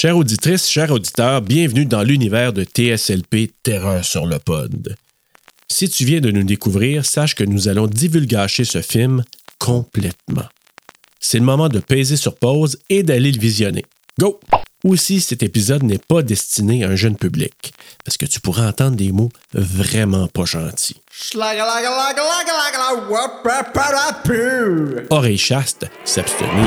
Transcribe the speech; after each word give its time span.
Chère 0.00 0.16
auditrice, 0.16 0.66
chers 0.66 0.90
auditeurs, 0.90 1.42
bienvenue 1.42 1.84
dans 1.84 2.02
l'univers 2.02 2.54
de 2.54 2.64
TSLP 2.64 3.52
Terreur 3.62 4.02
sur 4.02 4.24
le 4.24 4.38
pod. 4.38 4.96
Si 5.70 5.90
tu 5.90 6.06
viens 6.06 6.22
de 6.22 6.30
nous 6.30 6.42
découvrir, 6.42 7.04
sache 7.04 7.34
que 7.34 7.44
nous 7.44 7.68
allons 7.68 7.86
divulgacher 7.86 8.64
ce 8.64 8.80
film 8.80 9.22
complètement. 9.58 10.46
C'est 11.20 11.38
le 11.38 11.44
moment 11.44 11.68
de 11.68 11.80
peser 11.80 12.16
sur 12.16 12.34
pause 12.36 12.78
et 12.88 13.02
d'aller 13.02 13.30
le 13.30 13.38
visionner. 13.38 13.84
Go! 14.18 14.40
Aussi, 14.84 15.20
cet 15.20 15.42
épisode 15.42 15.82
n'est 15.82 15.98
pas 15.98 16.22
destiné 16.22 16.82
à 16.82 16.88
un 16.88 16.96
jeune 16.96 17.16
public, 17.16 17.74
parce 18.02 18.16
que 18.16 18.24
tu 18.24 18.40
pourras 18.40 18.70
entendre 18.70 18.96
des 18.96 19.12
mots 19.12 19.28
vraiment 19.52 20.28
pas 20.28 20.46
gentils. 20.46 20.96
Oreille 25.10 25.36
chaste, 25.36 25.84
s'abstenir. 26.06 26.64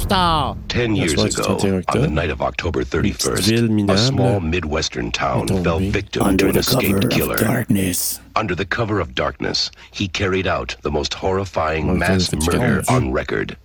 Dix 0.00 0.12
ans. 0.12 0.56
Ten 0.68 0.96
years 0.96 1.14
That's 1.14 1.18
why 1.20 1.26
it's 1.26 1.64
ago, 1.64 1.82
on 1.88 2.00
the 2.00 2.08
night 2.08 2.30
of 2.30 2.40
October 2.40 2.84
31st, 2.84 3.90
a 3.90 3.98
small 3.98 4.40
Midwestern 4.40 5.10
town 5.12 5.46
fell 5.62 5.78
victim 5.78 6.22
Under 6.22 6.46
to 6.46 6.50
an 6.50 6.56
escaped 6.58 7.10
killer. 7.10 7.36
darkness. 7.36 8.18
Under 8.34 8.54
the 8.54 8.64
cover 8.64 9.00
of 9.00 9.14
darkness, 9.14 9.70
he 9.90 10.08
carried 10.08 10.46
out 10.46 10.76
the 10.82 10.90
most 10.90 11.14
horrifying 11.14 11.88
Ouais, 11.88 11.98
mass 11.98 12.26
c'est- 12.26 12.40
c'est 12.40 12.52
murder 12.52 12.82
on 12.88 13.12
record. 13.12 13.56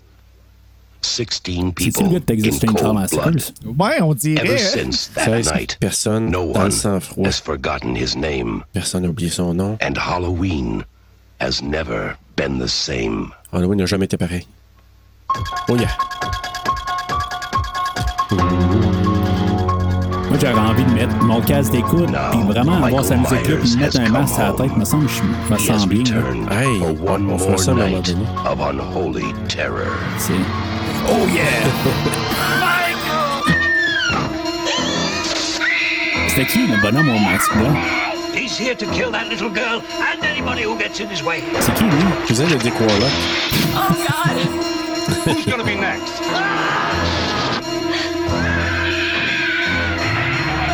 16 1.02 1.72
people 1.76 2.04
le 2.04 2.10
gars 2.10 2.20
de 2.20 2.26
Texas 2.26 2.64
in 2.64 2.68
Chainsaw 2.70 2.82
cold 2.82 2.96
Massacre? 2.96 3.32
blood. 3.64 3.78
Ouais, 3.78 4.02
on 4.02 4.14
dirait. 4.16 4.44
Ever 4.46 4.58
since 4.58 5.08
that 5.14 5.46
night, 5.54 5.78
personnes 5.80 6.32
no 6.32 6.44
one 6.44 6.72
has 7.26 7.40
forgotten 7.40 7.96
his 7.96 8.16
name, 8.16 8.64
Personne 8.74 9.04
n'a 9.04 9.10
oublié 9.10 9.30
son 9.30 9.54
nom. 9.56 9.78
and 9.82 9.98
Halloween 9.98 10.84
has 11.40 11.62
never 11.62 12.18
been 12.36 12.58
the 12.60 12.68
same. 12.68 13.32
Halloween 13.54 13.78
n'a 13.78 13.86
jamais 13.86 14.06
été 14.08 14.18
pareil. 14.18 14.46
Oh 15.70 15.76
yeah. 15.76 15.90
Moi, 20.30 20.38
j'aurais 20.42 20.54
envie 20.70 20.84
de 20.84 20.92
mettre 20.92 21.16
mon 21.24 21.42
casque 21.42 21.72
d'écoute 21.72 22.10
puis 22.32 22.42
vraiment 22.48 22.84
avoir 22.84 23.04
sa 23.06 23.16
musique 23.16 23.48
là 23.48 23.56
puis 23.62 23.76
mettre 23.78 24.00
un 24.00 24.10
masque 24.10 24.40
à 24.40 24.48
la 24.48 24.54
tête. 24.54 24.76
me 24.78 24.86
semble 24.86 25.06
que 25.08 25.12
je 25.12 25.54
me 25.54 25.58
sens 25.60 25.88
bien. 25.88 26.04
là. 26.04 26.62
Hey, 26.62 26.82
on 26.82 27.38
fera 27.38 27.58
ça 27.58 27.72
à 27.72 27.74
un 27.74 27.78
moment 27.78 28.00
donné. 28.02 28.26
C'est- 30.18 30.34
Oh 31.08 31.28
yeah! 31.34 31.44
C'était 36.28 36.46
qui 36.48 36.68
le 36.68 36.82
bonhomme 36.82 37.10
au 37.10 37.20
masque 37.20 37.56
blanc? 37.56 37.74
He's 38.36 38.58
here 38.60 38.76
to 38.76 38.86
kill 38.88 39.12
that 39.12 39.30
little 39.30 39.50
girl 39.50 39.82
and 40.02 40.24
anybody 40.26 40.64
who 40.64 40.76
gets 40.78 41.00
in 41.00 41.08
his 41.10 41.24
way. 41.24 41.42
C'est 41.62 41.74
qui 41.76 41.84
lui? 41.84 42.04
Cousin 42.28 42.46
de 42.48 42.56
Dick 42.56 42.74
Warlock. 42.80 43.12
Who's 45.26 45.46
gonna 45.46 45.64
be 45.64 45.76
next? 45.76 46.22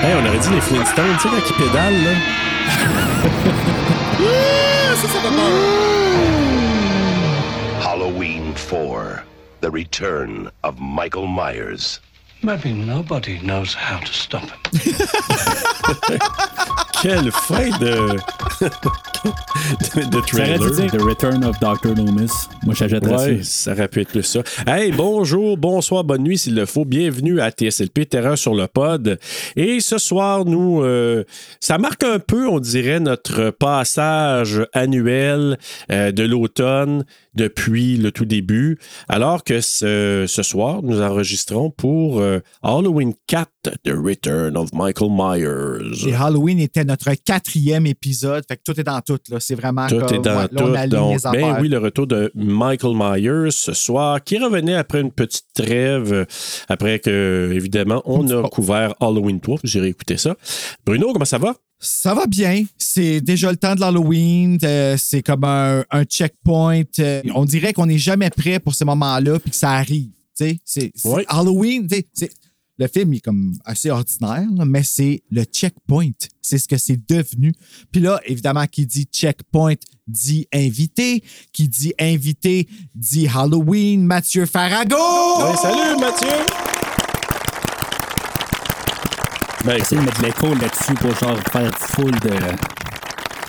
Hey, 0.01 0.13
on 0.13 0.25
aurait 0.25 0.39
dit 0.39 0.49
les 0.49 0.61
Flintstones, 0.61 1.15
tu 1.21 1.21
sais, 1.21 1.29
quand 1.29 1.49
ils 1.49 1.55
pédalent, 1.55 2.03
là. 2.03 2.11
Halloween 7.81 8.53
4 8.55 9.23
The 9.61 9.71
Return 9.71 10.49
of 10.63 10.79
Michael 10.81 11.27
Myers. 11.27 11.99
Maybe 12.43 12.73
nobody 12.73 13.39
knows 13.43 13.75
how 13.75 13.99
to 13.99 14.11
stop 14.11 14.41
him. 14.41 14.57
Quelle 17.01 17.31
fin 17.31 17.69
de. 17.79 18.17
de, 20.09 20.21
trailer. 20.21 20.57
The 20.89 21.01
Return 21.03 21.43
of 21.43 21.59
Dr. 21.59 21.93
Loomis. 21.95 22.31
Moi, 22.63 22.73
j'achèterais 22.73 23.15
Ouais, 23.15 23.43
ça. 23.43 23.43
ça 23.43 23.71
aurait 23.73 23.87
pu 23.87 24.01
être 24.01 24.09
plus 24.09 24.23
ça. 24.23 24.41
Hey, 24.67 24.91
bonjour, 24.91 25.57
bonsoir, 25.57 26.03
bonne 26.03 26.23
nuit 26.23 26.37
s'il 26.39 26.55
le 26.55 26.65
faut. 26.65 26.85
Bienvenue 26.85 27.39
à 27.41 27.51
TSLP 27.51 28.07
Terreur 28.09 28.37
sur 28.37 28.55
le 28.55 28.67
pod. 28.67 29.19
Et 29.55 29.79
ce 29.79 29.99
soir, 29.99 30.45
nous, 30.45 30.81
euh, 30.83 31.23
ça 31.59 31.77
marque 31.77 32.03
un 32.03 32.17
peu, 32.19 32.47
on 32.47 32.59
dirait, 32.59 32.99
notre 32.99 33.51
passage 33.51 34.63
annuel 34.73 35.57
euh, 35.91 36.11
de 36.11 36.23
l'automne 36.23 37.05
depuis 37.35 37.97
le 37.97 38.11
tout 38.11 38.25
début. 38.25 38.77
Alors 39.07 39.43
que 39.43 39.61
ce, 39.61 40.25
ce 40.27 40.43
soir, 40.43 40.81
nous 40.83 41.01
enregistrons 41.01 41.69
pour 41.71 42.19
euh, 42.19 42.39
Halloween 42.61 43.13
4, 43.27 43.49
The 43.83 43.91
Return 43.93 44.57
of 44.57 44.73
Michael 44.73 45.09
Myers. 45.11 46.07
Et 46.07 46.13
Halloween 46.13 46.59
était 46.59 46.83
notre 46.83 47.11
quatrième 47.23 47.85
épisode. 47.85 48.43
Fait 48.47 48.57
que 48.57 48.63
tout 48.65 48.79
est 48.79 48.83
dans 48.83 49.01
tout. 49.01 49.19
Là. 49.29 49.39
C'est 49.39 49.55
vraiment 49.55 49.87
Tout 49.87 49.99
comme, 49.99 50.15
est 50.15 50.19
dans 50.19 50.37
ouais, 50.41 50.47
tout. 50.47 50.55
Donc, 50.87 51.17
ben 51.31 51.57
oui, 51.61 51.69
le 51.69 51.77
retour 51.77 52.07
de 52.07 52.31
Michael 52.35 52.95
Myers 52.95 53.51
ce 53.51 53.73
soir, 53.73 54.23
qui 54.23 54.37
revenait 54.37 54.75
après 54.75 55.01
une 55.01 55.11
petite 55.11 55.45
trêve, 55.53 56.25
après 56.67 56.99
que, 56.99 57.51
évidemment, 57.53 58.01
on 58.05 58.27
a 58.29 58.41
Oh. 58.41 58.49
couvert 58.49 58.93
Halloween 58.99 59.39
3. 59.39 59.59
J'ai 59.63 59.79
réécouté 59.79 60.17
ça. 60.17 60.35
Bruno, 60.85 61.11
comment 61.13 61.25
ça 61.25 61.37
va? 61.37 61.55
Ça 61.83 62.13
va 62.13 62.27
bien. 62.27 62.63
C'est 62.77 63.21
déjà 63.21 63.49
le 63.49 63.57
temps 63.57 63.73
de 63.73 63.79
l'Halloween. 63.81 64.59
Euh, 64.63 64.95
c'est 64.99 65.23
comme 65.23 65.43
un, 65.43 65.83
un 65.89 66.03
checkpoint. 66.03 66.83
Euh, 66.99 67.21
on 67.33 67.43
dirait 67.43 67.73
qu'on 67.73 67.87
n'est 67.87 67.97
jamais 67.97 68.29
prêt 68.29 68.59
pour 68.59 68.75
ces 68.75 68.85
moments-là 68.85 69.39
puis 69.39 69.49
que 69.49 69.55
ça 69.57 69.71
arrive. 69.71 70.11
Tu 70.37 70.45
sais, 70.45 70.59
C'est, 70.63 70.91
c'est- 70.95 71.09
Oui. 71.09 71.23
Halloween, 71.27 71.87
tu 71.87 71.95
sais, 71.95 72.05
c'est- 72.13 72.31
le 72.77 72.87
film 72.87 73.13
est 73.13 73.19
comme 73.19 73.55
assez 73.65 73.89
ordinaire, 73.91 74.45
là, 74.55 74.65
mais 74.65 74.81
c'est 74.83 75.21
le 75.29 75.43
checkpoint. 75.43 76.09
C'est 76.41 76.57
ce 76.57 76.67
que 76.67 76.77
c'est 76.77 76.99
devenu. 77.07 77.53
Puis 77.91 78.01
là, 78.01 78.19
évidemment, 78.25 78.65
qui 78.65 78.85
dit 78.87 79.07
checkpoint 79.11 79.75
dit 80.07 80.47
invité. 80.53 81.23
Qui 81.53 81.67
dit 81.67 81.93
invité 81.99 82.67
dit 82.95 83.27
Halloween. 83.27 84.03
Mathieu 84.05 84.45
Farago! 84.45 84.95
Salut, 85.61 85.99
Mathieu! 85.99 86.70
Ben, 89.65 89.75
Essayer 89.77 90.01
de 90.01 90.05
mettre 90.05 90.19
de 90.21 90.25
l'écho 90.25 90.47
là-dessus 90.55 90.93
pour 90.95 91.15
genre 91.15 91.37
faire 91.51 91.71
full 91.77 92.11
de. 92.11 92.31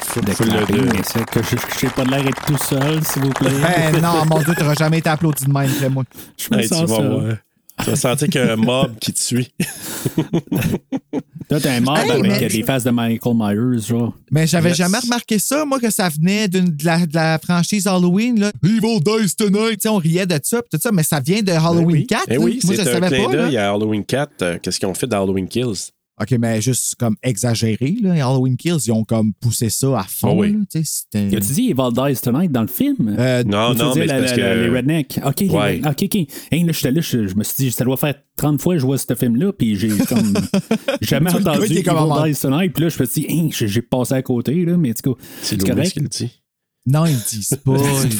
Full 0.07 0.25
de 0.25 0.31
full 0.33 0.47
de- 0.49 0.53
clapping, 0.53 1.03
c'est 1.05 1.25
que 1.25 1.41
je 1.43 1.79
sais 1.79 1.87
pas 1.89 2.05
de 2.05 2.11
l'air 2.11 2.23
d'être 2.25 2.45
tout 2.45 2.59
seul, 2.59 3.03
s'il 3.05 3.23
vous 3.23 3.31
plaît. 3.31 3.51
Ben 3.63 4.01
non, 4.03 4.25
mon 4.27 4.39
Dieu, 4.43 4.53
tu 4.55 4.63
n'auras 4.63 4.75
jamais 4.75 4.99
été 4.99 5.09
applaudi 5.09 5.45
de 5.47 5.51
même, 5.53 5.71
moi. 5.91 6.05
Je 6.37 6.55
me 6.55 6.61
hey, 6.61 6.69
tu 6.69 6.75
sens 6.75 6.91
vas. 6.91 7.37
Tu 7.83 7.91
vas 7.91 7.97
sentir 7.97 8.29
qu'il 8.29 8.41
y 8.41 8.45
a 8.45 8.53
un 8.53 8.57
mob 8.57 8.93
qui 9.01 9.13
te 9.15 9.19
suit. 9.19 9.51
Toi, 11.49 11.61
t'es 11.61 11.69
un 11.71 11.81
mob 11.81 11.97
Hey, 11.97 12.11
avec 12.11 12.23
mais- 12.43 12.49
des 12.49 12.63
faces 12.63 12.85
de 12.85 12.91
Michael 12.91 13.33
Myers, 13.35 13.81
genre. 13.89 14.13
Mais 14.31 14.47
j'avais 14.47 14.69
Yes. 14.69 14.79
jamais 14.79 14.99
remarqué 14.99 15.39
ça, 15.39 15.65
moi, 15.65 15.81
que 15.81 15.89
ça 15.91 16.11
venait 16.11 16.47
de, 16.49 16.63
la, 16.85 17.07
de 17.07 17.15
la 17.15 17.39
franchise 17.43 17.87
Halloween. 17.87 18.39
Là. 18.39 18.53
Evil 18.63 19.01
Dies 19.01 19.35
Tonight. 19.35 19.73
Tu 19.77 19.81
sais, 19.81 19.89
on 19.89 19.97
riait 19.97 20.27
de 20.27 20.39
ça, 20.43 20.61
pis 20.63 20.69
tout 20.77 20.79
ça, 20.81 20.93
mais 20.93 21.03
ça 21.03 21.21
vient 21.21 21.43
de 21.43 21.53
Halloween 21.53 21.87
Ben 21.87 21.93
oui. 21.93 22.07
4. 22.07 22.23
Eh 22.29 22.35
là. 22.35 22.39
oui, 22.41 22.61
moi, 22.65 22.75
je 22.75 22.83
savais 22.83 23.09
clin 23.09 23.25
pas. 23.27 23.33
là. 23.37 23.43
d'œil 23.47 23.57
à 23.57 23.73
Halloween 23.73 24.05
4. 24.05 24.31
euh, 24.43 24.59
Qu'est-ce 24.63 24.79
qu'ils 24.79 24.89
ont 24.89 24.95
fait 24.95 25.07
dans 25.07 25.23
Halloween 25.23 25.49
Kills? 25.49 25.91
OK, 26.23 26.39
mais 26.39 26.61
juste 26.61 26.95
comme 26.97 27.17
exagéré, 27.23 27.97
là. 28.03 28.13
Halloween 28.27 28.57
Kills, 28.57 28.79
ils 28.87 28.93
ont 28.93 29.05
comme 29.05 29.33
poussé 29.35 29.69
ça 29.71 29.99
à 30.01 30.05
fond. 30.05 30.29
Oh 30.37 30.41
oui. 30.41 30.53
là, 30.53 30.59
tu 30.71 31.39
dit 31.53 31.71
Evil 31.71 31.91
Dies 31.93 32.21
Tonight 32.23 32.53
dans 32.53 32.63
le 32.63 32.67
film? 32.69 33.17
Euh, 33.19 33.43
Non, 33.45 33.75
non, 33.75 33.95
mais 33.95 34.07
la- 34.07 34.19
parce 34.21 34.31
la- 34.31 34.37
que. 34.37 34.61
les 34.63 34.69
rednecks? 34.69 35.21
OK, 35.25 35.45
Ouais. 35.51 35.81
OK, 35.87 36.03
OK. 36.05 36.17
Hey, 36.51 36.65
là, 36.65 36.73
j'étais 36.73 36.91
là, 36.91 37.01
je, 37.01 37.27
je 37.27 37.35
me 37.35 37.43
suis 37.45 37.55
dit, 37.65 37.73
ça 37.73 37.85
doit 37.85 37.97
faire 37.97 38.15
30 38.37 38.61
fois 38.61 38.75
que 38.75 38.81
je 38.81 38.87
vois 38.87 38.99
ce 38.99 39.15
film-là, 39.15 39.53
puis 39.53 39.77
j'ai 39.77 39.89
comme 39.89 40.35
jamais 41.01 41.31
entendu 41.35 41.65
Evil 41.65 41.83
Dies 41.83 42.41
Tonight, 42.41 42.73
puis 42.73 42.85
là, 42.85 42.89
je 42.89 43.01
me 43.01 43.07
suis 43.07 43.23
dit, 43.23 43.27
Hey, 43.29 43.51
j'ai 43.53 43.83
passé 43.83 44.15
à 44.15 44.23
côté, 44.23 44.65
là, 44.65 44.77
mais 44.77 44.91
en 44.91 44.95
tout 44.95 45.15
cas, 45.15 45.21
C'est 45.43 45.59
correct. 45.63 45.93
qui 45.93 46.01
le 46.01 46.09
dit. 46.09 46.42
Non, 46.85 47.07
ils 47.07 47.23
disent 47.23 47.57
pas. 47.65 47.77
ils 47.79 48.19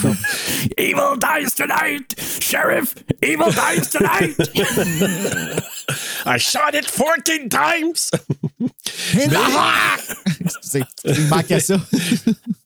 Evil 0.79 1.19
dies 1.19 1.51
tonight! 1.57 2.15
Sheriff! 2.41 2.95
Evil 3.21 3.51
dies 3.51 3.89
tonight! 3.91 4.37
I 6.25 6.39
shot 6.39 6.73
it 6.75 6.87
14 6.87 7.49
times! 7.49 8.11
Il 9.15 9.31
manquait 11.29 11.61
ça. 11.61 11.77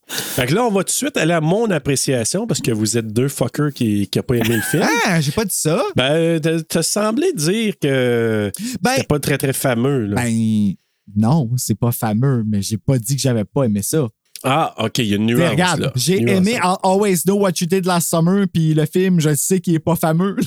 Fait 0.08 0.46
que 0.46 0.54
là, 0.54 0.64
on 0.64 0.70
va 0.70 0.82
tout 0.84 0.88
de 0.88 0.90
suite 0.90 1.16
aller 1.16 1.32
à 1.32 1.40
mon 1.40 1.70
appréciation 1.70 2.46
parce 2.46 2.60
que 2.60 2.70
vous 2.70 2.96
êtes 2.98 3.12
deux 3.12 3.28
fuckers 3.28 3.72
qui 3.72 4.08
n'ont 4.14 4.22
pas 4.22 4.34
aimé 4.34 4.56
le 4.56 4.62
film. 4.62 4.84
Ah, 5.06 5.20
j'ai 5.20 5.32
pas 5.32 5.44
dit 5.44 5.54
ça. 5.54 5.82
Ben, 5.96 6.40
t'as- 6.40 6.62
t'as 6.62 6.82
semblé 6.82 7.32
dire 7.32 7.74
que 7.80 8.52
Ben- 8.82 8.92
c'était 8.96 9.06
pas 9.06 9.18
très, 9.18 9.38
très 9.38 9.52
fameux. 9.52 10.06
là. 10.06 10.16
Ben, 10.16 10.74
non, 11.16 11.50
c'est 11.56 11.74
pas 11.78 11.90
fameux, 11.90 12.44
mais 12.46 12.62
j'ai 12.62 12.78
pas 12.78 12.98
dit 12.98 13.16
que 13.16 13.22
j'avais 13.22 13.44
pas 13.44 13.64
aimé 13.64 13.82
ça. 13.82 14.06
Ah, 14.44 14.74
OK, 14.78 14.98
il 14.98 15.06
y 15.06 15.12
a 15.12 15.16
une 15.16 15.26
nuance. 15.26 15.50
regarde, 15.50 15.80
là. 15.80 15.92
j'ai 15.96 16.20
aimé. 16.20 16.52
I'll 16.62 16.76
Always 16.82 17.22
Know 17.24 17.36
What 17.38 17.52
You 17.60 17.66
Did 17.66 17.86
Last 17.86 18.08
Summer, 18.08 18.46
puis 18.52 18.74
le 18.74 18.86
film, 18.86 19.20
je 19.20 19.34
sais 19.34 19.60
qu'il 19.60 19.74
est 19.74 19.78
pas 19.80 19.96
fameux. 19.96 20.36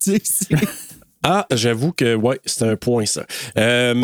Tu 0.00 0.12
sais, 0.16 0.20
c'est- 0.24 0.56
Ah, 1.24 1.46
j'avoue 1.52 1.92
que, 1.92 2.16
ouais, 2.16 2.40
c'est 2.44 2.64
un 2.64 2.74
point, 2.74 3.06
ça. 3.06 3.24
Euh, 3.56 3.94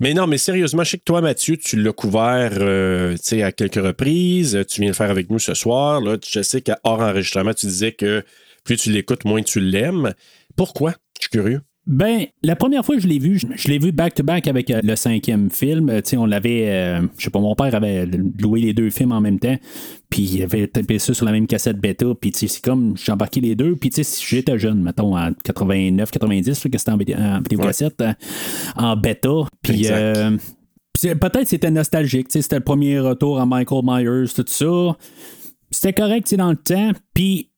mais 0.00 0.12
non, 0.12 0.26
mais 0.26 0.38
sérieusement, 0.38 0.82
je 0.82 0.90
sais 0.90 0.98
que 0.98 1.04
toi, 1.04 1.20
Mathieu, 1.20 1.56
tu 1.56 1.80
l'as 1.80 1.92
couvert 1.92 2.50
euh, 2.54 3.14
à 3.44 3.52
quelques 3.52 3.76
reprises. 3.76 4.58
Tu 4.68 4.80
viens 4.80 4.90
le 4.90 4.94
faire 4.94 5.08
avec 5.10 5.30
nous 5.30 5.38
ce 5.38 5.54
soir. 5.54 6.00
Là. 6.00 6.16
Je 6.28 6.42
sais 6.42 6.62
qu'à 6.62 6.80
hors 6.82 7.00
enregistrement, 7.00 7.54
tu 7.54 7.66
disais 7.66 7.92
que 7.92 8.24
plus 8.64 8.76
tu 8.76 8.90
l'écoutes, 8.90 9.24
moins 9.24 9.42
tu 9.42 9.60
l'aimes. 9.60 10.14
Pourquoi? 10.56 10.94
Je 11.20 11.26
suis 11.26 11.30
curieux. 11.30 11.60
Ben, 11.86 12.26
la 12.42 12.56
première 12.56 12.82
fois 12.82 12.94
que 12.96 13.02
je 13.02 13.08
l'ai 13.08 13.18
vu, 13.18 13.38
je, 13.38 13.46
je 13.54 13.68
l'ai 13.68 13.78
vu 13.78 13.92
back-to-back 13.92 14.48
avec 14.48 14.70
euh, 14.70 14.80
le 14.82 14.96
cinquième 14.96 15.50
film. 15.50 15.90
Euh, 15.90 16.00
tu 16.00 16.10
sais, 16.10 16.16
on 16.16 16.24
l'avait, 16.24 16.70
euh, 16.70 17.02
je 17.18 17.24
sais 17.24 17.30
pas, 17.30 17.40
mon 17.40 17.54
père 17.54 17.74
avait 17.74 18.06
loué 18.40 18.60
les 18.62 18.72
deux 18.72 18.88
films 18.88 19.12
en 19.12 19.20
même 19.20 19.38
temps, 19.38 19.56
puis 20.08 20.22
il 20.22 20.42
avait 20.42 20.66
tapé 20.66 20.98
ça 20.98 21.12
sur 21.12 21.26
la 21.26 21.32
même 21.32 21.46
cassette 21.46 21.78
bêta, 21.78 22.06
puis 22.18 22.32
c'est 22.34 22.62
comme, 22.62 22.96
j'ai 22.96 23.12
embarqué 23.12 23.42
les 23.42 23.54
deux, 23.54 23.76
puis 23.76 23.90
tu 23.90 23.96
sais, 23.96 24.04
si 24.04 24.24
j'étais 24.26 24.58
jeune, 24.58 24.82
mettons, 24.82 25.16
en 25.16 25.32
89, 25.44 26.10
90, 26.10 26.64
là, 26.64 26.70
que 26.70 26.78
c'était 26.78 26.90
en, 26.90 26.94
en 26.94 27.38
vidéocassette, 27.40 28.00
euh, 28.00 28.12
en 28.76 28.96
bêta, 28.96 29.30
puis... 29.62 29.86
Euh, 29.90 30.36
Peut-être 31.02 31.48
c'était 31.48 31.72
nostalgique, 31.72 32.28
tu 32.28 32.34
sais, 32.34 32.42
c'était 32.42 32.56
le 32.56 32.62
premier 32.62 33.00
retour 33.00 33.40
à 33.40 33.44
Michael 33.44 33.82
Myers, 33.84 34.28
tout 34.34 34.44
ça. 34.46 34.96
C'était 35.70 35.92
correct, 35.92 36.32
dans 36.36 36.50
le 36.50 36.56
temps. 36.56 36.92
Puis 37.12 37.50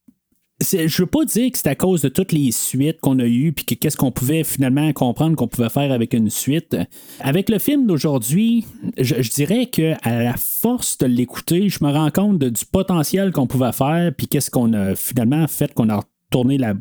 je 0.61 1.03
veux 1.03 1.07
pas 1.07 1.25
dire 1.25 1.51
que 1.53 1.59
c'est 1.59 1.69
à 1.69 1.75
cause 1.75 2.03
de 2.03 2.09
toutes 2.09 2.33
les 2.33 2.51
suites 2.51 3.01
qu'on 3.01 3.19
a 3.19 3.27
eues, 3.27 3.53
puis 3.53 3.65
que 3.65 3.75
qu'est-ce 3.75 3.97
qu'on 3.97 4.11
pouvait 4.11 4.45
finalement 4.45 4.93
comprendre 4.93 5.37
qu'on 5.37 5.49
pouvait 5.49 5.69
faire 5.69 5.93
avec 5.93 6.15
une 6.15 6.31
suite. 6.31 6.77
Avec 7.21 7.51
le 7.51 7.59
film 7.59 7.87
d'aujourd'hui, 7.87 8.67
je, 8.99 9.31
dirais 9.33 9.67
que 9.67 9.95
à 10.03 10.23
la 10.23 10.35
force 10.37 10.99
de 10.99 11.07
l'écouter, 11.07 11.69
je 11.69 11.85
me 11.85 11.91
rends 11.91 12.11
compte 12.11 12.39
du 12.39 12.65
potentiel 12.65 13.33
qu'on 13.33 13.47
pouvait 13.47 13.73
faire, 13.73 14.13
puis 14.17 14.27
qu'est-ce 14.29 14.51
qu'on 14.51 14.73
a 14.73 14.95
finalement 14.95 15.47
fait 15.47 15.73
qu'on 15.75 15.89
a 15.91 16.01
retourné 16.31 16.59
la 16.59 16.75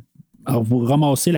vous 0.47 0.85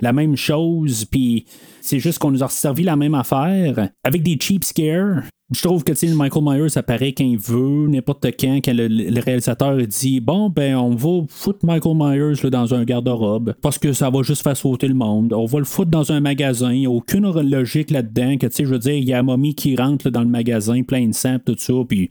la 0.02 0.12
même 0.12 0.36
chose, 0.36 1.06
puis 1.06 1.46
c'est 1.80 1.98
juste 1.98 2.18
qu'on 2.18 2.30
nous 2.30 2.42
a 2.42 2.48
servi 2.48 2.82
la 2.82 2.96
même 2.96 3.14
affaire 3.14 3.88
avec 4.04 4.22
des 4.22 4.36
cheap 4.40 4.64
scares. 4.64 5.22
Je 5.50 5.62
trouve 5.62 5.82
que 5.82 5.92
Michael 6.14 6.42
Myers 6.44 6.76
apparaît 6.76 7.14
quand 7.14 7.24
il 7.24 7.38
veut, 7.38 7.88
n'importe 7.88 8.26
quand, 8.38 8.60
quand 8.62 8.74
le, 8.74 9.18
réalisateur 9.18 9.78
dit 9.86 10.20
Bon, 10.20 10.50
ben, 10.50 10.76
on 10.76 10.94
va 10.94 11.24
foutre 11.26 11.64
Michael 11.64 11.96
Myers 11.96 12.50
dans 12.50 12.74
un 12.74 12.84
garde-robe 12.84 13.54
parce 13.62 13.78
que 13.78 13.94
ça 13.94 14.10
va 14.10 14.20
juste 14.20 14.42
faire 14.42 14.58
sauter 14.58 14.88
le 14.88 14.94
monde. 14.94 15.32
On 15.32 15.46
va 15.46 15.58
le 15.58 15.64
foutre 15.64 15.90
dans 15.90 16.12
un 16.12 16.20
magasin. 16.20 16.70
Il 16.74 16.80
n'y 16.80 16.86
a 16.86 16.90
aucune 16.90 17.24
logique 17.48 17.90
là-dedans. 17.90 18.36
Que 18.36 18.46
tu 18.46 18.56
sais, 18.56 18.64
je 18.66 18.70
veux 18.70 18.78
dire, 18.78 18.92
il 18.92 19.04
y 19.04 19.14
a 19.14 19.22
la 19.22 19.36
qui 19.56 19.74
rentre 19.74 20.10
dans 20.10 20.20
le 20.20 20.28
magasin, 20.28 20.82
plein 20.82 21.06
de 21.06 21.14
sang, 21.14 21.38
tout 21.42 21.56
ça, 21.56 21.72
puis 21.88 22.10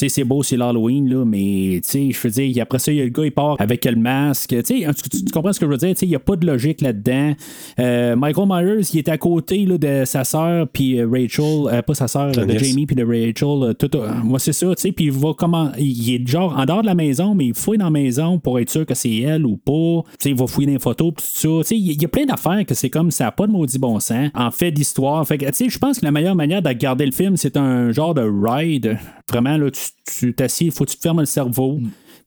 sais, 0.00 0.08
c'est 0.08 0.24
beau, 0.24 0.42
c'est 0.42 0.56
l'Halloween, 0.56 1.08
là, 1.08 1.24
mais, 1.24 1.80
tu 1.82 1.90
sais, 1.90 2.10
je 2.10 2.20
veux 2.20 2.30
dire, 2.30 2.62
après 2.62 2.78
ça, 2.78 2.92
il 2.92 2.98
y 2.98 3.00
a 3.00 3.04
le 3.04 3.10
gars, 3.10 3.24
il 3.24 3.32
part 3.32 3.56
avec 3.58 3.84
le 3.84 3.96
masque. 3.96 4.54
Tu 4.64 4.82
sais, 4.82 4.86
tu, 5.10 5.24
comprends 5.32 5.52
ce 5.52 5.60
que 5.60 5.66
je 5.66 5.70
veux 5.70 5.76
dire? 5.76 5.90
Tu 5.90 5.96
sais, 5.96 6.06
il 6.06 6.10
n'y 6.10 6.14
a 6.16 6.20
pas 6.20 6.36
de 6.36 6.46
logique 6.46 6.80
là-dedans. 6.80 7.34
Euh, 7.78 8.16
Michael 8.16 8.46
Myers, 8.48 8.86
il 8.92 8.98
est 8.98 9.08
à 9.08 9.18
côté 9.18 9.64
là, 9.66 9.78
de 9.78 10.04
sa 10.04 10.24
sœur, 10.24 10.66
puis 10.68 10.98
euh, 10.98 11.08
Rachel, 11.10 11.68
euh, 11.72 11.82
pas 11.82 11.94
sa 11.94 12.08
sœur, 12.08 12.32
de. 12.32 12.58
Jamie, 12.58 12.86
puis 12.86 12.96
de 12.96 13.04
Rachel. 13.04 13.74
Tout, 13.76 13.90
moi, 14.24 14.38
c'est 14.38 14.52
ça, 14.52 14.66
tu 14.74 14.80
sais, 14.80 14.92
puis 14.92 15.06
il 15.06 15.12
va 15.12 15.32
comment. 15.36 15.72
Il 15.78 16.14
est 16.14 16.26
genre 16.26 16.56
en 16.56 16.64
dehors 16.64 16.82
de 16.82 16.86
la 16.86 16.94
maison, 16.94 17.34
mais 17.34 17.46
il 17.46 17.54
fouille 17.54 17.78
dans 17.78 17.84
la 17.86 17.90
maison 17.90 18.38
pour 18.38 18.58
être 18.58 18.70
sûr 18.70 18.86
que 18.86 18.94
c'est 18.94 19.16
elle 19.16 19.44
ou 19.46 19.56
pas. 19.56 20.02
Tu 20.12 20.16
sais, 20.20 20.30
il 20.30 20.36
va 20.36 20.46
fouiller 20.46 20.66
dans 20.68 20.72
les 20.74 20.78
photos, 20.78 21.12
puis 21.16 21.24
tout 21.24 21.32
ça. 21.34 21.48
Tu 21.62 21.68
sais, 21.68 21.76
il 21.76 21.86
y 21.86 21.90
a- 21.90 21.92
il 21.92 22.02
y 22.02 22.04
a 22.04 22.08
plein 22.08 22.24
d'affaires 22.26 22.64
que 22.66 22.74
c'est 22.74 22.90
comme 22.90 23.10
ça 23.10 23.24
n'a 23.24 23.32
pas 23.32 23.46
de 23.46 23.52
maudit 23.52 23.78
bon 23.78 23.98
sens. 24.00 24.28
En 24.34 24.50
fait 24.50 24.70
d'histoire. 24.70 25.26
Fait 25.26 25.38
que, 25.38 25.46
tu 25.46 25.52
sais, 25.54 25.68
je 25.68 25.78
pense 25.78 25.98
que 26.00 26.04
la 26.04 26.10
meilleure 26.12 26.34
manière 26.34 26.62
de 26.62 26.68
regarder 26.68 27.06
le 27.06 27.12
film, 27.12 27.36
c'est 27.36 27.56
un 27.56 27.90
genre 27.92 28.14
de 28.14 28.22
ride. 28.22 28.98
Vraiment, 29.30 29.56
là, 29.56 29.70
tu 29.70 29.80
tu 30.18 30.34
t'assieds, 30.34 30.66
il 30.68 30.72
faut 30.72 30.84
que 30.84 30.90
tu 30.90 30.96
te 30.96 31.02
fermes 31.02 31.20
le 31.20 31.26
cerveau. 31.26 31.78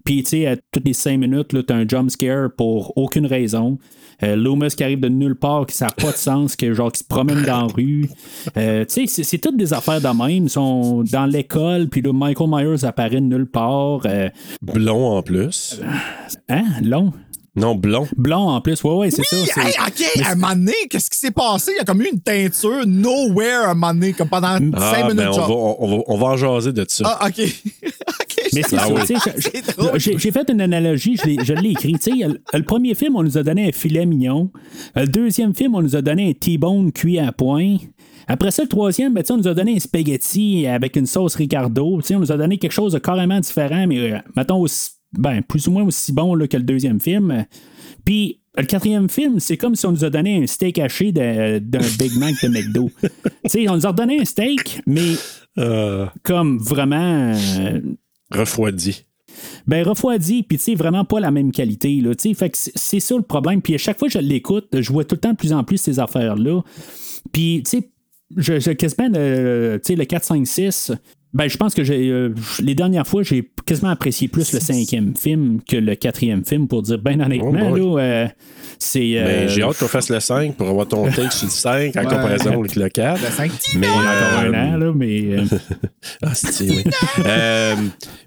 Puis, 0.06 0.24
tu 0.24 0.30
sais, 0.30 0.48
à 0.48 0.56
toutes 0.56 0.86
les 0.86 0.94
cinq 0.94 1.18
minutes, 1.18 1.50
tu 1.50 1.74
as 1.74 1.76
un 1.76 1.88
jump 1.88 2.10
scare 2.10 2.50
pour 2.56 2.94
aucune 2.98 3.26
raison. 3.26 3.78
Euh, 4.24 4.36
Loomis 4.36 4.70
qui 4.76 4.84
arrive 4.84 5.00
de 5.00 5.08
nulle 5.10 5.36
part, 5.36 5.66
qui 5.66 5.76
ça 5.76 5.86
n'a 5.86 5.92
pas 5.92 6.12
de 6.12 6.18
sens, 6.18 6.56
que 6.56 6.74
genre 6.74 6.92
qui 6.92 7.00
se 7.00 7.04
promène 7.06 7.44
dans 7.44 7.68
la 7.68 7.68
rue. 7.74 8.10
Euh, 8.58 8.84
tu 8.86 8.94
sais, 8.94 9.08
c'est- 9.08 9.24
c'est 9.24 9.38
toutes 9.38 9.56
des 9.58 9.74
affaires 9.74 10.02
de 10.02 10.08
même. 10.08 10.46
Ils 10.46 10.50
sont 10.50 11.04
dans 11.04 11.26
l'école, 11.26 11.88
puis 11.90 12.02
là, 12.02 12.12
Michael 12.14 12.50
Myers 12.50 12.86
apparaît 12.86 13.12
de 13.22 13.26
nulle 13.26 13.46
part. 13.46 14.02
Euh, 14.06 14.30
Blond 14.62 15.18
en 15.18 15.22
plus. 15.22 15.80
hein? 16.50 16.64
Long? 16.84 17.14
Non, 17.60 17.76
blond. 17.76 18.08
Blond 18.18 18.50
en 18.50 18.62
plus, 18.62 18.84
ouais, 18.84 18.94
ouais, 18.96 19.12
c'est 19.12 19.24
ça. 19.24 19.36
c'est- 19.46 19.60
Hey, 19.62 19.74
OK, 19.88 20.24
à 20.26 20.32
un 20.32 20.36
moment 20.36 20.54
donné, 20.56 20.74
qu'est-ce 20.90 21.10
qui 21.10 21.20
s'est 21.20 21.32
passé? 21.32 21.72
Il 21.74 21.78
y 21.78 21.80
a 21.80 21.84
comme 21.84 22.02
eu 22.02 22.10
une 22.12 22.22
teinture 22.22 22.86
nowhere 22.88 23.66
à 23.66 23.72
un 23.72 23.74
moment 23.74 23.94
donné, 23.94 24.14
comme 24.14 24.30
pendant 24.30 24.58
5 24.58 24.72
Ah, 24.78 25.02
minutes. 25.04 25.18
ben, 25.18 25.30
on, 25.30 25.34
genre. 25.34 25.48
va, 25.48 25.56
on, 25.84 25.98
va, 25.98 26.04
on 26.08 26.18
va 26.18 26.28
en 26.28 26.38
jaser 26.38 26.72
de 26.74 26.86
ça. 26.88 27.18
Ah, 27.20 27.28
OK. 27.28 27.40
OK. 28.22 28.42
Mais 28.54 28.62
c'est 28.68 28.78
Ah 28.78 28.88
ça, 28.88 29.92
oui. 29.94 30.00
j'ai 30.18 30.32
fait 30.32 30.50
une 30.50 30.62
analogie, 30.62 31.18
je 31.18 31.26
l'ai- 31.28 31.44
je 31.44 31.54
l'ai 31.54 31.72
écrit. 31.72 31.94
Tu 31.94 32.12
sais, 32.20 32.28
le, 32.28 32.42
le 32.54 32.64
premier 32.64 32.96
film, 32.96 33.16
on 33.16 33.24
nous 33.24 33.38
a 33.38 33.44
donné 33.44 33.68
un 33.68 33.72
filet 33.72 34.06
mignon. 34.06 34.50
Le 34.96 35.06
deuxième 35.06 35.54
film, 35.54 35.76
on 35.76 35.82
nous 35.82 35.96
a 35.96 36.02
donné 36.02 36.30
un 36.30 36.34
T-bone 36.34 36.92
cuit 36.92 37.20
à 37.20 37.32
point. 37.32 37.78
Après 38.28 38.52
ça, 38.52 38.62
le 38.64 38.70
troisième, 38.70 39.14
ben, 39.14 39.22
tu 39.24 39.28
sais, 39.28 39.34
on 39.34 39.38
nous 39.38 39.48
a 39.48 39.54
donné 39.54 39.76
un 39.76 39.80
spaghetti 39.80 40.68
avec 40.68 40.96
une 40.96 41.06
sauce 41.08 41.36
Ricardo. 41.36 41.98
Tu 42.02 42.08
sais, 42.08 42.16
on 42.16 42.20
nous 42.20 42.32
a 42.32 42.38
donné 42.38 42.58
quelque 42.58 42.72
chose 42.72 42.94
de 42.94 43.00
carrément 43.00 43.40
différent, 43.40 43.86
mais 43.88 44.12
euh, 44.14 44.18
mettons 44.36 44.60
aussi, 44.62 44.92
ben, 45.18 45.42
plus 45.42 45.68
ou 45.68 45.72
moins 45.72 45.84
aussi 45.84 46.12
bon 46.14 46.36
là, 46.36 46.48
que 46.48 46.58
le 46.58 46.64
deuxième 46.64 47.00
film. 47.00 47.46
Puis 48.06 48.40
le 48.58 48.64
quatrième 48.66 49.10
film, 49.10 49.40
c'est 49.40 49.58
comme 49.58 49.76
si 49.76 49.86
on 49.86 49.92
nous 49.92 50.04
a 50.04 50.10
donné 50.10 50.44
un 50.44 50.48
steak 50.48 50.80
haché 50.80 51.12
d'un 51.12 51.60
Big 52.00 52.16
Mac 52.18 52.36
de 52.44 52.48
McDo. 52.50 52.90
tu 53.02 53.10
sais, 53.48 53.70
on 53.70 53.76
nous 53.76 53.86
a 53.86 53.90
redonné 53.90 54.20
un 54.22 54.26
steak, 54.26 54.82
mais 54.86 55.14
Euh, 55.58 56.06
comme 56.24 56.58
vraiment. 56.60 57.34
euh, 57.36 57.82
refroidi. 58.32 59.06
ben 59.68 59.84
refroidi, 59.86 60.44
puis 60.44 60.58
tu 60.58 60.64
sais, 60.66 60.76
vraiment 60.76 61.04
pas 61.06 61.20
la 61.20 61.32
même 61.32 61.52
qualité. 61.52 62.00
Là, 62.02 62.16
tu 62.16 62.30
sais. 62.30 62.34
fait 62.34 62.50
que 62.50 62.58
c'est 62.58 63.00
ça 63.00 63.16
le 63.16 63.24
problème. 63.24 63.62
Puis 63.62 63.76
à 63.76 63.78
chaque 63.78 63.98
fois 64.00 64.08
que 64.08 64.14
je 64.14 64.20
l'écoute, 64.20 64.68
je 64.80 64.92
vois 64.94 65.04
tout 65.06 65.16
le 65.16 65.22
temps 65.22 65.32
de 65.32 65.38
plus 65.38 65.52
en 65.54 65.64
plus 65.64 65.78
ces 65.78 66.00
affaires-là. 66.00 66.62
Puis, 67.32 67.62
tu 67.66 67.70
sais, 67.80 67.90
je, 68.38 68.60
je 68.60 68.72
quasiment 68.72 69.10
le, 69.12 69.80
tu 69.84 69.94
sais, 69.94 69.96
le 69.98 70.06
4, 70.06 70.24
5, 70.24 70.48
6. 70.48 70.92
Ben, 71.32 71.48
je 71.48 71.58
pense 71.58 71.76
que 71.76 71.84
j'ai 71.84 72.10
euh, 72.10 72.34
les 72.60 72.74
dernières 72.74 73.06
fois, 73.06 73.22
j'ai 73.22 73.48
quasiment 73.66 73.90
apprécié 73.92 74.28
plus 74.28 74.52
le 74.52 74.60
cinquième 74.60 75.16
film 75.16 75.60
que 75.62 75.78
le 75.78 75.94
quatrième 75.96 76.44
film, 76.44 76.68
pour 76.68 76.82
dire 76.82 76.98
ben 76.98 77.22
honnêtement, 77.22 77.70
Oh 77.72 77.98
là, 77.98 78.04
euh, 78.04 78.28
c'est. 78.80 79.12
euh, 79.16 79.26
Ben, 79.46 79.48
j'ai 79.48 79.62
hâte 79.62 79.78
qu'on 79.78 79.88
fasse 79.88 80.10
le 80.10 80.20
5 80.20 80.56
pour 80.56 80.68
avoir 80.68 80.88
ton 80.88 81.06
take 81.06 81.30
sur 81.30 81.46
le 81.46 81.52
5 81.52 81.96
en 81.98 82.04
comparaison 82.04 82.60
avec 82.60 82.76
le 82.76 82.90
4. 82.90 83.22
Le 83.24 83.30
cinq. 83.30 83.52
Mais, 83.78 83.88
on 83.88 84.00
a 84.00 84.02
encore 84.02 84.40
un 84.40 84.74
an, 84.74 84.78
là, 84.78 84.92
mais. 84.96 85.22
euh, 85.26 85.44
Ah, 86.24 86.34
c'est 86.34 86.68
oui. 86.70 86.84
Euh, 87.26 87.76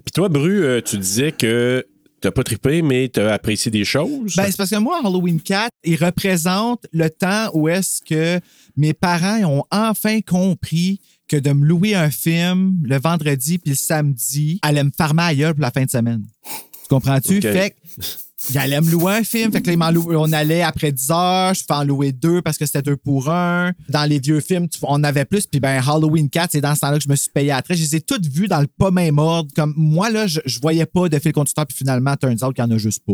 Puis 0.05 0.11
toi, 0.13 0.29
Bru, 0.29 0.81
tu 0.85 0.97
disais 0.97 1.33
que 1.33 1.85
t'as 2.21 2.31
pas 2.31 2.43
trippé, 2.43 2.81
mais 2.81 3.09
t'as 3.09 3.33
apprécié 3.33 3.69
des 3.69 3.83
choses. 3.83 4.33
Ben, 4.37 4.45
c'est 4.49 4.55
parce 4.55 4.69
que 4.69 4.77
moi, 4.77 5.01
Halloween 5.03 5.41
4, 5.41 5.69
il 5.83 6.01
représente 6.01 6.85
le 6.93 7.09
temps 7.09 7.49
où 7.53 7.67
est-ce 7.67 8.01
que 8.01 8.39
mes 8.77 8.93
parents 8.93 9.43
ont 9.43 9.63
enfin 9.71 10.21
compris 10.21 11.01
que 11.27 11.37
de 11.37 11.51
me 11.51 11.65
louer 11.65 11.95
un 11.95 12.09
film 12.09 12.79
le 12.83 12.99
vendredi 12.99 13.57
puis 13.57 13.71
le 13.71 13.75
samedi 13.75 14.59
allait 14.61 14.83
me 14.83 14.91
farmer 14.95 15.23
ailleurs 15.23 15.53
pour 15.53 15.61
la 15.61 15.71
fin 15.71 15.83
de 15.83 15.89
semaine. 15.89 16.23
Tu 16.43 16.89
comprends-tu? 16.89 17.41
Fait 17.41 17.71
que, 17.71 18.03
il 18.49 18.57
allait 18.57 18.81
me 18.81 18.91
louer 18.91 19.13
un 19.13 19.23
film. 19.23 19.51
Fait 19.51 19.61
que 19.61 19.71
là, 19.71 19.91
on 20.19 20.31
allait 20.33 20.61
après 20.61 20.91
10 20.91 21.11
heures. 21.11 21.53
Je 21.53 21.63
fais 21.65 21.73
en 21.73 21.83
louer 21.83 22.11
deux 22.11 22.41
parce 22.41 22.57
que 22.57 22.65
c'était 22.65 22.81
deux 22.81 22.97
pour 22.97 23.29
un. 23.29 23.71
Dans 23.89 24.03
les 24.03 24.19
vieux 24.19 24.41
films, 24.41 24.67
on 24.81 25.03
avait 25.03 25.25
plus. 25.25 25.47
Puis 25.47 25.59
ben, 25.59 25.81
Halloween 25.81 26.29
4, 26.29 26.51
c'est 26.51 26.61
dans 26.61 26.75
ce 26.75 26.81
temps-là 26.81 26.97
que 26.97 27.03
je 27.03 27.09
me 27.09 27.15
suis 27.15 27.29
payé 27.29 27.51
après. 27.51 27.75
Je 27.75 27.81
les 27.81 27.95
ai 27.95 28.01
toutes 28.01 28.25
vues 28.25 28.47
dans 28.47 28.59
le 28.59 28.67
pas 28.67 28.91
même 28.91 29.17
ordre. 29.17 29.49
Comme 29.55 29.73
moi, 29.77 30.09
là, 30.09 30.27
je, 30.27 30.41
je 30.45 30.59
voyais 30.59 30.85
pas 30.85 31.07
de 31.07 31.17
fil 31.19 31.31
conducteur. 31.31 31.65
Puis 31.65 31.77
finalement, 31.77 32.15
turns 32.17 32.43
out 32.43 32.53
qu'il 32.53 32.63
y 32.63 32.67
en 32.67 32.71
a 32.71 32.77
juste 32.77 33.03
pas. 33.05 33.13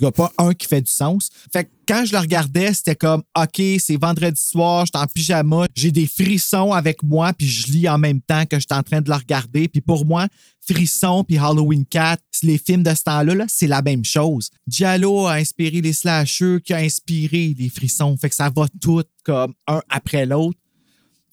Cas, 0.00 0.10
pas 0.10 0.32
un 0.38 0.54
qui 0.54 0.66
fait 0.66 0.82
du 0.82 0.90
sens. 0.90 1.30
Fait 1.52 1.64
que 1.64 1.70
quand 1.86 2.04
je 2.04 2.12
le 2.12 2.18
regardais, 2.18 2.72
c'était 2.72 2.96
comme, 2.96 3.22
OK, 3.36 3.62
c'est 3.78 3.96
vendredi 4.00 4.40
soir, 4.40 4.86
je 4.86 4.90
suis 4.94 5.04
en 5.04 5.06
pyjama, 5.06 5.66
j'ai 5.74 5.90
des 5.90 6.06
frissons 6.06 6.72
avec 6.72 7.02
moi, 7.02 7.32
puis 7.32 7.46
je 7.46 7.70
lis 7.72 7.88
en 7.88 7.98
même 7.98 8.20
temps 8.20 8.46
que 8.46 8.56
je 8.56 8.66
suis 8.68 8.78
en 8.78 8.82
train 8.82 9.00
de 9.00 9.08
le 9.08 9.16
regarder. 9.16 9.68
Puis 9.68 9.80
pour 9.80 10.06
moi, 10.06 10.26
Frisson 10.66 11.24
puis 11.24 11.38
Halloween 11.38 11.84
4, 11.84 12.22
les 12.42 12.58
films 12.58 12.82
de 12.82 12.94
ce 12.94 13.02
temps-là, 13.04 13.34
là, 13.34 13.44
c'est 13.48 13.66
la 13.66 13.82
même 13.82 14.04
chose. 14.04 14.50
Giallo 14.66 15.26
a 15.26 15.34
inspiré 15.34 15.80
les 15.80 15.92
slashers, 15.92 16.60
qui 16.64 16.72
a 16.72 16.78
inspiré 16.78 17.54
les 17.58 17.68
frissons. 17.68 18.16
Fait 18.16 18.28
que 18.28 18.34
ça 18.34 18.50
va 18.54 18.66
tout 18.80 19.02
comme 19.24 19.54
un 19.66 19.82
après 19.88 20.26
l'autre. 20.26 20.58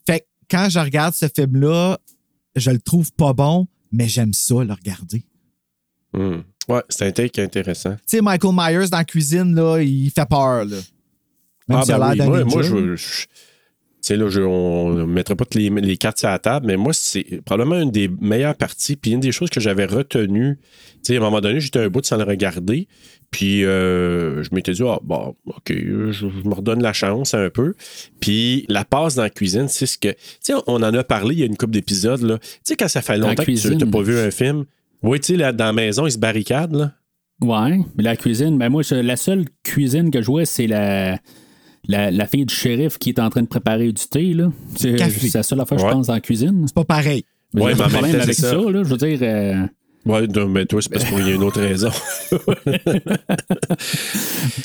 Fait 0.05 0.19
que 0.21 0.25
quand 0.49 0.69
je 0.69 0.79
regarde 0.79 1.13
ce 1.13 1.27
film-là, 1.33 1.99
je 2.55 2.71
le 2.71 2.79
trouve 2.79 3.11
pas 3.13 3.33
bon, 3.33 3.67
mais 3.91 4.07
j'aime 4.07 4.33
ça 4.33 4.63
le 4.63 4.73
regarder. 4.73 5.23
Hmm. 6.13 6.41
Ouais, 6.71 6.81
c'est 6.89 7.05
un 7.05 7.11
take 7.11 7.41
intéressant. 7.41 7.93
Tu 7.95 8.17
sais, 8.17 8.21
Michael 8.21 8.51
Myers 8.53 8.89
dans 8.89 8.97
la 8.97 9.03
cuisine, 9.05 9.55
là, 9.55 9.79
il 9.81 10.09
fait 10.09 10.27
peur. 10.29 10.65
Là. 10.65 10.77
Même 11.67 11.79
ah, 11.79 11.83
ben 11.85 12.09
oui, 12.11 12.17
moi, 12.25 12.43
moi, 12.45 12.61
je. 12.63 12.95
je- 12.95 13.25
tu 14.03 14.07
sais, 14.07 14.17
là, 14.17 14.29
je- 14.29 14.41
on 14.41 14.93
ne 14.95 15.03
mettra 15.05 15.35
pas 15.35 15.45
toutes 15.45 15.61
les, 15.61 15.69
les 15.69 15.95
cartes 15.95 16.17
sur 16.17 16.27
la 16.27 16.39
table, 16.39 16.65
mais 16.65 16.75
moi, 16.75 16.91
c'est 16.91 17.23
probablement 17.45 17.79
une 17.79 17.91
des 17.91 18.09
meilleures 18.19 18.55
parties. 18.55 18.95
Puis 18.95 19.11
une 19.11 19.19
des 19.19 19.31
choses 19.31 19.51
que 19.51 19.59
j'avais 19.59 19.85
retenues, 19.85 20.57
tu 20.95 20.99
sais, 21.03 21.15
à 21.15 21.17
un 21.17 21.21
moment 21.21 21.39
donné, 21.39 21.59
j'étais 21.59 21.79
un 21.79 21.87
bout 21.87 22.03
sans 22.03 22.17
le 22.17 22.23
regarder. 22.23 22.87
Puis 23.29 23.63
euh, 23.63 24.41
je 24.43 24.49
m'étais 24.53 24.71
dit, 24.73 24.81
ah, 24.85 24.99
bon, 25.03 25.35
OK, 25.45 25.69
je, 25.69 26.11
je 26.11 26.25
me 26.49 26.53
redonne 26.53 26.81
la 26.81 26.93
chance 26.93 27.35
un 27.35 27.49
peu. 27.51 27.75
Puis 28.19 28.65
la 28.69 28.83
passe 28.85 29.15
dans 29.15 29.21
la 29.23 29.29
cuisine, 29.29 29.67
c'est 29.67 29.85
ce 29.85 29.99
que. 29.99 30.09
Tu 30.09 30.17
sais, 30.41 30.53
on 30.65 30.77
en 30.77 30.93
a 30.93 31.03
parlé 31.03 31.35
il 31.35 31.39
y 31.39 31.43
a 31.43 31.45
une 31.45 31.55
couple 31.55 31.73
d'épisodes, 31.73 32.23
là. 32.23 32.39
Tu 32.39 32.47
sais, 32.63 32.75
quand 32.75 32.87
ça 32.87 33.01
fait 33.03 33.17
longtemps 33.17 33.43
que 33.43 33.51
tu 33.51 33.85
n'as 33.85 33.91
pas 33.91 34.01
vu 34.01 34.17
un 34.17 34.31
film. 34.31 34.65
Oui, 35.03 35.19
tu 35.19 35.33
sais, 35.33 35.37
là, 35.37 35.51
dans 35.51 35.65
la 35.65 35.73
maison, 35.73 36.05
ils 36.05 36.11
se 36.11 36.17
barricadent, 36.19 36.75
là. 36.75 36.91
Ouais, 37.41 37.79
mais 37.97 38.03
la 38.03 38.15
cuisine, 38.15 38.57
ben 38.59 38.69
moi, 38.69 38.83
je- 38.83 38.93
la 38.95 39.15
seule 39.15 39.45
cuisine 39.63 40.11
que 40.11 40.21
je 40.21 40.27
vois, 40.27 40.45
c'est 40.45 40.67
la, 40.67 41.17
la, 41.87 42.11
la 42.11 42.27
fille 42.27 42.45
du 42.45 42.53
shérif 42.53 42.99
qui 42.99 43.09
est 43.09 43.19
en 43.19 43.29
train 43.31 43.41
de 43.41 43.47
préparer 43.47 43.91
du 43.91 44.03
thé. 44.07 44.33
là. 44.35 44.51
C'est 44.75 44.95
la 45.33 45.41
seule 45.43 45.59
affaire, 45.59 45.79
Ouais. 45.79 45.89
je 45.89 45.91
pense, 45.93 46.07
dans 46.07 46.13
la 46.13 46.21
cuisine. 46.21 46.63
C'est 46.67 46.75
pas 46.75 46.83
pareil. 46.85 47.23
Mais 47.53 47.61
Ouais, 47.63 47.73
mais 47.75 47.81
en 47.81 47.87
problème 47.89 48.11
temps, 48.11 48.19
avec 48.21 48.35
c'est 48.35 48.41
ça. 48.43 48.49
ça. 48.51 48.55
là. 48.57 48.83
Je 48.83 48.89
veux 48.89 48.97
dire, 48.97 49.17
euh, 49.23 49.65
Ouais, 50.05 50.27
mais 50.47 50.65
toi, 50.65 50.81
c'est 50.81 50.91
parce 50.91 51.05
qu'il 51.05 51.27
y 51.27 51.31
a 51.31 51.35
une 51.35 51.43
autre 51.43 51.61
raison. 51.61 51.91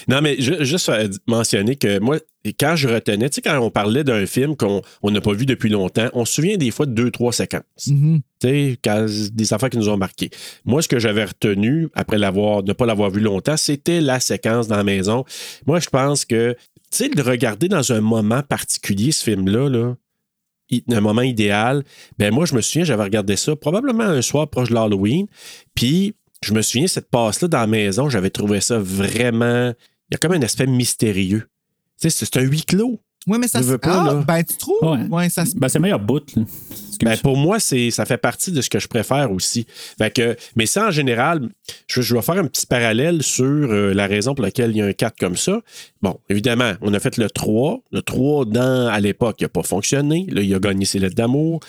non, 0.09 0.21
mais 0.23 0.41
ju- 0.41 0.65
juste 0.65 0.91
mentionner 1.27 1.77
que 1.77 1.99
moi, 1.99 2.19
quand 2.59 2.77
je 2.77 2.89
retenais, 2.89 3.29
tu 3.29 3.37
sais, 3.37 3.43
quand 3.43 3.59
on 3.59 3.71
parlait 3.71 4.05
d'un 4.05 4.27
film 4.27 4.57
qu'on 4.57 4.83
on 5.03 5.11
n'a 5.11 5.21
pas 5.21 5.33
vu 5.33 5.47
depuis 5.47 5.69
longtemps, 5.69 6.09
on 6.15 6.25
se 6.25 6.35
souvient 6.35 6.57
des 6.57 6.71
fois 6.71 6.87
de 6.87 6.93
deux, 6.93 7.11
trois 7.11 7.33
séquences. 7.33 7.63
Mhm. 7.89 8.21
Tu 8.41 8.79
sais, 8.83 9.31
des 9.33 9.53
affaires 9.53 9.71
qui 9.71 9.79
nous 9.79 9.89
ont 9.89 9.97
marqué. 9.97 10.31
Moi, 10.65 10.83
ce 10.83 10.89
que 10.89 10.99
j'avais 10.99 11.25
retenu 11.25 11.89
après 11.95 12.19
l'avoir, 12.19 12.63
ne 12.63 12.73
pas 12.73 12.87
l'avoir 12.87 13.11
vu 13.11 13.21
longtemps, 13.21 13.57
c'était 13.57 14.01
la 14.01 14.21
séquence 14.21 14.69
dans 14.69 14.77
la 14.77 14.85
maison. 14.85 15.25
Moi, 15.67 15.81
je 15.81 15.89
pense 15.89 16.25
que, 16.25 16.55
tu 16.91 16.99
sais, 16.99 17.09
de 17.09 17.23
regarder 17.23 17.69
dans 17.69 17.93
un 17.93 18.01
moment 18.01 18.43
particulier, 18.43 19.13
ce 19.13 19.25
film-là, 19.25 19.69
là, 19.69 19.95
un 20.89 21.01
moment 21.01 21.23
idéal, 21.23 21.85
ben 22.19 22.33
moi, 22.33 22.47
je 22.47 22.55
me 22.55 22.61
souviens, 22.61 22.85
j'avais 22.85 23.03
regardé 23.03 23.37
ça 23.37 23.55
probablement 23.57 24.05
un 24.05 24.23
soir 24.23 24.49
proche 24.49 24.69
de 24.69 24.75
l'Halloween. 24.75 25.27
Puis, 25.75 26.15
je 26.43 26.53
me 26.53 26.63
souviens, 26.63 26.87
cette 26.87 27.11
passe-là 27.11 27.49
dans 27.49 27.61
la 27.61 27.67
maison, 27.67 28.09
j'avais 28.09 28.31
trouvé 28.31 28.61
ça 28.61 28.79
vraiment. 28.79 29.73
Il 30.11 30.13
y 30.13 30.15
a 30.15 30.19
comme 30.19 30.33
un 30.33 30.43
aspect 30.43 30.67
mystérieux. 30.67 31.49
Tu 32.01 32.11
c'est 32.11 32.37
un 32.37 32.43
huis 32.43 32.65
clos. 32.65 33.01
Oui, 33.27 33.39
mais 33.41 33.49
ça 33.49 33.63
se 33.63 33.73
pas, 33.73 34.03
ah, 34.03 34.05
là. 34.15 34.25
Ben, 34.27 34.43
tu 34.45 34.57
trouves? 34.57 34.77
Ouais. 34.83 35.05
Ouais, 35.11 35.29
ça 35.29 35.45
se 35.45 35.57
Ben, 35.57 35.69
c'est 35.69 35.79
le 35.79 35.83
meilleur 35.83 35.99
bout. 35.99 36.23
Ben, 37.03 37.17
pour 37.19 37.37
moi, 37.37 37.59
c'est, 37.59 37.91
ça 37.91 38.05
fait 38.07 38.17
partie 38.19 38.53
de 38.53 38.61
ce 38.61 38.71
que 38.71 38.79
je 38.79 38.87
préfère 38.89 39.33
aussi. 39.33 39.67
Fait 39.99 40.11
que, 40.13 40.37
mais 40.55 40.67
ça, 40.67 40.87
en 40.87 40.91
général, 40.91 41.49
je, 41.89 42.01
je 42.03 42.15
vais 42.15 42.23
faire 42.23 42.37
un 42.37 42.47
petit 42.47 42.67
parallèle 42.67 43.23
sur 43.23 43.45
euh, 43.45 43.93
la 43.93 44.07
raison 44.07 44.35
pour 44.35 44.45
laquelle 44.45 44.71
il 44.71 44.77
y 44.79 44.81
a 44.83 44.87
un 44.87 44.93
4 44.93 45.19
comme 45.19 45.37
ça. 45.37 45.61
Bon, 46.03 46.19
évidemment, 46.31 46.73
on 46.81 46.95
a 46.95 47.01
fait 47.01 47.17
le 47.17 47.29
3. 47.29 47.81
Le 47.93 48.01
3, 48.03 48.45
dans, 48.47 48.87
à 48.89 49.01
l'époque, 49.01 49.37
il 49.41 49.45
n'a 49.45 49.49
pas 49.49 49.63
fonctionné. 49.65 50.27
Là, 50.31 50.41
il 50.43 50.55
a 50.55 50.59
gagné 50.61 50.85
ses 50.85 50.99
lettres 51.01 51.17
d'amour. 51.17 51.61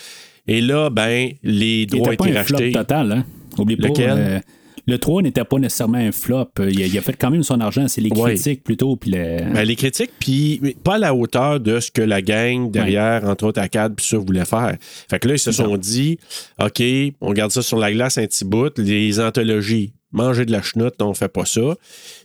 Et 0.48 0.62
là, 0.62 0.90
ben, 0.90 1.32
les 1.44 1.82
Il 1.82 1.88
droits 1.88 2.14
était 2.14 2.18
pas 2.24 2.30
étaient 2.30 2.38
un 2.38 2.44
flop 2.44 2.58
rachetés. 2.58 2.72
total. 2.72 3.12
Hein? 3.12 3.26
Oublie 3.58 3.76
pas. 3.78 3.88
Lequel? 3.88 4.10
euh, 4.18 4.40
le 4.88 4.98
3 4.98 5.22
n'était 5.22 5.44
pas 5.44 5.60
nécessairement 5.60 5.98
un 5.98 6.12
flop. 6.12 6.46
Il 6.60 6.82
a, 6.82 6.86
il 6.86 6.98
a 6.98 7.02
fait 7.02 7.14
quand 7.14 7.30
même 7.30 7.44
son 7.44 7.60
argent. 7.60 7.88
C'est 7.88 8.02
les 8.02 8.10
Ouais. 8.12 8.34
critiques 8.36 8.64
plutôt. 8.64 8.96
Puis 8.96 9.12
le... 9.12 9.54
Ben, 9.54 9.64
les 9.64 9.76
critiques, 9.76 10.12
puis 10.20 10.76
pas 10.84 10.96
à 10.96 10.98
la 10.98 11.14
hauteur 11.14 11.60
de 11.60 11.80
ce 11.80 11.92
que 11.92 12.02
la 12.02 12.22
gang 12.22 12.72
derrière, 12.72 13.26
entre 13.26 13.46
autres 13.48 13.60
ACAD, 13.62 13.96
puis 13.96 14.06
ça 14.06 14.18
voulait 14.18 14.46
faire. 14.46 14.78
Fait 15.10 15.20
que 15.20 15.28
là, 15.28 15.36
ils 15.36 15.40
se 15.40 15.52
sont 15.52 15.76
dit, 15.78 16.18
OK, 16.60 16.82
on 17.22 17.34
garde 17.34 17.52
ça 17.52 17.62
sur 17.62 17.78
la 17.78 17.92
glace 17.92 18.18
un 18.18 18.26
petit 18.26 18.46
bout, 18.46 18.78
les 18.78 19.20
anthologies, 19.20 19.94
manger 20.12 20.46
de 20.46 20.52
la 20.54 20.62
chenoute, 20.62 20.96
on 21.02 21.14
fait 21.14 21.28
pas 21.28 21.46
ça. 21.46 21.76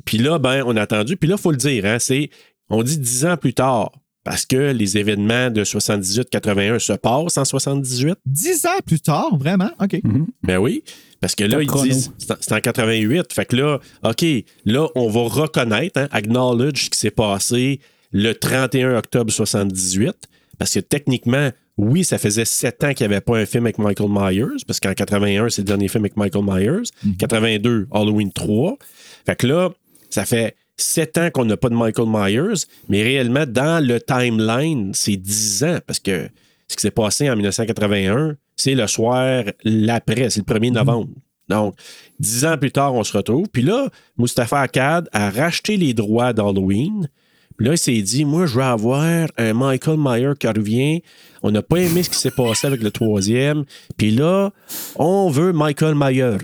Puis 0.05 0.19
là, 0.19 0.39
ben, 0.39 0.63
on 0.67 0.77
a 0.77 0.83
attendu, 0.83 1.17
puis 1.17 1.29
là, 1.29 1.35
il 1.37 1.43
faut 1.43 1.51
le 1.51 1.57
dire, 1.57 1.85
hein, 1.85 1.99
c'est, 1.99 2.31
on 2.71 2.83
dit 2.85 2.97
dix 2.99 3.27
ans 3.27 3.37
plus 3.37 3.55
tard, 3.55 3.91
parce 4.25 4.47
que 4.47 4.71
les 4.71 4.99
événements 4.99 5.51
de 5.51 5.65
78-81 5.65 6.79
se 6.79 6.93
passent 6.93 7.39
en 7.39 7.45
78. 7.45 8.15
Dix 8.25 8.65
ans 8.67 8.81
plus 8.87 9.01
tard, 9.01 9.37
vraiment? 9.37 9.71
OK. 9.83 10.01
Ben 10.45 10.59
oui. 10.59 10.85
Parce 11.23 11.35
que 11.35 11.45
là, 11.45 11.53
Top 11.53 11.63
ils 11.63 11.67
chrono. 11.69 11.85
disent, 11.85 12.13
c'est 12.19 12.31
en- 12.33 12.37
c'est 12.41 12.53
en 12.53 12.61
88. 12.61 13.33
Fait 13.33 13.47
que 13.47 13.57
là, 13.57 13.79
OK, 14.03 14.25
là, 14.67 14.89
on 14.95 15.09
va 15.09 15.21
reconnaître, 15.23 15.99
hein, 16.01 16.09
acknowledge 16.11 16.85
ce 16.85 16.91
qui 16.91 16.99
s'est 16.99 17.11
passé 17.11 17.81
le 18.11 18.35
31 18.35 18.97
octobre 18.99 19.33
78. 19.33 20.15
Parce 20.59 20.75
que 20.75 20.81
techniquement, 20.81 21.51
oui, 21.79 22.05
ça 22.05 22.19
faisait 22.19 22.45
sept 22.45 22.85
ans 22.85 22.93
qu'il 22.93 23.07
n'y 23.09 23.15
avait 23.15 23.23
pas 23.23 23.39
un 23.39 23.47
film 23.47 23.65
avec 23.65 23.79
Michael 23.79 24.11
Myers, 24.11 24.63
parce 24.67 24.79
qu'en 24.81 24.93
81, 24.93 25.49
c'est 25.49 25.63
le 25.63 25.67
dernier 25.67 25.89
film 25.89 26.05
avec 26.05 26.17
Michael 26.19 26.45
Myers. 26.45 26.83
82, 27.19 27.87
Halloween 27.91 28.31
3. 28.33 28.77
Fait 29.25 29.35
que 29.37 29.47
là, 29.47 29.71
ça 30.11 30.25
fait 30.27 30.55
sept 30.77 31.17
ans 31.19 31.31
qu'on 31.33 31.45
n'a 31.47 31.57
pas 31.57 31.69
de 31.71 31.75
Michael 31.75 32.09
Myers, 32.09 32.65
mais 32.89 33.03
réellement, 33.03 33.47
dans 33.47 33.83
le 33.85 34.01
timeline, 34.01 34.93
c'est 34.95 35.17
10 35.17 35.65
ans, 35.65 35.79
parce 35.87 36.01
que 36.01 36.29
ce 36.69 36.77
qui 36.77 36.83
s'est 36.83 36.91
passé 36.91 37.31
en 37.31 37.37
1981, 37.37 38.37
c'est 38.57 38.75
le 38.75 38.87
soir 38.87 39.45
l'après, 39.65 40.31
c'est 40.31 40.47
le 40.47 40.55
1er 40.55 40.73
novembre. 40.73 41.09
Donc, 41.49 41.75
dix 42.19 42.45
ans 42.45 42.57
plus 42.57 42.73
tard, 42.73 42.95
on 42.95 43.05
se 43.05 43.17
retrouve. 43.17 43.49
Puis 43.49 43.63
là, 43.63 43.89
Mustapha 44.17 44.61
Akkad 44.61 45.09
a 45.13 45.31
racheté 45.31 45.77
les 45.77 45.93
droits 45.93 46.33
d'Halloween. 46.33 47.09
Puis 47.57 47.67
là, 47.67 47.73
il 47.73 47.79
s'est 47.79 48.01
dit, 48.01 48.25
moi, 48.25 48.47
je 48.47 48.55
veux 48.55 48.63
avoir 48.63 49.29
un 49.37 49.53
Michael 49.53 49.97
Myers 49.99 50.35
qui 50.39 50.47
revient. 50.47 51.03
On 51.43 51.51
n'a 51.51 51.63
pas 51.63 51.77
aimé 51.79 52.03
ce 52.03 52.11
qui 52.11 52.17
s'est 52.19 52.31
passé 52.31 52.67
avec 52.67 52.83
le 52.83 52.91
troisième. 52.91 53.65
Puis 53.97 54.11
là, 54.13 54.51
on 54.97 55.29
veut 55.31 55.53
Michael 55.53 55.95
Myers. 55.97 56.39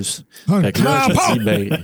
Fait 0.63 0.73
que 0.73 0.83
là, 0.83 1.07
je 1.09 1.33
dis, 1.39 1.45
ben, 1.45 1.79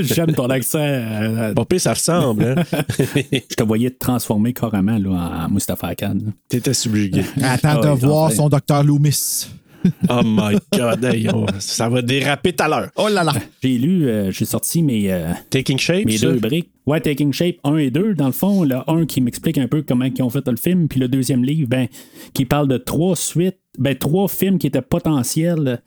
J'aime 0.02 0.32
ton 0.32 0.50
accent. 0.50 0.78
euh, 0.80 1.54
pas 1.54 1.64
pire, 1.64 1.80
ça 1.80 1.92
ressemble, 1.94 2.44
hein? 2.44 2.54
je 2.98 3.54
te 3.54 3.62
voyais 3.62 3.90
te 3.90 3.98
transformer 3.98 4.52
carrément 4.52 4.98
là, 4.98 5.46
en 5.46 5.50
Mustafa 5.50 5.88
Akkad. 5.88 6.20
là. 6.22 6.32
T'étais 6.48 6.74
subjugué. 6.74 7.24
Attends 7.42 7.80
Ah 7.82 7.86
de 7.86 7.88
oui, 7.90 7.98
voir 8.00 8.32
son 8.32 8.48
docteur 8.48 8.82
Loomis. 8.82 9.48
Oh 10.08 10.20
my 10.24 10.56
God, 10.76 11.04
hey, 11.04 11.28
oh, 11.32 11.46
ça 11.58 11.88
va 11.88 12.02
déraper 12.02 12.52
tout 12.52 12.64
à 12.64 12.68
l'heure. 12.68 12.90
Oh 12.96 13.08
là 13.08 13.24
là! 13.24 13.32
J'ai 13.62 13.78
lu, 13.78 14.06
euh, 14.08 14.30
j'ai 14.30 14.44
sorti 14.44 14.82
mes, 14.82 15.10
euh, 15.12 15.32
Taking 15.50 15.78
Shape, 15.78 16.04
mes 16.04 16.18
ça? 16.18 16.26
deux 16.26 16.38
briques. 16.38 16.70
Ouais, 16.86 17.00
Taking 17.00 17.32
Shape 17.32 17.56
1 17.64 17.76
et 17.76 17.90
2, 17.90 18.14
dans 18.14 18.26
le 18.26 18.32
fond, 18.32 18.64
le 18.64 18.76
1 18.86 19.06
qui 19.06 19.20
m'explique 19.20 19.58
un 19.58 19.68
peu 19.68 19.82
comment 19.82 20.04
ils 20.06 20.22
ont 20.22 20.30
fait 20.30 20.46
le 20.48 20.56
film, 20.56 20.88
puis 20.88 20.98
le 21.00 21.08
deuxième 21.08 21.44
livre, 21.44 21.68
ben, 21.68 21.86
qui 22.34 22.44
parle 22.44 22.68
de 22.68 22.76
trois 22.78 23.16
suites, 23.16 23.58
ben, 23.78 23.94
trois 23.96 24.28
films 24.28 24.58
qui 24.58 24.66
étaient 24.66 24.82
potentiels 24.82 25.80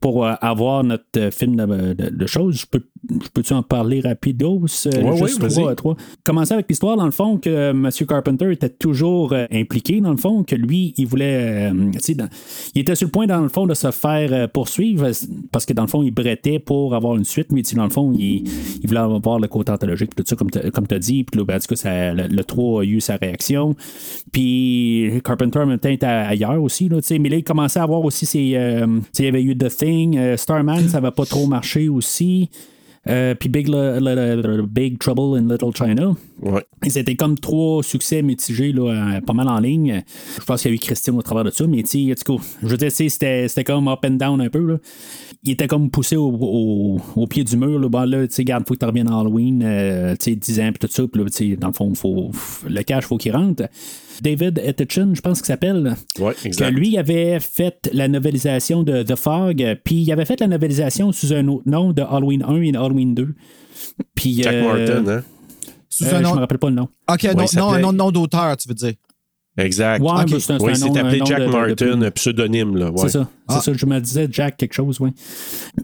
pour 0.00 0.24
euh, 0.26 0.32
avoir 0.40 0.82
notre 0.84 1.04
euh, 1.16 1.30
film 1.30 1.56
de, 1.56 1.92
de- 1.94 2.10
de 2.10 2.26
choses. 2.26 2.60
Je 2.60 2.66
peux, 2.66 2.82
je 3.08 3.28
peux-tu 3.32 3.52
en 3.54 3.62
parler 3.62 4.00
rapidos? 4.00 4.62
Euh, 4.86 4.90
Ouais, 5.02 5.16
juste 5.26 5.40
ouais, 5.42 5.48
trois, 5.48 5.74
trois. 5.74 5.96
Commencer 6.24 6.54
avec 6.54 6.66
l'histoire, 6.68 6.96
dans 6.96 7.04
le 7.06 7.10
fond, 7.10 7.38
que 7.38 7.48
euh, 7.48 7.70
M. 7.70 7.88
Carpenter 8.06 8.52
était 8.52 8.68
toujours 8.68 9.32
euh, 9.32 9.46
impliqué, 9.52 10.00
dans 10.00 10.10
le 10.10 10.16
fond, 10.16 10.42
que 10.44 10.54
lui, 10.54 10.92
il 10.96 11.06
voulait. 11.06 11.70
euh, 11.70 11.90
dans- 12.14 12.28
il 12.74 12.80
était 12.82 12.94
sur 12.94 13.06
le 13.06 13.12
point, 13.12 13.26
dans 13.26 13.40
le 13.40 13.48
fond, 13.48 13.66
de 13.66 13.74
se 13.74 13.90
faire 13.90 14.32
euh, 14.32 14.46
poursuivre 14.46 15.10
parce 15.52 15.64
que, 15.66 15.72
dans 15.72 15.82
le 15.82 15.88
fond, 15.88 16.02
il 16.02 16.10
brettait 16.10 16.58
pour 16.58 16.94
avoir 16.94 17.16
une 17.16 17.24
suite, 17.24 17.52
mais 17.52 17.62
dans 17.74 17.84
le 17.84 17.90
fond, 17.90 18.12
il, 18.16 18.44
il 18.82 18.86
voulait 18.88 19.00
avoir 19.00 19.38
le 19.38 19.48
côté 19.48 19.72
anthologique, 19.72 20.14
tout 20.14 20.24
ça, 20.26 20.36
comme 20.36 20.50
tu 20.50 20.94
as 20.94 20.98
dit. 20.98 21.24
Puis 21.24 21.38
là, 21.38 21.44
ben, 21.46 21.56
en 21.56 21.58
tout 21.60 21.66
cas, 21.68 21.76
ça- 21.76 22.12
le, 22.12 22.26
le 22.28 22.44
3 22.44 22.82
a 22.82 22.84
eu 22.84 23.00
sa 23.00 23.16
réaction. 23.16 23.74
Puis 24.32 25.10
Carpenter, 25.24 25.58
en 25.60 25.66
même 25.66 25.78
temps, 25.78 25.88
était 25.88 26.06
ailleurs 26.06 26.62
aussi. 26.62 26.88
Là, 26.88 26.98
mais 27.20 27.28
là, 27.28 27.36
il 27.36 27.44
commençait 27.44 27.80
à 27.80 27.82
avoir 27.84 28.04
aussi 28.04 28.26
ses. 28.26 28.40
il 28.40 29.24
y 29.24 29.26
avait 29.28 29.42
eu 29.42 29.56
The 29.56 29.68
Thing, 29.74 30.36
Starman, 30.36 30.88
ça 30.88 31.00
va 31.00 31.10
pas 31.12 31.24
trop 31.24 31.46
marcher 31.46 31.88
aussi. 31.88 32.50
Euh, 33.08 33.34
puis 33.34 33.48
Big, 33.48 33.66
Big 34.68 34.98
Trouble 34.98 35.38
in 35.38 35.48
Little 35.50 35.74
China. 35.74 36.12
Ouais. 36.42 36.64
Et 36.84 36.90
C'était 36.90 37.14
comme 37.16 37.38
trois 37.38 37.82
succès 37.82 38.20
mitigés, 38.20 38.72
là, 38.72 38.90
euh, 39.16 39.20
pas 39.22 39.32
mal 39.32 39.48
en 39.48 39.58
ligne. 39.58 40.02
Je 40.38 40.44
pense 40.44 40.60
qu'il 40.62 40.70
y 40.70 40.74
a 40.74 40.76
eu 40.76 40.78
Christine 40.78 41.16
au 41.16 41.22
travers 41.22 41.44
de 41.44 41.50
ça, 41.50 41.66
mais 41.66 41.82
tu 41.82 41.98
je 41.98 42.66
veux 42.66 42.76
dire, 42.76 42.92
c'était 42.92 43.48
c'était 43.48 43.64
comme 43.64 43.88
up 43.88 44.00
and 44.04 44.10
down 44.12 44.40
un 44.40 44.50
peu. 44.50 44.58
Là. 44.58 44.76
Il 45.44 45.52
était 45.52 45.66
comme 45.66 45.90
poussé 45.90 46.16
au, 46.16 46.28
au- 46.28 47.00
au 47.16 47.26
pied 47.26 47.42
du 47.42 47.56
mur. 47.56 47.78
Là, 47.78 47.88
bon, 47.88 48.04
là 48.04 48.26
tu 48.28 48.34
sais, 48.34 48.44
garde, 48.44 48.64
faut 48.68 48.74
que 48.74 48.80
tu 48.80 48.84
reviennes 48.84 49.08
à 49.08 49.18
Halloween, 49.18 49.62
euh, 49.64 50.14
tu 50.20 50.32
sais, 50.32 50.36
10 50.36 50.60
ans, 50.60 50.70
puis 50.70 50.86
tout 50.86 50.92
ça. 50.94 51.02
Puis 51.10 51.22
là, 51.22 51.30
tu 51.30 51.50
sais, 51.50 51.56
dans 51.56 51.68
le 51.68 51.72
fond, 51.72 51.94
faut, 51.94 52.30
le 52.68 52.82
cash, 52.82 53.04
faut 53.06 53.16
qu'il 53.16 53.32
rentre. 53.34 53.62
David 54.22 54.58
Etchin, 54.58 55.12
je 55.14 55.20
pense 55.20 55.38
qu'il 55.38 55.46
s'appelle. 55.46 55.94
Ouais, 56.18 56.34
Que 56.34 56.46
exact. 56.48 56.70
lui 56.70 56.96
avait 56.98 57.38
fait 57.40 57.88
la 57.92 58.08
novelisation 58.08 58.82
de 58.82 59.02
The 59.02 59.16
Fog, 59.16 59.64
puis 59.84 59.96
il 60.02 60.12
avait 60.12 60.24
fait 60.24 60.40
la 60.40 60.48
novelisation 60.48 61.12
sous 61.12 61.32
un 61.32 61.46
autre 61.48 61.62
nom 61.66 61.92
de 61.92 62.02
Halloween 62.02 62.42
1 62.46 62.60
et 62.62 62.76
Halloween 62.76 63.14
2. 63.14 63.34
Puis, 64.14 64.42
Jack 64.42 64.54
euh, 64.54 64.64
Martin, 65.02 65.12
hein? 65.18 65.22
Sous 65.88 66.04
euh, 66.04 66.14
un 66.14 66.18
je 66.18 66.22
nom. 66.22 66.34
me 66.34 66.40
rappelle 66.40 66.58
pas 66.58 66.68
le 66.68 66.76
nom. 66.76 66.88
OK, 67.10 67.22
non, 67.24 67.44
non, 67.56 67.72
un 67.72 67.78
nom, 67.80 67.92
nom 67.92 68.10
d'auteur, 68.10 68.56
tu 68.56 68.68
veux 68.68 68.74
dire. 68.74 68.94
Exact. 69.58 70.00
Ouais, 70.00 70.10
Ok. 70.22 70.30
mais 70.32 70.40
c'est 70.40 70.62
Oui, 70.62 70.98
appelé 70.98 71.20
Jack 71.26 71.40
de- 71.40 71.46
Martin, 71.46 71.96
de- 71.96 72.06
un 72.06 72.10
pseudonyme, 72.12 72.76
là. 72.76 72.90
Ouais. 72.90 72.98
C'est 73.02 73.08
ça. 73.10 73.28
Ah. 73.48 73.54
C'est 73.60 73.72
ça, 73.72 73.76
je 73.76 73.84
me 73.84 73.98
disais 74.00 74.28
Jack 74.30 74.56
quelque 74.56 74.72
chose, 74.72 75.00
oui. 75.00 75.10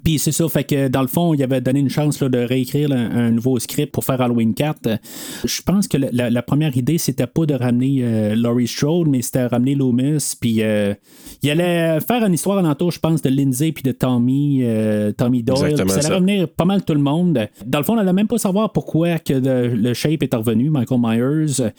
Puis 0.05 0.21
c'est 0.21 0.31
ça, 0.31 0.49
fait 0.49 0.63
que 0.63 0.87
dans 0.87 1.03
le 1.03 1.09
fond, 1.09 1.35
il 1.35 1.43
avait 1.43 1.61
donné 1.61 1.81
une 1.81 1.91
chance 1.91 2.21
là, 2.23 2.29
de 2.29 2.39
réécrire 2.39 2.93
un, 2.93 3.11
un 3.11 3.31
nouveau 3.33 3.59
script 3.59 3.93
pour 3.93 4.05
faire 4.05 4.21
Halloween 4.21 4.55
4. 4.55 4.87
Euh, 4.87 4.97
Je 5.45 5.61
pense 5.63 5.89
que 5.89 5.99
la, 5.99 6.43
première 6.43 6.77
idée, 6.77 6.97
c'était 6.97 7.27
pas 7.27 7.45
de 7.45 7.55
ramener 7.55 7.99
euh, 8.03 8.35
Laurie 8.37 8.69
Strode, 8.69 9.09
mais 9.09 9.21
c'était 9.21 9.43
de 9.43 9.49
ramener 9.49 9.75
Loomis. 9.75 10.37
Puis 10.41 10.63
euh, 10.63 10.95
il 11.43 11.51
allait 11.51 11.99
faire 12.01 12.25
une 12.25 12.35
histoire 12.35 12.59
alentour, 12.59 12.93
je 12.93 13.01
pense, 13.01 13.21
de 13.21 13.31
Lindsay 13.31 13.73
puis 13.73 13.83
de 13.83 13.93
Tommy, 13.93 14.61
euh, 14.63 15.11
Tommy 15.11 15.43
Doyle. 15.43 15.75
Puis 15.75 15.91
ça 15.91 15.99
allait 16.07 16.15
revenir 16.15 16.49
pas 16.49 16.65
mal 16.67 16.85
tout 16.85 16.95
le 16.95 17.01
monde. 17.01 17.49
Dans 17.67 17.79
le 17.79 17.85
fond, 17.85 17.95
on 17.95 17.97
n'allait 17.97 18.13
même 18.13 18.29
pas 18.29 18.39
savoir 18.39 18.73
pourquoi 18.73 19.19
que 19.19 19.33
le, 19.35 19.75
le 19.75 19.93
shape 19.93 20.23
est 20.23 20.35
revenu, 20.35 20.71
Michael 20.71 21.01
Myers. 21.03 21.73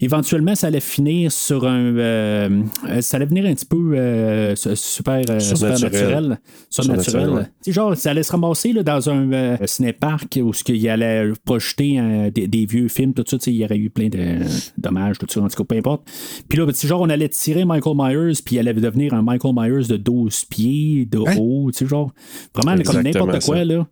Éventuellement, 0.00 0.54
ça 0.54 0.66
allait 0.66 0.80
finir 0.80 1.30
sur 1.32 1.64
un. 1.66 1.96
euh, 1.96 2.62
ça 3.00 3.16
allait 3.16 3.26
venir 3.26 3.46
un 3.46 3.54
petit 3.54 3.64
peu 3.66 3.96
euh, 3.96 4.54
su- 4.56 4.74
super, 4.76 5.22
euh, 5.30 5.38
Surnaturel. 5.40 5.76
supernaturel. 5.78 6.38
Surnaturel. 6.70 7.30
Ouais. 7.30 7.42
Tu 7.44 7.50
sais, 7.62 7.72
genre, 7.72 7.96
ça 7.96 8.10
allait 8.10 8.22
se 8.22 8.32
ramasser 8.32 8.72
là, 8.72 8.82
dans 8.82 9.08
un 9.10 9.32
euh, 9.32 9.56
ciné-parc 9.64 10.38
où 10.42 10.52
ce 10.52 10.64
qu'il 10.64 10.88
allait 10.88 11.30
projeter 11.44 11.98
euh, 12.00 12.30
des, 12.30 12.46
des 12.48 12.66
vieux 12.66 12.88
films, 12.88 13.14
tout 13.14 13.24
ça. 13.26 13.36
Il 13.46 13.54
y 13.56 13.64
aurait 13.64 13.78
eu 13.78 13.90
plein 13.90 14.08
de 14.08 14.40
dommages, 14.78 15.18
tout 15.18 15.26
ça, 15.28 15.40
en 15.40 15.48
tout 15.48 15.56
cas, 15.56 15.64
peu 15.64 15.76
importe. 15.76 16.02
Puis 16.48 16.58
là, 16.58 16.66
tu 16.66 16.74
sais, 16.74 16.88
genre, 16.88 17.00
on 17.00 17.08
allait 17.08 17.28
tirer 17.28 17.64
Michael 17.64 17.94
Myers, 17.96 18.32
puis 18.44 18.56
il 18.56 18.58
allait 18.58 18.74
devenir 18.74 19.14
un 19.14 19.22
Michael 19.22 19.52
Myers 19.56 19.86
de 19.88 19.96
12 19.96 20.44
pieds, 20.46 21.06
de 21.10 21.18
Hein? 21.26 21.36
haut, 21.38 21.70
tu 21.72 21.78
sais, 21.78 21.86
genre, 21.86 22.12
vraiment 22.54 22.76
comme 22.82 23.00
n'importe 23.02 23.44
quoi, 23.44 23.56
ça. 23.58 23.64
là. 23.64 23.86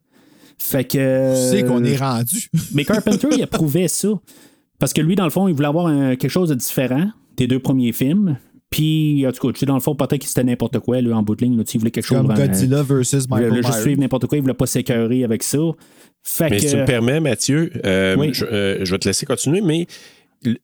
Fait 0.59 0.85
que. 0.85 1.35
Tu 1.50 1.56
sais 1.59 1.64
qu'on 1.64 1.82
est 1.82 1.97
rendu. 1.97 2.49
Mais 2.75 2.85
Carpenter, 2.85 3.28
il 3.32 3.42
approuvait 3.42 3.88
ça. 3.88 4.09
Parce 4.83 4.93
que 4.93 5.01
lui, 5.01 5.15
dans 5.15 5.23
le 5.23 5.31
fond, 5.31 5.47
il 5.47 5.55
voulait 5.55 5.69
avoir 5.69 5.87
un- 5.87 6.17
quelque 6.17 6.29
chose 6.29 6.49
de 6.49 6.57
différent 6.57 7.09
des 7.37 7.47
deux 7.47 7.61
premiers 7.61 7.93
films. 7.93 8.37
Puis, 8.69 9.25
en 9.29 9.31
tout 9.31 9.47
cas, 9.47 9.53
tu 9.53 9.61
sais, 9.61 9.67
dans 9.67 9.75
le 9.77 9.81
fond, 9.81 9.95
peut-être 9.95 10.19
que 10.23 10.27
c'était 10.27 10.43
n'importe 10.43 10.81
quoi, 10.81 11.01
là, 11.01 11.17
en 11.17 11.23
bout 11.23 11.37
de 11.37 11.45
ligne. 11.45 11.57
là, 11.57 11.62
tu 11.62 11.71
sais, 11.71 11.79
il 11.79 11.79
voulait 11.79 11.93
quelque 11.93 12.05
chose 12.05 12.19
Comme 12.19 12.35
Godzilla 12.35 12.83
versus 12.83 13.23
Il 13.23 13.29
voulait 13.29 13.43
Michael 13.51 13.65
juste 13.65 13.81
suivre 13.83 14.01
n'importe 14.01 14.27
quoi, 14.27 14.39
il 14.39 14.41
voulait 14.41 14.55
pas 14.55 14.67
s'écœurer 14.67 15.23
avec 15.23 15.45
ça. 15.45 15.59
Fait 16.25 16.51
Mais 16.51 16.57
que. 16.57 16.62
si 16.62 16.71
tu 16.71 16.77
me 16.79 16.85
permets, 16.85 17.21
Mathieu, 17.21 17.71
euh, 17.87 18.17
Oui. 18.19 18.31
je, 18.35 18.45
euh, 18.45 18.85
je 18.85 18.91
vais 18.91 18.99
te 18.99 19.07
laisser 19.09 19.25
continuer, 19.25 19.61
mais 19.61 19.87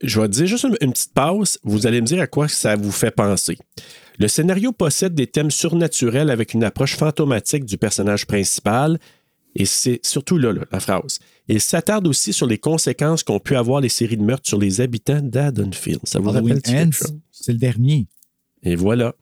je 0.02 0.20
vais 0.20 0.26
te 0.26 0.32
dire 0.32 0.46
juste 0.46 0.64
une, 0.64 0.74
une 0.80 0.90
petite 0.92 1.14
pause. 1.14 1.58
Vous 1.62 1.86
allez 1.86 2.00
me 2.00 2.06
dire 2.06 2.20
à 2.20 2.26
quoi 2.26 2.48
ça 2.48 2.74
vous 2.74 2.90
fait 2.90 3.12
penser. 3.12 3.56
Le 4.18 4.26
scénario 4.26 4.72
possède 4.72 5.14
des 5.14 5.28
thèmes 5.28 5.52
surnaturels 5.52 6.30
avec 6.30 6.54
une 6.54 6.64
approche 6.64 6.96
fantomatique 6.96 7.64
du 7.64 7.78
personnage 7.78 8.26
principal. 8.26 8.98
Et 9.58 9.64
c'est 9.64 9.98
surtout 10.06 10.38
là, 10.38 10.52
là, 10.52 10.62
la 10.70 10.78
phrase. 10.78 11.18
Il 11.48 11.60
s'attarde 11.60 12.06
aussi 12.06 12.32
sur 12.32 12.46
les 12.46 12.58
conséquences 12.58 13.24
qu'ont 13.24 13.40
pu 13.40 13.56
avoir 13.56 13.80
les 13.80 13.88
séries 13.88 14.16
de 14.16 14.22
meurtres 14.22 14.48
sur 14.48 14.58
les 14.58 14.80
habitants 14.80 15.20
d'Haddonfield. 15.20 16.00
Ça 16.04 16.20
vous 16.20 16.30
Halloween 16.30 16.60
rappelle 16.64 16.90
c'est 17.32 17.52
le 17.52 17.58
dernier. 17.58 18.06
Et 18.62 18.76
voilà. 18.76 19.14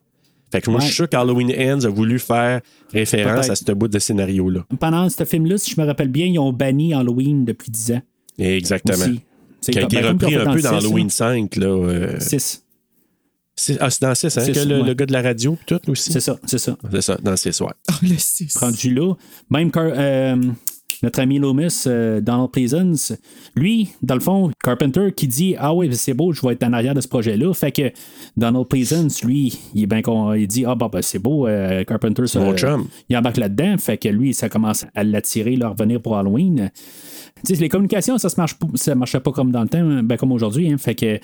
Fait 0.51 0.61
que 0.61 0.69
moi, 0.69 0.79
je 0.79 0.85
suis 0.85 0.95
sûr 0.95 1.09
qu'Halloween 1.09 1.51
Ends 1.57 1.85
a 1.85 1.89
voulu 1.89 2.19
faire 2.19 2.61
référence 2.93 3.47
Peut-être. 3.47 3.49
à 3.51 3.55
ce 3.55 3.71
bout 3.73 3.87
de 3.87 3.99
scénario-là. 3.99 4.65
Pendant 4.79 5.09
ce 5.09 5.25
film-là, 5.25 5.57
si 5.57 5.71
je 5.71 5.81
me 5.81 5.85
rappelle 5.85 6.07
bien, 6.07 6.27
ils 6.27 6.39
ont 6.39 6.53
banni 6.53 6.93
Halloween 6.93 7.43
depuis 7.43 7.71
10 7.71 7.91
ans. 7.93 8.01
Exactement. 8.37 8.97
Aussi. 8.97 9.21
C'est 9.59 9.71
Qui 9.71 9.79
a 9.79 9.81
été 9.81 10.01
ben, 10.01 10.09
repris 10.09 10.35
un 10.35 10.53
peu 10.53 10.61
dans 10.61 10.77
Halloween 10.77 11.07
là. 11.07 11.11
5. 11.11 11.55
Là, 11.55 11.67
euh, 11.67 12.19
6. 12.19 12.63
C'est- 13.57 13.77
ah, 13.81 13.89
c'est 13.89 14.01
dans 14.03 14.15
6, 14.15 14.37
hein, 14.37 14.45
que 14.45 14.59
le, 14.59 14.79
ouais. 14.81 14.87
le 14.87 14.93
gars 14.93 15.05
de 15.05 15.11
la 15.11 15.21
radio, 15.21 15.57
tout 15.65 15.81
aussi? 15.89 16.13
C'est 16.13 16.21
ça, 16.21 16.37
c'est 16.45 16.57
ça. 16.59 16.77
C'est 16.91 17.01
ça, 17.01 17.17
dans 17.21 17.35
6, 17.35 17.59
ouais. 17.61 17.67
Oh, 17.91 17.93
le 18.03 18.15
6. 18.17 18.55
rendu 18.57 18.93
là. 18.93 19.13
Même 19.49 19.71
Car- 19.71 19.91
euh, 19.93 20.35
notre 21.03 21.19
ami 21.19 21.39
Loomis, 21.39 21.83
euh, 21.87 22.21
Donald 22.21 22.51
Pleasance, 22.51 23.13
lui, 23.55 23.89
dans 24.01 24.15
le 24.15 24.19
fond, 24.21 24.51
Carpenter 24.63 25.11
qui 25.15 25.27
dit 25.27 25.55
Ah 25.57 25.73
oui, 25.73 25.89
c'est 25.95 26.13
beau, 26.13 26.33
je 26.33 26.45
vais 26.45 26.53
être 26.53 26.63
en 26.63 26.73
arrière 26.73 26.93
de 26.93 27.01
ce 27.01 27.07
projet-là. 27.07 27.53
Fait 27.53 27.71
que 27.71 27.91
Donald 28.35 28.67
Pleasance, 28.67 29.23
lui, 29.23 29.59
il 29.73 29.83
est 29.83 30.07
il 30.37 30.47
dit 30.47 30.65
Ah 30.65 30.75
bah, 30.75 30.89
ben, 30.91 31.01
c'est 31.01 31.19
beau, 31.19 31.47
euh, 31.47 31.83
Carpenter, 31.83 32.27
ça, 32.27 32.39
mon 32.39 32.55
chum. 32.55 32.87
il 33.09 33.17
embarque 33.17 33.37
là-dedans. 33.37 33.75
Fait 33.77 33.97
que 33.97 34.09
lui, 34.09 34.33
ça 34.33 34.49
commence 34.49 34.85
à 34.95 35.03
l'attirer, 35.03 35.57
à 35.61 35.69
revenir 35.69 36.01
pour 36.01 36.17
Halloween. 36.17 36.71
Tu 37.45 37.55
sais, 37.55 37.61
les 37.61 37.69
communications, 37.69 38.17
ça 38.17 38.29
se 38.29 38.37
marche 38.37 38.55
ça 38.75 38.95
marchait 38.95 39.19
pas 39.19 39.31
comme 39.31 39.51
dans 39.51 39.61
le 39.61 39.69
temps, 39.69 40.01
ben, 40.03 40.17
comme 40.17 40.31
aujourd'hui. 40.31 40.71
hein. 40.71 40.77
Fait 40.77 40.95
que, 40.95 41.19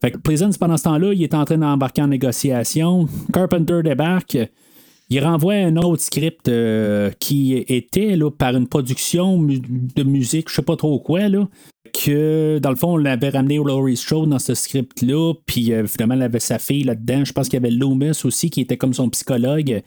fait 0.00 0.10
que 0.12 0.18
Pleasance, 0.18 0.56
pendant 0.56 0.76
ce 0.76 0.84
temps-là, 0.84 1.12
il 1.12 1.22
est 1.22 1.34
en 1.34 1.44
train 1.44 1.58
d'embarquer 1.58 2.02
en 2.02 2.08
négociation. 2.08 3.06
Carpenter 3.32 3.82
débarque. 3.82 4.38
Il 5.12 5.24
renvoie 5.24 5.54
un 5.54 5.76
autre 5.76 6.02
script 6.02 6.48
euh, 6.48 7.10
qui 7.18 7.56
était 7.56 8.14
là, 8.14 8.30
par 8.30 8.56
une 8.56 8.68
production 8.68 9.42
de 9.42 10.02
musique, 10.04 10.48
je 10.48 10.54
sais 10.54 10.62
pas 10.62 10.76
trop 10.76 11.00
quoi, 11.00 11.22
que 11.92 12.58
dans 12.58 12.70
le 12.70 12.76
fond, 12.76 12.98
on 12.98 13.04
avait 13.04 13.30
ramené 13.30 13.56
Laurie 13.56 13.96
Strode 13.96 14.28
dans 14.30 14.38
ce 14.38 14.54
script-là, 14.54 15.34
puis 15.46 15.72
euh, 15.72 15.86
finalement, 15.86 16.14
elle 16.14 16.22
avait 16.22 16.40
sa 16.40 16.58
fille 16.58 16.84
là-dedans. 16.84 17.24
Je 17.24 17.32
pense 17.32 17.48
qu'il 17.48 17.60
y 17.60 17.64
avait 17.64 17.74
Loomis 17.74 18.24
aussi, 18.24 18.50
qui 18.50 18.60
était 18.60 18.76
comme 18.76 18.94
son 18.94 19.08
psychologue 19.10 19.82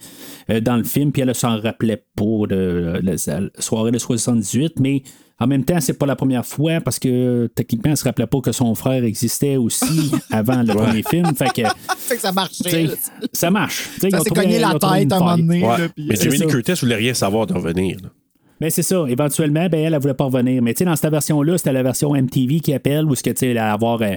euh, 0.50 0.60
dans 0.60 0.78
le 0.78 0.84
film, 0.84 1.12
puis 1.12 1.22
elle 1.22 1.30
ne 1.30 1.34
s'en 1.34 1.60
rappelait 1.60 2.04
pas 2.16 2.48
de 2.50 3.00
la, 3.02 3.14
la 3.40 3.50
soirée 3.60 3.92
de 3.92 3.98
78, 3.98 4.80
mais 4.80 5.04
en 5.40 5.48
même 5.48 5.66
temps, 5.66 5.80
c'est 5.82 5.98
pas 5.98 6.06
la 6.06 6.16
première 6.16 6.46
fois 6.46 6.80
parce 6.80 7.00
que 7.00 7.48
techniquement, 7.56 7.92
elle 7.92 7.98
se 7.98 8.04
rappelait 8.04 8.28
pas 8.28 8.40
que 8.40 8.52
son 8.52 8.76
frère 8.76 9.04
existait 9.04 9.58
aussi 9.58 10.12
avant 10.32 10.62
le 10.62 10.74
premier 10.74 11.04
film. 11.04 11.36
Fait 11.36 11.50
que, 11.50 11.68
Fait 11.98 12.16
que 12.16 12.22
ça 12.22 12.32
marchait. 12.32 12.88
ça 13.34 13.52
marche. 13.52 13.90
Tu 13.96 14.02
sais, 14.02 14.08
ils 14.08 14.12
Ça 14.12 14.20
s'est 14.22 14.30
cogné 14.30 14.60
la 14.60 14.74
tête 14.74 15.12
à 15.12 15.18
un 15.18 15.20
moment 15.20 15.38
donné. 15.38 15.62
Ouais. 15.66 15.78
là, 15.80 15.90
puis, 15.90 16.06
Mais 16.08 16.18
euh, 16.18 16.32
Jamie. 16.32 16.48
Curtis 16.48 16.74
voulait 16.82 16.96
rien 16.96 17.14
savoir 17.14 17.48
d'en 17.48 17.56
revenir. 17.56 17.98
là. 18.02 18.10
Ben, 18.64 18.70
c'est 18.70 18.82
ça. 18.82 19.04
Éventuellement, 19.10 19.68
ben, 19.68 19.78
elle, 19.78 19.94
elle 19.94 20.00
voulait 20.00 20.14
pas 20.14 20.24
revenir. 20.24 20.62
Mais 20.62 20.74
tu 20.74 20.78
sais, 20.78 20.86
dans 20.86 20.96
cette 20.96 21.12
version-là, 21.12 21.58
c'était 21.58 21.74
la 21.74 21.84
version 21.84 22.14
MTV 22.14 22.62
qui 22.62 22.74
appelle, 22.74 23.04
où 23.04 23.14
ce 23.14 23.22
que 23.22 23.32
tu 23.32 23.40
sais, 23.40 23.58
avoir, 23.58 24.02
euh, 24.02 24.14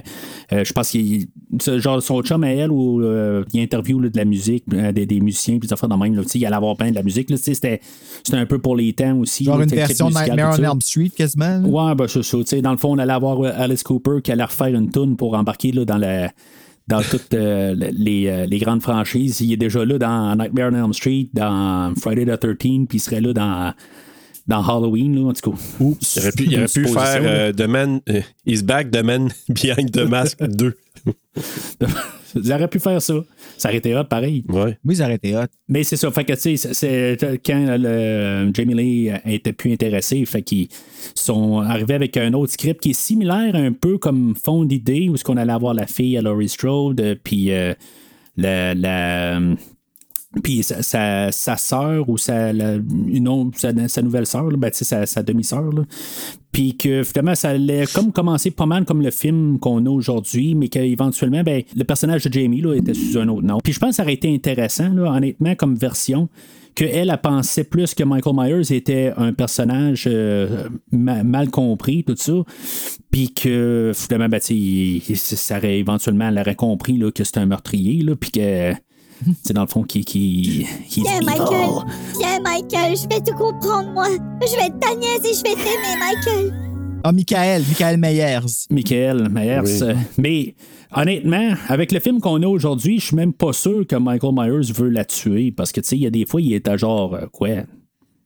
euh, 0.53 0.63
je 0.63 0.71
pense 0.71 0.89
qu'il 0.89 1.27
genre 1.59 2.01
son 2.01 2.21
chum 2.21 2.45
à 2.45 2.53
elle, 2.53 2.71
où 2.71 3.01
euh, 3.01 3.43
il 3.51 3.59
interview 3.59 3.99
là, 3.99 4.07
de 4.07 4.15
la 4.15 4.23
musique, 4.23 4.63
des, 4.69 5.05
des 5.05 5.19
musiciens, 5.19 5.59
puis 5.59 5.67
des 5.67 5.73
affaires 5.73 5.89
de 5.89 5.95
même. 5.95 6.15
Là, 6.15 6.21
il 6.33 6.45
allait 6.45 6.55
avoir 6.55 6.77
plein 6.77 6.91
de 6.91 6.95
la 6.95 7.03
musique. 7.03 7.29
Là, 7.29 7.35
tu 7.35 7.43
sais, 7.43 7.55
c'était, 7.55 7.81
un 8.31 8.45
peu 8.45 8.59
pour 8.59 8.77
les 8.77 8.93
temps 8.93 9.17
aussi. 9.17 9.43
Genre 9.43 9.57
là, 9.57 9.65
une 9.65 9.69
version 9.69 10.09
Nightmare 10.09 10.57
on. 10.57 10.63
Elm 10.63 10.79
Street 10.79 11.09
quasiment. 11.09 11.59
Ouais, 11.65 11.93
ben 11.95 12.07
c'est 12.07 12.23
ça. 12.23 12.37
Tu 12.37 12.45
sais, 12.45 12.61
dans 12.61 12.71
le 12.71 12.77
fond, 12.77 12.93
on 12.93 12.99
allait 12.99 13.11
avoir 13.11 13.41
Alice 13.59 13.83
Cooper 13.83 14.21
qui 14.23 14.31
allait 14.31 14.45
refaire 14.45 14.67
une 14.67 14.89
tune 14.89 15.17
pour 15.17 15.33
embarquer 15.33 15.73
là, 15.73 15.83
dans 15.83 15.97
la 15.97 16.31
dans 16.87 17.01
toutes 17.01 17.33
euh, 17.33 17.75
les, 17.75 18.27
euh, 18.27 18.45
les 18.45 18.59
grandes 18.59 18.81
franchises. 18.81 19.41
Il 19.41 19.51
est 19.51 19.57
déjà 19.57 19.83
là 19.83 19.97
dans 19.97 20.35
Nightmare 20.35 20.71
on 20.71 20.85
Elm 20.85 20.93
Street, 20.93 21.27
dans 21.33 21.93
Friday 21.99 22.25
the 22.25 22.39
13 22.39 22.57
puis 22.57 22.87
il 22.93 22.99
serait 22.99 23.21
là 23.21 23.33
dans, 23.33 23.73
dans 24.47 24.61
Halloween, 24.63 25.15
là, 25.15 25.29
en 25.29 25.33
tout 25.33 25.51
cas. 25.51 25.57
Oups. 25.79 26.15
Il 26.15 26.19
aurait 26.21 26.31
pu, 26.31 26.43
il 26.45 26.55
aurait 26.55 26.63
pu 26.65 26.69
Supposition, 26.69 26.99
faire 27.01 27.21
euh, 27.23 27.51
The 27.53 27.67
Man 27.67 27.99
euh, 28.09 28.21
Is 28.45 28.63
Back, 28.63 28.91
The 28.91 29.03
Man 29.03 29.29
Behind 29.49 29.91
the 29.91 30.07
Mask 30.09 30.41
2. 30.47 30.73
Il 32.35 32.51
aurait 32.53 32.67
pu 32.67 32.79
faire 32.79 33.01
ça. 33.01 33.13
Ça 33.57 33.69
aurait 33.69 33.77
été 33.79 33.95
hot, 33.95 34.03
pareil. 34.03 34.43
Ouais. 34.49 34.77
Oui, 34.85 34.95
ils 34.95 35.01
auraient 35.01 35.15
été 35.15 35.35
hot. 35.35 35.45
Mais 35.67 35.83
c'est 35.83 35.95
ça. 35.95 36.11
Fait 36.11 36.23
que, 36.25 36.33
tu 36.33 36.39
sais, 36.39 36.57
c'est- 36.57 36.73
c'est 36.73 37.41
quand 37.45 37.77
le, 37.79 38.51
Jamie 38.53 38.75
Lee 38.75 39.11
était 39.25 39.53
plus 39.53 39.71
intéressé, 39.73 40.23
fait 40.25 40.41
qu'ils 40.43 40.67
sont 41.15 41.59
arrivés 41.61 41.95
avec 41.95 42.15
un 42.17 42.33
autre 42.33 42.51
script 42.53 42.81
qui 42.81 42.91
est 42.91 42.93
similaire 42.99 43.55
un 43.55 43.71
peu 43.71 43.97
comme 43.97 44.35
fond 44.35 44.63
d'idée, 44.65 45.07
où 45.09 45.17
ce 45.17 45.23
qu'on 45.23 45.37
allait 45.37 45.53
avoir 45.53 45.73
la 45.73 45.87
fille 45.87 46.17
à 46.17 46.21
Laurie 46.21 46.49
Strode, 46.49 46.99
euh, 47.01 47.15
puis 47.21 47.51
euh, 47.51 47.73
la. 48.35 48.73
la 48.75 49.39
puis 50.43 50.61
sa, 50.61 50.83
sa, 50.83 51.31
sa 51.31 51.57
sœur 51.57 52.09
ou 52.09 52.17
sa, 52.17 52.51
nouvelle 54.01 54.25
là, 54.51 54.57
ben, 54.57 54.69
sa, 54.73 55.05
là. 55.73 55.83
Puis 56.51 56.75
que 56.75 57.03
finalement, 57.03 57.35
ça 57.35 57.49
allait 57.49 57.85
comme 57.93 58.11
commencer 58.11 58.51
pas 58.51 58.65
mal 58.65 58.83
comme 58.85 59.01
le 59.01 59.11
film 59.11 59.57
qu'on 59.59 59.85
a 59.85 59.89
aujourd'hui, 59.89 60.55
mais 60.55 60.67
qu'éventuellement, 60.67 61.43
ben, 61.43 61.63
le 61.75 61.83
personnage 61.83 62.25
de 62.25 62.33
Jamie 62.33 62.61
là, 62.61 62.73
était 62.75 62.93
sous 62.93 63.17
un 63.19 63.27
autre 63.29 63.43
nom. 63.45 63.59
Puis 63.63 63.73
je 63.73 63.79
pense 63.79 63.91
que 63.91 63.95
ça 63.97 64.03
aurait 64.03 64.13
été 64.13 64.33
intéressant, 64.33 64.89
là, 64.89 65.11
honnêtement, 65.11 65.55
comme 65.55 65.75
version, 65.75 66.29
qu'elle 66.75 67.09
a 67.09 67.17
pensé 67.17 67.63
plus 67.63 67.95
que 67.95 68.03
Michael 68.03 68.35
Myers 68.35 68.75
était 68.75 69.13
un 69.17 69.33
personnage 69.33 70.03
euh, 70.07 70.67
ma- 70.91 71.23
mal 71.23 71.49
compris, 71.49 72.03
tout 72.03 72.15
ça. 72.17 72.33
Puis 73.11 73.33
que 73.33 73.91
finalement, 73.95 74.29
ben, 74.29 74.39
il- 74.49 75.01
ça 75.15 75.57
aurait 75.57 75.79
éventuellement, 75.79 76.27
elle 76.27 76.37
aurait 76.39 76.55
compris 76.55 76.97
là, 76.97 77.11
que 77.11 77.23
c'était 77.23 77.39
un 77.39 77.45
meurtrier, 77.47 78.03
puis 78.19 78.31
que. 78.31 78.73
C'est 79.43 79.53
dans 79.53 79.61
le 79.61 79.67
fond 79.67 79.83
qui. 79.83 80.03
qui, 80.05 80.65
qui 80.89 81.01
Viens, 81.01 81.21
Michael. 81.21 81.69
Viens, 82.19 82.39
Michael. 82.41 82.95
Je 82.95 83.07
vais 83.07 83.21
te 83.21 83.31
comprendre, 83.31 83.91
moi. 83.93 84.07
Je 84.41 84.55
vais 84.55 84.67
être 84.67 84.79
ta 84.79 84.95
nièce 84.95 85.21
et 85.23 85.33
je 85.33 85.43
vais 85.43 85.55
t'aimer, 85.55 85.97
Michael. 85.99 86.53
Ah, 87.03 87.11
Michael, 87.11 87.63
Michael 87.67 87.97
Meyers. 87.97 88.67
Michael. 88.69 89.29
Oui. 89.33 89.81
Euh, 89.81 89.93
Mais 90.17 90.55
honnêtement, 90.93 91.53
avec 91.67 91.91
le 91.91 91.99
film 91.99 92.19
qu'on 92.19 92.41
a 92.43 92.47
aujourd'hui, 92.47 92.99
je 92.99 93.05
suis 93.07 93.15
même 93.15 93.33
pas 93.33 93.53
sûr 93.53 93.85
que 93.87 93.95
Michael 93.95 94.33
Myers 94.33 94.71
veut 94.73 94.89
la 94.89 95.05
tuer. 95.05 95.51
Parce 95.51 95.71
que 95.71 95.79
tu 95.81 95.89
sais, 95.89 95.95
il 95.95 96.03
y 96.03 96.07
a 96.07 96.11
des 96.11 96.25
fois, 96.25 96.41
il 96.41 96.53
est 96.53 96.67
à 96.67 96.75
genre 96.77 97.13
euh, 97.15 97.25
quoi? 97.31 97.49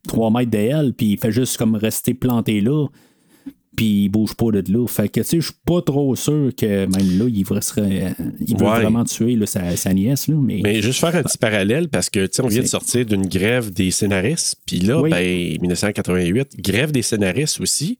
3 0.08 0.32
mètres 0.32 0.49
d'elle, 0.49 0.93
puis 0.93 1.12
il 1.12 1.17
fait 1.19 1.32
juste 1.32 1.58
comme 1.58 1.75
rester 1.75 2.13
planté 2.13 2.60
là. 2.60 2.88
Puis 3.75 4.03
il 4.03 4.10
bouge 4.10 4.34
pas 4.36 4.51
de 4.51 4.63
là. 4.71 4.86
Fait 4.88 5.07
que 5.07 5.21
tu 5.21 5.25
sais, 5.25 5.38
je 5.39 5.45
suis 5.45 5.53
pas 5.65 5.81
trop 5.81 6.13
sûr 6.15 6.51
que 6.57 6.86
même 6.86 7.17
là, 7.19 7.25
il 7.29 7.45
serait- 7.63 8.13
il 8.45 8.57
veut 8.57 8.65
Ouais. 8.65 8.81
vraiment 8.81 9.05
tuer 9.05 9.36
là, 9.36 9.45
sa, 9.45 9.75
sa 9.77 9.93
nièce. 9.93 10.27
Là, 10.27 10.36
mais, 10.36 10.60
Mais 10.63 10.81
juste 10.81 10.99
faire 10.99 11.15
un 11.15 11.23
petit 11.23 11.38
parallèle 11.38 11.88
parce 11.88 12.10
que, 12.10 12.25
tu 12.25 12.34
sais, 12.34 12.41
on 12.43 12.47
vient 12.47 12.62
de 12.62 12.67
sortir 12.67 13.05
d'une 13.05 13.27
grève 13.27 13.71
des 13.71 13.91
scénaristes. 13.91 14.57
Puis 14.65 14.79
là, 14.79 15.01
Oui. 15.01 15.10
ben, 15.10 15.57
1988, 15.62 16.60
grève 16.60 16.91
des 16.91 17.01
scénaristes 17.01 17.62
aussi. 17.62 17.97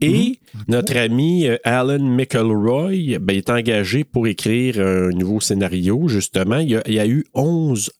Et 0.00 0.40
notre 0.66 0.96
ami 0.96 1.46
euh, 1.46 1.56
Alan 1.62 2.00
McElroy 2.00 3.18
ben, 3.20 3.36
est 3.36 3.48
engagé 3.48 4.02
pour 4.02 4.26
écrire 4.26 4.80
un 4.80 5.10
nouveau 5.10 5.40
scénario, 5.40 6.08
justement. 6.08 6.58
Il 6.58 6.70
y 6.70 6.76
a, 6.76 6.82
il 6.88 6.94
y 6.94 6.98
a 6.98 7.06
eu 7.06 7.24
11 7.34 7.92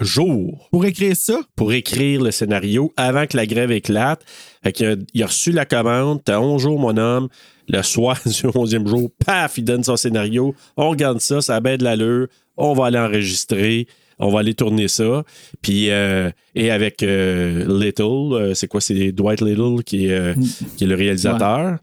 jours 0.00 0.68
Pour 0.70 0.84
écrire 0.84 1.16
ça, 1.16 1.40
pour 1.56 1.72
écrire 1.72 2.22
le 2.22 2.30
scénario 2.30 2.92
avant 2.96 3.26
que 3.26 3.36
la 3.36 3.46
grève 3.46 3.70
éclate. 3.70 4.22
Fait 4.62 4.72
qu'il 4.72 4.86
a, 4.86 4.96
il 5.14 5.22
a 5.22 5.26
reçu 5.26 5.52
la 5.52 5.64
commande, 5.64 6.22
t'as 6.24 6.40
11 6.40 6.62
jours, 6.62 6.78
mon 6.78 6.96
homme. 6.96 7.28
Le 7.68 7.82
soir 7.82 8.18
du 8.26 8.30
11e 8.32 8.86
jour, 8.86 9.10
paf, 9.24 9.58
il 9.58 9.64
donne 9.64 9.84
son 9.84 9.96
scénario. 9.96 10.54
On 10.76 10.90
regarde 10.90 11.20
ça, 11.20 11.40
ça 11.40 11.56
a 11.56 11.60
bien 11.60 11.76
de 11.76 11.84
l'allure. 11.84 12.26
On 12.56 12.72
va 12.72 12.86
aller 12.86 12.98
enregistrer. 12.98 13.86
On 14.18 14.28
va 14.30 14.40
aller 14.40 14.54
tourner 14.54 14.88
ça. 14.88 15.24
Puis, 15.62 15.90
euh, 15.90 16.30
et 16.54 16.70
avec 16.70 17.02
euh, 17.02 17.64
Little, 17.66 18.34
euh, 18.34 18.54
c'est 18.54 18.68
quoi? 18.68 18.82
C'est 18.82 19.12
Dwight 19.12 19.40
Little 19.40 19.82
qui 19.82 20.06
est, 20.06 20.34
qui 20.76 20.84
est 20.84 20.86
le 20.86 20.94
réalisateur. 20.94 21.78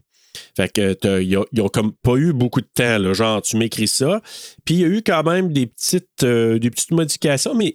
Fait 0.58 0.72
que 0.72 1.20
ils 1.20 1.36
ont, 1.36 1.44
ils 1.52 1.60
ont 1.60 1.68
comme 1.68 1.92
pas 1.92 2.16
eu 2.16 2.32
beaucoup 2.32 2.60
de 2.60 2.66
temps, 2.66 2.98
là, 2.98 3.12
genre 3.12 3.40
tu 3.40 3.56
m'écris 3.56 3.86
ça. 3.86 4.20
Puis 4.64 4.74
il 4.74 4.80
y 4.80 4.84
a 4.84 4.88
eu 4.88 5.02
quand 5.06 5.22
même 5.22 5.52
des 5.52 5.66
petites, 5.66 6.24
euh, 6.24 6.58
des 6.58 6.68
petites 6.68 6.90
modifications, 6.90 7.54
mais 7.54 7.74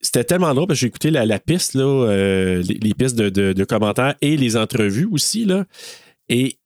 c'était 0.00 0.22
tellement 0.22 0.54
drôle 0.54 0.68
parce 0.68 0.78
que 0.78 0.82
j'ai 0.82 0.86
écouté 0.86 1.10
la, 1.10 1.26
la 1.26 1.40
piste, 1.40 1.74
là, 1.74 1.82
euh, 1.82 2.62
les, 2.62 2.94
pistes 2.94 3.16
de, 3.16 3.28
de- 3.28 3.64
commentaires 3.64 4.14
et 4.20 4.36
les 4.36 4.56
entrevues 4.56 5.08
aussi. 5.10 5.44
Là, 5.44 5.64
et 6.28 6.58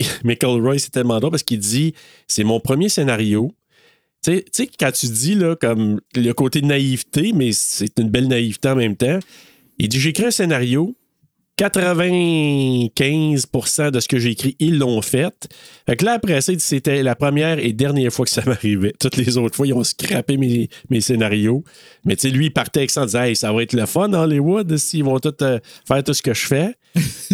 Michael 0.24 0.60
Roy, 0.60 0.80
c'est 0.80 0.90
tellement 0.90 1.20
drôle 1.20 1.30
parce 1.30 1.44
qu'il 1.44 1.60
dit 1.60 1.94
c'est 2.26 2.42
mon 2.42 2.58
premier 2.58 2.88
scénario. 2.88 3.52
Tu 4.24 4.42
sais, 4.50 4.68
quand 4.76 4.90
tu 4.90 5.06
dis 5.06 5.36
là, 5.36 5.54
comme 5.54 6.00
le 6.16 6.32
côté 6.32 6.62
de 6.62 6.66
naïveté, 6.66 7.32
mais 7.32 7.52
c'est 7.52 7.96
une 8.00 8.10
belle 8.10 8.26
naïveté 8.26 8.68
en 8.70 8.74
même 8.74 8.96
temps, 8.96 9.20
il 9.78 9.88
dit 9.88 10.00
j'écris 10.00 10.24
un 10.24 10.30
scénario, 10.32 10.96
95% 11.60 13.90
de 13.90 14.00
ce 14.00 14.08
que 14.08 14.18
j'ai 14.18 14.30
écrit, 14.30 14.56
ils 14.58 14.78
l'ont 14.78 15.02
fait. 15.02 15.48
Fait 15.86 15.96
que 15.96 16.04
là, 16.04 16.12
après 16.12 16.40
ça, 16.40 16.52
c'était 16.58 17.02
la 17.02 17.14
première 17.14 17.58
et 17.58 17.72
dernière 17.72 18.12
fois 18.12 18.24
que 18.24 18.30
ça 18.30 18.42
m'arrivait. 18.46 18.92
Toutes 18.98 19.16
les 19.16 19.36
autres 19.36 19.56
fois, 19.56 19.66
ils 19.66 19.74
ont 19.74 19.84
scrappé 19.84 20.36
mes, 20.36 20.68
mes 20.88 21.00
scénarios. 21.00 21.64
Mais 22.04 22.16
tu 22.16 22.22
sais, 22.22 22.30
lui, 22.34 22.46
il 22.46 22.50
partait 22.50 22.80
avec 22.80 22.90
ça 22.90 23.02
en 23.02 23.06
disant, 23.06 23.22
hey, 23.22 23.36
ça 23.36 23.52
va 23.52 23.62
être 23.62 23.74
le 23.74 23.86
fun, 23.86 24.12
Hollywood, 24.12 24.76
s'ils 24.76 25.04
vont 25.04 25.18
tout, 25.18 25.34
euh, 25.42 25.58
faire 25.86 26.02
tout 26.02 26.14
ce 26.14 26.22
que 26.22 26.34
je 26.34 26.46
fais. 26.46 26.74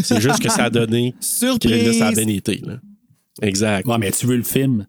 C'est 0.03 0.21
juste 0.21 0.43
que 0.43 0.51
ça 0.51 0.65
a 0.65 0.71
donné 0.71 1.12
que 1.21 1.25
Surprise! 1.25 1.87
là, 1.87 1.93
ça 1.93 2.07
a 2.09 2.12
bien 2.12 2.29
été. 2.29 2.61
là. 2.65 2.79
Exact. 3.43 3.87
Ouais, 3.87 3.99
mais 3.99 4.11
tu 4.11 4.27
veux 4.27 4.37
le 4.37 4.43
film? 4.43 4.87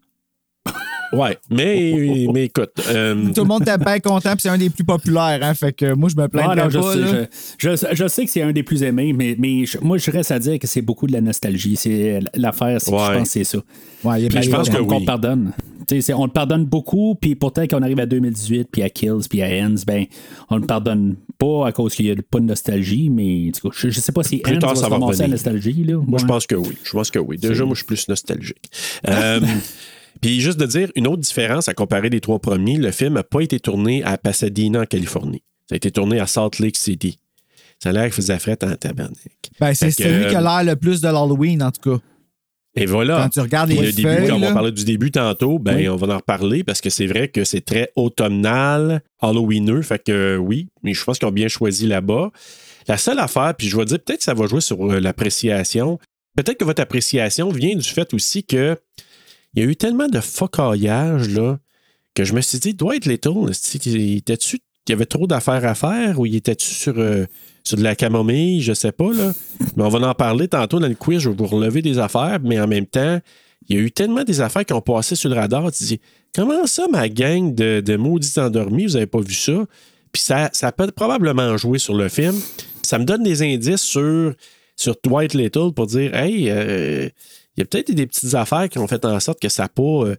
Ouais, 1.12 1.38
mais, 1.50 2.26
mais 2.32 2.44
écoute. 2.44 2.70
euh, 2.90 3.32
Tout 3.34 3.42
le 3.42 3.46
monde 3.48 3.62
était 3.62 3.78
bien 3.78 3.98
content, 3.98 4.30
puis 4.32 4.40
c'est 4.42 4.48
un 4.50 4.58
des 4.58 4.68
plus 4.70 4.84
populaires, 4.84 5.38
hein, 5.42 5.54
fait 5.54 5.72
que 5.72 5.94
moi, 5.94 6.08
je 6.10 6.16
me 6.16 6.22
Ah, 6.24 6.28
plaindrais 6.28 6.56
non, 6.64 6.70
je, 6.70 6.78
pas. 6.78 6.92
sais, 6.92 6.98
là. 7.00 7.26
je, 7.58 7.76
je- 7.76 7.94
je 7.96 8.08
sais 8.08 8.24
que 8.24 8.30
c'est 8.30 8.42
un 8.42 8.52
des 8.52 8.62
plus 8.62 8.82
aimés, 8.82 9.12
mais, 9.14 9.34
mais 9.38 9.64
je- 9.64 9.78
moi, 9.78 9.96
je 9.98 10.10
reste 10.10 10.30
à 10.32 10.38
dire 10.38 10.58
que 10.58 10.66
c'est 10.66 10.82
beaucoup 10.82 11.06
de 11.06 11.12
la 11.12 11.20
nostalgie. 11.22 11.76
C'est 11.76 12.20
l'affaire, 12.34 12.80
c'est 12.80 12.92
Ouais. 12.92 12.98
je 12.98 13.12
pense 13.18 13.22
que 13.22 13.28
c'est 13.28 13.44
ça. 13.44 13.58
Ouais, 14.04 14.22
il 14.22 14.28
Puis 14.28 14.38
bien 14.38 14.42
je 14.42 14.50
pense 14.50 14.68
qu'on 14.70 14.96
oui. 14.98 15.04
pardonne. 15.04 15.52
Tu 15.88 15.94
sais, 15.94 16.00
c'est- 16.02 16.12
on 16.12 16.26
le 16.26 16.30
pardonne 16.30 16.66
beaucoup, 16.66 17.14
puis 17.14 17.34
pourtant, 17.34 17.62
quand 17.62 17.78
on 17.78 17.82
arrive 17.82 18.00
à 18.00 18.04
2018, 18.06 18.68
puis 18.70 18.82
à 18.82 18.90
Kills, 18.90 19.26
puis 19.30 19.40
à 19.42 19.46
Ends, 19.46 19.74
ben, 19.86 20.04
on 20.50 20.56
le 20.56 20.66
pardonne 20.66 21.16
pas 21.38 21.68
à 21.68 21.72
cause 21.72 21.94
qu'il 21.94 22.04
n'y 22.04 22.12
a 22.12 22.16
pas 22.30 22.40
de 22.40 22.44
nostalgie, 22.44 23.08
mais 23.08 23.50
cas, 23.62 23.70
je, 23.72 23.88
je 23.88 23.98
sais 24.00 24.12
pas 24.12 24.22
si 24.22 24.36
Plus 24.38 24.56
Ends 24.56 24.58
tard, 24.58 24.70
va 24.70 24.76
ça 24.76 24.84
se 24.84 24.90
va 24.90 24.96
ramasser 24.98 25.22
à 25.22 25.28
nostalgie. 25.28 25.84
Là. 25.84 25.96
Moi, 26.06 26.18
je 26.20 26.26
pense 26.26 26.46
que 26.46 26.54
oui. 26.54 26.76
Je 26.84 26.92
pense 26.92 27.10
que 27.10 27.18
oui. 27.18 27.38
Déjà, 27.38 27.64
moi, 27.64 27.72
je 27.72 27.78
suis 27.78 27.86
plus 27.86 28.06
nostalgique. 28.08 28.58
Euh, 29.08 29.40
Puis 30.20 30.40
juste 30.40 30.58
de 30.58 30.66
dire 30.66 30.90
une 30.96 31.06
autre 31.06 31.22
différence 31.22 31.68
à 31.68 31.74
comparer 31.74 32.10
les 32.10 32.20
trois 32.20 32.38
premiers, 32.38 32.76
le 32.76 32.90
film 32.90 33.14
n'a 33.14 33.22
pas 33.22 33.40
été 33.40 33.60
tourné 33.60 34.02
à 34.04 34.18
Pasadena, 34.18 34.80
en 34.80 34.86
Californie. 34.86 35.42
Ça 35.68 35.74
a 35.74 35.76
été 35.76 35.90
tourné 35.90 36.18
à 36.18 36.26
Salt 36.26 36.58
Lake 36.60 36.76
City. 36.76 37.18
Ça 37.82 37.90
a 37.90 37.92
l'air 37.92 38.04
qu'il 38.04 38.14
faisait 38.14 38.38
fret 38.38 38.58
en 38.64 38.74
tabarnak. 38.74 39.16
Ben, 39.60 39.72
c'est 39.74 39.90
celui 39.90 40.26
qui 40.28 40.34
a 40.34 40.40
l'air 40.40 40.64
le 40.64 40.76
plus 40.76 41.00
de 41.00 41.06
l'Halloween, 41.08 41.62
en 41.62 41.70
tout 41.70 41.96
cas. 41.96 42.02
Et 42.74 42.86
voilà. 42.86 43.22
Quand 43.22 43.28
tu 43.30 43.40
regardes 43.40 43.70
les 43.70 43.76
le 43.76 43.92
début, 43.92 44.02
feuilles, 44.02 44.28
quand 44.28 44.36
on 44.36 44.40
là. 44.40 44.48
va 44.48 44.54
parler 44.54 44.72
du 44.72 44.84
début 44.84 45.10
tantôt, 45.10 45.58
ben, 45.58 45.76
Oui. 45.76 45.88
on 45.88 45.96
va 45.96 46.14
en 46.14 46.16
reparler 46.18 46.64
parce 46.64 46.80
que 46.80 46.90
c'est 46.90 47.06
vrai 47.06 47.28
que 47.28 47.44
c'est 47.44 47.60
très 47.60 47.90
automnal, 47.96 49.02
Halloweeneux. 49.20 49.82
Fait 49.82 50.02
que 50.02 50.12
euh, 50.12 50.36
oui, 50.36 50.68
mais 50.82 50.94
je 50.94 51.02
pense 51.04 51.18
qu'ils 51.18 51.28
ont 51.28 51.32
bien 51.32 51.48
choisi 51.48 51.86
là-bas. 51.86 52.30
La 52.86 52.96
seule 52.96 53.18
affaire, 53.18 53.54
puis 53.56 53.68
je 53.68 53.76
vais 53.76 53.84
dire, 53.84 53.98
peut-être 54.00 54.18
que 54.18 54.24
ça 54.24 54.34
va 54.34 54.46
jouer 54.46 54.60
sur 54.60 54.80
euh, 54.90 55.00
l'appréciation. 55.00 55.98
Peut-être 56.36 56.58
que 56.58 56.64
votre 56.64 56.80
appréciation 56.82 57.50
vient 57.50 57.74
du 57.74 57.88
fait 57.88 58.12
aussi 58.14 58.44
que 58.44 58.76
il 59.54 59.62
y 59.62 59.66
a 59.66 59.68
eu 59.68 59.76
tellement 59.76 60.08
de 60.08 60.20
focaillage 60.20 61.28
là, 61.30 61.58
que 62.14 62.24
je 62.24 62.32
me 62.32 62.40
suis 62.40 62.58
dit, 62.58 62.74
Dwight 62.74 63.06
Little, 63.06 63.52
il 63.86 64.16
était-tu 64.16 64.58
y 64.88 64.92
avait 64.92 65.06
trop 65.06 65.26
d'affaires 65.26 65.64
à 65.64 65.74
faire 65.74 66.18
ou 66.18 66.26
il 66.26 66.36
était-tu 66.36 66.66
sur, 66.66 66.98
euh, 66.98 67.26
sur 67.64 67.76
de 67.76 67.82
la 67.82 67.94
camomille, 67.94 68.62
je 68.62 68.72
sais 68.72 68.92
pas, 68.92 69.12
là. 69.12 69.32
Mais 69.76 69.82
on 69.82 69.88
va 69.88 70.08
en 70.08 70.14
parler 70.14 70.48
tantôt 70.48 70.78
dans 70.78 70.88
le 70.88 70.94
quiz, 70.94 71.20
je 71.20 71.28
vais 71.28 71.36
vous 71.36 71.46
relever 71.46 71.82
des 71.82 71.98
affaires, 71.98 72.38
mais 72.42 72.60
en 72.60 72.66
même 72.66 72.86
temps, 72.86 73.20
il 73.68 73.76
y 73.76 73.78
a 73.78 73.82
eu 73.82 73.90
tellement 73.90 74.24
des 74.24 74.40
affaires 74.40 74.64
qui 74.64 74.72
ont 74.72 74.80
passé 74.80 75.14
sur 75.14 75.28
le 75.28 75.36
radar. 75.36 75.70
Tu 75.72 75.84
dis, 75.84 76.00
comment 76.34 76.66
ça, 76.66 76.86
ma 76.90 77.08
gang 77.08 77.54
de, 77.54 77.80
de 77.84 77.96
maudits 77.96 78.38
endormis, 78.38 78.86
vous 78.86 78.96
avez 78.96 79.06
pas 79.06 79.20
vu 79.20 79.34
ça? 79.34 79.66
Puis 80.12 80.22
ça, 80.22 80.48
ça 80.52 80.72
peut 80.72 80.90
probablement 80.90 81.56
jouer 81.56 81.78
sur 81.78 81.94
le 81.94 82.08
film. 82.08 82.34
Ça 82.82 82.98
me 82.98 83.04
donne 83.04 83.22
des 83.22 83.42
indices 83.42 83.82
sur, 83.82 84.32
sur 84.74 84.96
Dwight 85.04 85.34
Little 85.34 85.72
pour 85.74 85.86
dire, 85.86 86.14
hey, 86.14 86.48
euh, 86.48 87.10
il 87.58 87.62
y 87.62 87.64
a 87.64 87.66
peut-être 87.66 87.90
des 87.90 88.06
petites 88.06 88.34
affaires 88.34 88.68
qui 88.68 88.78
ont 88.78 88.86
fait 88.86 89.04
en 89.04 89.18
sorte 89.18 89.40
que 89.40 89.48
ça 89.48 89.64
n'a 89.64 89.68
pas, 89.68 89.82
euh, 89.82 90.16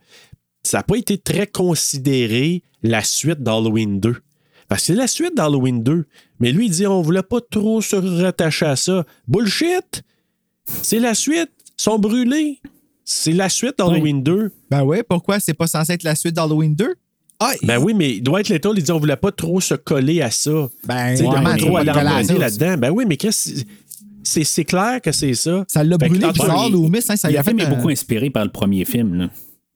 ça 0.62 0.80
a 0.80 0.84
pas 0.84 0.98
été 0.98 1.18
très 1.18 1.48
considéré 1.48 2.64
la 2.84 3.02
suite 3.02 3.42
d'Halloween 3.42 4.02
2. 4.02 4.18
Parce 4.68 4.82
que 4.82 4.88
c'est 4.88 4.96
la 4.96 5.08
suite 5.08 5.38
d'Halloween 5.38 5.82
2. 5.82 6.06
Mais 6.42 6.52
lui, 6.52 6.66
il 6.66 6.72
dit 6.72 6.86
on 6.86 7.02
voulait 7.02 7.24
pas 7.24 7.40
trop 7.50 7.80
se 7.82 7.96
rattacher 7.96 8.66
à 8.66 8.76
ça. 8.76 9.06
Bullshit! 9.26 10.04
C'est 10.66 11.00
la 11.00 11.14
suite. 11.14 11.50
Ils 11.80 11.82
sont 11.84 11.98
brûlés. 11.98 12.60
C'est 13.06 13.32
la 13.32 13.48
suite 13.48 13.76
d'Halloween 13.78 14.22
2. 14.22 14.52
Ben 14.70 14.84
ouais, 14.84 15.02
pourquoi? 15.02 15.40
C'est 15.40 15.54
pas 15.54 15.68
censé 15.68 15.94
être 15.94 16.04
la 16.04 16.16
suite 16.16 16.36
d'Halloween 16.36 16.76
2? 16.76 16.94
Ah, 17.40 17.54
Ben 17.64 17.78
oui, 17.78 17.94
mais 17.94 18.20
Dwight 18.20 18.50
Little, 18.50 18.74
il 18.76 18.84
dit 18.84 18.92
on 18.92 19.00
voulait 19.00 19.16
pas 19.16 19.32
trop 19.32 19.62
se 19.62 19.76
coller 19.76 20.22
à 20.22 20.30
ça. 20.30 20.68
ben, 20.84 21.18
comment 21.18 21.42
pas 21.42 21.56
tu 21.56 21.66
trop 21.66 21.78
à 21.78 21.84
là-dedans. 21.86 22.76
Ben 22.78 22.90
oui, 22.92 23.06
mais 23.08 23.16
qu'est-ce 23.16 23.64
c'est, 24.30 24.44
c'est 24.44 24.64
clair 24.66 25.02
que 25.02 25.12
c'est 25.12 25.34
ça. 25.34 25.66
Ça 25.68 25.84
l'a 25.84 25.98
brûlé, 25.98 26.28
bizarre, 26.32 26.66
il- 26.68 26.74
Loomis, 26.74 27.00
hein, 27.10 27.16
ça 27.16 27.30
le 27.30 27.38
a 27.38 27.44
fait 27.44 27.50
film 27.52 27.60
est 27.62 27.66
un- 27.66 27.70
beaucoup 27.70 27.90
inspiré 27.90 28.30
par 28.30 28.46
le 28.46 28.52
premier 28.52 28.86
film. 28.86 29.16
Là. 29.16 29.30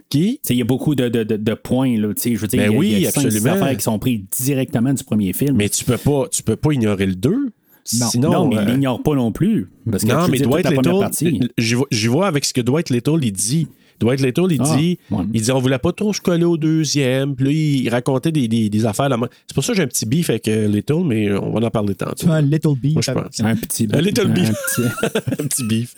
Qui? 0.10 0.40
Il 0.50 0.56
y 0.58 0.62
a 0.62 0.66
beaucoup 0.66 0.94
de, 0.96 1.10
de, 1.10 1.24
de, 1.24 1.38
de 1.38 1.54
points. 1.56 1.98
Là, 1.98 2.14
tu 2.14 2.22
sais, 2.22 2.36
je 2.36 2.40
veux 2.40 2.48
dire, 2.48 2.60
Ben 2.60 2.70
il 2.70 2.74
y 2.74 2.76
a- 2.76 2.78
oui, 2.80 2.92
il 2.92 3.00
y 3.00 3.08
a 3.08 3.12
cinq, 3.12 3.22
six 3.22 3.28
absolument. 3.38 3.54
affaires 3.64 3.78
qui 3.78 3.84
sont 3.84 3.98
prises 4.00 4.22
directement 4.40 4.94
du 4.94 5.04
premier 5.04 5.34
film. 5.34 5.56
Mais 5.58 5.70
tu 5.70 5.84
peux 5.84 5.98
pas, 5.98 6.28
tu 6.32 6.44
peux 6.44 6.56
pas 6.56 6.72
ignorer 6.72 7.06
le 7.08 7.16
2. 7.16 7.30
Non. 7.32 8.08
Sinon, 8.10 8.32
non, 8.32 8.48
mais 8.48 8.58
euh, 8.58 8.64
il 8.66 8.72
l'ignore 8.74 9.02
pas 9.04 9.14
non 9.16 9.32
plus. 9.34 9.70
Parce 9.92 10.04
que 10.04 10.10
Non, 10.10 10.28
mais 10.30 10.40
Dwight 10.40 10.64
la 10.66 10.72
première 10.72 10.94
Little, 10.94 11.00
partie. 11.04 11.40
j'y 11.58 11.74
vois- 11.74 11.88
j'y 11.92 12.08
vois 12.08 12.28
avec 12.28 12.46
ce 12.46 12.54
que 12.54 12.62
Dwight 12.62 12.90
Little, 12.92 13.20
il 13.24 13.32
dit. 13.34 13.68
Dwight 14.00 14.22
Little, 14.22 14.48
il 14.52 14.62
Ah, 14.62 14.76
dit, 14.78 14.98
ouais. 15.12 15.24
il 15.34 15.42
dit, 15.42 15.52
on 15.52 15.60
voulait 15.60 15.78
pas 15.80 15.92
trop 15.92 16.14
se 16.14 16.22
coller 16.22 16.44
au 16.46 16.58
deuxième. 16.58 17.36
Puis 17.36 17.46
là, 17.46 17.52
il 17.52 17.90
racontait 17.90 18.32
des, 18.32 18.48
des, 18.48 18.70
des 18.70 18.86
affaires. 18.86 19.10
là. 19.10 19.18
C'est 19.48 19.54
pour 19.54 19.64
ça 19.64 19.74
que 19.74 19.78
j'ai 19.78 19.84
un 19.84 19.88
petit 19.88 20.06
beef 20.06 20.30
avec 20.30 20.48
euh, 20.48 20.68
Little, 20.68 21.04
mais 21.06 21.32
on 21.34 21.52
va 21.52 21.66
en 21.66 21.70
parler 21.70 21.96
tantôt. 21.96 22.14
Tu 22.16 22.28
as 22.30 22.34
un 22.34 22.42
little 22.42 22.76
beef. 22.80 22.94
Moi, 22.94 23.02
je 23.06 23.12
pense. 23.12 23.40
Un 23.42 23.56
petit 23.56 23.88
Un 23.92 24.02
little 24.02 24.28
un 24.28 24.30
beef. 24.34 24.50
petit- 24.52 25.42
un 25.42 25.48
petit 25.48 25.64
beef. 25.66 25.96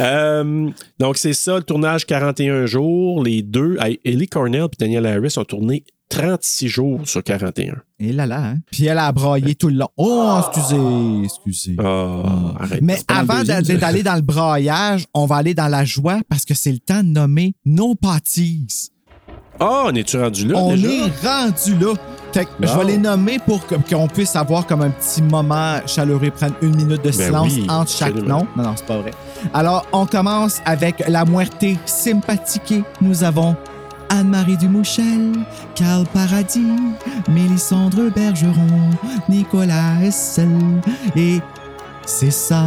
Euh, 0.00 0.70
donc, 0.98 1.16
c'est 1.16 1.32
ça, 1.32 1.56
le 1.56 1.62
tournage 1.62 2.06
41 2.06 2.66
jours. 2.66 3.22
Les 3.24 3.42
deux, 3.42 3.76
Ellie 4.04 4.28
Cornell 4.28 4.64
et 4.64 4.76
Daniel 4.78 5.06
Harris 5.06 5.34
ont 5.36 5.44
tourné 5.44 5.84
36 6.12 6.68
jours 6.68 7.00
sur 7.04 7.22
41. 7.22 7.74
Et 8.00 8.12
là 8.12 8.26
là, 8.26 8.42
hein. 8.44 8.56
Puis 8.70 8.86
elle 8.86 8.98
a 8.98 9.10
braillé 9.12 9.54
tout 9.54 9.68
le 9.68 9.76
long. 9.76 9.88
Oh, 9.96 10.40
excusez, 10.46 11.24
excusez. 11.24 11.76
Ah, 11.78 12.22
arrête. 12.60 12.82
Mais 12.82 12.98
avant 13.08 13.42
d'aller 13.44 14.02
dans 14.02 14.16
le 14.16 14.20
braillage, 14.22 15.06
on 15.14 15.26
va 15.26 15.36
aller 15.36 15.54
dans 15.54 15.68
la 15.68 15.84
joie 15.84 16.20
parce 16.28 16.44
que 16.44 16.54
c'est 16.54 16.72
le 16.72 16.78
temps 16.80 17.02
de 17.02 17.08
nommer 17.08 17.54
nos 17.64 17.94
pâtisses. 17.94 18.90
Ah, 19.60 19.84
on 19.86 19.94
est-tu 19.94 20.18
rendu 20.18 20.48
là 20.48 20.58
On 20.58 20.74
déjà? 20.74 20.88
est 20.88 21.26
rendu 21.26 21.78
là. 21.78 21.94
Fait 22.32 22.46
que 22.46 22.50
je 22.60 22.78
vais 22.78 22.84
les 22.84 22.96
nommer 22.98 23.38
pour 23.38 23.60
qu'on 23.66 24.08
puisse 24.08 24.34
avoir 24.36 24.66
comme 24.66 24.80
un 24.80 24.90
petit 24.90 25.20
moment 25.20 25.76
chaleureux, 25.86 26.30
prendre 26.30 26.54
une 26.62 26.74
minute 26.76 27.04
de 27.04 27.10
Ben 27.10 27.12
silence 27.12 27.52
oui, 27.54 27.66
entre 27.68 27.90
chaque 27.90 28.08
absolument. 28.10 28.38
nom. 28.38 28.46
Non, 28.56 28.62
non, 28.64 28.72
c'est 28.74 28.86
pas 28.86 28.98
vrai. 28.98 29.10
Alors, 29.52 29.86
on 29.92 30.06
commence 30.06 30.60
avec 30.64 31.04
la 31.08 31.24
muerte 31.26 31.64
sympathique. 31.84 32.74
Nous 33.02 33.22
avons 33.22 33.54
Anne-Marie 34.12 34.56
Dumouchel, 34.58 35.32
Carl 35.74 36.04
Paradis, 36.12 36.66
Mélissandre 37.30 38.10
Bergeron, 38.14 38.90
Nicolas 39.28 40.02
Hessel 40.02 40.48
et 41.16 41.40
c'est 42.04 42.30
ça 42.32 42.62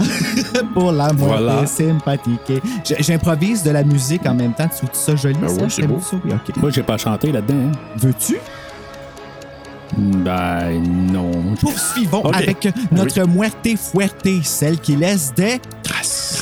pour 0.74 0.90
la 0.92 1.12
Voilà. 1.12 1.66
sympathique. 1.66 2.52
J'improvise 3.00 3.62
de 3.62 3.70
la 3.70 3.84
musique 3.84 4.26
en 4.26 4.34
même 4.34 4.54
temps. 4.54 4.66
Tu 4.68 4.86
trouves 4.86 4.98
ça 5.00 5.14
joli, 5.14 5.34
Ben 5.40 5.48
ça? 5.48 5.54
oui, 5.62 5.66
c'est 5.70 5.82
T'aimes 5.82 5.90
beau. 5.92 6.00
ça? 6.00 6.16
Oui, 6.24 6.32
OK. 6.32 6.56
Moi, 6.56 6.70
j'ai 6.70 6.82
pas 6.82 6.96
chanté 6.98 7.30
là-dedans. 7.30 7.68
hein. 7.68 7.78
Veux-tu? 7.96 8.38
Ben, 9.96 10.82
non. 11.12 11.30
Poursuivons 11.60 12.24
avec 12.30 12.68
notre 12.92 13.26
muerte 13.28 13.68
fuerte, 13.76 14.26
celle 14.42 14.78
qui 14.80 14.96
laisse 14.96 15.32
des... 15.34 15.60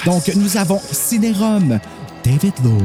Donc, 0.04 0.30
nous 0.36 0.56
avons 0.56 0.80
Cinérum, 0.90 1.78
David 2.24 2.52
Lord, 2.64 2.82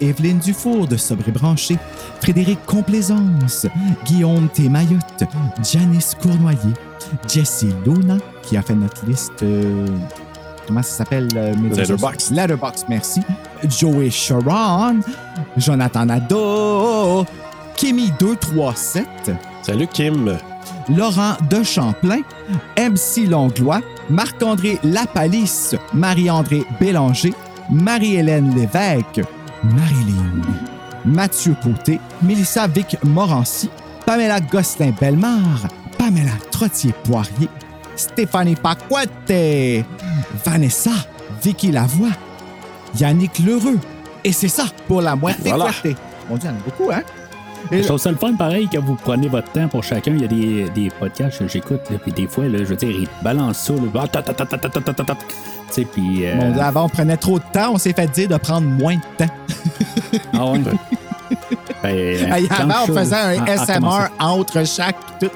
Evelyne 0.00 0.38
Dufour 0.38 0.86
de 0.86 0.96
Sobre 0.96 1.28
et 1.28 1.32
Branché, 1.32 1.76
Frédéric 2.20 2.64
Complaisance, 2.66 3.66
Guillaume 4.04 4.48
T. 4.48 4.68
Mayotte, 4.68 5.24
Janice 5.72 6.14
Cournoyer, 6.20 6.74
Jessie 7.28 7.74
Luna, 7.84 8.18
qui 8.42 8.56
a 8.56 8.62
fait 8.62 8.74
notre 8.74 9.06
liste... 9.06 9.42
euh, 9.42 9.86
comment 10.66 10.82
ça 10.82 10.98
s'appelle? 10.98 11.28
euh, 11.36 11.52
sociaux? 11.74 12.36
Letterboxd, 12.36 12.84
merci. 12.88 13.20
Joey 13.68 14.10
Sharon, 14.10 15.00
Jonathan 15.56 16.06
Nadeau, 16.06 17.24
Kimi 17.76 18.10
237, 18.18 19.06
Salut, 19.62 19.86
Kim. 19.88 20.36
Laurent 20.88 21.32
de 21.50 21.62
Champlain, 21.64 22.20
MC 22.78 23.28
Longlois, 23.28 23.80
Marc-André 24.08 24.78
Lapalisse, 24.84 25.74
Marie-André 25.92 26.64
Bélanger, 26.80 27.34
Marie-Hélène 27.70 28.54
Lévesque, 28.54 29.22
Marilyn, 29.64 30.42
Mathieu 31.04 31.54
Côté, 31.62 32.00
Mélissa 32.22 32.66
Vic 32.66 32.96
Morancy, 33.04 33.70
Pamela 34.04 34.40
Gosselin-Bellemare, 34.40 35.68
Pamela 35.98 36.32
Trottier-Poirier, 36.50 37.48
Stéphanie 37.96 38.56
Paquette, 38.56 39.84
Vanessa, 40.44 40.90
Vicky 41.42 41.70
Lavoie, 41.72 42.08
Yannick 42.98 43.38
Lheureux. 43.40 43.78
Et 44.24 44.32
c'est 44.32 44.48
ça 44.48 44.64
pour 44.86 45.02
la 45.02 45.16
moitié 45.16 45.50
Voilà. 45.50 45.70
Mon 46.28 46.36
Dieu, 46.36 46.48
il 46.50 46.52
y 46.52 46.54
en 46.54 46.58
a 46.58 46.64
beaucoup, 46.64 46.90
hein? 46.90 47.02
Et... 47.70 47.82
Je 47.82 47.88
trouve 47.88 48.00
le 48.04 48.16
fun 48.16 48.34
pareil 48.34 48.68
quand 48.72 48.82
vous 48.82 48.94
prenez 48.94 49.28
votre 49.28 49.50
temps 49.52 49.68
pour 49.68 49.82
chacun. 49.82 50.12
Il 50.12 50.22
y 50.22 50.24
a 50.24 50.28
des, 50.28 50.70
des 50.70 50.90
podcasts 50.90 51.38
que 51.38 51.48
j'écoute, 51.48 51.80
puis 52.02 52.12
des 52.12 52.26
fois, 52.26 52.48
là, 52.48 52.58
je 52.58 52.64
veux 52.64 52.76
dire, 52.76 52.90
ils 52.90 53.08
balancent 53.22 53.58
ça. 53.58 53.74
Là, 53.74 54.06
puis, 55.92 56.26
euh... 56.26 56.36
bon, 56.36 56.58
avant, 56.60 56.84
on 56.84 56.88
prenait 56.88 57.16
trop 57.16 57.38
de 57.38 57.44
temps, 57.52 57.72
on 57.74 57.78
s'est 57.78 57.92
fait 57.92 58.06
dire 58.08 58.28
de 58.28 58.36
prendre 58.36 58.66
moins 58.66 58.96
de 58.96 59.24
temps. 59.24 59.32
ah 60.32 60.50
ouais. 60.52 60.60
ben, 61.82 62.46
avant, 62.50 62.84
on 62.88 62.94
faisait 62.94 63.16
un 63.16 63.56
SMR 63.56 64.08
entre 64.18 64.66
chaque 64.66 64.96
tout. 65.20 65.30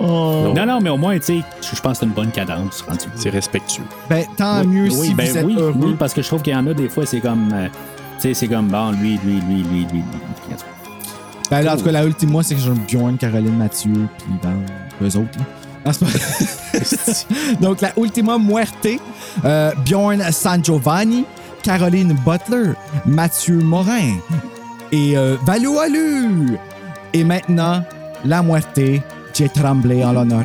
Non, 0.00 0.66
non, 0.66 0.80
mais 0.80 0.90
au 0.90 0.96
moins, 0.96 1.18
tu 1.18 1.24
sais, 1.24 1.42
je 1.60 1.80
pense 1.80 1.92
que 1.94 1.98
c'est 1.98 2.06
une 2.06 2.12
bonne 2.12 2.30
cadence. 2.30 2.84
C'est 3.16 3.30
respectueux. 3.30 3.84
Ben, 4.08 4.24
tant 4.36 4.64
mieux 4.64 4.90
oui, 4.90 5.08
si 5.08 5.14
ben 5.14 5.28
vous 5.28 5.38
êtes 5.38 5.44
oui, 5.44 5.56
heureux. 5.58 5.74
oui, 5.76 5.96
parce 5.98 6.14
que 6.14 6.22
je 6.22 6.28
trouve 6.28 6.42
qu'il 6.42 6.52
y 6.52 6.56
en 6.56 6.66
a 6.66 6.74
des 6.74 6.88
fois, 6.88 7.04
c'est 7.06 7.20
comme 7.20 7.52
sais, 8.22 8.34
c'est 8.34 8.48
comme, 8.48 8.68
bon, 8.68 8.92
lui, 8.92 9.18
lui, 9.24 9.40
lui, 9.40 9.62
lui, 9.62 9.84
lui, 9.84 9.86
lui. 9.92 10.02
Ben 11.50 11.62
là, 11.62 11.74
en 11.74 11.76
tout 11.78 11.84
cas, 11.84 11.92
la 11.92 12.04
ultime, 12.04 12.30
moi, 12.30 12.42
c'est 12.42 12.54
que 12.54 12.60
j'ai 12.60 12.70
Bjorn, 12.70 13.16
Caroline, 13.16 13.56
Mathieu, 13.56 13.92
puis 14.18 14.34
ben, 14.42 14.54
eux 15.02 15.16
autres. 15.16 15.38
là. 15.38 15.44
Pas- 15.84 17.54
Donc, 17.60 17.80
la 17.80 17.92
Ultima 17.96 18.38
Muerte, 18.38 18.86
euh, 19.44 19.72
Bjorn 19.84 20.20
San 20.30 20.62
Giovanni, 20.62 21.24
Caroline 21.62 22.14
Butler, 22.24 22.72
Mathieu 23.06 23.58
Morin 23.58 24.16
et 24.92 25.16
euh, 25.16 25.36
Valou 25.46 25.78
Alu. 25.78 26.58
Et 27.14 27.24
maintenant, 27.24 27.82
la 28.24 28.42
Muerte, 28.42 28.78
j'ai 29.34 29.48
tremblé 29.48 30.04
en 30.04 30.12
l'honneur. 30.12 30.44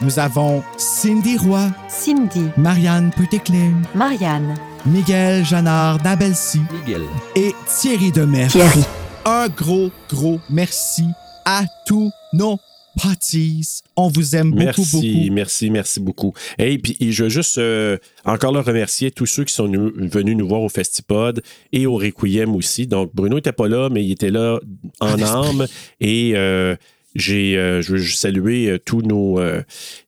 Nous 0.00 0.18
avons 0.18 0.62
Cindy 0.78 1.36
Roy, 1.36 1.68
Cindy, 1.88 2.48
Marianne 2.56 3.10
Putéclair, 3.14 3.70
Marianne, 3.94 4.54
Miguel 4.86 5.44
Janard 5.44 5.98
d'Abelsi 6.02 6.60
Miguel. 6.72 7.02
et 7.36 7.52
Thierry 7.66 8.10
Demers. 8.10 8.48
Thierry. 8.50 8.80
Un 9.24 9.48
gros, 9.48 9.90
gros 10.10 10.40
merci 10.50 11.04
à 11.44 11.64
tous 11.86 12.10
nos 12.32 12.58
parties. 13.00 13.64
On 13.96 14.08
vous 14.08 14.34
aime 14.34 14.50
beaucoup, 14.50 14.64
Merci, 14.64 14.90
beaucoup. 15.22 15.34
merci, 15.34 15.70
merci 15.70 16.00
beaucoup. 16.00 16.32
Et 16.58 16.78
puis, 16.78 16.96
je 17.12 17.24
veux 17.24 17.28
juste 17.30 17.58
euh, 17.58 17.96
encore 18.24 18.52
là 18.52 18.60
remercier 18.62 19.10
tous 19.12 19.26
ceux 19.26 19.44
qui 19.44 19.54
sont 19.54 19.68
nu- 19.68 19.92
venus 20.08 20.36
nous 20.36 20.48
voir 20.48 20.62
au 20.62 20.68
Festipod 20.68 21.42
et 21.72 21.86
au 21.86 21.94
Requiem 21.96 22.54
aussi. 22.56 22.86
Donc, 22.88 23.14
Bruno 23.14 23.36
n'était 23.36 23.52
pas 23.52 23.68
là, 23.68 23.88
mais 23.90 24.04
il 24.04 24.10
était 24.12 24.30
là 24.30 24.58
en 25.00 25.22
âme. 25.22 25.66
Et 26.00 26.32
euh, 26.34 26.74
j'ai, 27.14 27.56
euh, 27.56 27.82
je 27.82 27.92
veux 27.92 28.02
saluer 28.02 28.68
euh, 28.70 28.78
tous 28.78 29.02
nos 29.02 29.38
euh, 29.38 29.62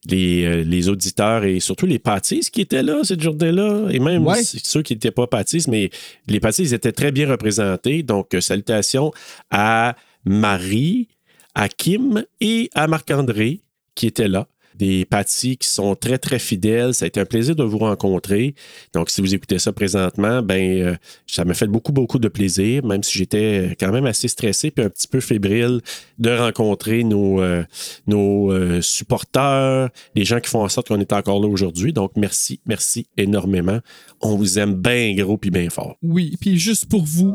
les, 0.07 0.65
les 0.65 0.89
auditeurs 0.89 1.45
et 1.45 1.61
surtout 1.61 1.87
les 1.87 1.99
pâtisses 1.99 2.51
qui 2.51 2.61
étaient 2.61 2.83
là 2.83 3.01
cette 3.05 3.21
journée-là. 3.23 3.89
Et 3.91 3.99
même 3.99 4.27
Ouais. 4.27 4.43
ceux 4.43 4.83
qui 4.83 4.95
n'étaient 4.95 5.11
pas 5.11 5.27
pâtisses, 5.27 5.69
mais 5.69 5.91
les 6.27 6.41
pâtisses 6.41 6.73
étaient 6.73 6.93
très 6.93 7.13
bien 7.13 7.29
représentés. 7.29 8.03
Donc, 8.03 8.37
salutations 8.41 9.13
à 9.51 9.97
Marie, 10.25 11.09
à 11.55 11.69
Kim 11.69 12.25
et 12.41 12.71
à 12.75 12.87
Marc-André 12.87 13.61
qui 13.95 14.07
étaient 14.07 14.29
là. 14.29 14.47
Des 14.77 15.05
pâtis 15.05 15.57
qui 15.57 15.69
sont 15.69 15.95
très, 15.95 16.19
très 16.19 16.39
fidèles. 16.39 16.95
Ça 16.95 17.05
a 17.05 17.09
été 17.09 17.21
un 17.21 17.25
plaisir 17.25 17.55
de 17.55 17.63
vous 17.63 17.79
rencontrer. 17.79 18.55
Donc, 18.93 19.11
si 19.11 19.21
vous 19.21 19.35
écoutez 19.35 19.59
ça 19.59 19.73
présentement, 19.73 20.43
ben, 20.43 20.81
euh, 20.81 20.95
ça 21.27 21.45
m'a 21.45 21.55
fait 21.55 21.67
beaucoup, 21.67 21.93
beaucoup 21.93 22.19
de 22.19 22.29
plaisir, 22.29 22.85
même 22.85 23.03
si 23.03 23.19
j'étais 23.19 23.77
quand 23.79 23.93
même 23.93 24.07
assez 24.07 24.29
stressé 24.29 24.71
puis 24.71 24.85
un 24.85 24.91
petit 24.91 25.09
peu 25.09 25.21
fébrile 25.21 25.81
de 26.19 26.31
rencontrer 26.31 27.05
nos, 27.05 27.41
euh, 27.41 27.63
nos 28.07 28.53
euh, 28.53 28.81
supporters, 28.81 29.89
les 30.15 30.25
gens 30.25 30.41
qui 30.41 30.51
font 30.51 30.65
en 30.65 30.69
sorte 30.69 30.89
qu'on 30.89 31.01
est 31.01 31.13
encore 31.13 31.41
là 31.41 31.49
aujourd'hui. 31.49 31.93
Donc, 31.93 32.13
merci, 32.17 32.61
merci 32.67 33.07
énormément. 33.17 33.79
On 34.21 34.37
vous 34.37 34.59
aime 34.59 34.75
bien 34.75 35.15
gros 35.15 35.37
puis 35.37 35.51
bien 35.51 35.71
fort. 35.71 35.97
Oui, 36.03 36.37
puis 36.41 36.59
juste 36.59 36.87
pour 36.87 37.05
vous, 37.05 37.35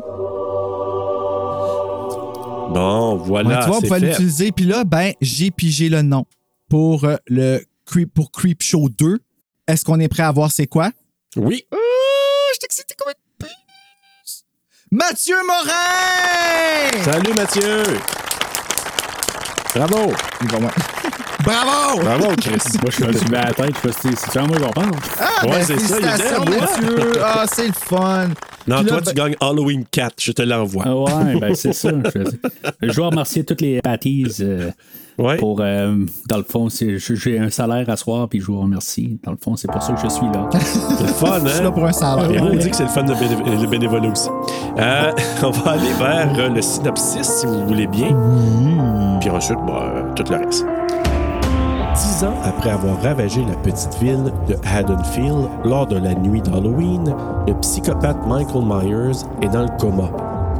Bon, 2.72 3.16
voilà. 3.16 3.48
Ouais, 3.48 3.64
tu 3.64 3.68
vois, 3.68 3.80
pouvez 3.80 4.00
fait. 4.00 4.06
l'utiliser. 4.10 4.52
Puis 4.52 4.64
là, 4.64 4.84
ben, 4.84 5.12
j'ai 5.20 5.50
pigé 5.50 5.88
le 5.88 6.02
nom 6.02 6.24
pour 6.70 7.04
euh, 7.04 7.16
le 7.26 7.60
Creep, 7.84 8.14
pour 8.14 8.30
Creep 8.32 8.62
Show 8.62 8.88
2. 8.88 9.18
Est-ce 9.66 9.84
qu'on 9.84 10.00
est 10.00 10.08
prêt 10.08 10.22
à 10.22 10.32
voir 10.32 10.50
c'est 10.50 10.66
quoi? 10.66 10.90
Oui. 11.36 11.66
Ah, 11.70 11.76
je 12.52 12.54
suis 12.54 12.64
excité 12.64 12.94
comme 12.96 13.12
une 13.12 13.46
puce. 13.46 14.44
Mathieu 14.90 15.36
Morin! 15.46 17.04
Salut 17.04 17.34
Mathieu. 17.34 17.82
Bravo. 19.74 20.12
Bravo! 21.44 22.00
Bravo, 22.02 22.36
Chris. 22.36 22.58
Moi, 22.82 22.90
je 22.90 23.04
me 23.04 23.12
suis 23.12 23.34
à 23.34 23.46
la 23.46 23.52
tête, 23.52 23.74
c'est 24.02 24.38
à 24.38 24.42
moi 24.42 24.58
qu'on 24.58 24.70
parle. 24.70 24.90
Ah, 25.18 25.46
Ouais, 25.46 25.50
ben, 25.52 25.64
c'est 25.64 25.78
ça, 25.78 25.96
il. 25.98 26.50
Mathieu. 26.50 27.12
Ah, 27.24 27.44
c'est 27.50 27.66
le 27.68 27.72
fun. 27.72 28.28
Non, 28.70 28.76
Puis 28.76 28.84
là, 28.86 28.90
toi, 28.92 29.00
ben- 29.00 29.06
tu 29.10 29.14
gagnes 29.14 29.36
Halloween 29.40 29.84
4. 29.90 30.14
Je 30.20 30.32
te 30.32 30.42
l'envoie. 30.42 30.84
Ah 30.86 30.96
ouais, 30.96 31.40
ben 31.40 31.54
c'est 31.54 31.72
ça. 31.72 31.90
Je, 32.14 32.88
je 32.88 32.94
dois 32.96 33.08
remercier 33.08 33.44
toutes 33.44 33.60
les 33.60 33.80
patties 33.82 34.26
euh, 34.40 34.70
Ouais. 35.18 35.36
pour, 35.36 35.60
euh, 35.60 35.96
dans 36.30 36.38
le 36.38 36.44
fond, 36.44 36.70
c'est- 36.70 36.96
j'ai 36.98 37.38
un 37.38 37.50
salaire 37.50 37.90
à 37.90 37.96
soir, 37.96 38.26
puis 38.28 38.40
je 38.40 38.46
vous 38.46 38.58
remercie. 38.60 39.18
Dans 39.22 39.32
le 39.32 39.36
fond, 39.36 39.54
c'est 39.54 39.70
pour 39.70 39.82
ça 39.82 39.92
que 39.92 40.00
je 40.00 40.08
suis 40.08 40.24
là. 40.32 40.48
C'est 40.52 41.02
le 41.02 41.08
fun, 41.08 41.40
Je 41.44 41.48
suis 41.50 41.60
là 41.62 41.68
hein? 41.68 41.72
pour 41.72 41.84
un 41.84 41.92
salaire. 41.92 42.30
Et 42.30 42.40
on 42.40 42.54
dit 42.56 42.70
que 42.70 42.76
c'est 42.76 42.84
le 42.84 42.88
fun 42.88 43.02
de 43.02 43.12
béné- 43.12 43.60
le 43.60 43.66
bénévolat 43.66 44.08
aussi. 44.08 44.30
Euh, 44.78 45.12
on 45.42 45.50
va 45.50 45.72
aller 45.72 45.92
vers 45.98 46.32
euh, 46.38 46.48
le 46.48 46.62
synopsis, 46.62 47.22
si 47.26 47.46
vous 47.46 47.66
voulez 47.66 47.86
bien. 47.86 48.16
Puis 49.20 49.28
ensuite, 49.28 49.58
bah, 49.66 49.92
tout 50.16 50.24
le 50.30 50.36
reste. 50.38 50.64
Dix 51.94 52.24
ans 52.24 52.34
après 52.44 52.70
avoir 52.70 53.02
ravagé 53.02 53.44
la 53.44 53.56
petite 53.56 53.94
ville 54.00 54.32
de 54.46 54.56
Haddonfield 54.64 55.48
lors 55.64 55.86
de 55.86 55.96
la 55.96 56.14
nuit 56.14 56.40
d'Halloween, 56.40 57.14
le 57.46 57.54
psychopathe 57.54 58.26
Michael 58.26 58.64
Myers 58.64 59.24
est 59.42 59.48
dans 59.48 59.62
le 59.62 59.78
coma, 59.78 60.10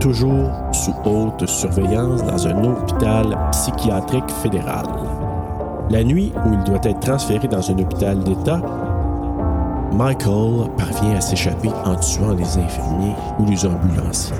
toujours 0.00 0.50
sous 0.72 0.94
haute 1.04 1.46
surveillance 1.46 2.24
dans 2.24 2.46
un 2.48 2.64
hôpital 2.64 3.38
psychiatrique 3.52 4.30
fédéral. 4.42 4.86
La 5.90 6.02
nuit 6.02 6.32
où 6.46 6.52
il 6.52 6.64
doit 6.64 6.80
être 6.82 7.00
transféré 7.00 7.46
dans 7.46 7.70
un 7.70 7.78
hôpital 7.78 8.18
d'État, 8.20 8.60
Michael 9.92 10.68
parvient 10.76 11.16
à 11.16 11.20
s'échapper 11.20 11.70
en 11.84 11.94
tuant 11.96 12.34
les 12.34 12.58
infirmiers 12.58 13.14
ou 13.38 13.44
les 13.44 13.66
ambulanciers. 13.66 14.36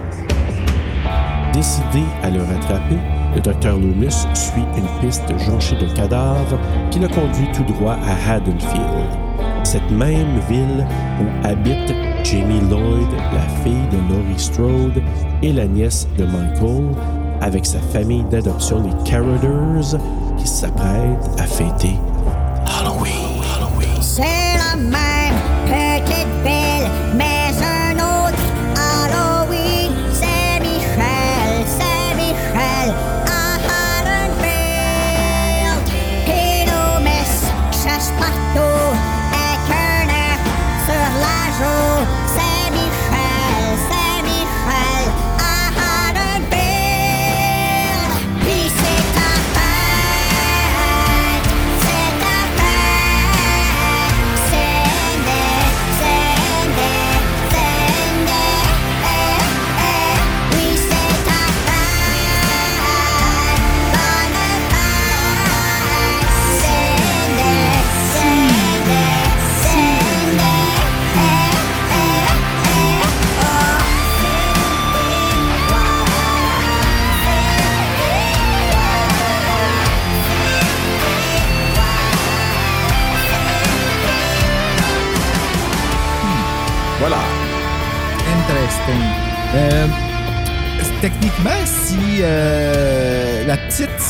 Décidé 1.53 2.03
à 2.22 2.31
le 2.31 2.40
rattraper, 2.40 2.98
le 3.35 3.40
docteur 3.40 3.79
Loomis 3.79 4.27
suit 4.35 4.64
une 4.77 5.01
piste 5.01 5.33
jonchée 5.38 5.77
de 5.77 5.87
cadavres 5.95 6.59
qui 6.90 6.99
le 6.99 7.09
conduit 7.09 7.49
tout 7.53 7.64
droit 7.64 7.97
à 8.05 8.33
Haddonfield, 8.33 9.09
cette 9.64 9.90
même 9.90 10.40
ville 10.49 10.87
où 11.21 11.47
habitent 11.47 11.95
Jamie 12.25 12.61
Lloyd, 12.69 13.09
la 13.33 13.62
fille 13.62 13.88
de 13.90 13.97
Laurie 14.12 14.38
Strode 14.38 15.03
et 15.43 15.53
la 15.53 15.66
nièce 15.66 16.07
de 16.19 16.25
Michael, 16.25 16.95
avec 17.40 17.64
sa 17.64 17.79
famille 17.79 18.25
d'adoption 18.25 18.83
les 18.83 19.11
Carraders 19.11 19.99
qui 20.37 20.47
s'apprêtent 20.47 21.31
à 21.38 21.45
fêter 21.45 21.97
Halloween. 22.66 23.40
Halloween. 23.57 24.03
C'est 24.03 24.23
la 24.23 24.77
même 24.77 25.49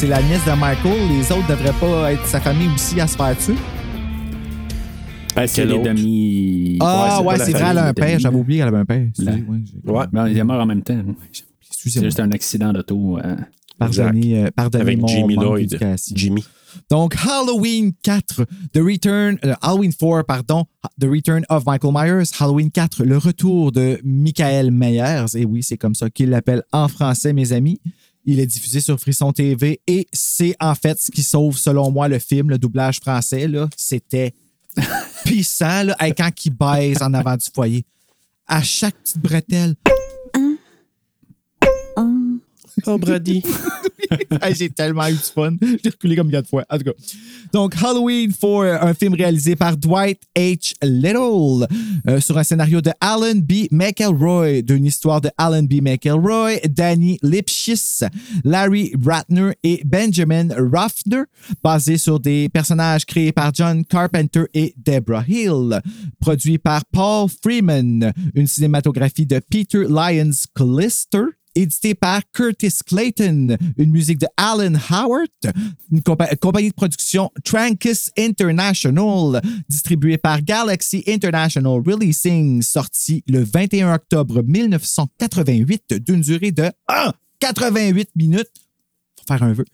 c'est 0.01 0.07
la 0.07 0.23
nièce 0.23 0.45
de 0.47 0.53
Michael, 0.59 1.09
les 1.11 1.31
autres 1.31 1.47
devraient 1.47 1.79
pas 1.79 2.13
être 2.13 2.25
sa 2.27 2.41
famille 2.41 2.69
aussi 2.75 2.99
à 3.01 3.07
se 3.07 3.17
faire 3.17 3.37
tuer. 3.37 3.55
Ben, 5.37 5.47
c'est 5.47 5.65
les 5.67 5.79
demi. 5.79 6.79
Ah, 6.81 7.17
c'est 7.19 7.25
ouais, 7.25 7.39
c'est 7.39 7.53
vrai, 7.53 7.65
elle 7.71 7.79
a 7.79 7.87
un 7.89 7.93
père. 7.95 8.19
J'avais 8.19 8.37
oublié 8.37 8.61
qu'elle 8.61 8.69
avait 8.69 8.79
un 8.79 8.85
père. 8.87 9.07
La- 9.19 9.33
ouais, 9.33 9.41
j'ai- 9.65 9.91
Ouais. 9.91 10.05
Ben, 10.11 10.29
ils 10.29 10.43
meurent 10.45 10.63
en 10.63 10.67
même 10.67 10.83
temps. 10.83 10.99
C'est 11.71 12.03
juste 12.03 12.19
un 12.21 12.31
accident 12.33 12.73
d'auto. 12.73 13.19
euh. 13.19 13.37
Pardonnez, 13.79 14.45
euh, 14.45 14.49
pardonnez 14.55 14.83
Avec 14.83 14.99
mon 15.01 15.07
Jimmy 15.07 15.37
Lloyd. 15.37 15.79
Jimmy. 16.15 16.45
Donc, 16.91 17.17
Halloween 17.27 17.93
4, 18.03 18.45
The 18.73 18.79
Return, 18.79 19.39
euh, 19.45 19.55
Halloween 19.63 19.93
4, 19.93 20.23
pardon, 20.25 20.65
The 21.01 21.05
Return 21.07 21.45
of 21.49 21.65
Michael 21.67 21.93
Myers, 21.95 22.25
Halloween 22.39 22.71
4, 22.71 23.05
le 23.05 23.17
retour 23.19 23.73
de 23.73 23.99
Michael 24.05 24.71
Myers, 24.71 25.25
et 25.35 25.45
oui, 25.45 25.63
c'est 25.63 25.79
comme 25.79 25.95
ça 25.95 26.11
qu'il 26.11 26.31
l'appelle 26.31 26.63
en 26.73 26.89
français, 26.89 27.33
mes 27.33 27.53
amis. 27.53 27.81
Il 28.33 28.39
est 28.39 28.47
diffusé 28.47 28.81
sur 28.81 28.97
Frisson 29.01 29.33
TV 29.33 29.81
et 29.89 30.07
c'est 30.13 30.55
en 30.61 30.77
fait 30.77 30.97
ce 31.01 31.11
qui 31.11 31.25
sauve, 31.25 31.59
selon 31.59 31.91
moi, 31.91 32.07
le 32.07 32.21
film, 32.21 32.49
le 32.49 32.59
doublage 32.59 33.01
français. 33.01 33.49
là. 33.49 33.69
C'était 33.77 34.33
puissant, 35.25 35.83
là, 35.83 35.97
hey, 35.99 36.15
quand 36.15 36.31
il 36.45 36.51
baise 36.51 37.03
en 37.03 37.13
avant 37.13 37.37
du 37.37 37.47
foyer. 37.53 37.85
À 38.47 38.63
chaque 38.63 38.95
petite 38.95 39.19
bretelle. 39.19 39.75
Oh, 42.87 42.99
Brady. 42.99 43.43
J'ai 44.57 44.71
tellement 44.71 45.07
eu 45.09 45.13
du 45.13 45.19
fun. 45.19 45.55
J'ai 45.61 45.91
reculé 45.91 46.17
comme 46.17 46.31
quatre 46.31 46.49
fois. 46.49 46.65
En 46.69 46.79
tout 46.79 46.85
cas. 46.85 46.93
Donc, 47.53 47.75
Halloween 47.83 48.33
4, 48.33 48.83
un 48.83 48.95
film 48.95 49.15
réalisé 49.15 49.57
par 49.57 49.77
Dwight 49.77 50.21
H. 50.37 50.75
Little 50.83 51.67
euh, 52.09 52.21
sur 52.21 52.37
un 52.39 52.43
scénario 52.43 52.81
de 52.81 52.91
Alan 53.01 53.37
B. 53.37 53.67
McElroy, 53.71 54.63
d'une 54.63 54.85
histoire 54.85 55.21
de 55.21 55.31
Alan 55.37 55.63
B. 55.63 55.81
McElroy, 55.83 56.59
Danny 56.69 57.19
Lipschitz, 57.23 58.05
Larry 58.45 58.93
Ratner 59.05 59.53
et 59.63 59.83
Benjamin 59.85 60.49
Ruffner, 60.57 61.23
basé 61.63 61.99
sur 61.99 62.21
des 62.21 62.49
personnages 62.49 63.05
créés 63.05 63.33
par 63.33 63.53
John 63.55 63.85
Carpenter 63.85 64.45
et 64.55 64.75
Deborah 64.77 65.25
Hill. 65.27 65.81
Produit 66.21 66.59
par 66.59 66.85
Paul 66.87 67.29
Freeman, 67.43 68.13
une 68.35 68.47
cinématographie 68.47 69.27
de 69.27 69.41
Peter 69.51 69.85
Lyons 69.89 70.31
Callister 70.55 71.40
édité 71.63 71.95
par 71.95 72.23
Curtis 72.33 72.79
Clayton, 72.87 73.57
une 73.77 73.91
musique 73.91 74.19
de 74.19 74.27
Alan 74.37 74.73
Howard, 74.91 75.29
une 75.91 76.01
compa- 76.01 76.37
compagnie 76.37 76.71
de 76.71 76.75
production 76.75 77.31
Trancus 77.45 78.11
International, 78.19 79.41
distribuée 79.69 80.19
par 80.19 80.43
Galaxy 80.43 81.03
International 81.07 81.81
Releasing, 81.85 82.63
sorti 82.63 83.23
le 83.29 83.43
21 83.43 83.95
octobre 83.95 84.43
1988 84.43 85.95
d'une 86.05 86.21
durée 86.21 86.53
de 86.53 86.71
ah, 86.89 87.13
88 87.41 88.11
minutes. 88.17 88.51
Faut 89.19 89.27
faire 89.27 89.43
un 89.43 89.53
vœu. 89.53 89.65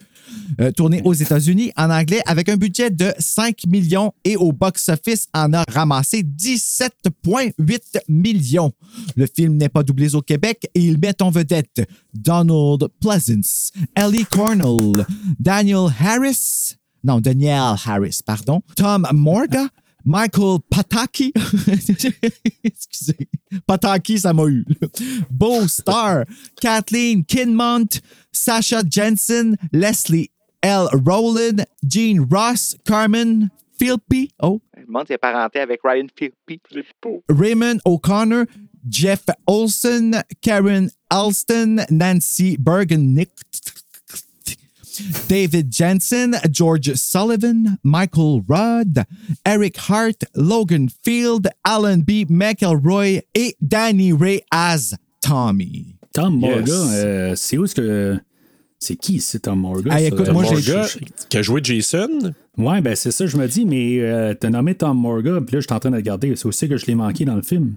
Euh, 0.61 0.71
tourné 0.71 1.03
aux 1.05 1.13
États-Unis 1.13 1.73
en 1.77 1.91
anglais 1.91 2.23
avec 2.27 2.49
un 2.49 2.57
budget 2.57 2.91
de 2.91 3.13
5 3.19 3.67
millions 3.67 4.13
et 4.25 4.37
au 4.37 4.53
box-office 4.53 5.29
en 5.35 5.53
a 5.53 5.65
ramassé 5.69 6.23
17,8 6.23 8.01
millions. 8.09 8.73
Le 9.17 9.27
film 9.27 9.57
n'est 9.57 9.69
pas 9.69 9.83
doublé 9.83 10.15
au 10.15 10.23
Québec 10.23 10.69
et 10.75 10.81
il 10.81 10.99
met 10.99 11.21
en 11.23 11.31
vedette 11.31 11.87
Donald 12.15 12.89
Pleasance, 13.01 13.71
Ellie 13.95 14.25
Cornell, 14.25 15.07
Daniel 15.39 15.89
Harris, 16.01 16.77
non, 17.05 17.21
Daniel 17.21 17.77
Harris, 17.85 18.21
pardon, 18.25 18.63
Tom 18.77 19.07
Morga, 19.13 19.69
Michael 20.07 20.61
Pataki, 20.71 21.33
excusez, 22.65 23.29
Pataki, 23.67 24.21
ça 24.21 24.33
m'a 24.33 24.47
eu, 24.47 24.65
Beau 25.29 25.67
Star, 25.67 26.25
Kathleen 26.61 27.25
Kinmont, 27.25 28.01
Sasha 28.31 28.83
Jensen, 28.89 29.57
Leslie 29.73 30.31
L. 30.63 30.87
Rowland, 31.05 31.67
Gene 31.85 32.25
Ross, 32.31 32.77
Carmen 32.85 33.51
Philpy, 33.79 34.31
oh, 34.43 34.61
Je 34.77 34.83
me 34.83 34.87
demande 34.87 35.07
si 35.07 35.13
elle 35.13 35.17
est 35.17 35.19
parenté 35.19 35.59
avec 35.59 35.81
Ryan 35.83 36.07
Phillippe. 36.17 36.37
Raymond 37.29 37.79
O'Connor, 37.85 38.45
Jeff 38.89 39.25
Olson, 39.49 40.13
Karen 40.41 40.89
Alston, 41.11 41.85
Nancy 41.91 42.57
Bergen, 42.59 43.13
David 45.29 45.73
Jensen, 45.73 46.37
George 46.51 46.95
Sullivan, 46.95 47.79
Michael 47.83 48.43
Rudd, 48.49 49.05
Eric 49.45 49.77
Hart, 49.89 50.25
Logan 50.35 50.89
Field, 51.05 51.49
Alan 51.65 51.99
B. 51.99 52.25
McElroy 52.29 53.23
et 53.35 53.57
Danny 53.61 54.13
Ray 54.13 54.43
as 54.51 54.95
Tommy. 55.21 55.95
Tom 56.13 56.41
Yes. 56.41 56.51
Morga, 56.69 56.73
euh, 56.95 57.33
c'est 57.37 57.59
où 57.59 57.65
est-ce 57.65 57.75
que. 57.75 58.19
C'est 58.79 58.97
qui, 58.97 59.21
c'est 59.21 59.39
Tom 59.41 59.61
Morga? 59.61 59.91
Ah, 59.93 60.03
écoute, 60.03 60.29
moi, 60.31 60.45
j'ai- 60.45 60.73
Morga, 60.75 60.87
qui 61.31 61.37
a 61.39 61.43
joué 61.43 61.61
Jason. 61.65 62.33
Ouais, 62.59 62.81
ben 62.83 62.95
c'est 62.95 63.11
ça, 63.11 63.27
je 63.27 63.37
me 63.39 63.49
dis, 63.49 63.65
mais 63.65 63.99
euh, 64.01 64.35
t'as 64.39 64.51
nommé 64.51 64.75
Tom 64.75 64.99
Morga, 64.99 65.41
puis 65.41 65.55
là, 65.57 65.61
je 65.61 65.67
suis 65.67 65.73
en 65.75 65.81
train 65.81 65.91
de 65.91 65.97
regarder. 65.97 66.37
C'est 66.37 66.47
aussi 66.47 66.69
que 66.69 66.77
je 66.77 66.85
l'ai 66.87 66.95
manqué 66.95 67.25
dans 67.25 67.37
le 67.37 67.43
film. 67.43 67.77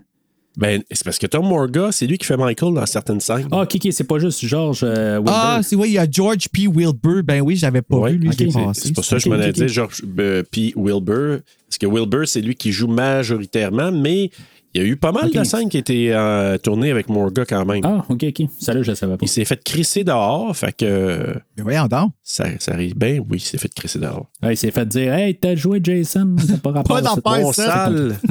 Ben, 0.57 0.81
c'est 0.91 1.03
parce 1.05 1.17
que 1.19 1.27
Tom 1.27 1.47
Morga, 1.47 1.89
c'est 1.91 2.05
lui 2.07 2.17
qui 2.17 2.25
fait 2.25 2.35
Michael 2.35 2.73
dans 2.73 2.85
certaines 2.85 3.19
scènes. 3.21 3.47
Ah, 3.51 3.61
ok, 3.61 3.75
ok, 3.75 3.87
c'est 3.93 4.03
pas 4.03 4.19
juste 4.19 4.45
George 4.45 4.81
euh, 4.83 5.15
Wilbur. 5.17 5.33
Ah, 5.33 5.59
c'est 5.63 5.75
oui, 5.75 5.89
il 5.89 5.93
y 5.93 5.97
a 5.97 6.07
George 6.09 6.49
P. 6.49 6.67
Wilbur. 6.67 7.23
Ben 7.23 7.41
oui, 7.41 7.55
j'avais 7.55 7.81
pas 7.81 7.97
Ouais, 7.97 8.11
vu, 8.13 8.17
lui, 8.17 8.27
ok, 8.29 8.35
je 8.39 8.43
l'ai 8.45 8.51
c'est- 8.51 8.63
passé. 8.65 8.81
C'est 8.87 8.93
pour 8.93 9.05
ça 9.05 9.15
que 9.17 9.21
je 9.21 9.29
m'en 9.29 9.39
ai 9.39 9.51
dit. 9.53 9.67
George 9.69 10.01
euh, 10.19 10.43
P. 10.51 10.73
Wilbur. 10.75 11.39
Parce 11.67 11.77
que 11.79 11.85
Wilbur, 11.85 12.27
c'est 12.27 12.41
lui 12.41 12.55
qui 12.55 12.71
joue 12.71 12.87
majoritairement, 12.87 13.91
mais 13.91 14.31
il 14.73 14.81
y 14.81 14.83
a 14.83 14.87
eu 14.87 14.97
pas 14.97 15.11
mal 15.11 15.31
de 15.31 15.43
scènes 15.43 15.69
qui 15.69 15.77
étaient 15.77 16.09
euh, 16.11 16.57
tournées 16.57 16.91
avec 16.91 17.09
Morga 17.09 17.45
quand 17.45 17.63
même. 17.65 17.81
Ah, 17.85 18.03
ok, 18.09 18.23
ok. 18.27 18.47
Ça 18.59 18.73
là, 18.73 18.81
je 18.81 18.89
le 18.91 18.95
savais 18.95 19.13
pas. 19.17 19.25
Il 19.25 19.29
s'est 19.29 19.45
fait 19.45 19.63
crisser 19.63 20.03
dehors, 20.03 20.55
fait 20.57 20.75
que 20.75 21.35
Mais 21.57 21.63
voyons 21.63 21.87
donc. 21.87 22.11
ça, 22.23 22.45
ça 22.59 22.73
arrive 22.73 22.95
bien, 22.97 23.19
oui, 23.29 23.37
il 23.37 23.39
s'est 23.39 23.57
fait 23.57 23.73
crisser 23.73 23.99
dehors. 23.99 24.27
Ouais, 24.43 24.53
il 24.53 24.57
s'est 24.57 24.71
fait 24.71 24.87
dire 24.87 25.13
Hey, 25.13 25.35
t'as 25.35 25.55
joué 25.55 25.79
Jason, 25.83 26.35
t'as 26.47 26.57
pas 26.57 26.71
rapport 26.73 27.01
Pas 27.01 27.09
à. 27.37 27.41
Bon 27.41 27.53
sale. 27.53 28.17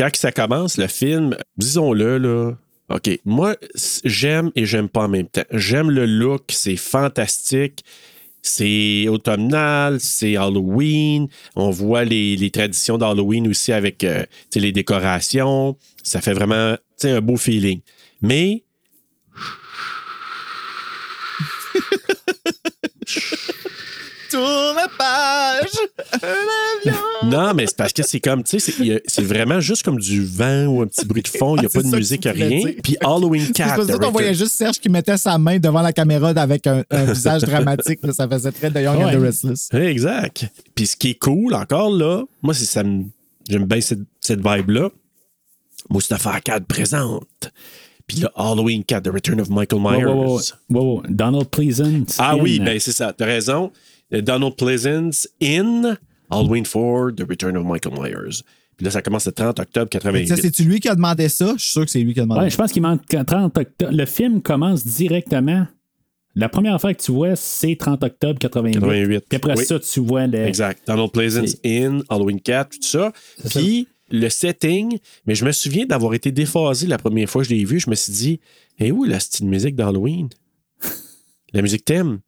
Quand 0.00 0.16
ça 0.16 0.32
commence, 0.32 0.78
le 0.78 0.86
film, 0.86 1.36
disons-le, 1.58 2.16
là. 2.16 2.52
OK, 2.88 3.20
moi, 3.26 3.54
j'aime 4.02 4.50
et 4.56 4.64
j'aime 4.64 4.88
pas 4.88 5.02
en 5.02 5.08
même 5.08 5.26
temps. 5.26 5.44
J'aime 5.50 5.90
le 5.90 6.06
look, 6.06 6.44
c'est 6.48 6.76
fantastique. 6.76 7.84
C'est 8.40 9.08
automnal, 9.08 10.00
c'est 10.00 10.38
Halloween. 10.38 11.28
On 11.54 11.68
voit 11.68 12.04
les, 12.04 12.50
traditions 12.50 12.96
d'Halloween 12.96 13.46
aussi 13.46 13.72
avec 13.72 14.02
euh, 14.02 14.24
les 14.54 14.72
décorations. 14.72 15.76
Ça 16.02 16.22
fait 16.22 16.32
vraiment 16.32 16.76
un 17.04 17.20
beau 17.20 17.36
feeling. 17.36 17.82
Mais 18.22 18.64
Tourne 24.30 24.76
la 24.76 24.88
page. 24.96 26.22
non, 27.24 27.52
mais 27.54 27.66
c'est 27.66 27.76
parce 27.76 27.92
que 27.92 28.02
c'est 28.02 28.20
comme, 28.20 28.42
tu 28.44 28.58
sais, 28.58 28.72
c'est- 28.72 29.02
c'est 29.06 29.22
vraiment 29.22 29.60
juste 29.60 29.82
comme 29.82 29.98
du 29.98 30.24
vent 30.24 30.66
ou 30.66 30.82
un 30.82 30.86
petit 30.86 31.04
bruit 31.04 31.22
de 31.22 31.28
fond. 31.28 31.56
Il 31.56 31.60
n'y 31.60 31.66
a 31.66 31.68
Ah, 31.70 31.74
pas 31.74 31.82
c'est 31.82 31.90
de 31.90 31.96
musique, 31.96 32.24
rien. 32.24 32.48
dire. 32.48 32.74
Puis 32.82 32.96
Halloween 33.00 33.44
C'est 33.46 33.52
4. 33.54 33.74
pour 33.76 33.84
ça 33.84 33.98
The 33.98 34.00
qu'on 34.02 34.10
voyait 34.10 34.34
juste 34.34 34.52
Serge 34.56 34.78
qui 34.78 34.88
mettait 34.88 35.16
sa 35.16 35.36
main 35.38 35.58
devant 35.58 35.82
la 35.82 35.92
caméra 35.92 36.28
avec 36.30 36.66
un, 36.66 36.82
un 36.90 37.04
visage 37.12 37.42
dramatique. 37.42 38.00
là. 38.02 38.12
ça 38.12 38.28
faisait 38.28 38.52
très 38.52 38.70
The 38.70 38.78
Young 38.78 39.02
and 39.02 39.10
the 39.12 39.20
Restless. 39.22 39.68
Exact. 39.72 40.46
Puis 40.74 40.86
ce 40.86 40.96
qui 40.96 41.10
est 41.10 41.18
cool, 41.18 41.54
encore 41.54 41.90
là, 41.90 42.22
moi, 42.42 42.54
c'est 42.54 42.64
ça 42.66 42.82
me- 42.82 43.04
j'aime 43.48 43.64
bien 43.64 43.80
cette, 43.80 44.00
cette 44.20 44.40
vibe-là. 44.46 44.90
Mustapha 45.90 46.32
Akkad 46.34 46.64
présente. 46.66 47.50
Puis 48.06 48.18
là, 48.18 48.30
Halloween 48.36 48.84
4, 48.84 49.04
The 49.04 49.08
Return 49.12 49.40
of 49.40 49.48
Michael 49.50 49.80
Myers. 49.80 50.04
wow, 50.04 50.14
wow, 50.14 50.40
wow, 50.68 50.82
wow. 50.96 51.02
Donald 51.08 51.48
Pleasant. 51.48 52.04
Ah 52.18 52.36
oui, 52.36 52.58
ben 52.60 52.78
c'est 52.80 52.92
ça, 52.92 53.12
t'as 53.12 53.24
raison. 53.24 53.70
Euh, 54.12 54.20
Donald 54.22 54.56
Pleasance 54.56 55.28
in 55.42 55.96
Halloween 56.30 56.64
4, 56.64 57.12
The 57.16 57.28
Return 57.28 57.56
of 57.56 57.64
Michael 57.64 57.92
Myers. 57.98 58.42
Puis 58.76 58.84
là, 58.86 58.90
ça 58.90 59.02
commence 59.02 59.26
le 59.26 59.32
30 59.32 59.58
octobre 59.60 59.88
Ça, 59.92 59.98
88. 60.00 60.36
c'est-tu 60.36 60.64
lui 60.64 60.80
qui 60.80 60.88
a 60.88 60.94
demandé 60.94 61.28
ça? 61.28 61.54
Je 61.56 61.62
suis 61.62 61.72
sûr 61.72 61.84
que 61.84 61.90
c'est 61.90 62.00
lui 62.00 62.14
qui 62.14 62.20
a 62.20 62.22
demandé 62.22 62.42
Ouais, 62.42 62.50
je 62.50 62.56
pense 62.56 62.72
qu'il 62.72 62.82
manque 62.82 63.02
30 63.06 63.56
octobre. 63.58 63.92
Le 63.92 64.06
film 64.06 64.40
commence 64.40 64.86
directement. 64.86 65.66
La 66.34 66.48
première 66.48 66.80
fois 66.80 66.94
que 66.94 67.02
tu 67.02 67.12
vois, 67.12 67.36
c'est 67.36 67.76
30 67.76 68.02
octobre 68.04 68.38
88. 68.38 68.74
88. 68.80 69.24
Puis 69.28 69.36
après 69.36 69.58
Oui. 69.58 69.64
ça, 69.64 69.78
tu 69.80 70.00
vois 70.00 70.26
le. 70.26 70.38
Exact. 70.46 70.80
Donald 70.86 71.10
Pleasance 71.10 71.56
in 71.64 72.00
Halloween 72.08 72.40
4, 72.40 72.70
tout 72.70 72.82
ça. 72.82 73.12
Puis 73.50 73.88
le 74.10 74.28
setting, 74.28 74.98
mais 75.26 75.34
je 75.34 75.44
me 75.44 75.52
souviens 75.52 75.86
d'avoir 75.86 76.14
été 76.14 76.32
déphasé 76.32 76.86
la 76.86 76.98
première 76.98 77.28
fois 77.28 77.42
que 77.42 77.48
je 77.48 77.54
l'ai 77.54 77.64
vu. 77.64 77.80
Je 77.80 77.90
me 77.90 77.94
suis 77.96 78.12
dit, 78.12 78.40
hé, 78.78 78.92
où 78.92 79.04
la 79.04 79.20
style 79.20 79.46
musique 79.46 79.74
d'Halloween? 79.76 80.28
la 81.52 81.62
musique 81.62 81.84
thème. 81.84 82.20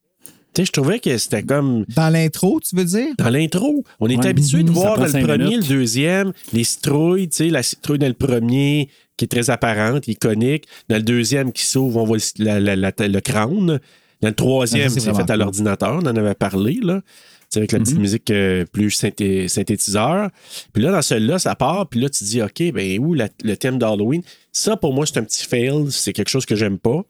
Tu 0.55 0.61
sais, 0.63 0.67
je 0.67 0.73
trouvais 0.73 0.99
que 1.01 1.17
c'était 1.17 1.43
comme 1.43 1.85
Dans 1.97 2.11
l'intro, 2.13 2.61
tu 2.61 2.77
veux 2.77 2.85
dire? 2.85 3.15
dans 3.17 3.31
l'intro. 3.31 3.85
On 4.01 4.09
est 4.09 4.17
Ouais. 4.19 4.27
habitué 4.27 4.63
de 4.63 4.71
voir 4.71 4.99
dans 4.99 5.07
le 5.07 5.11
premier, 5.27 5.39
minutes. 5.45 5.69
le 5.69 5.77
deuxième, 5.77 6.33
les 6.53 6.65
citrouilles, 6.65 7.29
tu 7.29 7.37
sais, 7.37 7.49
la 7.49 7.63
citrouille 7.63 7.99
dans 7.99 8.07
le 8.09 8.13
premier 8.15 8.89
qui 9.17 9.25
est 9.25 9.29
très 9.29 9.49
apparente, 9.51 10.09
iconique. 10.09 10.65
Dans 10.89 10.97
le 10.97 11.03
deuxième 11.03 11.53
qui 11.53 11.65
s'ouvre, 11.65 11.97
on 11.99 12.05
voit 12.05 12.19
le, 12.19 12.45
la- 12.45 12.61
la- 12.61 12.77
la- 12.77 13.09
le 13.09 13.21
crâne. 13.21 13.81
Dans 14.21 14.29
le 14.29 14.35
troisième, 14.35 14.87
Ah, 14.95 15.01
c'est 15.01 15.15
fait 15.15 15.31
à 15.31 15.37
l'ordinateur, 15.37 15.95
on 16.03 16.07
en 16.07 16.17
avait 16.17 16.35
parlé, 16.35 16.79
là. 16.83 17.01
Tu 17.01 17.57
sais, 17.57 17.59
avec 17.61 17.73
la 17.73 17.81
petite 17.81 17.99
musique 17.99 18.31
euh, 18.31 18.65
plus 18.71 18.91
synthé- 18.91 19.49
synthétiseur. 19.49 20.31
Puis 20.73 20.83
là, 20.83 20.91
dans 20.93 21.03
celui-là, 21.03 21.39
ça 21.39 21.55
part. 21.55 21.89
Puis 21.89 22.01
là, 22.01 22.09
tu 22.09 22.21
te 22.21 22.25
dis, 22.25 22.41
OK, 22.43 22.73
ben 22.73 22.99
où 22.99 23.15
la- 23.15 23.29
le 23.43 23.57
thème 23.57 23.79
d'Halloween? 23.79 24.23
Ça, 24.53 24.77
pour 24.77 24.93
moi, 24.95 25.05
c'est 25.07 25.19
un 25.19 25.25
petit 25.25 25.45
fail. 25.47 25.87
C'est 25.91 26.13
quelque 26.13 26.29
chose 26.31 26.47
que 26.47 26.57
j'aime 26.57 26.79
pas. 26.79 27.03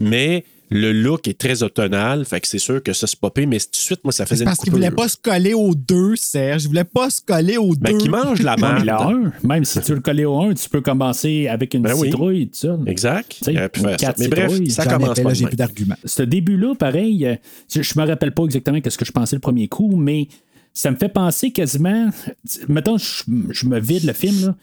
Mais 0.00 0.44
le 0.72 0.92
look 0.92 1.28
est 1.28 1.38
très 1.38 1.62
automnal. 1.62 2.24
Fait 2.24 2.40
que 2.40 2.48
c'est 2.48 2.58
sûr 2.58 2.82
que 2.82 2.92
ça, 2.92 3.06
c'est 3.06 3.18
pas 3.18 3.30
pire. 3.30 3.46
Mais 3.48 3.58
tout 3.58 3.66
de 3.72 3.76
suite, 3.76 4.00
moi, 4.04 4.12
ça 4.12 4.26
faisait 4.26 4.44
parce 4.44 4.58
qu'il 4.58 4.72
voulait 4.72 4.90
pas 4.90 5.08
se 5.08 5.16
coller 5.16 5.54
aux 5.54 5.74
deux, 5.74 6.16
Serge. 6.16 6.64
Il 6.64 6.68
voulait 6.68 6.84
pas 6.84 7.10
se 7.10 7.20
coller 7.20 7.56
aux 7.56 7.74
Ben, 7.74 7.92
deux. 7.92 7.98
qui 7.98 8.08
mange 8.08 8.42
la 8.42 8.56
mais 8.56 8.84
le 8.84 8.92
1, 8.92 9.32
même 9.46 9.64
si 9.64 9.80
tu 9.80 9.88
veux 9.90 9.94
le 9.96 10.00
coller 10.00 10.24
au 10.24 10.40
1, 10.40 10.54
tu 10.54 10.68
peux 10.68 10.80
commencer 10.80 11.48
avec 11.48 11.74
une 11.74 11.82
Ben 11.82 11.94
oui. 11.96 12.08
citrouille, 12.08 12.46
tout 12.48 12.58
ça. 12.58 12.78
Exact. 12.86 13.36
Tu 13.38 13.44
sais, 13.44 13.52
Il 13.52 13.58
aurait 13.58 13.68
pu 13.68 13.80
faire 13.80 13.90
ça. 13.90 13.96
quatre 13.96 14.18
Mais 14.18 14.28
bref, 14.28 14.52
ça 14.68 14.86
commence 14.86 15.20
pas 15.20 15.34
j'ai 15.34 15.46
plus 15.46 15.56
d'arguments. 15.56 15.96
Ce 16.04 16.22
début-là, 16.22 16.74
pareil, 16.74 17.26
euh, 17.26 17.36
je, 17.72 17.82
je 17.82 17.98
me 17.98 18.06
rappelle 18.06 18.32
pas 18.32 18.44
exactement 18.44 18.78
ce 18.86 18.96
que 18.98 19.04
je 19.04 19.12
pensais 19.12 19.36
le 19.36 19.40
premier 19.40 19.68
coup, 19.68 19.96
mais 19.96 20.28
ça 20.74 20.90
me 20.90 20.96
fait 20.96 21.08
penser 21.08 21.50
quasiment. 21.50 22.08
Mettons, 22.68 22.96
je, 22.98 23.24
je 23.50 23.66
me 23.66 23.78
vide 23.78 24.04
le 24.04 24.12
film, 24.12 24.46
là. 24.46 24.54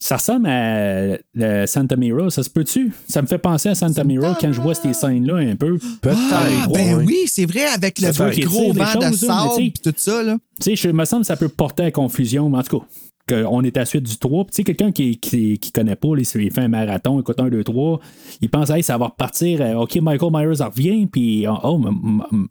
Ça 0.00 0.16
ressemble 0.16 0.46
à 0.46 1.18
euh, 1.40 1.66
Santa 1.66 1.96
Mira, 1.96 2.30
ça 2.30 2.44
se 2.44 2.50
peut-tu? 2.50 2.92
Ça 3.08 3.20
me 3.20 3.26
fait 3.26 3.38
penser 3.38 3.68
à 3.68 3.74
Santa 3.74 4.04
Mira 4.04 4.36
quand 4.40 4.52
je 4.52 4.60
vois 4.60 4.74
ces 4.74 4.92
scènes-là 4.92 5.36
un 5.36 5.56
peu. 5.56 5.76
Peut-être. 6.00 6.18
Ah, 6.32 6.68
ben 6.72 6.94
ouais. 6.98 7.04
oui, 7.04 7.22
c'est 7.26 7.46
vrai, 7.46 7.64
avec 7.64 8.00
le 8.00 8.12
gros 8.46 8.72
vent 8.72 8.94
de 8.94 9.06
mais 9.06 9.12
sable 9.12 9.48
tu 9.56 9.56
sais- 9.56 9.66
et 9.66 9.72
tout 9.72 9.94
ça. 9.96 10.22
Là. 10.22 10.36
Tu 10.60 10.76
sais, 10.76 10.76
je 10.76 10.88
me 10.90 11.04
semble 11.04 11.22
que 11.22 11.26
ça 11.26 11.36
peut 11.36 11.48
porter 11.48 11.84
à 11.84 11.90
confusion, 11.90 12.48
mais 12.48 12.58
en 12.58 12.62
tout 12.62 12.78
cas, 12.78 12.86
qu'on 13.28 13.62
est 13.64 13.76
à 13.76 13.80
la 13.80 13.86
suite 13.86 14.04
du 14.04 14.16
3. 14.16 14.44
Puis, 14.44 14.50
Tu 14.50 14.56
sais, 14.56 14.64
quelqu'un 14.64 14.92
qui, 14.92 15.18
qui, 15.18 15.58
qui 15.58 15.72
connaît 15.72 15.96
pas, 15.96 16.08
il 16.16 16.24
fait 16.24 16.60
un 16.60 16.68
marathon, 16.68 17.20
écoute 17.20 17.40
1, 17.40 17.48
2, 17.48 17.64
3, 17.64 18.00
il 18.40 18.48
pense, 18.48 18.70
hey, 18.70 18.82
ça 18.84 18.96
va 18.98 19.06
repartir, 19.06 19.60
euh, 19.60 19.74
OK, 19.82 19.96
Michael 19.96 20.30
Myers 20.32 20.62
en 20.62 20.70
revient, 20.70 21.06
puis, 21.06 21.44
oh, 21.48 21.58
oh, 21.64 21.80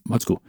en 0.10 0.18
tout 0.18 0.34
cas, 0.34 0.40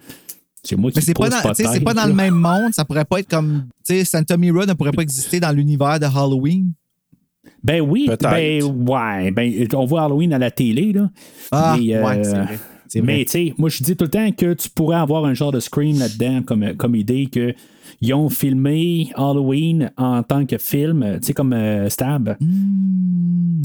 c'est 0.64 0.76
moi 0.76 0.90
qui 0.90 0.98
Mais 0.98 1.02
c'est 1.02 1.14
pas, 1.14 1.30
dans, 1.30 1.40
tu 1.54 1.62
sais, 1.62 1.68
c'est 1.72 1.80
pas 1.80 1.94
dans 1.94 2.06
le 2.06 2.12
même 2.12 2.34
monde. 2.34 2.72
Ça 2.72 2.84
pourrait 2.84 3.04
pas 3.04 3.20
être 3.20 3.28
comme. 3.28 3.66
Tu 3.86 3.94
sais, 3.94 4.04
Santa 4.04 4.36
Mira 4.36 4.66
ne 4.66 4.72
pourrait 4.72 4.92
pas 4.92 5.02
exister 5.02 5.40
dans 5.40 5.52
l'univers 5.52 5.98
de 6.00 6.06
Halloween. 6.06 6.72
Ben 7.64 7.80
oui, 7.80 8.06
ben 8.30 8.62
ouais, 8.64 9.30
ben 9.30 9.66
on 9.74 9.84
voit 9.84 10.02
Halloween 10.04 10.32
à 10.32 10.38
la 10.38 10.50
télé, 10.50 10.92
là. 10.92 11.10
Ah, 11.50 11.76
Mais, 11.78 11.94
euh, 11.94 12.04
ouais, 12.04 12.24
c'est 12.24 12.30
vrai. 12.30 12.58
C'est 12.90 13.02
Mais 13.02 13.24
tu 13.26 13.30
sais, 13.32 13.54
moi 13.58 13.68
je 13.68 13.82
dis 13.82 13.96
tout 13.96 14.04
le 14.04 14.10
temps 14.10 14.30
que 14.32 14.54
tu 14.54 14.70
pourrais 14.70 14.96
avoir 14.96 15.26
un 15.26 15.34
genre 15.34 15.52
de 15.52 15.60
screen 15.60 15.98
là-dedans 15.98 16.40
comme, 16.42 16.74
comme 16.74 16.94
idée 16.94 17.26
que 17.26 17.54
ils 18.00 18.14
ont 18.14 18.30
filmé 18.30 19.10
Halloween 19.14 19.90
en 19.98 20.22
tant 20.22 20.46
que 20.46 20.56
film, 20.56 21.18
tu 21.20 21.26
sais, 21.26 21.32
comme 21.34 21.52
euh, 21.52 21.88
Stab. 21.90 22.36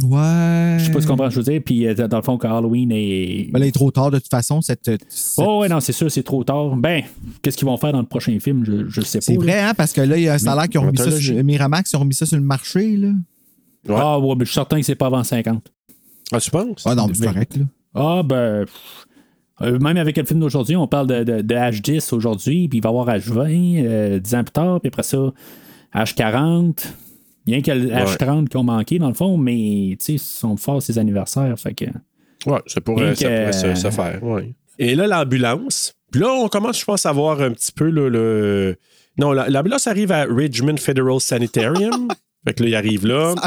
Ouais. 0.04 0.78
Je 0.80 0.86
sais 0.86 0.91
pas 0.91 1.00
ce 1.02 1.08
qu'on 1.08 1.14
comprend, 1.14 1.30
je 1.30 1.38
veux 1.38 1.44
dire. 1.44 1.62
Puis 1.64 1.88
euh, 1.88 1.94
dans 2.08 2.18
le 2.18 2.24
fond, 2.24 2.38
que 2.38 2.48
Halloween 2.48 2.91
est. 2.91 3.50
Ben 3.52 3.60
là, 3.60 3.66
il 3.66 3.70
est 3.70 3.72
trop 3.74 3.91
tard 3.91 4.12
de 4.12 4.18
toute 4.20 4.30
façon. 4.30 4.62
Cette, 4.62 4.82
cette- 4.84 5.06
Oh, 5.38 5.60
ouais, 5.62 5.70
non, 5.70 5.80
c'est 5.80 5.94
sûr, 5.94 6.12
c'est 6.12 6.24
trop 6.24 6.44
tard. 6.44 6.76
Ben, 6.76 7.04
qu'est-ce 7.41 7.56
qu'ils 7.58 7.68
vont 7.68 7.78
faire 7.78 7.94
dans 7.94 8.00
le 8.02 8.06
prochain 8.06 8.38
film? 8.39 8.66
Je, 8.66 8.88
je 8.89 9.02
sais 9.02 9.20
pas. 9.20 9.22
c'est 9.26 9.36
vrai, 9.36 9.60
hein, 9.60 9.74
parce 9.76 9.94
que 9.94 10.02
là, 10.02 10.18
il 10.18 10.24
y 10.24 10.28
a 10.30 10.38
ça 10.39 10.52
a 10.54 10.56
l'air 10.56 10.68
qu'ils 10.70 10.80
ont 10.80 10.86
remis 10.88 10.98
ça 10.98 11.12
sur 11.12 11.44
Miramax, 11.44 11.91
ils 11.91 11.96
ont 11.96 12.00
remis 12.00 12.14
ça 12.14 12.26
sur 12.26 12.38
le 12.38 12.44
marché. 12.44 12.98
Là. 12.98 13.10
Ouais. 13.88 13.95
Ah, 13.97 14.19
ouais, 14.19 14.36
mais 14.36 14.45
je 14.45 14.49
suis 14.51 14.55
certain 14.55 14.77
que 14.79 14.86
c'est 14.86 14.95
pas 14.95 15.07
avant 15.07 15.23
50. 15.23 15.71
Ah, 16.31 16.39
tu 16.39 16.49
penses? 16.51 16.84
Ah 16.86 16.95
non, 16.95 17.07
mais 17.07 17.13
c'est 17.13 17.25
correct. 17.25 17.57
Là. 17.57 17.63
Ah, 17.95 18.21
ben. 18.23 18.65
pff, 18.65 19.05
euh, 19.61 19.77
même 19.79 19.97
avec 19.97 20.17
le 20.17 20.23
film 20.25 20.39
d'aujourd'hui, 20.39 20.75
on 20.75 20.88
parle 20.88 21.07
de, 21.07 21.23
de- 21.23 21.41
de 21.41 21.55
H10 21.55 22.13
aujourd'hui, 22.15 22.67
puis 22.67 22.79
il 22.79 22.81
va 22.81 22.89
y 22.89 22.91
avoir 22.91 23.07
H20 23.09 23.84
euh, 23.86 24.19
10 24.19 24.36
ans 24.36 24.43
plus 24.43 24.51
tard, 24.51 24.79
puis 24.81 24.88
après 24.88 25.03
ça, 25.03 25.31
H40. 25.93 26.86
Bien 27.45 27.61
qu'il 27.61 27.67
y 27.67 27.91
a 27.91 27.99
le 28.03 28.05
H30 28.05 28.47
qui 28.47 28.57
ont 28.57 28.63
manqué, 28.63 28.99
dans 28.99 29.09
le 29.09 29.13
fond, 29.13 29.38
mais 29.38 29.95
tu 29.99 30.05
sais, 30.05 30.13
ils 30.13 30.19
sont 30.19 30.55
forts 30.57 30.81
ces 30.81 30.97
anniversaires. 30.97 31.53
Fait 31.59 31.73
que. 31.73 31.86
Ouais, 32.45 32.59
ça 32.67 32.81
pourrait, 32.81 33.15
ça 33.15 33.25
que- 33.27 33.39
pourrait 33.51 33.75
se, 33.75 33.81
se 33.81 33.89
faire. 33.91 34.23
ouais. 34.23 34.53
Et 34.79 34.95
là, 34.95 35.07
l'ambulance. 35.07 35.93
Puis 36.11 36.21
là, 36.21 36.29
on 36.31 36.47
commence, 36.47 36.79
je 36.79 36.86
pense, 36.86 37.05
à 37.05 37.11
voir 37.11 37.41
un 37.41 37.51
petit 37.51 37.71
peu 37.71 37.89
là, 37.89 38.09
le. 38.09 38.77
Non, 39.19 39.31
la- 39.34 39.49
l'ambulance 39.49 39.86
arrive 39.88 40.11
à 40.11 40.23
Richmond 40.23 40.77
Federal 40.77 41.19
Sanitarium. 41.19 42.07
fait 42.46 42.54
que 42.54 42.64
là, 42.64 42.70
il 42.70 42.76
arrive 42.76 43.06
là. 43.08 43.36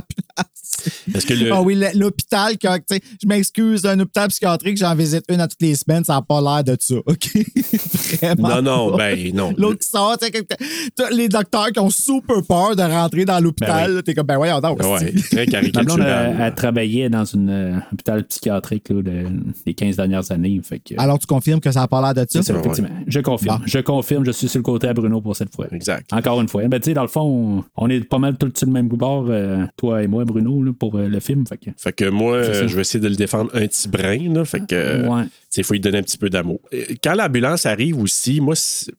Parce 1.13 1.25
que 1.25 1.35
le. 1.35 1.53
Ah 1.53 1.63
oui, 1.63 1.81
l'hôpital, 1.95 2.57
que, 2.59 2.77
tu 2.79 2.83
sais, 2.91 3.01
je 3.23 3.27
m'excuse, 3.27 3.85
un 3.87 3.99
hôpital 3.99 4.29
psychiatrique, 4.29 4.77
j'en 4.77 4.95
visite 4.95 5.25
une 5.29 5.41
à 5.41 5.49
toutes 5.49 5.61
les 5.63 5.75
semaines, 5.75 6.05
ça 6.05 6.15
n'a 6.15 6.23
pas 6.23 6.41
l'air 6.41 6.63
de 6.63 6.77
ça, 6.79 6.95
OK? 7.05 7.31
Vraiment. 8.21 8.49
Non, 8.49 8.63
non, 8.63 8.91
pas. 8.93 8.97
ben 8.99 9.35
non. 9.35 9.53
L'autre 9.57 9.81
qui 9.81 9.89
sort, 9.89 10.17
tu 10.19 10.27
sais, 10.27 10.31
que- 10.31 10.55
t'as 10.95 11.11
les 11.11 11.29
docteurs 11.29 11.69
qui 11.73 11.81
ont 11.81 11.91
super 11.91 12.43
peur 12.47 12.77
de 12.77 12.83
rentrer 12.83 13.25
dans 13.25 13.41
l'hôpital. 13.41 13.95
Ben 13.95 14.03
T'es 14.03 14.15
comme, 14.15 14.27
ben 14.27 14.37
voyons 14.37 14.61
donc. 14.61 14.81
Ouais, 14.83 15.13
très 15.31 15.47
caricatural. 15.47 16.37
elle, 16.41 16.55
travaillait 16.55 17.09
dans 17.09 17.25
un 17.37 17.49
euh, 17.49 17.79
hôpital 17.93 18.25
psychiatrique 18.25 18.89
là, 18.91 19.03
de- 19.03 19.27
des 19.65 19.75
15 19.75 19.97
dernières 19.97 20.31
années. 20.31 20.61
Fait 20.63 20.79
que, 20.79 20.95
Alors, 20.99 21.19
tu 21.19 21.27
confirmes 21.27 21.61
que 21.61 21.73
ça 21.73 21.81
n'a 21.81 21.89
pas 21.89 22.01
l'air 22.03 22.15
de 22.15 22.31
ça? 22.31 22.39
effectivement. 22.55 22.89
Je 23.07 23.21
confirme. 23.21 23.59
Bon. 23.59 23.65
Je 23.67 23.79
confirme, 23.79 24.25
je 24.25 24.31
suis 24.33 24.49
sur 24.49 24.59
le 24.59 24.63
côté 24.65 24.89
à 24.89 24.95
Bruno 24.95 25.21
pour 25.21 25.35
cette 25.37 25.55
fois. 25.55 25.67
Exact. 25.73 26.13
Encore 26.13 26.41
une 26.41 26.49
fois. 26.49 26.63
Ben, 26.69 26.79
tu 26.81 26.87
sais, 26.91 26.95
dans 26.95 27.03
le 27.03 27.09
fond, 27.09 27.65
on, 27.77 27.85
on 27.85 27.89
est 27.89 28.01
pas 28.01 28.19
mal 28.19 28.37
tout 28.37 28.51
le 28.63 28.71
même 28.73 28.86
bord, 28.87 29.27
euh, 29.29 29.65
toi 29.77 30.03
et 30.03 30.07
moi, 30.07 30.25
Bruno, 30.25 30.63
là, 30.63 30.73
pour 30.79 30.97
euh, 30.97 31.09
le 31.09 31.19
film. 31.19 31.45
Fait 31.47 31.57
que, 31.57 31.71
Fait 31.77 31.93
que 31.93 32.05
moi, 32.05 32.37
euh, 32.37 32.69
je 32.69 32.75
vais 32.75 32.83
essayer 32.83 33.01
de 33.01 33.09
le 33.09 33.17
défendre 33.17 33.51
un 33.55 33.67
petit 33.67 33.89
brin. 33.89 34.33
Là, 34.33 34.45
fait 34.45 34.65
que. 34.67 35.09
ouais. 35.09 35.25
il 35.57 35.65
faut 35.65 35.75
lui 35.75 35.81
donner 35.81 35.99
un 35.99 36.03
petit 36.03 36.19
peu 36.19 36.31
d'amour. 36.31 36.61
Quand 37.03 37.15
l'ambulance 37.15 37.67
arrive 37.67 37.99
aussi, 38.01 38.41
moi, 38.41 38.55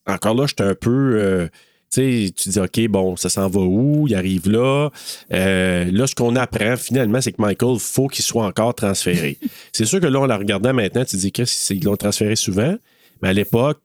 encore 0.06 0.36
là, 0.36 0.46
j'étais 0.48 0.64
un 0.64 0.76
peu. 0.76 1.16
euh, 1.16 1.48
tu 1.90 2.02
sais, 2.02 2.32
tu 2.36 2.50
dis, 2.50 2.60
OK, 2.60 2.88
bon, 2.90 3.16
ça 3.16 3.30
s'en 3.30 3.48
va 3.48 3.62
où? 3.62 4.08
Il 4.08 4.16
arrive 4.16 4.50
là. 4.50 4.90
Euh, 5.32 5.90
là, 5.90 6.06
ce 6.06 6.16
qu'on 6.16 6.36
apprend 6.36 6.76
finalement, 6.76 7.22
c'est 7.22 7.32
que 7.32 7.42
Michael, 7.42 7.80
faut 7.80 8.08
qu'il 8.08 8.26
soit 8.26 8.46
encore 8.46 8.76
transféré. 8.76 9.38
c'est 9.72 9.86
sûr 9.86 10.02
que 10.02 10.08
là, 10.08 10.20
en 10.20 10.26
la 10.26 10.38
regardant 10.38 10.74
maintenant, 10.74 11.06
tu 11.06 11.16
dis 11.16 11.32
qu'ils 11.32 11.84
l'ont 11.84 11.96
transféré 11.96 12.36
souvent, 12.36 12.76
mais 13.22 13.30
à 13.30 13.34
l'époque, 13.34 13.80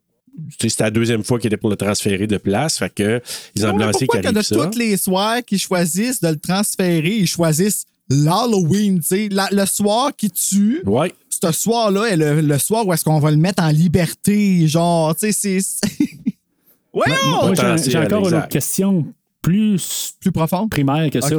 c'était 0.61 0.85
la 0.85 0.91
deuxième 0.91 1.23
fois 1.25 1.39
qu'il 1.39 1.49
était 1.49 1.57
pour 1.57 1.71
le 1.71 1.77
transférer 1.77 2.27
de 2.27 2.37
place. 2.39 2.79
Fait 2.79 2.93
que 2.95 3.21
les 3.55 3.63
Ouais, 3.65 3.69
ambulanciers 3.71 4.01
qui 4.01 4.07
pourquoi 4.07 4.21
que 4.23 4.27
arrivent 4.27 4.39
de 4.39 4.43
ça. 4.43 4.67
tous 4.71 4.79
les 4.79 4.97
soirs 4.97 5.43
qu'ils 5.47 5.59
choisissent 5.59 6.21
de 6.21 6.29
le 6.29 6.37
transférer, 6.39 7.17
ils 7.17 7.27
choisissent 7.27 7.85
l'Halloween, 8.09 8.99
tu 9.01 9.07
sais, 9.07 9.29
la- 9.31 9.49
le 9.53 9.65
soir 9.67 10.13
qui 10.17 10.31
tue. 10.31 10.83
Ouais. 10.87 11.13
Ce 11.31 11.51
soir-là 11.53 12.05
est 12.07 12.17
le, 12.17 12.41
le 12.41 12.59
soir 12.59 12.87
où 12.87 12.93
est-ce 12.93 13.05
qu'on 13.05 13.19
va 13.19 13.31
le 13.31 13.37
mettre 13.37 13.63
en 13.63 13.71
liberté, 13.71 14.67
genre, 14.69 15.15
tu 15.15 15.27
sais, 15.27 15.33
c'est... 15.33 15.61
c'est- 15.61 16.09
Voyons! 16.93 17.15
Moi, 17.47 17.55
j'ai- 17.55 17.97
encore 17.99 18.29
une 18.29 18.35
autre 18.35 18.49
question 18.49 19.07
plus 19.41 20.15
Plus 20.21 20.31
profond? 20.33 20.69
primaire 20.69 21.09
que 21.11 21.21
ça. 21.21 21.37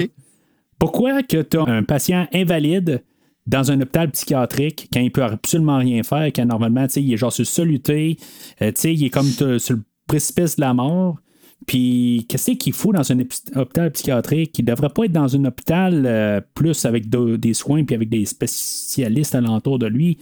Pourquoi 0.80 1.24
que 1.24 1.42
tu 1.42 1.58
as 1.58 1.64
un 1.64 1.84
patient 1.84 2.28
invalide 2.34 3.02
dans 3.46 3.72
un 3.72 3.82
hôpital 3.82 4.10
psychiatrique 4.12 4.88
quand 4.92 5.00
il 5.02 5.12
peut 5.12 5.24
absolument 5.24 5.78
rien 5.78 6.04
faire, 6.04 6.28
quand 6.28 6.46
normalement, 6.46 6.86
tu 6.88 6.94
sais, 6.94 7.04
il 7.04 7.14
est 7.14 7.18
genre 7.18 7.34
sur 7.34 7.46
soluté, 7.46 8.18
euh, 8.62 8.72
tu 8.72 8.82
sais, 8.82 8.94
il 8.94 9.04
est 9.06 9.10
comme 9.10 9.28
sur 9.60 9.76
le 9.76 9.84
précipice 10.08 10.56
de 10.56 10.62
la 10.62 10.74
mort. 10.74 11.18
Puis, 11.66 12.26
qu'est-ce 12.28 12.52
qu'il 12.52 12.74
faut 12.74 12.92
dans 12.92 13.10
un 13.10 13.20
hôpital 13.56 13.92
psychiatrique? 13.92 14.58
Il 14.60 14.66
devrait 14.66 14.90
pas 14.90 15.06
être 15.06 15.14
dans 15.14 15.34
un 15.34 15.46
hôpital 15.46 16.04
euh, 16.06 16.42
plus 16.54 16.84
avec 16.86 17.10
de- 17.10 17.38
des 17.38 17.54
soins 17.54 17.86
puis 17.86 17.96
avec 17.96 18.10
des 18.10 18.26
spécialistes 18.26 19.34
alentour 19.34 19.80
de 19.80 19.88
lui 19.88 20.18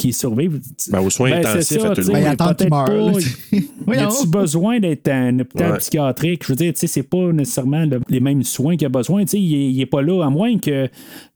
qui 0.00 0.12
survivent. 0.12 0.60
Ben, 0.90 1.00
aux 1.00 1.10
soins 1.10 1.30
Ben, 1.30 1.46
intensifs 1.46 1.80
ça, 1.80 1.90
à 1.90 1.94
tout 1.94 2.00
le 2.00 2.06
Ben, 2.12 2.24
monde. 2.28 2.36
pas. 2.70 3.94
Y 3.94 3.98
a-tu 3.98 4.26
besoin 4.28 4.78
d'être 4.80 5.08
un 5.08 5.38
hôpital 5.40 5.72
Ouais. 5.72 5.78
psychiatrique? 5.78 6.42
Je 6.44 6.48
veux 6.52 6.56
dire, 6.56 6.72
tu 6.72 6.80
sais, 6.80 6.86
c'est 6.86 7.02
pas 7.02 7.32
nécessairement 7.32 7.84
le- 7.84 8.00
les 8.08 8.20
mêmes 8.20 8.42
soins 8.42 8.76
qu'il 8.76 8.86
a 8.86 8.88
besoin. 8.88 9.22
Tu 9.22 9.28
sais, 9.30 9.40
il, 9.40 9.54
est- 9.54 9.70
il 9.72 9.80
est 9.80 9.86
pas 9.86 10.00
là, 10.02 10.24
à 10.24 10.30
moins 10.30 10.58
que 10.58 10.88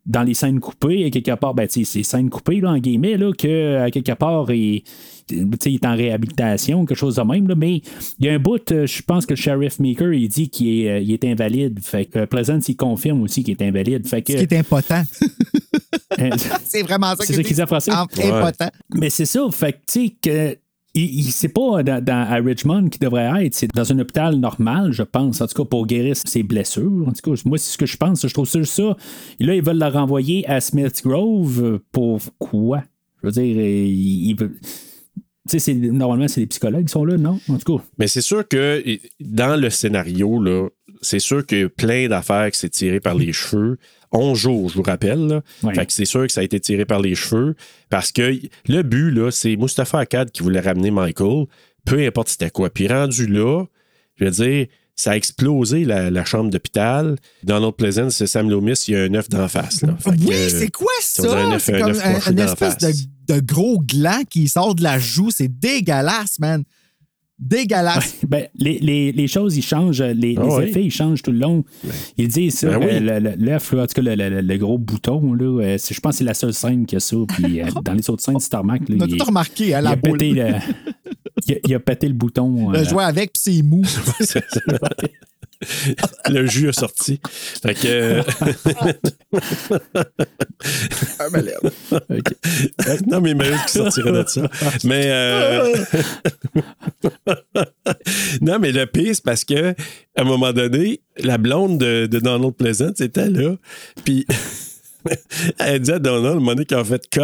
dans 0.07 0.23
les 0.23 0.35
scènes 0.35 0.61
coupées, 0.61 1.05
à 1.05 1.11
quelque 1.11 1.35
part, 1.35 1.55
ben, 1.55 1.67
tu 1.67 1.85
sais, 1.85 1.99
c'est 1.99 2.03
scènes 2.03 2.31
coupées, 2.31 2.61
là, 2.61 2.71
en 2.73 2.79
guillemets, 2.79 3.17
là, 3.17 3.33
que 3.37 3.79
à 3.79 3.91
quelque 3.91 4.12
part, 4.12 4.51
il, 4.53 4.83
il 5.31 5.75
est 5.75 5.87
en 5.87 5.95
réhabilitation, 5.97 6.85
quelque 6.87 6.97
chose 6.99 7.16
de 7.16 7.22
même, 7.22 7.49
là, 7.49 7.55
mais 7.55 7.83
il 8.18 8.27
y 8.27 8.29
a 8.29 8.35
un 8.35 8.39
bout, 8.39 8.70
euh, 8.72 8.87
je 8.87 9.03
pense 9.03 9.27
que 9.27 9.33
le 9.33 9.37
sheriff 9.37 9.79
Meeker, 9.79 10.12
il 10.12 10.29
dit 10.29 10.49
qu'il 10.49 10.68
est, 10.81 10.91
euh, 10.91 10.99
il 11.01 11.12
est 11.12 11.25
invalide. 11.25 11.79
Fait 11.83 12.05
que 12.07 12.20
euh, 12.20 12.27
Pleasance, 12.27 12.68
il 12.68 12.77
confirme 12.77 13.22
aussi 13.22 13.43
qu'il 13.43 13.53
est 13.59 13.62
invalide. 13.66 14.07
Fait 14.07 14.22
que, 14.22 14.33
Ce 14.39 14.45
qui 14.45 14.55
est 14.55 14.59
impotent. 14.59 15.03
c'est 16.64 16.83
vraiment 16.83 17.14
ça 17.16 17.25
C'est 17.25 17.33
ça 17.35 17.43
qu'il 17.43 17.57
dit 17.57 17.62
en 17.62 17.66
français? 17.66 17.91
Impotent. 17.93 18.70
mais 18.95 19.11
c'est 19.11 19.25
ça, 19.27 19.41
fait 19.51 19.72
que, 19.72 19.79
tu 19.87 20.07
sais, 20.07 20.14
que. 20.22 20.59
Il, 20.97 21.03
il- 21.27 21.33
c'est 21.33 21.49
pas 21.49 21.83
dans, 21.83 22.05
dans- 22.05 22.25
à 22.31 22.37
Richmond 22.37 22.89
qu'il 22.89 23.01
devrait 23.01 23.47
être, 23.47 23.55
c'est 23.55 23.66
dans 23.75 23.91
un 23.91 23.99
hôpital 23.99 24.37
normal, 24.37 24.93
je 24.93 25.03
pense, 25.03 25.41
en 25.41 25.49
tout 25.49 25.61
cas 25.64 25.68
pour 25.68 25.89
guérir 25.89 26.14
ses 26.16 26.45
blessures. 26.45 27.09
En 27.09 27.12
tout 27.12 27.33
cas, 27.35 27.43
moi, 27.47 27.59
c'est 27.59 27.72
ce 27.72 27.79
que 27.79 27.85
je 27.87 27.97
pense. 27.97 28.25
Je 28.25 28.33
trouve 28.33 28.47
ça 28.47 28.61
juste 28.61 28.75
ça. 28.75 28.97
Et 29.41 29.45
là, 29.45 29.57
ils 29.57 29.62
veulent 29.64 29.81
le 29.81 29.87
renvoyer 29.89 30.49
à 30.49 30.61
Smith 30.61 31.03
Grove 31.05 31.81
pour 31.91 32.20
quoi? 32.39 32.85
Je 33.20 33.27
veux 33.27 33.33
dire, 33.33 33.43
il, 33.45 34.29
il 34.31 34.37
veut- 34.37 34.55
c'est- 35.47 35.74
normalement, 35.74 36.28
c'est 36.28 36.40
les 36.40 36.47
psychologues 36.47 36.86
qui 36.86 36.92
sont 36.92 37.05
là, 37.05 37.16
non? 37.16 37.38
En 37.49 37.59
tout 37.59 37.76
cas. 37.78 37.84
Mais 37.99 38.07
c'est 38.07 38.20
sûr 38.20 38.47
que 38.49 38.82
dans 39.20 39.61
le 39.61 39.70
scénario, 39.70 40.42
là, 40.42 40.68
c'est 41.03 41.18
sûr 41.18 41.45
qu'il 41.45 41.59
y 41.61 41.62
a 41.64 41.68
plein 41.68 42.09
d'affaires 42.09 42.51
qui 42.51 42.59
s'est 42.59 42.70
tiré 42.70 43.01
par 43.01 43.14
les 43.14 43.32
cheveux. 43.32 43.78
11 44.12 44.38
jours, 44.38 44.68
je 44.70 44.76
vous 44.76 44.82
rappelle. 44.82 45.26
là. 45.26 45.42
Ouais. 45.62 45.74
Fait 45.74 45.86
que 45.86 45.92
c'est 45.92 46.05
sûr 46.05 46.26
que 46.26 46.32
ça 46.32 46.40
a 46.40 46.45
été 46.45 46.61
tiré 46.61 46.84
par 46.84 47.01
les 47.01 47.14
cheveux 47.14 47.57
parce 47.90 48.12
que 48.12 48.32
le 48.68 48.82
but, 48.82 49.11
là, 49.11 49.30
c'est 49.30 49.57
Mustapha 49.57 49.99
Akkad 49.99 50.30
qui 50.30 50.42
voulait 50.42 50.61
ramener 50.61 50.90
Michael, 50.92 51.47
peu 51.84 51.99
importe 52.07 52.28
c'était 52.28 52.51
quoi. 52.51 52.70
Puis 52.70 52.86
rendu 52.86 53.26
là, 53.26 53.64
je 54.16 54.24
veux 54.24 54.30
dire, 54.30 54.66
ça 54.97 55.12
a 55.12 55.16
explosé 55.16 55.84
la, 55.84 56.11
la 56.11 56.24
chambre 56.24 56.51
d'hôpital. 56.51 57.16
Donald 57.42 57.74
c'est 58.11 58.26
Sam 58.26 58.49
Loomis, 58.51 58.84
il 58.88 58.95
y 58.95 58.97
a 58.97 59.03
un 59.03 59.14
œuf 59.14 59.28
d'en 59.28 59.49
face. 59.49 59.82
Là. 59.82 59.97
Fait 59.99 60.16
que, 60.16 60.22
Oui, 60.24 60.36
c'est 60.49 60.70
quoi 60.70 60.86
ça? 61.01 61.22
C'est 61.59 61.80
comme 61.80 61.90
un- 62.03 62.30
une 62.30 62.38
espèce 62.38 62.78
de, 62.78 63.34
de 63.34 63.40
gros 63.40 63.80
gland 63.80 64.22
qui 64.28 64.49
sort 64.49 64.74
de 64.74 64.82
la 64.82 64.99
joue. 64.99 65.30
C'est 65.30 65.49
dégueulasse, 65.49 66.38
man. 66.38 66.62
Dégueulasse. 67.39 68.18
Ben, 68.28 68.47
les, 68.55 68.78
les, 68.78 69.11
les 69.12 69.26
choses, 69.26 69.57
ils 69.57 69.62
changent, 69.62 70.01
les, 70.03 70.37
Ah 70.39 70.43
les 70.45 70.55
ouais. 70.55 70.68
effets, 70.68 70.85
ils 70.85 70.91
changent 70.91 71.20
tout 71.22 71.32
le 71.32 71.39
long. 71.39 71.64
Ils 72.16 72.28
disent 72.28 72.59
ça, 72.59 72.68
Ben 72.70 72.78
oui. 72.78 72.87
euh, 72.93 73.01
le- 73.01 73.30
le- 73.30 73.35
l'œuf, 73.45 73.74
en 73.74 73.87
tout 73.87 73.95
cas, 73.95 74.03
le, 74.03 74.14
le- 74.14 74.41
le 74.41 74.57
gros 74.57 74.78
bouton, 74.78 75.35
là, 75.35 75.45
euh, 75.62 75.76
c'est- 75.78 75.95
je 75.95 76.01
pense 76.01 76.12
que 76.12 76.18
c'est 76.18 76.24
la 76.24 76.35
seule 76.35 76.55
scène 76.55 76.87
qu'il 76.87 76.97
y 76.97 76.99
a 76.99 77.01
ça. 77.01 77.16
Puis 77.28 77.61
euh, 77.61 77.64
dans 77.85 77.95
les 77.95 78.09
autres 78.09 78.22
scènes, 78.22 78.39
Star 78.39 78.64
Mac, 78.64 78.89
là, 78.89 78.97
On 78.99 79.03
a 79.03 79.07
il, 79.09 79.16
tout 79.16 79.24
remarqué, 79.26 79.74
hein, 79.74 79.80
il 79.82 79.87
a 79.89 79.97
pété 79.97 80.30
le, 80.30 80.47
il, 81.47 81.53
a, 81.55 81.57
il 81.66 81.74
a 81.74 81.80
pété 81.80 82.07
le 82.09 82.14
bouton. 82.14 82.70
Le 82.70 82.78
euh, 82.78 82.85
jouer 82.85 83.03
avec, 83.05 83.32
puis 83.32 83.43
c'est 83.57 83.62
mou. 83.62 83.82
le 86.31 86.47
jus 86.47 86.69
a 86.69 86.73
sorti. 86.73 87.21
Fait 87.63 87.75
que. 87.75 87.87
euh, 87.87 88.23
Un 91.21 91.29
malade. 91.31 91.59
non, 93.07 93.21
mais 93.21 93.35
Maïs 93.35 93.61
qui 93.67 93.73
sortirait 93.73 94.13
de 94.13 94.25
ça. 94.29 94.49
Mais. 94.85 95.05
euh, 95.07 95.75
non, 98.41 98.59
mais 98.59 98.73
le 98.73 98.87
pire, 98.87 99.15
c'est 99.15 99.25
parce 99.25 99.45
que, 99.45 99.71
à 99.71 99.75
un 100.17 100.25
moment 100.25 100.53
donné, 100.53 101.01
la 101.19 101.39
blonde 101.39 101.79
de, 101.79 102.07
de 102.07 102.19
Donald 102.21 102.55
Pleasant 102.55 102.93
était 103.01 103.31
là. 103.31 103.57
Puis. 104.05 104.27
Elle 105.59 105.81
dit 105.81 105.93
à 105.93 105.99
Donald, 105.99 106.67
qu'ils 106.67 106.77
ont 106.79 106.85
fait 106.85 107.07
cut, 107.11 107.21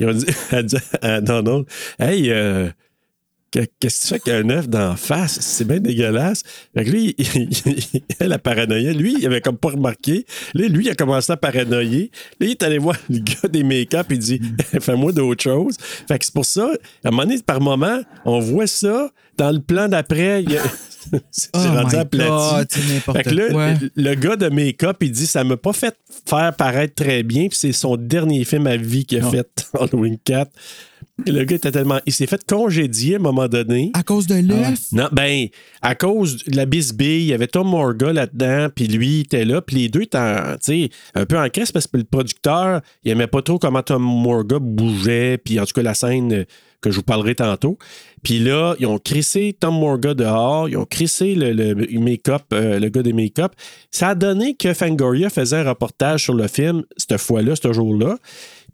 elle 0.00 0.64
dit 0.66 0.76
à 1.00 1.20
Donald, 1.20 1.66
Hey, 2.00 2.32
euh, 2.32 2.68
qu'est-ce 3.52 4.08
que 4.08 4.16
tu 4.16 4.20
fais 4.20 4.30
avec 4.30 4.46
un 4.46 4.50
œuf 4.50 4.68
d'en 4.68 4.96
face? 4.96 5.38
C'est 5.40 5.66
bien 5.66 5.78
dégueulasse. 5.78 6.42
Fait 6.76 6.84
que 6.84 6.90
lui, 6.90 7.14
il- 7.18 7.48
il- 7.94 8.02
elle 8.18 8.32
a 8.32 8.38
paranoïé. 8.38 8.92
Lui, 8.94 9.14
il 9.18 9.26
avait 9.26 9.40
comme 9.40 9.58
pas 9.58 9.70
remarqué. 9.70 10.24
Là, 10.54 10.66
lui, 10.68 10.86
il 10.86 10.90
a 10.90 10.94
commencé 10.94 11.30
à 11.32 11.36
paranoïer. 11.36 12.10
Là, 12.40 12.46
il 12.46 12.50
est 12.50 12.62
allé 12.62 12.78
voir 12.78 12.96
le 13.10 13.18
gars 13.18 13.48
des 13.50 13.62
make-up. 13.62 14.06
Il 14.10 14.18
dit, 14.18 14.40
fais-moi 14.80 15.12
d'autres 15.12 15.42
choses. 15.42 15.76
Fait 16.08 16.18
que 16.18 16.24
c'est 16.24 16.34
pour 16.34 16.46
ça, 16.46 16.70
à 17.04 17.08
un 17.08 17.10
moment 17.10 17.22
donné, 17.24 17.38
par 17.44 17.60
moment, 17.60 18.00
on 18.24 18.40
voit 18.40 18.66
ça. 18.66 19.10
Dans 19.38 19.50
le 19.50 19.60
plan 19.60 19.88
d'après, 19.88 20.42
il 20.42 20.58
c'est 21.30 21.48
Oh 21.54 21.58
rendu 21.58 21.96
aplati. 21.96 22.28
God, 23.06 23.16
Fait 23.16 23.22
que 23.24 23.30
là, 23.30 23.48
quoi. 23.50 23.72
le, 23.72 23.90
le 23.96 24.14
gars 24.14 24.36
de 24.36 24.48
make-up, 24.50 24.98
il 25.00 25.10
dit 25.10 25.26
ça 25.26 25.42
m'a 25.42 25.56
pas 25.56 25.72
fait 25.72 25.96
faire 26.28 26.54
paraître 26.54 26.94
très 26.94 27.22
bien, 27.22 27.48
puis 27.48 27.58
c'est 27.58 27.72
son 27.72 27.96
dernier 27.96 28.44
film 28.44 28.66
à 28.66 28.76
vie 28.76 29.04
qu'il 29.06 29.20
a 29.24 29.30
fait, 29.30 29.66
Halloween 29.72 30.18
4. 30.22 30.50
Le 31.26 31.44
gars 31.44 31.56
était 31.56 31.70
tellement. 31.70 32.00
Il 32.06 32.12
s'est 32.12 32.26
fait 32.26 32.44
congédier 32.44 33.14
à 33.14 33.18
un 33.18 33.22
moment 33.22 33.48
donné. 33.48 33.90
À 33.94 34.02
cause 34.02 34.26
de 34.26 34.34
l'œuf? 34.36 34.80
Non, 34.92 35.08
ben, 35.12 35.46
à 35.80 35.94
cause 35.94 36.44
de 36.44 36.56
la 36.56 36.66
bisbille, 36.66 37.22
il 37.22 37.26
y 37.26 37.32
avait 37.32 37.46
Tom 37.46 37.68
Morga 37.68 38.12
là-dedans, 38.12 38.68
puis 38.74 38.86
lui 38.88 39.08
il 39.08 39.20
était 39.20 39.44
là, 39.44 39.60
puis 39.62 39.76
les 39.76 39.88
deux 39.88 40.02
étaient 40.02 40.18
en- 40.18 40.56
un 41.14 41.26
peu 41.26 41.38
en 41.38 41.48
crise 41.48 41.72
parce 41.72 41.86
que 41.86 41.96
le 41.98 42.04
producteur, 42.04 42.80
il 43.04 43.10
aimait 43.12 43.26
pas 43.26 43.42
trop 43.42 43.58
comment 43.58 43.82
Tom 43.82 44.02
Morga 44.02 44.58
bougeait, 44.60 45.38
puis 45.38 45.58
en 45.60 45.64
tout 45.64 45.72
cas 45.74 45.82
la 45.82 45.94
scène 45.94 46.32
euh, 46.32 46.44
que 46.80 46.90
je 46.90 46.96
vous 46.96 47.02
parlerai 47.04 47.36
tantôt. 47.36 47.78
Puis 48.24 48.40
là, 48.40 48.74
ils 48.80 48.86
ont 48.86 48.98
crissé 48.98 49.56
Tom 49.58 49.74
Morga 49.78 50.14
dehors, 50.14 50.68
ils 50.68 50.76
ont 50.76 50.84
crissé 50.84 51.34
le, 51.36 51.52
le 51.52 52.00
make-up, 52.00 52.42
euh, 52.52 52.80
le 52.80 52.88
gars 52.88 53.02
des 53.02 53.12
make-up. 53.12 53.52
Ça 53.92 54.08
a 54.08 54.14
donné 54.16 54.54
que 54.54 54.74
Fangoria 54.74 55.30
faisait 55.30 55.58
un 55.58 55.68
reportage 55.68 56.24
sur 56.24 56.34
le 56.34 56.48
film 56.48 56.82
cette 56.96 57.18
fois-là, 57.20 57.54
ce 57.54 57.72
jour-là. 57.72 58.16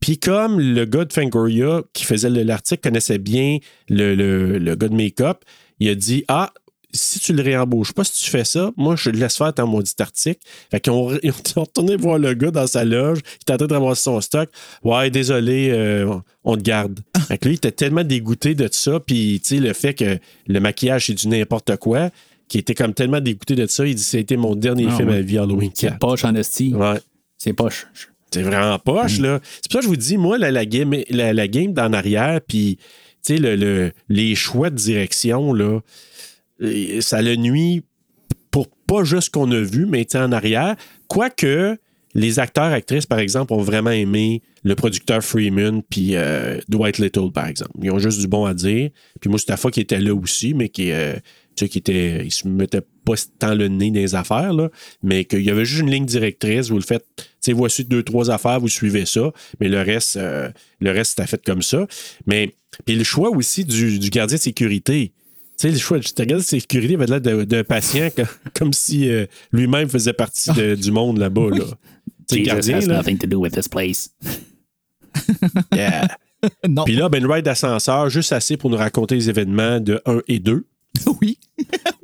Puis 0.00 0.18
comme 0.18 0.60
le 0.60 0.84
gars 0.84 1.04
de 1.04 1.12
Fangoria 1.12 1.82
qui 1.92 2.04
faisait 2.04 2.30
le- 2.30 2.42
l'article 2.42 2.80
connaissait 2.82 3.18
bien 3.18 3.58
le, 3.88 4.14
le- 4.14 4.58
le 4.58 4.74
gars 4.76 4.88
de 4.88 4.94
make-up, 4.94 5.38
il 5.80 5.88
a 5.88 5.94
dit 5.94 6.24
Ah, 6.28 6.52
si 6.94 7.18
tu 7.20 7.34
le 7.34 7.42
réembauches 7.42 7.92
pas, 7.92 8.02
si 8.04 8.24
tu 8.24 8.30
fais 8.30 8.44
ça, 8.44 8.70
moi, 8.78 8.96
je 8.96 9.10
le 9.10 9.18
laisse 9.18 9.36
faire 9.36 9.52
ton 9.52 9.66
maudit 9.66 9.92
article. 9.98 10.40
Fait 10.70 10.80
qu'ils 10.80 10.92
ont, 10.92 11.10
ils 11.22 11.32
ont 11.56 11.62
retourné 11.62 11.96
voir 11.96 12.18
le 12.18 12.32
gars 12.34 12.50
dans 12.50 12.66
sa 12.66 12.84
loge, 12.84 13.18
il 13.24 13.42
était 13.42 13.52
en 13.52 13.56
train 13.58 13.66
de 13.66 13.74
ramasser 13.74 14.02
son 14.04 14.20
stock. 14.20 14.48
Ouais, 14.82 15.10
désolé, 15.10 15.68
euh, 15.70 16.14
on 16.44 16.56
te 16.56 16.62
garde. 16.62 17.00
Fait 17.28 17.36
que 17.36 17.46
lui, 17.46 17.54
il 17.54 17.56
était 17.58 17.72
tellement 17.72 18.04
dégoûté 18.04 18.54
de 18.54 18.68
ça, 18.72 19.00
puis 19.00 19.40
tu 19.44 19.56
sais, 19.56 19.60
le 19.60 19.74
fait 19.74 19.92
que 19.94 20.18
le 20.46 20.60
maquillage, 20.60 21.06
c'est 21.06 21.14
du 21.14 21.28
n'importe 21.28 21.76
quoi, 21.76 22.08
qu'il 22.48 22.60
était 22.60 22.74
comme 22.74 22.94
tellement 22.94 23.20
dégoûté 23.20 23.54
de 23.54 23.66
ça, 23.66 23.86
il 23.86 23.94
dit 23.94 24.02
C'était 24.02 24.38
mon 24.38 24.54
dernier 24.56 24.86
Ah, 24.88 24.96
film 24.96 25.08
ouais. 25.10 25.16
à 25.16 25.20
vie, 25.20 25.36
Halloween 25.38 25.70
C'est 25.74 25.88
4. 25.88 25.98
poche 25.98 26.24
en 26.24 26.34
esti. 26.36 26.72
Ouais. 26.74 26.98
C'est 27.36 27.52
poche. 27.52 27.86
C'est 28.30 28.42
vraiment 28.42 28.78
poche, 28.78 29.18
là. 29.20 29.40
C'est 29.42 29.64
pour 29.70 29.72
ça 29.72 29.78
que 29.78 29.84
je 29.84 29.88
vous 29.88 29.96
dis, 29.96 30.16
moi, 30.16 30.36
la, 30.38 30.50
la 30.50 30.66
game, 30.66 30.94
la, 31.10 31.32
la 31.32 31.48
game 31.48 31.72
d'en 31.72 31.92
arrière, 31.92 32.40
puis, 32.46 32.76
tu 33.24 33.34
sais, 33.34 33.38
le, 33.38 33.56
le- 33.56 33.92
les 34.08 34.34
choix 34.34 34.70
de 34.70 34.76
direction, 34.76 35.52
là, 35.54 35.80
euh, 36.62 37.00
ça 37.00 37.22
le 37.22 37.36
nuit 37.36 37.82
pour 38.50 38.68
pas 38.86 39.04
juste 39.04 39.26
ce 39.26 39.30
qu'on 39.30 39.50
a 39.52 39.60
vu, 39.60 39.86
mais 39.86 40.06
en 40.16 40.32
arrière. 40.32 40.74
Quoique, 41.08 41.76
les 42.14 42.38
acteurs, 42.38 42.72
actrices, 42.72 43.06
par 43.06 43.18
exemple, 43.18 43.52
ont 43.52 43.60
vraiment 43.62 43.90
aimé 43.90 44.42
le 44.62 44.74
producteur 44.74 45.22
Freeman 45.22 45.82
puis 45.88 46.16
euh, 46.16 46.58
Dwight 46.68 46.98
Little, 46.98 47.30
par 47.32 47.46
exemple. 47.46 47.70
Ils 47.82 47.90
ont 47.90 47.98
juste 47.98 48.20
du 48.20 48.26
bon 48.26 48.44
à 48.46 48.54
dire. 48.54 48.90
Puis 49.20 49.30
Mustapha 49.30 49.70
qui 49.70 49.80
était 49.80 50.00
là 50.00 50.14
aussi, 50.14 50.54
mais 50.54 50.68
qui, 50.68 50.90
euh, 50.90 51.14
sais, 51.60 51.68
qui 51.68 51.78
était, 51.78 52.24
il 52.24 52.30
se 52.30 52.46
mettait 52.48 52.82
pas 53.04 53.14
tant 53.38 53.54
le 53.54 53.68
nez 53.68 53.90
dans 53.90 54.00
les 54.00 54.14
affaires, 54.14 54.52
là, 54.52 54.68
mais 55.02 55.24
qu'il 55.24 55.42
y 55.42 55.50
avait 55.50 55.64
juste 55.64 55.82
une 55.82 55.90
ligne 55.90 56.06
directrice. 56.06 56.68
Vous 56.68 56.76
le 56.76 56.82
faites, 56.82 57.06
tu 57.16 57.24
sais, 57.40 57.52
voici 57.52 57.84
deux, 57.84 58.02
trois 58.02 58.30
affaires, 58.30 58.60
vous 58.60 58.68
suivez 58.68 59.06
ça, 59.06 59.32
mais 59.60 59.68
le 59.68 59.80
reste, 59.80 60.16
euh, 60.16 60.50
le 60.80 60.90
reste, 60.90 61.12
c'était 61.16 61.26
fait 61.26 61.42
comme 61.44 61.62
ça. 61.62 61.86
Mais, 62.26 62.54
puis 62.84 62.96
le 62.96 63.04
choix 63.04 63.30
aussi 63.30 63.64
du, 63.64 63.98
du 63.98 64.10
gardien 64.10 64.36
de 64.36 64.42
sécurité. 64.42 65.12
Tu 65.58 65.66
sais, 65.66 65.70
le 65.72 65.78
choix 65.78 65.98
du 65.98 66.12
gardien 66.16 66.36
de 66.36 66.42
sécurité 66.42 66.94
avait 66.94 67.06
l'air 67.06 67.20
d'un 67.20 67.44
d'un 67.44 67.64
patient 67.64 68.10
que- 68.14 68.22
comme 68.54 68.72
si 68.72 69.08
euh, 69.08 69.26
lui-même 69.52 69.88
faisait 69.88 70.12
partie 70.12 70.52
de- 70.52 70.74
du 70.76 70.90
monde 70.92 71.18
là-bas. 71.18 71.50
Là. 71.50 71.64
Gardien, 72.30 72.76
has 72.76 72.86
là, 72.86 72.98
nothing 72.98 73.18
to 73.18 73.26
do 73.26 73.38
with 73.40 73.54
this 73.54 73.66
place. 73.68 74.10
yeah. 75.74 76.06
Puis 76.84 76.94
là, 76.94 77.08
ben, 77.08 77.26
ride 77.26 77.44
d'ascenseur, 77.44 78.08
juste 78.10 78.32
assez 78.32 78.56
pour 78.56 78.70
nous 78.70 78.76
raconter 78.76 79.14
les 79.16 79.28
événements 79.28 79.80
de 79.80 80.00
1 80.06 80.20
et 80.28 80.38
2. 80.38 80.64
oui. 81.20 81.37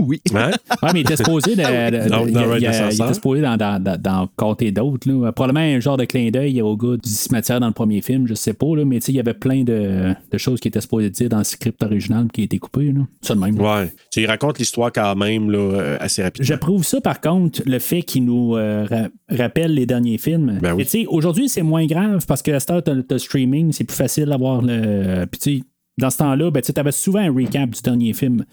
Oui. 0.08 0.20
Hein? 0.34 0.50
Ouais, 0.82 0.90
mais 0.92 1.00
il 1.00 1.02
était 1.02 1.16
supposé 1.16 1.56
de. 1.56 1.62
de- 1.62 2.08
Dans- 2.08 2.24
de- 2.26 2.30
dans 2.30 2.56
il- 2.56 2.64
était 2.64 3.14
supposé 3.14 3.40
dans, 3.42 3.56
dans, 3.56 3.82
dans, 3.82 4.00
dans 4.00 4.28
compter 4.36 4.70
d'autres. 4.72 5.08
là. 5.10 5.32
Probablement 5.32 5.60
un 5.64 5.80
genre 5.80 5.96
de 5.96 6.04
clin 6.04 6.30
d'œil 6.30 6.60
au 6.62 6.76
gars 6.76 6.96
du 6.96 7.08
cimetière 7.10 7.60
dans 7.60 7.66
le 7.68 7.72
premier 7.72 8.00
film, 8.02 8.26
je 8.26 8.34
sais 8.34 8.52
pas, 8.52 8.76
là, 8.76 8.84
mais 8.84 8.98
tu 9.00 9.06
sais, 9.06 9.12
il 9.12 9.16
y 9.16 9.20
avait 9.20 9.34
plein 9.34 9.62
de, 9.64 10.14
de 10.30 10.38
choses 10.38 10.60
qui 10.60 10.68
étaient 10.68 10.80
supposées 10.80 11.10
dire 11.10 11.28
dans 11.28 11.38
le 11.38 11.44
script 11.44 11.82
original 11.82 12.26
qui 12.32 12.42
a 12.42 12.44
été 12.44 12.58
coupé. 12.58 12.92
Là. 12.92 13.00
Ça 13.22 13.34
de 13.34 13.40
même. 13.40 13.58
Ouais. 13.60 13.90
Tu 14.10 14.20
il 14.20 14.26
raconte 14.26 14.58
l'histoire 14.58 14.92
quand 14.92 15.14
même 15.16 15.50
là, 15.50 15.58
euh, 15.58 15.96
assez 16.00 16.22
rapidement. 16.22 16.46
J'approuve 16.46 16.84
ça, 16.84 17.00
par 17.00 17.20
contre, 17.20 17.62
le 17.66 17.78
fait 17.78 18.02
qu'il 18.02 18.24
nous 18.24 18.56
euh, 18.56 18.84
ra- 18.88 19.08
rappelle 19.30 19.74
les 19.74 19.86
derniers 19.86 20.18
films. 20.18 20.58
Ben 20.62 20.70
oui. 20.72 20.78
Mais 20.78 20.84
tu 20.84 20.90
sais, 20.90 21.06
aujourd'hui, 21.06 21.48
c'est 21.48 21.62
moins 21.62 21.86
grave 21.86 22.24
parce 22.26 22.42
que 22.42 22.50
à 22.50 22.60
cette 22.60 22.70
heure, 22.70 22.82
t'as 22.82 22.94
t'as 23.02 23.14
le 23.14 23.18
streaming, 23.18 23.72
c'est 23.72 23.84
plus 23.84 23.96
facile 23.96 24.26
d'avoir 24.26 24.60
le. 24.62 25.24
Puis 25.26 25.64
dans 25.98 26.10
ce 26.10 26.18
temps-là, 26.18 26.50
ben, 26.50 26.60
tu 26.62 26.72
avais 26.76 26.90
souvent 26.92 27.20
un 27.20 27.32
recap 27.32 27.70
du 27.70 27.80
dernier 27.82 28.12
film. 28.14 28.44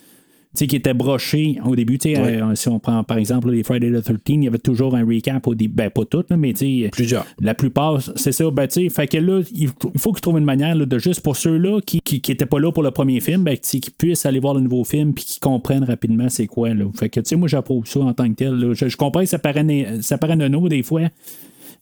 Sais, 0.54 0.68
qui 0.68 0.76
était 0.76 0.94
broché 0.94 1.58
au 1.66 1.78
début. 1.78 1.98
Tu 1.98 2.14
sais, 2.14 2.22
Ouais. 2.22 2.42
euh, 2.42 2.56
si 2.56 2.68
on 2.68 2.78
prend 2.78 3.06
par 3.06 3.18
exemple 3.18 3.50
les 3.52 3.64
Friday 3.64 3.90
the 3.90 4.04
13, 4.04 4.18
il 4.28 4.44
y 4.44 4.48
avait 4.48 4.58
toujours 4.58 4.96
un 4.96 5.06
recap 5.06 5.48
au 5.48 5.56
début. 5.56 5.74
Ben, 5.74 5.90
pas 5.90 6.04
toutes, 6.04 6.30
là, 6.30 6.36
mais 6.36 6.52
tu 6.52 6.84
sais. 6.84 6.90
Plusieurs. 6.92 7.26
La 7.40 7.54
plupart, 7.54 8.02
c'est 8.18 8.34
ça. 8.34 8.52
Ben, 8.52 8.68
tu 8.68 8.84
sais, 8.84 8.90
fait 8.90 9.08
que 9.08 9.18
là, 9.18 9.42
il 9.56 9.70
faut 9.98 10.12
qu'ils 10.12 10.22
trouvent 10.22 10.38
une 10.40 10.44
manière 10.44 10.76
là, 10.76 10.86
de 10.86 11.00
juste 11.00 11.22
pour 11.22 11.38
ceux-là 11.38 11.80
qui 11.86 12.02
n'étaient 12.28 12.46
pas 12.46 12.60
là 12.60 12.72
pour 12.74 12.84
le 12.84 12.92
premier 12.92 13.22
film, 13.22 13.44
ben, 13.46 13.56
qu'ils 13.58 13.82
puissent 13.98 14.26
aller 14.26 14.40
voir 14.40 14.54
le 14.56 14.60
nouveau 14.62 14.84
film 14.84 15.14
puis 15.14 15.24
qu'ils 15.24 15.40
comprennent 15.40 15.86
rapidement 15.86 16.28
c'est 16.28 16.48
quoi. 16.48 16.74
Là. 16.74 16.84
Fait 16.96 17.08
que, 17.08 17.22
tu 17.22 17.30
sais, 17.30 17.36
moi, 17.38 17.48
j'approuve 17.48 17.86
ça 17.88 18.02
en 18.02 18.14
tant 18.14 18.28
que 18.28 18.34
tel. 18.36 18.74
Je, 18.74 18.90
je 18.90 18.98
comprends 18.98 19.22
que 19.22 19.28
ça 19.28 19.40
paraît, 19.40 20.00
ça 20.02 20.18
paraît 20.18 20.36
nono 20.36 20.68
des 20.68 20.84
fois. 20.84 21.04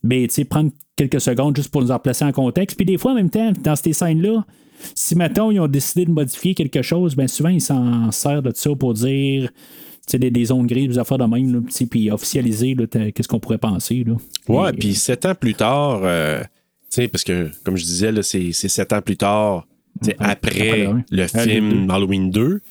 Mais, 0.04 0.28
tu 0.28 0.36
sais, 0.36 0.46
prendre 0.46 0.72
quelques 0.96 1.22
secondes 1.22 1.56
juste 1.56 1.70
pour 1.72 1.82
nous 1.82 1.92
en 1.92 2.00
placer 2.00 2.26
en 2.26 2.32
contexte. 2.32 2.78
Puis 2.78 2.86
des 2.86 2.98
fois, 2.98 3.12
en 3.12 3.16
même 3.16 3.30
temps, 3.30 3.52
dans 3.64 3.76
ces 3.76 3.94
scènes-là, 3.94 4.46
si, 4.96 5.16
mettons, 5.16 5.52
ils 5.52 5.60
ont 5.60 5.68
décidé 5.68 6.06
de 6.06 6.12
modifier 6.12 6.54
quelque 6.56 6.82
chose, 6.82 7.16
ben 7.16 7.28
souvent, 7.28 7.50
ils 7.50 7.62
s'en 7.62 8.12
servent 8.12 8.44
de 8.44 8.52
ça 8.56 8.70
pour 8.76 8.94
dire 8.94 9.50
des, 10.14 10.32
des 10.32 10.46
zones 10.46 10.66
grises, 10.68 10.88
des 10.88 10.98
affaires 10.98 11.18
de 11.18 11.26
même, 11.26 11.54
là, 11.54 11.60
puis 11.92 12.10
officialiser 12.12 12.76
qu'est-ce 13.14 13.28
qu'on 13.28 13.40
pourrait 13.40 13.58
penser. 13.58 14.04
Là. 14.06 14.16
Ouais, 14.48 14.70
Et- 14.72 14.78
puis 14.78 14.96
sept 14.96 15.26
ans 15.26 15.36
plus 15.36 15.54
tard, 15.54 16.02
euh, 16.04 16.42
parce 17.12 17.24
que, 17.24 17.50
comme 17.64 17.76
je 17.78 17.84
disais, 17.84 18.12
c'est 18.24 18.52
sept 18.54 18.92
ans 18.94 19.02
plus 19.02 19.18
tard, 19.18 19.68
après 20.18 20.50
après, 20.50 20.88
ouais. 20.88 21.04
le 21.12 21.24
Euh, 21.24 21.28
film. 21.28 21.92
Halloween 21.92 22.32
2. 22.32 22.62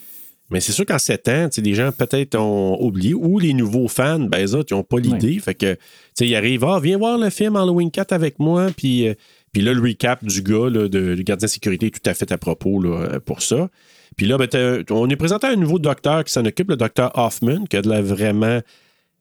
Mais 0.51 0.61
c'est 0.61 0.73
sûr 0.73 0.87
qu'en 0.87 0.99
sept 0.99 1.29
ans, 1.29 1.49
tu 1.49 1.57
sais, 1.57 1.61
les 1.61 1.75
gens 1.75 1.91
peut-être 1.93 2.37
ont 2.37 2.81
oublié, 2.81 3.13
ou 3.13 3.39
les 3.39 3.53
nouveaux 3.53 3.89
fans, 3.89 4.21
ben, 4.21 4.55
autres, 4.55 4.69
ils 4.71 4.75
n'ont 4.75 4.83
pas 4.83 4.99
l'idée. 4.99 5.39
Fait 5.41 5.55
que, 5.55 5.75
tu 5.75 5.81
sais, 6.15 6.29
ils 6.29 6.35
arrivent, 6.35 6.65
ah, 6.65 6.81
viens 6.83 6.97
voir 6.97 7.19
le 7.19 7.29
film 7.29 7.57
Halloween 7.57 7.91
4 7.91 8.13
avec 8.13 8.39
moi, 8.39 8.69
puis, 8.75 9.09
euh, 9.09 9.15
puis 9.53 9.63
là, 9.63 9.75
le 9.75 9.81
recap 9.83 10.25
du 10.25 10.43
gars, 10.43 10.71
là, 10.71 10.89
de, 10.89 11.15
du 11.15 11.25
gardien 11.25 11.47
de 11.47 11.51
sécurité 11.51 11.87
est 11.87 12.03
tout 12.03 12.09
à 12.09 12.15
fait 12.15 12.33
à 12.33 12.39
propos 12.39 12.81
là, 12.81 12.91
euh, 12.91 13.21
pour 13.21 13.43
ça. 13.43 13.69
Puis 14.17 14.27
là, 14.27 14.39
ben, 14.39 14.85
on 14.91 15.09
est 15.11 15.17
présenté 15.17 15.47
à 15.47 15.51
un 15.51 15.57
nouveau 15.57 15.79
docteur 15.79 16.25
qui 16.25 16.33
s'en 16.33 16.45
occupe, 16.45 16.71
le 16.71 16.77
docteur 16.77 17.13
Hoffman, 17.15 17.65
qui 17.67 17.77
a 17.77 17.83
de 17.83 17.89
la 17.89 18.01
vraiment. 18.01 18.61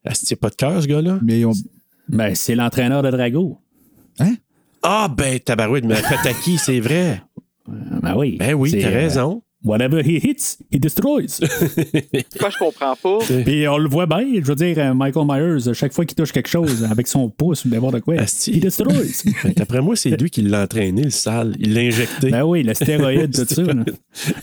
Ah, 0.05 0.13
c'est 0.13 0.37
pas 0.37 0.49
de 0.49 0.55
cœur, 0.55 0.81
ce 0.81 0.87
gars-là? 0.87 1.19
Mais 1.21 1.43
on... 1.43 1.51
Ben, 2.07 2.35
c'est 2.35 2.55
l'entraîneur 2.55 3.03
de 3.03 3.11
Drago. 3.11 3.57
Ah, 4.81 5.09
ben, 5.09 5.39
tabarouette, 5.39 5.83
mais 5.83 6.01
Pataki, 6.01 6.57
c'est 6.57 6.79
vrai? 6.79 7.21
Ben 7.67 8.15
oui. 8.15 8.37
Ben 8.39 8.53
oui, 8.53 8.69
C'est, 8.69 8.79
t'as 8.79 8.87
euh, 8.87 8.93
raison. 8.93 9.43
Whatever 9.63 10.01
he 10.01 10.19
hits, 10.19 10.57
he 10.71 10.79
destroys. 10.79 11.39
Quoi, 12.39 12.49
je 12.49 12.57
comprends 12.57 12.95
pas? 12.95 13.19
Puis 13.45 13.67
on 13.67 13.77
le 13.77 13.89
voit 13.89 14.05
bien, 14.05 14.25
je 14.35 14.45
veux 14.45 14.55
dire, 14.55 14.77
euh, 14.77 14.93
Michael 14.93 15.25
Myers, 15.27 15.73
chaque 15.73 15.93
fois 15.93 16.05
qu'il 16.05 16.15
touche 16.15 16.31
quelque 16.31 16.49
chose 16.49 16.83
avec 16.89 17.07
son 17.07 17.29
pouce 17.29 17.65
ou 17.65 17.69
n'importe 17.69 18.01
quoi, 18.01 18.15
Asti. 18.19 18.51
he 18.57 18.59
destroys. 18.59 19.23
Ben, 19.43 19.53
D'après 19.55 19.81
moi, 19.81 19.95
c'est 19.95 20.09
lui 20.19 20.29
qui 20.29 20.41
l'a 20.41 20.63
entraîné, 20.63 21.03
le 21.03 21.09
sale. 21.09 21.55
Il 21.59 21.73
l'a 21.73 21.81
injecté. 21.81 22.29
ben 22.31 22.43
oui, 22.43 22.63
le 22.63 22.73
stéroïde, 22.73 23.33
tout 23.33 23.53
ça. 23.53 23.61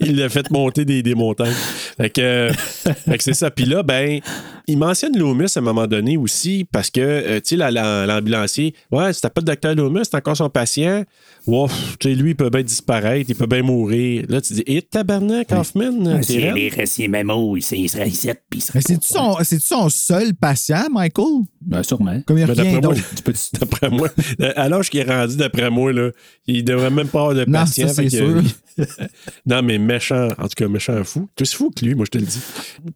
il 0.00 0.16
l'a 0.16 0.28
fait 0.28 0.50
monter 0.50 0.84
des, 0.84 1.02
des 1.02 1.14
montagnes. 1.14 1.52
Fait 1.96 2.10
que, 2.10 2.20
euh, 2.20 2.52
fait 2.52 3.18
que 3.18 3.24
c'est 3.24 3.34
ça. 3.34 3.50
Puis 3.50 3.64
là, 3.64 3.82
ben, 3.82 4.20
il 4.66 4.78
mentionne 4.78 5.16
Loomis 5.16 5.52
à 5.54 5.58
un 5.58 5.62
moment 5.62 5.86
donné 5.86 6.16
aussi 6.16 6.66
parce 6.70 6.90
que, 6.90 7.00
euh, 7.00 7.36
tu 7.40 7.50
sais, 7.50 7.56
la- 7.56 7.70
la- 7.70 8.06
l'ambulancier, 8.06 8.74
ouais, 8.90 9.12
c'était 9.12 9.30
pas 9.30 9.40
le 9.40 9.46
docteur 9.46 9.74
Loomis, 9.74 10.00
c'est 10.04 10.16
encore 10.16 10.36
son 10.36 10.50
patient. 10.50 11.04
Wow, 11.46 11.68
tu 12.00 12.08
sais, 12.08 12.14
lui, 12.14 12.30
il 12.30 12.36
peut 12.36 12.50
bien 12.50 12.62
disparaître, 12.62 13.26
il 13.30 13.36
peut 13.36 13.46
bien 13.46 13.62
mourir. 13.62 14.24
Là, 14.28 14.40
tu 14.40 14.54
dis, 14.54 14.62
et 14.66 14.82
tabarnak, 14.82 15.52
Hoffman, 15.52 16.16
raide? 16.20 16.54
les 16.56 16.68
récits 16.68 17.08
mémo, 17.08 17.56
il 17.56 17.62
serait 17.62 18.08
ici, 18.08 18.28
puis 18.50 18.58
il 18.58 18.62
serait. 18.62 18.80
Mais 18.88 19.44
c'est-tu 19.44 19.64
son, 19.66 19.88
seul 19.88 20.34
patient, 20.34 20.88
Michael? 20.90 21.44
Ben, 21.60 21.82
sûrement. 21.82 22.20
Comme 22.26 22.38
il 22.38 22.44
rien 22.44 22.54
d'après 22.80 22.80
moi. 22.80 22.94
Tu 22.94 23.32
D'après 23.60 23.90
moi, 23.90 24.08
à 24.56 24.68
l'âge 24.68 24.90
qu'il 24.90 25.00
est 25.00 25.04
rendu, 25.04 25.36
d'après 25.36 25.70
moi, 25.70 25.92
là, 25.92 26.10
il 26.46 26.64
devrait 26.64 26.90
même 26.90 27.08
pas 27.08 27.20
avoir 27.20 27.34
de 27.34 27.44
Non, 27.44 27.60
patient. 27.60 27.88
ça, 27.88 27.94
c'est 27.94 28.08
sûr. 28.10 28.42
non, 29.46 29.62
mais 29.62 29.78
méchant, 29.78 30.28
en 30.38 30.42
tout 30.48 30.54
cas, 30.56 30.68
méchant 30.68 31.02
fou. 31.04 31.28
Plus 31.36 31.52
fou 31.54 31.70
que 31.74 31.84
lui, 31.84 31.94
moi, 31.94 32.04
je 32.06 32.10
te 32.10 32.18
le 32.18 32.26
dis. 32.26 32.40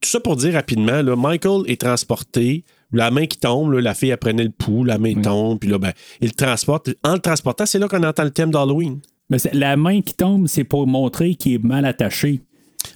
Tout 0.00 0.08
ça 0.08 0.20
pour 0.20 0.36
dire 0.36 0.52
rapidement, 0.54 1.02
là, 1.02 1.16
Michael 1.16 1.59
est 1.66 1.80
transporté, 1.80 2.64
la 2.92 3.10
main 3.10 3.26
qui 3.26 3.38
tombe, 3.38 3.72
là, 3.72 3.80
la 3.80 3.94
fille, 3.94 4.10
elle 4.10 4.16
prenait 4.18 4.44
le 4.44 4.50
pouls, 4.50 4.84
la 4.84 4.98
main 4.98 5.14
tombe, 5.20 5.58
puis 5.60 5.68
là, 5.70 5.78
ben, 5.78 5.92
il 6.20 6.28
le 6.28 6.34
transporte. 6.34 6.90
En 7.04 7.12
le 7.14 7.18
transportant, 7.20 7.66
c'est 7.66 7.78
là 7.78 7.88
qu'on 7.88 8.02
entend 8.02 8.24
le 8.24 8.30
thème 8.30 8.50
d'Halloween. 8.50 9.00
Mais 9.28 9.38
la 9.52 9.76
main 9.76 10.00
qui 10.02 10.14
tombe, 10.14 10.48
c'est 10.48 10.64
pour 10.64 10.86
montrer 10.86 11.34
qu'il 11.36 11.52
est 11.54 11.62
mal 11.64 11.84
attaché. 11.84 12.40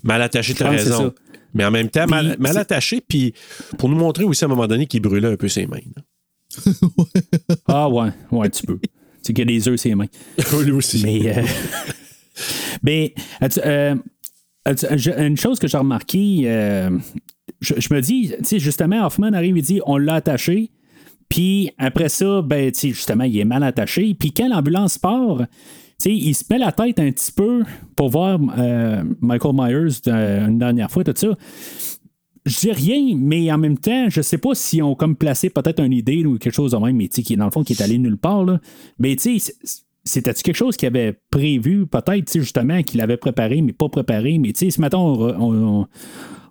Mal 0.02 0.20
attaché, 0.22 0.52
que 0.52 0.58
c'est 0.58 0.64
raison. 0.68 1.12
Mais 1.52 1.64
en 1.64 1.70
même 1.70 1.88
temps, 1.88 2.06
mal, 2.08 2.30
Puis, 2.32 2.42
mal 2.42 2.52
c'est- 2.54 2.58
attaché, 2.58 3.00
puis 3.06 3.32
pour 3.78 3.88
nous 3.88 3.94
montrer 3.96 4.24
aussi 4.24 4.42
à 4.44 4.46
un 4.46 4.50
moment 4.50 4.66
donné 4.66 4.86
qu'il 4.86 5.00
brûlait 5.02 5.28
un 5.32 5.36
peu 5.36 5.46
ses 5.48 5.66
mains. 5.66 5.78
Ah 7.66 7.88
ouais, 7.88 8.10
ouais, 8.30 8.50
tu 8.50 8.66
peux. 8.66 8.78
C'est 9.22 9.32
qu'il 9.32 9.38
y 9.50 9.54
a 9.54 9.58
des 9.58 9.68
œufs 9.68 9.80
ses 9.80 9.94
mains. 9.94 10.06
lui 10.64 10.72
aussi. 10.72 11.02
Mais, 11.02 11.38
euh, 11.38 11.42
mais 12.82 13.14
euh, 13.66 13.94
je- 14.66 15.10
une 15.26 15.36
chose 15.36 15.58
que 15.58 15.66
j'ai 15.66 15.78
remarqué, 15.78 16.42
euh, 16.44 16.90
je, 17.64 17.94
me 17.94 18.00
dis, 18.00 18.32
tu 18.38 18.44
sais, 18.44 18.58
justement, 18.58 19.06
Hoffman 19.06 19.32
arrive 19.32 19.56
et 19.56 19.62
dit 19.62 19.80
on 19.86 19.96
l'a 19.96 20.14
attaché. 20.14 20.70
Puis 21.28 21.70
après 21.78 22.08
ça, 22.08 22.42
ben, 22.42 22.70
tu 22.70 22.78
sais, 22.78 22.88
justement, 22.90 23.24
il 23.24 23.38
est 23.38 23.44
mal 23.44 23.62
attaché. 23.62 24.14
Puis 24.14 24.32
quand 24.32 24.48
l'ambulance 24.48 24.98
part, 24.98 25.38
tu 25.38 25.46
sais, 25.98 26.12
il 26.14 26.34
se 26.34 26.44
met 26.50 26.58
la 26.58 26.72
tête 26.72 26.98
un 26.98 27.10
petit 27.10 27.32
peu 27.32 27.62
pour 27.96 28.10
voir 28.10 28.38
euh, 28.58 29.02
Michael 29.20 29.54
Myers 29.54 30.00
euh, 30.08 30.46
une 30.46 30.58
dernière 30.58 30.90
fois, 30.90 31.04
tout 31.04 31.14
ça. 31.16 31.28
Je 32.46 32.58
dis 32.58 32.72
rien, 32.72 33.16
mais 33.16 33.50
en 33.50 33.56
même 33.56 33.78
temps, 33.78 34.10
je 34.10 34.20
sais 34.20 34.36
pas 34.36 34.54
si 34.54 34.82
on 34.82 34.94
comme 34.94 35.16
placé 35.16 35.48
peut-être 35.48 35.82
une 35.82 35.94
idée 35.94 36.26
ou 36.26 36.36
quelque 36.36 36.52
chose 36.52 36.72
de 36.72 36.76
même, 36.76 36.96
mais 36.96 37.08
qui 37.08 37.36
dans 37.36 37.46
le 37.46 37.50
fond 37.50 37.64
qui 37.64 37.72
est 37.72 37.80
allé 37.80 37.96
nulle 37.96 38.18
part. 38.18 38.44
Là. 38.44 38.60
Mais 38.98 39.16
tu 39.16 39.38
sais, 39.38 39.54
c'était-tu 40.04 40.42
quelque 40.42 40.56
chose 40.56 40.76
qu'il 40.76 40.86
avait 40.86 41.18
prévu, 41.30 41.86
peut-être, 41.86 42.26
tu 42.26 42.32
sais, 42.32 42.40
justement, 42.40 42.82
qu'il 42.82 43.00
avait 43.00 43.16
préparé, 43.16 43.62
mais 43.62 43.72
pas 43.72 43.88
préparé? 43.88 44.38
Mais 44.38 44.52
tu 44.52 44.70
sais, 44.70 44.78
on, 44.78 45.14
re- 45.14 45.36
on, 45.38 45.86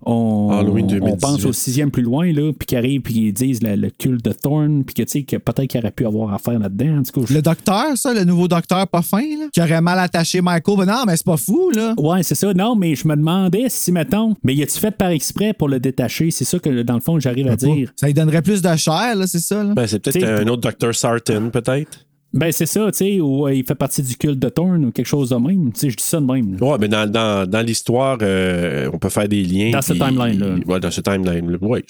on- 0.06 0.50
Halloween 0.52 0.86
on 0.86 0.88
2018. 0.90 1.22
pense 1.22 1.46
au 1.46 1.54
sixième 1.54 1.92
plus 1.92 2.04
loin, 2.04 2.32
là, 2.32 2.52
puis 2.58 2.66
qu'ils 2.66 2.78
arrivent, 2.78 3.02
puis 3.02 3.14
ils 3.16 3.34
disent 3.34 3.62
le, 3.64 3.76
le 3.76 3.90
culte 3.90 4.24
de 4.26 4.32
Thorn, 4.32 4.84
puis 4.84 4.94
que 4.96 5.04
tu 5.04 5.10
sais, 5.12 5.24
que 5.24 5.38
peut-être 5.38 5.68
qu'il 5.68 5.80
aurait 5.80 5.92
pu 5.92 6.06
avoir 6.06 6.34
affaire 6.34 6.60
là-dedans. 6.60 7.00
En 7.00 7.04
tout 7.04 7.22
cas, 7.22 7.28
je- 7.30 7.34
Le 7.34 7.42
docteur, 7.42 7.98
ça, 7.98 8.14
le 8.14 8.24
nouveau 8.24 8.48
docteur 8.48 8.88
pas 8.88 9.02
fin, 9.02 9.22
là, 9.22 9.46
qui 9.54 9.62
aurait 9.62 9.82
mal 9.82 10.00
attaché 10.00 10.42
Michael. 10.42 10.78
Ben 10.78 10.86
non, 10.86 11.04
mais 11.08 11.16
c'est 11.18 11.26
pas 11.26 11.38
fou, 11.38 11.72
là. 11.76 11.94
Ouais, 11.98 12.24
c'est 12.24 12.36
ça. 12.36 12.54
Non, 12.54 12.76
mais 12.76 12.96
je 12.96 13.08
me 13.08 13.16
demandais 13.16 13.66
si, 13.70 13.92
mettons, 13.92 14.34
mais 14.44 14.54
y 14.56 14.64
a-tu 14.64 14.78
fait 14.80 14.92
par 14.92 15.10
exprès 15.10 15.54
pour 15.54 15.70
le 15.70 15.80
détacher? 15.80 16.32
C'est 16.32 16.46
ça 16.46 16.60
que, 16.60 16.82
dans 16.84 16.96
le 16.96 17.00
fond, 17.02 17.20
j'arrive 17.20 17.48
à 17.48 17.56
dire. 17.56 17.92
Ça 17.96 18.08
lui 18.08 18.14
donnerait 18.14 18.42
plus 18.42 18.62
de 18.62 18.76
chair, 18.76 19.16
là, 19.16 19.28
c'est 19.28 19.40
ça, 19.40 19.64
là. 19.64 19.74
Ben, 19.74 19.88
c'est 19.88 20.00
peut-être 20.00 20.24
un 20.24 20.48
autre 20.48 20.70
Dr. 20.72 20.94
Sarton, 20.96 21.50
peut-être. 21.52 22.06
Ben, 22.34 22.52
c'est 22.52 22.66
ça, 22.66 22.92
tu 22.92 22.98
sais, 22.98 23.20
ou 23.22 23.46
euh, 23.48 23.54
il 23.54 23.64
fait 23.64 23.76
partie 23.76 24.02
du 24.02 24.18
culte 24.18 24.40
de 24.40 24.50
Thorn 24.50 24.84
ou 24.86 24.92
quelque 24.92 25.06
chose 25.06 25.30
de 25.30 25.36
même. 25.36 25.72
Tu 25.72 25.80
sais, 25.82 25.90
je 25.92 25.98
dis 25.98 26.04
ça 26.04 26.20
de 26.20 26.26
même. 26.26 26.58
là. 26.60 26.66
Ouais, 26.68 26.78
mais 26.80 26.88
dans, 26.88 27.10
dans, 27.10 27.48
dans 27.48 27.62
l'histoire, 27.64 28.18
euh, 28.24 28.90
on 28.92 28.98
peut 28.98 29.10
faire 29.10 29.28
des 29.28 29.44
liens. 29.44 29.70
Dans 29.72 29.82
ce 29.84 29.94
timeline-là. 29.94 30.56
Ouais, 30.66 30.80
dans 30.80 30.90
ce 30.92 31.02
timeline. 31.02 31.58
Oui, 31.62 31.82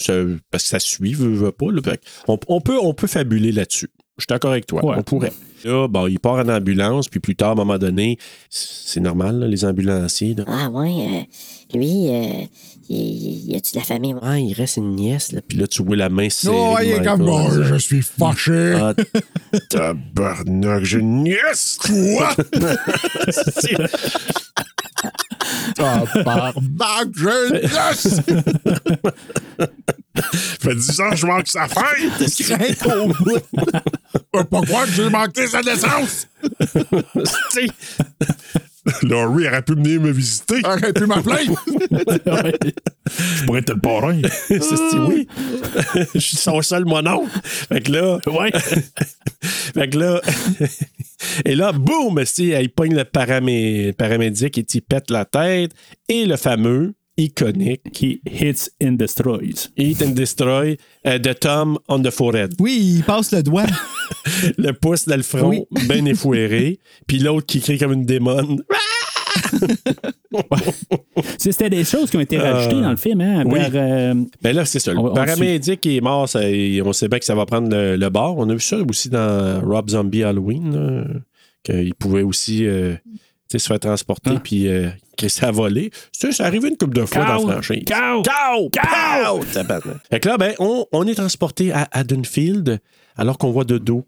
parce 0.51 0.63
que 0.63 0.69
ça 0.69 0.79
suit, 0.79 1.13
veut, 1.13 1.33
veut 1.33 1.51
pas. 1.53 1.71
là. 1.71 1.81
On, 2.27 2.37
on 2.49 2.59
peut, 2.59 2.77
on 2.81 2.93
peut 2.93 3.07
fabuler 3.07 3.51
là-dessus. 3.53 3.89
Je 4.17 4.23
suis 4.23 4.27
d'accord 4.27 4.51
avec 4.51 4.67
toi. 4.67 4.83
Ouais. 4.85 4.95
On 4.97 5.01
pourrait. 5.03 5.31
Là, 5.63 5.87
bon, 5.87 6.07
il 6.07 6.19
part 6.19 6.33
en 6.35 6.49
ambulance, 6.49 7.07
puis 7.07 7.19
plus 7.19 7.35
tard, 7.35 7.49
à 7.49 7.51
un 7.53 7.55
moment 7.55 7.77
donné, 7.77 8.17
c'est 8.49 8.99
normal, 8.99 9.39
là, 9.39 9.47
les 9.47 9.63
ambulanciers. 9.65 10.35
là. 10.35 10.43
Ah 10.47 10.69
ouais, 10.69 10.89
euh, 11.09 11.77
lui, 11.77 12.09
euh, 12.09 12.45
y, 12.89 13.51
y 13.51 13.55
a-tu 13.55 13.73
de 13.73 13.79
la 13.79 13.85
famille? 13.85 14.13
Ouais, 14.13 14.43
il 14.43 14.53
reste 14.53 14.77
une 14.77 14.95
nièce, 14.95 15.31
là. 15.31 15.41
Puis 15.47 15.57
là, 15.57 15.67
tu 15.67 15.81
vois 15.83 15.95
la 15.95 16.09
main 16.09 16.29
serrée. 16.29 16.55
Oh, 16.57 16.75
de 16.79 16.85
il 16.85 16.91
est 16.91 17.03
comme, 17.03 17.21
oh, 17.21 17.49
disant, 17.49 17.63
je 17.63 17.75
suis 17.75 18.01
fâché. 18.01 18.75
Ah, 18.77 18.93
tabarnak, 19.69 20.83
j'ai 20.83 20.99
une 20.99 21.23
nièce, 21.23 21.77
quoi! 21.81 22.35
Tabarnak, 25.75 27.07
je 27.15 27.53
laisse. 27.53 28.19
fait 30.61 30.75
10 30.75 30.99
ans 31.01 31.09
que 31.11 31.15
je 31.17 31.25
manque 31.25 31.47
sa 31.47 31.67
fête! 31.67 32.85
Au 32.95 33.07
bout. 33.07 33.39
Pourquoi 34.49 34.85
j'ai 34.95 35.09
manqué 35.09 35.47
sa 35.47 35.61
naissance? 35.61 36.27
Tu 36.71 37.21
sais, 37.49 37.67
Laurie 39.03 39.47
aurait 39.47 39.61
pu 39.61 39.73
venir 39.75 40.01
me 40.01 40.11
visiter. 40.11 40.59
Aurait 40.65 40.91
pu 40.93 41.05
m'appeler. 41.05 41.45
Je 43.07 43.45
pourrais 43.45 43.59
être 43.59 43.73
le 43.73 43.79
parrain. 43.79 44.19
C'est 44.47 44.59
c'est- 44.61 44.97
oui. 44.97 45.27
Je 46.13 46.19
suis 46.19 46.37
son 46.37 46.61
seul 46.61 46.83
mononcle. 46.85 47.29
Fait 47.43 47.81
que 47.81 47.91
là. 47.91 48.19
Ouais. 48.27 48.51
fait 49.41 49.89
que 49.89 49.97
là. 49.97 50.21
et 51.45 51.55
là, 51.55 51.71
boum! 51.71 52.23
si, 52.25 52.49
Il 52.49 52.69
pogne 52.71 52.95
le 52.95 53.03
paramé- 53.05 53.93
paramédic 53.93 54.57
et 54.57 54.65
il 54.73 54.81
pète 54.81 55.09
la 55.11 55.25
tête. 55.25 55.71
Et 56.09 56.25
le 56.25 56.35
fameux, 56.35 56.93
iconique, 57.17 57.81
Qui 57.91 58.21
hits 58.25 58.69
and 58.83 58.93
destroys. 58.93 59.69
Eat 59.77 60.01
and 60.01 60.11
Destroy 60.11 60.77
euh, 61.05 61.17
de 61.19 61.33
Tom 61.33 61.77
on 61.87 62.01
the 62.01 62.09
forehead. 62.11 62.53
Oui, 62.59 62.95
il 62.97 63.03
passe 63.03 63.31
le 63.31 63.43
doigt. 63.43 63.65
Le 64.57 64.71
pouce 64.71 65.05
dans 65.07 65.15
le 65.17 65.23
front, 65.23 65.49
Oui. 65.49 65.63
bien 65.87 66.05
effouéré. 66.05 66.79
Puis 67.07 67.19
l'autre 67.19 67.45
qui 67.45 67.59
crie 67.61 67.77
comme 67.77 67.93
une 67.93 68.05
démone. 68.05 68.63
C'est- 71.37 71.51
C'était 71.51 71.69
des 71.69 71.83
choses 71.83 72.09
qui 72.09 72.17
ont 72.17 72.21
été 72.21 72.37
rajoutées 72.37 72.81
dans 72.81 72.89
le 72.91 72.97
film, 72.97 73.21
hein? 73.21 73.43
oui. 73.45 73.59
par, 73.59 73.69
euh, 73.75 74.13
Ben 74.41 74.55
là, 74.55 74.65
c'est 74.65 74.79
ça. 74.79 74.93
Le 74.93 74.99
On 74.99 75.03
va- 75.03 75.09
on 75.11 75.13
paramédic 75.13 75.85
est 75.85 76.01
mort. 76.01 76.27
ça- 76.27 76.41
on 76.41 76.93
sait 76.93 77.07
bien 77.07 77.19
que 77.19 77.25
ça 77.25 77.35
va 77.35 77.45
prendre 77.45 77.69
le, 77.69 77.95
le 77.95 78.09
bord. 78.09 78.37
On 78.37 78.49
a 78.49 78.53
vu 78.53 78.59
ça 78.59 78.77
aussi 78.89 79.09
dans 79.09 79.61
Rob 79.61 79.89
Zombie 79.89 80.23
Halloween. 80.23 81.21
Qu'il 81.63 81.93
pouvait 81.95 82.23
aussi 82.23 82.65
euh, 82.65 82.95
sais, 83.53 83.59
se 83.59 83.67
faire 83.67 83.79
transporter 83.79 84.31
Ah. 84.35 84.41
puis 84.43 84.67
euh, 84.67 84.89
que 85.17 85.27
ça 85.27 85.47
a 85.47 85.51
volé. 85.51 85.91
Ça, 86.11 86.31
ça 86.31 86.45
arrivé 86.45 86.69
une 86.69 86.77
couple 86.77 86.95
de 86.95 87.05
fois 87.05 87.25
dans 87.25 87.47
la 87.47 87.61
franchise. 87.61 87.83
Cow! 87.85 88.21
Cow! 88.21 88.69
Cow! 88.69 89.39
Tabarnak. 89.53 89.97
Fait 90.09 90.19
que 90.19 90.29
là, 90.29 90.37
ben, 90.37 90.53
on, 90.59 90.85
on 90.91 91.07
est 91.07 91.15
transporté 91.15 91.71
à 91.71 91.87
Haddonfield 91.91 92.79
alors 93.15 93.37
qu'on 93.37 93.51
voit 93.51 93.63
de 93.65 93.77
dos 93.77 94.05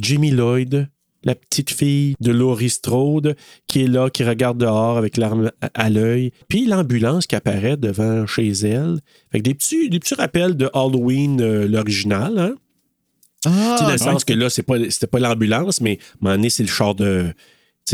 Jimmy 0.00 0.30
Lloyd, 0.30 0.88
la 1.24 1.34
petite 1.34 1.70
fille 1.70 2.14
de 2.20 2.30
Laurie 2.30 2.70
Strode, 2.70 3.36
qui 3.66 3.82
est 3.82 3.88
là, 3.88 4.10
qui 4.10 4.22
regarde 4.22 4.58
dehors 4.58 4.96
avec 4.96 5.16
l'arme 5.16 5.50
à, 5.74 5.90
l'œil. 5.90 6.32
Puis 6.48 6.66
l'ambulance 6.66 7.26
qui 7.26 7.34
apparaît 7.34 7.76
devant 7.76 8.26
chez 8.26 8.48
elle. 8.48 9.00
Fait 9.32 9.38
que 9.38 9.44
des 9.44 9.54
petits, 9.54 9.90
des 9.90 9.98
petits 9.98 10.14
rappels 10.14 10.56
de 10.56 10.70
Halloween, 10.72 11.40
euh, 11.40 11.66
l'original, 11.66 12.38
hein? 12.38 12.54
Tu 13.44 13.50
sais, 13.50 13.56
dans 13.56 13.86
Ah, 13.86 13.92
le 13.92 13.98
sens 13.98 14.24
que 14.24 14.32
là, 14.32 14.50
c'est 14.50 14.62
pas, 14.62 14.76
c'était 14.90 15.06
pas 15.06 15.20
l'ambulance, 15.20 15.80
mais 15.80 15.92
à 15.92 15.94
un 16.02 16.16
moment 16.20 16.36
donné, 16.36 16.50
c'est 16.50 16.64
le 16.64 16.68
char 16.68 16.94
de, 16.94 17.32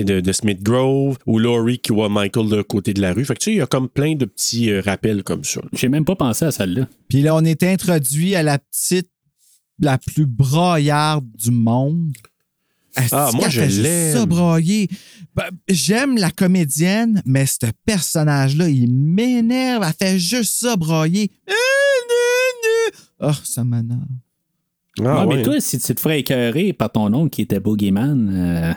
de, 0.03 0.19
de 0.21 0.33
Smith 0.33 0.61
Grove 0.63 1.19
ou 1.27 1.39
Laurie 1.39 1.79
qui 1.79 1.93
voit 1.93 2.09
Michael 2.09 2.49
de 2.49 2.63
côté 2.63 2.93
de 2.95 3.01
la 3.01 3.13
rue. 3.13 3.25
Fait 3.25 3.35
que 3.35 3.39
tu 3.39 3.45
sais, 3.45 3.53
il 3.53 3.59
y 3.59 3.61
a 3.61 3.67
comme 3.67 3.89
plein 3.89 4.17
de 4.17 4.25
petits 4.25 4.71
euh, 4.71 4.81
rappels 4.81 5.23
comme 5.23 5.45
ça. 5.45 5.61
J'ai 5.73 5.89
même 5.89 6.05
pas 6.05 6.17
pensé 6.17 6.47
à 6.47 6.51
celle-là. 6.51 6.89
Puis 7.09 7.23
là, 7.23 7.37
on 7.37 7.45
est 7.45 7.63
introduit 7.63 8.35
à 8.35 8.43
la 8.43 8.59
petite, 8.59 9.09
la 9.79 9.99
plus 9.99 10.27
braillarde 10.27 11.27
du 11.37 11.53
monde. 11.53 12.13
Ah, 13.13 13.31
moi, 13.35 13.49
je 13.49 13.61
l'aime. 13.61 14.13
Ben, 15.35 15.45
J'aime 15.69 16.17
la 16.17 16.31
comédienne, 16.31 17.23
mais 17.27 17.45
ce 17.47 17.67
personnage-là, 17.85 18.69
il 18.69 18.89
m'énerve. 18.93 19.85
Elle 19.85 20.09
fait 20.09 20.19
juste 20.19 20.61
ça 20.61 20.77
brailler. 20.77 21.31
Oh, 23.21 23.31
ça 23.45 23.65
m'énerve. 23.65 24.01
Ah, 25.01 25.25
Ouais, 25.25 25.27
ouais. 25.27 25.37
Mais 25.39 25.43
toi, 25.43 25.61
si 25.61 25.81
tu 25.81 25.93
te 25.93 26.01
ferais 26.01 26.21
écœurer 26.21 26.73
par 26.73 26.93
ton 26.93 27.13
oncle 27.15 27.31
qui 27.31 27.43
était 27.43 27.59
Boogeyman, 27.59 28.31
euh, 28.33 28.73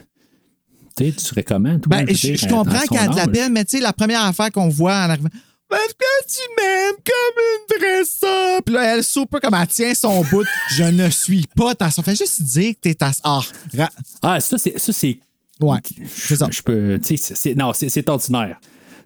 tu 0.97 1.19
serais 1.19 1.43
comment? 1.43 1.77
toi, 1.79 1.87
Ben, 2.03 2.07
je, 2.09 2.35
je 2.35 2.47
comprends 2.47 2.79
son 2.81 2.87
qu'elle 2.95 2.99
a 3.03 3.07
de 3.07 3.15
la 3.15 3.21
âge? 3.23 3.31
peine, 3.31 3.53
mais 3.53 3.65
tu 3.65 3.77
sais, 3.77 3.83
la 3.83 3.93
première 3.93 4.23
affaire 4.25 4.51
qu'on 4.51 4.69
voit 4.69 4.93
en 4.95 5.09
arrivant, 5.09 5.29
parce 5.69 5.87
que 5.93 6.27
tu 6.27 6.39
m'aimes 6.57 6.95
comme 7.05 7.43
une 7.43 7.79
vraie 7.79 8.05
sœur. 8.05 8.63
Puis 8.63 8.73
là, 8.75 8.95
elle 8.95 9.03
soupe 9.03 9.37
comme 9.41 9.53
elle 9.53 9.67
tient 9.67 9.93
son 9.93 10.23
bout. 10.23 10.45
Je 10.71 10.83
ne 10.83 11.09
suis 11.09 11.45
pas 11.55 11.75
ta 11.75 11.91
sœur. 11.91 12.05
Fait 12.05 12.15
juste 12.15 12.41
dire 12.41 12.73
que 12.73 12.79
t'es 12.81 12.93
ta 12.95 13.11
Ah, 13.23 13.41
ra- 13.77 13.89
Ah, 14.21 14.39
ça, 14.39 14.57
c'est. 14.57 14.79
Ça, 14.79 14.93
c'est 14.93 15.19
ouais, 15.59 15.79
c'est 16.07 16.35
ça. 16.37 16.47
je 16.49 16.61
peux. 16.61 16.97
Tu 17.03 17.17
sais, 17.17 17.17
c'est- 17.17 17.35
c'est- 17.35 17.55
non, 17.55 17.73
c'est 17.73 17.89
c'est 17.89 18.07
ordinaire. 18.09 18.57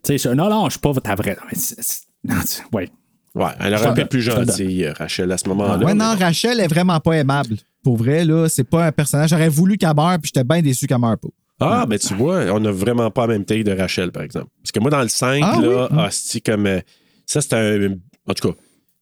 Tu 0.03 0.17
sais, 0.17 0.29
je- 0.29 0.33
non, 0.35 0.49
non, 0.49 0.65
je 0.65 0.71
suis 0.71 0.79
pas 0.79 0.93
ta 1.01 1.15
vraie. 1.15 1.37
mais 1.51 1.57
c'est- 1.57 1.81
c'est- 1.81 2.01
non, 2.23 2.35
tu- 2.41 2.75
ouais. 2.75 2.91
Ouais, 3.33 3.45
elle 3.61 3.73
aurait 3.75 3.87
Je 3.87 3.93
pu 3.93 4.01
être 4.01 4.09
plus 4.09 4.25
te 4.25 4.29
gentille, 4.31 4.83
euh, 4.85 4.93
Rachel, 4.93 5.31
à 5.31 5.37
ce 5.37 5.47
moment-là. 5.49 5.77
Ouais, 5.77 5.93
non, 5.93 6.13
bon. 6.13 6.19
Rachel 6.19 6.59
est 6.59 6.67
vraiment 6.67 6.99
pas 6.99 7.13
aimable. 7.13 7.55
Pour 7.81 7.95
vrai, 7.95 8.25
là, 8.25 8.47
c'est 8.49 8.65
pas 8.65 8.85
un 8.87 8.91
personnage. 8.91 9.29
J'aurais 9.29 9.47
voulu 9.49 9.77
qu'elle 9.77 9.95
meure, 9.95 10.19
puis 10.19 10.31
j'étais 10.35 10.43
bien 10.43 10.61
déçu 10.61 10.85
qu'elle 10.85 10.99
meure 10.99 11.17
pas. 11.17 11.29
Ah, 11.61 11.85
ben 11.85 11.97
tu 11.99 12.13
vois, 12.15 12.45
on 12.51 12.59
n'a 12.59 12.71
vraiment 12.71 13.11
pas 13.11 13.27
la 13.27 13.33
même 13.33 13.45
taille 13.45 13.63
de 13.63 13.71
Rachel, 13.71 14.11
par 14.11 14.23
exemple. 14.23 14.47
Parce 14.63 14.71
que 14.71 14.79
moi, 14.79 14.89
dans 14.91 15.01
le 15.01 15.07
5, 15.07 15.41
Ah 15.45 15.59
là, 15.61 15.87
oui? 15.91 15.97
c'est 16.11 16.41
comme. 16.41 16.65
euh, 16.67 16.79
ça, 17.25 17.41
c'est 17.41 17.53
un. 17.53 17.95
En 18.27 18.33
tout 18.33 18.49
cas, 18.49 18.55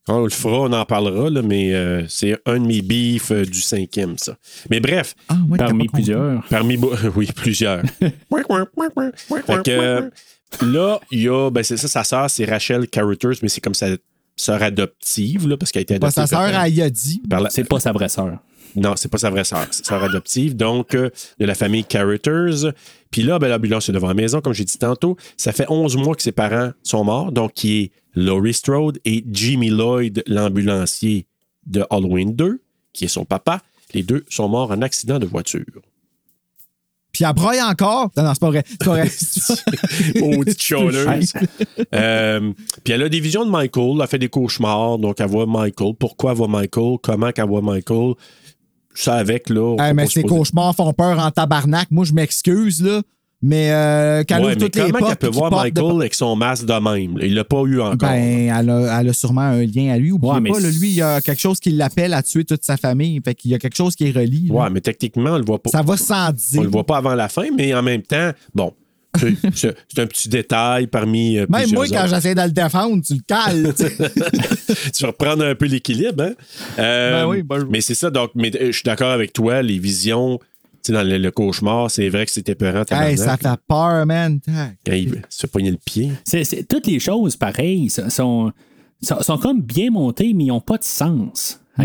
Quand 0.06 0.20
on 0.22 0.24
le 0.24 0.30
fera, 0.30 0.62
on 0.62 0.74
en 0.74 0.86
parlera, 0.86 1.30
là, 1.30 1.42
mais 1.42 1.74
euh, 1.74 2.04
c'est 2.08 2.38
un 2.46 2.60
de 2.60 2.66
mes 2.66 2.82
beefs 2.82 3.32
euh, 3.32 3.46
du 3.46 3.62
cinquième, 3.62 4.18
ça. 4.18 4.38
Mais 4.70 4.80
bref, 4.80 5.14
Ah, 5.30 5.36
ouais, 5.50 5.58
Parmi 5.58 5.88
plusieurs. 5.88 6.44
parmi... 6.50 6.78
Oui, 7.16 7.30
plusieurs. 7.36 7.84
fait 9.46 9.64
que 9.64 10.10
là, 10.66 11.00
il 11.12 11.22
y 11.22 11.30
a... 11.30 11.50
Ben, 11.52 11.64
c'est 11.64 11.78
ça, 11.78 11.88
sa 11.88 12.04
sœur, 12.04 12.30
c'est 12.30 12.46
Rachel 12.46 12.88
Carruthers, 12.88 13.36
mais 13.44 13.50
c'est 13.50 13.62
comme 13.62 13.74
sa 13.76 13.88
sœur 14.36 14.64
adoptive, 14.64 15.48
là, 15.48 15.58
parce 15.58 15.72
qu'elle 15.72 15.82
a 15.82 15.84
été 15.84 15.96
adoptée 15.96 16.16
sa 16.16 16.28
sœur, 16.28 16.48
elle 16.48 16.74
y 16.74 16.82
a 16.82 16.90
dit. 16.90 17.22
C'est 17.50 17.66
pas 17.68 17.80
sa 17.80 17.92
vraie 17.92 18.10
sœur. 18.10 18.40
Non, 18.76 18.94
c'est 18.96 19.10
pas 19.10 19.18
sa 19.18 19.30
vraie 19.30 19.44
sœur. 19.44 19.68
C'est 19.72 19.86
sa 19.86 19.96
sœur 19.96 20.04
adoptive. 20.04 20.56
Donc, 20.56 20.96
euh, 20.96 21.10
de 21.40 21.46
la 21.46 21.56
famille 21.56 21.84
Carruthers. 21.84 22.74
Puis 23.12 23.24
là, 23.24 23.40
ben, 23.40 23.48
l'ambulance 23.50 23.90
est 23.90 23.94
devant 23.94 24.08
la 24.08 24.14
maison, 24.14 24.42
comme 24.42 24.54
j'ai 24.54 24.66
dit 24.66 24.78
tantôt. 24.78 25.18
Ça 25.38 25.52
fait 25.52 25.66
11 25.70 25.98
mois 25.98 26.16
que 26.16 26.22
ses 26.22 26.32
parents 26.32 26.72
sont 26.84 27.04
morts. 27.04 27.32
Donc, 27.32 27.54
qui 27.54 27.82
est 27.82 27.92
Laurie 28.16 28.54
Strode 28.54 29.00
et 29.06 29.24
Jimmy 29.32 29.70
Lloyd, 29.70 30.24
l'ambulancier 30.28 31.26
de 31.66 31.86
Halloween 31.90 32.36
2, 32.36 32.62
qui 32.94 33.06
est 33.06 33.10
son 33.10 33.26
papa. 33.26 33.62
Les 33.94 34.04
deux 34.04 34.24
sont 34.30 34.50
morts 34.50 34.72
en 34.72 34.82
accident 34.82 35.20
de 35.20 35.26
voiture. 35.26 35.64
Puis 37.12 37.26
elle 37.26 37.34
broye 37.34 37.60
encore? 37.68 38.12
Non, 38.16 38.24
non, 38.24 38.34
c'est 38.34 38.40
pas 38.40 38.50
vrai. 38.50 38.64
C'est 38.68 38.78
pas 38.84 38.92
vrai. 38.92 40.54
Chialeuse. 40.58 41.34
Euh, 41.96 42.54
Puis 42.84 42.94
elle 42.94 43.04
a 43.04 43.10
des 43.10 43.20
visions 43.20 43.46
de 43.46 43.50
Michael. 43.50 43.98
Elle 44.02 44.08
fait 44.08 44.20
des 44.20 44.30
cauchemars. 44.30 45.00
Donc, 45.00 45.20
elle 45.20 45.28
voit 45.28 45.48
Michael. 45.48 45.94
Pourquoi 46.00 46.32
elle 46.32 46.38
voit 46.38 46.48
Michael? 46.48 46.98
Comment 47.02 47.32
qu'elle 47.32 47.48
voit 47.48 47.62
Michael? 47.62 48.14
Ça 49.02 49.16
avec, 49.16 49.50
là. 49.50 49.62
on 49.62 49.78
Hey, 49.82 49.94
mais 49.94 50.08
ces 50.08 50.24
cauchemars 50.24 50.76
font 50.76 50.92
peur 50.94 51.20
en 51.20 51.32
tabarnak. 51.32 51.88
Moi, 51.92 52.06
je 52.06 52.14
m'excuse, 52.14 52.84
là. 52.84 53.02
Mais 53.42 53.72
euh, 53.72 54.24
qu'elle 54.26 54.40
Ouais, 54.42 54.48
ouvre 54.48 54.56
toutes 54.56 54.76
les 54.76 54.92
comment 54.92 55.08
qu'elle 55.08 55.16
peut 55.16 55.28
voir 55.30 55.50
de- 55.50 55.56
Michael 55.56 55.96
avec 56.02 56.14
son 56.14 56.36
masque 56.36 56.66
de 56.66 56.74
même? 56.74 57.18
Il 57.22 57.34
l'a 57.36 57.46
pas 57.46 57.62
eu 57.64 57.80
encore. 57.80 58.10
Ben, 58.10 58.50
elle 58.54 58.70
a, 58.70 59.00
elle 59.00 59.08
a 59.10 59.14
sûrement 59.14 59.40
un 59.42 59.64
lien 59.66 59.94
à 59.94 59.98
lui. 59.98 60.12
Oubliez 60.12 60.34
Ouais, 60.34 60.42
mais 60.42 60.50
pas, 60.52 60.60
là, 60.60 60.70
lui, 60.70 60.90
il 60.90 60.96
y 60.96 61.02
a 61.02 61.22
quelque 61.22 61.40
chose 61.40 61.58
qui 61.62 61.72
l'appelle 61.72 62.14
à 62.14 62.22
tuer 62.22 62.44
toute 62.44 62.66
sa 62.66 62.76
famille. 62.76 63.18
Fait 63.24 63.34
qu'il 63.36 63.52
y 63.52 63.54
a 63.54 63.58
quelque 63.58 63.78
chose 63.78 63.96
qui 63.96 64.08
est 64.08 64.12
relié. 64.12 64.50
là. 64.50 64.56
ouais, 64.56 64.70
mais 64.70 64.82
techniquement, 64.82 65.30
on 65.32 65.38
le 65.38 65.46
voit 65.46 65.64
pas. 65.64 65.70
Ça 65.70 65.82
va 65.82 65.96
sans 65.96 66.32
On 66.32 66.34
dire. 66.34 66.64
le 66.64 66.68
voit 66.70 66.86
pas 66.86 66.98
avant 66.98 67.16
la 67.16 67.30
fin, 67.30 67.46
mais 67.58 67.74
en 67.74 67.82
même 67.82 68.02
temps, 68.02 68.32
bon, 68.54 68.74
c'est 69.56 70.00
un 70.00 70.08
petit 70.08 70.30
détail 70.30 70.88
parmi 70.88 71.38
euh, 71.38 71.46
Même 71.50 71.72
moi, 71.74 71.88
quand 71.88 72.06
j'essaie 72.08 72.36
de 72.36 72.42
le 72.42 72.52
défendre, 72.52 73.04
tu 73.04 73.16
le 73.16 73.22
cales. 73.26 73.74
tu 74.94 75.04
vas 75.04 75.08
reprendre 75.08 75.44
un 75.46 75.56
peu 75.56 75.66
l'équilibre, 75.66 76.24
hein? 76.24 76.34
Euh, 76.78 77.22
Ben 77.24 77.28
oui, 77.28 77.44
ben- 77.44 77.66
Mais 77.70 77.82
c'est 77.82 77.96
ça, 77.96 78.12
donc, 78.12 78.32
mais 78.36 78.56
euh, 78.56 78.68
je 78.68 78.72
suis 78.72 78.84
d'accord 78.84 79.12
avec 79.12 79.34
toi, 79.34 79.62
les 79.62 79.80
visions, 79.80 80.38
tu 80.38 80.48
sais, 80.84 80.94
dans 80.94 81.04
le, 81.04 81.18
le 81.18 81.32
cauchemar, 81.32 81.90
c'est 81.90 82.10
vrai 82.10 82.26
que 82.26 82.32
c'était 82.32 82.56
peurant. 82.56 82.84
hey, 82.92 83.18
ça 83.18 83.38
fait 83.38 83.60
peur, 83.68 84.06
man. 84.06 84.40
Quand 84.86 84.94
il 84.94 85.22
se 85.30 85.48
pogner 85.48 85.72
le 85.72 85.78
pied. 85.78 86.12
Toutes 86.70 86.88
les 86.88 87.00
choses 87.00 87.36
pareilles 87.36 87.90
sont, 87.90 88.52
sont, 89.02 89.38
comme 89.38 89.62
bien 89.62 89.90
montées, 89.90 90.34
mais 90.34 90.46
ils 90.46 90.48
n'ont 90.48 90.62
pas 90.62 90.78
de 90.78 90.84
sens. 90.84 91.60
C'est 91.78 91.84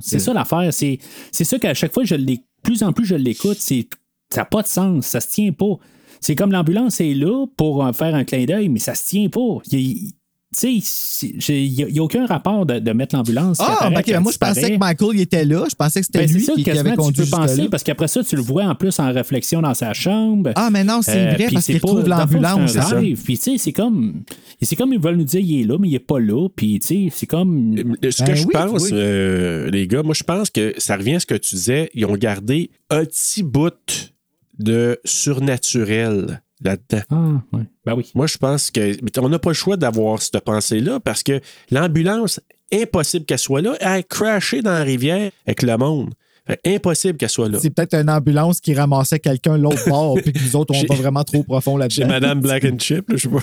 c'est 0.00 0.18
ça 0.18 0.32
l'affaire. 0.32 0.72
C'est, 0.72 0.98
c'est 1.32 1.44
ça 1.44 1.58
qu'à 1.58 1.74
chaque 1.74 1.92
fois, 1.92 2.04
je 2.04 2.16
plus 2.62 2.82
en 2.82 2.92
plus 2.92 3.04
je 3.04 3.14
l'écoute, 3.14 3.58
c'est, 3.60 3.86
ça 4.30 4.40
n'a 4.40 4.44
pas 4.46 4.62
de 4.62 4.66
sens. 4.66 5.06
Ça 5.06 5.20
se 5.20 5.28
tient 5.28 5.52
pas. 5.52 5.76
C'est 6.24 6.34
comme 6.36 6.52
l'ambulance 6.52 7.02
est 7.02 7.12
là 7.12 7.44
pour 7.54 7.84
euh, 7.84 7.92
faire 7.92 8.14
un 8.14 8.24
clin 8.24 8.46
d'œil, 8.46 8.70
mais 8.70 8.78
ça 8.78 8.94
se 8.94 9.06
tient 9.06 9.28
pas. 9.28 9.58
Il- 9.70 9.78
il- 9.78 10.12
tu 10.56 10.80
sais, 10.80 11.62
il 11.64 11.72
n'y 11.92 11.98
a, 11.98 12.02
aucun 12.02 12.26
rapport 12.26 12.64
de, 12.64 12.78
de 12.78 12.92
mettre 12.92 13.16
l'ambulance. 13.16 13.56
Ah, 13.60 13.86
apparaît, 13.86 14.04
ben, 14.06 14.20
moi, 14.20 14.30
je 14.32 14.38
pensais 14.38 14.70
que 14.70 14.78
Michael 14.78 15.08
il 15.14 15.20
était 15.22 15.44
là. 15.44 15.66
Je 15.68 15.74
pensais 15.74 15.98
que 16.00 16.06
c'était 16.06 16.20
Ben, 16.20 16.28
c'est 16.28 16.34
lui 16.34 16.44
ça, 16.44 16.52
qui, 16.54 16.62
qui 16.62 16.70
avait 16.70 16.90
tu 16.92 16.96
conduit 16.96 17.24
peux 17.24 17.30
penser, 17.30 17.68
parce 17.68 17.82
qu'après 17.82 18.06
ça, 18.06 18.22
tu 18.22 18.36
le 18.36 18.42
vois 18.42 18.62
en 18.64 18.76
plus 18.76 18.96
en 19.00 19.12
réflexion 19.12 19.62
dans 19.62 19.74
sa 19.74 19.92
chambre. 19.94 20.52
Ah, 20.54 20.70
mais 20.70 20.84
non, 20.84 21.02
c'est 21.02 21.18
Euh, 21.18 21.34
vrai, 21.34 21.46
puis 21.46 21.54
parce 21.54 21.66
c'est 21.66 21.72
qu'il 21.72 21.82
retrouve 21.82 22.08
l'ambulance. 22.08 22.76
Puis 23.24 23.36
tu 23.36 23.42
sais, 23.42 23.58
c'est 23.58 23.72
comme. 23.72 24.22
C'est 24.62 24.76
comme 24.76 24.92
ils 24.92 25.00
veulent 25.00 25.16
nous 25.16 25.24
dire 25.24 25.40
il 25.40 25.60
est 25.62 25.64
là, 25.64 25.76
mais 25.78 25.88
il 25.88 25.94
est 25.96 25.98
pas 25.98 26.20
là. 26.20 26.48
Puis 26.54 26.78
tu 26.78 26.86
sais, 26.86 27.08
c'est 27.10 27.26
comme. 27.26 27.74
Ce 28.08 28.22
que 28.22 28.26
Ben 28.28 28.34
je 28.36 28.46
oui, 28.46 28.52
pense, 28.52 28.82
oui. 28.84 28.90
euh, 28.92 29.68
les 29.70 29.86
gars, 29.88 30.04
moi, 30.04 30.14
je 30.14 30.22
pense 30.22 30.50
que 30.50 30.72
ça 30.78 30.96
revient 30.96 31.16
à 31.16 31.20
ce 31.20 31.26
que 31.26 31.34
tu 31.34 31.56
disais. 31.56 31.90
Ils 31.94 32.06
ont 32.06 32.16
gardé 32.16 32.70
un 32.90 33.04
petit 33.04 33.42
bout 33.42 34.13
de 34.58 34.98
surnaturel 35.04 36.40
là-dedans. 36.62 37.02
Ah, 37.10 37.56
ouais. 37.56 37.64
Ben 37.84 37.94
oui. 37.94 38.10
Moi, 38.14 38.26
je 38.26 38.38
pense 38.38 38.70
que 38.70 38.96
on 39.20 39.28
n'a 39.28 39.38
pas 39.38 39.50
le 39.50 39.54
choix 39.54 39.76
d'avoir 39.76 40.20
cette 40.22 40.40
pensée-là 40.40 41.00
parce 41.00 41.22
que 41.22 41.40
l'ambulance, 41.70 42.40
impossible 42.72 43.24
qu'elle 43.24 43.38
soit 43.38 43.60
là. 43.62 43.74
Elle 43.80 43.86
a 43.88 44.02
crashé 44.02 44.62
dans 44.62 44.72
la 44.72 44.82
rivière 44.82 45.30
avec 45.46 45.62
le 45.62 45.76
monde. 45.76 46.14
Fait, 46.46 46.60
impossible 46.66 47.16
qu'elle 47.16 47.30
soit 47.30 47.48
là. 47.48 47.58
C'est 47.58 47.70
peut-être 47.70 47.94
une 47.94 48.10
ambulance 48.10 48.60
qui 48.60 48.74
ramassait 48.74 49.18
quelqu'un 49.18 49.56
l'autre 49.56 49.82
bord, 49.88 50.18
puis 50.22 50.30
que 50.30 50.38
nous 50.38 50.56
autres, 50.56 50.74
on 50.74 50.94
va 50.94 51.00
vraiment 51.00 51.24
trop 51.24 51.42
profond 51.42 51.74
Chez 51.88 52.02
là-dedans. 52.02 52.06
Madame 52.06 52.40
Black 52.40 52.64
and 52.66 52.78
Chip, 52.78 53.08
là, 53.08 53.16
je 53.16 53.22
sais 53.22 53.28
pas. 53.30 53.38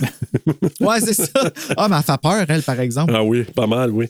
Ouais, 0.86 1.00
c'est 1.00 1.14
ça. 1.14 1.26
Ah, 1.76 1.88
mais 1.88 1.96
elle 1.96 2.02
fait 2.04 2.20
peur, 2.20 2.44
elle, 2.48 2.62
par 2.62 2.78
exemple. 2.78 3.12
Ah 3.16 3.24
oui, 3.24 3.42
pas 3.42 3.66
mal, 3.66 3.90
oui. 3.90 4.06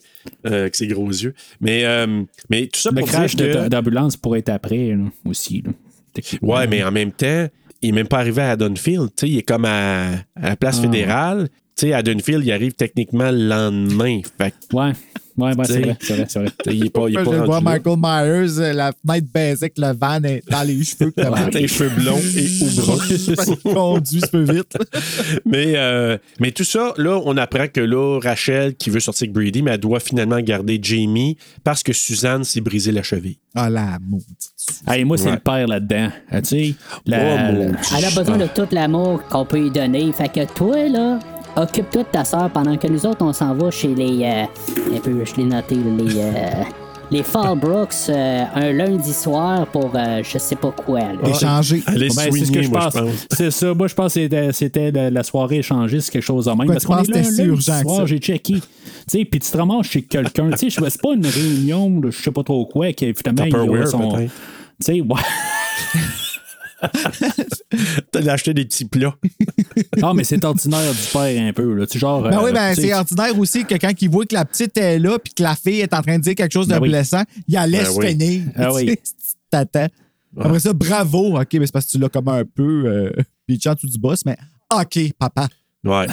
Euh, 0.47 0.63
avec 0.63 0.75
ses 0.77 0.89
gros 0.89 1.09
yeux. 1.09 1.35
Mais, 1.61 1.87
euh, 1.87 2.23
mais 2.51 2.67
tout 2.67 2.81
ça 2.81 2.91
Le 2.91 3.01
pour 3.01 3.09
crash 3.09 3.35
dire 3.35 3.53
que... 3.53 3.65
de- 3.65 3.69
d'ambulance 3.69 4.19
pourrait 4.19 4.41
être 4.41 4.51
après 4.51 4.89
là, 4.95 5.05
aussi. 5.25 5.63
Là, 5.65 5.73
techniquement. 6.13 6.55
Ouais, 6.55 6.67
mais 6.67 6.83
en 6.85 6.91
même 6.93 7.13
temps, 7.13 7.47
il 7.81 7.91
n'est 7.91 7.93
même 7.97 8.09
pas 8.09 8.19
arrivé 8.19 8.43
à 8.43 8.57
Dunfield. 8.57 9.09
Tu 9.17 9.27
sais, 9.27 9.29
il 9.29 9.39
est 9.39 9.43
comme 9.43 9.65
à, 9.65 10.11
à 10.37 10.49
la 10.51 10.57
place 10.57 10.77
Ah. 10.79 10.83
fédérale. 10.83 11.49
Tu 11.77 11.87
sais, 11.87 11.93
à 11.95 12.03
Dunfield, 12.03 12.45
il 12.45 12.53
arrive 12.53 12.73
techniquement 12.75 13.31
le 13.31 13.49
lendemain. 13.49 14.21
Fait 14.39 14.55
Ouais, 14.75 14.93
ouais, 15.39 15.65
T'sais. 15.65 15.73
c'est 15.73 15.81
vrai, 15.81 15.97
c'est 16.03 16.15
vrai, 16.15 16.27
c'est 16.29 16.39
vrai. 16.41 16.49
il 16.67 16.87
est 16.87 16.91
pas, 16.91 17.09
il 17.09 17.15
Je 17.15 17.21
est 17.21 17.25
pas 17.25 17.45
vois. 17.47 17.61
Michael 17.63 17.97
Myers, 17.99 18.59
euh, 18.61 18.73
la 18.75 18.93
fenêtre 18.93 19.27
baisée 19.33 19.65
avec 19.65 19.79
le 19.79 19.93
van 19.95 20.23
est 20.23 20.43
dans 20.51 20.63
les 20.65 20.85
cheveux. 20.85 21.11
que 21.11 21.23
T'as 21.23 21.49
les 21.59 21.67
cheveux 21.67 21.89
blonds 21.89 22.19
et 22.19 22.63
ou 22.63 22.81
bruns. 22.83 22.99
Il 23.65 23.73
conduit 23.73 24.21
un 24.23 24.27
peu 24.29 24.53
vite. 24.53 24.77
Mais, 25.47 25.73
euh, 25.77 26.19
mais 26.41 26.53
tout 26.53 26.65
ça, 26.65 26.93
là, 26.99 27.19
on 27.25 27.37
apprend 27.39 27.67
que 27.69 27.81
là, 27.81 28.19
Rachel, 28.23 28.75
qui 28.75 28.91
veut 28.91 29.01
sortir 29.01 29.25
avec 29.25 29.33
Brady, 29.33 29.63
mais 29.63 29.71
elle 29.73 29.81
doit 29.81 30.01
finalement 30.01 30.41
garder 30.41 30.79
Jamie 30.83 31.39
parce 31.65 31.83
que 31.83 31.95
Suzanne 31.95 32.45
s'est 32.45 32.61
brisé 32.61 32.93
la 32.93 33.03
cheville. 33.03 33.39
Ah, 33.55 33.71
la 33.71 33.99
maudite. 34.07 34.52
Hey, 34.87 35.05
moi, 35.05 35.17
c'est 35.19 35.27
Ouais. 35.27 35.33
le 35.33 35.39
père 35.39 35.67
là-dedans. 35.67 36.09
Euh, 36.33 36.41
Tu 36.41 36.45
sais, 36.49 36.75
la- 37.07 37.19
Oh. 37.19 37.73
Elle 37.97 38.05
a 38.05 38.11
besoin 38.11 38.37
de 38.37 38.47
tout 38.47 38.67
l'amour 38.73 39.21
qu'on 39.31 39.45
peut 39.45 39.59
lui 39.59 39.71
donner. 39.71 40.13
Fait 40.13 40.29
que 40.29 40.45
toi, 40.53 40.89
là, 40.89 41.19
occupe-toi 41.57 42.03
de 42.03 42.09
ta 42.09 42.25
soeur 42.25 42.51
pendant 42.51 42.77
que 42.77 42.87
nous 42.87 43.05
autres, 43.07 43.25
on 43.25 43.33
s'en 43.33 43.55
va 43.55 43.71
chez 43.71 43.95
les. 43.95 44.23
euh, 44.25 44.97
un 44.97 45.01
peu, 45.01 45.25
je 45.25 45.35
l'ai 45.37 45.45
noté, 45.45 45.75
les. 45.77 46.19
euh, 46.19 46.31
les 47.11 47.23
Fallbrooks 47.23 48.09
euh, 48.09 48.45
un 48.55 48.73
lundi 48.73 49.13
soir 49.13 49.67
pour 49.67 49.91
euh, 49.95 50.23
je 50.23 50.39
sais 50.39 50.57
pas 50.57 50.71
quoi. 50.71 51.01
là. 51.01 51.29
Échanger. 51.29 51.83
Elle 51.87 52.05
est 52.05 52.17
Ben, 52.17 52.29
c'est 52.33 52.45
ce 52.47 52.53
que 52.53 52.63
je 52.63 52.71
pense. 52.71 52.97
C'est 53.31 53.51
ça. 53.51 53.75
Moi, 53.75 53.89
je 53.89 53.95
pense 53.95 54.15
que 54.15 54.21
c'était- 54.21 54.53
c'était 54.53 54.91
la, 54.91 55.11
la 55.11 55.23
soirée 55.23 55.59
échangée, 55.59 56.01
c'est 56.01 56.11
quelque 56.11 56.23
chose 56.25 56.47
de 56.47 56.51
même. 56.51 56.65
Quoi, 56.67 56.75
Parce 56.75 56.87
qu'on 56.87 56.99
est 56.99 57.07
que 57.07 57.11
là, 57.13 57.19
c'était 57.23 57.31
si 57.31 57.37
lundi 57.39 57.51
urgent 57.51 58.07
j'ai 58.07 58.19
checké. 58.19 58.55
Tu 58.55 58.61
sais, 59.09 59.25
puis 59.25 59.41
tu 59.41 59.51
te 59.51 59.57
ramasses 59.57 59.87
chez 59.89 60.03
quelqu'un. 60.03 60.51
Tu 60.53 60.59
sais, 60.59 60.71
je- 60.71 60.89
c'est 60.91 61.03
pas 61.03 61.13
une 61.15 61.27
réunion 61.27 61.91
de 62.01 62.11
je 62.11 62.23
sais 62.23 62.31
pas 62.31 62.43
trop 62.45 62.65
quoi, 62.67 62.93
qui 62.93 63.13
finalement, 63.15 63.45
il 63.45 63.51
Tupperware, 63.53 63.83
a 63.83 63.87
son. 63.87 64.11
Tu 64.17 64.31
sais, 64.81 65.01
ouais. 65.01 65.07
T'as 68.11 68.33
acheté 68.33 68.55
des 68.55 68.65
petits 68.65 68.85
plats. 68.85 69.15
Ah, 70.03 70.13
mais 70.15 70.25
c'est 70.25 70.45
ordinaire 70.45 70.93
du 70.93 71.13
père 71.13 71.43
un 71.43 71.53
peu. 71.53 71.75
Là. 71.75 71.87
Tu 71.87 71.99
genre, 71.99 72.23
Ben 72.23 72.33
euh, 72.39 72.45
oui, 72.45 72.53
ben 72.53 72.71
tu 72.75 72.83
sais, 72.83 72.89
c'est 72.89 72.95
ordinaire 72.95 73.39
aussi 73.39 73.65
que 73.65 73.75
quand 73.77 73.93
il 74.01 74.11
voit 74.11 74.27
que 74.27 74.35
la 74.35 74.45
petite 74.45 74.77
est 74.77 74.99
là 74.99 75.19
puis 75.19 75.33
que 75.33 75.43
la 75.43 75.55
fille 75.55 75.81
est 75.81 75.95
en 75.95 76.03
train 76.03 76.19
de 76.19 76.23
dire 76.23 76.35
quelque 76.35 76.53
chose 76.53 76.67
de 76.67 76.75
Ben 76.75 76.81
oui. 76.83 76.89
blessant, 76.91 77.23
il 77.49 77.55
la 77.55 77.67
laisse 77.67 77.95
Ben 77.97 77.99
oui. 77.99 78.09
finir. 78.09 78.43
Ah 78.57 78.73
oui. 78.75 78.97
T'attends. 79.51 79.89
Après 80.39 80.61
ça, 80.61 80.73
bravo. 80.73 81.39
OK, 81.41 81.49
mais 81.55 81.67
c'est 81.67 81.73
parce 81.73 81.87
que 81.87 81.91
tu 81.93 81.99
l'as 81.99 82.09
comme 82.09 82.29
un 82.29 82.45
peu 82.45 82.85
euh, 82.87 83.13
pitché 83.47 83.69
en 83.69 83.75
dessous 83.75 83.89
du 83.89 83.99
boss, 83.99 84.25
mais 84.25 84.37
OK, 84.75 85.13
papa. 85.19 85.49
Ouais. 85.85 86.07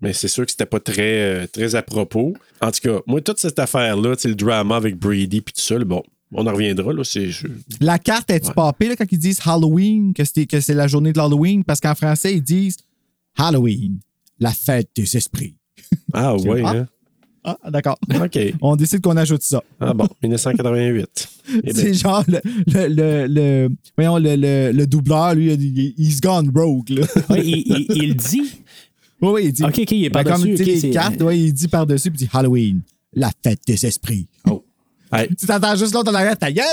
Mais 0.00 0.12
c'est 0.12 0.26
sûr 0.28 0.44
que 0.44 0.50
c'était 0.50 0.66
pas 0.66 0.80
très, 0.80 1.20
euh, 1.20 1.46
très 1.46 1.76
à 1.76 1.82
propos. 1.82 2.34
En 2.60 2.72
tout 2.72 2.80
cas, 2.82 2.98
moi, 3.06 3.20
toute 3.20 3.38
cette 3.38 3.60
affaire-là, 3.60 4.14
le 4.24 4.34
drama 4.34 4.74
avec 4.76 4.96
Brady 4.96 5.40
puis 5.42 5.54
tout 5.54 5.60
ça, 5.60 5.78
bon, 5.78 6.02
on 6.32 6.46
en 6.46 6.52
reviendra. 6.52 6.92
Là, 6.92 7.04
c'est, 7.04 7.28
je- 7.30 7.46
La 7.80 7.98
carte 7.98 8.30
est-tu 8.30 8.52
papée 8.52 8.88
là, 8.88 8.96
quand 8.96 9.04
ils 9.10 9.18
disent 9.18 9.40
Halloween, 9.44 10.12
que 10.14 10.24
c'est, 10.24 10.46
que 10.46 10.60
c'est 10.60 10.74
la 10.74 10.86
journée 10.88 11.12
de 11.12 11.18
l'Halloween? 11.18 11.64
Parce 11.64 11.80
qu'en 11.80 11.94
français, 11.94 12.34
ils 12.34 12.42
disent 12.42 12.76
Halloween, 13.36 13.98
la 14.38 14.52
fête 14.52 14.90
des 14.94 15.16
esprits. 15.16 15.54
Ah, 16.12 16.36
ouais, 16.36 16.62
Ah. 16.64 16.70
hein? 16.76 16.86
Ah, 17.44 17.58
d'accord. 17.70 17.98
OK. 18.08 18.38
On 18.60 18.76
décide 18.76 19.00
qu'on 19.00 19.16
ajoute 19.16 19.42
ça. 19.42 19.60
Ah 19.80 19.92
bon, 19.92 20.06
1988. 20.22 21.28
Eh 21.64 21.72
C'est 21.74 21.92
genre 21.94 22.22
le, 22.28 22.40
le, 22.68 22.86
le, 22.86 23.26
le- 23.26 23.68
voyons, 23.96 24.16
le, 24.18 24.36
le, 24.36 24.70
le 24.72 24.86
doubleur, 24.86 25.34
lui, 25.34 25.52
il- 25.52 25.94
he's 25.98 26.20
gone 26.20 26.52
rogue. 26.54 26.88
Là. 26.90 27.04
ouais, 27.30 27.44
il, 27.44 27.64
il- 27.66 27.86
il 28.02 28.14
dit. 28.14 28.42
Oui, 29.20 29.30
oui, 29.32 29.42
il 29.46 29.52
dit. 29.52 29.64
Ok, 29.64 29.76
ok, 29.80 29.90
il 29.90 30.04
est 30.04 30.10
par-dessus, 30.10 30.34
Comme 30.36 30.50
tu 30.50 30.56
sais, 30.56 30.62
ok, 30.62 30.66
les 30.68 30.80
c'est- 30.80 30.90
cartes, 30.90 31.20
ouais, 31.22 31.38
il 31.40 31.52
dit 31.52 31.66
par-dessus, 31.68 32.10
puis 32.12 32.20
il 32.22 32.26
dit 32.26 32.30
Halloween, 32.32 32.80
la 33.12 33.32
fête 33.42 33.60
des 33.66 33.86
esprits. 33.86 34.28
Hey, 35.12 35.28
Tu 35.36 35.46
t'entends 35.46 35.76
juste 35.76 35.92
l'autre 35.94 36.10
en 36.10 36.14
arrière, 36.14 36.36
ta 36.38 36.50
gueule! 36.50 36.64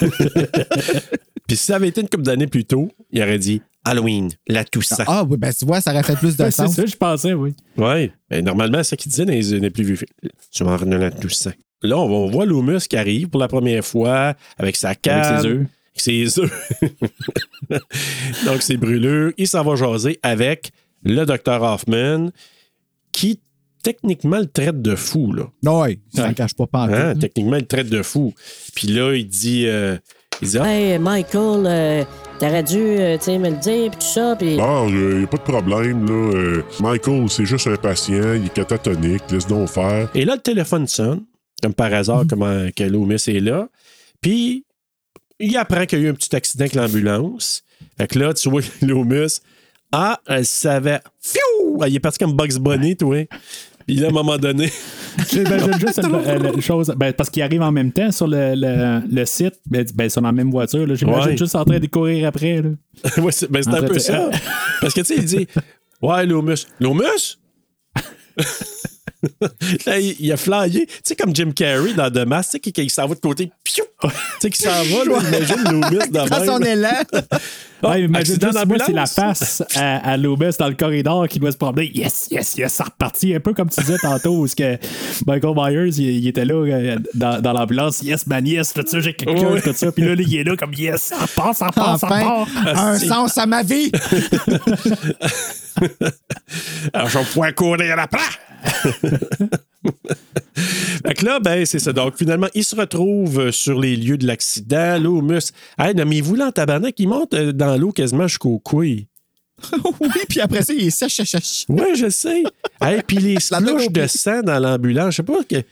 Puis 1.48 1.56
si 1.56 1.64
ça 1.64 1.76
avait 1.76 1.88
été 1.88 2.00
une 2.02 2.08
couple 2.08 2.24
d'années 2.24 2.46
plus 2.46 2.64
tôt, 2.64 2.90
il 3.10 3.22
aurait 3.22 3.38
dit 3.38 3.62
Halloween, 3.84 4.30
la 4.46 4.64
Toussaint. 4.64 5.04
ah, 5.06 5.24
oui, 5.28 5.36
ben 5.38 5.52
tu 5.52 5.64
vois, 5.64 5.80
ça 5.80 5.92
aurait 5.92 6.02
fait 6.02 6.16
plus 6.16 6.36
de 6.36 6.42
Ouais, 6.42 6.50
c'est 6.50 6.66
sens. 6.66 6.74
ça, 6.74 6.84
je 6.84 6.94
pensais, 6.94 7.32
oui. 7.32 7.54
Ouais. 7.76 8.12
Ben, 8.28 8.44
normalement, 8.44 8.78
c'est 8.78 8.90
ça 8.90 8.96
qu'il 8.96 9.10
disait 9.10 9.24
dans 9.24 9.32
les, 9.32 9.58
les 9.58 9.70
plus 9.70 9.84
vieux 9.84 9.96
films. 9.96 10.30
Tu 10.50 10.64
m'en 10.64 10.76
de 10.76 10.94
la 10.96 11.10
Toussaint. 11.10 11.54
Là, 11.82 11.96
on, 11.96 12.28
voit 12.28 12.44
Loomis 12.44 12.86
qui 12.88 12.96
arrive 12.96 13.28
pour 13.28 13.40
la 13.40 13.48
première 13.48 13.84
fois 13.84 14.34
avec 14.58 14.76
sa 14.76 14.94
canne. 14.94 15.20
Avec 15.24 15.40
ses 15.40 15.46
œufs. 15.46 15.60
Avec 15.60 16.00
ses 16.00 16.38
œufs. 16.40 16.72
Donc, 18.46 18.62
ses 18.62 18.76
brûlures. 18.76 19.32
Il 19.38 19.48
s'en 19.48 19.62
va 19.64 19.76
jaser 19.76 20.18
avec 20.22 20.70
le 21.04 21.24
docteur 21.24 21.62
Hoffman 21.62 22.30
qui, 23.12 23.40
techniquement 23.92 24.38
le 24.38 24.46
traite 24.46 24.82
de 24.82 24.94
fou, 24.96 25.32
là. 25.32 25.44
Non, 25.62 25.80
ouais, 25.80 25.98
il 26.12 26.16
s'en 26.20 26.28
Ouais. 26.28 26.34
cache 26.34 26.54
pas 26.54 26.66
pas 26.66 26.84
Hein. 26.84 27.14
Techniquement, 27.18 27.56
il 27.56 27.60
le 27.60 27.66
traite 27.66 27.88
de 27.88 28.02
fou. 28.02 28.34
Puis 28.74 28.88
là, 28.88 29.14
il 29.14 29.26
dit, 29.26 29.64
euh, 29.66 29.96
il 30.42 30.48
dit, 30.48 30.58
ah, 30.58 30.70
Hey, 30.70 30.98
Michael, 30.98 31.64
euh, 31.66 32.04
t'aurais 32.38 32.62
dû, 32.62 32.76
euh, 32.78 33.16
me 33.38 33.50
le 33.50 33.56
dire, 33.56 33.90
pis 33.92 33.98
tout 33.98 34.06
ça, 34.06 34.36
pis... 34.36 34.56
Bon, 34.56 34.88
il 34.88 35.18
n'y 35.18 35.24
a 35.24 35.26
pas 35.26 35.36
de 35.38 35.42
problème, 35.42 36.06
là. 36.06 36.36
Euh, 36.36 36.62
Michael, 36.80 37.28
c'est 37.30 37.46
juste 37.46 37.66
impatient, 37.66 38.34
il 38.34 38.46
est 38.46 38.52
catatonique, 38.52 39.22
laisse 39.30 39.46
donc 39.46 39.68
faire. 39.68 40.10
Et 40.14 40.24
là, 40.24 40.34
le 40.36 40.40
téléphone 40.42 40.86
sonne, 40.86 41.24
comme 41.62 41.74
par 41.74 41.92
hasard, 41.92 42.24
comment 42.28 42.68
que 42.76 42.84
Loomis 42.84 43.14
est 43.28 43.40
là. 43.40 43.68
Puis, 44.20 44.64
il 45.40 45.56
apprend 45.56 45.86
qu'il 45.86 46.00
y 46.00 46.02
a 46.02 46.04
eu 46.06 46.10
un 46.10 46.14
petit 46.14 46.34
accident 46.36 46.62
avec 46.62 46.74
l'ambulance. 46.74 47.62
Fait 47.96 48.06
que 48.08 48.18
là, 48.18 48.34
tu 48.34 48.50
vois 48.50 48.60
Loomis, 48.82 49.40
ah, 49.92 50.20
elle 50.26 50.44
savait. 50.44 51.00
Fiou! 51.20 51.78
Ah, 51.80 51.88
Il 51.88 51.96
est 51.96 52.00
parti 52.00 52.18
comme 52.18 52.34
Bugs 52.34 52.58
Bunny, 52.60 52.94
toi. 52.96 53.24
Là, 53.88 54.06
à 54.06 54.10
un 54.10 54.12
moment 54.12 54.36
donné, 54.38 54.70
J'imagine 55.30 55.78
juste 55.80 55.98
une, 56.04 56.14
euh, 56.14 56.52
une 56.54 56.60
chose, 56.60 56.92
ben, 56.96 57.12
parce 57.12 57.28
qu'ils 57.30 57.42
arrivent 57.42 57.62
en 57.62 57.72
même 57.72 57.90
temps 57.90 58.12
sur 58.12 58.26
le, 58.28 58.54
le, 58.54 59.00
le 59.10 59.24
site, 59.24 59.54
ben, 59.66 59.84
ben, 59.94 60.04
ils 60.04 60.10
sont 60.10 60.20
dans 60.20 60.28
la 60.28 60.32
même 60.32 60.50
voiture. 60.50 60.86
là. 60.86 60.94
J'imagine 60.94 61.30
Ouais. 61.30 61.36
juste 61.36 61.56
en 61.56 61.64
train 61.64 61.78
de 61.80 61.86
courir 61.86 62.28
après. 62.28 62.62
Là. 62.62 62.70
ouais, 63.22 63.32
c'est 63.32 63.50
ben, 63.50 63.62
c'est 63.62 63.70
un 63.74 63.82
peu 63.82 63.98
ça. 63.98 64.30
Parce 64.80 64.94
que, 64.94 65.00
tu 65.00 65.06
sais, 65.06 65.16
il 65.16 65.24
dit, 65.24 65.48
ouais, 66.02 66.26
Loomis. 66.26 66.66
Loomis? 66.78 67.38
Là, 69.86 69.98
il, 69.98 70.16
il 70.20 70.32
a 70.32 70.36
flyé. 70.36 70.86
Tu 70.86 70.92
sais, 71.04 71.16
comme 71.16 71.34
Jim 71.34 71.52
Carrey 71.54 71.94
dans 71.94 72.10
The 72.10 72.26
Mask, 72.26 72.50
tu 72.50 72.52
sais, 72.52 72.60
qui, 72.60 72.72
qui 72.72 72.90
s'en 72.90 73.06
va 73.06 73.14
de 73.14 73.20
côté. 73.20 73.50
Piou! 73.64 73.84
Tu 74.02 74.08
sais, 74.40 74.50
qui 74.50 74.62
s'en 74.62 74.70
va, 74.70 75.04
là, 75.04 75.18
imagine 75.28 75.62
Loomis 75.70 76.08
de 76.08 76.28
Dans 76.28 76.44
son 76.44 76.60
élan. 76.62 76.88
Ouais, 77.80 78.02
imagine 78.02 78.34
accident 78.34 78.50
juste, 78.50 78.66
moi, 78.66 78.76
c'est 78.84 78.92
la 78.92 79.06
face 79.06 79.62
à, 79.76 79.98
à 79.98 80.16
Loomis 80.16 80.50
dans 80.58 80.66
le 80.66 80.74
corridor 80.74 81.28
qui 81.28 81.38
doit 81.38 81.52
se 81.52 81.56
promener. 81.56 81.88
Yes, 81.94 82.26
yes, 82.28 82.56
yes, 82.56 82.72
ça 82.72 82.82
reparti. 82.82 83.32
Un 83.32 83.38
peu 83.38 83.54
comme 83.54 83.68
tu 83.70 83.80
disais 83.80 83.98
tantôt, 84.02 84.36
où 84.36 84.48
ce 84.48 84.56
que 84.56 84.76
Michael 85.28 85.54
Myers, 85.54 85.90
il, 85.96 86.10
il 86.18 86.26
était 86.26 86.44
là 86.44 86.54
euh, 86.54 86.98
dans, 87.14 87.40
dans 87.40 87.52
l'ambulance. 87.52 88.02
Yes, 88.02 88.26
man, 88.26 88.44
yes, 88.44 88.72
tout 88.74 88.82
ça, 88.84 88.98
j'ai 88.98 89.14
quelqu'un, 89.14 89.46
Ouais. 89.52 89.62
tout 89.62 89.72
ça. 89.74 89.92
Puis 89.92 90.02
là, 90.04 90.14
il 90.18 90.36
est 90.36 90.42
là 90.42 90.56
comme 90.56 90.74
yes, 90.74 91.02
ça 91.02 91.18
repart, 91.18 91.56
ça 91.56 91.66
repart, 91.68 92.00
ça 92.00 92.08
repart. 92.08 92.48
un 92.64 92.98
sens 92.98 93.38
à 93.38 93.46
ma 93.46 93.62
vie. 93.62 93.92
Alors, 96.92 97.08
je 97.08 97.18
vais 97.18 97.24
pouvoir 97.26 97.54
courir 97.54 97.96
après. 97.96 98.18
fait 100.56 101.14
que 101.14 101.24
là, 101.24 101.40
ben, 101.40 101.64
c'est 101.64 101.78
ça. 101.78 101.92
Donc, 101.92 102.16
finalement, 102.16 102.48
il 102.54 102.64
se 102.64 102.76
retrouve 102.76 103.50
sur 103.50 103.78
les 103.78 103.96
lieux 103.96 104.18
de 104.18 104.26
l'accident. 104.26 104.98
Loomis. 104.98 105.50
Hey, 105.78 105.94
non, 105.94 106.04
mais 106.06 106.20
vous, 106.20 106.34
là, 106.34 106.48
en 106.48 106.52
tabarnak, 106.52 106.98
il 106.98 107.08
monte 107.08 107.34
euh, 107.34 107.52
dans 107.52 107.76
l'eau 107.76 107.92
quasiment 107.92 108.26
jusqu'au 108.26 108.58
couilles. 108.58 109.06
oui, 110.00 110.08
puis 110.28 110.40
après 110.40 110.62
ça, 110.62 110.72
il 110.72 110.86
est 110.86 110.90
sèche, 110.90 111.16
sèche, 111.16 111.30
sèche. 111.30 111.64
Ouais, 111.68 111.94
je 111.94 112.08
sais. 112.08 112.42
Hey, 112.80 113.02
puis 113.06 113.16
les 113.18 113.36
au 113.36 113.40
splouches 113.40 113.90
de 113.90 114.06
sang 114.06 114.42
dans 114.42 114.58
l'ambulance, 114.58 115.12
je 115.12 115.16
sais 115.16 115.22
pas 115.22 115.42
que. 115.44 115.62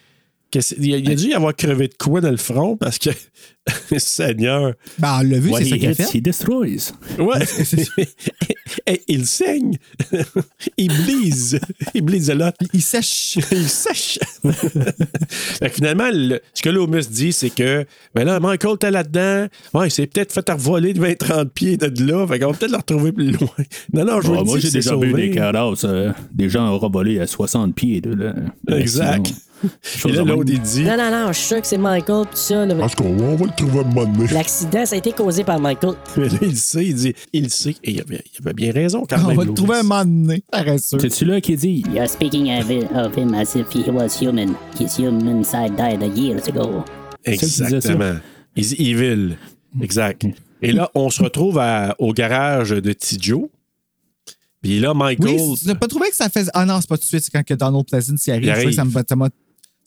il, 0.78 0.86
il 0.86 1.10
a 1.10 1.14
dû 1.14 1.28
y 1.28 1.34
avoir 1.34 1.54
crevé 1.54 1.88
de 1.88 1.94
quoi 1.94 2.20
dans 2.20 2.30
le 2.30 2.36
front 2.36 2.76
parce 2.76 2.98
que. 2.98 3.10
Seigneur. 3.98 4.72
Ben, 4.98 5.18
on 5.20 5.22
l'a 5.22 5.38
vu, 5.38 5.50
c'est 5.58 5.64
ça 5.64 5.76
qu'il 5.78 5.88
a 5.88 5.94
fait. 5.94 6.14
he 6.18 6.22
destroys. 6.22 6.92
Ouais. 7.18 7.40
Et 8.86 9.02
il 9.08 9.26
saigne. 9.26 9.76
il 10.76 10.88
blise. 10.88 11.58
Il 11.94 12.02
blise 12.02 12.30
lot. 12.30 12.52
Il 12.72 12.82
sèche. 12.82 13.38
il 13.50 13.68
sèche. 13.68 14.18
Fait 15.28 15.68
que 15.70 15.74
finalement, 15.74 16.08
le- 16.12 16.40
ce 16.54 16.62
que 16.62 16.68
Loomis 16.70 17.06
dit, 17.10 17.32
c'est 17.32 17.50
que, 17.50 17.84
ben 18.14 18.24
là, 18.24 18.38
Michael, 18.38 18.78
t'es 18.78 18.90
là-dedans. 18.90 19.46
Ouais, 19.74 19.88
il 19.88 19.90
s'est 19.90 20.06
peut-être 20.06 20.32
fait 20.32 20.48
voler 20.56 20.92
de 20.94 21.00
20-30 21.04 21.48
pieds 21.48 21.76
de 21.76 22.04
là. 22.04 22.26
Fait 22.26 22.38
qu'on 22.38 22.52
va 22.52 22.56
peut-être 22.58 22.70
le 22.72 22.76
retrouver 22.78 23.12
plus 23.12 23.32
loin. 23.32 23.48
Non, 23.92 24.04
non, 24.04 24.20
je 24.20 24.26
vous 24.28 24.34
Ah, 24.34 24.38
le 24.38 24.44
moi, 24.44 24.58
j'ai 24.58 24.70
déjà 24.70 24.90
sauvé. 24.90 25.08
vu 25.08 25.14
des 25.14 25.30
cadavres, 25.32 25.76
euh, 25.84 26.12
des 26.32 26.48
gens 26.48 26.68
auraient 26.68 26.88
volé 26.90 27.18
à 27.20 27.26
60 27.26 27.74
pieds. 27.74 28.00
Là, 28.04 28.32
là. 28.68 28.76
Exact. 28.78 29.32
Sinon, 29.82 30.12
Et 30.12 30.16
là, 30.18 30.22
de 30.22 30.28
l'autre, 30.28 30.50
il 30.52 30.60
dit. 30.60 30.82
Non, 30.84 30.96
non, 30.98 31.10
non, 31.10 31.26
je 31.28 31.38
suis 31.38 31.46
sûr 31.46 31.60
que 31.62 31.66
c'est 31.66 31.78
Michael, 31.78 32.26
tout 32.26 32.36
ça, 32.36 32.66
là. 32.66 32.74
En 32.74 32.88
tout 32.90 33.02
cas, 33.02 33.08
on 33.08 33.36
va 33.36 33.46
le 33.46 33.52
trouver 33.56 33.78
à 33.78 33.82
un 33.82 33.84
moment 33.84 34.06
donné. 34.06 34.28
L'accident, 34.32 34.86
ça 34.86 34.94
a 34.94 34.98
été 34.98 35.12
causé 35.12 35.42
par 35.44 35.58
Michael. 35.58 35.94
Mais 36.16 36.28
là, 36.28 36.38
il 36.42 36.48
le 36.50 36.54
sait, 36.54 36.84
il 36.86 36.94
dit, 36.94 37.14
il 37.32 37.50
sait. 37.50 37.74
Et 37.82 37.92
il 37.92 38.00
avait, 38.00 38.22
il 38.32 38.38
avait 38.46 38.54
bien 38.54 38.72
raison 38.72 39.04
quand 39.08 39.16
On 39.24 39.28
même. 39.28 39.36
va 39.36 39.44
le 39.44 39.54
trouver 39.54 39.76
un 39.76 39.82
moment 39.82 40.04
donné. 40.04 40.42
Paresseux. 40.50 40.98
C'est-tu 41.00 41.24
là 41.24 41.40
qui 41.40 41.56
dit? 41.56 41.82
You're 41.92 42.08
speaking 42.08 42.50
of, 42.58 42.70
it, 42.70 42.84
of 42.94 43.16
him 43.16 43.34
as 43.34 43.54
if 43.56 43.66
he 43.74 43.88
was 43.90 44.18
human. 44.20 44.54
His 44.78 44.98
human 44.98 45.42
side 45.44 45.74
died 45.76 46.02
a 46.02 46.06
years 46.06 46.48
ago. 46.48 46.84
Exactement. 47.24 48.16
Il 48.54 48.64
dit 48.66 48.76
evil. 48.90 49.36
Exact. 49.80 50.24
Et 50.62 50.72
là, 50.72 50.90
on 50.94 51.10
se 51.10 51.22
retrouve 51.22 51.58
à- 51.58 51.94
au 51.98 52.12
garage 52.12 52.70
de 52.70 52.92
Tidjo. 52.92 53.50
Puis 54.62 54.80
là, 54.80 54.94
Michael. 54.94 55.28
Oui, 55.38 55.54
tu 55.60 55.66
n'as 55.68 55.74
pas 55.74 55.86
trouvé 55.86 56.08
que 56.08 56.16
ça 56.16 56.28
fait. 56.28 56.46
Ah 56.54 56.64
non, 56.64 56.80
c'est 56.80 56.88
pas 56.88 56.96
tout 56.96 57.02
de 57.02 57.06
suite, 57.08 57.22
c'est 57.22 57.30
quand 57.30 57.44
que 57.44 57.54
Donald 57.54 57.84
Pleasance 57.86 58.26
y 58.26 58.30
arrive. 58.32 58.52
Que 58.64 58.72
Ça 58.72 58.84
m'a- 59.16 59.28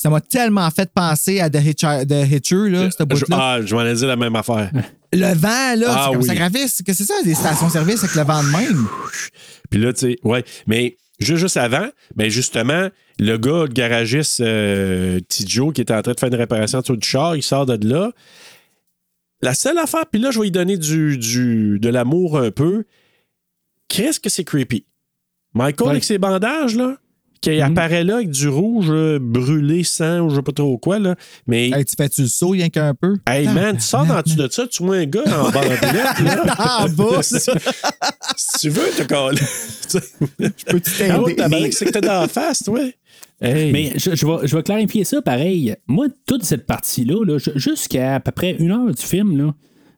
ça 0.01 0.09
m'a 0.09 0.21
tellement 0.21 0.69
fait 0.71 0.89
penser 0.93 1.41
à 1.41 1.49
The 1.49 1.57
Hitcher, 1.61 2.05
The 2.07 2.31
Hitcher 2.31 2.69
là, 2.69 2.89
cette 2.89 3.01
Je, 3.13 3.25
bout-là. 3.25 3.37
ah, 3.39 3.59
je 3.61 3.75
m'en 3.75 3.85
ai 3.85 3.93
dit 3.93 4.05
la 4.05 4.15
même 4.15 4.33
affaire. 4.35 4.71
Le 5.11 5.33
vent, 5.35 5.75
là, 5.75 5.87
Ah 5.89 6.05
c'est 6.21 6.35
comme 6.37 6.51
oui. 6.53 6.83
Que 6.85 6.93
c'est 6.93 7.03
ça, 7.03 7.15
des 7.23 7.33
stations-service 7.35 8.03
avec 8.05 8.15
le 8.15 8.23
vent 8.23 8.41
de 8.41 8.49
même. 8.49 8.87
Puis 9.69 9.79
là, 9.81 9.91
tu 9.91 9.99
sais, 10.11 10.15
ouais. 10.23 10.45
Mais 10.67 10.95
juste, 11.19 11.57
avant, 11.57 11.87
ben 12.15 12.29
justement, 12.29 12.87
le 13.19 13.37
gars, 13.37 13.63
le 13.63 13.73
garagiste 13.73 14.39
euh, 14.39 15.19
Tidjo, 15.27 15.71
qui 15.71 15.81
était 15.81 15.93
en 15.93 16.01
train 16.01 16.13
de 16.13 16.19
faire 16.19 16.29
une 16.29 16.35
réparation 16.35 16.79
dessous 16.79 16.95
du 16.95 17.05
char, 17.07 17.35
il 17.35 17.43
sort 17.43 17.65
de 17.65 17.85
là. 17.85 18.11
La 19.41 19.53
seule 19.53 19.77
affaire, 19.79 20.05
puis 20.09 20.21
là, 20.21 20.31
je 20.31 20.39
vais 20.39 20.45
lui 20.45 20.51
donner 20.51 20.77
du, 20.77 21.17
du, 21.17 21.77
de 21.79 21.89
l'amour 21.89 22.37
un 22.39 22.51
peu. 22.51 22.85
Qu'est-ce 23.89 24.19
que 24.19 24.29
c'est 24.29 24.43
creepy? 24.45 24.85
Michael 25.53 25.87
Ouais. 25.87 25.91
avec 25.91 26.03
ses 26.05 26.17
bandages, 26.19 26.75
là, 26.75 26.95
qui 27.41 27.61
apparaît 27.61 28.03
là 28.03 28.15
avec 28.15 28.29
du 28.31 28.47
rouge 28.49 28.87
euh, 28.89 29.17
brûlé, 29.21 29.83
sang, 29.83 30.19
ou 30.21 30.29
je 30.29 30.35
sais 30.35 30.41
pas 30.41 30.51
trop 30.51 30.77
quoi, 30.77 30.99
là. 30.99 31.15
Mais, 31.47 31.67
hey, 31.69 31.73
Hey, 31.73 31.85
tu 31.85 31.95
fais-tu 31.97 32.21
le 32.23 32.27
saut, 32.27 32.49
rien 32.49 32.69
qu'un 32.69 32.93
peu? 32.93 33.15
man, 33.53 33.75
tu 33.77 33.81
sors 33.83 34.05
dans 34.05 34.21
dessus 34.21 34.35
de 34.37 34.47
ça, 34.49 34.67
tu 34.67 34.83
vois 34.83 34.97
un 34.97 35.05
gars 35.05 35.23
en 35.25 35.49
bandelette, 35.49 36.19
là. 36.23 36.55
En 36.85 36.89
bas, 36.89 37.23
si, 37.23 37.35
si 37.39 38.59
tu 38.59 38.69
veux, 38.69 38.89
te 38.97 39.03
coller. 39.03 39.39
peux-tu 40.65 40.91
Ah 41.09 41.21
ouais, 41.21 41.35
t'aider? 41.35 41.71
c'est 41.71 41.85
que 41.85 41.91
t'es 41.91 42.01
dans 42.01 42.21
la 42.21 42.27
face, 42.27 42.63
toi. 42.63 42.79
Hey. 43.41 43.71
Mais 43.71 43.93
je, 43.95 44.15
je 44.15 44.25
vais, 44.25 44.47
je 44.47 44.55
vais 44.55 44.63
clarifier 44.63 45.03
ça 45.05 45.21
pareil. 45.21 45.75
Moi, 45.87 46.07
toute 46.25 46.43
cette 46.43 46.65
partie-là, 46.65 47.23
là, 47.25 47.37
ju- 47.37 47.51
jusqu'à 47.55 48.15
à 48.15 48.19
peu 48.19 48.31
près 48.31 48.55
une 48.59 48.71
heure 48.71 48.93
du 48.93 49.01
film, 49.01 49.37
là, 49.37 49.53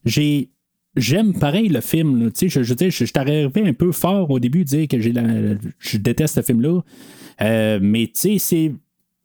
j'ai. 0.06 0.50
J'aime 0.98 1.34
pareil 1.40 1.70
le 1.70 1.80
film. 1.80 2.22
là. 2.22 2.32
Tu 2.32 2.50
sais, 2.50 2.50
Je, 2.50 2.64
je, 2.64 2.74
je, 2.78 2.90
je 2.90 3.06
suis 3.06 3.14
arrivé 3.16 3.50
un 3.66 3.72
peu 3.72 3.94
fort 3.94 4.30
au 4.30 4.40
début 4.42 4.66
de 4.66 4.70
dire 4.70 4.88
que 4.90 5.00
j'ai 5.00 5.14
la- 5.14 5.56
je 5.80 5.98
déteste 5.98 6.36
ce 6.36 6.42
film-là. 6.42 6.82
Euh, 7.42 7.80
mais 7.82 8.06
tu 8.08 8.12
sais, 8.16 8.38
c'est. 8.40 8.72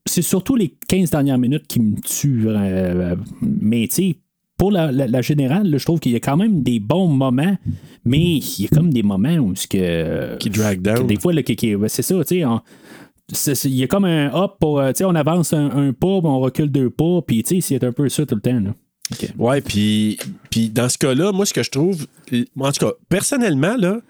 C'est 0.08 0.22
surtout 0.22 0.54
les 0.54 0.72
15 0.86 1.10
dernières 1.10 1.36
minutes 1.38 1.66
qui 1.66 1.80
me 1.80 2.00
tuent. 2.00 2.44
euh, 2.46 3.16
mais 3.42 3.88
tu 3.88 3.94
sais, 3.96 4.16
pour 4.56 4.70
la, 4.70 4.92
la- 4.92 5.08
la 5.08 5.20
générale, 5.20 5.68
là, 5.68 5.78
je 5.78 5.84
trouve 5.84 5.98
qu'il 5.98 6.12
y 6.12 6.16
a 6.16 6.20
quand 6.20 6.36
même 6.36 6.62
des 6.62 6.78
bons 6.78 7.08
moments, 7.08 7.58
mais 8.04 8.36
il 8.36 8.60
y 8.62 8.66
a 8.66 8.68
comme 8.68 8.92
des 8.94 9.02
moments 9.02 9.34
où 9.38 9.56
ce 9.56 9.66
que. 9.66 10.36
Qui 10.36 10.48
drag 10.50 10.80
down. 10.80 10.98
que 10.98 11.02
des 11.02 11.18
fois, 11.18 11.32
là, 11.32 11.42
qui- 11.42 11.56
qui- 11.56 11.74
c'est 11.88 12.02
ça, 12.02 12.24
tu 12.24 12.42
sais. 13.32 13.68
Il 13.68 13.74
y 13.74 13.82
a 13.82 13.88
comme 13.88 14.04
un 14.04 14.32
hop 14.32 14.58
pour. 14.60 14.78
euh, 14.78 14.92
tu 14.92 14.98
sais, 14.98 15.04
on 15.04 15.14
avance 15.16 15.52
un, 15.52 15.70
un 15.70 15.92
pas, 15.92 16.06
on 16.06 16.38
recule 16.38 16.70
deux 16.70 16.88
pas, 16.90 17.20
puis 17.26 17.42
tu 17.42 17.56
sais, 17.56 17.60
c'est 17.60 17.84
un 17.84 17.90
peu 17.92 18.08
ça 18.08 18.24
tout 18.24 18.36
le 18.36 18.40
temps. 18.40 18.60
Là. 18.60 18.74
Ouais, 19.38 19.60
puis, 19.60 20.18
puis 20.50 20.68
dans 20.70 20.88
ce 20.88 20.98
cas-là, 20.98 21.32
moi, 21.32 21.44
ce 21.46 21.52
que 21.54 21.64
je 21.64 21.70
trouve, 21.70 22.06
en 22.60 22.70
tout 22.72 22.86
cas, 22.86 22.92
personnellement, 23.08 23.76
là, 23.76 24.00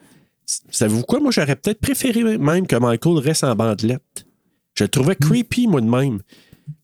savez-vous 0.47 1.03
quoi? 1.03 1.20
Moi, 1.20 1.30
j'aurais 1.30 1.57
peut-être 1.57 1.80
préféré 1.80 2.38
même 2.38 2.66
que 2.66 2.76
Michael 2.76 3.18
reste 3.18 3.44
en 3.44 3.55
bandelette. 3.55 4.26
Je 4.74 4.84
le 4.84 4.88
trouvais 4.88 5.16
creepy, 5.16 5.66
moi, 5.66 5.80
de 5.80 5.88
même. 5.88 6.20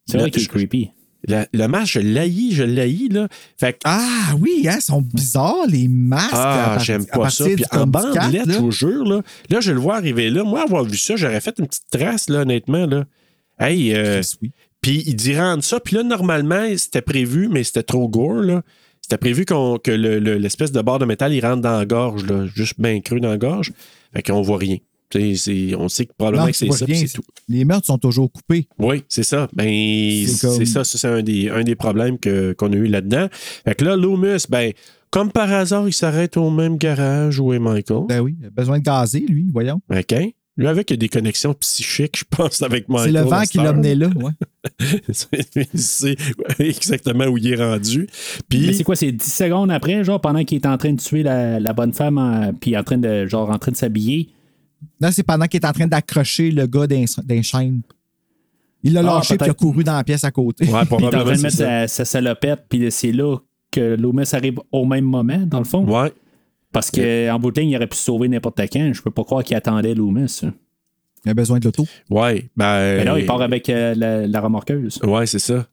C'est 0.06 0.18
vrai 0.18 0.30
qu'il 0.30 0.42
est 0.42 0.46
creepy. 0.46 0.90
Le, 1.28 1.44
le 1.52 1.68
masque, 1.68 1.92
je 1.92 2.00
l'haïs, 2.00 2.52
je 2.52 2.64
l'haïs, 2.64 3.08
là. 3.08 3.28
Fait 3.56 3.74
que, 3.74 3.78
Ah 3.84 4.34
oui, 4.40 4.66
hein, 4.68 4.74
ils 4.78 4.82
sont 4.82 5.00
bizarres, 5.02 5.66
les 5.68 5.86
masques. 5.86 6.30
ah, 6.32 6.78
j'aime 6.80 7.06
pas 7.06 7.30
ça. 7.30 7.44
Puis 7.44 7.64
en 7.70 7.88
tome 7.88 7.92
4, 7.92 8.14
bandelette, 8.14 8.50
je 8.50 8.58
vous 8.58 8.72
jure, 8.72 9.04
là, 9.04 9.22
là, 9.48 9.60
je 9.60 9.70
le 9.70 9.78
vois 9.78 9.96
arriver 9.96 10.30
là. 10.30 10.42
Moi, 10.42 10.62
avoir 10.62 10.82
vu 10.84 10.96
ça, 10.96 11.14
j'aurais 11.14 11.40
fait 11.40 11.54
une 11.60 11.68
petite 11.68 11.88
trace, 11.90 12.28
là, 12.28 12.40
honnêtement, 12.40 12.86
là. 12.86 13.04
Hey, 13.60 13.94
euh, 13.94 14.20
oui. 14.40 14.50
Puis 14.80 15.04
il 15.06 15.14
dit 15.14 15.38
rendre 15.38 15.62
ça. 15.62 15.78
Puis 15.78 15.94
là, 15.94 16.02
normalement, 16.02 16.66
c'était 16.76 17.02
prévu, 17.02 17.48
mais 17.48 17.62
c'était 17.62 17.84
trop 17.84 18.08
gore, 18.08 18.40
là. 18.42 18.62
C'était 19.12 19.20
prévu 19.20 19.44
que 19.44 19.90
le- 19.90 20.18
le- 20.18 20.38
l'espèce 20.38 20.72
de 20.72 20.80
barre 20.80 20.98
de 20.98 21.04
métal, 21.04 21.34
il 21.34 21.44
rentre 21.44 21.60
dans 21.60 21.76
la 21.78 21.84
gorge, 21.84 22.24
là, 22.24 22.46
juste 22.54 22.80
bien 22.80 22.98
creux 23.02 23.20
dans 23.20 23.28
la 23.28 23.36
gorge? 23.36 23.70
Fait 24.14 24.22
qu'on 24.22 24.40
voit 24.40 24.56
rien. 24.56 24.78
On 25.76 25.88
sait 25.90 26.06
que 26.06 26.12
probablement 26.16 26.46
Non, 26.46 26.50
que 26.50 26.56
c'est 26.56 26.72
ça, 26.72 26.86
c'est 26.88 27.12
tout. 27.12 27.22
Les 27.46 27.66
meurtres 27.66 27.84
sont 27.86 27.98
toujours 27.98 28.32
coupés. 28.32 28.66
Oui, 28.78 29.04
c'est 29.10 29.22
ça. 29.22 29.48
Ben, 29.52 29.66
C'est 30.26 30.46
comme- 30.46 30.64
ça, 30.64 30.84
c'est 30.84 31.06
un 31.06 31.22
des, 31.22 31.50
un 31.50 31.62
des 31.62 31.74
problèmes 31.74 32.18
que- 32.18 32.54
qu'on 32.54 32.72
a 32.72 32.76
eu 32.76 32.86
là-dedans. 32.86 33.28
Fait 33.30 33.74
que 33.74 33.84
là, 33.84 33.96
Loomis, 33.96 34.46
ben, 34.48 34.72
comme 35.10 35.30
par 35.30 35.52
hasard, 35.52 35.86
il 35.86 35.92
s'arrête 35.92 36.38
au 36.38 36.48
même 36.48 36.78
garage 36.78 37.38
où 37.38 37.52
est 37.52 37.58
Michael. 37.58 38.06
Ben 38.08 38.20
oui, 38.20 38.36
il 38.40 38.46
a 38.46 38.50
besoin 38.50 38.78
de 38.78 38.82
gazer, 38.84 39.20
lui, 39.28 39.50
voyons. 39.52 39.82
OK. 39.90 40.14
Lui, 40.58 40.66
avec, 40.66 40.90
il 40.90 40.94
y 40.94 40.96
a 40.96 40.96
des 40.98 41.08
connexions 41.08 41.54
psychiques, 41.54 42.18
je 42.18 42.24
pense, 42.28 42.60
avec 42.60 42.86
Michael. 42.88 43.06
C'est 43.12 43.18
le 43.22 43.24
vent 43.26 43.42
qui 43.42 43.56
l'a 43.56 43.64
heure. 43.68 43.74
mené 43.74 43.94
là, 43.94 44.08
ouais. 44.08 44.32
il 45.72 45.80
sait 45.80 46.16
exactement 46.58 47.24
où 47.24 47.38
il 47.38 47.52
est 47.52 47.56
rendu. 47.56 48.00
Mais 48.00 48.42
Puis, 48.48 48.74
c'est 48.74 48.84
quoi, 48.84 48.94
c'est 48.96 49.12
10 49.12 49.32
secondes 49.32 49.70
après, 49.70 50.04
genre 50.04 50.20
pendant 50.20 50.44
qu'il 50.44 50.58
est 50.58 50.66
en 50.66 50.76
train 50.76 50.92
de 50.92 51.00
tuer 51.00 51.22
la, 51.22 51.58
la 51.58 51.72
bonne 51.72 51.92
femme, 51.94 52.18
en- 52.18 52.52
puis 52.52 52.76
en 52.76 52.82
train 52.84 52.98
de 52.98 53.26
genre 53.26 53.48
en 53.50 53.58
train 53.58 53.72
de 53.72 53.76
s'habiller? 53.76 54.28
Là, 55.00 55.10
c'est 55.10 55.22
pendant 55.22 55.46
qu'il 55.46 55.60
est 55.60 55.66
en 55.66 55.72
train 55.72 55.86
d'accrocher 55.86 56.50
le 56.50 56.66
gars 56.66 56.86
d'un 56.86 57.04
d'un 57.24 57.42
chaîne. 57.42 57.80
Il 58.82 58.92
l'a 58.94 59.00
Ah, 59.00 59.16
lâché 59.18 59.36
puis 59.38 59.46
il 59.46 59.50
a 59.50 59.54
couru 59.54 59.84
dans 59.84 59.94
la 59.96 60.04
pièce 60.04 60.24
à 60.24 60.30
côté. 60.32 60.66
Ouais, 60.66 60.80
Il 60.98 61.04
est 61.04 61.06
en 61.06 61.10
train 61.10 61.24
de 61.24 61.34
c'est 61.36 61.64
mettre 61.64 61.90
sa 61.90 62.04
salopette, 62.04 62.64
puis 62.68 62.90
c'est 62.90 63.12
là 63.12 63.36
que 63.70 63.94
Loomis 63.96 64.24
arrive 64.34 64.58
au 64.70 64.84
même 64.84 65.04
moment, 65.04 65.38
dans 65.46 65.58
le 65.60 65.64
fond. 65.64 65.84
Ouais. 65.86 66.12
Parce 66.72 66.90
qu'en 66.90 67.38
bout 67.38 67.50
de 67.50 67.60
ligne, 67.60 67.70
il 67.70 67.76
aurait 67.76 67.86
pu 67.86 67.96
se 67.96 68.04
sauver 68.04 68.28
n'importe 68.28 68.60
quand. 68.72 68.92
Je 68.92 69.02
peux 69.02 69.10
pas 69.10 69.24
croire 69.24 69.44
qu'il 69.44 69.56
attendait 69.56 69.94
Loomis. 69.94 70.40
Il 71.24 71.30
a 71.30 71.34
besoin 71.34 71.58
de 71.60 71.64
l'auto. 71.66 71.86
Ouais. 72.10 72.48
Ben, 72.56 72.96
Mais 72.96 73.04
là, 73.04 73.18
il 73.18 73.26
part 73.26 73.42
avec 73.42 73.68
euh, 73.68 73.94
la, 73.94 74.26
la 74.26 74.40
remorqueuse. 74.40 74.98
Ouais, 75.04 75.26
c'est 75.26 75.38
ça. 75.38 75.66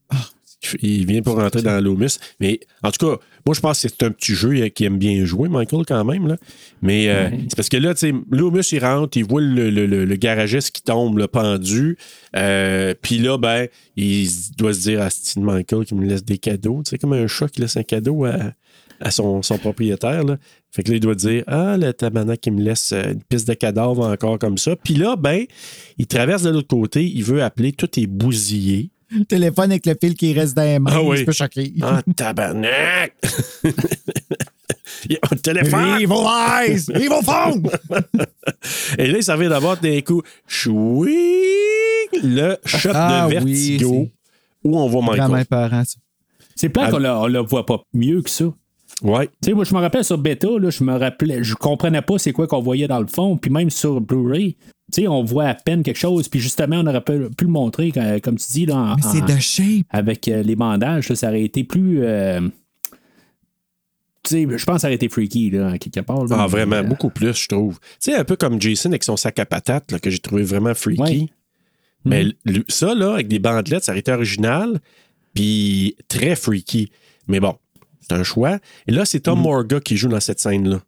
Il 0.82 1.06
vient 1.06 1.22
pour 1.22 1.38
rentrer 1.38 1.62
dans 1.62 1.82
Loomis. 1.82 2.18
Mais 2.42 2.60
en 2.84 2.92
tout 2.92 3.08
cas, 3.08 3.16
moi, 3.46 3.56
je 3.56 3.62
pense 3.62 3.82
que 3.82 3.88
c'est 3.88 4.04
un 4.04 4.12
petit 4.12 4.34
jeu 4.36 4.50
euh, 4.62 4.68
qui 4.68 4.84
aime 4.84 4.98
bien 4.98 5.24
jouer, 5.24 5.48
Michael, 5.48 5.86
quand 5.88 6.04
même. 6.04 6.28
Là. 6.28 6.36
Mais 6.82 7.08
euh, 7.10 7.30
c'est 7.48 7.56
parce 7.56 7.70
que 7.70 7.78
là, 7.78 7.94
tu 7.94 8.02
sais, 8.10 8.14
Loomis, 8.30 8.60
il 8.74 8.84
rentre, 8.84 9.18
il 9.18 9.24
voit 9.24 9.40
le, 9.42 9.70
le- 9.70 9.86
le- 9.86 10.04
le 10.04 10.16
garagiste 10.18 10.72
qui 10.72 10.84
tombe, 10.84 11.18
le 11.18 11.28
pendu. 11.28 11.98
Euh, 12.36 12.94
Puis 13.02 13.20
là, 13.20 13.38
ben, 13.38 13.68
il 13.96 14.30
doit 14.58 14.74
se 14.74 14.82
dire 14.82 15.02
à 15.02 15.10
Steve 15.10 15.42
Michael 15.44 15.86
qui 15.86 15.96
me 15.96 16.06
laisse 16.06 16.26
des 16.26 16.38
cadeaux. 16.38 16.82
Tu 16.84 16.90
sais, 16.90 16.98
comme 16.98 17.14
un 17.14 17.26
chat 17.28 17.48
qui 17.48 17.62
laisse 17.62 17.78
un 17.78 17.84
cadeau 17.84 18.26
à, 18.26 18.36
à 19.02 19.12
son, 19.12 19.42
son 19.42 19.58
propriétaire. 19.58 20.24
Là. 20.24 20.38
Fait 20.72 20.84
que 20.84 20.90
là, 20.90 20.98
il 20.98 21.00
doit 21.00 21.16
dire 21.16 21.44
Ah, 21.48 21.78
le 21.78 21.92
tabarnak 21.94 22.42
qui 22.42 22.52
me 22.52 22.62
laisse 22.62 22.92
euh, 22.92 23.14
une 23.14 23.24
piste 23.24 23.48
de 23.48 23.54
cadavre 23.54 24.06
encore 24.08 24.40
comme 24.40 24.58
ça. 24.58 24.76
Puis 24.76 24.96
là, 24.96 25.16
ben, 25.16 25.46
il 25.98 26.08
traverse 26.08 26.44
de 26.44 26.50
l'autre 26.50 26.68
côté, 26.68 27.06
il 27.06 27.24
veut 27.24 27.44
appeler, 27.44 27.72
tout 27.72 28.00
est 28.00 28.08
bousillé. 28.08 28.92
Le 29.12 29.26
téléphone 29.26 29.72
avec 29.72 29.86
le 29.86 29.96
fil 30.00 30.14
qui 30.16 30.34
reste 30.34 30.56
dans 30.56 30.64
les 30.64 30.80
mains. 30.80 30.92
Ah 30.94 31.02
oui. 31.02 31.24
Peux 31.26 31.32
choquer. 31.32 31.74
Ah, 31.82 32.02
tabarnak! 32.16 33.16
Un 35.32 35.36
téléphone! 35.38 36.02
Evil 36.02 36.26
eyes! 36.28 36.86
Evil 36.94 37.24
phone! 37.24 37.64
Et 38.98 39.08
là, 39.08 39.18
il 39.18 39.24
servait 39.24 39.48
d'abord 39.50 39.78
d'un 39.78 40.02
coup, 40.02 40.22
chouing, 40.46 41.08
le 42.22 42.58
Ah 42.94 43.28
de 43.30 43.38
oui, 43.44 43.54
vertigo 43.54 44.10
où 44.64 44.78
on 44.78 44.88
voit 44.88 45.02
Michael. 45.02 45.46
C'est 46.56 46.70
plein 46.70 46.90
qu'on 46.90 47.04
on 47.04 47.28
le 47.28 47.40
voit 47.40 47.66
pas 47.66 47.82
mieux 47.94 48.22
que 48.22 48.30
ça. 48.30 48.46
Ouais. 49.02 49.28
Tu 49.28 49.34
sais, 49.50 49.54
moi, 49.54 49.64
je 49.64 49.74
me 49.74 49.80
rappelle 49.80 50.04
sur 50.04 50.18
Beta, 50.18 50.48
là, 50.60 50.70
je 50.70 50.84
me 50.84 50.94
rappelais, 50.98 51.42
je 51.44 51.56
comprenais 51.56 52.02
pas 52.02 52.18
c'est 52.18 52.34
quoi 52.34 52.48
qu'on 52.48 52.60
voyait 52.62 52.88
dans 52.88 53.00
le 53.00 53.08
fond. 53.08 53.38
Puis 53.38 53.50
même 53.50 53.70
sur 53.70 54.02
Blu-ray, 54.02 54.56
tu 54.92 55.02
sais, 55.04 55.08
on 55.08 55.24
voit 55.24 55.46
à 55.46 55.54
peine 55.56 55.84
quelque 55.84 55.98
chose. 56.00 56.28
Puis 56.28 56.40
justement, 56.42 56.78
on 56.78 56.88
aurait 56.88 57.02
pu, 57.04 57.30
pu 57.38 57.46
le 57.46 57.50
montrer, 57.52 57.92
quand- 57.94 58.20
comme 58.22 58.36
tu 58.38 58.52
dis, 58.52 58.66
là, 58.66 58.76
en- 58.76 58.96
Mais 58.96 59.02
c'est 59.02 59.22
de 59.26 59.40
shape. 59.40 59.86
avec 59.90 60.28
euh, 60.28 60.44
les 60.44 60.56
bandages, 60.58 61.08
là, 61.10 61.16
ça 61.16 61.30
aurait 61.30 61.44
été 61.44 61.64
plus. 61.64 62.00
euh, 62.04 62.42
tu 64.24 64.32
sais, 64.32 64.58
je 64.58 64.66
pense 64.66 64.76
que 64.76 64.82
ça 64.82 64.88
aurait 64.88 64.96
été 64.96 65.08
freaky, 65.08 65.50
là, 65.52 65.78
quelque 65.78 66.02
part. 66.02 66.26
là. 66.26 66.36
Ah, 66.40 66.48
vraiment, 66.48 66.78
Euh, 66.78 66.84
beaucoup 66.84 67.10
plus, 67.10 67.34
je 67.42 67.48
trouve. 67.48 67.80
Tu 67.80 68.12
sais, 68.12 68.16
un 68.16 68.26
peu 68.26 68.36
comme 68.36 68.62
Jason 68.62 68.90
avec 68.90 69.04
son 69.06 69.16
sac 69.16 69.40
à 69.40 69.46
patates, 69.46 69.92
là, 69.94 70.00
que 70.00 70.10
j'ai 70.10 70.20
trouvé 70.20 70.44
vraiment 70.44 70.74
freaky. 70.74 71.02
Ouais. 71.02 71.28
Mais 72.06 72.24
lui- 72.46 72.66
ça, 72.68 72.94
là, 72.96 73.14
avec 73.14 73.28
des 73.30 73.40
bandelettes, 73.40 73.84
ça 73.86 73.92
aurait 73.94 74.00
été 74.00 74.12
original, 74.12 74.80
puis 75.34 75.96
très 76.10 76.36
freaky. 76.36 76.92
Mais 77.28 77.40
bon, 77.40 77.56
c'est 78.10 78.16
un 78.16 78.24
choix. 78.24 78.58
Et 78.88 78.92
là, 78.92 79.06
c'est 79.06 79.20
Tom 79.22 79.40
Morga 79.42 79.80
qui 79.80 79.98
joue 79.98 80.08
dans 80.10 80.20
cette 80.20 80.40
scène-là. 80.40 80.82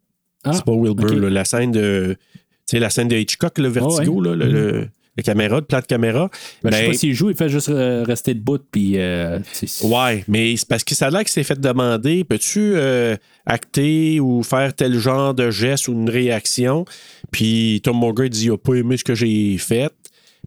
Ah, 0.44 0.52
c'est 0.54 0.64
pas 0.64 0.72
Wilbur, 0.72 1.04
ok. 1.12 1.18
là, 1.20 1.30
la 1.30 1.44
scène 1.44 1.70
de. 1.72 2.16
Tu 2.34 2.38
sais, 2.66 2.78
la 2.78 2.90
scène 2.90 3.08
de 3.08 3.16
Hitchcock, 3.16 3.58
le 3.58 3.68
vertigo, 3.68 4.20
ouais. 4.22 4.28
là, 4.30 4.36
le, 4.36 4.52
le- 4.52 4.88
la 5.16 5.22
caméra, 5.22 5.60
de 5.60 5.66
caméra. 5.86 6.30
ben, 6.62 6.70
je 6.70 6.76
sais 6.76 6.82
Ben, 6.84 6.90
pas 6.90 6.96
s'il 6.96 7.12
joue, 7.14 7.28
il 7.30 7.36
fait 7.36 7.50
juste 7.50 7.68
euh, 7.68 8.02
rester 8.02 8.32
debout, 8.34 8.58
puis. 8.70 8.94
euh, 8.96 9.38
Ouais, 9.82 10.24
mais 10.26 10.56
c'est 10.56 10.66
parce 10.66 10.84
que 10.84 10.94
ça 10.94 11.08
a 11.08 11.10
l'air 11.10 11.20
qu'il 11.20 11.28
s'est 11.28 11.44
fait 11.44 11.60
demander 11.60 12.24
peux-tu 12.24 12.72
euh, 12.76 13.14
acter 13.44 14.20
ou 14.20 14.42
faire 14.42 14.72
tel 14.74 14.98
genre 14.98 15.34
de 15.34 15.50
geste 15.50 15.88
ou 15.88 15.92
une 15.92 16.08
réaction? 16.08 16.86
Puis 17.30 17.80
Tom 17.84 17.98
Morgan 17.98 18.28
dit 18.28 18.46
il 18.46 18.52
a 18.52 18.56
pas 18.56 18.72
aimé 18.74 18.96
ce 18.96 19.04
que 19.04 19.14
j'ai 19.14 19.58
fait. 19.58 19.92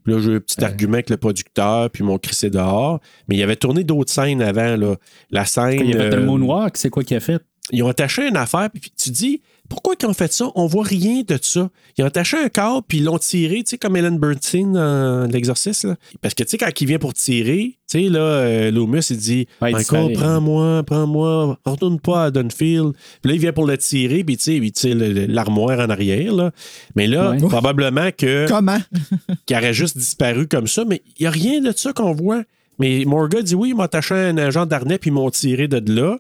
Puis 0.06 0.14
là, 0.14 0.20
j'ai 0.22 0.32
eu 0.32 0.36
un 0.38 0.40
petit 0.40 0.64
argument 0.64 0.94
avec 0.94 1.10
le 1.10 1.18
producteur, 1.18 1.90
puis 1.90 2.04
m'ont 2.04 2.20
crissé 2.20 2.50
dehors. 2.50 3.02
Mais 3.28 3.36
il 3.36 3.44
avait 3.44 3.56
tourné 3.56 3.84
d'autres 3.84 4.14
scènes 4.14 4.42
avant. 4.42 4.78
Là. 4.78 4.96
La 5.32 5.46
scène. 5.46 5.82
Il 5.84 5.98
a 5.98 6.10
fait 6.10 6.14
euh, 6.14 6.20
le 6.20 6.26
moonwalk, 6.26 6.78
c'est 6.78 6.90
quoi 6.90 7.04
qu'il 7.04 7.18
a 7.18 7.20
fait? 7.20 7.42
ils 7.72 7.84
ont 7.84 7.88
attaché 7.88 8.28
une 8.28 8.38
affaire, 8.38 8.70
puis 8.72 8.92
tu 8.96 9.10
dis, 9.10 9.42
pourquoi 9.70 9.96
ils 10.00 10.06
ont 10.06 10.14
fait 10.14 10.32
ça? 10.32 10.52
On 10.56 10.68
voit 10.68 10.84
rien 10.84 11.24
de 11.28 11.38
ça. 11.42 11.70
Ils 11.98 12.04
ont 12.04 12.08
attaché 12.08 12.38
un 12.38 12.50
corps, 12.50 12.84
puis 12.84 13.00
ils 13.00 13.04
l'ont 13.04 13.18
tiré, 13.18 13.58
tu 13.64 13.72
sais, 13.72 13.78
comme 13.78 13.96
Ellen 13.96 14.18
Bernstein 14.20 14.74
dans 14.74 15.30
L'Exorciste. 15.32 15.88
Parce 16.22 16.34
que, 16.34 16.44
tu 16.44 16.50
sais, 16.52 16.58
quand 16.58 16.70
il 16.80 16.88
vient 16.88 17.00
pour 17.00 17.14
tirer, 17.14 17.78
tu 17.90 18.00
sais, 18.04 18.10
là, 18.10 18.20
euh, 18.20 18.72
Loomis, 18.72 19.00
il 19.10 19.18
dit, 19.18 19.48
Ouais, 19.62 19.72
il 19.72 19.76
Michael, 19.76 20.14
prends-moi, 20.14 20.84
prends-moi, 20.84 21.58
retourne 21.66 22.00
pas 22.00 22.26
à 22.26 22.32
Dunfield. 22.32 22.94
Puis 23.22 23.30
là, 23.30 23.34
il 23.34 23.40
vient 23.40 23.54
pour 23.54 23.66
le 23.66 23.78
tirer, 23.78 24.24
puis 24.24 24.38
tu 24.38 24.44
sais, 24.44 24.56
il 24.58 24.72
tire 24.72 24.96
l'armoire 25.00 25.80
en 25.80 25.90
arrière, 25.90 26.34
là. 26.34 26.52
Mais 26.96 27.08
là, 27.08 27.32
Ouais. 27.32 27.38
probablement 27.40 28.10
que 28.16 28.46
Comment? 28.50 28.80
qui 29.46 29.56
aurait 29.56 29.74
juste 29.74 29.98
disparu 29.98 30.48
comme 30.48 30.68
ça, 30.68 30.84
mais 30.86 31.02
il 31.18 31.24
n'y 31.24 31.28
a 31.28 31.32
rien 31.32 31.62
de 31.62 31.72
ça 31.76 31.92
qu'on 31.94 32.14
voit. 32.14 32.44
Mais 32.78 33.04
Morgan 33.06 33.42
dit 33.42 33.56
oui, 33.56 33.70
ils 33.70 33.76
m'ont 33.76 33.84
attaché 33.84 34.14
un 34.14 34.38
agent 34.38 34.66
d'arnais 34.66 34.98
puis 34.98 35.10
ils 35.10 35.14
m'ont 35.14 35.30
tiré 35.32 35.68
de 35.68 35.82
là. 35.94 36.18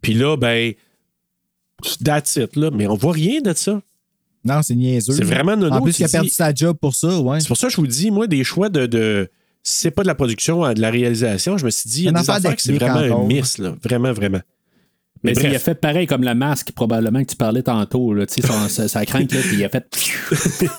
Puis 0.00 0.14
là, 0.14 0.36
ben, 0.36 0.72
that's 2.04 2.36
it, 2.36 2.56
là. 2.56 2.70
Mais 2.72 2.86
on 2.86 2.94
voit 2.96 3.12
rien 3.12 3.40
de 3.40 3.52
ça. 3.54 3.80
Non, 4.44 4.62
c'est 4.62 4.74
niaiseux. 4.74 5.12
C'est 5.14 5.24
vraiment 5.24 5.56
nono, 5.56 5.76
En 5.76 5.80
plus, 5.82 5.98
il 5.98 6.04
a 6.04 6.08
perdu 6.08 6.28
dis- 6.28 6.34
sa 6.34 6.54
job 6.54 6.76
pour 6.80 6.94
ça, 6.94 7.18
ouais. 7.20 7.40
C'est 7.40 7.48
pour 7.48 7.56
ça 7.56 7.66
que 7.66 7.72
je 7.72 7.76
vous 7.78 7.86
dis, 7.86 8.10
moi, 8.10 8.26
des 8.26 8.44
choix 8.44 8.68
de. 8.68 8.86
de 8.86 9.28
si 9.62 9.80
c'est 9.80 9.90
pas 9.90 10.02
de 10.02 10.06
la 10.06 10.14
production, 10.14 10.62
à 10.64 10.72
de 10.74 10.80
la 10.80 10.90
réalisation, 10.90 11.58
je 11.58 11.64
me 11.64 11.70
suis 11.70 11.90
dit, 11.90 12.00
il 12.00 12.04
y 12.04 12.06
a 12.06 12.10
Une 12.10 12.14
des 12.16 12.20
affaire 12.20 12.36
affaires 12.36 12.56
que 12.56 12.62
c'est 12.62 12.72
vraiment 12.72 13.22
un 13.22 13.26
miss, 13.26 13.58
là. 13.58 13.74
Vraiment, 13.82 14.12
vraiment. 14.12 14.40
Mais 15.24 15.32
Mais 15.34 15.50
il 15.50 15.56
a 15.56 15.58
fait 15.58 15.74
pareil 15.74 16.06
comme 16.06 16.22
le 16.22 16.32
masque, 16.34 16.70
probablement, 16.70 17.20
que 17.24 17.30
tu 17.30 17.36
parlais 17.36 17.62
tantôt. 17.64 18.14
Là, 18.14 18.24
tu 18.26 18.40
sais, 18.40 18.46
son- 18.46 18.68
sa, 18.68 18.86
sa 18.86 19.04
crainte, 19.04 19.32
là, 19.32 19.40
puis 19.42 19.56
il 19.56 19.64
a 19.64 19.68
fait. 19.68 19.84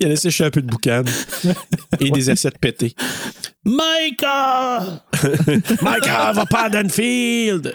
il 0.00 0.06
a 0.06 0.08
laissé 0.08 0.44
un 0.44 0.50
peu 0.50 0.62
de 0.62 0.68
boucan 0.68 1.02
et 1.98 2.10
des 2.10 2.30
assiettes 2.30 2.58
pétées. 2.58 2.94
Micah! 3.64 5.04
Michael, 5.82 6.34
va 6.34 6.46
pas 6.46 6.64
à 6.66 6.70
Dunfield! 6.70 7.74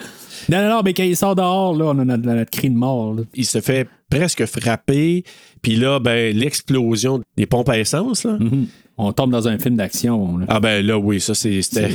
Non, 0.50 0.62
non, 0.62 0.70
non, 0.70 0.82
mais 0.84 0.94
quand 0.94 1.04
il 1.04 1.16
sort 1.16 1.36
dehors, 1.36 1.76
là, 1.76 1.86
on 1.86 2.00
a 2.00 2.06
notre, 2.06 2.24
notre 2.24 2.50
cri 2.52 2.70
de 2.70 2.76
mort. 2.76 3.14
là. 3.14 3.24
il 3.36 3.46
se 3.46 3.62
fait 3.62 3.88
presque 4.10 4.46
frapper. 4.46 5.24
Puis 5.62 5.76
là, 5.76 6.00
ben, 6.00 6.36
l'explosion 6.36 7.22
des 7.38 7.46
pompes 7.46 7.70
à 7.70 7.78
essence, 7.78 8.24
là. 8.24 8.38
Mhm. 8.40 8.68
On 8.98 9.14
tombe 9.14 9.32
dans 9.32 9.48
un 9.48 9.58
film 9.58 9.78
d'action. 9.78 10.40
Ah 10.50 10.60
ben 10.60 10.86
là, 10.86 10.98
oui, 10.98 11.22
ça, 11.22 11.34
c'est, 11.34 11.62
c'était... 11.62 11.90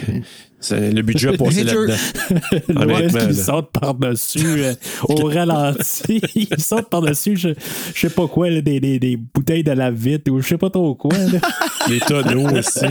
c'est- 0.60 0.92
le 0.92 1.02
budget 1.02 1.28
a 1.28 1.36
passé 1.36 1.64
là-dedans. 1.64 1.94
Ouais, 2.68 2.94
Honnêtement, 2.96 3.20
il 3.30 3.36
là. 3.36 3.44
saute 3.44 3.70
par-dessus 3.72 4.40
euh, 4.62 4.74
au 5.08 5.26
ralenti. 5.28 6.20
il 6.34 6.48
saute 6.58 6.88
par-dessus, 6.88 7.36
je, 7.36 7.48
je 7.94 8.00
sais 8.00 8.10
pas 8.10 8.26
quoi, 8.28 8.50
là, 8.50 8.60
des, 8.60 8.80
des, 8.80 8.98
des 8.98 9.16
bouteilles 9.16 9.64
de 9.64 9.72
la 9.72 9.90
vitre 9.90 10.30
ou 10.30 10.40
je 10.40 10.48
sais 10.48 10.58
pas 10.58 10.70
trop 10.70 10.94
quoi. 10.94 11.16
là. 11.16 11.38
Les 11.88 12.00
tonneaux 12.00 12.48
aussi. 12.50 12.86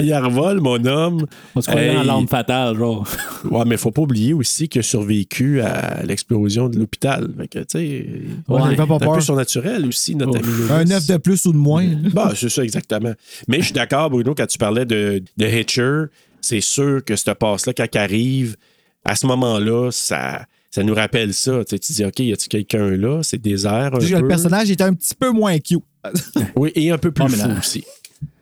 Il 0.00 0.14
revole, 0.14 0.60
mon 0.60 0.84
homme. 0.84 1.26
On 1.54 1.60
se 1.60 1.68
croyait 1.68 1.88
Hey. 1.90 1.96
en 1.96 2.02
l'arme 2.04 2.28
fatale, 2.28 2.76
genre. 2.76 3.06
Ouais, 3.50 3.64
mais 3.66 3.76
faut 3.76 3.90
pas 3.90 4.02
oublier 4.02 4.32
aussi 4.34 4.68
qu'il 4.68 4.80
a 4.80 4.82
survécu 4.82 5.60
à 5.60 6.02
l'explosion 6.04 6.68
de 6.68 6.78
l'hôpital. 6.78 7.28
Fait 7.38 7.48
que, 7.48 7.58
tu 7.60 7.64
sais, 7.70 8.06
Ouais, 8.48 8.76
pas 8.76 8.86
c'est 8.98 9.04
un 9.04 9.14
peu 9.14 9.20
surnaturel 9.20 9.86
aussi, 9.86 10.14
notre 10.14 10.38
ami. 10.38 10.46
Un 10.70 10.90
œuf 10.92 11.06
de 11.06 11.16
plus 11.16 11.44
ou 11.46 11.52
de 11.52 11.56
moins. 11.58 11.86
Bah, 12.12 12.32
c'est 12.36 12.48
ça, 12.48 12.62
exactement. 12.62 13.12
Mais 13.48 13.58
je 13.58 13.64
suis 13.66 13.72
d'accord, 13.72 14.10
Bruno, 14.10 14.34
quand 14.34 14.46
tu 14.46 14.58
parlais 14.58 14.84
de, 14.84 15.22
de 15.36 15.46
Hitcher, 15.46 16.04
c'est 16.46 16.60
sûr 16.60 17.04
que 17.04 17.16
cette 17.16 17.34
passe-là, 17.34 17.72
quand 17.74 17.86
elle 17.94 18.00
arrive, 18.00 18.56
à 19.04 19.14
ce 19.16 19.26
moment-là, 19.26 19.90
ça, 19.92 20.46
ça 20.70 20.82
nous 20.82 20.94
rappelle 20.94 21.32
ça. 21.34 21.64
Tu, 21.64 21.70
sais, 21.70 21.78
tu 21.78 21.92
dis, 21.92 22.04
OK, 22.04 22.18
y 22.20 22.32
a-t-il 22.32 22.48
quelqu'un 22.48 22.90
là? 22.90 23.22
C'est 23.22 23.38
désert. 23.40 23.94
Un 23.94 23.98
peu. 23.98 24.06
Le 24.20 24.28
personnage 24.28 24.70
était 24.70 24.84
un 24.84 24.94
petit 24.94 25.14
peu 25.14 25.30
moins 25.30 25.58
cute. 25.58 25.82
Oui, 26.56 26.70
et 26.74 26.90
un 26.90 26.98
peu 26.98 27.10
plus 27.10 27.24
Ah, 27.24 27.28
mais 27.30 27.36
fou 27.36 27.48
là- 27.48 27.58
aussi. 27.58 27.84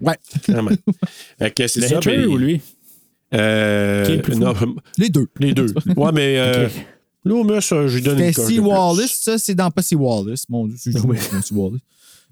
Ouais. 0.00 0.16
Que 1.50 1.66
c'est 1.66 1.80
ça. 1.80 2.00
Mais- 2.06 2.26
ou 2.26 2.36
lui? 2.36 2.60
Euh, 3.32 4.04
Qui 4.06 4.12
est 4.12 4.18
plus 4.22 4.36
non, 4.36 4.54
Les 4.98 5.08
deux. 5.08 5.26
les 5.40 5.52
deux. 5.54 5.66
Ouais, 5.96 6.12
mais 6.12 6.38
euh, 6.38 6.68
euh, 7.26 7.88
je 7.88 7.94
lui 7.96 8.02
donne 8.02 8.20
une 8.20 8.32
C. 8.32 8.58
Wallace, 8.60 9.18
ça, 9.22 9.38
c'est 9.38 9.54
dans 9.54 9.70
pas 9.70 9.82
C. 9.82 9.96
Wallace. 9.96 10.44
Mon 10.48 10.66
Dieu, 10.68 10.76
C. 10.78 10.92
Wallace. 11.52 11.80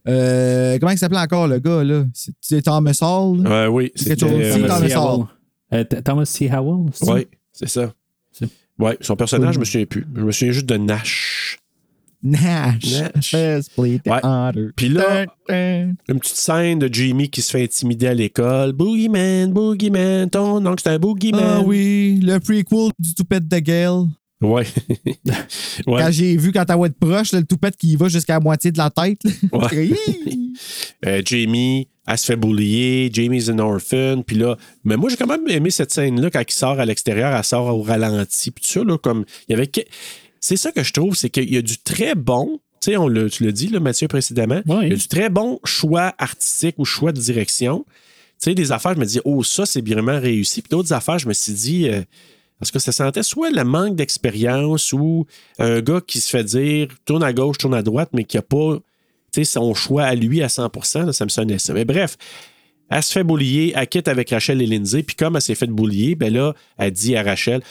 Euh, 0.09 0.79
comment 0.79 0.93
il 0.93 0.99
s'appelait 0.99 1.19
encore 1.21 1.49
le 1.49 1.59
gars, 1.59 1.83
là? 1.83 2.05
C'est- 2.41 2.63
Thomas 2.63 2.97
Hall? 3.01 3.43
là? 3.43 3.69
Ouais, 3.69 3.75
oui, 3.75 3.93
C'est 3.97 4.23
euh, 4.23 4.67
Thomas. 4.67 4.97
Hall. 4.97 5.27
Euh, 5.73 5.85
Thomas 6.05 6.25
C. 6.27 6.51
Howell? 6.51 6.91
Oui, 7.03 7.27
c'est 7.53 7.69
ça. 7.69 7.93
Ouais, 8.79 8.97
son 9.01 9.17
personnage, 9.17 9.55
je 9.55 9.61
me 9.61 9.65
souviens 9.65 9.87
plus. 9.87 10.07
Je 10.15 10.23
me 10.23 10.33
souviens 10.33 10.53
juste 10.53 10.67
de 10.67 10.77
Nash. 10.77 11.59
Nash. 12.23 13.03
Nash. 13.15 13.35
Ouais. 13.77 14.01
Puis 14.77 14.89
là, 14.89 15.27
une 15.49 16.21
petite 16.21 16.37
scène 16.37 16.79
de 16.79 16.93
Jamie 16.93 17.29
qui 17.29 17.43
se 17.43 17.51
fait 17.51 17.65
intimider 17.65 18.07
à 18.09 18.15
l'école. 18.15 18.73
Boogeyman, 18.73 19.53
Boogeyman, 19.53 20.31
ton 20.31 20.65
oncle 20.65 20.83
c'est 20.83 20.91
un 20.91 20.99
Boogeyman. 20.99 21.43
Ah 21.43 21.61
oui, 21.61 22.21
le 22.23 22.39
prequel 22.39 22.91
du 22.99 23.15
toupette 23.15 23.49
de 23.49 23.59
Gale. 23.59 24.05
Ouais. 24.43 24.67
ouais. 25.87 26.03
Quand 26.03 26.11
j'ai 26.11 26.37
vu 26.37 26.53
quand 26.53 26.65
t'as 26.65 26.79
être 26.79 26.99
proche, 26.99 27.33
là, 27.33 27.41
le 27.41 27.47
toupette 27.47 27.77
qui 27.77 27.93
y 27.93 27.97
va 27.97 28.09
jusqu'à 28.09 28.35
la 28.35 28.41
moitié 28.41 28.73
de 28.73 28.79
la 28.79 28.91
tête. 28.91 29.21
Ouais. 29.53 29.91
Euh, 31.07 31.21
Jamie, 31.25 31.89
elle 32.07 32.19
se 32.19 32.27
fait 32.27 32.37
boulier. 32.37 33.11
Jamie's 33.13 33.49
an 33.49 33.59
orphan. 33.59 34.23
Puis 34.25 34.37
là, 34.37 34.57
mais 34.85 34.97
moi, 34.97 35.11
j'ai 35.11 35.17
quand 35.17 35.27
même 35.27 35.49
aimé 35.49 35.71
cette 35.71 35.91
scène-là 35.93 36.31
quand 36.31 36.43
il 36.47 36.53
sort 36.53 36.79
à 36.79 36.85
l'extérieur, 36.85 37.35
elle 37.35 37.43
sort 37.43 37.75
au 37.77 37.83
ralenti. 37.83 38.51
Puis 38.51 38.65
tout 38.65 38.71
ça, 38.71 38.85
là, 38.85 38.99
comme. 38.99 39.25
Il 39.49 39.53
y 39.53 39.55
avait. 39.55 39.71
C'est 40.41 40.57
ça 40.57 40.71
que 40.73 40.83
je 40.83 40.93
trouve, 40.93 41.17
c'est 41.17 41.31
qu'il 41.31 41.53
y 41.53 41.57
a 41.57 41.63
du 41.63 41.79
très 41.79 42.15
bon. 42.15 42.61
Tu 42.81 42.91
sais, 42.91 42.97
on 42.97 43.09
l'a- 43.09 43.29
tu 43.29 43.45
l'as 43.45 43.53
dit, 43.53 43.69
là, 43.69 43.81
Mathieu, 43.81 44.09
précédemment. 44.09 44.61
Ouais. 44.67 44.87
Il 44.87 44.91
y 44.91 44.93
a 44.93 44.97
du 44.97 45.09
très 45.09 45.31
bon 45.31 45.61
choix 45.65 46.15
artistique 46.19 46.75
ou 46.79 46.85
choix 46.85 47.13
de 47.13 47.21
direction. 47.21 47.85
Tu 47.89 48.51
sais, 48.51 48.55
des 48.55 48.73
affaires, 48.73 48.95
je 48.95 49.01
me 49.01 49.05
dis, 49.05 49.21
oh, 49.25 49.43
ça, 49.45 49.67
c'est 49.67 49.87
vraiment 49.87 50.19
réussi. 50.21 50.63
Puis 50.63 50.71
d'autres 50.71 50.93
affaires, 50.93 51.19
je 51.19 51.29
me 51.29 51.33
suis 51.33 51.53
dit, 51.53 51.89
euh, 51.89 52.03
parce 52.63 52.71
que 52.71 52.79
ça 52.79 52.93
sentait 52.93 53.25
soit 53.25 53.51
le 53.51 53.65
manque 53.65 53.97
d'expérience 53.97 54.93
ou 54.93 55.27
un 55.59 55.81
gars 55.81 56.01
qui 56.01 56.21
se 56.21 56.31
fait 56.31 56.45
dire, 56.45 56.87
tourne 57.05 57.25
à 57.25 57.33
gauche, 57.33 57.59
tourne 57.59 57.75
à 57.75 57.83
droite, 57.83 58.11
mais 58.13 58.23
qui 58.23 58.37
n'a 58.37 58.43
pas 58.43 58.79
son 59.43 59.75
choix 59.75 60.05
à 60.05 60.15
lui 60.15 60.45
à 60.45 60.49
100 60.49 60.71
là, 60.95 61.13
ça 61.13 61.25
me 61.25 61.29
sonnait 61.29 61.59
ça. 61.59 61.75
Mais 61.75 61.85
bref, 61.85 62.17
elle 62.89 63.03
se 63.03 63.13
fait 63.13 63.25
boulier, 63.25 63.73
elle 63.75 63.89
quitte 63.89 64.07
avec 64.07 64.31
Rachel 64.31 64.63
et 64.63 64.67
Lindsay, 64.67 65.03
puis 65.03 65.17
comme 65.17 65.35
elle 65.35 65.43
s'est 65.43 65.57
fait 65.57 65.67
boulier, 65.67 66.15
ben 66.15 66.33
là, 66.33 66.55
elle 66.79 66.93
dit 66.93 67.17
à 67.17 67.25
Rachel, 67.25 67.63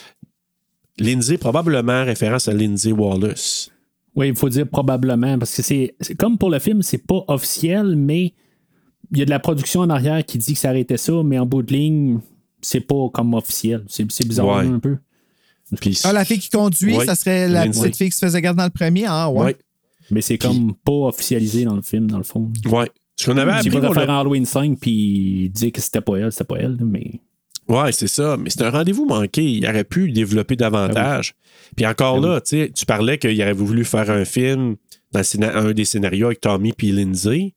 Lindsay, 0.99 1.37
probablement 1.37 2.03
référence 2.03 2.49
à 2.49 2.53
Lindsay 2.53 2.91
Wallace. 2.91 3.71
Oui, 4.13 4.27
il 4.27 4.35
faut 4.35 4.49
dire 4.49 4.67
probablement, 4.67 5.39
parce 5.39 5.55
que 5.55 5.61
c'est 5.61 5.95
comme 6.19 6.37
pour 6.37 6.49
le 6.49 6.59
film, 6.59 6.81
c'est 6.81 7.07
pas 7.07 7.23
officiel, 7.29 7.95
mais 7.95 8.33
il 9.13 9.19
y 9.19 9.21
a 9.21 9.25
de 9.25 9.29
la 9.29 9.39
production 9.39 9.79
en 9.79 9.89
arrière 9.89 10.25
qui 10.25 10.37
dit 10.37 10.51
que 10.51 10.59
ça 10.59 10.67
arrêtait 10.67 10.97
ça, 10.97 11.13
mais 11.23 11.39
en 11.39 11.45
bout 11.45 11.63
de 11.63 11.71
ligne, 11.71 12.19
c'est 12.61 12.81
pas 12.81 13.09
comme 13.13 13.33
officiel. 13.33 13.83
C'est 13.87 14.05
bizarre 14.27 14.47
Ouais. 14.47 14.65
un 14.67 14.79
peu. 14.79 14.97
Puis, 15.79 15.99
Ah, 16.03 16.11
la 16.11 16.25
fille 16.25 16.39
qui 16.39 16.49
conduit, 16.49 16.97
Ouais. 16.97 17.05
ça 17.05 17.15
serait 17.15 17.47
la 17.47 17.65
petite 17.65 17.95
fille 17.95 18.09
qui 18.09 18.15
se 18.17 18.25
faisait 18.25 18.41
garder 18.41 18.57
dans 18.57 18.65
le 18.65 18.69
premier? 18.71 19.05
Ah, 19.07 19.29
ouais. 19.29 19.43
ouais, 19.45 19.55
Mais 20.09 20.19
c'est 20.21 20.37
comme 20.37 20.73
pas 20.75 20.91
officialisé 20.91 21.63
dans 21.63 21.75
le 21.75 21.81
film, 21.81 22.07
dans 22.11 22.17
le 22.17 22.23
fond. 22.23 22.51
ouais. 22.71 22.89
Ce 23.17 23.29
qu'on 23.29 23.37
avait 23.37 23.51
appris, 23.51 23.69
de 23.69 23.79
faire 23.79 24.07
l'a- 24.07 24.19
Halloween 24.19 24.45
5 24.45 24.79
puis 24.79 25.49
dire 25.53 25.71
que 25.71 25.79
c'était 25.79 26.01
pas 26.01 26.17
elle, 26.17 26.31
c'était 26.31 26.43
pas 26.45 26.55
elle, 26.57 26.77
mais. 26.83 27.19
Ouais, 27.67 27.91
c'est 27.91 28.07
ça. 28.07 28.35
Mais 28.35 28.49
c'est 28.49 28.63
un 28.63 28.71
rendez-vous 28.71 29.05
manqué. 29.05 29.43
Il 29.43 29.65
aurait 29.67 29.83
pu 29.83 30.11
développer 30.11 30.55
davantage. 30.55 31.35
Puis 31.75 31.85
encore 31.85 32.19
Ben 32.19 32.27
là, 32.29 32.41
tu 32.41 32.49
sais, 32.49 32.71
tu 32.75 32.85
parlais 32.85 33.17
qu'il 33.19 33.39
aurait 33.41 33.53
voulu 33.53 33.85
faire 33.85 34.09
un 34.09 34.25
film 34.25 34.75
dans 35.11 35.21
un 35.43 35.71
des 35.71 35.85
scénarios 35.85 36.27
avec 36.27 36.41
Tommy 36.41 36.73
puis 36.73 36.91
Lindsay. 36.91 37.53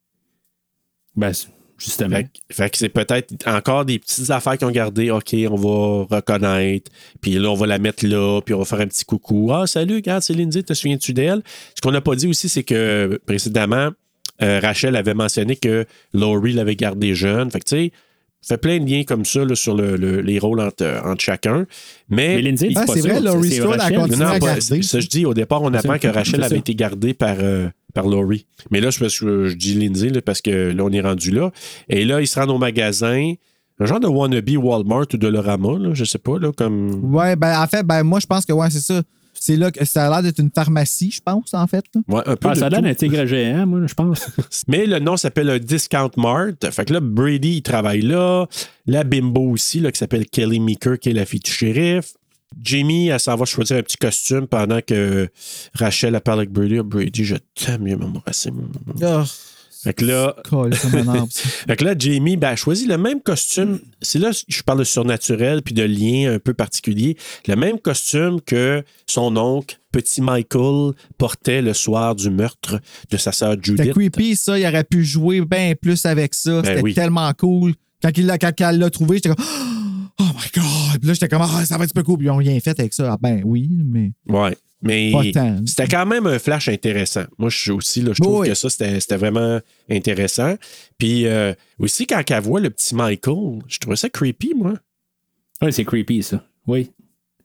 Ben, 1.16 1.32
justement. 1.78 2.20
Fait, 2.50 2.70
que- 2.70 2.76
c'est 2.78 2.88
peut-être 2.88 3.34
encore 3.46 3.84
des 3.84 3.98
petites 3.98 4.30
affaires 4.30 4.56
qu'ils 4.58 4.66
ont 4.66 4.70
gardées. 4.70 5.10
OK, 5.10 5.34
on 5.50 5.56
va 5.56 6.16
reconnaître. 6.16 6.90
Puis 7.20 7.32
là, 7.34 7.50
on 7.50 7.54
va 7.54 7.66
la 7.66 7.78
mettre 7.78 8.06
là. 8.06 8.40
Puis 8.44 8.54
on 8.54 8.58
va 8.58 8.64
faire 8.64 8.80
un 8.80 8.86
petit 8.86 9.04
coucou. 9.04 9.50
Ah, 9.52 9.66
salut, 9.66 9.96
regarde, 9.96 10.22
c'est 10.22 10.34
Lindsay. 10.34 10.62
Te 10.62 10.74
souviens-tu 10.74 11.12
d'elle? 11.12 11.42
Ce 11.74 11.80
qu'on 11.80 11.92
n'a 11.92 12.00
pas 12.00 12.14
dit 12.16 12.26
aussi, 12.26 12.48
c'est 12.48 12.62
que 12.64 13.20
précédemment, 13.26 13.90
euh, 14.42 14.60
Rachel 14.60 14.96
avait 14.96 15.14
mentionné 15.14 15.56
que 15.56 15.84
Laurie 16.12 16.52
l'avait 16.54 16.76
gardé 16.76 17.14
jeune. 17.14 17.50
Fait 17.50 17.60
que 17.60 17.64
tu 17.64 17.76
sais, 17.76 17.92
fait 18.46 18.58
plein 18.58 18.78
de 18.78 18.88
liens 18.90 19.04
comme 19.04 19.24
ça 19.24 19.44
là, 19.44 19.54
sur 19.54 19.74
le- 19.74 19.96
le- 19.96 20.20
les 20.20 20.38
rôles 20.38 20.60
entre, 20.60 20.84
entre 21.04 21.20
chacun. 21.22 21.66
Mais. 22.08 22.36
Mais 22.36 22.42
Lindsay, 22.42 22.70
Ah, 22.76 22.84
c'est 22.86 23.00
vrai, 23.00 23.20
Laurie 23.20 23.50
c'est 23.50 23.56
Strode 23.60 23.80
a 23.80 23.90
continué 23.90 24.16
Non, 24.24 24.26
à 24.30 24.38
garder. 24.38 24.82
ça, 24.82 25.00
je 25.00 25.06
dis, 25.08 25.24
au 25.26 25.34
départ, 25.34 25.62
on 25.62 25.72
apprend 25.74 25.98
que 25.98 26.08
Rachel 26.08 26.42
avait 26.42 26.58
été 26.58 26.74
gardée 26.74 27.14
par, 27.14 27.36
euh, 27.40 27.68
par 27.94 28.06
Laurie. 28.06 28.46
Mais 28.70 28.80
là, 28.80 28.90
je, 28.90 28.98
parce 28.98 29.18
que 29.18 29.48
je 29.48 29.54
dis 29.54 29.74
Lindsay, 29.74 30.08
là, 30.10 30.20
parce 30.22 30.40
que 30.42 30.72
là, 30.72 30.84
on 30.84 30.90
est 30.90 31.00
rendu 31.00 31.30
là. 31.30 31.50
Et 31.88 32.04
là, 32.04 32.20
ils 32.20 32.26
se 32.26 32.38
rendent 32.38 32.50
au 32.50 32.58
magasin. 32.58 33.32
Un 33.80 33.86
genre 33.86 33.98
de 33.98 34.06
wannabe 34.06 34.50
Walmart 34.56 35.06
ou 35.12 35.16
Dolorama, 35.16 35.78
là, 35.78 35.90
je 35.94 36.04
sais 36.04 36.18
pas, 36.18 36.38
là, 36.38 36.52
comme. 36.56 37.12
Ouais, 37.14 37.34
ben, 37.36 37.60
en 37.60 37.66
fait, 37.66 37.82
ben, 37.84 38.02
moi, 38.04 38.20
je 38.20 38.26
pense 38.26 38.44
que, 38.46 38.52
ouais, 38.52 38.70
c'est 38.70 38.78
ça. 38.80 39.02
C'est 39.38 39.56
là 39.56 39.70
que 39.70 39.84
ça 39.84 40.06
a 40.06 40.10
l'air 40.10 40.22
d'être 40.22 40.38
une 40.38 40.50
pharmacie, 40.54 41.10
je 41.10 41.20
pense, 41.20 41.52
en 41.54 41.66
fait. 41.66 41.84
là. 41.94 42.00
Ouais, 42.08 42.22
un 42.26 42.36
peu. 42.36 42.48
Ah, 42.48 42.54
de 42.54 42.58
ça 42.58 42.66
a 42.66 42.68
l'air 42.70 42.78
tout. 42.80 42.84
d'un 42.86 42.94
tigre 42.94 43.26
géant, 43.26 43.66
moi, 43.66 43.80
je 43.86 43.94
pense. 43.94 44.26
Mais 44.68 44.86
le 44.86 44.98
nom 44.98 45.16
s'appelle 45.16 45.50
un 45.50 45.58
Discount 45.58 46.10
Mart. 46.16 46.70
Fait 46.70 46.84
que 46.84 46.92
là, 46.94 47.00
Brady, 47.00 47.56
il 47.56 47.62
travaille 47.62 48.02
là. 48.02 48.46
La 48.86 49.04
bimbo 49.04 49.50
aussi, 49.50 49.80
là, 49.80 49.90
qui 49.92 49.98
s'appelle 49.98 50.26
Kelly 50.26 50.60
Meeker, 50.60 50.98
qui 50.98 51.10
est 51.10 51.14
la 51.14 51.26
fille 51.26 51.40
du 51.40 51.50
shérif. 51.50 52.14
Jamie, 52.62 53.08
elle 53.08 53.18
s'en 53.18 53.34
va 53.34 53.44
choisir 53.46 53.78
un 53.78 53.82
petit 53.82 53.96
costume 53.96 54.46
pendant 54.46 54.80
que 54.80 55.28
Rachel, 55.74 56.14
elle 56.14 56.20
parle 56.20 56.38
avec 56.40 56.50
Brady. 56.52 56.78
Ah, 56.78 56.82
Brady, 56.84 57.24
je 57.24 57.36
t'aime, 57.54 57.82
mieux 57.82 57.96
m'embrasser. 57.96 58.50
Ah, 59.02 59.24
Fait 59.84 59.94
que 59.94 60.04
là. 60.04 60.34
Fait 61.66 61.76
que 61.76 61.84
là, 61.84 61.94
Jamie, 61.98 62.36
ben, 62.36 62.50
elle 62.52 62.56
choisit 62.56 62.88
le 62.88 62.98
même 62.98 63.20
costume. 63.20 63.78
C'est 64.00 64.18
là 64.18 64.30
que 64.30 64.36
je 64.48 64.62
parle 64.62 64.78
de 64.80 64.84
surnaturel 64.84 65.62
puis 65.62 65.74
de 65.74 65.82
lien 65.82 66.32
un 66.34 66.38
peu 66.38 66.54
particulier. 66.54 67.16
Le 67.46 67.54
même 67.56 67.78
costume 67.78 68.40
que 68.40 68.82
son 69.06 69.36
oncle, 69.36 69.78
petit 69.92 70.20
Michael, 70.22 70.92
portait 71.18 71.62
le 71.62 71.72
soir 71.74 72.14
du 72.14 72.30
meurtre 72.30 72.80
de 73.10 73.16
sa 73.16 73.30
sœur 73.32 73.52
C'était 73.54 73.84
Judith. 73.84 73.92
creepy, 73.92 74.36
ça. 74.36 74.58
Il 74.58 74.66
aurait 74.66 74.84
pu 74.84 75.04
jouer 75.04 75.40
bien 75.42 75.74
plus 75.80 76.04
avec 76.06 76.34
ça. 76.34 76.62
Ben 76.62 76.64
C'était 76.68 76.82
oui. 76.82 76.94
tellement 76.94 77.30
cool. 77.38 77.74
Quand, 78.02 78.10
il 78.16 78.26
l'a- 78.26 78.38
quand 78.38 78.52
elle 78.60 78.78
l'a 78.78 78.90
trouvé, 78.90 79.16
j'étais 79.18 79.28
comme 79.34 79.44
Oh 80.20 80.22
my 80.22 80.62
God! 80.62 80.98
Puis 81.00 81.08
là, 81.08 81.12
j'étais 81.14 81.28
comme 81.28 81.42
Ah, 81.42 81.64
ça 81.64 81.76
va 81.76 81.84
être 81.84 81.90
un 81.90 82.00
peu 82.00 82.02
cool. 82.02 82.18
Puis 82.18 82.26
ils 82.26 82.30
n'ont 82.30 82.36
rien 82.36 82.58
fait 82.60 82.78
avec 82.78 82.92
ça. 82.94 83.12
Ah, 83.12 83.18
ben 83.20 83.42
oui, 83.44 83.68
mais. 83.84 84.12
Ouais. 84.28 84.56
Mais 84.84 85.12
c'était 85.66 85.88
quand 85.88 86.06
même 86.06 86.26
un 86.26 86.38
flash 86.38 86.68
intéressant. 86.68 87.24
Moi, 87.38 87.48
je 87.50 87.58
suis 87.58 87.70
aussi, 87.70 88.02
là, 88.02 88.12
je 88.14 88.20
trouve 88.22 88.40
Oui. 88.40 88.48
que 88.48 88.54
ça, 88.54 88.68
c'était 88.70 89.00
c'était 89.00 89.16
vraiment 89.16 89.58
intéressant. 89.90 90.54
Puis 90.98 91.26
euh, 91.26 91.54
aussi, 91.78 92.06
quand 92.06 92.22
elle 92.30 92.42
voit 92.42 92.60
le 92.60 92.70
petit 92.70 92.94
Michael, 92.94 93.60
je 93.66 93.78
trouvais 93.78 93.96
ça 93.96 94.08
creepy, 94.10 94.52
moi. 94.54 94.74
Oui, 95.62 95.72
c'est 95.72 95.84
creepy, 95.84 96.22
ça. 96.22 96.44
Oui. 96.66 96.90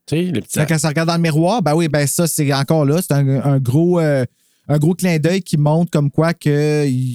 Tu 0.06 0.16
sais, 0.16 0.22
le 0.24 0.42
petit. 0.42 0.60
Quand 0.60 0.66
elle 0.70 0.80
se 0.80 0.88
regarde 0.88 1.08
dans 1.08 1.16
le 1.16 1.22
miroir, 1.22 1.62
ben 1.62 1.74
oui, 1.76 1.88
ben 1.88 2.06
ça, 2.08 2.28
c'est 2.28 2.52
encore 2.54 2.84
là. 2.86 3.02
C'est 3.02 3.14
un, 3.14 3.28
un 3.44 3.60
gros, 3.60 4.00
euh, 4.00 4.26
un 4.68 4.78
gros 4.78 4.94
clin 4.94 5.18
d'œil 5.18 5.42
qui 5.42 5.58
montre 5.58 5.92
comme 5.92 6.12
quoi 6.12 6.34
qu'il 6.34 6.52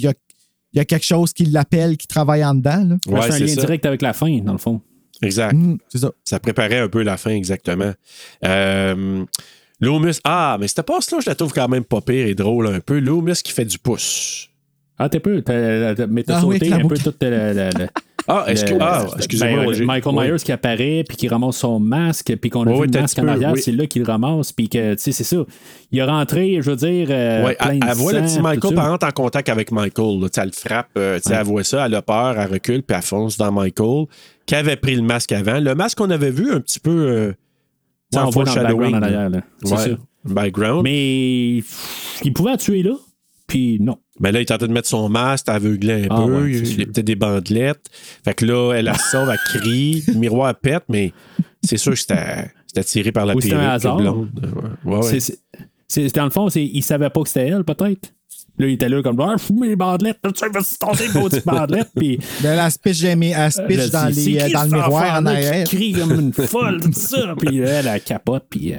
y 0.00 0.06
a, 0.06 0.12
il 0.72 0.76
y 0.78 0.80
a 0.80 0.84
quelque 0.84 1.04
chose 1.04 1.32
qui 1.32 1.44
l'appelle, 1.44 1.96
qui 1.96 2.06
travaille 2.06 2.44
en 2.44 2.54
dedans. 2.54 2.82
Là. 2.84 2.96
Ouais, 3.06 3.20
c'est 3.30 3.34
un 3.34 3.38
lien 3.40 3.54
ça. 3.54 3.60
direct 3.60 3.84
avec 3.86 4.00
la 4.02 4.12
fin, 4.12 4.38
dans 4.38 4.52
le 4.52 4.58
fond. 4.58 4.80
Exact. 5.22 5.52
Hum, 5.54 5.78
c'est 5.88 5.98
ça. 5.98 6.10
Ça 6.24 6.40
préparait 6.40 6.78
un 6.80 6.88
peu 6.88 7.02
la 7.02 7.16
fin, 7.16 7.30
exactement. 7.30 7.92
Euh, 8.44 9.24
Loomis. 9.80 10.18
Ah, 10.24 10.56
mais 10.60 10.68
cette 10.68 10.82
passe-là, 10.82 11.18
je 11.20 11.28
la 11.30 11.34
trouve 11.34 11.52
quand 11.52 11.68
même 11.68 11.84
pas 11.84 12.00
pire 12.00 12.26
et 12.26 12.34
drôle 12.34 12.66
un 12.68 12.80
peu. 12.80 12.98
Loomis 12.98 13.40
qui 13.42 13.52
fait 13.52 13.64
du 13.64 13.78
pouce. 13.78 14.48
Ah, 14.98 15.08
t'es 15.08 15.18
peu. 15.20 15.42
t'as- 15.42 15.94
t'as- 15.96 16.06
Mais 16.06 16.22
t'as 16.22 16.36
Ah 16.36 16.40
sauté 16.40 16.72
un 16.72 16.86
peu 16.86 16.96
toute 16.96 17.20
la. 17.22 17.52
la- 17.52 17.70
la- 17.70 17.86
Ah, 18.26 18.44
excuse- 18.48 18.78
ah, 18.80 19.04
excusez-moi. 19.18 19.58
ben, 19.60 19.66
Roger. 19.66 19.84
Michael 19.84 20.14
Oui. 20.16 20.24
Myers 20.30 20.36
qui 20.42 20.50
apparaît, 20.52 21.04
puis 21.06 21.14
qui 21.18 21.28
ramasse 21.28 21.56
son 21.58 21.78
masque, 21.78 22.34
puis 22.40 22.48
qu'on 22.48 22.62
a 22.66 22.70
Oui, 22.70 22.86
vu 22.86 22.92
le 22.94 23.00
masque 23.02 23.18
en 23.18 23.28
arrière, 23.28 23.52
oui. 23.52 23.60
c'est 23.60 23.72
là 23.72 23.86
qu'il 23.86 24.00
le 24.02 24.10
ramasse, 24.10 24.50
puis 24.50 24.70
que, 24.70 24.94
tu 24.94 25.00
sais, 25.02 25.12
c'est 25.12 25.24
ça. 25.24 25.36
Il 25.92 25.98
est 25.98 26.04
rentré, 26.04 26.58
je 26.62 26.70
veux 26.70 26.76
dire, 26.76 27.08
euh, 27.10 27.44
Ouais, 27.44 27.54
plein 27.54 27.72
elle, 27.72 27.80
de 27.80 27.86
elle 27.86 27.96
voit 27.96 28.12
le 28.14 28.22
petit 28.22 28.40
Michael, 28.40 28.74
par 28.74 28.88
contre, 28.88 29.06
en 29.06 29.10
contact 29.10 29.48
avec 29.50 29.70
Michael. 29.72 30.20
là. 30.22 30.28
Tu 30.30 30.36
sais, 30.36 30.40
elle 30.40 30.46
le 30.46 30.52
frappe, 30.52 30.88
euh, 30.96 31.16
tu 31.20 31.28
sais, 31.28 31.34
elle 31.34 31.44
voit 31.44 31.64
ça, 31.64 31.84
elle 31.84 31.94
a 31.96 32.00
peur, 32.00 32.40
elle 32.40 32.50
recule, 32.50 32.82
puis 32.82 32.96
elle 32.96 33.02
fonce 33.02 33.36
dans 33.36 33.52
Michael, 33.52 34.06
qui 34.46 34.54
avait 34.54 34.76
pris 34.76 34.96
le 34.96 35.02
masque 35.02 35.32
avant. 35.32 35.60
Le 35.60 35.74
masque 35.74 35.98
qu'on 35.98 36.08
avait 36.10 36.30
vu 36.30 36.50
un 36.50 36.60
petit 36.60 36.80
peu 36.80 36.90
euh, 37.08 37.32
Ouais, 38.16 38.22
en 38.22 38.26
on 38.28 38.30
voit 38.30 38.44
background 38.44 38.94
en 38.94 39.02
arrière, 39.02 39.30
là. 39.30 39.40
C'est 39.64 39.72
Ouais, 39.74 39.78
ça. 39.78 39.88
background. 40.24 40.82
Mais... 40.84 41.60
Mais 42.22 42.26
il 42.28 42.32
pouvait 42.32 42.50
la 42.52 42.56
tuer 42.56 42.82
là, 42.82 42.94
puis 43.46 43.78
non. 43.80 43.98
là, 44.20 44.40
il 44.40 44.46
tentait 44.46 44.68
de 44.68 44.72
mettre 44.72 44.88
son 44.88 45.08
masque, 45.08 45.48
aveuglé 45.48 46.04
un 46.04 46.06
Ah 46.10 46.22
peu, 46.24 46.42
ouais, 46.44 46.52
il 46.52 46.82
a 46.82 46.86
peut-être 46.86 47.00
des 47.04 47.16
bandelettes. 47.16 47.84
Fait 48.24 48.34
que 48.34 48.44
là, 48.46 48.72
elle 48.74 48.84
la 48.86 48.96
sauve, 48.96 49.28
elle 49.30 49.60
crie, 49.60 50.02
le 50.08 50.14
miroir 50.14 50.54
pète, 50.54 50.84
mais 50.88 51.12
c'est 51.62 51.76
sûr 51.76 51.92
que 51.92 51.98
c'était 51.98 52.50
c'était 52.66 52.84
tiré 52.84 53.12
par 53.12 53.26
la 53.26 53.34
Ou 53.36 53.40
c'était 53.40 53.54
un 53.54 53.58
perruque 53.58 53.74
hasard. 53.74 53.96
blonde. 53.96 54.76
Ouais, 54.84 54.96
ouais. 54.96 55.02
C'est- 55.02 55.20
c'est- 55.20 55.38
c'est- 55.88 56.14
dans 56.14 56.24
le 56.24 56.30
fond, 56.30 56.48
c'est, 56.48 56.64
il 56.64 56.82
savait 56.82 57.10
pas 57.10 57.22
que 57.22 57.28
c'était 57.28 57.48
elle, 57.48 57.64
peut-être? 57.64 58.12
Là, 58.58 58.66
il 58.68 58.74
était 58.74 58.88
là 58.88 59.02
comme, 59.02 59.18
ah, 59.20 59.36
fous 59.36 59.58
mes 59.58 59.74
bandelettes, 59.74 60.18
tu 60.22 60.48
vas 60.48 60.62
se 60.62 60.78
tenter 60.78 61.06
une 61.06 61.12
petite 61.28 61.44
bandelette, 61.44 61.88
puis. 61.96 62.18
Ben, 62.40 62.56
elle 62.58 62.70
se 62.70 62.78
pitch, 62.78 63.02
elle 63.02 63.52
se 63.52 63.62
pitch 63.62 63.76
Là, 63.78 63.88
dans, 63.88 64.06
les, 64.14 64.38
euh, 64.40 64.48
dans 64.52 64.62
le 64.64 64.70
miroir 64.70 65.02
en 65.14 65.26
enfant-là 65.26 65.40
qui 65.40 65.46
arrière? 65.46 65.66
crie 65.68 65.92
comme 65.92 66.12
une 66.20 66.32
folle, 66.46 66.80
tout 66.80 66.92
ça? 66.92 67.34
Puis 67.36 67.58
là, 67.58 67.66
elle, 67.70 67.86
elle 67.88 68.00
capote, 68.02 68.44
puis. 68.48 68.72
euh, 68.74 68.78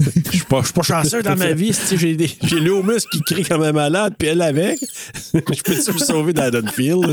Je 0.00 0.30
suis 0.36 0.44
pas, 0.46 0.62
pas 0.74 0.82
chanceux 0.82 1.22
dans 1.22 1.34
ma 1.36 1.52
vie. 1.52 1.72
si 1.74 1.98
J'ai 1.98 2.14
des- 2.14 2.30
j'ai 2.44 2.60
Loomis 2.60 3.04
qui 3.10 3.20
crie 3.22 3.42
comme 3.42 3.62
un 3.62 3.72
malade, 3.72 4.14
puis 4.16 4.28
elle 4.28 4.42
avec. 4.42 4.78
je 5.34 5.40
peux-tu 5.40 5.92
me 5.92 5.98
sauver 5.98 6.32
dans 6.32 6.48
Dunfield? 6.48 7.12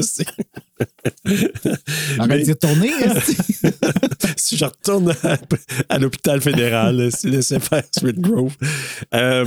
Arrête 2.19 2.43
d'y 2.43 2.51
retourner. 2.51 2.91
esti. 3.17 3.35
si 4.37 4.55
je 4.57 4.65
retourne 4.65 5.13
à, 5.23 5.37
à 5.89 5.97
l'hôpital 5.97 6.41
fédéral, 6.41 7.09
si 7.11 7.29
laissez 7.29 7.59
faire 7.59 7.83
Smith 7.91 8.19
Grove. 8.19 8.55
Euh, 9.13 9.45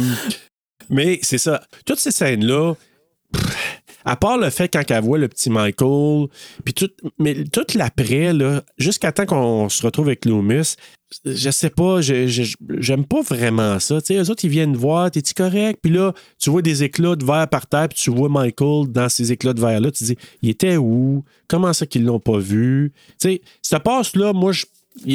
mais 0.91 1.19
c'est 1.23 1.39
ça. 1.39 1.63
Toutes 1.87 1.99
ces 2.01 2.11
scènes-là, 2.11 2.75
à 4.05 4.17
part 4.17 4.39
le 4.39 4.51
fait 4.51 4.69
quand 4.69 4.91
elle 4.91 5.03
voit 5.05 5.19
le 5.19 5.29
petit 5.29 5.51
Michael, 5.51 6.27
puis 6.65 6.75
tout, 6.75 6.91
mais 7.19 7.45
tout 7.45 7.65
l'après, 7.75 8.33
jusqu'à 8.79 9.13
temps 9.13 9.27
qu'on 9.27 9.69
se 9.69 9.83
retrouve 9.85 10.07
avec 10.09 10.25
Loomis, 10.25 10.75
je 11.25 11.51
sais 11.51 11.71
pas, 11.71 12.01
j'aime 12.01 13.05
pas 13.05 13.21
vraiment 13.23 13.79
ça. 13.81 14.01
Tu 14.01 14.15
sais, 14.15 14.21
eux 14.23 14.31
autres, 14.31 14.45
ils 14.45 14.51
viennent 14.51 14.77
voir, 14.77 15.11
t'es-tu 15.11 15.35
correct? 15.35 15.81
Puis 15.83 15.93
là, 15.93 16.13
tu 16.39 16.51
vois 16.51 16.63
des 16.63 16.83
éclats 16.85 17.17
de 17.17 17.25
verre 17.25 17.49
par 17.49 17.67
terre, 17.67 17.89
puis 17.89 17.99
tu 18.01 18.11
vois 18.11 18.29
Michael 18.29 18.87
dans 18.89 19.09
ces 19.09 19.33
éclats 19.33 19.53
de 19.53 19.61
verre-là. 19.61 19.91
Tu 19.91 19.99
te 20.01 20.05
dis, 20.05 20.17
il 20.43 20.51
était 20.51 20.77
où? 20.77 21.25
Comment 21.49 21.73
ça 21.73 21.85
qu'ils 21.85 22.05
l'ont 22.05 22.21
pas 22.21 22.39
vu? 22.39 22.93
Tu 23.21 23.29
sais, 23.29 23.43
cette 23.61 23.83
passe-là, 23.83 24.33
moi, 24.33 24.53
je. 24.53 24.65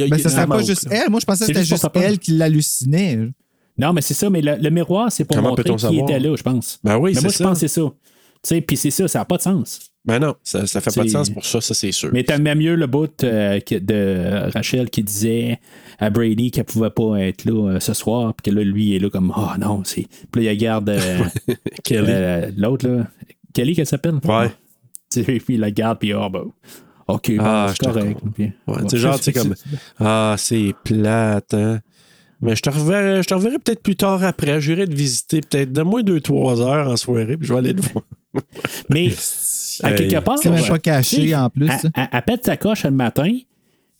a- 0.03 0.07
Ben, 0.07 0.17
ça 0.29 0.29
pas 0.47 0.57
juste 0.67 0.87
elle. 0.91 1.09
Moi, 1.09 1.19
je 1.21 1.25
pensais 1.25 1.39
que 1.39 1.45
c'était 1.47 1.59
juste 1.65 1.81
juste 1.83 1.91
elle 2.03 2.19
qui 2.19 2.31
l'hallucinait. 2.31 3.29
Non, 3.77 3.91
mais 3.93 4.01
c'est 4.01 4.13
ça, 4.13 4.29
mais 4.29 4.41
le, 4.41 4.55
le 4.55 4.69
miroir, 4.69 5.11
c'est 5.11 5.25
pour 5.25 5.35
Comment 5.35 5.49
montrer 5.49 5.77
savoir? 5.77 6.03
était 6.09 6.19
là, 6.19 6.35
je 6.37 6.43
pense. 6.43 6.79
Ben 6.83 6.97
oui, 6.97 7.11
mais 7.15 7.21
moi, 7.21 7.29
c'est 7.29 7.37
je 7.37 7.37
ça. 7.39 7.43
pense 7.45 7.59
que 7.61 7.67
c'est 7.67 7.81
ça. 7.81 7.81
Tu 7.81 7.91
sais, 8.43 8.61
puis 8.61 8.77
c'est 8.77 8.91
ça, 8.91 9.07
ça 9.07 9.19
n'a 9.19 9.25
pas 9.25 9.37
de 9.37 9.41
sens. 9.41 9.79
Ben 10.05 10.19
non, 10.19 10.35
ça, 10.43 10.67
ça 10.67 10.81
fait 10.81 10.93
pas 10.93 11.01
de 11.03 11.07
C'est- 11.07 11.13
sens 11.13 11.29
pour 11.31 11.43
ça, 11.43 11.59
ça 11.61 11.73
c'est 11.73 11.91
sûr. 11.91 12.11
Mais 12.13 12.23
t'aimais 12.23 12.53
mieux 12.53 12.75
le 12.75 12.85
bout 12.85 13.23
euh, 13.23 13.59
de 13.69 14.51
Rachel 14.53 14.89
qui 14.91 15.01
disait 15.03 15.59
à 15.97 16.11
Brady 16.11 16.51
qu'elle 16.51 16.65
pouvait 16.65 16.91
pas 16.91 17.15
être 17.21 17.43
là 17.45 17.71
euh, 17.71 17.79
ce 17.79 17.93
soir, 17.93 18.33
puis 18.35 18.51
que 18.51 18.55
là, 18.55 18.63
lui, 18.63 18.85
il 18.89 18.95
est 18.95 18.99
là 18.99 19.09
comme, 19.09 19.33
oh 19.35 19.49
non, 19.59 19.81
c'est. 19.83 20.05
Puis 20.31 20.43
là, 20.45 20.51
il 20.51 20.55
regarde 20.55 20.89
euh, 20.89 21.23
Kelly. 21.83 22.05
euh, 22.07 22.51
l'autre, 22.55 22.87
là. 22.87 23.07
Kelly, 23.53 23.75
qu'elle 23.75 23.87
s'appelle? 23.87 24.19
Ouais. 24.25 24.51
Puis 25.09 25.41
il 25.49 25.59
la 25.59 25.71
garde, 25.71 25.97
puis 25.99 26.13
oh, 26.13 26.29
ben, 26.29 26.43
OK, 27.07 27.31
bon, 27.37 27.43
Ah, 27.43 27.65
c'est 27.69 27.75
je 27.75 27.79
te 27.79 27.85
correct. 27.93 28.19
Ouais, 28.37 28.53
Ouais. 28.67 28.81
tu 28.83 28.89
sais, 28.89 28.97
genre, 28.97 29.17
tu 29.17 29.23
sais, 29.23 29.33
comme. 29.33 29.55
Ah, 29.99 30.35
c'est 30.37 30.73
plate, 30.83 31.53
hein. 31.55 31.79
Mais 32.45 32.55
je 32.55 32.61
te 32.61 32.69
reverrai, 32.69 33.23
je 33.23 33.27
te 33.27 33.33
reverrai 33.33 33.57
peut-être 33.57 33.81
plus 33.81 33.95
tard 33.95 34.23
après. 34.23 34.61
J'irai 34.61 34.87
te 34.87 34.93
visiter 34.93 35.41
peut-être 35.41 35.73
de 35.73 35.81
moins 35.81 36.03
2-3 36.03 36.61
heures 36.61 36.91
en 36.91 36.95
soirée, 36.95 37.37
puis 37.37 37.47
je 37.47 37.53
vais 37.53 37.59
aller 37.59 37.73
le 37.73 37.81
voir. 37.81 38.03
Mais 38.89 39.09
à 39.81 39.91
quelque 39.93 40.19
part. 40.19 40.37
C'est 40.37 40.51
même 40.51 40.67
pas 40.67 40.77
caché 40.77 41.35
en 41.35 41.49
plus. 41.49 41.71
Elle, 41.95 42.21
pète 42.21 42.45
sa 42.45 42.55
coche 42.55 42.83
le 42.83 42.91
matin. 42.91 43.35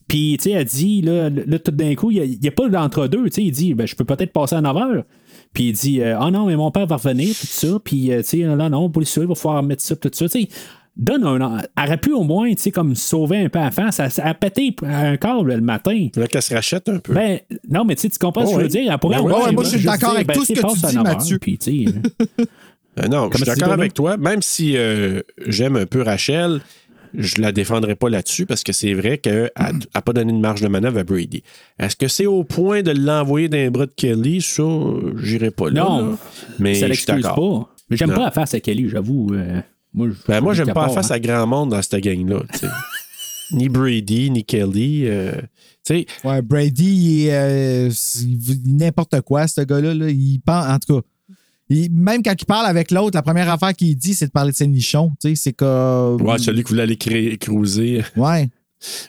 Puis, 0.06 0.36
tu 0.38 0.44
sais, 0.44 0.50
elle 0.52 0.64
dit, 0.64 1.02
là, 1.02 1.28
là, 1.28 1.58
tout 1.58 1.72
d'un 1.72 1.96
coup, 1.96 2.12
il 2.12 2.38
n'y 2.40 2.46
a, 2.46 2.52
pas 2.52 2.68
d'entre-deux. 2.68 3.24
Tu 3.24 3.32
sais, 3.32 3.42
il 3.42 3.50
dit, 3.50 3.74
ben, 3.74 3.88
je 3.88 3.96
peux 3.96 4.04
peut-être 4.04 4.32
passer 4.32 4.54
à 4.54 4.60
9 4.60 4.76
heures. 4.76 5.04
Puis 5.52 5.70
il 5.70 5.72
dit, 5.72 6.00
euh, 6.00 6.16
ah 6.20 6.30
non, 6.30 6.46
mais 6.46 6.54
mon 6.54 6.70
père 6.70 6.86
va 6.86 6.94
revenir, 6.94 7.34
tout 7.34 7.46
ça. 7.48 7.78
Puis, 7.82 8.12
euh, 8.12 8.18
tu 8.18 8.28
sais, 8.28 8.36
là, 8.38 8.68
non, 8.68 8.88
pour 8.88 9.04
ça, 9.04 9.22
il 9.22 9.26
va 9.26 9.34
falloir 9.34 9.64
mettre 9.64 9.82
ça, 9.82 9.96
tout 9.96 10.10
ça. 10.12 10.28
Tu 10.28 10.42
sais, 10.42 10.48
donne 10.96 11.24
un. 11.24 11.58
Elle 11.76 11.84
aurait 11.86 11.96
pu 11.98 12.12
au 12.12 12.22
moins, 12.22 12.50
tu 12.54 12.62
sais, 12.62 12.70
comme 12.70 12.94
sauver 12.94 13.38
un 13.44 13.48
peu 13.48 13.58
à 13.58 13.64
la 13.64 13.70
face. 13.70 14.00
Elle, 14.00 14.10
elle 14.18 14.24
a 14.28 14.34
pété 14.34 14.74
un 14.82 15.16
câble 15.16 15.54
le 15.54 15.60
matin. 15.60 16.08
Là 16.16 16.26
qu'elle 16.26 16.42
se 16.42 16.54
rachète 16.54 16.88
un 16.88 16.98
peu. 16.98 17.12
Ben, 17.14 17.40
non, 17.68 17.84
mais 17.84 17.94
tu 17.96 18.02
sais, 18.02 18.08
tu 18.08 18.18
comprends 18.18 18.46
ce 18.46 18.50
que 18.50 18.52
je 18.52 18.56
veux 18.58 18.62
Ouais. 18.64 18.68
dire? 18.82 18.92
Elle 18.92 18.98
pourrait 18.98 19.16
Ben 19.16 19.22
ouais, 19.24 19.52
moi, 19.52 19.64
je 19.64 19.76
suis 19.76 19.84
d'accord 19.84 20.14
avec 20.14 20.26
ben, 20.26 20.34
tout 20.34 20.44
ce 20.44 20.52
tu 20.54 20.60
sais, 20.60 20.62
que 20.66 20.72
tu 20.72 20.78
dis, 20.86 20.86
9 20.86 20.96
heures, 20.96 21.02
Mathieu. 21.04 21.38
Puis, 21.38 21.58
tu 21.58 21.86
sais, 21.86 21.92
Euh, 22.98 23.08
non, 23.10 23.28
je 23.30 23.36
suis 23.36 23.44
tu 23.44 23.50
d'accord 23.58 23.72
avec 23.72 23.92
toi. 23.94 24.16
Même 24.16 24.42
si 24.42 24.76
euh, 24.76 25.20
j'aime 25.46 25.76
un 25.76 25.86
peu 25.86 26.02
Rachel, 26.02 26.60
je 27.14 27.40
la 27.40 27.52
défendrai 27.52 27.94
pas 27.94 28.08
là-dessus 28.10 28.46
parce 28.46 28.62
que 28.64 28.72
c'est 28.72 28.92
vrai 28.94 29.18
qu'elle 29.18 29.50
n'a 29.94 30.02
pas 30.02 30.12
donné 30.12 30.32
de 30.32 30.38
marge 30.38 30.60
de 30.60 30.68
manœuvre 30.68 30.98
à 30.98 31.04
Brady. 31.04 31.42
Est-ce 31.78 31.96
que 31.96 32.08
c'est 32.08 32.26
au 32.26 32.42
point 32.44 32.82
de 32.82 32.90
l'envoyer 32.92 33.48
dans 33.48 33.56
les 33.58 33.70
bras 33.70 33.86
de 33.86 33.92
Kelly? 33.94 34.40
Ça, 34.42 34.62
j'irai 35.22 35.50
pas 35.50 35.70
là. 35.70 35.84
Non, 35.84 36.10
là. 36.10 36.16
mais 36.58 36.74
ça 36.74 36.88
je 36.88 36.92
suis 36.94 37.04
l'excuse 37.06 37.22
d'accord. 37.22 37.66
pas. 37.68 37.74
Mais 37.90 37.96
j'aime 37.96 38.12
pas 38.14 38.24
la 38.24 38.30
face 38.32 38.52
à 38.54 38.60
Kelly, 38.60 38.88
j'avoue. 38.88 39.28
euh, 39.34 39.60
moi, 39.96 40.08
je- 40.10 40.14
Ben, 40.28 40.40
moi, 40.40 40.54
j'aime 40.54 40.66
pas 40.66 40.74
la 40.82 40.86
capable, 40.88 40.94
face 40.94 41.10
hein. 41.10 41.14
à 41.14 41.18
grand 41.18 41.46
monde 41.46 41.70
dans 41.70 41.82
cette 41.82 42.00
gang-là. 42.02 42.42
tu 42.52 42.58
sais. 42.60 42.66
ni 43.52 43.68
Brady, 43.68 44.30
ni 44.30 44.44
Kelly. 44.44 45.06
euh, 45.06 45.32
tu 45.84 46.04
sais, 46.04 46.06
Ouais, 46.24 46.42
Brady, 46.42 46.84
il 46.84 47.26
est, 47.26 47.32
euh, 47.34 47.90
n'importe 48.66 49.20
quoi, 49.22 49.46
ce 49.48 49.60
gars-là. 49.62 49.94
là. 49.94 50.08
Il 50.10 50.40
pense, 50.44 50.66
en 50.66 50.78
tout 50.78 51.00
cas, 51.00 51.06
il- 51.68 51.90
même 51.92 52.22
quand 52.22 52.34
il 52.40 52.44
parle 52.44 52.66
avec 52.66 52.90
l'autre, 52.90 53.16
la 53.16 53.22
première 53.22 53.50
affaire 53.50 53.74
qu'il 53.74 53.96
dit, 53.96 54.14
c'est 54.14 54.26
de 54.26 54.30
parler 54.32 54.52
de 54.52 54.56
ses 54.56 54.66
nichons. 54.66 55.10
Tu 55.20 55.28
sais, 55.30 55.34
c'est 55.36 55.52
comme. 55.52 56.20
ouais, 56.22 56.38
celui 56.38 56.62
qui 56.64 56.70
voulait 56.70 56.82
aller 56.84 56.96
cruiser. 57.38 58.02
Ouais. 58.16 58.48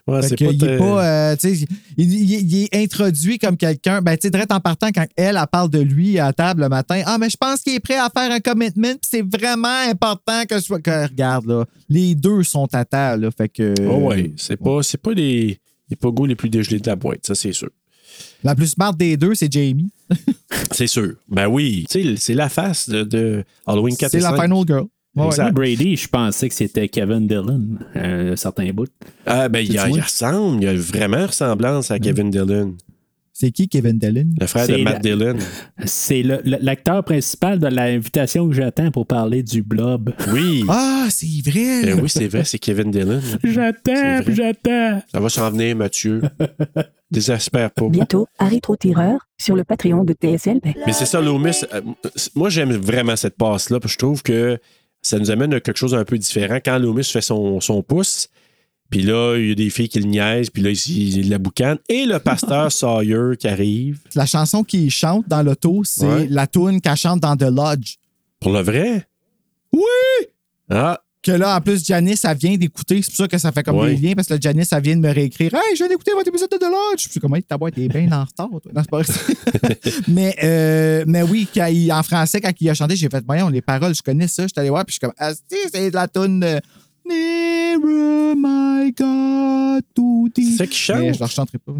Ouais, 0.07 0.21
Fait 0.21 0.27
c'est 0.29 0.35
que 0.37 0.45
pas. 0.45 0.51
il 0.51 0.63
est 0.63 0.67
très- 0.67 0.77
pas. 0.77 1.05
euh, 1.05 1.35
tu 1.35 1.55
sais, 1.55 1.65
il, 1.97 2.13
il- 2.13 2.51
il 2.53 2.63
est 2.63 2.75
introduit 2.83 3.39
comme 3.39 3.57
quelqu'un. 3.57 4.01
Ben, 4.01 4.17
tu 4.17 4.29
en 4.49 4.59
partant, 4.59 4.89
quand 4.93 5.05
elle, 5.15 5.37
elle 5.37 5.47
parle 5.51 5.69
de 5.69 5.79
lui 5.79 6.19
à 6.19 6.31
table 6.33 6.61
le 6.61 6.69
matin. 6.69 7.01
Ah, 7.05 7.17
mais 7.19 7.29
je 7.29 7.37
pense 7.37 7.61
qu'il 7.61 7.73
est 7.73 7.79
prêt 7.79 7.97
à 7.97 8.09
faire 8.15 8.31
un 8.31 8.39
commitment, 8.39 8.93
c'est 9.01 9.21
vraiment 9.23 9.89
important 9.89 10.43
que 10.47 10.55
je 10.55 10.61
sois. 10.63 10.79
que- 10.79 11.07
regarde, 11.07 11.45
là, 11.47 11.65
les 11.89 12.15
deux 12.15 12.43
sont 12.43 12.67
à 12.73 12.85
table, 12.85 13.23
là. 13.25 13.29
Fait 13.35 13.49
que. 13.49 13.73
Oh, 13.87 14.07
ouais, 14.09 14.31
c'est 14.37 14.57
pas, 14.57 14.81
c'est 14.83 14.97
pas 15.01 15.13
les, 15.13 15.59
les 15.89 15.95
pogos 15.95 16.25
les 16.25 16.35
plus 16.35 16.49
dégelés 16.49 16.79
de 16.79 16.87
la 16.87 16.95
boîte, 16.95 17.25
ça, 17.25 17.35
c'est 17.35 17.53
sûr. 17.53 17.69
La 18.43 18.55
plus 18.55 18.67
smart 18.67 18.93
des 18.95 19.15
deux, 19.17 19.35
c'est 19.35 19.51
Jamie. 19.51 19.89
C'est 20.71 20.87
sûr. 20.87 21.15
Ben 21.27 21.47
oui. 21.47 21.85
C'est 21.89 22.33
la 22.33 22.49
face 22.49 22.87
de, 22.89 23.03
de 23.03 23.43
Halloween 23.65 23.95
4 23.97 24.11
C'est 24.11 24.19
la 24.19 24.29
5. 24.29 24.41
final 24.43 24.63
girl. 24.65 24.85
Ouais, 25.17 25.39
ouais. 25.39 25.51
Brady, 25.51 25.95
je 25.97 26.07
pensais 26.07 26.47
que 26.49 26.55
c'était 26.55 26.87
Kevin 26.89 27.27
Dillon, 27.27 27.61
euh, 27.95 28.33
un 28.33 28.35
certain 28.35 28.69
bout. 28.71 28.87
Ah, 29.25 29.49
ben, 29.49 29.59
il, 29.59 29.73
y 29.73 29.77
a- 29.77 29.81
C'est-tu 29.81 29.91
il 29.93 29.95
moi? 29.97 30.03
ressemble. 30.05 30.63
Il 30.63 30.65
y 30.65 30.69
a 30.69 30.73
vraiment 30.75 31.25
ressemblance 31.27 31.91
à 31.91 31.99
Kevin 31.99 32.29
Dillon, 32.29 32.75
C'est 33.33 33.51
qui 33.51 33.67
Kevin 33.69 33.99
Dillon? 33.99 34.29
le 34.39 34.47
frère 34.47 34.67
de 34.67 34.73
C'est 34.73 34.81
Matt 34.83 34.93
la- 34.95 34.99
Dillon. 35.15 35.35
C'est 35.85 36.23
l'acteur 36.43 37.03
principal 37.03 37.59
de 37.59 37.67
l'invitation 37.67 38.47
que 38.47 38.55
j'attends 38.55 38.89
pour 38.91 39.05
parler 39.05 39.43
du 39.43 39.61
blob. 39.61 40.11
Oui. 40.33 40.63
Ah, 40.67 41.05
c'est 41.09 41.27
vrai. 41.45 41.83
Ben 41.83 41.99
oui, 42.01 42.09
c'est 42.09 42.27
vrai, 42.27 42.43
c'est 42.45 42.57
Kevin 42.59 42.89
Dillon. 42.91 43.21
J'attends, 43.43 44.21
j'attends. 44.27 45.01
Ça 45.11 45.19
va 45.19 45.29
s'en 45.29 45.51
venir, 45.51 45.75
Mathieu. 45.75 46.21
Désespère 47.11 47.71
pas. 47.71 47.87
Bientôt, 47.87 48.27
à 48.37 48.47
Rétro-Tireur, 48.47 49.19
sur 49.37 49.55
le 49.55 49.63
Patreon 49.63 50.03
de 50.03 50.13
TSLP. 50.13 50.75
Mais 50.85 50.91
c'est 50.93 51.05
ça, 51.05 51.21
Loomis. 51.21 51.61
euh, 51.73 51.79
moi, 52.35 52.49
j'aime 52.49 52.71
vraiment 52.73 53.15
cette 53.15 53.37
passe-là. 53.37 53.79
parce 53.79 53.93
que 53.93 53.93
Je 53.93 53.97
trouve 54.05 54.23
que 54.23 54.59
ça 55.09 55.19
nous 55.19 55.31
amène 55.31 55.53
à 55.53 55.59
quelque 55.59 55.77
chose 55.77 55.91
d'un 55.91 56.03
peu 56.05 56.17
différent. 56.17 56.59
Quand 56.63 56.77
Loomis 56.79 57.03
fait 57.05 57.21
son, 57.21 57.59
son 57.61 57.81
pouce, 57.83 58.27
puis 58.89 59.01
là, 59.01 59.35
il 59.37 59.49
y 59.49 59.51
a 59.51 59.55
des 59.55 59.69
filles 59.69 59.89
qui 59.89 59.99
le 59.99 60.05
niaisent, 60.07 60.49
puis 60.49 60.61
là, 60.61 60.69
il, 60.69 61.17
il 61.17 61.29
la 61.29 61.37
boucane. 61.37 61.77
Et 61.89 62.05
le 62.05 62.19
pasteur 62.19 62.71
Sawyer 62.71 63.35
qui 63.39 63.47
arrive. 63.47 63.99
La 64.15 64.25
chanson 64.25 64.63
qu'il 64.63 64.89
chante 64.91 65.27
dans 65.27 65.43
l'auto, 65.43 65.83
c'est 65.83 66.05
Ouais. 66.05 66.27
la 66.29 66.47
tune 66.47 66.79
qu'elle 66.81 66.95
chante 66.95 67.19
dans 67.21 67.35
The 67.35 67.43
Lodge. 67.51 67.95
Pour 68.39 68.51
le 68.53 68.61
vrai? 68.61 69.07
Oui! 69.73 69.81
Ah, 70.69 71.01
Que 71.23 71.31
là, 71.31 71.57
en 71.57 71.61
plus, 71.61 71.83
Janice, 71.85 72.23
elle 72.25 72.37
vient 72.37 72.55
d'écouter. 72.55 73.01
C'est 73.01 73.09
pour 73.11 73.17
ça 73.17 73.27
que 73.27 73.37
ça 73.37 73.51
fait 73.51 73.63
comme 73.63 73.77
Ouais. 73.77 73.95
des 73.95 74.07
liens, 74.07 74.13
parce 74.13 74.27
que 74.27 74.39
Janice, 74.39 74.71
elle 74.71 74.81
vient 74.83 74.95
de 74.95 75.01
me 75.01 75.11
réécrire. 75.11 75.53
Hey, 75.53 75.61
je 75.73 75.77
viens 75.77 75.87
d'écouter 75.89 76.11
votre 76.13 76.27
épisode 76.29 76.49
de 76.49 76.57
The 76.57 76.61
Lodge. 76.69 77.03
Je 77.05 77.09
suis 77.09 77.19
comme, 77.19 77.35
Hey, 77.35 77.43
ta 77.43 77.57
boîte 77.57 77.77
est 77.77 77.87
bien 77.89 78.09
en 78.11 78.23
retard. 78.23 78.47
toi. 78.49 78.71
Non, 78.73 78.81
c'est 78.81 78.89
pas 78.89 79.01
mais, 80.07 80.35
euh, 80.43 81.03
mais 81.07 81.23
oui, 81.23 81.47
quand 81.53 81.65
il- 81.65 81.91
en 81.91 82.03
français, 82.03 82.39
quand 82.39 82.51
il 82.59 82.69
a 82.69 82.73
chanté, 82.75 82.95
j'ai 82.95 83.09
fait, 83.09 83.23
voyons, 83.25 83.49
les 83.49 83.61
paroles, 83.61 83.93
je 83.95 84.01
connais 84.01 84.27
ça. 84.27 84.43
Je 84.43 84.49
suis 84.49 84.59
allé 84.59 84.69
voir, 84.69 84.85
puis 84.85 84.93
je 84.93 84.99
suis 84.99 84.99
comme, 85.01 85.13
ah, 85.17 85.33
si, 85.33 85.57
c'est 85.73 85.89
de 85.89 85.95
la 85.95 86.07
tune 86.07 86.39
de 86.39 86.59
Nearer, 87.09 88.35
my 88.37 88.91
God, 88.91 89.83
c'est 90.35 90.57
ça 90.57 90.67
qui 90.67 90.77
chante? 90.77 90.99
Mais 90.99 91.13
je 91.13 91.23
ne 91.23 91.27
chanterai 91.27 91.57
pas. 91.57 91.73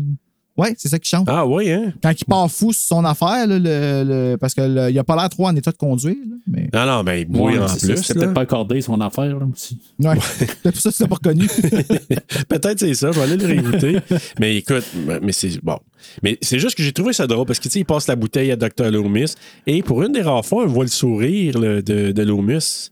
Ouais, 0.58 0.74
c'est 0.78 0.90
ça 0.90 0.98
qui 0.98 1.08
chante. 1.10 1.28
Ah 1.30 1.46
oui, 1.46 1.72
hein? 1.72 1.94
Quand 2.02 2.12
il 2.20 2.26
part 2.26 2.50
fou 2.50 2.74
sur 2.74 2.88
son 2.98 3.06
affaire, 3.06 3.46
là, 3.46 3.60
le, 3.60 4.04
le- 4.32 4.38
parce 4.38 4.54
qu'il 4.56 4.74
n'a 4.74 5.04
pas 5.04 5.16
l'air 5.16 5.30
trop 5.30 5.46
en 5.48 5.56
état 5.56 5.72
de 5.72 5.78
conduire. 5.78 6.16
là, 6.16 6.36
mais... 6.48 6.70
Non, 6.74 6.86
non, 6.88 7.04
ben, 7.04 7.28
oui, 7.30 7.40
Ouais, 7.54 7.60
en 7.60 7.68
c'est 7.68 7.80
ça, 7.80 7.94
plus. 7.94 8.04
C'était 8.04 8.14
là. 8.20 8.26
peut-être 8.26 8.34
pas 8.34 8.42
accordé 8.42 8.82
son 8.82 9.00
affaire, 9.02 9.38
là, 9.38 9.46
aussi. 9.54 9.78
Ouais. 10.00 10.16
c'est 10.64 10.72
pour 10.72 10.82
ça 10.82 10.90
que 10.92 10.96
tu 10.96 11.04
l'as 11.04 11.08
pas 11.10 11.16
reconnu. 11.16 11.48
Peut-être 12.50 12.80
c'est 12.80 12.94
ça, 12.94 13.12
je 13.12 13.20
vais 13.20 13.24
aller 13.26 13.38
le 13.38 13.46
réécouter. 13.46 13.98
mais 14.40 14.56
écoute, 14.58 14.84
mais 15.22 15.32
c'est 15.32 15.64
bon. 15.64 15.78
Mais 16.24 16.38
c'est 16.42 16.60
juste 16.60 16.76
que 16.76 16.84
j'ai 16.84 16.94
trouvé 16.94 17.14
ça 17.14 17.28
drôle 17.28 17.46
parce 17.46 17.60
que 17.60 17.64
tu 17.64 17.70
sais, 17.74 17.80
il 17.80 17.86
passe 17.86 18.08
la 18.08 18.16
bouteille 18.16 18.52
à 18.52 18.56
Dr. 18.56 18.90
Loomis 18.92 19.34
et 19.66 19.82
pour 19.84 20.02
une 20.04 20.12
des 20.12 20.22
rares 20.22 20.46
fois, 20.46 20.64
on 20.64 20.68
voit 20.68 20.86
le 20.86 20.90
sourire 20.90 21.60
là, 21.60 21.82
de, 21.82 22.12
de 22.12 22.24
Loomis. 22.24 22.90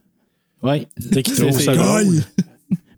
Ouais. 0.62 0.86
Tu 1.00 1.08
sais, 1.14 1.22
qui 1.22 1.32
trouve 1.32 1.50
C'est- 1.52 1.64
ça 1.64 1.74
drôle. 1.74 2.22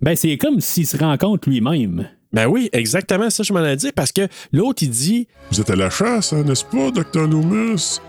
Ben, 0.01 0.15
c'est 0.15 0.37
comme 0.37 0.61
s'il 0.61 0.87
se 0.87 0.97
rencontre 0.97 1.49
lui-même. 1.49 2.09
Ben 2.33 2.47
oui, 2.47 2.69
exactement 2.73 3.31
ça, 3.31 3.43
je 3.43 3.53
m'en 3.53 3.65
ai 3.65 3.77
dit 3.77 3.91
parce 3.93 4.13
que 4.13 4.29
l'autre, 4.53 4.83
il 4.83 4.91
dit 4.91 5.29
Vous 5.51 5.61
êtes 5.61 5.71
à 5.71 5.77
la 5.77 5.89
chasse, 5.89 6.33
hein, 6.33 6.45
n'est-ce 6.45 6.65
pas, 6.65 6.91
Dr. 6.91 7.27
Loomis? 7.27 8.01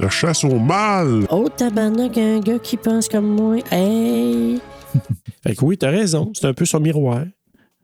La 0.00 0.08
chasse 0.08 0.44
au 0.44 0.58
mal. 0.58 1.26
Oh, 1.30 1.48
tabarnak, 1.54 2.16
un 2.16 2.38
gars 2.40 2.58
qui 2.58 2.76
pense 2.76 3.08
comme 3.08 3.26
moi. 3.26 3.56
Hey! 3.70 4.60
Fait 5.42 5.54
que 5.54 5.64
oui, 5.64 5.76
t'as 5.76 5.90
raison, 5.90 6.30
c'est 6.34 6.46
un 6.46 6.54
peu 6.54 6.64
son 6.64 6.80
miroir. 6.80 7.24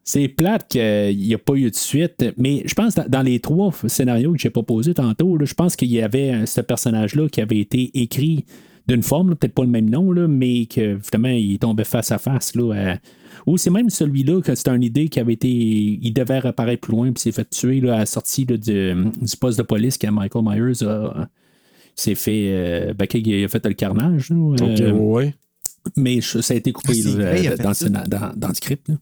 C'est 0.05 0.29
plate 0.29 0.69
qu'il 0.69 1.17
n'y 1.17 1.35
a 1.35 1.39
pas 1.39 1.55
eu 1.55 1.71
de 1.71 1.75
suite, 1.75 2.25
mais 2.37 2.63
je 2.67 2.75
pense 2.75 2.95
que 2.95 3.09
dans 3.09 3.23
les 3.23 3.41
trois 3.41 3.73
scénarios 3.87 4.33
que 4.33 4.39
j'ai 4.39 4.51
proposés 4.51 4.95
tantôt, 4.95 5.37
là, 5.37 5.47
je 5.47 5.55
pense 5.55 5.77
qu'il 5.77 5.91
y 5.91 6.01
avait 6.03 6.45
ce 6.47 6.61
personnage-là 6.61 7.29
qui 7.29 7.41
avait 7.41 7.59
été 7.59 7.91
écrit 7.95 8.45
d'une 8.87 9.03
forme, 9.03 9.31
là, 9.31 9.37
peut-être 9.37 9.55
pas 9.55 9.65
le 9.65 9.71
même 9.71 9.89
nom, 9.89 10.13
là, 10.13 10.29
mais 10.29 10.67
que 10.67 10.99
finalement 11.03 11.29
il 11.37 11.59
tombait 11.59 11.85
face 11.85 12.13
à 12.13 12.19
face. 12.19 12.55
Là, 12.55 12.73
à- 12.95 12.99
Ou 13.47 13.57
c'est 13.57 13.71
même 13.71 13.91
celui-là 13.91 14.41
que 14.43 14.55
c'était 14.55 14.71
une 14.75 14.83
idée 14.83 15.09
qui 15.09 15.21
avait 15.21 15.33
été. 15.35 15.49
Il 15.49 16.13
devait 16.13 16.39
reparaître 16.39 16.81
plus 16.83 16.93
loin, 16.93 17.13
puis 17.13 17.21
s'est 17.23 17.33
fait 17.33 17.49
tuer 17.49 17.81
là, 17.81 17.95
à 17.97 17.99
la 18.01 18.07
sortie 18.07 18.45
là, 18.45 18.57
du, 18.57 18.95
du 19.23 19.37
poste 19.39 19.59
de 19.59 19.63
police 19.63 19.99
quand 19.99 20.13
Michael 20.13 20.45
Myers 20.45 20.83
a- 20.87 21.29
s'est 21.95 22.15
fait. 22.15 22.49
euh, 22.53 22.95
ben, 22.95 23.07
qu'il 23.07 23.45
a 23.45 23.49
fait 23.49 23.65
le 23.67 23.75
carnage. 23.75 24.31
là, 24.31 24.37
euh, 24.61 24.93
ouais. 24.93 25.35
mais 25.97 26.21
ça 26.21 26.55
a 26.55 26.57
été 26.57 26.73
coupé 26.73 26.93
Ah, 27.05 27.09
là, 27.19 27.25
vrai, 27.31 27.43
il 27.45 27.91
dans, 27.91 28.03
dans- 28.09 28.33
dans 28.37 28.49
le 28.49 28.55
script. 28.55 28.89
là. 28.89 28.95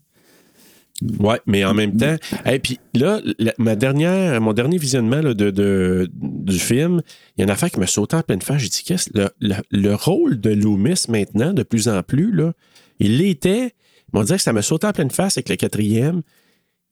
Ouais, 1.18 1.40
mais 1.46 1.64
en 1.64 1.74
même 1.74 1.96
temps, 1.96 2.16
et 2.46 2.58
puis 2.58 2.78
là, 2.94 3.20
la- 3.38 3.54
ma 3.58 3.74
dernière, 3.76 4.40
mon 4.40 4.52
dernier 4.52 4.78
visionnement 4.78 5.20
là, 5.20 5.34
de, 5.34 5.50
de- 5.50 6.10
du 6.12 6.58
film, 6.58 7.00
il 7.36 7.40
y 7.40 7.42
a 7.42 7.44
une 7.44 7.50
affaire 7.50 7.70
qui 7.70 7.80
me 7.80 7.86
sautait 7.86 8.16
en 8.16 8.22
pleine 8.22 8.42
face. 8.42 8.60
J'ai 8.62 8.68
dit, 8.68 8.82
qu'est-ce 8.84 9.10
le, 9.14 9.28
le, 9.40 9.54
le 9.70 9.94
rôle 9.94 10.40
de 10.40 10.50
Loomis 10.50 11.04
maintenant, 11.08 11.52
de 11.52 11.62
plus 11.62 11.88
en 11.88 12.02
plus, 12.02 12.30
là, 12.32 12.52
il 13.00 13.18
l'était, 13.18 13.72
on 14.12 14.22
dirait 14.22 14.36
que 14.36 14.42
ça 14.44 14.52
me 14.52 14.60
sautait 14.60 14.86
en 14.86 14.92
pleine 14.92 15.10
face 15.10 15.36
avec 15.38 15.48
le 15.48 15.56
quatrième. 15.56 16.22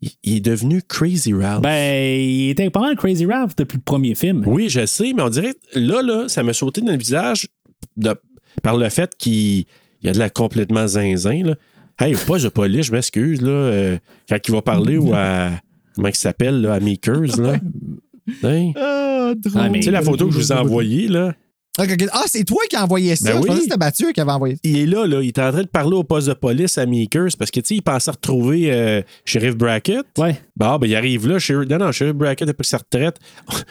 Il, 0.00 0.10
il 0.24 0.36
est 0.36 0.40
devenu 0.40 0.82
Crazy 0.82 1.32
Ralph. 1.34 1.62
Ben, 1.62 2.18
il 2.18 2.50
était 2.50 2.70
pas 2.70 2.80
mal 2.80 2.96
Crazy 2.96 3.26
Ralph 3.26 3.54
depuis 3.56 3.76
le 3.76 3.82
premier 3.84 4.14
film. 4.14 4.42
Oui, 4.46 4.68
je 4.70 4.86
sais, 4.86 5.12
mais 5.14 5.22
on 5.22 5.28
dirait, 5.28 5.54
là, 5.74 6.02
là, 6.02 6.28
ça 6.28 6.42
m'a 6.42 6.52
sauté 6.54 6.80
dans 6.80 6.92
le 6.92 6.98
visage 6.98 7.48
de- 7.96 8.14
par 8.62 8.76
le 8.76 8.88
fait 8.88 9.14
qu'il 9.16 9.64
il 10.02 10.06
y 10.06 10.08
a 10.08 10.12
de 10.12 10.18
la 10.18 10.30
complètement 10.30 10.86
zinzin, 10.86 11.42
là. 11.44 11.54
Hey, 12.00 12.14
pas 12.26 12.38
de 12.38 12.48
police, 12.48 12.86
je 12.86 12.92
m'excuse, 12.92 13.42
là. 13.42 13.50
euh, 13.50 13.98
quand 14.28 14.38
il 14.48 14.52
va 14.52 14.62
parler 14.62 14.96
ou 14.96 15.12
à. 15.14 15.50
Comment 15.94 16.08
il 16.08 16.14
s'appelle, 16.14 16.62
là, 16.62 16.74
à 16.74 16.80
Makers, 16.80 17.36
là. 17.38 17.54
Hein? 18.44 18.72
Ah, 18.76 19.32
drôle. 19.36 19.60
Ah, 19.62 19.68
mais- 19.68 19.80
Tu 19.80 19.86
sais, 19.86 19.90
la 19.90 20.02
photo 20.02 20.26
que 20.26 20.32
je 20.32 20.38
vous 20.38 20.52
ai 20.52 20.54
envoyée, 20.56 21.08
là. 21.08 21.34
Ok. 21.78 21.96
Ah, 22.12 22.24
c'est 22.26 22.44
toi 22.44 22.60
qui 22.68 22.74
as 22.76 22.82
envoyé 22.84 23.14
ça. 23.14 23.30
Ben 23.30 23.36
je 23.36 23.42
oui. 23.42 23.46
pensais 23.46 23.58
que 23.58 23.64
c'était 23.64 23.76
Mathieu 23.78 24.12
qui 24.12 24.20
avait 24.20 24.32
envoyé 24.32 24.54
ça. 24.56 24.60
Il 24.64 24.76
est 24.76 24.86
là, 24.86 25.06
là. 25.06 25.22
Il 25.22 25.28
est 25.28 25.38
en 25.38 25.52
train 25.52 25.62
de 25.62 25.68
parler 25.68 25.94
au 25.96 26.02
poste 26.02 26.26
de 26.28 26.32
police 26.34 26.76
à 26.78 26.84
Makers 26.84 27.28
parce 27.38 27.50
que, 27.50 27.60
tu 27.60 27.68
sais, 27.68 27.74
il 27.76 27.82
pensait 27.82 28.10
retrouver 28.10 28.72
euh, 28.72 29.02
Sheriff 29.24 29.56
Brackett. 29.56 30.04
Ouais. 30.18 30.40
Bon, 30.56 30.78
ben, 30.78 30.88
il 30.88 30.96
arrive 30.96 31.28
là. 31.28 31.38
Sheriff... 31.38 31.68
Non, 31.68 31.78
non, 31.78 31.92
Sheriff 31.92 32.14
Brackett 32.16 32.48
a 32.48 32.54
pris 32.54 32.66
sa 32.66 32.78
retraite. 32.78 33.18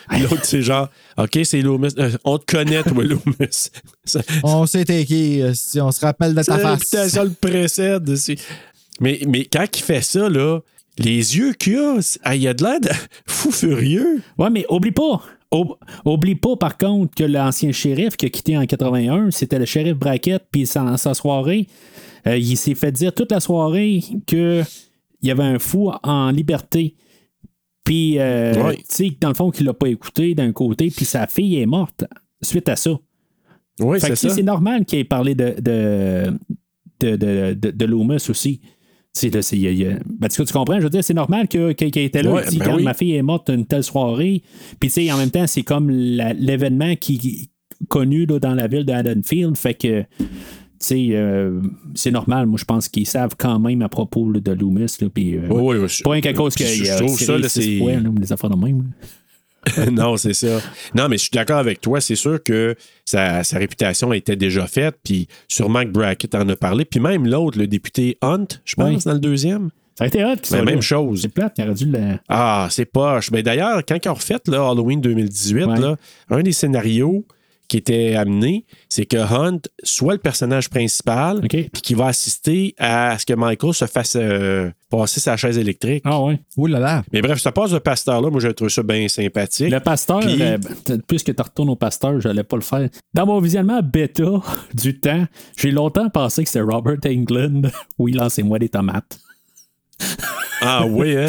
Puis 0.08 0.20
L'autre, 0.22 0.44
c'est 0.44 0.62
genre, 0.62 0.88
OK, 1.18 1.38
c'est 1.44 1.60
Loomis. 1.60 1.94
Euh, 1.98 2.10
on 2.24 2.38
te 2.38 2.46
connaît, 2.46 2.82
toi, 2.82 3.04
Loomis. 3.04 3.70
Ça- 4.04 4.22
On 4.42 4.64
sait 4.66 4.84
t'es 4.86 5.04
qui, 5.04 5.42
euh, 5.42 5.52
si 5.54 5.80
on 5.80 5.92
se 5.92 6.00
rappelle 6.00 6.34
de 6.34 6.42
ta 6.42 6.58
face. 6.58 6.72
réputation 6.80 7.24
le 7.24 7.30
précède. 7.30 8.10
Mais, 9.00 9.20
mais 9.28 9.44
quand 9.44 9.66
il 9.76 9.82
fait 9.82 10.02
ça, 10.02 10.28
là, 10.28 10.60
les 10.98 11.36
yeux 11.36 11.52
qu'il 11.52 11.76
a, 11.76 11.98
ah, 12.24 12.34
il 12.34 12.48
a 12.48 12.54
de 12.54 12.64
l'air 12.64 12.80
de 12.80 12.88
fou 13.26 13.50
furieux. 13.52 14.22
Ouais, 14.38 14.50
mais 14.50 14.64
oublie 14.70 14.90
pas. 14.90 15.22
Ob- 15.52 15.76
Oublie 16.04 16.36
pas, 16.36 16.56
par 16.56 16.78
contre, 16.78 17.14
que 17.14 17.24
l'ancien 17.24 17.72
shérif 17.72 18.16
qui 18.16 18.26
a 18.26 18.28
quitté 18.30 18.56
en 18.56 18.64
81, 18.66 19.30
c'était 19.30 19.58
le 19.58 19.64
shérif 19.64 19.94
Brackett, 19.94 20.44
puis 20.50 20.64
dans 20.74 20.96
sa 20.96 21.14
soirée, 21.14 21.66
euh, 22.26 22.36
il 22.38 22.56
s'est 22.56 22.74
fait 22.76 22.92
dire 22.92 23.12
toute 23.14 23.32
la 23.32 23.40
soirée 23.40 24.00
qu'il 24.26 24.64
y 25.22 25.30
avait 25.30 25.42
un 25.42 25.58
fou 25.58 25.90
en 26.02 26.30
liberté. 26.30 26.94
Puis, 27.84 28.18
euh, 28.18 28.54
Ouais. 28.62 28.76
tu 28.76 28.82
sais, 28.88 29.16
dans 29.20 29.28
le 29.28 29.34
fond, 29.34 29.50
qu'il 29.50 29.66
l'a 29.66 29.74
pas 29.74 29.88
écouté 29.88 30.34
d'un 30.34 30.52
côté, 30.52 30.90
puis 30.94 31.04
sa 31.04 31.26
fille 31.26 31.56
est 31.58 31.66
morte 31.66 32.04
suite 32.42 32.68
à 32.68 32.76
ça. 32.76 32.92
Oui, 33.80 33.98
c'est 34.00 34.14
ça. 34.14 34.28
c'est 34.28 34.42
normal 34.42 34.84
qu'il 34.84 34.98
ait 34.98 35.04
parlé 35.04 35.34
de, 35.34 35.54
de, 35.60 36.32
de, 37.00 37.16
de, 37.16 37.54
de- 37.54 37.70
de 37.70 37.84
Loomis 37.86 38.28
aussi. 38.28 38.60
C'est- 39.12 39.28
y 39.56 39.66
a- 39.66 39.70
y 39.72 39.84
a- 39.86 39.98
ben, 40.18 40.28
tu, 40.28 40.44
comprends? 40.52 40.78
Je 40.78 40.84
veux 40.84 40.90
dire, 40.90 41.02
c'est 41.02 41.14
normal 41.14 41.48
que- 41.48 41.72
que- 41.72 41.84
qu'il 41.86 42.02
était 42.02 42.22
là. 42.22 42.32
Ouais, 42.32 42.46
dit, 42.48 42.58
ben 42.58 42.64
quand 42.66 42.76
oui. 42.76 42.84
ma 42.84 42.94
fille 42.94 43.14
est 43.14 43.22
morte 43.22 43.50
une 43.50 43.66
telle 43.66 43.82
soirée. 43.82 44.42
Puis, 44.78 44.88
tu 44.88 44.94
sais, 45.06 45.12
en 45.12 45.16
même 45.16 45.30
temps, 45.30 45.46
c'est 45.48 45.62
comme 45.62 45.90
l'événement 45.90 46.94
qui 46.96 47.18
qui- 47.18 47.50
connu 47.88 48.26
là, 48.26 48.38
dans 48.38 48.54
la 48.54 48.66
ville 48.68 48.84
de 48.84 48.92
Haddonfield. 48.92 49.56
Fait 49.56 49.74
que, 49.74 50.02
tu 50.02 50.26
sais, 50.78 51.08
euh, 51.12 51.60
c'est 51.94 52.10
normal. 52.12 52.46
Moi, 52.46 52.58
je 52.58 52.64
pense 52.64 52.88
qu'ils 52.88 53.06
savent 53.06 53.34
quand 53.36 53.58
même 53.58 53.82
à 53.82 53.88
propos 53.88 54.30
là, 54.30 54.38
de 54.38 54.52
Loomis. 54.52 54.86
Là, 55.00 55.08
puis, 55.12 55.36
euh, 55.36 55.48
Ouais, 55.48 55.60
ouais, 55.60 55.78
ouais, 55.80 55.86
pas 56.04 56.10
rien 56.10 56.20
qu'à 56.20 56.32
cause 56.32 56.54
qu'il 56.54 56.66
je 56.66 56.90
a 56.92 56.96
trouve 56.96 57.18
ça, 57.18 57.36
c'est- 57.48 57.80
des 58.20 58.32
affaires 58.32 58.50
de 58.50 58.56
même. 58.64 58.92
non, 59.92 60.16
c'est 60.16 60.32
ça. 60.34 60.60
Non, 60.94 61.08
mais 61.08 61.16
je 61.18 61.22
suis 61.22 61.30
d'accord 61.32 61.58
avec 61.58 61.80
toi. 61.80 62.00
C'est 62.00 62.14
sûr 62.16 62.42
que 62.42 62.74
sa, 63.04 63.44
sa 63.44 63.58
réputation 63.58 64.12
était 64.12 64.36
déjà 64.36 64.66
faite, 64.66 64.96
puis 65.04 65.28
sûrement 65.48 65.82
que 65.82 65.88
Brackett 65.90 66.34
en 66.34 66.48
a 66.48 66.56
parlé. 66.56 66.84
Puis 66.84 66.98
même 67.00 67.26
l'autre, 67.26 67.58
le 67.58 67.66
député 67.66 68.16
Hunt, 68.22 68.46
je 68.64 68.74
pense, 68.74 68.88
Oui. 68.88 69.02
dans 69.04 69.12
le 69.12 69.18
deuxième. 69.20 69.70
Ça 69.98 70.04
a 70.04 70.06
été 70.06 70.24
hot. 70.24 70.36
qu'ils 70.42 70.56
Ben, 70.56 70.64
même 70.64 70.74
là. 70.76 70.80
chose. 70.80 71.20
C'est 71.22 71.28
plate, 71.28 71.54
il 71.58 71.64
aurait 71.64 71.74
dû 71.74 71.84
le. 71.86 71.98
Ah, 72.28 72.68
c'est 72.70 72.86
poche. 72.86 73.30
Ben, 73.30 73.42
D'ailleurs, 73.42 73.82
quand 73.86 73.98
ils 74.02 74.08
ont 74.08 74.14
refait 74.14 74.38
là, 74.46 74.70
Halloween 74.70 75.00
2018, 75.02 75.64
Ouais. 75.66 75.78
là, 75.78 75.96
un 76.30 76.42
des 76.42 76.52
scénarios 76.52 77.26
qui 77.70 77.76
était 77.76 78.16
amené, 78.16 78.64
c'est 78.88 79.06
que 79.06 79.16
Hunt 79.16 79.60
soit 79.84 80.14
le 80.14 80.18
personnage 80.18 80.68
principal, 80.68 81.40
puis 81.48 81.68
qui 81.70 81.94
va 81.94 82.06
assister 82.06 82.74
à 82.78 83.16
ce 83.16 83.24
que 83.24 83.32
Michael 83.32 83.72
se 83.74 83.84
fasse 83.86 84.16
euh, 84.16 84.68
passer 84.90 85.20
sa 85.20 85.36
chaise 85.36 85.56
électrique. 85.56 86.02
Ah, 86.04 86.20
ouais. 86.20 86.40
Oh 86.56 86.66
là 86.66 86.80
là. 86.80 87.04
Mais 87.12 87.22
bref, 87.22 87.38
ça 87.38 87.52
passe 87.52 87.70
de 87.70 87.78
pasteur-là. 87.78 88.28
Moi, 88.28 88.40
j'ai 88.40 88.52
trouvé 88.54 88.70
ça 88.70 88.82
bien 88.82 89.06
sympathique. 89.06 89.70
Le 89.70 89.78
pasteur, 89.78 90.18
Puis- 90.18 90.42
euh, 90.42 90.58
puisque 91.06 91.32
tu 91.32 91.40
retournes 91.40 91.70
au 91.70 91.76
pasteur, 91.76 92.20
je 92.20 92.26
n'allais 92.26 92.42
pas 92.42 92.56
le 92.56 92.62
faire. 92.62 92.88
Dans 93.14 93.24
mon 93.26 93.38
visionnement 93.40 93.80
bêta 93.84 94.24
du 94.74 94.98
temps, 94.98 95.24
j'ai 95.56 95.70
longtemps 95.70 96.08
pensé 96.10 96.42
que 96.42 96.48
c'était 96.50 96.64
Robert 96.64 96.98
Englund. 97.06 97.70
Oui, 97.98 98.12
lancez-moi 98.12 98.58
des 98.58 98.68
tomates. 98.70 99.20
Ah 100.62 100.84
oui, 100.86 101.16
hein? 101.16 101.26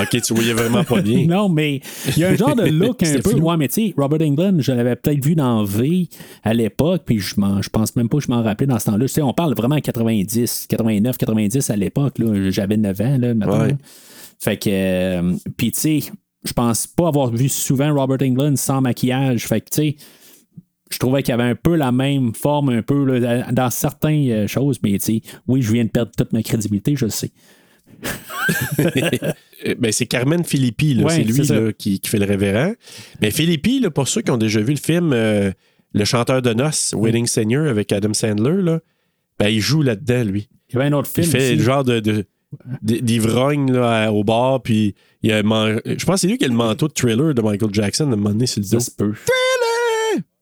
OK, 0.00 0.20
tu 0.20 0.34
voyais 0.34 0.52
vraiment 0.52 0.82
pas 0.82 1.00
bien. 1.00 1.26
Non, 1.26 1.48
mais 1.48 1.80
il 2.08 2.18
y 2.18 2.24
a 2.24 2.30
un 2.30 2.34
genre 2.34 2.56
de 2.56 2.64
look 2.68 3.04
un 3.04 3.20
peu. 3.20 3.30
flou. 3.30 3.48
Ouais, 3.48 3.56
mais 3.56 3.68
tu 3.68 3.86
sais, 3.86 3.94
Robert 3.96 4.26
Englund, 4.26 4.60
je 4.60 4.72
l'avais 4.72 4.96
peut-être 4.96 5.24
vu 5.24 5.36
dans 5.36 5.62
V 5.62 6.08
à 6.42 6.54
l'époque, 6.54 7.02
puis 7.06 7.20
je, 7.20 7.36
je 7.36 7.68
pense 7.68 7.94
même 7.94 8.08
pas 8.08 8.18
que 8.18 8.24
je 8.24 8.30
m'en 8.32 8.42
rappelais 8.42 8.66
dans 8.66 8.80
ce 8.80 8.86
temps-là. 8.86 9.06
Tu 9.06 9.12
sais, 9.12 9.22
on 9.22 9.32
parle 9.32 9.54
vraiment 9.54 9.78
90, 9.80 10.66
89, 10.68 11.16
90 11.18 11.70
à 11.70 11.76
l'époque. 11.76 12.14
J'avais 12.50 12.76
9 12.76 13.00
ans, 13.00 13.18
là, 13.20 13.34
maintenant. 13.34 13.60
Ouais. 13.60 13.76
Fait 14.40 14.56
que. 14.56 14.68
euh, 14.70 15.34
puis 15.56 15.70
tu 15.70 15.78
sais, 15.80 16.00
je 16.44 16.52
pense 16.52 16.88
pas 16.88 17.06
avoir 17.06 17.30
vu 17.30 17.48
souvent 17.48 17.94
Robert 17.94 18.26
Englund 18.26 18.56
sans 18.58 18.80
maquillage. 18.80 19.46
Fait 19.46 19.60
que 19.60 19.70
tu 19.70 19.76
sais. 19.76 19.96
Je 20.90 20.98
trouvais 20.98 21.22
qu'il 21.22 21.32
y 21.32 21.34
avait 21.34 21.50
un 21.50 21.54
peu 21.54 21.76
la 21.76 21.92
même 21.92 22.34
forme, 22.34 22.70
un 22.70 22.80
peu 22.80 23.04
là, 23.04 23.52
dans 23.52 23.68
certaines 23.70 24.30
euh, 24.30 24.46
choses, 24.46 24.78
mais 24.82 24.92
tu 24.98 25.20
sais, 25.20 25.22
oui, 25.46 25.60
je 25.60 25.70
viens 25.70 25.84
de 25.84 25.90
perdre 25.90 26.10
toute 26.16 26.32
ma 26.32 26.42
crédibilité, 26.42 26.96
je 26.96 27.04
le 27.04 27.10
sais. 27.10 27.30
Euh, 29.66 29.74
ben, 29.78 29.90
c'est 29.92 30.06
Carmen 30.06 30.44
Filippi. 30.44 31.02
Ouais, 31.02 31.16
c'est 31.16 31.22
lui 31.24 31.44
ça. 31.46 31.58
là, 31.60 31.72
qui, 31.72 31.98
qui 32.00 32.08
fait 32.08 32.18
le 32.18 32.24
révérend. 32.26 32.72
Mais 33.20 33.30
Filippi, 33.30 33.80
là, 33.80 33.90
pour 33.90 34.06
ceux 34.08 34.22
qui 34.22 34.30
ont 34.30 34.36
déjà 34.36 34.60
vu 34.60 34.72
le 34.72 34.78
film 34.78 35.12
euh, 35.12 35.50
Le 35.92 36.04
chanteur 36.04 36.42
de 36.42 36.52
noces, 36.54 36.94
Wedding 36.96 37.26
Senior 37.26 37.66
avec 37.66 37.90
Adam 37.92 38.14
Sandler, 38.14 38.62
là, 38.62 38.80
ben, 39.38 39.48
il 39.48 39.60
joue 39.60 39.82
là-dedans, 39.82 40.24
lui. 40.24 40.48
Il 40.70 40.74
y 40.74 40.78
avait 40.78 40.86
un 40.88 40.92
autre 40.92 41.08
film. 41.08 41.26
il 41.26 41.30
fait 41.30 41.38
aussi. 41.48 41.56
le 41.56 41.62
genre 41.62 41.82
de, 41.84 41.98
de- 42.00 42.24
d'ivrogne 42.82 43.76
au 43.76 44.24
bar, 44.24 44.62
puis 44.62 44.94
il 45.22 45.32
a 45.32 45.42
man- 45.42 45.80
je 45.84 46.04
pense 46.04 46.14
que 46.16 46.20
c'est 46.22 46.26
lui 46.28 46.38
qui 46.38 46.44
a 46.44 46.48
le 46.48 46.54
manteau 46.54 46.88
de 46.88 46.92
thriller 46.92 47.34
de 47.34 47.42
Michael 47.42 47.74
Jackson 47.74 48.04
à 48.04 48.12
un 48.12 48.16
moment 48.16 48.30
donné 48.30 48.46
sur 48.46 48.60
le 48.60 48.66
Ça 48.66 48.76
dos. 48.76 48.80
se 48.80 48.90
peut. 48.92 49.12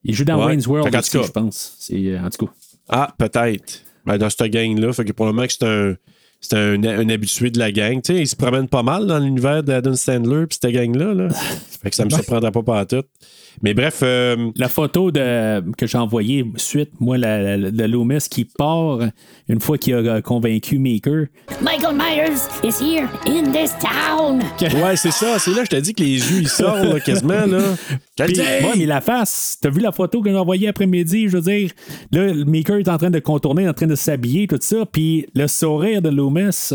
Il 0.03 0.13
joue 0.13 0.23
dans 0.23 0.39
Ouais. 0.39 0.45
Wayne's 0.47 0.67
World 0.67 0.95
aussi, 0.95 1.17
je 1.23 1.31
pense. 1.31 1.75
C'est, 1.79 1.95
euh, 1.95 2.19
en 2.23 2.29
tout 2.29 2.45
cas. 2.45 2.51
Ah, 2.87 3.13
peut-être. 3.17 3.81
Ben, 4.05 4.17
dans 4.17 4.29
cette 4.29 4.43
gang-là, 4.51 4.93
fait 4.93 5.03
que 5.05 5.11
probablement 5.11 5.47
que 5.47 5.53
c'est 5.53 5.65
un. 5.65 5.95
C'est 6.49 6.55
un, 6.57 6.83
un 6.83 7.09
habitué 7.09 7.49
de 7.51 7.59
la 7.59 7.71
gang. 7.71 8.01
Tu 8.01 8.13
sais, 8.13 8.21
il 8.21 8.27
se 8.27 8.35
promène 8.35 8.67
pas 8.67 8.83
mal 8.83 9.05
dans 9.05 9.19
l'univers 9.19 9.63
d'Adam 9.63 9.93
Sandler 9.95 10.45
puis 10.47 10.57
cette 10.61 10.71
gang-là. 10.71 11.13
Là. 11.13 11.29
fait 11.83 11.89
que 11.89 11.95
ça 11.95 12.05
me 12.05 12.09
surprendra 12.09 12.51
pas 12.51 12.63
par 12.63 12.87
tout. 12.87 13.03
Mais 13.63 13.73
bref, 13.73 13.99
euh, 14.03 14.51
La 14.55 14.69
photo 14.69 15.11
de, 15.11 15.61
que 15.75 15.87
j'ai 15.87 15.97
envoyée 15.97 16.45
suite, 16.57 16.91
moi, 16.99 17.17
la, 17.17 17.57
la- 17.57 17.71
de 17.71 17.83
Loomis 17.85 18.27
qui 18.29 18.45
part 18.45 18.99
une 19.49 19.61
fois 19.61 19.77
qu'il 19.77 19.93
a 19.93 19.97
euh, 19.97 20.21
convaincu 20.21 20.77
Maker. 20.77 21.25
Michael 21.61 21.95
Myers 21.95 22.41
is 22.63 22.81
here 22.83 23.07
in 23.25 23.51
this 23.51 23.71
town. 23.79 24.41
ouais, 24.83 24.95
c'est 24.97 25.11
ça. 25.11 25.39
C'est 25.39 25.51
là, 25.51 25.63
je 25.63 25.69
t'ai 25.69 25.81
dit 25.81 25.93
que 25.93 26.03
les 26.03 26.15
yeux, 26.15 26.41
ils 26.41 26.49
sortent 26.49 26.83
là, 26.83 26.99
quasiment. 26.99 27.45
Là. 27.45 27.61
Puis, 28.17 28.39
ouais, 28.39 28.73
mais 28.77 28.85
la 28.85 28.99
face, 29.01 29.57
t'as 29.61 29.69
vu 29.69 29.79
la 29.79 29.91
photo 29.91 30.21
que 30.21 30.29
j'ai 30.29 30.35
envoyée 30.35 30.67
après-midi, 30.67 31.29
je 31.29 31.37
veux 31.37 31.41
dire, 31.43 31.71
là, 32.11 32.33
le 32.33 32.45
Maker 32.45 32.77
est 32.77 32.89
en 32.89 32.97
train 32.97 33.09
de 33.09 33.19
contourner, 33.19 33.67
en 33.69 33.73
train 33.73 33.87
de 33.87 33.95
s'habiller, 33.95 34.47
tout 34.47 34.57
ça, 34.59 34.85
puis 34.85 35.27
le 35.33 35.47
sourire 35.47 36.01
de 36.01 36.09
Loomis, 36.09 36.69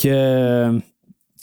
que... 0.00 0.78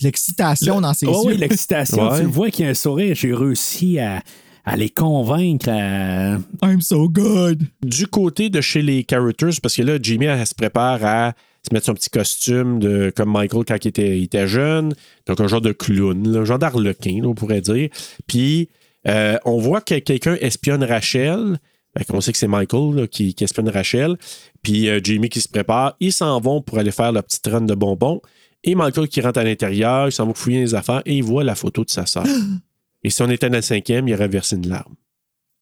L'excitation 0.01 0.79
dans 0.79 0.93
ses 0.93 1.05
Oh, 1.07 1.23
yeux. 1.25 1.31
oui, 1.33 1.37
l'excitation, 1.37 2.03
Ouais. 2.09 2.17
tu 2.17 2.23
le 2.23 2.29
vois 2.29 2.49
qu'il 2.49 2.63
y 2.63 2.67
a 2.67 2.71
un 2.71 2.73
sourire, 2.73 3.15
j'ai 3.15 3.33
réussi 3.33 3.99
à, 3.99 4.21
à 4.65 4.77
les 4.77 4.89
convaincre 4.89 5.69
à... 5.69 6.37
I'm 6.63 6.81
so 6.81 7.09
good. 7.09 7.63
Du 7.81 8.07
côté 8.07 8.49
de 8.49 8.61
chez 8.61 8.81
les 8.81 9.05
characters, 9.09 9.59
parce 9.61 9.75
que 9.75 9.81
là, 9.81 9.97
Jimmy, 10.01 10.25
elle, 10.25 10.45
se 10.45 10.55
prépare 10.55 11.03
à 11.03 11.33
se 11.67 11.73
mettre 11.73 11.87
son 11.87 11.93
petit 11.93 12.09
costume 12.09 12.79
de, 12.79 13.11
comme 13.15 13.31
Michael 13.31 13.65
quand 13.65 13.83
il 13.83 13.87
était, 13.87 14.17
il 14.17 14.23
était 14.23 14.47
jeune. 14.47 14.93
Donc, 15.27 15.39
un 15.39 15.47
genre 15.47 15.61
de 15.61 15.71
clown, 15.71 16.27
là, 16.31 16.39
un 16.39 16.45
genre 16.45 16.59
d'arlequin, 16.59 17.21
on 17.23 17.33
pourrait 17.33 17.61
dire. 17.61 17.89
Puis, 18.27 18.69
euh, 19.07 19.37
on 19.45 19.57
voit 19.59 19.81
que 19.81 19.97
quelqu'un 19.99 20.35
espionne 20.35 20.83
Rachel. 20.83 21.59
Fait 21.97 22.05
qu'on 22.05 22.21
sait 22.21 22.31
que 22.31 22.37
c'est 22.37 22.47
Michael 22.47 22.95
là, 22.95 23.07
qui, 23.07 23.33
qui 23.33 23.43
espionne 23.43 23.69
Rachel. 23.69 24.17
Puis, 24.61 24.89
euh, 24.89 24.99
Jimmy 25.03 25.29
qui 25.29 25.41
se 25.41 25.49
prépare. 25.49 25.95
Ils 25.99 26.13
s'en 26.13 26.39
vont 26.39 26.61
pour 26.61 26.77
aller 26.77 26.91
faire 26.91 27.11
la 27.11 27.23
petite 27.23 27.45
run 27.47 27.61
de 27.61 27.75
bonbons. 27.75 28.21
Et 28.63 28.75
Michael 28.75 29.07
qui 29.07 29.21
rentre 29.21 29.39
à 29.39 29.43
l'intérieur, 29.43 30.07
il 30.07 30.11
s'en 30.11 30.27
va 30.27 30.33
fouiller 30.33 30.59
les 30.59 30.75
affaires 30.75 31.01
et 31.05 31.15
il 31.15 31.23
voit 31.23 31.43
la 31.43 31.55
photo 31.55 31.83
de 31.83 31.89
sa 31.89 32.05
sœur. 32.05 32.25
et 33.03 33.09
si 33.09 33.21
on 33.21 33.29
était 33.29 33.49
dans 33.49 33.57
le 33.57 33.61
cinquième, 33.61 34.07
il 34.07 34.13
aurait 34.13 34.27
versé 34.27 34.55
une 34.55 34.67
larme. 34.67 34.95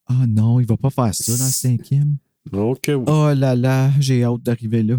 Ah 0.06 0.26
non, 0.26 0.58
il 0.60 0.66
va 0.66 0.76
pas 0.76 0.90
faire 0.90 1.14
ça 1.14 1.36
dans 1.36 1.44
le 1.44 1.50
cinquième. 1.50 2.16
Euh, 2.54 2.74
oui. 2.88 3.04
Oh 3.06 3.30
là 3.34 3.54
là, 3.54 3.90
j'ai 4.00 4.24
hâte 4.24 4.42
d'arriver 4.42 4.82
là. 4.82 4.98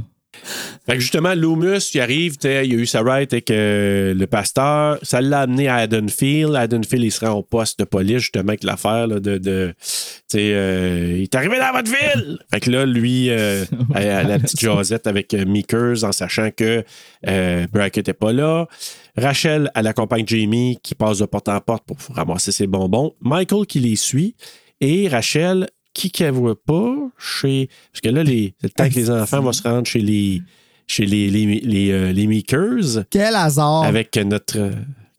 Fait 0.85 0.93
que 0.93 0.99
justement, 0.99 1.33
Loomis, 1.35 1.91
il 1.93 2.01
arrive, 2.01 2.35
il 2.43 2.49
a 2.49 2.63
eu 2.63 2.85
sa 2.85 3.01
ride 3.01 3.29
avec 3.31 3.51
euh, 3.51 4.13
le 4.13 4.27
pasteur. 4.27 4.99
Ça 5.03 5.21
l'a 5.21 5.41
amené 5.41 5.67
à 5.67 5.75
Haddonfield. 5.75 6.55
Haddonfield, 6.55 7.03
il 7.03 7.11
se 7.11 7.25
rend 7.25 7.33
au 7.33 7.43
poste 7.43 7.79
de 7.79 7.85
police, 7.85 8.19
justement, 8.19 8.49
avec 8.49 8.63
l'affaire 8.63 9.07
de. 9.07 9.19
de 9.19 9.73
euh, 10.35 11.15
il 11.17 11.23
est 11.23 11.35
arrivé 11.35 11.57
dans 11.57 11.71
votre 11.71 11.89
ville! 11.89 12.39
Fait 12.53 12.59
que 12.59 12.69
là, 12.69 12.85
lui, 12.85 13.29
euh, 13.29 13.65
à 13.93 14.23
la 14.23 14.39
petite 14.39 14.59
jasette 14.59 15.07
avec 15.07 15.33
euh, 15.33 15.45
Meekers, 15.45 16.03
en 16.03 16.11
sachant 16.11 16.49
que 16.51 16.83
Brackett 17.71 18.07
n'est 18.07 18.13
pas 18.13 18.31
là. 18.31 18.67
Rachel, 19.17 19.71
elle 19.75 19.87
accompagne 19.87 20.25
Jamie 20.27 20.77
qui 20.81 20.95
passe 20.95 21.19
de 21.19 21.25
porte 21.25 21.49
en 21.49 21.59
porte 21.59 21.83
pour 21.85 21.97
ramasser 22.15 22.51
ses 22.51 22.67
bonbons. 22.67 23.13
Michael 23.21 23.65
qui 23.65 23.79
les 23.79 23.95
suit. 23.95 24.35
Et 24.81 25.09
Rachel, 25.09 25.67
qui 25.99 26.11
qu'elle 26.11 26.31
voit 26.33 26.55
pas 26.61 26.95
chez. 27.17 27.69
Parce 27.91 27.99
que 28.01 28.09
là, 28.09 28.23
les, 28.23 28.53
le 28.63 28.69
temps 28.69 28.87
que 28.89 28.95
les 28.95 29.09
enfants 29.09 29.41
vont 29.41 29.51
se 29.51 29.63
rendre 29.63 29.85
chez 29.85 29.99
les 29.99 30.41
chez 30.87 31.05
les, 31.05 31.29
les, 31.29 31.45
les, 31.59 31.91
euh, 31.91 32.11
les 32.13 32.25
Meekers 32.25 33.03
Quel 33.09 33.35
hasard. 33.35 33.83
avec 33.83 34.15
notre. 34.17 34.57
euh, 34.57 34.71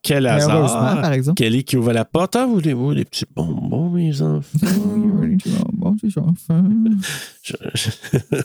quel 0.02 0.27
hasard! 0.27 1.02
par 1.02 1.12
exemple. 1.12 1.36
Kelly 1.36 1.62
qui 1.62 1.77
ouvre 1.77 1.93
la 1.93 2.07
porte. 2.07 2.35
Ah, 2.35 2.47
voulez-vous 2.47 2.93
les 2.93 3.05
petits 3.05 3.27
bonbons, 3.36 3.90
mes 3.90 4.23
enfants? 4.23 4.57
Je- 7.43 7.55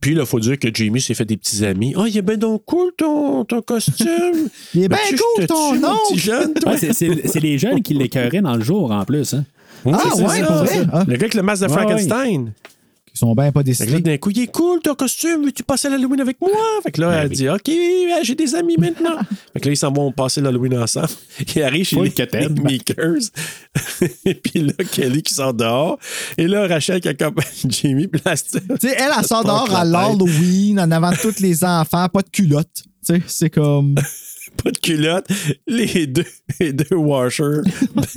Puis 0.00 0.14
là, 0.14 0.22
il 0.22 0.26
faut 0.26 0.40
dire 0.40 0.58
que 0.58 0.68
Jamie 0.72 1.00
s'est 1.00 1.14
fait 1.14 1.24
des 1.24 1.36
petits 1.36 1.64
amis. 1.64 1.94
Ah, 1.96 2.04
il 2.06 2.16
est 2.16 2.22
bien 2.22 2.36
donc 2.36 2.64
cool 2.64 2.92
ton, 2.96 3.44
ton 3.44 3.62
costume. 3.62 4.06
Il 4.74 4.84
est 4.84 4.88
bien 4.88 4.98
Ben, 5.10 5.18
cool 5.18 5.46
ton 5.46 5.74
nom. 5.74 5.96
Ouais, 6.66 6.92
c'est 6.92 7.40
les 7.40 7.58
jeunes 7.58 7.82
qui 7.82 7.94
l'écœuraient 7.94 8.42
dans 8.42 8.54
le 8.56 8.62
jour, 8.62 8.90
en 8.92 9.04
plus. 9.04 9.34
Hein. 9.34 9.44
Oui, 9.84 9.92
Ah, 9.96 10.02
c'est 10.14 10.22
ouais, 10.22 10.40
ça. 10.40 10.52
vrai? 10.62 10.86
Ah. 10.92 11.04
Le 11.06 11.12
gars 11.16 11.20
avec 11.22 11.34
le 11.34 11.42
masque 11.42 11.62
de 11.62 11.68
Ouais, 11.68 11.74
Frankenstein. 11.74 12.52
Ils 13.14 13.18
sont 13.18 13.34
bien 13.34 13.50
pas 13.50 13.62
décidés. 13.62 14.00
d'un 14.00 14.18
coup, 14.18 14.28
il 14.28 14.40
est 14.42 14.46
cool 14.52 14.80
ton 14.82 14.94
costume, 14.94 15.46
veux-tu 15.46 15.62
passer 15.62 15.88
l'Halloween 15.88 16.20
avec 16.20 16.38
moi? 16.38 16.50
Fait 16.82 16.92
que 16.92 17.00
là, 17.00 17.08
Ben 17.08 17.20
elle 17.22 17.28
oui. 17.30 17.36
dit, 17.36 17.48
OK, 17.48 17.66
ouais, 17.68 18.20
j'ai 18.22 18.34
des 18.34 18.54
amis 18.54 18.76
maintenant. 18.78 19.16
fait 19.54 19.60
que 19.60 19.68
là, 19.68 19.72
ils 19.72 19.76
s'en 19.76 19.90
vont 19.90 20.12
passer 20.12 20.42
l'Halloween 20.42 20.76
ensemble. 20.76 21.08
Ils 21.56 21.62
arrivent 21.62 21.86
chez 21.86 21.96
les, 21.96 22.10
Makers. 22.62 23.30
Et 24.26 24.34
puis 24.34 24.60
là, 24.60 24.72
Kelly 24.92 25.22
qui 25.22 25.32
sort 25.32 25.54
dehors. 25.54 25.98
Et 26.36 26.46
là, 26.46 26.66
Rachel 26.66 27.00
qui 27.00 27.08
accompagne 27.08 27.46
là, 28.26 28.36
c'est- 28.36 28.60
Tu 28.60 28.88
sais, 28.88 28.94
elle, 28.98 29.10
elle 29.18 29.24
sort 29.24 29.44
dehors 29.44 29.74
à 29.74 29.82
l'Halloween 29.86 30.78
en 30.80 30.90
avant 30.90 31.10
de 31.12 31.16
tous 31.16 31.40
les 31.40 31.64
enfants, 31.64 32.06
pas 32.10 32.20
de 32.20 32.28
culotte. 32.30 32.68
Tu 33.06 33.14
sais, 33.14 33.22
c'est 33.26 33.50
comme. 33.50 33.94
Pas 34.62 34.70
de 34.70 34.78
culotte, 34.78 35.26
les 35.66 36.06
deux, 36.06 36.24
les 36.60 36.72
deux 36.72 36.96
washers 36.96 37.60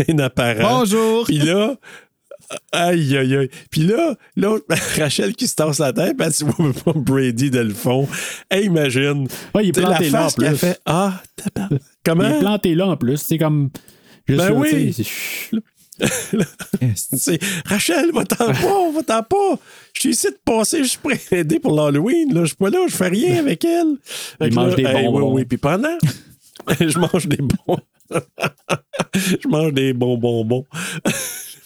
bien 0.06 0.20
apparents. 0.20 0.80
Bonjour! 0.80 1.26
Puis 1.26 1.40
là, 1.40 1.76
aïe, 2.72 3.18
aïe, 3.18 3.36
aïe. 3.36 3.50
Puis 3.70 3.82
là, 3.82 4.16
l'autre, 4.36 4.66
Rachel 4.98 5.36
qui 5.36 5.48
se 5.48 5.56
tasse 5.56 5.80
la 5.80 5.94
tête, 5.94 6.16
elle 6.20 6.48
ne 6.48 6.52
voit 6.52 6.74
pas 6.84 6.94
Brady 7.00 7.52
de 7.52 7.60
le 7.60 7.74
fond. 7.74 8.08
Hey, 8.50 8.66
imagine. 8.66 9.28
Ouais, 9.54 9.66
il 9.66 9.70
est 9.70 9.78
la 9.80 9.88
planté 9.90 10.10
là 10.10 10.26
en 10.28 10.32
plus. 10.32 10.56
fait. 10.58 10.80
Ah, 10.86 11.22
tabarnak. 11.36 11.82
Il 11.82 11.86
est 11.86 12.04
Comment? 12.06 12.40
planté 12.40 12.76
là 12.76 12.88
en 12.88 12.98
plus. 12.98 13.18
C'est 13.18 13.38
comme. 13.38 13.70
juste 14.28 14.40
Ben 14.42 14.50
là, 14.50 14.56
oui. 14.56 14.96
c'est- 16.96 17.40
Rachel, 17.66 18.12
va-t'en 18.14 18.54
pas, 18.54 18.92
va-t'en 18.96 19.22
pas. 19.24 19.60
Je 19.94 20.00
suis 20.00 20.10
ici 20.12 20.28
de 20.28 20.38
passer, 20.46 20.80
je 20.84 20.90
suis 20.92 20.98
prêt 21.00 21.20
à 21.32 21.36
aider 21.38 21.60
pour 21.60 21.76
l'Halloween. 21.76 22.34
Là. 22.34 22.42
Je 22.44 22.48
suis 22.48 22.56
pas 22.56 22.70
là, 22.70 22.80
je 22.88 22.96
fais 22.96 23.10
rien 23.10 23.40
avec 23.40 23.66
elle. 23.66 23.96
Fait 24.06 24.48
Il 24.48 24.54
mange 24.56 24.70
là, 24.70 24.76
des 24.78 24.84
hey, 24.86 25.06
bonbons. 25.08 25.28
Oui, 25.34 25.42
oui. 25.42 25.46
Puis 25.46 25.58
pendant, 25.58 25.98
je 26.80 27.00
mange 27.00 27.28
des 27.28 27.38
bons. 27.38 27.78
je 29.16 29.48
mange 29.48 29.74
des 29.74 29.94
bons 29.94 30.18
bonbons. 30.18 30.66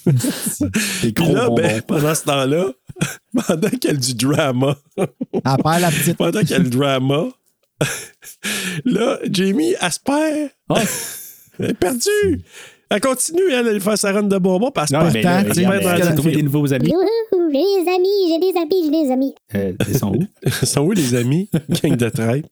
Des 0.05 0.13
Puis 1.01 1.13
gros 1.13 1.33
là, 1.33 1.47
bonbons. 1.47 1.61
ben, 1.61 1.81
pendant 1.81 2.15
ce 2.15 2.23
temps-là, 2.23 2.65
pendant 3.47 3.69
qu'il 3.69 3.91
y 3.91 3.93
a 3.93 3.95
du 3.95 4.13
drama, 4.15 4.77
Elle 4.97 5.07
perd 5.41 5.81
la 5.81 5.91
petite. 5.91 6.17
pendant 6.17 6.39
qu'il 6.41 6.51
y 6.51 6.53
a 6.55 6.59
le 6.59 6.69
drama, 6.69 7.25
là, 8.85 9.19
Jamie, 9.29 9.75
elle 9.79 9.91
se 9.91 9.99
perd. 9.99 10.49
Ouais. 10.69 10.83
Elle 11.59 11.71
est 11.71 11.73
perdue. 11.73 12.43
Elle 12.89 12.99
continue, 13.01 13.49
elle, 13.51 13.67
elle 13.67 13.81
fait 13.81 13.97
sa 13.97 14.11
run 14.11 14.23
de 14.23 14.37
bonbons, 14.37 14.69
tu 14.69 14.85
sais, 14.85 14.95
regarde, 14.95 15.13
ben, 15.13 15.55
elle 15.55 15.87
a 15.87 15.97
ben, 15.97 16.13
trouvé 16.15 16.31
ben, 16.31 16.37
des 16.37 16.43
nouveaux 16.43 16.71
amis. 16.71 16.89
Youhou, 16.89 17.49
j'ai 17.51 17.59
des 17.83 17.89
amis, 17.89 18.07
j'ai 18.29 18.39
des 18.39 18.59
amis, 18.59 18.83
j'ai 18.83 18.91
des 18.91 19.11
amis. 19.11 19.35
Euh, 19.55 19.73
ils 19.87 19.97
sont 19.97 20.13
où? 20.13 20.23
Ils 20.45 20.67
sont 20.67 20.81
où 20.81 20.91
les 20.91 21.15
amis? 21.15 21.49
Gang 21.81 21.95
de 21.95 22.09
traite. 22.09 22.45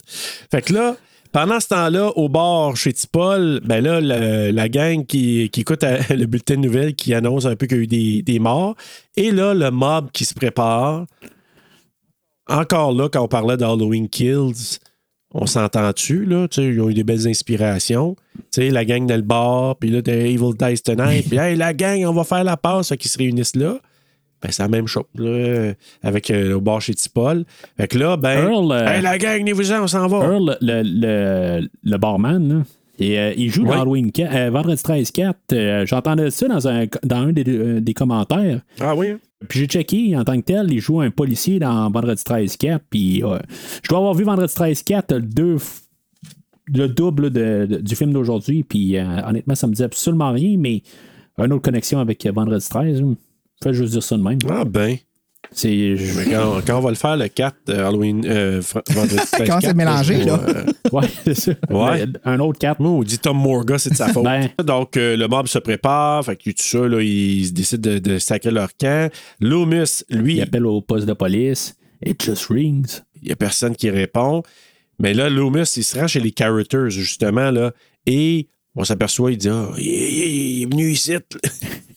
Fait 0.50 0.64
que 0.64 0.74
là, 0.74 0.96
pendant 1.32 1.60
ce 1.60 1.68
temps-là, 1.70 2.10
au 2.18 2.30
bar 2.30 2.76
chez 2.76 2.94
Tipol, 2.94 3.62
ben 3.64 3.84
là, 3.84 4.00
le- 4.02 4.52
la 4.52 4.70
gang 4.70 5.06
qui, 5.06 5.50
qui 5.50 5.62
écoute 5.62 5.84
le 6.10 6.26
bulletin 6.26 6.56
de 6.56 6.60
nouvelles 6.62 6.96
qui 6.96 7.14
annonce 7.14 7.46
un 7.46 7.56
peu 7.56 7.66
qu'il 7.68 7.78
y 7.78 7.80
a 7.80 7.84
eu 7.84 7.88
des, 7.88 8.22
des 8.22 8.40
morts. 8.40 8.76
Et 9.16 9.32
là, 9.32 9.54
le 9.54 9.72
mob 9.72 10.12
qui 10.12 10.26
se 10.26 10.34
prépare. 10.34 11.06
Encore 12.48 12.92
là, 12.94 13.08
quand 13.10 13.22
on 13.24 13.28
parlait 13.28 13.56
d'Halloween 13.58 14.10
Kills, 14.10 14.80
on 15.34 15.46
s'entend-tu, 15.46 16.26
là? 16.26 16.48
Ils 16.58 16.82
ont 16.82 16.90
eu 16.90 16.94
des 16.94 17.04
belles 17.06 17.28
inspirations. 17.28 18.16
La 18.58 18.84
gang 18.84 19.06
dans 19.06 19.16
le 19.16 19.22
bar, 19.22 19.78
puis 19.78 19.90
là, 19.90 20.02
t'as 20.02 20.12
Evil 20.14 20.54
Dice 20.60 20.84
Tonight, 20.84 21.26
puis 21.30 21.38
hey, 21.38 21.56
la 21.56 21.74
gang, 21.74 22.04
on 22.06 22.12
va 22.14 22.26
faire 22.26 22.44
la 22.44 22.58
passe, 22.58 22.90
qu'ils 23.00 23.10
se 23.10 23.18
réunissent 23.18 23.56
là. 23.56 23.80
Ben, 24.42 24.50
c'est 24.52 24.64
la 24.64 24.70
même 24.70 24.88
chose, 24.88 25.04
là, 25.16 25.74
avec 26.02 26.32
euh, 26.32 26.56
au 26.56 26.62
bar 26.62 26.82
chez 26.82 26.94
Tipol. 26.96 27.46
Fait 27.78 27.88
que 27.88 27.98
là, 27.98 28.18
ben. 28.18 28.48
Earl, 28.50 28.72
euh, 28.72 28.88
hey, 28.88 29.02
la 29.02 29.18
gang, 29.18 29.40
venez-vous-en, 29.40 29.84
on 29.84 29.88
s'en 29.88 30.08
va. 30.08 30.18
Earl, 30.26 30.58
le, 30.62 30.82
le, 30.84 31.70
le 31.84 31.98
barman, 31.98 32.48
là, 32.50 32.64
et, 33.00 33.20
euh, 33.20 33.34
il 33.38 33.50
joue 33.52 33.64
Ouais. 33.64 33.70
dans 33.76 33.82
Halloween 33.82 34.12
4, 34.12 34.36
euh, 34.36 34.50
Vendredi 34.52 34.82
13-4. 34.82 35.34
Euh, 35.54 35.86
J'entendais 35.86 36.30
ça 36.32 36.48
dans 36.48 36.68
un, 36.68 36.86
dans 37.04 37.18
un 37.18 37.32
des, 37.32 37.82
des 37.82 37.94
commentaires. 37.94 38.62
Ah 38.80 38.96
oui? 38.96 39.14
Puis 39.48 39.60
j'ai 39.62 39.66
checké 39.66 40.16
en 40.16 40.24
tant 40.24 40.36
que 40.40 40.46
tel, 40.46 40.72
il 40.72 40.80
joue 40.80 41.02
un 41.02 41.10
policier 41.10 41.58
dans 41.58 41.90
Vendredi 41.90 42.22
13-4. 42.22 42.80
Puis 42.92 43.24
euh, 43.24 43.40
je 43.82 43.90
dois 43.90 43.98
avoir 44.00 44.14
vu 44.14 44.24
Vendredi 44.24 44.54
13-4 44.54 45.16
le, 45.16 45.22
deux 45.22 45.56
f- 45.56 45.82
le 46.68 46.88
double 46.88 47.32
de- 47.32 47.66
de- 47.68 47.78
du 47.78 47.96
film 47.96 48.14
d'aujourd'hui. 48.14 48.64
Puis 48.64 48.98
euh, 48.98 49.04
honnêtement, 49.28 49.56
ça 49.56 49.66
me 49.68 49.74
dit 49.74 49.84
absolument 49.84 50.32
rien, 50.32 50.58
mais 50.60 50.84
une 51.40 51.54
autre 51.54 51.64
connexion 51.64 51.98
avec 52.00 52.24
Vendredi 52.28 52.68
13. 52.70 53.02
hein. 53.02 53.16
Fait 53.64 53.74
juste 53.74 53.92
dire 53.94 54.04
ça 54.04 54.18
de 54.18 54.24
même. 54.24 54.40
Ah 54.50 54.66
ben. 54.66 54.98
C'est. 55.54 55.98
je- 55.98 56.18
Mais 56.18 56.26
quand, 56.34 56.62
quand 56.66 56.78
on 56.78 56.82
va 56.82 56.90
le 56.92 56.96
faire 56.96 57.18
le 57.18 57.28
4 57.28 57.56
euh, 57.70 57.88
Halloween, 57.88 58.24
euh, 58.26 58.62
vendredi 58.90 59.16
13, 59.32 59.48
Quand 59.48 59.60
c'est 59.60 59.68
4, 59.68 59.76
mélangé, 59.76 60.24
là. 60.24 60.40
euh, 60.48 60.64
Ouais, 60.92 61.08
c'est 61.26 61.34
ça. 61.34 61.52
Ouais. 61.70 62.06
Mais 62.06 62.14
Un 62.26 62.40
autre 62.40 62.60
4. 62.60 62.80
Moi, 62.80 62.92
on 62.92 63.04
dit 63.04 63.18
Tom 63.20 63.38
Morga, 63.38 63.78
c'est 63.78 63.90
de 63.90 63.96
sa 63.96 64.08
faute. 64.14 64.24
Ben. 64.24 64.50
Donc, 64.64 64.96
euh, 64.98 65.18
le 65.18 65.28
mob 65.28 65.48
se 65.48 65.60
prépare. 65.60 66.24
Fait 66.24 66.36
que 66.38 66.44
tout 66.52 66.56
ça, 66.58 66.88
là, 66.88 67.02
ils 67.02 67.52
décident 67.54 67.92
de, 67.92 67.98
de 68.00 68.18
sacrer 68.20 68.52
leur 68.52 68.70
camp. 68.78 69.12
Loomis, 69.40 70.04
lui, 70.10 70.36
Il 70.36 70.42
appelle 70.42 70.66
au 70.66 70.82
poste 70.82 71.06
de 71.08 71.14
police. 71.14 71.76
It 72.06 72.24
just 72.24 72.46
rings. 72.48 73.02
il 73.22 73.28
n'y 73.28 73.32
a 73.32 73.36
personne 73.36 73.76
qui 73.76 73.90
répond. 73.90 74.44
Mais 75.00 75.14
là, 75.14 75.30
Loomis, 75.30 75.64
il 75.76 75.84
se 75.84 76.00
rend 76.00 76.08
chez 76.08 76.20
les 76.20 76.34
characters, 76.38 76.90
justement, 76.90 77.52
là, 77.52 77.72
et 78.06 78.48
on 78.76 78.84
s'aperçoit, 78.86 79.32
il 79.32 79.38
dit 79.38 79.50
Ah, 79.50 79.70
il, 79.78 79.84
il- 79.86 80.58
il 80.60 80.62
est 80.64 80.66
venu 80.66 80.92
ici. 80.92 81.14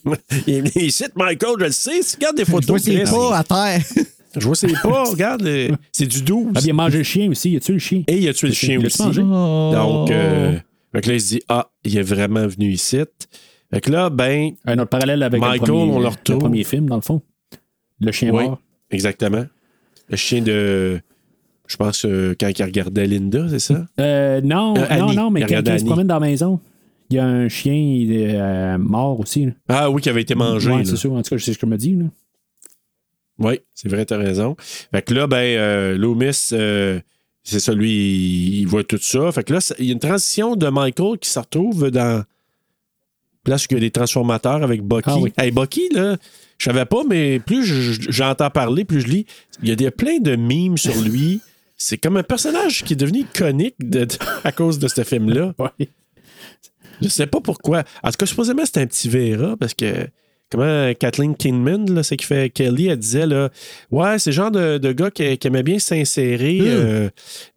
il 0.46 0.54
est 0.54 0.60
venu 0.60 0.86
ici, 0.86 1.04
Michael, 1.16 1.54
je 1.60 1.64
le 1.64 1.70
sais. 1.72 2.00
Regardes 2.16 2.36
des 2.36 2.44
Je 2.44 2.50
vois 2.50 2.60
photos, 2.60 2.82
ses 2.82 3.04
pas 3.04 3.38
à 3.38 3.44
terre. 3.44 3.82
je 4.36 4.40
vois 4.46 4.54
ses 4.54 4.68
pas, 4.72 5.04
regarde, 5.04 5.42
le- 5.42 5.70
c'est 5.92 6.06
du 6.06 6.22
12. 6.22 6.52
Ah, 6.54 6.60
bien, 6.60 6.72
manger 6.74 6.98
le 6.98 7.04
chien 7.04 7.30
aussi. 7.30 7.50
Y 7.50 7.56
a-tu 7.56 7.72
le 7.72 7.78
chien? 7.78 8.02
Et 8.06 8.18
il 8.18 8.28
a 8.28 8.34
tué 8.34 8.48
le 8.48 8.54
chien 8.54 8.78
Il 8.80 8.86
aussi? 8.86 9.02
Donc, 9.02 10.10
euh, 10.10 10.56
fait 10.92 11.00
que 11.00 11.08
là, 11.08 11.14
il 11.14 11.20
se 11.20 11.28
dit 11.28 11.42
Ah, 11.48 11.68
il 11.84 11.96
est 11.96 12.02
vraiment 12.02 12.46
venu 12.46 12.70
ici. 12.70 12.98
Fait 13.72 13.80
que 13.80 13.90
là, 13.90 14.10
ben, 14.10 14.52
Un 14.66 14.78
autre 14.78 14.90
parallèle 14.90 15.22
avec 15.22 15.40
Michael, 15.40 15.60
le, 15.60 15.66
premier, 15.66 15.92
on 15.92 15.96
le 15.98 16.02
le 16.02 16.08
retrouve. 16.08 16.38
premier 16.38 16.64
film, 16.64 16.88
dans 16.88 16.96
le 16.96 17.00
fond. 17.02 17.22
Le 18.00 18.12
chien 18.12 18.30
Oui. 18.32 18.44
mort. 18.44 18.60
exactement. 18.90 19.44
Le 20.08 20.16
chien 20.16 20.42
de. 20.42 21.00
Je 21.66 21.76
pense 21.76 22.04
euh, 22.04 22.34
quand 22.38 22.50
il 22.56 22.62
regardait 22.62 23.06
Linda, 23.06 23.46
c'est 23.48 23.58
ça? 23.58 23.86
Euh, 23.98 24.42
non, 24.42 24.74
Euh, 24.76 24.96
non, 24.98 25.12
non, 25.14 25.30
mais 25.30 25.40
Il 25.40 25.46
quand 25.46 25.56
regarde 25.56 25.68
il 25.68 25.80
se 25.80 25.84
promène 25.86 26.06
dans 26.06 26.20
la 26.20 26.26
maison, 26.26 26.60
il 27.10 27.16
y 27.16 27.18
a 27.18 27.26
un 27.26 27.48
chien 27.48 27.74
il 27.74 28.12
est, 28.12 28.34
euh, 28.40 28.78
mort 28.78 29.20
aussi. 29.20 29.46
là. 29.46 29.52
Ah 29.68 29.90
oui, 29.90 30.00
qui 30.02 30.08
avait 30.08 30.22
été 30.22 30.34
mangé. 30.34 30.70
Ouais, 30.70 30.78
là. 30.78 30.84
c'est 30.84 30.96
sûr. 30.96 31.12
En 31.12 31.22
tout 31.22 31.30
cas, 31.34 31.38
c'est 31.38 31.52
ce 31.52 31.58
que 31.58 31.66
je 31.66 31.70
me 31.70 31.76
dis. 31.76 31.94
Là. 31.94 32.04
Oui, 33.38 33.60
c'est 33.74 33.88
vrai, 33.88 34.04
t'as 34.04 34.16
raison. 34.16 34.56
Fait 34.58 35.02
que 35.02 35.12
là, 35.12 35.26
ben, 35.26 35.36
euh, 35.38 35.96
Loomis, 35.98 36.50
euh, 36.52 37.00
c'est 37.42 37.58
ça, 37.60 37.72
lui, 37.74 37.90
il, 37.90 38.58
il 38.60 38.66
voit 38.66 38.84
tout 38.84 38.98
ça. 39.00 39.30
Fait 39.32 39.42
que 39.44 39.52
là, 39.52 39.74
il 39.78 39.86
y 39.86 39.90
a 39.90 39.92
une 39.92 39.98
transition 39.98 40.54
de 40.56 40.68
Michael 40.68 41.18
qui 41.18 41.28
se 41.30 41.38
retrouve 41.38 41.90
dans. 41.90 42.24
Place 43.42 43.64
où 43.64 43.66
il 43.72 43.74
y 43.74 43.76
a 43.76 43.80
des 43.80 43.90
transformateurs 43.90 44.62
avec 44.62 44.82
Bucky. 44.82 45.10
Ah 45.10 45.18
oui. 45.18 45.30
Hey, 45.36 45.50
Bucky, 45.50 45.90
là, 45.92 46.16
je 46.56 46.64
savais 46.64 46.86
pas, 46.86 47.02
mais 47.06 47.40
plus 47.40 47.62
je- 47.66 48.10
j'entends 48.10 48.48
parler, 48.48 48.86
plus 48.86 49.02
je 49.02 49.06
lis. 49.08 49.26
Il 49.62 49.68
y 49.68 49.72
a 49.72 49.76
des, 49.76 49.90
plein 49.90 50.18
de 50.18 50.34
mimes 50.34 50.78
sur 50.78 50.98
lui. 51.02 51.40
C'est 51.76 51.98
comme 51.98 52.16
un 52.16 52.22
personnage 52.22 52.84
qui 52.84 52.94
est 52.94 52.96
devenu 52.96 53.18
iconique 53.18 53.74
de- 53.80 54.06
de- 54.06 54.14
à 54.44 54.50
cause 54.52 54.78
de 54.78 54.88
ce 54.88 55.04
film-là. 55.04 55.54
Ouais. 55.58 55.88
Je 57.04 57.08
sais 57.08 57.26
pas 57.26 57.40
pourquoi. 57.40 57.84
En 58.02 58.10
tout 58.10 58.16
cas, 58.18 58.26
supposément, 58.26 58.64
c'était 58.64 58.80
un 58.80 58.86
petit 58.86 59.08
Vera 59.08 59.56
parce 59.56 59.74
que. 59.74 60.08
Comment 60.50 60.92
Kathleen 60.94 61.34
Kingman, 61.34 62.02
c'est 62.04 62.16
qui 62.18 62.26
fait 62.26 62.48
Kelly, 62.50 62.86
elle 62.88 62.98
disait 62.98 63.26
là, 63.26 63.48
Ouais, 63.90 64.18
c'est 64.20 64.30
le 64.30 64.34
genre 64.34 64.50
de, 64.52 64.78
de 64.78 64.92
gars 64.92 65.10
qui, 65.10 65.36
qui 65.38 65.46
aimait 65.48 65.62
bien 65.64 65.78
s'insérer 65.80 66.60
Hmm. 66.60 66.66
euh, 66.66 67.08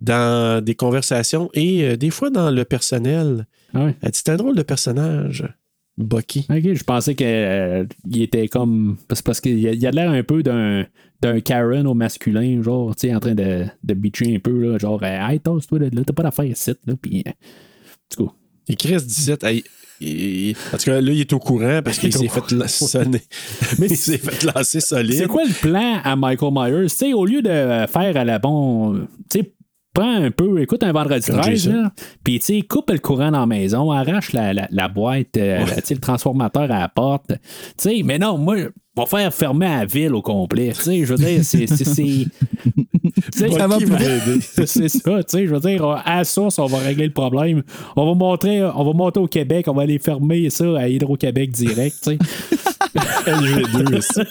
dans 0.02 0.64
des 0.64 0.74
conversations 0.74 1.50
et 1.54 1.84
euh, 1.84 1.96
des 1.98 2.10
fois 2.10 2.30
dans 2.30 2.50
le 2.50 2.64
personnel. 2.66 3.46
Ah 3.74 3.86
ouais. 3.86 3.96
Elle 4.02 4.12
dit 4.12 4.18
C'est 4.24 4.32
un 4.32 4.38
drôle 4.38 4.56
de 4.56 4.64
personnage, 4.64 5.44
Bucky. 5.98 6.48
Ok, 6.50 6.74
je 6.74 6.84
pensais 6.84 7.14
qu'il 7.14 8.22
était 8.24 8.48
comme. 8.48 8.98
Parce, 9.08 9.22
parce 9.22 9.42
qu'il 9.42 9.86
a, 9.86 9.92
l'air 9.92 10.10
un 10.10 10.24
peu 10.24 10.42
d'un 10.42 10.86
d'un 11.22 11.40
Karen 11.42 11.86
au 11.88 11.94
masculin, 11.94 12.62
genre, 12.64 12.96
tu 12.96 13.10
sais, 13.10 13.16
en 13.16 13.20
train 13.20 13.36
de, 13.36 13.66
de 13.84 13.94
bitcher 13.96 14.36
un 14.36 14.40
peu, 14.40 14.72
là, 14.72 14.78
genre, 14.78 15.04
hey, 15.04 15.40
tasse-toi 15.40 15.80
là, 15.80 15.88
t'as 16.06 16.14
pas 16.14 16.24
d'affaire 16.24 16.46
ici, 16.46 16.72
là, 16.86 16.94
puis. 17.00 17.24
euh, 17.28 17.32
tout 18.10 18.26
cas. 18.28 18.32
Et 18.70 18.76
Chris 18.76 18.98
17, 18.98 19.44
hey, 19.44 19.64
il- 20.02 20.56
en 20.74 20.78
tout 20.78 20.84
cas, 20.86 21.02
là, 21.02 21.12
il 21.12 21.22
est 21.22 21.34
au 21.34 21.40
courant 21.40 21.82
parce 21.84 21.98
qu'il 22.00 22.14
s'est 22.14 22.28
fait 22.28 22.52
la- 22.52 22.68
sonner. 22.68 23.22
Mais 23.80 23.88
il 23.88 23.98
s'est 23.98 24.18
fait 24.18 24.44
lancer 24.44 24.80
solide. 24.80 25.14
C'est 25.18 25.28
quoi 25.28 25.44
le 25.46 25.54
plan 25.54 26.00
à 26.04 26.16
Michael 26.16 26.52
Myers? 26.54 26.84
Tu 26.90 26.96
sais, 26.96 27.14
au 27.14 27.26
lieu 27.26 27.42
de 27.42 27.50
faire 27.50 28.16
à 28.16 28.24
la 28.26 28.40
bon. 28.40 29.08
Tu 29.30 29.40
sais, 29.40 29.52
prends 29.98 30.24
un 30.24 30.30
peu, 30.30 30.62
écoute 30.62 30.84
un 30.84 30.92
vendredi 30.92 31.26
Comme 31.26 31.42
13, 31.42 31.64
Jason. 31.64 31.82
là, 31.82 31.92
puis 32.24 32.38
tu 32.40 32.46
sais, 32.46 32.62
coupe 32.62 32.92
le 32.92 33.00
courant 33.00 33.32
dans 33.32 33.40
la 33.40 33.46
maison, 33.48 33.92
arrache 33.92 34.32
la, 34.32 34.54
la, 34.54 34.68
la 34.70 34.88
boîte, 34.88 35.38
euh, 35.38 35.66
tu 35.78 35.82
sais, 35.84 35.94
le 35.96 36.00
transformateur 36.00 36.64
à 36.64 36.80
la 36.80 36.88
porte. 36.88 37.30
Tu 37.30 37.38
sais, 37.78 38.02
mais 38.04 38.20
non, 38.20 38.38
moi, 38.38 38.58
on 38.96 39.02
va 39.02 39.08
faire 39.08 39.34
fermer 39.34 39.66
la 39.66 39.86
ville 39.86 40.14
au 40.14 40.22
complet. 40.22 40.72
Tu 40.76 40.82
sais, 40.82 41.06
je 41.06 41.14
veux 41.14 41.18
dire, 41.18 41.44
c'est. 41.44 41.66
Ça 43.34 43.48
va 43.68 43.78
c'est 44.66 44.90
ça, 44.90 45.24
tu 45.24 45.24
sais, 45.28 45.48
je 45.48 45.54
veux 45.54 45.60
dire, 45.60 45.84
à 45.86 46.18
la 46.18 46.24
source, 46.24 46.60
on 46.60 46.68
va 46.68 46.78
régler 46.78 47.06
le 47.06 47.14
problème. 47.14 47.64
On 47.96 48.06
va 48.06 48.14
montrer, 48.14 48.64
on 48.64 48.84
va 48.84 48.94
monter 48.94 49.20
au 49.20 49.28
Québec, 49.28 49.66
on 49.68 49.74
va 49.74 49.84
aller 49.84 49.98
fermer 49.98 50.50
ça 50.50 50.66
à 50.78 50.88
Hydro-Québec 50.88 51.52
direct, 51.52 51.96
tu 52.04 52.12
sais. 52.12 52.18
LG2 52.96 53.98
aussi. 53.98 54.22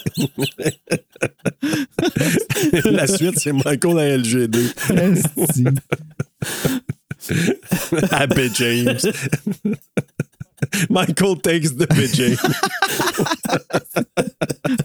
La 2.91 3.07
suite, 3.07 3.39
c'est 3.39 3.53
Michael 3.53 3.99
à 3.99 4.17
LG2. 4.17 4.57
Esti. 5.13 5.65
Happy 8.11 8.51
James. 8.55 8.99
Michael 10.91 11.37
takes 11.43 11.77
the 11.77 11.87
BJ. 11.87 12.37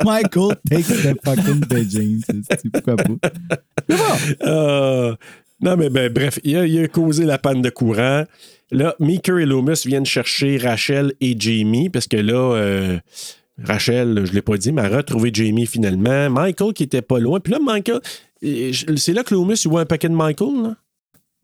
Michael 0.03 0.55
takes 0.69 0.87
the 0.87 1.15
fucking 1.23 1.61
Beijing. 1.61 2.21
C'est 2.27 2.71
pourquoi 2.71 2.95
pas? 2.97 3.31
Euh, 4.43 5.15
non, 5.61 5.77
mais 5.77 5.89
ben, 5.89 6.11
bref, 6.11 6.39
il 6.43 6.57
a, 6.57 6.65
il 6.65 6.83
a 6.83 6.87
causé 6.87 7.25
la 7.25 7.37
panne 7.37 7.61
de 7.61 7.69
courant. 7.69 8.25
Là, 8.71 8.95
Meeker 8.99 9.39
et 9.39 9.45
Loomis 9.45 9.81
viennent 9.85 10.05
chercher 10.05 10.57
Rachel 10.57 11.13
et 11.19 11.35
Jamie, 11.37 11.89
parce 11.89 12.07
que 12.07 12.17
là, 12.17 12.55
euh, 12.55 12.99
Rachel, 13.63 14.21
je 14.25 14.29
ne 14.31 14.35
l'ai 14.35 14.41
pas 14.41 14.57
dit, 14.57 14.71
mais 14.71 14.81
a 14.81 14.89
retrouvé 14.89 15.31
Jamie 15.33 15.65
finalement. 15.65 16.29
Michael 16.29 16.73
qui 16.73 16.83
était 16.83 17.01
pas 17.01 17.19
loin. 17.19 17.39
Puis 17.39 17.53
là, 17.53 17.59
Michael, 17.63 18.01
euh, 18.43 18.71
c'est 18.97 19.13
là 19.13 19.23
que 19.23 19.33
Loomis 19.33 19.61
voit 19.65 19.81
un 19.81 19.85
paquet 19.85 20.09
de 20.09 20.15
Michael. 20.15 20.75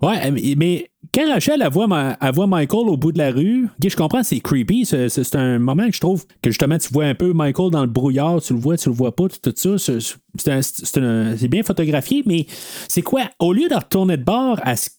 Ouais, 0.01 0.29
mais- 0.31 0.89
quand 1.13 1.27
Rachel 1.27 1.63
elle 1.63 1.71
voit, 1.71 1.87
Michael 1.87 2.87
au 2.89 2.97
bout 2.97 3.11
de 3.11 3.17
la 3.17 3.31
rue, 3.31 3.67
je 3.83 3.95
comprends, 3.95 4.21
c'est 4.21 4.39
creepy. 4.41 4.85
C'est 4.85 5.35
un 5.35 5.57
moment 5.57 5.87
que 5.87 5.95
je 5.95 5.99
trouve 5.99 6.25
que 6.43 6.51
justement 6.51 6.77
tu 6.77 6.89
vois 6.93 7.05
un 7.05 7.15
peu 7.15 7.33
Michael 7.33 7.71
dans 7.71 7.81
le 7.81 7.87
brouillard, 7.89 8.39
tu 8.41 8.53
le 8.53 8.59
vois, 8.59 8.77
tu 8.77 8.89
le 8.89 8.95
vois 8.95 9.15
pas, 9.15 9.25
tout, 9.29 9.53
ça. 9.55 9.77
C'est- 9.77 11.47
bien 11.47 11.63
photographié, 11.63 12.21
mais 12.27 12.45
c'est 12.87 13.01
quoi? 13.01 13.23
Au 13.39 13.53
lieu 13.53 13.67
de 13.69 13.75
retourner 13.75 14.17
de 14.17 14.23
bord, 14.23 14.59
elle 14.65 14.73
s- 14.73 14.96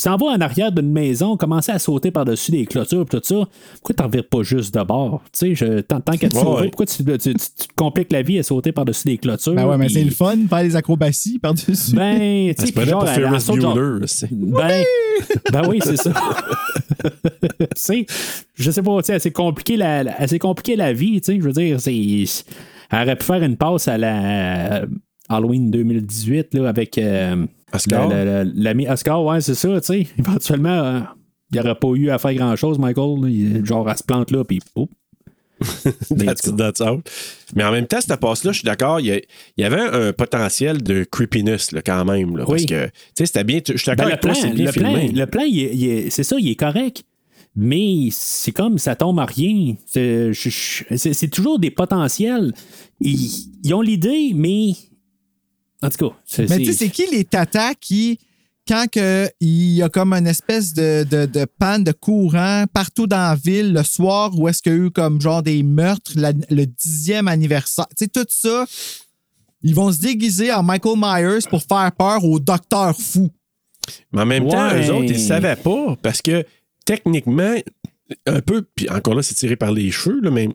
s'en 0.00 0.16
va 0.16 0.26
en 0.26 0.40
arrière 0.40 0.72
d'une 0.72 0.90
maison, 0.92 1.36
commencer 1.36 1.72
à 1.72 1.78
sauter 1.78 2.10
par-dessus 2.10 2.52
les 2.52 2.66
clôtures, 2.66 3.04
tout 3.06 3.20
ça. 3.22 3.34
Pourquoi 3.74 3.94
t'en 3.94 4.04
revires 4.06 4.28
pas 4.28 4.42
juste 4.42 4.74
de 4.74 4.82
bord? 4.82 5.22
Tu 5.32 5.56
sais, 5.56 5.82
tant, 5.82 6.00
qu'à 6.00 6.28
te 6.28 6.34
sauver, 6.34 6.68
pourquoi 6.68 6.86
tu, 6.86 7.04
tu- 7.04 7.18
tu- 7.18 7.34
tu 7.34 7.68
te 7.68 7.74
compliques 7.76 8.12
la 8.12 8.22
vie 8.22 8.38
à 8.38 8.42
sauter 8.42 8.72
par-dessus 8.72 9.08
les 9.08 9.18
clôtures? 9.18 9.54
Ben 9.54 9.66
ouais, 9.66 9.78
mais 9.78 9.88
c'est 9.88 10.04
le 10.04 10.10
fun, 10.10 10.36
faire 10.48 10.62
des 10.62 10.76
acrobaties 10.76 11.38
par-dessus. 11.38 11.94
Ben, 11.94 12.54
tu 12.54 12.60
sais, 12.60 12.66
C'est 12.66 12.72
pas 12.72 12.84
genre, 12.84 13.40
saute 13.40 13.60
genre- 13.60 13.74
Bueller. 13.74 14.06
c'est- 14.06 14.28
ben, 14.32 14.84
ben 15.52 15.68
oui, 15.68 15.78
c'est 15.82 15.96
ça. 15.96 16.12
tu 17.02 17.66
sais, 17.76 18.06
je 18.54 18.70
sais 18.70 18.82
pas, 18.82 18.98
tu 19.02 19.06
sais, 19.06 19.12
elle 19.14 19.20
s'est 19.20 19.30
compliqué 19.32 19.76
la, 19.76 20.26
s'est 20.26 20.38
compliqué 20.38 20.76
la 20.76 20.92
vie, 20.92 21.20
tu 21.20 21.32
sais, 21.32 21.38
je 21.40 21.44
veux 21.44 21.52
dire, 21.52 21.80
c'est, 21.80 21.92
elle 22.90 23.02
aurait 23.02 23.16
pu 23.16 23.24
faire 23.24 23.42
une 23.42 23.56
passe 23.56 23.88
à 23.88 23.98
la 23.98 24.72
euh, 24.82 24.86
Halloween 25.28 25.70
2018, 25.70 26.54
là, 26.54 26.68
avec 26.68 26.98
euh, 26.98 27.46
Oscar? 27.72 28.08
la- 28.08 28.24
la- 28.24 28.44
la- 28.44 28.50
l'ami 28.54 28.88
Oscar, 28.88 29.24
ouais, 29.24 29.40
c'est 29.40 29.54
ça, 29.54 29.80
tu 29.80 29.86
sais, 29.86 30.06
éventuellement, 30.18 30.68
euh, 30.70 31.00
il 31.52 31.54
n'y 31.54 31.60
aurait 31.60 31.74
pas 31.78 31.88
eu 31.94 32.10
à 32.10 32.18
faire 32.18 32.34
grand-chose, 32.34 32.78
Michael, 32.78 33.20
là, 33.22 33.28
il- 33.28 33.64
genre, 33.66 33.88
elle 33.90 33.96
se 33.96 34.02
plante 34.04 34.30
là, 34.30 34.44
puis 34.44 34.60
oh. 34.74 34.88
That's 36.18 36.54
that's. 36.54 36.82
Mais 37.54 37.64
en 37.64 37.72
même 37.72 37.86
temps, 37.86 38.00
cette 38.00 38.20
passe-là, 38.20 38.52
je 38.52 38.58
suis 38.58 38.66
d'accord, 38.66 39.00
il 39.00 39.22
y, 39.56 39.64
avait 39.64 39.80
un 39.80 40.12
potentiel 40.12 40.82
de 40.82 41.04
creepiness 41.04 41.72
là, 41.72 41.80
quand 41.80 42.04
même. 42.04 42.36
là, 42.36 42.44
Parce 42.46 42.66
que, 42.66 42.84
tu 42.86 42.90
sais, 43.14 43.24
c'était 43.26 43.44
bien. 43.44 43.60
Je 43.66 43.76
suis 43.78 43.86
d'accord 43.86 44.04
Ben, 44.06 44.12
le 44.12 44.20
toi, 44.20 44.32
plan, 44.32 44.40
c'est 44.42 44.50
bien 44.50 44.66
le 44.66 45.26
plan, 45.26 45.46
le 45.46 46.10
c'est 46.10 46.24
ça, 46.24 46.36
il 46.38 46.50
est 46.50 46.56
correct. 46.56 47.04
Mais 47.58 48.08
c'est 48.10 48.52
comme 48.52 48.76
ça 48.76 48.96
tombe 48.96 49.18
à 49.18 49.24
rien. 49.24 49.76
C'est 49.86 51.30
toujours 51.32 51.58
des 51.58 51.70
potentiels. 51.70 52.52
Ils, 53.00 53.48
ils 53.64 53.72
ont 53.72 53.80
l'idée, 53.80 54.32
mais. 54.34 54.72
En 55.82 55.90
tout 55.90 56.08
cas, 56.10 56.16
c'est. 56.24 56.48
Mais 56.48 56.58
tu 56.58 56.64
sais, 56.66 56.72
c'est- 56.72 56.88
qui 56.90 57.06
les 57.12 57.24
tatas 57.24 57.74
qui, 57.74 58.18
quand 58.66 58.86
que 58.90 59.28
il 59.40 59.74
y 59.74 59.82
a 59.82 59.88
comme 59.88 60.12
une 60.12 60.26
espèce 60.26 60.72
de, 60.72 61.04
de, 61.08 61.26
de 61.26 61.44
panne 61.58 61.84
de 61.84 61.92
courant 61.92 62.64
partout 62.72 63.06
dans 63.06 63.16
la 63.28 63.34
ville 63.36 63.72
le 63.72 63.82
soir 63.84 64.30
où 64.38 64.48
est-ce 64.48 64.62
qu'il 64.62 64.72
y 64.72 64.74
a 64.74 64.78
eu 64.78 64.90
comme 64.90 65.20
genre 65.20 65.42
des 65.42 65.62
meurtres, 65.62 66.12
la- 66.16 66.32
le 66.50 66.64
dixième 66.66 67.28
anniversaire, 67.28 67.86
tu 67.96 68.04
sais, 68.04 68.08
tout 68.08 68.26
ça, 68.28 68.64
ils 69.62 69.74
vont 69.74 69.92
se 69.92 70.00
déguiser 70.00 70.52
en 70.52 70.62
Michael 70.62 70.96
Myers 70.98 71.46
pour 71.48 71.62
faire 71.62 71.90
peur 71.96 72.24
au 72.24 72.38
docteur 72.40 72.96
fou. 72.98 73.30
Mais 74.12 74.22
en 74.22 74.26
même 74.26 74.48
temps, 74.48 74.68
eux 74.74 74.90
autres, 74.92 75.04
ils 75.10 75.12
ne 75.12 75.18
savaient 75.18 75.56
pas 75.56 75.96
parce 76.02 76.20
que 76.22 76.44
techniquement, 76.84 77.54
un 78.26 78.40
peu, 78.40 78.62
puis 78.74 78.88
encore 78.90 79.14
là, 79.14 79.22
c'est 79.22 79.34
tiré 79.34 79.56
par 79.56 79.72
les 79.72 79.90
cheveux, 79.90 80.20
là, 80.20 80.30
mais 80.30 80.48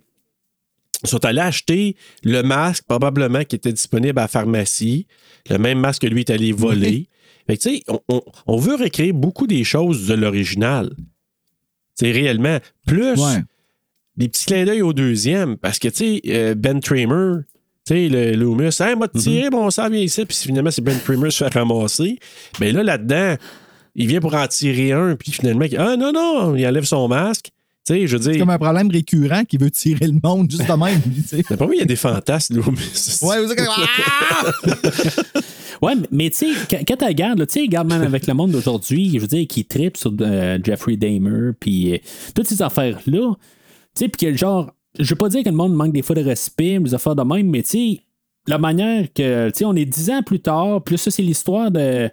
sont 1.07 1.23
allés 1.25 1.39
acheter 1.41 1.95
le 2.23 2.41
masque, 2.43 2.83
probablement, 2.87 3.43
qui 3.43 3.55
était 3.55 3.73
disponible 3.73 4.19
à 4.19 4.23
la 4.23 4.27
pharmacie, 4.27 5.07
le 5.49 5.57
même 5.57 5.79
masque 5.79 6.03
que 6.03 6.07
lui 6.07 6.21
est 6.21 6.29
allé 6.29 6.51
voler. 6.51 7.07
Fait 7.47 7.57
tu 7.57 7.77
sais, 7.77 7.83
on, 7.87 7.99
on- 8.09 8.21
on 8.47 8.57
veut 8.57 8.75
recréer 8.75 9.11
beaucoup 9.13 9.47
des 9.47 9.63
choses 9.63 10.07
de 10.07 10.13
l'original. 10.13 10.91
C'est 11.95 12.11
réellement. 12.11 12.57
Plus 12.85 13.19
Ouais. 13.19 13.41
des 14.17 14.29
petits 14.29 14.45
clins 14.45 14.65
d'œil 14.65 14.81
au 14.81 14.93
deuxième, 14.93 15.57
parce 15.57 15.79
que, 15.79 15.87
tu 15.87 15.95
sais, 15.95 16.21
euh, 16.27 16.55
Ben 16.55 16.79
Tramer, 16.79 17.41
tu 17.85 17.93
sais, 17.95 18.09
le 18.09 18.33
Loomis, 18.35 18.69
hey, 18.79 18.95
m'a 18.95 19.07
tiré, 19.07 19.49
mon 19.49 19.69
sang 19.71 19.89
vient 19.89 19.99
ici, 20.01 20.25
puis 20.25 20.37
finalement, 20.37 20.71
c'est 20.71 20.83
Ben 20.83 20.97
Tramer 20.99 21.31
se 21.31 21.43
fait 21.43 21.53
ramasser. 21.53 22.17
Mais 22.59 22.71
là, 22.71 22.83
là-dedans, 22.83 23.35
il 23.95 24.07
vient 24.07 24.19
pour 24.19 24.35
en 24.35 24.47
tirer 24.47 24.91
un, 24.93 25.15
puis 25.15 25.31
finalement, 25.31 25.65
il- 25.65 25.77
ah 25.77 25.95
non, 25.97 26.11
non, 26.13 26.55
il 26.55 26.65
enlève 26.67 26.85
son 26.85 27.07
masque. 27.07 27.49
Je 27.89 28.05
C'est 28.17 28.19
dire, 28.31 28.39
comme 28.39 28.49
un 28.49 28.57
problème 28.59 28.89
récurrent 28.91 29.43
qui 29.43 29.57
veut 29.57 29.71
tirer 29.71 30.07
le 30.07 30.19
monde 30.23 30.49
juste 30.49 30.67
de 30.67 30.73
même. 30.73 31.01
d'après 31.49 31.65
moi, 31.65 31.75
il 31.75 31.79
y 31.79 31.81
a 31.81 31.85
des 31.85 31.95
fantasmes, 31.95 32.55
Loomis. 32.57 33.19
Ouais, 33.23 33.43
vous 33.43 33.51
ah! 33.59 34.51
Ouais, 35.81 35.95
mais- 35.95 36.07
mais 36.11 36.29
tu 36.29 36.53
sais, 36.53 36.77
quand, 36.87 36.95
tu 36.95 37.05
regardes, 37.05 37.47
tu 37.47 37.53
sais, 37.53 37.61
regarde 37.61 37.89
même 37.89 38.03
avec 38.03 38.27
le 38.27 38.35
monde 38.35 38.51
d'aujourd'hui, 38.51 39.11
je 39.15 39.19
veux 39.19 39.25
dire, 39.27 39.47
qui 39.47 39.65
tripe 39.65 39.97
sur 39.97 40.13
euh, 40.21 40.59
Jeffrey 40.63 40.95
Dahmer, 40.95 41.53
puis 41.59 41.93
euh, 41.93 41.97
toutes 42.35 42.47
ces 42.47 42.61
affaires-là, 42.61 43.33
tu 43.33 43.35
sais, 43.95 44.07
puis 44.07 44.27
que 44.27 44.37
genre, 44.37 44.71
je 44.99 45.09
veux 45.09 45.15
pas 45.15 45.29
dire 45.29 45.43
que 45.43 45.49
le 45.49 45.55
monde 45.55 45.73
manque 45.73 45.91
des 45.93 46.03
fois 46.03 46.15
de 46.15 46.21
respect, 46.23 46.77
des 46.79 46.93
affaires 46.93 47.15
de 47.15 47.23
même, 47.23 47.49
mais 47.49 47.63
tu 47.63 47.69
sais, 47.69 47.99
la 48.47 48.59
manière 48.59 49.07
que, 49.11 49.47
tu 49.49 49.57
sais, 49.57 49.65
on 49.65 49.73
est 49.75 49.85
dix 49.85 50.11
ans 50.11 50.21
plus 50.21 50.39
tard, 50.39 50.83
plus 50.83 50.97
ça, 50.97 51.09
c'est 51.09 51.23
l'histoire 51.23 51.71
de 51.71 52.11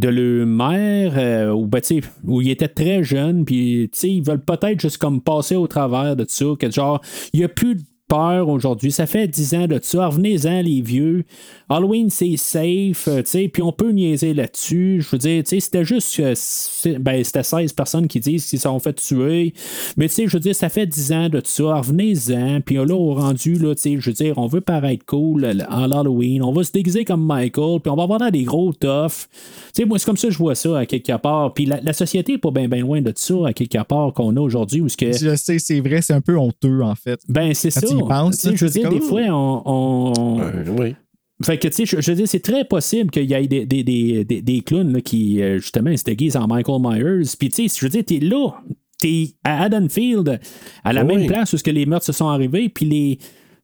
de 0.00 0.08
le 0.08 0.46
maire 0.46 1.12
euh, 1.16 1.52
où, 1.52 1.66
ben, 1.66 1.80
où 2.24 2.40
il 2.40 2.50
était 2.50 2.68
très 2.68 3.04
jeune 3.04 3.44
puis 3.44 3.90
ils 4.02 4.22
veulent 4.22 4.44
peut-être 4.44 4.80
juste 4.80 4.98
comme 4.98 5.20
passer 5.20 5.56
au 5.56 5.66
travers 5.66 6.16
de 6.16 6.24
ça 6.26 6.46
que 6.58 6.70
genre 6.70 7.00
il 7.32 7.40
y 7.40 7.44
a 7.44 7.48
plus 7.48 7.76
peur 8.10 8.48
aujourd'hui 8.48 8.90
ça 8.90 9.06
fait 9.06 9.28
10 9.28 9.54
ans 9.54 9.66
de 9.68 9.78
ça 9.80 10.08
revenez-en 10.08 10.62
les 10.62 10.80
vieux 10.80 11.22
Halloween 11.68 12.10
c'est 12.10 12.36
safe 12.36 13.06
euh, 13.06 13.22
tu 13.22 13.30
sais 13.30 13.48
puis 13.48 13.62
on 13.62 13.70
peut 13.72 13.92
niaiser 13.92 14.34
là-dessus 14.34 15.00
je 15.00 15.08
veux 15.10 15.18
dire 15.18 15.44
tu 15.44 15.60
c'était 15.60 15.84
juste 15.84 16.16
que 16.16 16.32
c'est- 16.34 16.98
ben 16.98 17.22
c'était 17.22 17.44
16 17.44 17.72
personnes 17.72 18.08
qui 18.08 18.18
disent 18.18 18.44
qu'ils 18.46 18.58
se 18.58 18.64
sont 18.64 18.80
fait 18.80 18.94
tuer 18.94 19.54
mais 19.96 20.08
tu 20.08 20.14
sais 20.16 20.26
je 20.26 20.32
veux 20.36 20.40
dire 20.40 20.56
ça 20.56 20.68
fait 20.68 20.86
10 20.86 21.12
ans 21.12 21.28
de 21.28 21.40
ça 21.44 21.76
revenez-en 21.76 22.60
puis 22.60 22.74
là 22.74 22.94
au 22.94 23.14
rendu 23.14 23.54
là 23.54 23.74
tu 23.76 23.82
sais 23.82 23.96
je 24.00 24.10
veux 24.10 24.14
dire 24.14 24.36
on 24.38 24.48
veut 24.48 24.60
paraître 24.60 25.06
cool 25.06 25.44
euh, 25.44 25.54
en 25.70 25.90
Halloween 25.92 26.42
on 26.42 26.52
va 26.52 26.64
se 26.64 26.72
déguiser 26.72 27.04
comme 27.04 27.24
Michael 27.24 27.78
puis 27.80 27.90
on 27.90 27.96
va 27.96 28.02
avoir 28.02 28.18
dans 28.18 28.30
des 28.30 28.42
gros 28.42 28.72
tu 28.80 28.86
sais, 29.74 29.84
moi, 29.84 29.98
c'est 29.98 30.04
comme 30.06 30.16
ça 30.16 30.28
que 30.28 30.32
je 30.32 30.38
vois 30.38 30.54
ça 30.54 30.78
à 30.78 30.86
quelque 30.86 31.16
part. 31.18 31.52
Puis 31.54 31.66
la, 31.66 31.80
la 31.80 31.92
société 31.92 32.32
n'est 32.32 32.38
pas 32.38 32.50
bien 32.50 32.68
ben 32.68 32.80
loin 32.80 33.00
de 33.00 33.12
ça 33.14 33.34
à 33.46 33.52
quelque 33.52 33.82
part 33.84 34.12
qu'on 34.12 34.36
a 34.36 34.40
aujourd'hui. 34.40 34.82
Que, 34.98 35.12
Je 35.12 35.36
sais, 35.36 35.58
c'est 35.58 35.80
vrai, 35.80 36.02
c'est 36.02 36.12
un 36.12 36.20
peu 36.20 36.36
honteux, 36.36 36.82
en 36.82 36.94
fait. 36.94 37.20
ben, 37.28 37.54
c'est 37.54 37.70
ça. 37.70 37.86
Y 38.00 38.56
je 38.56 38.64
veux 38.64 38.70
c'est 38.70 38.78
dire, 38.80 38.88
comme- 38.88 38.98
des 38.98 39.04
fois, 39.04 39.20
on. 39.28 39.62
on- 39.66 40.76
oui. 40.78 40.94
Fait 41.42 41.56
que, 41.58 41.68
tu 41.68 41.74
sais, 41.74 41.86
je, 41.86 42.00
je 42.02 42.10
veux 42.10 42.16
dire, 42.18 42.28
c'est 42.28 42.40
très 42.42 42.64
possible 42.66 43.10
qu'il 43.10 43.24
y 43.24 43.32
ait 43.32 43.46
des, 43.46 43.64
des, 43.64 43.82
des, 43.82 44.24
des, 44.24 44.42
des 44.42 44.60
clowns 44.60 44.92
là, 44.92 45.00
qui, 45.00 45.40
euh, 45.40 45.58
justement, 45.58 45.96
se 45.96 46.04
déguisent 46.04 46.36
en 46.36 46.46
Michael 46.46 46.80
Myers. 46.82 47.30
Puis, 47.38 47.48
tu 47.48 47.66
sais, 47.68 47.74
je 47.80 47.84
veux 47.86 47.90
dire, 47.90 48.04
t'es 48.04 48.18
là. 48.20 48.50
T'es 48.98 49.28
à 49.44 49.62
Haddonfield, 49.62 50.38
à 50.84 50.92
la 50.92 51.02
Oui. 51.06 51.16
même 51.16 51.26
place 51.26 51.54
où 51.54 51.56
ce 51.56 51.62
que 51.64 51.70
les 51.70 51.86
meurtres 51.86 52.04
se 52.04 52.12
sont 52.12 52.28
arrivés. 52.28 52.68
Puis, 52.68 52.84
les. 52.84 53.18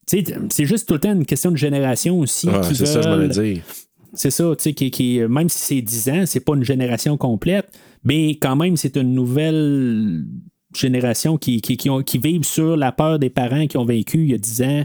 Tu 0.08 0.24
sais, 0.24 0.34
c'est 0.48 0.64
juste 0.64 0.88
tout 0.88 0.94
le 0.94 1.00
temps 1.00 1.12
une 1.12 1.26
question 1.26 1.50
de 1.50 1.56
génération 1.58 2.18
aussi. 2.18 2.48
Ah, 2.50 2.62
c'est 2.62 2.86
ça, 2.86 3.02
je 3.02 3.08
m'en 3.10 3.26
dire. 3.28 3.62
c'est 4.14 4.30
ça, 4.30 4.44
tu 4.56 4.62
sais, 4.62 4.72
qui, 4.72 4.90
qui- 4.90 5.18
même 5.28 5.50
si 5.50 5.58
c'est 5.58 5.82
10 5.82 6.08
ans, 6.08 6.22
c'est 6.24 6.40
pas 6.40 6.54
une 6.54 6.64
génération 6.64 7.18
complète, 7.18 7.68
mais 8.04 8.30
quand 8.36 8.56
même, 8.56 8.76
c'est 8.78 8.96
une 8.96 9.12
nouvelle 9.12 10.24
génération 10.78 11.36
qui, 11.38 11.60
qui, 11.60 11.76
qui, 11.76 11.90
ont, 11.90 12.02
qui 12.02 12.18
vivent 12.18 12.44
sur 12.44 12.76
la 12.76 12.92
peur 12.92 13.18
des 13.18 13.30
parents 13.30 13.66
qui 13.66 13.76
ont 13.76 13.84
vécu 13.84 14.18
il 14.24 14.30
y 14.30 14.34
a 14.34 14.38
10 14.38 14.62
ans, 14.62 14.84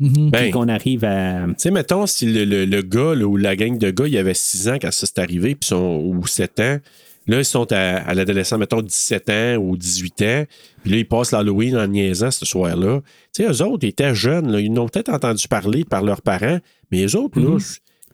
Mhm. 0.00 0.30
Ben, 0.30 0.42
puis 0.42 0.50
qu'on 0.52 0.68
arrive 0.68 1.04
à. 1.04 1.44
Tu 1.48 1.54
sais, 1.58 1.70
mettons, 1.72 2.06
si 2.06 2.24
le, 2.26 2.44
le- 2.44 2.66
le 2.66 2.82
gars 2.82 3.16
là, 3.16 3.24
ou 3.24 3.36
la 3.36 3.56
gang 3.56 3.76
de 3.76 3.90
gars, 3.90 4.06
il 4.06 4.12
y 4.12 4.18
avait 4.18 4.32
6 4.32 4.68
ans 4.68 4.76
quand 4.80 4.92
ça 4.92 5.06
s'est 5.08 5.18
arrivé, 5.20 5.56
puis 5.56 5.66
sont, 5.66 6.00
ou 6.04 6.24
7 6.24 6.60
ans, 6.60 6.78
là, 7.26 7.38
ils 7.40 7.44
sont 7.44 7.72
à, 7.72 7.96
à 7.96 8.14
l'adolescent, 8.14 8.58
mettons, 8.58 8.80
17 8.80 9.28
ans 9.28 9.56
ou 9.56 9.76
18 9.76 10.22
ans, 10.22 10.44
puis 10.84 10.92
là, 10.92 10.98
ils 10.98 11.04
passent 11.08 11.32
l'Halloween 11.32 11.76
en 11.76 11.88
niaisant 11.88 12.30
ce 12.30 12.46
soir-là. 12.46 13.00
Tu 13.34 13.42
sais, 13.44 13.50
eux 13.50 13.66
autres, 13.66 13.84
ils 13.84 13.88
étaient 13.88 14.14
jeunes, 14.14 14.52
là, 14.52 14.60
ils 14.60 14.72
n'ont 14.72 14.86
peut-être 14.88 15.08
entendu 15.08 15.48
parler 15.48 15.84
par 15.84 16.04
leurs 16.04 16.22
parents, 16.22 16.60
mais 16.92 17.04
eux 17.04 17.16
autres, 17.16 17.40
là, 17.40 17.58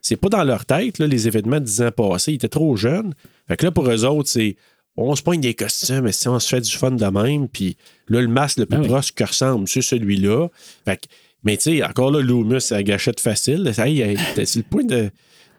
c'est 0.01 0.17
pas 0.17 0.31
dans 0.31 0.45
leur 0.45 0.65
tête, 0.65 0.99
là, 0.99 1.07
les 1.07 1.29
événements 1.29 1.61
de 1.61 1.67
10 1.67 1.83
ans 1.83 1.91
passés, 1.95 2.33
ils 2.33 2.37
étaient 2.37 2.49
trop 2.49 2.77
jeunes. 2.77 3.13
Fait 3.47 3.59
que 3.59 3.67
là, 3.67 3.71
pour 3.71 3.87
eux 3.91 4.07
autres, 4.07 4.31
c'est 4.31 4.57
on 4.97 5.15
se 5.17 5.23
pogne 5.23 5.41
des 5.41 5.55
costumes, 5.55 6.03
mais 6.03 6.13
si 6.13 6.29
on 6.29 6.39
se 6.39 6.49
fait 6.49 6.61
du 6.61 6.71
fun 6.71 6.91
de 6.93 7.05
même, 7.07 7.49
puis 7.49 7.77
là, 8.09 8.21
le 8.21 8.29
masque 8.29 8.59
le 8.59 8.67
plus 8.67 8.77
Ah 8.79 8.83
oui. 8.83 8.89
proche 8.89 9.13
que 9.13 9.25
ressemble, 9.25 9.67
c'est 9.69 9.83
celui-là. 9.83 10.49
Fait 10.85 10.97
que 10.97 11.07
mais 11.43 11.57
tu 11.59 11.65
sais, 11.77 11.83
encore 11.85 12.11
là, 12.11 12.21
Loomis, 12.23 12.61
c'est 12.63 12.75
la 12.75 12.83
gâchette 12.83 13.21
facile. 13.21 13.71
Ça 13.75 13.87
y 13.89 14.01
est, 14.01 14.17
c'est 14.47 14.57
le 14.57 14.63
point 14.63 14.85
de, 14.85 15.11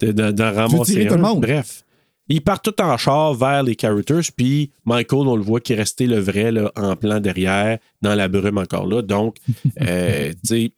de, 0.01 0.11
de- 0.11 0.31
d'en 0.31 0.51
ramasser 0.53 1.05
tout 1.05 1.13
le 1.15 1.21
monde. 1.21 1.41
Bref. 1.41 1.83
Ils 2.27 2.41
partent 2.41 2.65
tout 2.65 2.81
en 2.81 2.97
char 2.97 3.35
vers 3.35 3.61
les 3.61 3.77
characters, 3.79 4.21
puis 4.35 4.71
Michael, 4.83 5.27
on 5.27 5.35
le 5.35 5.43
voit 5.43 5.59
qui 5.59 5.73
est 5.73 5.75
resté 5.75 6.07
le 6.07 6.17
vrai 6.19 6.51
là, 6.51 6.71
en 6.75 6.95
plan 6.95 7.19
derrière, 7.19 7.77
dans 8.01 8.15
la 8.15 8.27
brume 8.27 8.57
encore 8.57 8.87
là. 8.87 9.03
Donc, 9.03 9.35
euh, 9.81 10.31
tu 10.47 10.47
sais, 10.47 10.71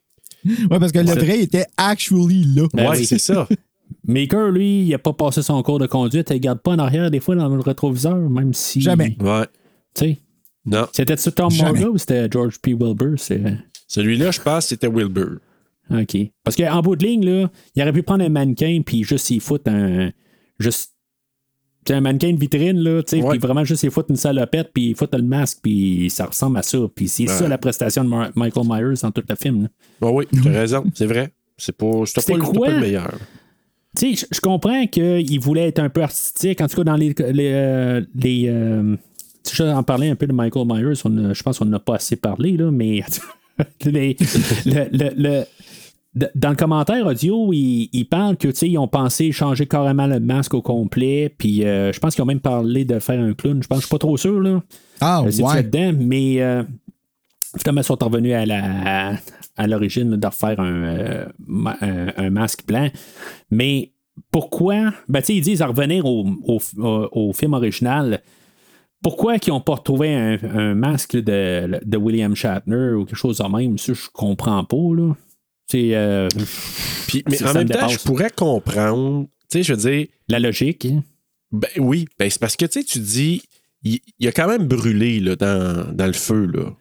Ouais, 0.69 0.79
parce 0.79 0.91
que 0.91 0.99
le 0.99 1.11
vrai 1.11 1.39
était 1.39 1.65
actually 1.77 2.43
là. 2.55 2.67
Ben 2.73 2.89
ouais, 2.89 2.97
oui. 2.99 3.05
c'est 3.05 3.17
ça. 3.17 3.47
Maker, 4.05 4.51
lui, 4.51 4.83
il 4.83 4.93
a 4.93 4.99
pas 4.99 5.13
passé 5.13 5.41
son 5.41 5.61
cours 5.63 5.79
de 5.79 5.87
conduite, 5.87 6.29
il 6.29 6.33
regarde 6.33 6.59
pas 6.59 6.71
en 6.71 6.79
arrière 6.79 7.11
des 7.11 7.19
fois 7.19 7.35
dans 7.35 7.47
le 7.49 7.59
rétroviseur, 7.61 8.17
même 8.29 8.53
si. 8.53 8.81
Jamais. 8.81 9.15
Ouais. 9.19 9.45
Tu 9.93 10.05
sais? 10.05 10.17
Non. 10.65 10.87
C'était-tu 10.91 11.31
Tom 11.31 11.49
Jamais. 11.49 11.71
Morga 11.79 11.89
ou 11.89 11.97
c'était 11.97 12.27
George 12.31 12.59
P. 12.59 12.73
Wilbur? 12.73 13.15
C'est... 13.17 13.41
Celui-là, 13.87 14.31
je 14.31 14.41
pense, 14.41 14.65
c'était 14.67 14.87
Wilbur. 14.87 15.37
OK. 15.89 16.17
Parce 16.43 16.57
qu'en 16.57 16.81
bout 16.81 16.95
de 16.97 17.05
ligne, 17.05 17.25
là, 17.25 17.49
il 17.75 17.81
aurait 17.81 17.93
pu 17.93 18.03
prendre 18.03 18.23
un 18.25 18.29
mannequin 18.29 18.81
puis 18.85 19.03
juste 19.03 19.29
y 19.29 19.39
foutre 19.39 19.71
un. 19.71 20.11
Juste. 20.59 20.91
un 21.89 22.01
mannequin 22.01 22.33
de 22.33 22.37
vitrine, 22.39 22.79
là, 22.79 23.01
tu 23.03 23.21
sais, 23.21 23.25
puis 23.29 23.37
vraiment 23.39 23.63
juste 23.63 23.83
y 23.83 23.89
foutre 23.89 24.09
une 24.09 24.17
salopette, 24.17 24.71
puis 24.73 24.89
y 24.89 24.93
foutre 24.93 25.17
le 25.17 25.23
masque, 25.23 25.59
puis 25.61 26.09
ça 26.09 26.25
ressemble 26.25 26.57
à 26.57 26.63
ça. 26.63 26.79
Puis 26.93 27.07
c'est 27.07 27.27
ça 27.27 27.47
la 27.47 27.57
prestation 27.57 28.03
de 28.03 28.09
Mar- 28.09 28.31
Michael 28.35 28.65
Myers 28.67 28.99
dans 29.01 29.11
tout 29.11 29.23
le 29.27 29.35
film. 29.35 29.61
là. 29.63 29.67
Bon, 30.01 30.11
oui, 30.11 30.25
tu 30.33 30.45
as 30.49 30.51
raison, 30.51 30.83
c'est 30.93 31.05
vrai. 31.05 31.31
C'est 31.57 31.71
pas, 31.75 31.87
pas, 32.13 32.21
pas 32.59 32.69
le 32.69 32.79
meilleur. 32.81 33.17
Tu 33.97 34.15
sais, 34.15 34.27
je- 34.31 34.39
comprends 34.41 34.85
qu'il 34.87 35.39
voulait 35.39 35.67
être 35.69 35.79
un 35.79 35.89
peu 35.89 36.01
artistique. 36.03 36.61
En 36.61 36.67
tout 36.67 36.77
cas, 36.77 36.83
dans 36.83 36.95
les. 36.95 37.13
les, 37.31 37.51
euh, 37.53 38.01
les 38.15 38.45
euh, 38.47 38.95
tu 39.43 39.55
sais, 39.55 39.69
en 39.69 39.81
parler 39.83 40.09
un 40.09 40.15
peu 40.15 40.27
de 40.27 40.33
Michael 40.33 40.65
Myers, 40.67 40.93
on 41.05 41.17
a- 41.29 41.33
je 41.33 41.41
pense 41.43 41.57
qu'on 41.59 41.65
n'a 41.65 41.79
pas 41.79 41.95
assez 41.95 42.15
parlé, 42.15 42.57
là, 42.57 42.69
mais. 42.71 43.01
les- 43.85 44.15
le- 44.65 44.87
le- 44.91 45.13
le- 46.15 46.27
dans 46.35 46.49
le 46.49 46.55
commentaire 46.55 47.05
audio, 47.05 47.51
ils 47.53 47.89
il 47.93 48.05
parlent 48.05 48.37
que, 48.37 48.47
ils 48.65 48.77
ont 48.77 48.87
pensé 48.87 49.31
changer 49.31 49.65
carrément 49.67 50.07
le 50.07 50.19
masque 50.19 50.53
au 50.55 50.61
complet, 50.63 51.33
puis 51.37 51.63
euh, 51.63 51.91
je 51.93 51.99
pense 51.99 52.15
qu'ils 52.15 52.23
ont 52.23 52.27
même 52.27 52.39
parlé 52.39 52.85
de 52.85 52.97
faire 52.99 53.19
un 53.19 53.33
clown. 53.33 53.61
Je 53.61 53.67
pense, 53.67 53.79
je 53.79 53.85
suis 53.85 53.91
pas 53.91 53.99
trop 53.99 54.17
sûr, 54.17 54.39
là. 54.41 54.61
Ah, 55.01 55.21
Euh, 55.25 55.31
ouais. 55.43 55.63
dedans, 55.63 55.93
mais 55.99 56.39
finalement, 57.59 57.81
ils 57.81 57.83
sont 57.83 57.97
revenus 57.99 58.33
à 58.33 58.45
la 58.45 59.13
à 59.57 59.67
l'origine 59.67 60.15
de 60.15 60.27
refaire 60.27 60.59
un, 60.59 60.83
euh, 60.83 61.25
un, 61.81 62.07
un 62.17 62.29
masque 62.29 62.65
blanc. 62.67 62.89
Mais 63.51 63.91
pourquoi? 64.31 64.93
Ben, 65.09 65.19
tu 65.21 65.27
sais, 65.27 65.35
ils 65.35 65.41
disent 65.41 65.61
à 65.61 65.67
revenir 65.67 66.05
au, 66.05 66.25
au, 66.43 66.59
au- 66.77 67.09
au 67.11 67.33
film 67.33 67.53
original. 67.53 68.21
Pourquoi 69.03 69.37
qu'ils 69.37 69.53
n'ont 69.53 69.61
pas 69.61 69.75
retrouvé 69.75 70.13
un, 70.15 70.37
un 70.43 70.73
masque 70.75 71.15
de, 71.17 71.79
de 71.85 71.97
William 71.97 72.35
Shatner 72.35 72.93
ou 72.93 73.05
quelque 73.05 73.15
chose 73.17 73.37
de 73.37 73.43
même? 73.57 73.77
Ça, 73.77 73.93
je 73.93 74.07
comprends 74.11 74.63
pas, 74.63 74.75
là. 74.95 75.13
C'est. 75.67 75.95
euh, 75.95 76.27
Puis, 77.07 77.23
mais 77.29 77.43
en 77.43 77.49
me 77.49 77.53
même 77.59 77.69
temps, 77.69 77.87
je 77.89 77.99
pourrais 77.99 78.31
comprendre. 78.31 79.27
Tu 79.49 79.59
sais, 79.59 79.63
je 79.63 79.73
veux 79.73 79.79
dire, 79.91 80.07
La 80.27 80.39
logique. 80.39 80.85
hein? 80.85 81.03
ben 81.51 81.69
oui, 81.77 82.07
ben 82.19 82.29
c'est 82.29 82.39
parce 82.39 82.55
que 82.57 82.65
tu 82.65 82.79
sais, 82.81 82.83
tu 82.85 82.99
dis, 82.99 83.41
il, 83.83 83.99
il 84.19 84.27
a 84.27 84.31
quand 84.31 84.47
même 84.47 84.65
brûlé 84.67 85.19
là, 85.19 85.35
dans, 85.35 85.93
dans 85.93 86.07
le 86.07 86.13
feu. 86.13 86.45
Là. 86.47 86.73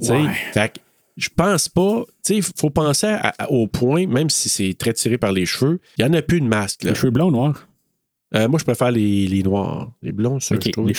Tu 0.00 0.06
sais, 0.06 0.12
Ouais. 0.14 0.32
Fait 0.52 0.72
que 0.72 0.78
je 1.18 1.28
pense 1.34 1.68
pas. 1.68 2.04
Tu 2.06 2.12
sais, 2.22 2.36
il 2.36 2.42
faut 2.42 2.70
penser 2.70 3.06
à- 3.08 3.34
à- 3.38 3.50
au 3.50 3.66
point, 3.66 4.06
même 4.06 4.30
si 4.30 4.48
c'est 4.48 4.72
très 4.74 4.92
tiré 4.94 5.18
par 5.18 5.32
les 5.32 5.44
cheveux, 5.44 5.80
il 5.98 6.04
n'y 6.04 6.10
en 6.10 6.14
a 6.14 6.22
plus 6.22 6.40
de 6.40 6.46
masque. 6.46 6.84
Là. 6.84 6.90
Les 6.90 6.96
cheveux 6.96 7.10
blonds, 7.10 7.30
noirs? 7.30 7.68
Euh, 8.34 8.46
moi, 8.48 8.58
je 8.58 8.64
préfère 8.64 8.90
les, 8.90 9.26
les 9.26 9.42
noirs. 9.42 9.90
Les 10.02 10.12
blonds, 10.12 10.38
ça, 10.40 10.54
Ok, 10.54 10.62
je 10.66 10.70
trouve 10.70 10.92
que 10.92 10.94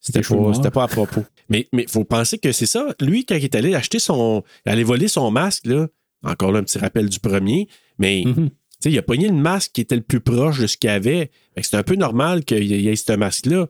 c'était 0.00 0.22
pas, 0.22 0.34
noirs. 0.34 0.56
c'était 0.56 0.70
pas 0.70 0.84
à 0.84 0.88
propos. 0.88 1.24
Mais 1.48 1.68
il 1.72 1.88
faut 1.88 2.04
penser 2.04 2.38
que 2.38 2.52
c'est 2.52 2.66
ça. 2.66 2.94
Lui, 3.00 3.24
quand 3.24 3.36
il 3.36 3.44
est 3.44 3.54
allé 3.54 3.74
acheter 3.74 3.98
son. 3.98 4.42
aller 4.66 4.84
voler 4.84 5.08
son 5.08 5.30
masque, 5.30 5.66
là, 5.66 5.86
encore 6.24 6.52
là, 6.52 6.58
un 6.60 6.64
petit 6.64 6.78
rappel 6.78 7.08
du 7.08 7.18
premier, 7.20 7.68
mais 7.98 8.22
tu 8.24 8.32
sais, 8.80 8.90
il 8.90 8.98
a 8.98 9.02
pogné 9.02 9.28
le 9.28 9.34
masque 9.34 9.70
qui 9.74 9.80
était 9.82 9.94
le 9.96 10.02
plus 10.02 10.20
proche 10.20 10.58
de 10.60 10.66
ce 10.66 10.76
qu'il 10.76 10.90
avait. 10.90 11.30
Fait 11.54 11.60
que 11.62 11.66
C'est 11.66 11.76
un 11.76 11.82
peu 11.84 11.94
normal 11.94 12.44
qu'il 12.44 12.64
y 12.64 12.88
ait 12.88 12.96
ce 12.96 13.12
masque-là. 13.12 13.68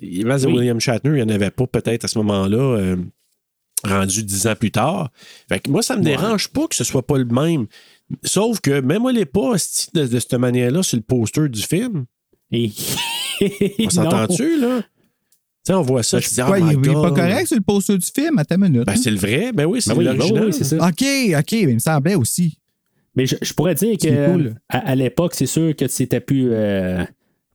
Le 0.00 0.24
masque 0.24 0.44
de 0.46 0.50
Oui. 0.50 0.58
William 0.58 0.78
Shatner, 0.80 1.10
il 1.10 1.16
n'y 1.16 1.22
en 1.22 1.28
avait 1.34 1.50
pas 1.50 1.66
peut-être 1.66 2.04
à 2.04 2.08
ce 2.08 2.18
moment-là, 2.18 2.58
euh, 2.58 2.96
rendu 3.84 4.22
dix 4.22 4.46
ans 4.46 4.54
plus 4.54 4.70
tard. 4.70 5.10
Fait 5.48 5.60
que 5.60 5.70
moi, 5.70 5.82
ça 5.82 5.96
me 5.96 6.02
dérange 6.02 6.48
pas 6.48 6.66
que 6.66 6.74
ce 6.74 6.84
soit 6.84 7.06
pas 7.06 7.18
le 7.18 7.24
même. 7.24 7.66
Sauf 8.24 8.60
que 8.60 8.80
même 8.80 9.02
moi, 9.02 9.12
les 9.12 9.24
pas 9.26 9.52
de, 9.94 10.06
de 10.06 10.18
cette 10.20 10.34
manière-là 10.34 10.82
sur 10.82 10.96
le 10.96 11.02
poster 11.02 11.48
du 11.48 11.62
film. 11.62 12.04
Et... 12.52 12.70
On 13.80 13.90
s'entend-tu, 13.90 14.60
là? 14.60 14.80
Tu 14.82 15.72
sais, 15.72 15.74
on 15.74 15.82
voit 15.82 16.02
ça. 16.02 16.20
Tu 16.20 16.28
dis, 16.28 16.40
quoi, 16.42 16.58
oh 16.60 16.66
il, 16.70 16.78
il 16.84 16.90
est 16.90 16.92
pas 16.92 17.10
correct 17.10 17.46
sur 17.46 17.56
le 17.56 17.62
poster 17.62 17.96
du 17.96 18.06
film, 18.14 18.38
à 18.38 18.44
ta 18.44 18.56
minute. 18.58 18.84
Ben, 18.84 18.96
c'est 18.96 19.10
le 19.10 19.16
vrai. 19.16 19.50
Ben 19.52 19.64
oui, 19.64 19.80
c'est 19.80 19.90
Ben 19.94 19.98
oui, 19.98 20.04
l'original. 20.04 20.40
ben 20.42 20.46
oui, 20.46 20.64
ça. 20.64 20.76
OK, 20.76 21.38
OK, 21.40 21.52
mais 21.52 21.60
il 21.62 21.74
me 21.74 21.78
semblait 21.78 22.14
aussi. 22.16 22.58
Mais 23.16 23.26
je, 23.26 23.36
je 23.40 23.52
pourrais 23.54 23.74
dire 23.74 23.96
que 23.96 24.02
C'est 24.08 24.26
cool. 24.30 24.54
à, 24.68 24.78
à 24.90 24.94
l'époque, 24.94 25.34
c'est 25.34 25.46
sûr 25.46 25.74
que 25.74 25.88
c'était 25.88 26.20
plus 26.20 26.48
euh, 26.52 27.02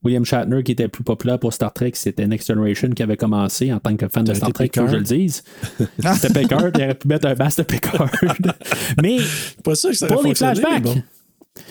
William 0.03 0.23
Shatner 0.23 0.63
qui 0.63 0.71
était 0.71 0.88
plus 0.88 1.03
populaire 1.03 1.38
pour 1.39 1.51
Star 1.53 1.73
Trek, 1.73 1.91
c'était 1.95 2.26
Next 2.26 2.47
Generation 2.47 2.89
qui 2.91 3.03
avait 3.03 3.17
commencé 3.17 3.71
en 3.73 3.80
tant 3.80 3.95
que 3.97 4.07
fan 4.07 4.23
de 4.23 4.34
Star 4.34 4.53
Trek, 4.53 4.69
que 4.69 4.88
je 4.88 4.95
le 4.95 5.01
dise. 5.03 5.43
C'était 6.15 6.41
Picard, 6.41 6.69
il 6.73 6.81
aurait 6.84 6.95
pu 6.95 7.07
mettre 7.09 7.27
un 7.27 7.35
masque 7.35 7.57
de 7.59 7.63
Picard. 7.63 8.09
mais 9.03 9.17
Pas 9.63 9.76
sûr 9.76 9.89
que 9.89 9.95
ça 9.97 10.07
pour 10.07 10.23
les 10.23 10.34
flashbacks, 10.35 10.84
bon. 10.84 10.93
tu 10.95 11.01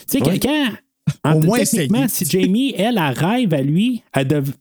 sais, 0.06 0.22
Ouais. 0.22 0.38
en- 1.24 1.34
Au 1.36 1.40
moins 1.40 1.58
techniquement, 1.60 2.06
si 2.08 2.26
Jamie, 2.26 2.74
elle, 2.76 2.98
elle 2.98 3.14
rêve 3.18 3.54
à 3.54 3.62
lui, 3.62 4.02
elle 4.12 4.28
dev- 4.28 4.52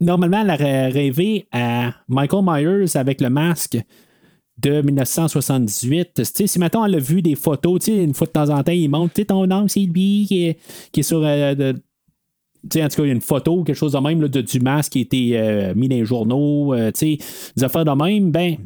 normalement, 0.00 0.42
elle 0.42 0.50
aurait 0.50 0.88
rêvé 0.88 1.46
à 1.52 1.94
Michael 2.08 2.44
Myers 2.44 2.96
avec 2.98 3.22
le 3.22 3.30
masque 3.30 3.78
de 4.58 4.82
1978. 4.82 6.10
Tu 6.16 6.24
sais, 6.24 6.46
si 6.46 6.58
maintenant 6.58 6.84
elle 6.84 6.96
a 6.96 6.98
vu 6.98 7.22
des 7.22 7.34
photos, 7.34 7.86
une 7.88 8.12
fois 8.14 8.26
de 8.26 8.32
temps 8.32 8.50
en 8.50 8.62
temps, 8.62 8.72
il 8.72 8.88
montre, 8.90 9.14
tu 9.14 9.22
sais, 9.22 9.26
ton 9.26 9.50
oncle, 9.50 9.70
c'est 9.70 9.80
lui 9.80 10.26
qui 10.28 10.46
est, 10.48 10.58
qui 10.92 11.00
est 11.00 11.02
sur. 11.02 11.22
euh, 11.24 11.54
de- 11.54 11.82
tu 12.70 12.78
sais, 12.78 12.84
en 12.84 12.88
tout 12.88 12.96
cas, 12.96 13.02
il 13.04 13.06
y 13.08 13.10
a 13.10 13.14
une 13.14 13.20
photo, 13.20 13.62
quelque 13.64 13.76
chose 13.76 13.92
de 13.92 13.98
même, 13.98 14.20
là, 14.22 14.28
de, 14.28 14.40
du 14.40 14.60
masque 14.60 14.92
qui 14.92 14.98
a 14.98 15.02
été 15.02 15.38
euh, 15.38 15.74
mis 15.74 15.88
dans 15.88 15.96
les 15.96 16.04
journaux, 16.04 16.74
euh, 16.74 16.90
tu 16.92 17.16
sais, 17.18 17.18
des 17.56 17.64
affaires 17.64 17.84
de 17.84 17.90
même, 17.92 18.30
ben, 18.30 18.56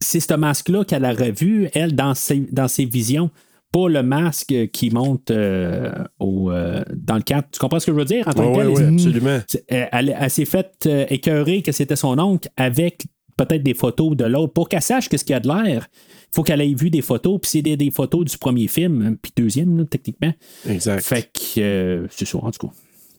c'est 0.00 0.20
ce 0.20 0.34
masque-là 0.34 0.84
qu'elle 0.84 1.04
aurait 1.04 1.32
vu, 1.32 1.68
elle, 1.74 1.94
dans 1.94 2.14
ses, 2.14 2.46
dans 2.52 2.68
ses 2.68 2.84
visions. 2.86 3.30
Pas 3.72 3.88
le 3.88 4.02
masque 4.02 4.52
qui 4.72 4.90
monte 4.90 5.30
euh, 5.30 5.92
au, 6.18 6.50
euh, 6.50 6.82
dans 6.96 7.14
le 7.14 7.22
cadre. 7.22 7.46
Tu 7.52 7.60
comprends 7.60 7.78
ce 7.78 7.86
que 7.86 7.92
je 7.92 7.96
veux 7.96 8.04
dire? 8.04 8.26
En 8.26 8.32
tant 8.32 8.50
Ouais, 8.52 8.64
que 8.64 8.68
ouais, 8.68 8.76
ouais, 8.80 8.86
absolument. 8.94 9.38
c'est- 9.46 9.64
Elle, 9.68 9.88
elle- 9.92 10.16
elle 10.18 10.30
s'est 10.30 10.44
faite 10.44 10.88
écœurer 11.08 11.62
que 11.62 11.70
c'était 11.70 11.94
son 11.94 12.18
oncle 12.18 12.48
avec 12.56 13.06
peut-être 13.36 13.62
des 13.62 13.74
photos 13.74 14.16
de 14.16 14.24
l'autre. 14.24 14.52
Pour 14.54 14.68
qu'elle 14.68 14.82
sache 14.82 15.08
qu'est-ce 15.08 15.24
qu'il 15.24 15.34
y 15.34 15.36
a 15.36 15.40
de 15.40 15.46
l'air, 15.48 15.86
faut 16.32 16.42
qu'elle 16.42 16.60
ait 16.60 16.74
vu 16.74 16.90
des 16.90 17.02
photos, 17.02 17.38
puis 17.40 17.50
c'est 17.50 17.62
des, 17.62 17.76
des 17.76 17.90
photos 17.90 18.24
du 18.24 18.38
premier 18.38 18.68
film, 18.68 19.16
puis 19.20 19.32
deuxième, 19.36 19.76
là, 19.78 19.84
techniquement. 19.84 20.32
Exact. 20.68 21.02
Fait 21.04 21.22
que 21.32 21.60
euh, 21.60 22.06
c'est 22.10 22.26
ça, 22.26 22.38
en 22.38 22.50
tout 22.50 22.66
cas. 22.68 22.72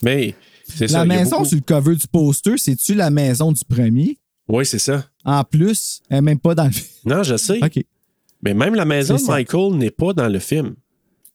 Mais 0.04 0.34
c'est 0.68 0.88
ça. 0.88 1.00
La 1.00 1.06
maison 1.06 1.38
beaucoup- 1.38 1.50
sur 1.50 1.58
le 1.58 1.64
cover 1.64 1.96
du 1.96 2.08
poster, 2.08 2.58
c'est-tu 2.58 2.94
la 2.94 3.10
maison 3.10 3.52
du 3.52 3.64
premier? 3.66 4.18
Oui, 4.48 4.66
c'est 4.66 4.80
ça. 4.80 5.06
En 5.24 5.44
plus, 5.44 6.02
elle 6.10 6.18
est 6.18 6.22
même 6.22 6.40
pas 6.40 6.56
dans 6.56 6.66
le 6.66 6.72
film. 6.72 6.88
Non, 7.06 7.24
je 7.24 7.38
sais. 7.38 7.60
OK. 7.64 7.84
Mais 8.44 8.54
même 8.54 8.74
la 8.76 8.86
maison 8.86 9.16
de. 9.16 9.22
Michael 9.24 9.74
n'est 9.76 9.92
pas 9.92 10.14
dans 10.14 10.28
le 10.28 10.40
film. 10.40 10.76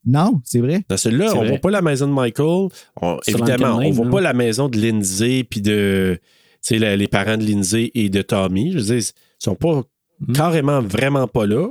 Non, 0.04 0.40
c'est 0.44 0.60
vrai. 0.60 0.84
Dans 0.88 0.96
celui-là, 0.96 1.32
on 1.34 1.38
vrai. 1.38 1.48
voit 1.50 1.58
pas 1.58 1.70
la 1.70 1.82
maison 1.82 2.06
de 2.08 2.12
Michael. 2.12 2.68
On- 3.00 3.18
évidemment, 3.26 3.78
on 3.78 3.90
voit 3.90 4.04
Name, 4.04 4.12
pas 4.12 4.18
hein. 4.18 4.22
la 4.22 4.32
maison 4.34 4.68
de 4.68 4.78
Lindsay 4.78 5.44
puis 5.48 5.60
de 5.60 6.18
tu 6.20 6.28
sais, 6.60 6.78
la- 6.78 6.96
les 6.96 7.08
parents 7.08 7.36
de 7.36 7.44
Lindsay 7.44 7.90
et 7.94 8.08
de 8.08 8.22
Tommy. 8.22 8.72
Je 8.72 8.78
veux 8.78 8.84
dire, 8.84 8.96
ils 8.98 9.12
sont 9.44 9.54
pas 9.54 9.82
Hmm. 10.20 10.32
carrément 10.32 10.80
vraiment 10.82 11.26
pas 11.28 11.46
là. 11.46 11.68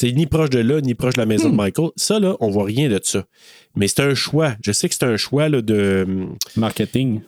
C'est 0.00 0.12
ni 0.12 0.26
proche 0.26 0.50
de 0.50 0.60
là, 0.60 0.80
ni 0.80 0.94
proche 0.94 1.14
de 1.14 1.20
la 1.20 1.26
maison 1.26 1.48
Hmm. 1.48 1.52
de 1.52 1.56
Michael. 1.56 1.88
Ça, 1.96 2.20
là, 2.20 2.36
on 2.40 2.50
voit 2.50 2.64
rien 2.64 2.88
de 2.88 3.00
ça. 3.02 3.24
Mais 3.74 3.88
c'est 3.88 4.00
un 4.02 4.14
choix. 4.14 4.54
Je 4.64 4.72
sais 4.72 4.88
que 4.88 4.94
c'est 4.94 5.04
un 5.06 5.16
choix 5.16 5.48
là, 5.48 5.60
de. 5.62 6.06
Marketing. 6.56 7.20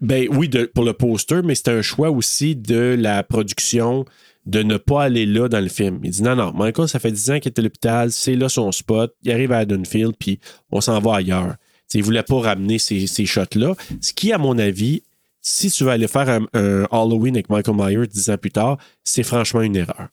Ben 0.00 0.26
oui, 0.32 0.48
de- 0.48 0.64
pour 0.74 0.84
le 0.84 0.92
poster, 0.94 1.42
mais 1.44 1.54
c'est 1.54 1.68
un 1.68 1.82
choix 1.82 2.10
aussi 2.10 2.56
de 2.56 2.96
la 2.98 3.22
production 3.22 4.04
de 4.44 4.62
ne 4.62 4.76
pas 4.78 5.04
aller 5.04 5.26
là 5.26 5.48
dans 5.48 5.60
le 5.60 5.68
film. 5.68 6.00
Il 6.02 6.10
dit 6.10 6.22
non, 6.22 6.34
non, 6.34 6.52
Michael, 6.52 6.88
ça 6.88 6.98
fait 6.98 7.12
10 7.12 7.30
ans 7.30 7.38
qu'il 7.38 7.50
est 7.52 7.58
à 7.58 7.62
l'hôpital, 7.62 8.10
c'est 8.10 8.34
là 8.34 8.48
son 8.48 8.72
spot, 8.72 9.14
il 9.22 9.30
arrive 9.32 9.52
à 9.52 9.58
Haddonfield, 9.58 10.14
puis 10.18 10.40
on 10.72 10.80
s'en 10.80 10.98
va 11.00 11.16
ailleurs. 11.16 11.54
T'sais, 11.88 11.98
il 11.98 12.04
voulait 12.04 12.22
pas 12.24 12.40
ramener 12.40 12.78
ces, 12.78 13.06
ces 13.06 13.26
shots-là. 13.26 13.74
Ce 14.00 14.12
qui, 14.12 14.32
à 14.32 14.38
mon 14.38 14.58
avis, 14.58 15.02
si 15.48 15.70
tu 15.70 15.84
veux 15.84 15.90
aller 15.90 16.08
faire 16.08 16.28
un, 16.28 16.46
un 16.54 16.88
Halloween 16.90 17.36
avec 17.36 17.48
Michael 17.48 17.76
Myers 17.76 18.06
10 18.08 18.30
ans 18.30 18.36
plus 18.36 18.50
tard, 18.50 18.78
c'est 19.04 19.22
franchement 19.22 19.62
une 19.62 19.76
erreur. 19.76 20.08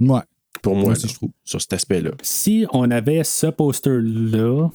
Ouais. 0.00 0.20
Pour 0.62 0.74
moi, 0.76 0.84
Moi 0.84 0.92
aussi, 0.92 1.02
là, 1.06 1.08
je 1.12 1.14
trouve. 1.16 1.30
sur 1.44 1.60
cet 1.60 1.74
aspect-là. 1.74 2.12
Si 2.22 2.64
on 2.72 2.90
avait 2.90 3.22
ce 3.22 3.48
poster-là. 3.48 4.70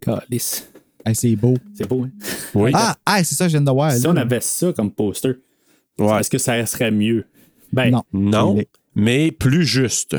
Calice. 0.00 0.70
Hey, 1.04 1.14
c'est 1.16 1.34
beau. 1.34 1.54
C'est 1.74 1.88
beau, 1.88 2.04
hein? 2.04 2.10
Oui. 2.54 2.70
Ah, 2.74 2.96
ah, 3.04 3.24
c'est 3.24 3.34
ça, 3.34 3.48
je 3.48 3.52
viens 3.56 3.60
de 3.60 3.70
voir. 3.72 3.90
Si 3.92 4.02
là. 4.04 4.10
on 4.10 4.16
avait 4.16 4.40
ça 4.40 4.72
comme 4.72 4.90
poster, 4.92 5.32
Ouais. 5.98 6.20
est-ce 6.20 6.30
que 6.30 6.38
ça 6.38 6.64
serait 6.66 6.90
mieux? 6.92 7.24
Ben, 7.72 7.90
Non. 7.90 8.04
Non, 8.12 8.56
mais 8.94 9.32
plus 9.32 9.64
juste. 9.66 10.16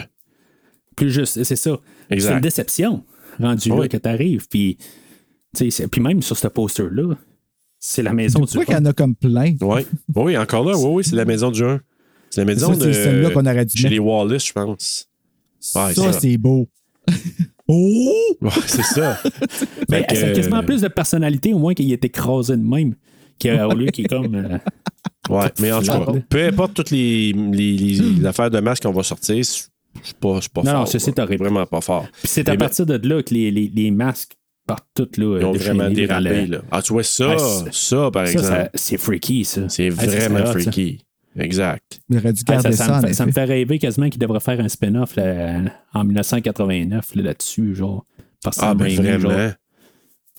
plus 0.98 1.10
juste, 1.12 1.41
c'est 1.44 1.56
ça. 1.56 1.78
Exact. 2.10 2.30
C'est 2.30 2.36
une 2.36 2.41
déception 2.41 3.03
rendu 3.40 3.72
Oui. 3.72 3.80
là 3.82 3.88
que 3.88 3.98
t'arrives. 3.98 4.48
Puis, 4.49 4.78
tu 4.78 4.86
sais, 5.56 5.70
c'est- 5.72 5.88
puis 5.88 6.02
même 6.02 6.22
sur 6.22 6.38
ce 6.38 6.48
poster-là, 6.49 7.16
c'est 7.88 8.02
la 8.03 8.14
maison 8.14 8.40
Tu 8.41 8.45
du 8.48 8.53
vois 8.56 8.66
qu'il 8.66 8.74
y 8.74 8.78
en 8.78 8.86
a 8.86 8.94
comme 8.94 9.16
plein? 9.16 9.53
Oui. 9.62 9.82
Oui, 10.16 10.38
encore 10.38 10.66
là, 10.68 10.76
oui, 10.78 10.88
oui, 10.95 11.03
c'est 11.03 11.16
la 11.16 11.26
maison 11.26 11.52
du 11.52 11.64
1. 11.64 11.80
C'est 12.32 12.41
la 12.41 12.45
maison 12.45 12.74
Ça, 12.74 12.80
c'est 12.80 12.88
de. 12.88 12.94
celle-là 12.94 13.30
qu'on 13.30 13.45
aurait 13.45 13.66
dû 13.66 13.78
Chez 13.78 13.84
mettre. 13.84 13.94
les 13.94 13.99
Wallace, 13.99 14.48
je 14.48 14.53
pense. 14.53 15.07
Ouais, 15.76 15.94
ça, 15.94 16.14
c'est 16.14 16.38
beau. 16.38 16.68
oh! 17.68 18.14
Ouais, 18.41 18.49
c'est 18.66 18.84
ça. 18.84 19.20
Que, 19.88 20.16
ça 20.16 20.28
a 20.28 20.32
quasiment 20.34 20.57
euh, 20.60 20.62
plus 20.64 20.82
de 20.82 20.88
personnalité, 20.88 21.53
au 21.53 21.60
moins 21.60 21.74
qu'il 21.74 21.91
est 21.94 22.03
écrasé 22.03 22.57
de 22.57 22.62
même, 22.64 22.95
qu'au 23.41 23.74
lieu 23.76 23.88
qu'il 23.88 24.06
est 24.06 24.10
comme. 24.10 24.36
euh, 24.36 24.57
Ouais, 25.30 25.48
mais 25.60 25.72
en 25.72 25.80
tout 25.82 25.88
cas, 25.88 26.06
peu 26.30 26.44
importe 26.45 26.74
toutes 26.76 26.91
les, 26.91 27.32
les, 27.34 27.78
les- 27.78 27.99
les 27.99 28.26
affaires 28.26 28.52
de 28.52 28.60
masque 28.60 28.84
qu'on 28.84 28.91
va 28.91 29.03
sortir, 29.03 29.44
c'est 29.45 29.70
pas, 30.20 30.40
c'est 30.41 30.52
pas 30.52 30.62
Non, 30.64 30.72
fort. 30.72 30.80
non, 30.82 30.86
c'est- 30.86 30.99
c'est 30.99 31.18
horrible. 31.20 31.44
Vraiment 31.44 31.66
pas 31.66 31.82
fort. 31.82 32.07
Puis 32.20 32.28
c'est 32.28 32.48
à 32.49 32.52
ben- 32.56 32.60
partir 32.66 32.86
de 32.86 32.95
là 33.07 33.24
que 33.24 33.34
les, 33.34 33.49
les, 33.52 33.72
les 33.74 33.91
masques 33.91 34.38
par 34.66 34.80
tout, 34.94 35.08
là. 35.18 35.38
Ils 35.40 35.46
ont 35.46 35.52
déchaîné 35.52 35.78
vraiment 35.78 35.94
dérapé. 35.94 36.46
Là. 36.48 36.62
Ah, 36.72 36.82
tu 36.82 36.94
vois 36.94 37.04
ça, 37.04 37.30
Ouais, 37.30 37.72
ça, 37.72 38.10
par 38.12 38.26
Ça, 38.28 38.32
exemple. 38.34 38.70
c'est 38.74 38.98
freaky, 38.98 39.46
ça. 39.46 39.70
C'est 39.70 39.90
Ah, 39.98 40.02
ça 40.06 40.06
vraiment 40.30 40.46
ça. 40.46 40.52
freaky. 40.54 41.06
Exact. 41.38 42.00
Il 42.10 42.18
aurait 42.18 42.34
dû 42.34 42.42
Ah, 42.48 42.52
garder 42.54 42.72
ça, 42.72 42.86
ça, 42.86 43.02
me 43.02 43.08
fait, 43.08 43.14
ça 43.14 43.26
me 43.26 43.30
effet. 43.32 43.42
fait 43.42 43.46
rêver 43.46 43.78
quasiment 43.80 44.10
qu'il 44.10 44.20
devrait 44.20 44.40
faire 44.40 44.60
un 44.60 44.70
spin-off 44.70 45.18
en 45.94 46.04
1989 46.04 47.16
là, 47.16 47.22
là-dessus, 47.24 47.76
genre. 47.76 48.06
Ah, 48.60 48.74
ben 48.74 48.88
vraiment. 48.96 49.30
genre. 49.30 49.52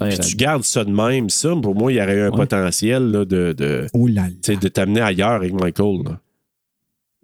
Puis 0.00 0.18
tu 0.20 0.36
gardes 0.36 0.62
ça 0.62 0.84
de 0.84 0.90
même, 0.90 1.30
ça, 1.30 1.54
pour 1.62 1.74
moi, 1.74 1.92
il 1.92 1.96
y 1.96 2.02
aurait 2.02 2.16
eu 2.16 2.20
un 2.22 2.30
Ouais. 2.30 2.36
potentiel 2.36 3.10
là, 3.10 3.24
de, 3.24 3.52
de, 3.52 3.86
Oh 3.94 4.06
là 4.06 4.28
de 4.28 4.68
t'amener 4.68 5.00
ailleurs 5.00 5.30
avec 5.32 5.52
Michael. 5.52 6.02
là. 6.04 6.20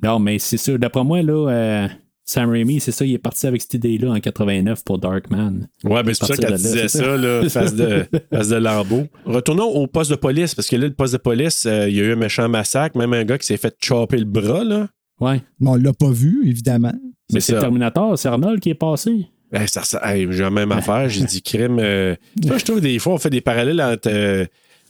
Non, 0.03 0.19
mais 0.19 0.39
c'est 0.39 0.57
sûr. 0.57 0.79
D'après 0.79 1.05
moi, 1.05 1.23
là, 1.23 1.49
euh, 1.51 1.89
Sam 2.25 2.51
Raimi, 2.51 2.79
c'est 2.81 2.93
ça, 2.93 3.05
il 3.05 3.15
est 3.15 3.19
parti 3.19 3.47
avec 3.47 3.61
cette 3.63 3.75
idée-là 3.75 4.13
en 4.13 4.21
89 4.21 4.85
pour 4.85 4.99
Darkman. 4.99 5.69
Ouais, 5.85 6.03
ben 6.05 6.15
c'est 6.15 6.21
pour 6.21 6.29
ça 6.29 6.37
qu'elle 6.37 6.55
disait 6.57 6.87
ça, 6.89 6.99
ça. 7.01 7.17
là, 7.17 7.43
face 7.49 7.75
de, 7.75 8.07
face 8.33 8.49
de 8.49 8.57
lambeau. 8.57 9.09
Retournons 9.25 9.65
au 9.67 9.87
poste 9.89 10.11
de 10.11 10.17
police, 10.17 10.55
parce 10.55 10.69
que 10.69 10.77
là, 10.77 10.87
le 10.87 10.95
poste 10.95 11.15
de 11.15 11.19
police, 11.19 11.67
euh, 11.67 11.89
il 11.89 11.97
y 11.97 12.01
a 12.01 12.05
eu 12.05 12.13
un 12.13 12.17
méchant 12.17 12.49
massacre, 12.49 12.97
même 12.97 13.13
un 13.13 13.25
gars 13.25 13.39
qui 13.39 13.47
s'est 13.47 13.57
fait 13.57 13.75
chopper 13.83 14.19
le 14.19 14.25
bras, 14.25 14.63
là. 14.63 14.89
Ouais. 15.21 15.43
Mais 15.61 15.71
on 15.71 15.75
l'a 15.75 15.93
pas 15.93 16.11
vu, 16.11 16.49
évidemment. 16.49 16.95
Mais 17.33 17.41
C'est. 17.41 17.59
Terminator, 17.59 18.17
c'est 18.19 18.29
Arnold 18.29 18.61
qui 18.61 18.71
est 18.71 18.75
passé. 18.75 19.27
Ben, 19.51 19.67
ça, 19.67 19.83
ça- 19.83 20.01
hey, 20.15 20.27
j'ai 20.31 20.43
la 20.43 20.51
même 20.51 20.73
affaire, 20.73 21.09
j'ai 21.09 21.25
dit 21.25 21.43
crime. 21.43 21.79
euh, 21.81 22.15
ça, 22.47 22.57
je 22.57 22.65
trouve 22.65 22.81
des 22.81 22.99
fois, 22.99 23.15
on 23.15 23.19
fait 23.19 23.31
des 23.31 23.41
parallèles 23.41 23.83
entre, 23.83 24.09
euh, 24.11 24.47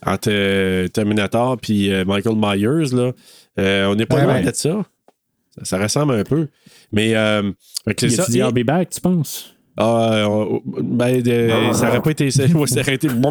entre 0.06 0.28
euh, 0.30 0.86
Terminator 0.88 1.56
et 1.68 2.04
Michael 2.04 2.36
Myers, 2.36 2.94
là. 2.94 3.12
Euh, 3.58 3.86
on 3.86 3.94
n'est 3.96 4.06
pas 4.06 4.16
Ouais, 4.16 4.24
loin 4.24 4.34
ouais. 4.34 4.42
de 4.44 4.54
ça. 4.54 4.84
Ça. 5.58 5.64
ça 5.64 5.78
ressemble 5.82 6.14
un 6.14 6.24
peu. 6.24 6.48
Mais, 6.92 7.14
euh, 7.14 7.50
c'est 7.98 8.08
ça. 8.16 8.24
I'll 8.38 8.52
be 8.52 8.64
back, 8.66 8.90
tu 8.90 9.00
penses? 9.00 9.54
Ah, 9.74 10.26
euh, 10.28 10.58
ben, 10.82 11.22
de- 11.22 11.48
ça 11.72 11.88
aurait 11.88 12.02
pas 12.02 12.10
été. 12.10 12.30
Ça 12.30 12.42
aurait 12.42 12.94
été. 12.94 13.08
ben, 13.08 13.30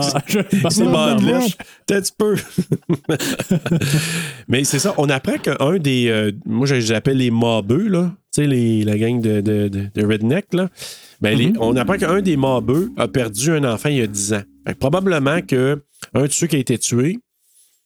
C'est 0.70 0.84
Bandlish. 0.84 1.56
Peut-être 1.86 2.06
tu 2.06 2.12
peux. 2.16 2.36
Mais 4.48 4.64
c'est 4.64 4.78
ça, 4.78 4.94
on 4.98 5.08
apprend 5.10 5.36
qu'un 5.38 5.76
des. 5.78 6.08
euh, 6.08 6.32
moi, 6.46 6.66
je 6.66 6.74
les 6.76 6.92
appelle 6.92 7.18
les 7.18 7.30
mobeux, 7.30 7.88
là. 7.88 8.12
Tu 8.34 8.42
sais, 8.42 8.46
les- 8.46 8.82
la 8.84 8.96
gang 8.96 9.20
de, 9.20 9.40
de, 9.42 9.68
de, 9.68 9.88
de 9.94 10.06
redneck, 10.06 10.46
là. 10.54 10.68
Ben, 11.20 11.36
les- 11.36 11.52
on 11.60 11.76
apprend 11.76 11.96
qu'un 11.96 12.20
des 12.22 12.36
mobeux 12.36 12.90
a 12.96 13.08
perdu 13.08 13.50
un 13.52 13.64
enfant 13.64 13.88
il 13.90 13.98
y 13.98 14.02
a 14.02 14.06
10 14.06 14.32
ans. 14.32 14.42
Fait 14.66 14.72
que 14.74 14.78
probablement 14.78 15.40
que 15.42 15.82
un 16.14 16.22
de 16.22 16.28
ceux 16.32 16.46
qui 16.46 16.56
a 16.56 16.58
été 16.58 16.78
tué, 16.78 17.18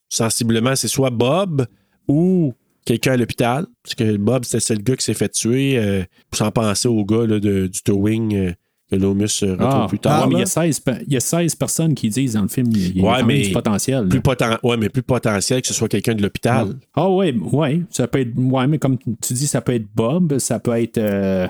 sensiblement, 0.09 0.77
c'est 0.77 0.89
soit 0.89 1.11
Bob 1.11 1.67
ou 2.09 2.53
quelqu'un 2.85 3.13
à 3.13 3.17
l'hôpital. 3.17 3.67
Parce 3.83 3.95
que 3.95 4.17
Bob, 4.17 4.45
c'était 4.45 4.57
le 4.59 4.61
seul 4.61 4.79
gars 4.83 4.97
qui 4.97 5.05
s'est 5.05 5.15
fait 5.15 5.29
tuer, 5.29 5.79
euh, 5.79 6.03
sans 6.33 6.51
penser 6.51 6.89
au 6.89 7.05
gars 7.05 7.27
là, 7.27 7.41
de- 7.41 7.67
du 7.67 7.81
towing 7.83 8.35
euh, 8.37 8.53
que 8.91 8.95
Lomus 8.97 9.43
euh, 9.43 9.53
retrouve 9.53 9.69
Ah, 9.69 9.87
plus 9.89 9.99
tard. 9.99 10.29
mais 10.29 10.37
il 10.37 10.39
y, 10.39 10.43
a 10.43 10.47
16, 10.47 10.79
pe- 10.81 11.03
il 11.09 11.13
y 11.13 11.17
a 11.17 11.21
16 11.21 11.57
personnes 11.57 11.95
qui 11.97 12.09
disent 12.09 12.35
dans 12.35 12.43
le 12.43 12.49
film 12.49 12.69
il 12.73 12.99
y 12.99 13.01
a 13.01 13.11
Ouais, 13.11 13.23
mais 13.25 13.41
du 13.41 13.51
potentiel. 13.51 14.07
Plus 14.09 14.21
poten- 14.21 14.59
ouais, 14.63 14.77
mais 14.77 14.89
plus 14.89 15.03
potentiel 15.03 15.61
que 15.61 15.67
ce 15.67 15.75
soit 15.75 15.89
quelqu'un 15.89 16.15
de 16.15 16.23
l'hôpital. 16.23 16.77
Ah 16.95 17.11
ouais, 17.11 17.35
ouais, 17.53 17.83
ça 17.91 18.07
peut 18.07 18.21
être 18.21 18.39
ouais, 18.39 18.67
mais 18.69 18.79
comme 18.79 18.97
tu 18.99 19.33
dis 19.35 19.49
ça 19.49 19.61
peut 19.61 19.75
être 19.75 19.87
Bob, 19.95 20.39
ça 20.39 20.61
peut 20.61 20.81
être 20.81 20.99
euh, 20.99 21.49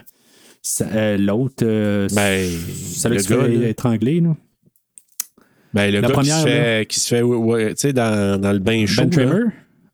ça- 0.63 0.87
euh, 0.95 1.19
l'autre 1.19 1.63
euh, 1.63 2.09
Ben, 2.15 2.49
ça 2.95 3.11
le 3.11 3.17
gars, 3.17 3.23
fait 3.23 3.49
là. 3.55 3.69
étranglé 3.69 4.21
là. 4.23 4.35
Ben, 5.77 5.93
le 5.93 6.01
La 6.01 6.09
gars 6.09 6.15
première, 6.15 6.37
qui 6.37 6.41
se 6.43 6.47
fait, 6.49 6.87
qui 6.89 7.01
se 7.01 7.09
fait 7.09 7.23
ouais, 7.23 7.37
ouais, 7.37 7.69
tu 7.75 7.81
sais, 7.83 7.93
dans, 7.93 8.41
dans 8.41 8.53
le 8.53 8.59
bain 8.59 8.85
chaud. 8.87 9.05
Ben 9.07 9.11
là. 9.21 9.27
Trimmer? 9.27 9.45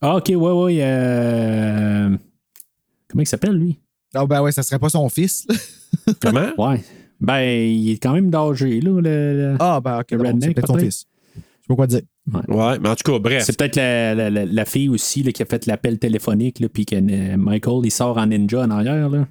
Ah 0.00 0.16
OK, 0.16 0.28
ouais 0.28 0.36
ouais, 0.36 0.78
euh, 0.80 2.09
comment 3.09 3.22
il 3.22 3.26
s'appelle 3.26 3.52
lui? 3.56 3.78
Ah, 4.14 4.26
ben 4.26 4.42
ouais, 4.42 4.52
ça 4.52 4.62
serait 4.62 4.78
pas 4.78 4.88
son 4.88 5.09
fils. 5.09 5.46
Comment? 6.20 6.48
Ouais. 6.59 6.80
Ben, 7.20 7.40
il 7.42 7.90
est 7.92 7.98
quand 8.02 8.12
même 8.14 8.30
d'âgé, 8.30 8.80
là. 8.80 8.90
Le, 8.90 9.00
le- 9.00 9.56
Ah, 9.60 9.80
ben 9.82 10.00
ok, 10.00 10.16
bon, 10.16 10.38
c'est 10.40 10.54
peut-être 10.54 10.66
son 10.66 10.78
fils. 10.78 11.06
Je 11.36 11.40
sais 11.40 11.44
pas 11.68 11.74
quoi 11.76 11.86
dire. 11.86 12.00
Ouais, 12.48 12.78
mais 12.80 12.88
en 12.88 12.94
tout 12.96 13.10
cas, 13.12 13.18
bref. 13.18 13.44
C'est 13.44 13.56
peut-être 13.56 13.76
la, 13.76 14.14
la- 14.14 14.30
la- 14.30 14.44
la 14.44 14.64
fille 14.64 14.88
aussi 14.88 15.22
là, 15.22 15.30
qui 15.32 15.42
a 15.42 15.46
fait 15.46 15.66
l'appel 15.66 15.98
téléphonique, 15.98 16.60
là, 16.60 16.68
puis 16.68 16.84
que 16.84 16.96
euh, 16.96 17.36
Michael, 17.36 17.80
il 17.84 17.90
sort 17.90 18.18
en 18.18 18.26
ninja 18.26 18.60
en 18.62 18.70
arrière, 18.70 19.09
là. 19.09 19.26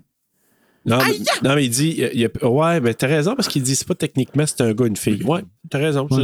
Non, 0.85 0.97
mais, 0.97 1.47
non, 1.47 1.55
mais 1.55 1.65
il 1.65 1.69
dit. 1.69 2.01
il 2.13 2.29
ouais, 2.43 2.79
ben 2.79 2.93
t'as 2.93 3.07
raison 3.07 3.35
parce 3.35 3.47
qu'il 3.47 3.61
dit 3.61 3.75
c'est 3.75 3.87
pas 3.87 3.93
techniquement 3.95 4.45
c'est 4.47 4.61
un 4.61 4.73
gars 4.73 4.87
une 4.87 4.95
fille. 4.95 5.23
Ouais, 5.23 5.41
t'as 5.69 5.77
raison. 5.77 6.07
Ouais. 6.09 6.23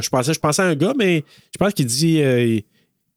je, 0.00 0.08
pensais, 0.10 0.34
je 0.34 0.38
pensais 0.38 0.62
à 0.62 0.66
un 0.66 0.74
gars, 0.74 0.92
mais 0.98 1.24
je 1.54 1.58
pense 1.58 1.72
qu'il 1.72 1.86
dit 1.86 2.20
euh, 2.20 2.58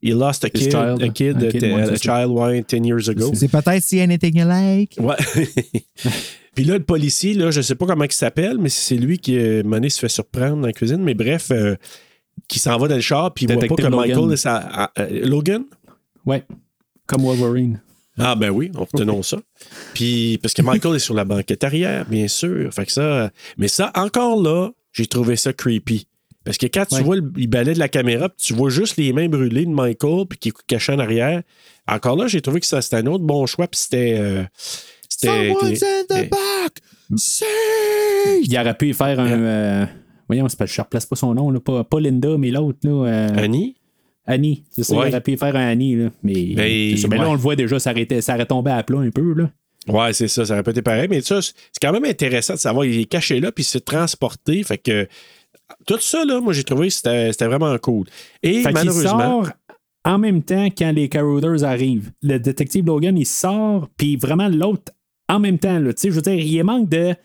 he 0.01 0.09
lost 0.13 0.45
a 0.45 0.47
His 0.47 0.51
kid, 0.51 0.71
child. 0.71 1.03
a 1.03 1.09
kid, 1.09 1.35
Un 1.37 1.47
a, 1.47 1.51
kid, 1.51 2.01
child, 2.01 2.27
ouais, 2.29 2.63
10 2.65 2.77
years 2.87 3.09
ago. 3.09 3.31
C'est 3.35 3.49
peut-être 3.49 3.83
si 3.83 3.99
anything 3.99 4.37
you 4.39 4.47
like. 4.47 4.95
Ouais. 4.99 5.15
Puis 6.55 6.65
là, 6.65 6.77
le 6.77 6.83
policier, 6.83 7.33
là, 7.33 7.49
je 7.51 7.61
sais 7.61 7.75
pas 7.75 7.85
comment 7.85 8.03
il 8.03 8.11
s'appelle, 8.11 8.57
mais 8.57 8.67
c'est 8.69 8.95
lui 8.97 9.19
qui, 9.19 9.37
euh, 9.37 9.63
Mané 9.63 9.89
se 9.89 9.99
fait 9.99 10.09
surprendre 10.09 10.57
dans 10.61 10.67
la 10.67 10.73
cuisine. 10.73 11.01
Mais 11.01 11.13
bref, 11.13 11.49
euh, 11.51 11.75
qui 12.47 12.59
s'en 12.59 12.77
va 12.77 12.87
dans 12.89 12.95
le 12.95 13.01
char, 13.01 13.33
puis 13.33 13.45
il 13.45 13.53
voit 13.53 13.61
pas 13.67 13.75
que 13.75 13.81
Logan. 13.83 13.99
Michael 13.99 14.33
est 14.33 14.37
sa- 14.37 14.91
Logan? 15.23 15.63
Ouais. 16.25 16.43
Comme 17.05 17.21
Wolverine. 17.23 17.81
Ah 18.17 18.35
ben 18.35 18.49
oui, 18.49 18.71
on 18.75 18.83
retenons 18.83 19.23
ça. 19.23 19.37
Puis 19.93 20.37
parce 20.41 20.53
que 20.53 20.61
Michael 20.61 20.95
est 20.97 20.99
sur 20.99 21.13
la 21.13 21.23
banquette 21.25 21.63
arrière, 21.63 22.05
bien 22.09 22.27
sûr. 22.27 22.73
Fait 22.73 22.85
que 22.85 22.91
ça, 22.91 23.31
mais 23.57 23.67
ça 23.67 23.91
encore 23.95 24.41
là, 24.41 24.69
j'ai 24.91 25.05
trouvé 25.07 25.35
ça 25.37 25.53
creepy. 25.53 26.07
Parce 26.43 26.57
que 26.57 26.65
quand 26.65 26.85
tu 26.85 26.95
Ouais. 26.95 27.03
vois 27.03 27.15
le, 27.17 27.31
il 27.37 27.47
balaie 27.47 27.73
de 27.73 27.79
la 27.79 27.87
caméra, 27.87 28.27
puis 28.27 28.47
tu 28.47 28.53
vois 28.53 28.69
juste 28.71 28.97
les 28.97 29.13
mains 29.13 29.29
brûlées 29.29 29.65
de 29.65 29.71
Michael, 29.71 30.25
puis 30.27 30.39
qui 30.39 30.49
est 30.49 30.53
caché 30.67 30.91
en 30.91 30.99
arrière. 30.99 31.41
Encore 31.87 32.15
là, 32.17 32.27
j'ai 32.27 32.41
trouvé 32.41 32.59
que 32.59 32.65
ça 32.65 32.81
c'était 32.81 32.97
un 32.97 33.05
autre 33.05 33.23
bon 33.23 33.45
choix, 33.45 33.67
puis 33.67 33.79
c'était, 33.79 34.17
euh, 34.19 34.43
c'était. 35.07 35.49
Someone's 35.53 35.83
in 35.83 36.03
the 36.09 36.29
back! 36.29 36.73
Say! 37.15 37.45
Il 38.43 38.57
aurait 38.59 38.75
pu 38.77 38.93
faire 38.93 39.19
un. 39.19 39.27
euh, 39.29 39.85
voyons, 40.27 40.49
c'est 40.49 40.57
pas, 40.57 40.65
je 40.65 40.79
ne 40.79 40.83
replace 40.83 41.05
pas 41.05 41.15
son 41.15 41.33
nom, 41.33 41.49
là, 41.51 41.59
pas, 41.59 41.83
pas 41.83 41.99
Linda, 41.99 42.37
mais 42.37 42.49
l'autre, 42.51 42.79
là. 42.83 43.07
euh, 43.07 43.29
Annie? 43.37 43.75
Annie. 44.31 44.63
C'est 44.71 44.83
ça, 44.83 44.95
Ouais. 44.95 45.07
il 45.07 45.09
aurait 45.09 45.21
pu 45.21 45.37
faire 45.37 45.55
un 45.55 45.67
Annie, 45.67 45.95
là. 45.95 46.09
Mais, 46.23 46.53
Ben, 46.55 46.91
c'est 46.95 47.01
ça. 47.03 47.07
Mais 47.07 47.17
là, 47.17 47.29
on 47.29 47.33
le 47.33 47.39
voit 47.39 47.55
déjà, 47.55 47.79
ça 47.79 47.91
aurait, 47.91 48.07
ça 48.21 48.35
aurait 48.35 48.45
tombé 48.45 48.71
à 48.71 48.81
plat 48.83 48.99
un 48.99 49.09
peu, 49.11 49.33
là. 49.33 49.49
Ouais, 49.87 50.13
c'est 50.13 50.27
ça, 50.27 50.45
ça 50.45 50.53
aurait 50.53 50.63
pas 50.63 50.71
été 50.71 50.81
pareil. 50.81 51.07
Mais 51.09 51.21
ça, 51.21 51.41
c'est 51.41 51.53
quand 51.81 51.91
même 51.91 52.05
intéressant 52.05 52.53
de 52.53 52.59
savoir, 52.59 52.85
il 52.85 52.99
est 52.99 53.05
caché 53.05 53.39
là, 53.39 53.51
puis 53.51 53.63
il 53.63 53.67
s'est 53.67 53.79
transporté. 53.79 54.61
Fait 54.63 54.77
que 54.77 55.07
tout 55.87 55.97
ça, 55.99 56.23
là, 56.25 56.39
moi, 56.39 56.53
j'ai 56.53 56.63
trouvé 56.63 56.87
que 56.87 56.93
c'était 56.93 57.31
c'était 57.31 57.47
vraiment 57.47 57.75
cool. 57.79 58.05
Et 58.43 58.61
Fait 58.61 58.71
malheureusement. 58.71 59.43
sort 59.43 59.49
en 60.05 60.17
même 60.17 60.41
temps 60.43 60.65
quand 60.75 60.91
les 60.91 61.09
Carouders 61.09 61.63
arrivent. 61.63 62.11
Le 62.21 62.37
détective 62.39 62.85
Logan, 62.85 63.17
il 63.17 63.25
sort, 63.25 63.87
puis 63.97 64.15
vraiment 64.17 64.47
l'autre 64.49 64.91
en 65.29 65.39
même 65.39 65.57
temps. 65.59 65.79
Là, 65.79 65.93
Tu 65.93 66.01
sais, 66.01 66.09
je 66.09 66.15
veux 66.15 66.21
dire, 66.21 66.33
il 66.39 66.63
manque 66.63 66.89
de 66.89 67.15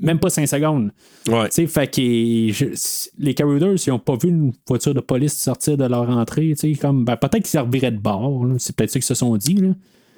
même 0.00 0.18
pas 0.18 0.30
5 0.30 0.46
secondes. 0.46 0.90
Ouais. 1.28 1.48
Tu 1.48 1.54
sais, 1.54 1.66
fait 1.66 1.86
que 1.86 2.00
je- 2.00 3.08
les 3.18 3.34
Carouders, 3.34 3.74
ils 3.86 3.90
n'ont 3.90 3.98
pas 3.98 4.16
vu 4.16 4.28
une 4.30 4.52
voiture 4.66 4.94
de 4.94 5.00
police 5.00 5.34
sortir 5.38 5.76
de 5.76 5.84
leur 5.84 6.08
entrée. 6.10 6.54
tu 6.58 6.72
sais, 6.74 6.80
Comme, 6.80 7.04
ben, 7.04 7.16
peut-être 7.16 7.42
qu'ils 7.42 7.46
serviraient 7.46 7.90
de 7.92 7.98
bord. 7.98 8.44
C'est 8.58 8.74
peut-être 8.74 8.90
ça 8.90 8.98
qu'ils 8.98 9.04
se 9.04 9.14
sont 9.14 9.36
dit. 9.36 9.54
Là. 9.54 9.68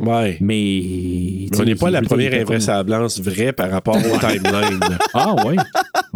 Ouais. 0.00 0.38
Mais. 0.40 1.48
Mais 1.52 1.60
on 1.60 1.64
n'est 1.64 1.74
pas 1.74 1.90
la 1.90 2.00
première 2.02 2.32
invraisemblance 2.34 3.20
vraie 3.20 3.52
par 3.52 3.70
rapport 3.70 3.96
au 3.96 4.18
timeline. 4.18 4.80
Ah, 5.14 5.34
ouais. 5.46 5.56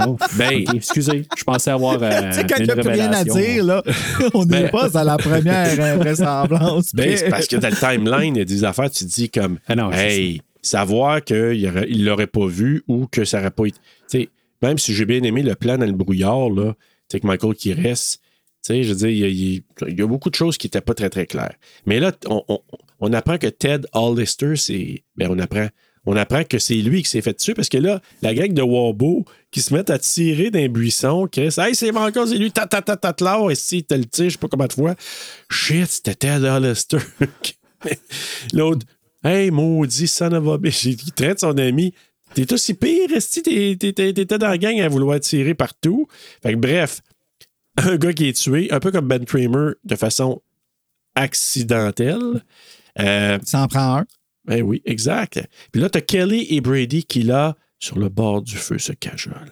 Oh, 0.06 0.16
Ben- 0.38 0.64
excusez, 0.74 1.22
je 1.36 1.44
pensais 1.44 1.70
avoir. 1.70 1.98
euh, 2.02 2.20
Tu 2.32 2.36
sais, 2.38 2.46
quand 2.46 2.56
il 2.58 2.64
n'y 2.64 2.70
a 2.70 2.76
plus 2.76 2.88
rien 2.88 3.12
à 3.12 3.24
dire, 3.24 3.64
là, 3.64 3.82
on 4.34 4.44
n'est 4.44 4.62
Ben- 4.62 4.70
pas 4.70 4.98
à 4.98 5.04
la 5.04 5.16
première 5.18 5.78
invraisemblance. 5.80 6.94
Ben, 6.94 7.16
c'est 7.16 7.28
parce 7.28 7.46
que 7.46 7.56
dans 7.56 7.68
le 7.68 7.76
timeline, 7.76 8.36
il 8.36 8.38
y 8.38 8.42
a 8.42 8.44
des 8.44 8.64
affaires, 8.64 8.90
tu 8.90 9.04
dis 9.04 9.28
comme 9.30 9.58
Ah 9.68 9.74
non, 9.76 9.90
Hey, 9.92 10.40
savoir 10.66 11.22
qu'il 11.24 11.36
ne 11.62 12.04
l'aurait 12.04 12.26
pas 12.26 12.46
vu 12.46 12.82
ou 12.88 13.06
que 13.06 13.24
ça 13.24 13.38
n'aurait 13.38 13.50
pas 13.50 13.66
été. 13.66 13.78
Tu 14.10 14.28
même 14.62 14.78
si 14.78 14.94
j'ai 14.94 15.04
bien 15.04 15.22
aimé 15.22 15.42
le 15.42 15.54
plan 15.54 15.76
dans 15.78 15.86
le 15.86 15.92
brouillard, 15.92 16.48
là, 16.50 16.74
tu 17.08 17.20
que 17.20 17.26
Michael 17.26 17.54
qui 17.54 17.72
reste. 17.72 18.20
Tu 18.64 18.82
je 18.82 18.88
veux 18.90 18.94
dire, 18.96 19.08
il 19.08 19.18
y, 19.18 19.24
a, 19.24 19.28
il 19.88 19.98
y 19.98 20.02
a- 20.02 20.06
beaucoup 20.06 20.28
de 20.30 20.34
choses 20.34 20.58
qui 20.58 20.66
n'étaient 20.66 20.80
pas 20.80 20.94
très, 20.94 21.08
très 21.10 21.26
claires. 21.26 21.54
Mais 21.86 22.00
là, 22.00 22.10
on, 22.26 22.42
on- 22.48 22.60
on 23.00 23.12
apprend 23.12 23.38
que 23.38 23.46
Ted 23.46 23.86
Hollister, 23.92 24.56
c'est. 24.56 25.04
Ben, 25.16 25.28
on 25.30 25.38
apprend. 25.38 25.68
On 26.08 26.16
apprend 26.16 26.44
que 26.44 26.58
c'est 26.60 26.76
lui 26.76 27.02
qui 27.02 27.10
s'est 27.10 27.20
fait 27.20 27.34
tuer 27.34 27.52
parce 27.52 27.68
que 27.68 27.78
là, 27.78 28.00
la 28.22 28.32
gang 28.32 28.52
de 28.52 28.62
Wabo 28.62 29.24
qui 29.50 29.60
se 29.60 29.74
mettent 29.74 29.90
à 29.90 29.98
tirer 29.98 30.50
d'un 30.52 30.68
buisson, 30.68 31.26
Chris, 31.30 31.54
hey, 31.58 31.74
c'est 31.74 31.90
Michael, 31.90 32.28
c'est 32.28 32.38
lui, 32.38 32.52
ta 32.52 32.64
ta 32.66 32.80
ta 32.80 32.96
ta 32.96 33.12
là, 33.24 33.48
et 33.50 33.56
si 33.56 33.82
t'as 33.82 33.96
le 33.96 34.04
tir, 34.04 34.26
je 34.26 34.30
sais 34.30 34.38
pas 34.38 34.46
combien 34.48 34.68
de 34.68 34.72
fois. 34.72 34.94
Shit, 35.50 35.86
c'était 35.88 36.14
Ted 36.14 36.46
Hollister. 36.48 36.98
L'autre, 38.52 38.86
hey, 39.26 39.50
maudit 39.50 40.08
son 40.08 40.32
of 40.32 40.46
a 40.48 40.58
bitch. 40.58 40.84
Il 40.84 41.12
traite 41.12 41.40
son 41.40 41.56
ami. 41.58 41.92
T'es 42.34 42.52
aussi 42.52 42.74
pire, 42.74 43.10
Esti, 43.14 43.42
t'es- 43.42 43.76
t'es- 43.78 43.92
t'es- 43.92 44.12
t'étais 44.12 44.38
dans 44.38 44.48
la 44.48 44.58
gang 44.58 44.78
à 44.80 44.88
vouloir 44.88 45.20
tirer 45.20 45.54
partout. 45.54 46.06
Fait 46.42 46.52
que 46.52 46.58
bref, 46.58 47.00
un 47.76 47.96
gars 47.96 48.12
qui 48.12 48.28
est 48.28 48.32
tué, 48.32 48.70
un 48.72 48.80
peu 48.80 48.90
comme 48.90 49.06
Ben 49.08 49.24
Kramer, 49.24 49.72
de 49.84 49.96
façon 49.96 50.42
accidentelle. 51.14 52.42
Euh, 52.98 53.38
Ça 53.44 53.62
en 53.62 53.68
prend 53.68 53.98
un. 53.98 54.06
ben 54.44 54.62
oui, 54.62 54.82
exact. 54.84 55.40
Puis 55.72 55.80
là, 55.80 55.88
t'as 55.90 56.00
Kelly 56.00 56.46
et 56.50 56.60
Brady 56.60 57.04
qui, 57.04 57.22
là, 57.22 57.56
sur 57.78 57.98
le 57.98 58.08
bord 58.08 58.42
du 58.42 58.56
feu, 58.56 58.78
se 58.78 58.92
cajolent. 58.92 59.50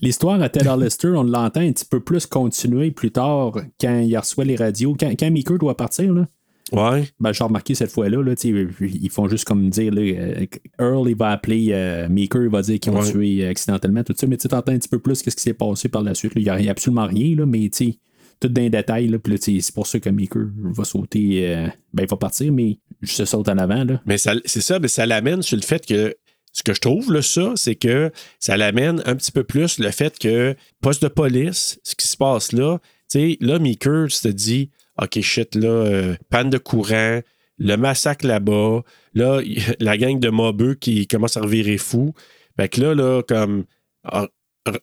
L'histoire 0.00 0.40
à 0.42 0.48
Ted 0.48 0.68
Hollister, 0.68 1.08
on 1.08 1.22
l'entend 1.22 1.60
un 1.60 1.72
petit 1.72 1.84
peu 1.84 2.00
plus 2.00 2.26
continuer 2.26 2.90
plus 2.90 3.10
tard 3.10 3.52
quand 3.80 4.00
il 4.00 4.16
reçoit 4.18 4.44
les 4.44 4.56
radios. 4.56 4.96
Quand, 4.98 5.10
quand 5.18 5.30
Meeker 5.30 5.58
doit 5.58 5.76
partir, 5.76 6.12
là, 6.12 6.26
Ouais. 6.72 7.08
Ben, 7.20 7.32
j'ai 7.32 7.44
remarqué 7.44 7.74
cette 7.74 7.90
fois-là, 7.90 8.22
là, 8.22 8.34
ils 8.42 9.10
font 9.10 9.28
juste 9.28 9.44
comme 9.44 9.68
dire, 9.68 9.92
là, 9.92 10.00
euh, 10.00 10.46
Earl, 10.78 11.08
il 11.08 11.16
va 11.16 11.30
appeler 11.30 11.68
euh, 11.70 12.08
Maker, 12.08 12.42
il 12.42 12.48
va 12.48 12.62
dire 12.62 12.80
qu'ils 12.80 12.92
ont 12.92 13.00
Ouais. 13.00 13.10
tué 13.10 13.44
euh, 13.44 13.50
accidentellement, 13.50 14.02
tout 14.02 14.14
ça, 14.16 14.26
mais 14.26 14.36
tu 14.38 14.48
t'entends 14.48 14.72
un 14.72 14.78
petit 14.78 14.88
peu 14.88 14.98
plus 14.98 15.22
qu'est-ce 15.22 15.36
qui 15.36 15.42
s'est 15.42 15.54
passé 15.54 15.88
par 15.88 16.02
la 16.02 16.14
suite. 16.14 16.32
Il 16.36 16.42
n'y 16.42 16.48
a, 16.48 16.70
absolument 16.70 17.06
rien, 17.06 17.36
là, 17.36 17.44
mais 17.46 17.68
tu 17.68 17.92
sais, 17.92 17.98
tout 18.40 18.48
dans 18.48 18.62
les 18.62 18.70
détails, 18.70 19.08
là, 19.08 19.18
c'est 19.40 19.74
pour 19.74 19.86
ça 19.86 20.00
que 20.00 20.08
Maker 20.08 20.42
va 20.56 20.84
sauter, 20.84 21.54
euh, 21.54 21.66
ben, 21.92 22.04
il 22.04 22.08
va 22.08 22.16
partir, 22.16 22.50
mais 22.52 22.78
je 23.02 23.12
se 23.12 23.24
saute 23.26 23.48
en 23.48 23.58
avant, 23.58 23.84
là. 23.84 24.00
Mais 24.06 24.16
c'est 24.18 24.60
ça, 24.60 24.78
mais 24.78 24.88
ça 24.88 25.04
l'amène 25.06 25.42
sur 25.42 25.56
le 25.56 25.62
fait 25.62 25.84
que 25.86 26.14
ce 26.52 26.62
que 26.62 26.72
je 26.72 26.80
trouve, 26.80 27.12
là, 27.12 27.20
ça, 27.20 27.52
c'est 27.56 27.74
que 27.74 28.10
ça 28.38 28.56
l'amène 28.56 29.02
un 29.06 29.16
petit 29.16 29.32
peu 29.32 29.44
plus 29.44 29.78
le 29.78 29.90
fait 29.90 30.18
que 30.18 30.56
poste 30.80 31.02
de 31.02 31.08
police, 31.08 31.78
ce 31.82 31.94
qui 31.94 32.06
se 32.06 32.16
passe 32.16 32.52
là, 32.52 32.78
tu 33.10 33.18
sais, 33.18 33.36
là, 33.40 33.58
Meeker 33.58 34.10
se 34.10 34.28
dit 34.28 34.70
OK, 35.00 35.20
shit, 35.20 35.54
là, 35.54 35.68
euh, 35.68 36.14
panne 36.30 36.50
de 36.50 36.58
courant, 36.58 37.20
le 37.58 37.76
massacre 37.76 38.26
là-bas, 38.26 38.82
là, 39.14 39.40
la 39.80 39.96
gang 39.96 40.18
de 40.18 40.30
mobeux 40.30 40.74
qui 40.74 41.06
commence 41.06 41.36
à 41.36 41.40
revirer 41.40 41.78
fou. 41.78 42.14
Fait 42.56 42.68
que 42.68 42.80
là, 42.80 42.94
là, 42.94 43.22
comme 43.22 43.64
ah, 44.04 44.28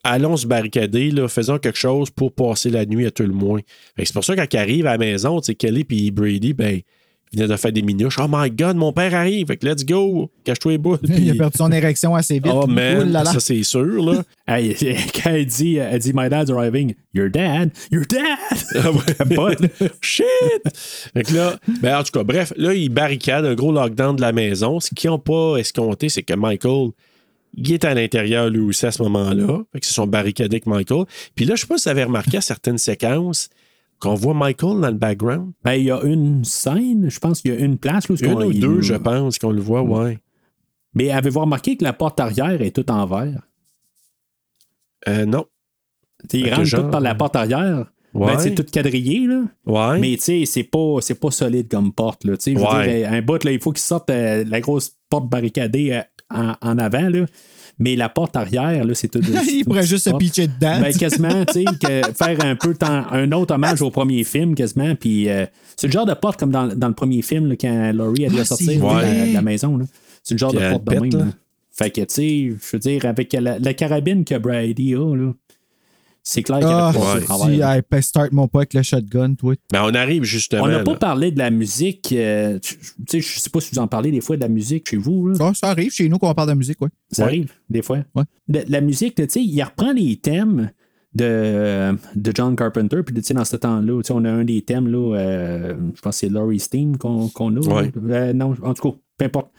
allons 0.04 0.36
se 0.36 0.46
barricader, 0.46 1.10
là, 1.10 1.28
faisons 1.28 1.58
quelque 1.58 1.78
chose 1.78 2.10
pour 2.10 2.34
passer 2.34 2.70
la 2.70 2.86
nuit 2.86 3.06
à 3.06 3.10
tout 3.10 3.22
le 3.24 3.32
moins. 3.32 3.60
C'est 3.98 4.12
pour 4.12 4.24
ça 4.24 4.36
quand 4.36 4.46
ils 4.52 4.86
à 4.86 4.92
la 4.92 4.98
maison, 4.98 5.40
tu 5.40 5.46
sais, 5.46 5.54
Kelly 5.54 5.86
et 5.90 6.10
Brady, 6.10 6.52
ben, 6.52 6.80
ils 7.32 7.38
venaient 7.38 7.50
de 7.50 7.56
faire 7.56 7.72
des 7.72 7.82
minouches. 7.82 8.18
Oh 8.18 8.26
my 8.28 8.50
God, 8.50 8.76
mon 8.76 8.92
père 8.92 9.14
arrive. 9.14 9.46
Fait 9.46 9.56
que 9.56 9.66
let's 9.66 9.86
go. 9.86 10.30
Cache-toi 10.44 10.72
les 10.72 10.78
boules. 10.78 10.98
Il 11.04 11.30
a 11.30 11.34
perdu 11.34 11.56
son 11.56 11.72
érection 11.72 12.14
assez 12.14 12.34
vite. 12.34 12.52
Oh 12.52 12.66
man, 12.66 13.10
là 13.10 13.24
là. 13.24 13.32
ça 13.32 13.40
c'est 13.40 13.62
sûr, 13.62 14.04
là. 14.04 14.22
Hey, 14.46 14.74
quand 15.14 15.30
elle 15.30 15.46
dit, 15.46 15.76
elle 15.76 15.98
dit 16.00 16.12
My 16.12 16.28
dad's 16.28 16.50
arriving, 16.50 16.94
Your 17.14 17.30
dad, 17.30 17.70
Your 17.90 18.04
dad! 18.06 18.58
Ah. 18.74 18.90
Shit! 20.00 20.26
Fait 21.14 21.22
que 21.22 21.34
là, 21.34 21.56
ben 21.80 21.98
en 21.98 22.02
tout 22.02 22.10
cas, 22.10 22.24
bref, 22.24 22.52
là, 22.56 22.74
ils 22.74 22.88
barricadent 22.88 23.46
un 23.46 23.54
gros 23.54 23.72
lockdown 23.72 24.16
de 24.16 24.20
la 24.20 24.32
maison. 24.32 24.80
Ce 24.80 24.90
qu'ils 24.94 25.10
n'ont 25.10 25.18
pas 25.18 25.56
escompté, 25.56 26.08
c'est 26.08 26.24
que 26.24 26.34
Michael, 26.34 26.90
il 27.54 27.72
est 27.72 27.84
à 27.84 27.94
l'intérieur 27.94 28.50
lui 28.50 28.60
aussi 28.60 28.84
à 28.84 28.92
ce 28.92 29.02
moment-là. 29.02 29.62
Fait 29.72 29.80
que 29.80 29.86
se 29.86 29.94
sont 29.94 30.06
barricadés 30.06 30.56
avec 30.56 30.66
Michael. 30.66 31.04
Puis 31.34 31.44
là, 31.44 31.54
je 31.54 31.62
sais 31.62 31.66
pas 31.66 31.78
si 31.78 31.84
vous 31.84 31.90
avez 31.90 32.04
remarqué 32.04 32.38
à 32.38 32.40
certaines 32.40 32.78
séquences 32.78 33.48
qu'on 34.02 34.14
voit 34.14 34.34
Michael 34.34 34.80
dans 34.80 34.88
le 34.90 34.96
background. 34.98 35.52
Ben, 35.64 35.74
il 35.74 35.84
y 35.84 35.90
a 35.90 36.02
une 36.02 36.44
scène, 36.44 37.08
je 37.08 37.18
pense 37.20 37.40
qu'il 37.40 37.54
y 37.54 37.56
a 37.56 37.60
une 37.60 37.78
place. 37.78 38.08
Là, 38.08 38.16
Une 38.20 38.42
ou 38.42 38.52
deux, 38.52 38.80
je 38.82 38.94
pense, 38.94 39.38
qu'on 39.38 39.52
le 39.52 39.60
voit, 39.60 39.82
ouais. 39.82 40.18
Mais 40.94 41.10
avez-vous 41.10 41.40
remarqué 41.40 41.76
que 41.76 41.84
la 41.84 41.92
porte 41.92 42.20
arrière 42.20 42.60
est 42.60 42.72
toute 42.74 42.90
en 42.90 43.06
verre? 43.06 43.42
Euh, 45.08 45.24
non. 45.26 45.46
T'sais, 46.28 46.38
il 46.38 46.44
Fait 46.44 46.50
que 46.50 46.54
rentre 46.56 46.66
genre- 46.68 46.84
tout 46.84 46.90
par 46.90 47.00
la 47.00 47.14
porte 47.14 47.36
arrière. 47.36 47.86
Ouais. 48.14 48.26
Ben, 48.34 48.38
c'est 48.38 48.54
tout 48.54 48.64
quadrillé, 48.70 49.26
là. 49.26 49.44
Ouais. 49.64 49.98
Mais 49.98 50.16
tu 50.16 50.22
sais, 50.22 50.44
c'est 50.44 50.64
pas, 50.64 50.96
c'est 51.00 51.18
pas 51.18 51.30
solide 51.30 51.68
comme 51.70 51.92
porte, 51.92 52.24
là. 52.24 52.36
Tu 52.36 52.54
sais, 52.54 52.60
Ouais. 52.60 53.04
un 53.06 53.22
bout, 53.22 53.42
là, 53.42 53.52
il 53.52 53.60
faut 53.60 53.72
qu'il 53.72 53.80
sorte 53.80 54.10
euh, 54.10 54.44
la 54.46 54.60
grosse 54.60 54.94
porte 55.08 55.28
barricadée 55.30 55.92
euh, 55.92 56.02
en, 56.30 56.54
en 56.60 56.78
avant, 56.78 57.08
là. 57.08 57.24
Mais 57.78 57.96
la 57.96 58.08
porte 58.08 58.36
arrière, 58.36 58.84
là, 58.84 58.94
c'est 58.94 59.08
tout. 59.12 59.20
Il 59.48 59.64
pourrait 59.64 59.86
juste 59.86 60.04
se 60.04 60.16
pitcher 60.16 60.46
dedans. 60.46 60.80
Ben, 60.80 60.92
quasiment, 60.92 61.44
tu 61.46 61.52
sais, 61.54 61.64
que 61.80 62.12
faire 62.14 62.44
un 62.44 62.54
peu 62.56 62.74
tant- 62.74 63.06
un 63.10 63.30
autre 63.32 63.54
hommage 63.54 63.82
au 63.82 63.90
premier 63.90 64.22
film, 64.24 64.54
quasiment. 64.54 64.94
Puis 64.94 65.28
euh, 65.28 65.46
c'est 65.76 65.86
le 65.88 65.92
genre 65.92 66.06
de 66.06 66.14
porte 66.14 66.38
comme 66.38 66.50
dans, 66.50 66.66
dans 66.68 66.88
le 66.88 66.94
premier 66.94 67.22
film, 67.22 67.48
là, 67.48 67.56
quand 67.56 67.92
Laurie 67.92 68.26
a 68.26 68.28
dû 68.28 68.36
Ah, 68.40 68.44
sortir 68.44 68.78
de 68.78 68.82
la, 68.86 68.92
vrai. 68.92 69.28
de 69.28 69.34
la 69.34 69.42
maison. 69.42 69.76
là. 69.78 69.84
C'est 70.22 70.34
le 70.34 70.38
genre 70.38 70.52
Puis 70.52 70.60
de 70.64 70.70
porte 70.70 70.84
de 70.84 70.90
pète, 70.90 71.14
même. 71.14 71.32
Fait 71.74 71.90
que, 71.90 72.02
tu 72.02 72.06
sais, 72.08 72.48
je 72.48 72.76
veux 72.76 72.78
dire, 72.78 73.06
avec 73.06 73.32
la, 73.32 73.58
la 73.58 73.74
carabine 73.74 74.24
que 74.26 74.36
Brady 74.36 74.94
a, 74.94 75.16
là, 75.16 75.32
c'est 76.22 76.42
clair 76.42 76.58
qu'il 76.58 76.68
Ah, 76.68 76.88
aurait 76.94 77.20
passé 77.20 77.32
au 77.32 77.48
si, 77.50 77.82
ben, 77.90 78.00
start 78.02 78.32
mon 78.32 78.46
pas 78.48 78.60
avec 78.60 78.74
le 78.74 78.82
shotgun, 78.82 79.34
toi. 79.34 79.54
Mais 79.72 79.78
on 79.80 79.88
arrive 79.94 80.22
justement. 80.24 80.64
On 80.64 80.68
n'a 80.68 80.80
pas 80.84 80.94
parlé 80.96 81.30
de 81.32 81.38
la 81.38 81.50
musique. 81.50 82.12
euh, 82.12 82.58
tu 82.60 82.76
sais, 83.08 83.20
je 83.20 83.38
sais 83.40 83.50
pas 83.50 83.60
si 83.60 83.74
vous 83.74 83.80
en 83.80 83.88
parlez 83.88 84.10
des 84.10 84.20
fois 84.20 84.36
de 84.36 84.42
la 84.42 84.48
musique 84.48 84.88
chez 84.88 84.96
vous. 84.96 85.28
là. 85.28 85.34
Ça, 85.34 85.52
ça 85.54 85.68
arrive 85.70 85.92
chez 85.92 86.08
nous 86.08 86.18
qu'on 86.18 86.32
parle 86.34 86.50
de 86.50 86.54
musique, 86.54 86.80
ouais. 86.80 86.88
Ça 87.10 87.22
Ouais. 87.22 87.28
arrive, 87.28 87.52
des 87.68 87.82
fois. 87.82 87.98
Ouais. 88.14 88.24
De- 88.48 88.64
la 88.68 88.80
musique, 88.80 89.14
tu 89.16 89.24
sais, 89.28 89.42
il 89.42 89.62
reprend 89.62 89.92
les 89.92 90.16
thèmes 90.16 90.70
de, 91.14 91.94
de 92.16 92.32
John 92.34 92.56
Carpenter. 92.56 93.02
Puis, 93.04 93.14
tu 93.16 93.22
sais, 93.22 93.34
dans 93.34 93.44
ce 93.44 93.56
temps-là, 93.56 94.00
tu 94.02 94.06
sais, 94.06 94.12
on 94.14 94.24
a 94.24 94.30
un 94.30 94.44
des 94.44 94.62
thèmes, 94.62 94.88
là, 94.88 95.16
euh, 95.16 95.74
je 95.94 96.00
pense 96.00 96.14
que 96.14 96.20
c'est 96.20 96.28
Laurie's 96.28 96.70
Theme 96.70 96.96
qu'on 96.96 97.28
qu'on 97.28 97.54
a. 97.56 97.60
Ouais. 97.60 97.92
Euh, 98.10 98.32
non, 98.32 98.54
en 98.62 98.74
tout 98.74 98.90
cas, 98.92 98.96
peu 99.18 99.24
importe. 99.26 99.50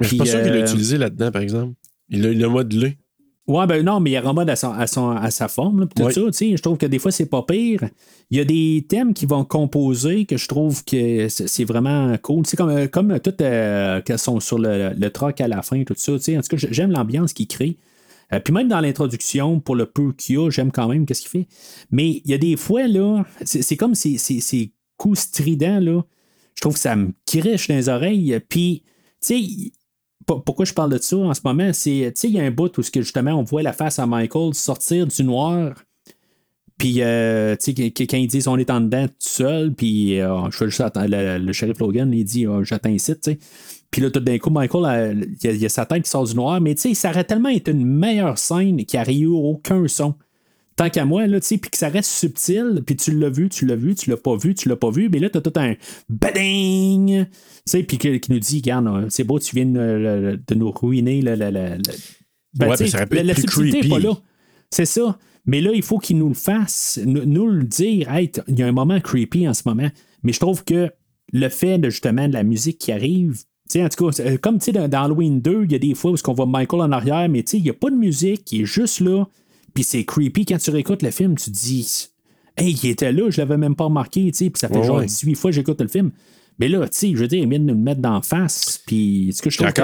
Mais 0.00 0.04
je 0.04 0.08
suis 0.08 0.16
pas 0.18 0.26
sûr 0.26 0.42
qu'il 0.42 0.50
l'a 0.52 0.58
euh, 0.58 0.62
utilisé 0.66 0.98
là-dedans, 0.98 1.30
par 1.30 1.40
exemple. 1.42 1.74
Il 2.10 2.22
l'a 2.22 2.30
il 2.30 2.38
l'a 2.40 2.48
modulé. 2.48 2.98
Ouais, 3.46 3.66
ben 3.66 3.84
non, 3.84 4.00
mais 4.00 4.12
il 4.12 4.18
remonte 4.18 4.48
à, 4.48 4.56
son, 4.56 4.72
à, 4.72 4.86
son- 4.86 5.10
à 5.10 5.30
sa 5.30 5.48
forme. 5.48 5.80
là, 5.80 5.86
tout 5.94 6.02
Ouais. 6.02 6.12
ça, 6.12 6.20
tu 6.22 6.32
sais, 6.32 6.56
je 6.56 6.62
trouve 6.62 6.78
que 6.78 6.86
des 6.86 6.98
fois, 6.98 7.10
c'est 7.10 7.26
pas 7.26 7.42
pire. 7.42 7.84
Il 8.30 8.38
y 8.38 8.40
a 8.40 8.44
des 8.44 8.86
thèmes 8.88 9.12
qui 9.12 9.26
vont 9.26 9.44
composer 9.44 10.24
que 10.24 10.38
je 10.38 10.48
trouve 10.48 10.82
que 10.84 11.28
c'est 11.28 11.64
vraiment 11.64 12.16
cool. 12.22 12.44
Tu 12.44 12.50
sais, 12.50 12.56
comme, 12.56 12.88
comme 12.88 13.20
toutes 13.20 13.42
euh, 13.42 14.00
qu'elles 14.00 14.18
sont 14.18 14.40
sur 14.40 14.58
le, 14.58 14.94
le 14.96 15.10
troc 15.10 15.42
à 15.42 15.48
la 15.48 15.60
fin, 15.60 15.84
tout 15.84 15.92
ça. 15.96 16.12
Tu 16.14 16.20
sais, 16.20 16.38
en 16.38 16.40
tout 16.40 16.56
cas, 16.56 16.66
j'aime 16.70 16.90
l'ambiance 16.90 17.34
qu'il 17.34 17.46
crée. 17.46 17.76
Euh, 18.32 18.40
puis 18.40 18.54
même 18.54 18.68
dans 18.68 18.80
l'introduction, 18.80 19.60
pour 19.60 19.76
le 19.76 19.84
peu 19.84 20.12
qu'il 20.14 20.36
y 20.36 20.38
a, 20.38 20.48
j'aime 20.48 20.72
quand 20.72 20.88
même 20.88 21.04
qu'est-ce 21.04 21.20
qu'il 21.20 21.30
fait. 21.42 21.46
Mais 21.90 22.22
il 22.24 22.30
y 22.30 22.32
a 22.32 22.38
des 22.38 22.56
fois, 22.56 22.88
là, 22.88 23.24
c'est 23.44 23.76
comme 23.76 23.94
ces, 23.94 24.16
ces, 24.16 24.40
ces 24.40 24.72
coups 24.96 25.18
stridents, 25.18 25.80
là. 25.80 26.02
Je 26.54 26.60
trouve 26.62 26.74
que 26.74 26.80
ça 26.80 26.96
me 26.96 27.10
crèche 27.26 27.68
dans 27.68 27.74
les 27.74 27.90
oreilles. 27.90 28.40
Puis, 28.48 28.82
tu 29.20 29.36
sais, 29.38 29.72
pourquoi 30.26 30.64
je 30.64 30.72
parle 30.72 30.90
de 30.92 30.98
ça 30.98 31.16
en 31.16 31.34
ce 31.34 31.40
moment, 31.44 31.70
il 31.86 32.30
y 32.30 32.38
a 32.40 32.42
un 32.42 32.50
bout 32.50 32.76
où 32.78 32.82
justement 32.82 33.32
on 33.32 33.42
voit 33.42 33.62
la 33.62 33.72
face 33.72 33.98
à 33.98 34.06
Michael 34.06 34.54
sortir 34.54 35.06
du 35.06 35.24
noir. 35.24 35.74
Puis, 36.76 37.02
euh, 37.02 37.54
tu 37.56 37.72
sais, 37.72 37.90
quand 37.92 38.16
ils 38.16 38.26
disent 38.26 38.48
on 38.48 38.56
est 38.56 38.68
en 38.70 38.80
dedans 38.80 39.06
tout 39.06 39.14
seul, 39.20 39.72
puis 39.72 40.20
euh, 40.20 40.50
je 40.50 40.56
fais 40.56 40.64
juste 40.70 40.82
le, 40.96 41.38
le 41.38 41.52
shérif 41.52 41.78
Logan, 41.78 42.12
il 42.12 42.24
dit 42.24 42.46
euh, 42.46 42.64
j'attends 42.64 42.90
ici, 42.90 43.12
tu. 43.20 43.38
Puis 43.92 44.02
là, 44.02 44.10
tout 44.10 44.18
d'un 44.18 44.38
coup, 44.38 44.50
Michael, 44.50 44.84
euh, 44.84 45.24
il 45.44 45.56
y, 45.56 45.62
a- 45.64 45.66
a 45.66 45.68
sa 45.68 45.86
tête 45.86 46.02
qui 46.02 46.10
sort 46.10 46.24
du 46.24 46.34
noir, 46.34 46.60
mais 46.60 46.74
tu 46.74 46.80
sais, 46.82 46.94
ça 46.94 47.10
aurait 47.10 47.22
tellement 47.22 47.48
été 47.48 47.70
une 47.70 47.86
meilleure 47.86 48.38
scène 48.38 48.84
qui 48.84 48.96
n'aurait 48.96 49.16
eu 49.16 49.26
aucun 49.28 49.86
son. 49.86 50.14
Tant 50.76 50.90
qu'à 50.90 51.04
moi, 51.04 51.26
là, 51.26 51.38
tu 51.40 51.46
sais, 51.46 51.58
puis 51.58 51.70
que 51.70 51.76
ça 51.76 51.88
reste 51.88 52.10
subtil, 52.10 52.82
puis 52.84 52.96
tu 52.96 53.12
l'as 53.12 53.28
vu, 53.28 53.48
tu 53.48 53.64
l'as 53.64 53.76
vu, 53.76 53.94
tu 53.94 54.10
l'as 54.10 54.16
pas 54.16 54.36
vu, 54.36 54.54
tu 54.54 54.68
l'as 54.68 54.76
pas 54.76 54.90
vu, 54.90 55.08
mais 55.08 55.20
là, 55.20 55.30
t'as 55.30 55.40
tout 55.40 55.52
un 55.56 55.74
bading, 56.08 57.26
tu 57.26 57.30
sais, 57.64 57.82
puis 57.84 57.98
qui 57.98 58.32
nous 58.32 58.40
dit, 58.40 58.56
regarde, 58.56 59.06
c'est 59.08 59.24
beau, 59.24 59.38
tu 59.38 59.54
viens 59.54 59.66
de, 59.66 60.40
de 60.44 60.54
nous 60.54 60.70
ruiner 60.72 61.22
Ben, 61.22 62.68
Ouais, 62.68 62.76
ça 62.76 63.04
la, 63.10 63.22
la 63.22 63.34
plus 63.34 63.42
subtilité 63.42 63.82
n'est 63.82 63.88
pas 63.88 63.98
là. 63.98 64.16
C'est 64.70 64.86
ça. 64.86 65.18
Mais 65.46 65.60
là, 65.60 65.70
il 65.74 65.82
faut 65.82 65.98
qu'il 65.98 66.18
nous 66.18 66.28
le 66.28 66.34
fasse, 66.34 66.98
nous, 67.04 67.24
nous 67.24 67.46
le 67.48 67.64
dire. 67.64 68.10
Hey, 68.10 68.30
il 68.48 68.58
y 68.58 68.62
a 68.62 68.66
un 68.66 68.72
moment 68.72 69.00
creepy 69.00 69.46
en 69.46 69.54
ce 69.54 69.62
moment. 69.66 69.88
Mais 70.22 70.32
je 70.32 70.40
trouve 70.40 70.64
que 70.64 70.90
le 71.32 71.48
fait 71.48 71.78
de 71.78 71.90
justement 71.90 72.28
de 72.28 72.32
la 72.32 72.42
musique 72.42 72.78
qui 72.78 72.92
arrive, 72.92 73.42
tu 73.68 73.78
sais, 73.78 73.84
en 73.84 73.88
tout 73.88 74.10
cas, 74.10 74.36
comme 74.38 74.58
tu 74.58 74.66
sais, 74.66 74.72
dans, 74.72 74.88
dans 74.88 75.04
Halloween 75.04 75.40
2, 75.40 75.64
il 75.64 75.72
y 75.72 75.74
a 75.74 75.78
des 75.78 75.94
fois 75.94 76.12
où 76.12 76.16
on 76.26 76.32
voit 76.32 76.46
Michael 76.46 76.80
en 76.80 76.92
arrière, 76.92 77.28
mais 77.28 77.42
tu 77.42 77.52
sais, 77.52 77.58
il 77.58 77.64
n'y 77.64 77.70
a 77.70 77.74
pas 77.74 77.90
de 77.90 77.96
musique, 77.96 78.50
il 78.52 78.62
est 78.62 78.66
juste 78.66 79.00
là. 79.00 79.26
Puis 79.74 79.84
c'est 79.84 80.04
creepy. 80.04 80.46
Quand 80.46 80.58
tu 80.58 80.70
réécoutes 80.70 81.02
le 81.02 81.10
film, 81.10 81.36
tu 81.36 81.50
te 81.50 81.56
dis, 81.56 82.08
hey, 82.56 82.78
il 82.82 82.90
était 82.90 83.12
là, 83.12 83.28
je 83.30 83.38
l'avais 83.40 83.56
même 83.56 83.74
pas 83.74 83.84
remarqué, 83.84 84.30
tu 84.30 84.38
sais, 84.38 84.50
puis 84.50 84.58
ça 84.60 84.68
fait 84.68 84.78
Ouais, 84.78 84.84
genre 84.84 84.98
ouais. 84.98 85.06
18 85.06 85.34
fois 85.34 85.50
que 85.50 85.56
j'écoute 85.56 85.80
le 85.80 85.88
film. 85.88 86.10
Mais 86.60 86.68
là, 86.68 86.86
tu 86.88 86.96
sais, 86.96 87.10
je 87.10 87.16
veux 87.16 87.26
dire, 87.26 87.42
il 87.42 87.48
vient 87.48 87.58
de 87.58 87.64
nous 87.64 87.74
le 87.74 87.80
mettre 87.80 88.00
d'en 88.00 88.22
face, 88.22 88.80
puis 88.86 89.32
ce 89.34 89.42
que 89.42 89.50
je 89.50 89.58
trouve 89.58 89.72
que 89.72 89.82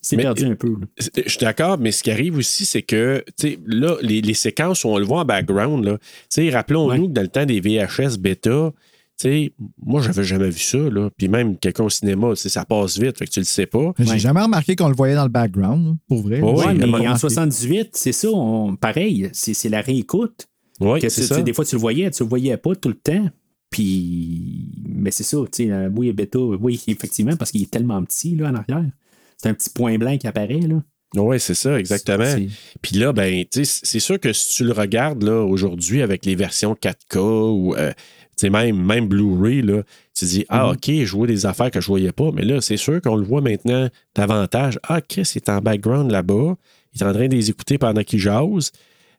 c'est 0.00 0.16
perdu 0.16 0.46
un 0.46 0.54
peu. 0.54 0.68
là. 0.80 0.86
Je 0.98 1.28
suis 1.28 1.40
d'accord, 1.40 1.76
mais 1.78 1.92
ce 1.92 2.02
qui 2.02 2.10
arrive 2.10 2.38
aussi, 2.38 2.64
c'est 2.64 2.80
que, 2.80 3.22
tu 3.38 3.50
sais, 3.50 3.58
là, 3.66 3.96
les, 4.00 4.22
les 4.22 4.32
séquences 4.32 4.84
où 4.84 4.88
on 4.88 4.96
le 4.98 5.04
voit 5.04 5.20
en 5.20 5.24
background, 5.26 5.84
là, 5.84 5.98
tu 5.98 6.06
sais, 6.30 6.48
rappelons-nous 6.48 7.08
que 7.08 7.12
dans 7.12 7.20
le 7.20 7.28
temps 7.28 7.44
des 7.44 7.60
VHS 7.60 8.16
bêta, 8.18 8.72
sais, 9.20 9.52
moi, 9.82 10.00
j'avais 10.02 10.24
jamais 10.24 10.50
vu 10.50 10.58
ça, 10.58 10.78
là. 10.78 11.10
Puis 11.16 11.28
même 11.28 11.56
quelqu'un 11.56 11.84
au 11.84 11.90
cinéma, 11.90 12.34
ça 12.36 12.64
passe 12.64 12.98
vite, 12.98 13.18
fait 13.18 13.26
que 13.26 13.30
tu 13.30 13.40
le 13.40 13.44
sais 13.44 13.66
pas. 13.66 13.92
J'ai 13.98 14.18
jamais 14.18 14.40
remarqué 14.42 14.76
qu'on 14.76 14.88
le 14.88 14.94
voyait 14.94 15.14
dans 15.14 15.24
le 15.24 15.28
background, 15.30 15.86
là, 15.86 15.92
pour 16.08 16.22
vrai. 16.22 16.40
Ouais, 16.40 16.52
ouais, 16.52 16.74
mais 16.74 16.84
en 16.84 16.92
remarqué. 16.98 17.18
78, 17.20 17.90
c'est 17.92 18.12
ça, 18.12 18.28
on- 18.30 18.76
pareil, 18.76 19.28
c'est 19.32 19.54
c'est 19.54 19.68
la 19.68 19.80
réécoute. 19.80 20.46
Oui, 20.80 21.00
c'est 21.02 21.10
ça. 21.22 21.42
Des 21.42 21.52
fois, 21.52 21.64
tu 21.64 21.74
le 21.74 21.80
voyais, 21.80 22.10
tu 22.10 22.22
le 22.22 22.28
voyais 22.28 22.56
pas 22.56 22.74
tout 22.74 22.88
le 22.88 22.94
temps. 22.94 23.28
Puis, 23.70 24.68
mais 24.88 25.10
c'est 25.10 25.22
ça, 25.22 25.36
tu 25.52 25.64
sais, 25.64 25.70
euh, 25.70 25.88
oui, 25.94 26.12
bêta, 26.12 26.38
oui, 26.38 26.82
effectivement, 26.88 27.36
parce 27.36 27.50
qu'il 27.50 27.62
est 27.62 27.70
tellement 27.70 28.02
petit, 28.04 28.34
là, 28.36 28.50
en 28.50 28.54
arrière. 28.54 28.90
C'est 29.36 29.48
un 29.48 29.54
petit 29.54 29.70
point 29.70 29.96
blanc 29.96 30.16
qui 30.18 30.26
apparaît, 30.26 30.60
là. 30.60 30.82
Oui, 31.16 31.40
c'est 31.40 31.54
ça, 31.54 31.78
exactement. 31.78 32.36
Puis 32.82 32.96
là, 32.96 33.12
ben, 33.12 33.44
tu 33.50 33.64
sais, 33.64 33.80
c'est 33.82 33.98
sûr 33.98 34.20
que 34.20 34.32
si 34.32 34.54
tu 34.56 34.64
le 34.64 34.72
regardes 34.72 35.24
là 35.24 35.42
aujourd'hui 35.42 36.02
avec 36.02 36.24
les 36.24 36.36
versions 36.36 36.74
4K 36.74 37.18
ou 37.18 37.74
euh, 37.74 37.92
sais, 38.40 38.50
même, 38.50 38.76
même 38.84 39.06
Blu-ray, 39.08 39.62
là, 39.62 39.82
tu 40.14 40.24
dis 40.24 40.44
Ah, 40.48 40.66
Mhm. 40.66 40.72
OK, 40.72 41.04
je 41.04 41.12
vois 41.16 41.26
des 41.26 41.46
affaires 41.46 41.70
que 41.70 41.80
je 41.80 41.86
voyais 41.86 42.12
pas, 42.12 42.30
mais 42.32 42.42
là, 42.42 42.60
c'est 42.60 42.76
sûr 42.76 43.00
qu'on 43.00 43.16
le 43.16 43.24
voit 43.24 43.40
maintenant 43.40 43.88
davantage. 44.14 44.78
Ah, 44.88 45.00
Chris 45.00 45.30
est 45.36 45.48
en 45.48 45.60
background 45.60 46.10
là-bas, 46.10 46.56
il 46.94 47.00
est 47.02 47.04
en 47.04 47.12
train 47.12 47.28
de 47.28 47.34
les 47.34 47.50
écouter 47.50 47.78
pendant 47.78 48.02
qu'il 48.02 48.18
jase. 48.18 48.72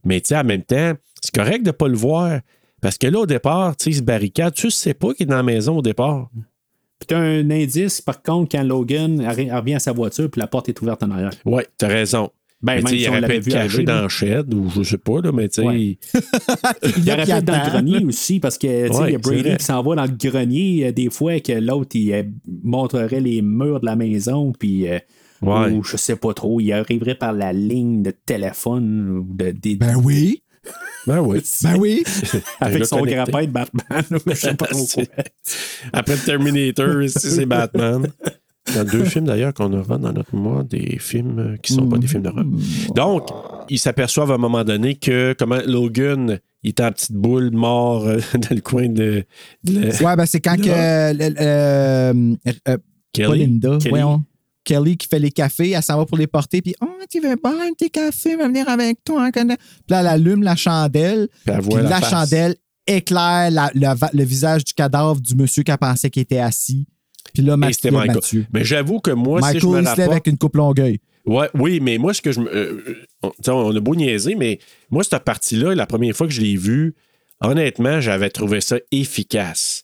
Mais 0.04 0.20
tu 0.22 0.30
sais, 0.30 0.38
en 0.38 0.44
même 0.44 0.64
temps, 0.64 0.94
c'est 1.22 1.34
correct 1.34 1.62
de 1.64 1.68
ne 1.70 1.72
pas 1.72 1.88
le 1.88 1.98
voir. 1.98 2.40
Parce 2.82 2.98
que 2.98 3.06
là, 3.08 3.20
au 3.20 3.26
départ, 3.28 3.76
tu 3.78 3.84
sais, 3.86 3.90
il 3.92 3.96
se 3.98 4.02
barricade, 4.02 4.54
tu 4.54 4.72
sais 4.72 4.94
pas 4.96 5.14
qu'il 5.14 5.24
est 5.24 5.30
dans 5.30 5.36
la 5.36 5.44
maison 5.44 5.78
au 5.78 5.82
départ. 5.84 6.30
Puis 7.00 7.08
t'as 7.08 7.20
un 7.20 7.50
indice, 7.52 8.02
par 8.02 8.22
contre, 8.22 8.52
quand 8.56 8.64
Logan 8.64 9.24
revient 9.28 9.76
à 9.76 9.80
sa 9.80 9.92
voiture, 9.92 10.30
puis 10.30 10.40
la 10.40 10.48
porte 10.48 10.70
est 10.70 10.82
ouverte 10.82 11.02
en 11.04 11.12
arrière. 11.12 11.32
Oui, 11.46 11.64
t'as 11.78 11.88
raison. 11.88 12.30
Ben, 12.64 12.76
Mais 12.76 12.76
même 12.76 12.84
tu 12.86 12.90
sais, 12.92 12.98
si 12.98 13.04
il 13.04 13.10
on 13.10 13.18
aurait 13.18 13.28
pu 13.28 13.34
être 13.36 13.44
vu 13.46 13.52
caché 13.52 13.66
arriver, 13.66 13.84
dans 13.86 14.10
shed 14.10 14.54
ou 14.54 14.70
je 14.70 14.84
sais 14.84 14.98
pas, 15.00 15.20
là, 15.22 15.32
mais 15.32 15.50
tu 15.50 15.62
sais. 15.62 15.68
Ouais. 15.68 15.98
Il 16.98 17.12
aurait 17.12 17.26
pu 17.26 17.32
être 17.32 17.46
dans 17.46 17.64
le 17.64 17.70
grenier 17.72 18.06
aussi, 18.06 18.40
parce 18.40 18.58
que 18.58 18.88
tu 18.88 18.94
sais, 18.94 19.00
Ouais, 19.00 19.10
il 19.10 19.14
y 19.14 19.16
a 19.16 19.20
Brady 19.20 19.58
qui 19.58 19.66
s'en 19.66 19.82
va 19.82 19.96
dans 19.96 20.06
le 20.06 20.12
grenier 20.16 20.86
euh, 20.88 20.92
des 20.92 21.10
fois 21.10 21.40
que 21.40 21.54
l'autre 21.54 21.96
il 21.96 22.14
euh, 22.14 22.24
montrerait 22.64 23.20
les 23.20 23.42
murs 23.42 23.80
de 23.80 23.86
la 23.88 23.96
maison, 23.96 24.52
puis 24.58 24.88
euh, 24.88 25.00
Ouais. 25.42 25.72
ou 25.72 25.84
je 25.84 25.98
sais 25.98 26.16
pas 26.18 26.36
trop, 26.36 26.60
il 26.60 26.72
arriverait 26.72 27.16
par 27.16 27.34
la 27.34 27.52
ligne 27.52 28.04
de 28.04 28.12
téléphone 28.12 29.10
ou 29.28 29.34
de, 29.34 29.50
des- 29.50 29.76
Ben 29.76 29.96
oui. 29.96 30.44
Ben 31.08 31.20
oui. 31.20 31.42
Ben 31.64 31.78
oui. 31.80 32.04
avec 32.60 32.86
son 32.86 33.02
grappin 33.02 33.46
de 33.46 33.50
Batman. 33.50 34.04
je 34.28 34.34
sais 34.36 34.54
pas 34.54 34.68
trop 34.68 34.86
quoi. 34.94 35.04
Après 35.94 36.14
le 36.16 36.22
Terminator, 36.24 37.02
ici, 37.02 37.28
c'est 37.32 37.48
Batman. 37.48 38.08
Il 38.70 38.76
y 38.76 38.78
a 38.78 38.84
deux 38.84 39.06
films 39.06 39.26
d'ailleurs 39.26 39.54
qu'on 39.54 39.74
aura 39.74 39.98
dans 39.98 40.14
notre 40.14 40.36
mois, 40.36 40.64
des 40.64 40.98
films 41.00 41.40
euh, 41.40 41.58
qui 41.58 41.74
sont 41.74 41.88
pas 41.88 41.98
des 41.98 42.08
films 42.08 42.22
d'horreur. 42.24 42.46
Donc, 42.96 43.28
ils 43.70 43.80
s'aperçoivent 43.80 44.32
à 44.32 44.36
un 44.36 44.38
moment 44.38 44.64
donné 44.64 44.96
que 44.96 45.36
comment 45.38 45.60
Logan 45.66 46.40
il 46.64 46.70
est 46.70 46.80
en 46.80 46.92
petite 46.92 47.12
boule 47.14 47.50
mort 47.52 48.06
euh, 48.06 48.20
dans 48.34 48.56
le 48.56 48.62
coin 48.62 48.88
de, 48.88 49.24
de 49.64 50.04
Ouais, 50.06 50.16
ben 50.16 50.26
c'est 50.28 50.40
quand 50.42 50.58
que. 50.62 50.70
euh, 50.70 52.36
Kelly. 53.14 53.40
Linda, 53.40 53.78
Kelly. 53.80 53.90
voyons. 53.90 54.24
Kelly 54.64 54.96
qui 54.96 55.08
fait 55.08 55.18
les 55.20 55.32
cafés, 55.32 55.72
elle 55.72 55.82
s'en 55.82 55.98
va 55.98 56.06
pour 56.06 56.18
les 56.20 56.28
porter, 56.28 56.62
puis 56.62 56.76
Oh, 56.82 56.86
tu 57.10 57.20
veux 57.20 57.36
boire 57.36 57.56
un 57.62 57.72
de 57.72 57.76
tes 57.76 57.90
cafés, 57.90 58.36
va 58.36 58.48
venir 58.48 58.70
avec 58.70 59.04
toi. 59.04 59.26
hein. 59.26 59.32
Puis 59.34 59.48
là, 59.90 60.02
elle 60.02 60.08
allume 60.08 60.44
la 60.44 60.56
chandelle, 60.56 61.28
Puis 61.46 61.54
elle 61.54 61.62
puis 61.62 61.70
voit 61.72 61.82
la, 61.82 62.00
chandelle 62.02 62.56
éclaire 62.86 63.50
la- 63.50 63.72
le, 63.74 63.88
le 64.18 64.24
visage 64.24 64.64
du 64.64 64.74
cadavre 64.74 65.20
du 65.20 65.34
monsieur 65.36 65.64
qu'elle 65.64 65.78
pensait 65.80 66.12
qu'il 66.12 66.22
était 66.22 66.38
assis. 66.40 66.88
Puis 67.34 67.44
là, 67.44 67.54
Et 67.54 67.58
Mathieu, 67.58 67.74
c'était 67.74 67.92
Michael. 67.92 68.16
Mathieu. 68.16 68.46
Mais 68.54 68.64
j'avoue 68.64 69.00
que 69.00 69.12
moi, 69.12 69.40
Michael, 69.42 69.62
si 69.62 69.68
je 69.68 69.72
me 69.72 69.74
il 69.74 69.76
se 69.78 69.90
lève 69.90 69.90
rapporte... 70.00 70.12
avec 70.12 70.28
une 70.28 70.38
coupe 70.38 70.56
longueuil. 70.56 71.00
Ouais, 71.26 71.50
oui, 71.54 71.80
mais 71.82 71.98
moi, 71.98 72.14
ce 72.14 72.22
que 72.22 72.32
je 72.32 72.40
me. 72.40 72.50
euh, 72.56 72.84
on, 73.22 73.30
tu 73.30 73.36
sais, 73.46 73.52
on 73.52 73.76
a 73.76 73.80
beau 73.80 73.96
niaiser, 73.96 74.36
mais 74.36 74.60
moi, 74.90 75.04
cette 75.04 75.24
partie-là, 75.24 75.76
la 75.76 75.86
première 75.86 76.16
fois 76.16 76.26
que 76.28 76.34
je 76.34 76.42
l'ai 76.42 76.56
vue, 76.58 76.96
honnêtement, 77.42 78.02
j'avais 78.02 78.30
trouvé 78.30 78.60
ça 78.62 78.78
efficace. 78.92 79.84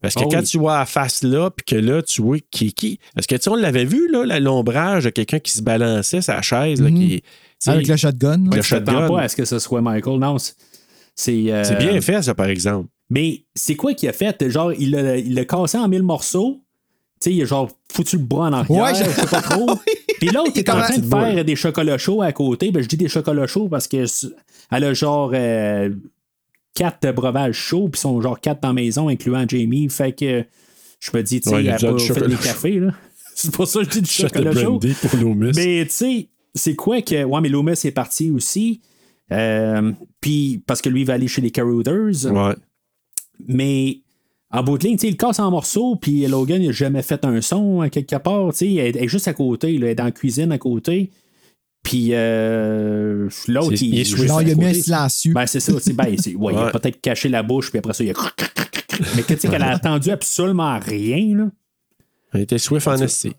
Parce 0.00 0.14
que 0.14 0.20
Ah 0.22 0.28
quand 0.30 0.38
oui. 0.40 0.44
tu 0.44 0.58
vois 0.58 0.78
la 0.78 0.86
face 0.86 1.22
là, 1.24 1.50
puis 1.50 1.64
que 1.66 1.74
là, 1.74 2.02
tu 2.02 2.22
vois 2.22 2.38
qui 2.50 2.72
qui. 2.72 3.00
Parce 3.14 3.26
que 3.26 3.34
tu 3.34 3.42
sais, 3.42 3.50
on 3.50 3.56
l'avait 3.56 3.84
vu, 3.84 4.08
là, 4.10 4.38
l'ombrage 4.38 5.04
de 5.04 5.10
quelqu'un 5.10 5.40
qui 5.40 5.50
se 5.52 5.60
balançait 5.62 6.22
sa 6.22 6.40
chaise, 6.40 6.80
là, 6.80 6.88
qui. 6.90 7.20
tu 7.20 7.28
sais, 7.58 7.70
Avec 7.70 7.88
le 7.88 7.96
shotgun. 7.96 8.38
le 8.44 8.50
ouais. 8.50 8.56
Je 8.58 8.62
shotgun. 8.62 8.84
t'attends 8.92 9.14
pas 9.14 9.22
à 9.22 9.28
ce 9.28 9.36
que 9.36 9.44
ce 9.44 9.58
soit 9.58 9.82
Michael. 9.82 10.18
Non, 10.20 10.38
c'est- 10.38 10.54
c'est. 11.16 11.52
euh, 11.52 11.64
C'est 11.64 11.78
bien 11.78 12.00
fait, 12.00 12.22
ça, 12.22 12.34
par 12.34 12.46
exemple. 12.46 12.88
Mais 13.10 13.44
c'est 13.56 13.74
quoi 13.74 13.92
qu'il 13.94 14.08
a 14.08 14.12
fait? 14.12 14.48
Genre, 14.48 14.72
il 14.72 14.90
l'a 15.34 15.44
cassé 15.44 15.76
en 15.78 15.88
mille 15.88 16.02
morceaux. 16.04 16.62
Tu 17.20 17.30
sais, 17.30 17.34
il 17.34 17.42
a 17.42 17.44
genre 17.46 17.68
foutu 17.92 18.16
le 18.16 18.22
bras 18.22 18.48
en 18.48 18.52
arrière, 18.52 18.82
Ouais, 18.84 18.94
je- 18.94 19.04
je 19.04 19.10
sais 19.10 19.26
pas 19.26 19.42
trop. 19.42 19.66
Puis 20.20 20.28
l'autre 20.28 20.52
est 20.56 20.68
en 20.70 20.80
train 20.80 20.96
de 20.98 21.04
faire 21.06 21.44
des 21.44 21.56
chocolats 21.56 21.98
chauds 21.98 22.22
à 22.22 22.32
côté. 22.32 22.70
Ben, 22.70 22.82
je 22.82 22.88
dis 22.88 22.96
des 22.96 23.08
chocolats 23.08 23.46
chauds 23.46 23.68
parce 23.68 23.86
que 23.88 24.04
elle 24.70 24.84
a 24.84 24.92
genre 24.94 25.30
euh, 25.34 25.90
quatre 26.74 27.10
breuvages 27.12 27.54
chauds, 27.56 27.88
puis 27.88 28.00
sont 28.00 28.20
genre 28.20 28.40
quatre 28.40 28.60
dans 28.62 28.68
la 28.68 28.74
maison, 28.74 29.08
incluant 29.08 29.44
Jamie. 29.48 29.88
Fait 29.88 30.12
que 30.12 30.44
je 31.00 31.10
me 31.14 31.22
dis, 31.22 31.40
tu 31.40 31.48
sais, 31.50 31.54
Ouais, 31.56 31.60
elle 31.64 31.70
a 31.70 31.78
pas 31.78 31.98
fait 31.98 32.06
chocolat 32.06 32.26
des 32.28 32.36
chaud. 32.36 32.42
cafés, 32.42 32.80
là. 32.80 32.90
C'est 33.34 33.52
pour 33.52 33.68
ça 33.68 33.78
que 33.80 33.84
je 33.86 33.90
dis 33.90 34.02
du 34.02 34.10
chocolat 34.10 34.52
chaud. 34.52 34.78
pour. 34.80 34.80
Mais 35.56 35.84
tu 35.86 35.90
sais, 35.92 36.28
c'est 36.54 36.74
quoi 36.74 37.00
que. 37.02 37.22
Ouais, 37.24 37.40
mais 37.40 37.48
Loomis 37.48 37.72
est 37.84 37.92
parti 37.92 38.30
aussi. 38.32 38.80
Euh, 39.30 39.92
Puis 40.20 40.60
parce 40.66 40.80
que 40.82 40.88
lui 40.88 41.02
il 41.02 41.06
va 41.06 41.12
aller 41.14 41.28
chez 41.28 41.40
les 41.42 41.50
Carouders. 41.52 42.24
Ouais. 42.32 42.54
Mais 43.46 44.00
en 44.50 44.62
bout 44.62 44.78
de 44.78 44.84
ligne, 44.84 44.96
tu 44.96 45.02
sais, 45.02 45.08
il 45.08 45.16
casse 45.16 45.38
en 45.40 45.50
morceaux, 45.50 45.96
puis 45.96 46.26
Logan, 46.26 46.62
il 46.62 46.68
n'a 46.68 46.72
jamais 46.72 47.02
fait 47.02 47.24
un 47.24 47.40
son 47.40 47.80
à 47.82 47.90
quelque 47.90 48.16
part. 48.16 48.50
tu 48.52 48.58
sais, 48.58 48.74
Elle 48.74 48.96
elle 48.96 49.04
est 49.04 49.08
juste 49.08 49.28
à 49.28 49.34
côté, 49.34 49.76
là, 49.78 49.86
elle 49.86 49.92
est 49.92 49.94
dans 49.94 50.04
la 50.04 50.12
cuisine 50.12 50.52
à 50.52 50.58
côté. 50.58 51.10
Puis 51.82 52.08
euh, 52.12 53.28
l'autre, 53.46 53.72
il, 53.82 53.94
il 53.94 54.00
est 54.00 54.04
juste 54.04 54.28
Non, 54.28 54.38
à 54.38 54.42
il 54.42 54.50
a 54.50 54.54
mis 54.54 54.66
un 54.66 54.74
silencieux. 54.74 55.32
Ben, 55.32 55.46
c'est 55.46 55.60
ça. 55.60 55.72
tu 55.74 55.80
sais, 55.80 55.92
Ben, 55.92 56.06
ouais, 56.36 56.52
Il 56.52 56.58
a 56.58 56.70
peut-être 56.70 57.00
caché 57.00 57.28
la 57.28 57.42
bouche, 57.42 57.70
puis 57.70 57.78
après 57.78 57.92
ça, 57.92 58.04
il 58.04 58.10
a. 58.10 58.14
Mais 59.16 59.22
que, 59.22 59.34
tu 59.34 59.40
sais 59.40 59.48
qu'elle 59.48 59.62
a 59.62 59.70
attendu 59.70 60.10
absolument 60.10 60.78
rien. 60.78 61.36
Là. 61.36 61.50
Elle 62.32 62.40
était 62.42 62.58
swift 62.58 62.88
en 62.88 62.96
esti. 62.96 63.32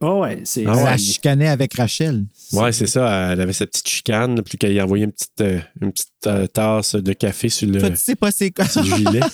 Oh, 0.00 0.20
ouais, 0.20 0.42
c'est. 0.44 0.64
Ah 0.64 0.70
Elle 0.72 0.76
ouais. 0.78 0.84
la 0.84 0.96
chicanait 0.96 1.48
avec 1.48 1.74
Rachel. 1.74 2.24
Ouais, 2.52 2.70
c'est 2.70 2.86
ça. 2.86 3.32
Elle 3.32 3.40
avait 3.40 3.52
sa 3.52 3.66
petite 3.66 3.88
chicane, 3.88 4.40
puis 4.42 4.56
qu'elle 4.56 4.72
y 4.72 4.80
envoyait 4.80 5.04
une 5.06 5.10
petite, 5.12 5.40
euh, 5.40 5.58
une 5.80 5.90
petite 5.92 6.08
euh, 6.26 6.46
tasse 6.46 6.94
de 6.94 7.12
café 7.14 7.48
sur 7.48 7.68
le, 7.68 7.80
Toi, 7.80 7.90
tu 7.90 7.96
sais 7.96 8.14
pas 8.14 8.30
c'est 8.30 8.52
quoi. 8.52 8.64
sur 8.66 8.82
le 8.82 8.88
gilet. 8.96 9.20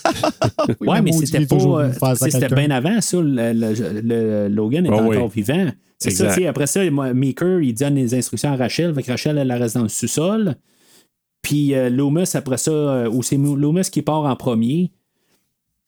Oui, 0.80 0.88
Ouais, 0.88 1.02
mais 1.02 1.12
c'était 1.12 1.44
pas. 1.44 2.14
C'était 2.16 2.48
bien 2.48 2.70
avant, 2.70 2.98
ça. 3.02 3.18
Le, 3.20 3.52
le- 3.52 4.00
le- 4.00 4.48
Logan 4.48 4.86
est 4.86 4.90
Ah 4.90 5.02
oui. 5.02 5.16
encore 5.18 5.28
vivant. 5.28 5.68
C'est 5.98 6.10
ça, 6.10 6.24
Exact. 6.24 6.34
tu 6.36 6.42
sais. 6.42 6.46
Après 6.48 6.66
ça, 6.66 6.90
moi, 6.90 7.12
Maker, 7.12 7.60
il 7.60 7.74
donne 7.74 7.94
les 7.96 8.14
instructions 8.14 8.50
à 8.52 8.56
Rachel. 8.56 8.94
Fait 8.94 9.02
que 9.02 9.10
Rachel, 9.10 9.36
elle, 9.38 9.50
elle 9.50 9.62
reste 9.62 9.74
dans 9.76 9.82
le 9.82 9.88
sous-sol. 9.90 10.54
Puis 11.42 11.74
euh, 11.74 11.90
Loomis, 11.90 12.30
après 12.34 12.56
ça, 12.56 12.70
euh, 12.70 13.10
ou 13.10 13.22
c'est 13.22 13.36
Loomis 13.36 13.90
qui 13.92 14.00
part 14.00 14.22
en 14.24 14.34
premier. 14.36 14.92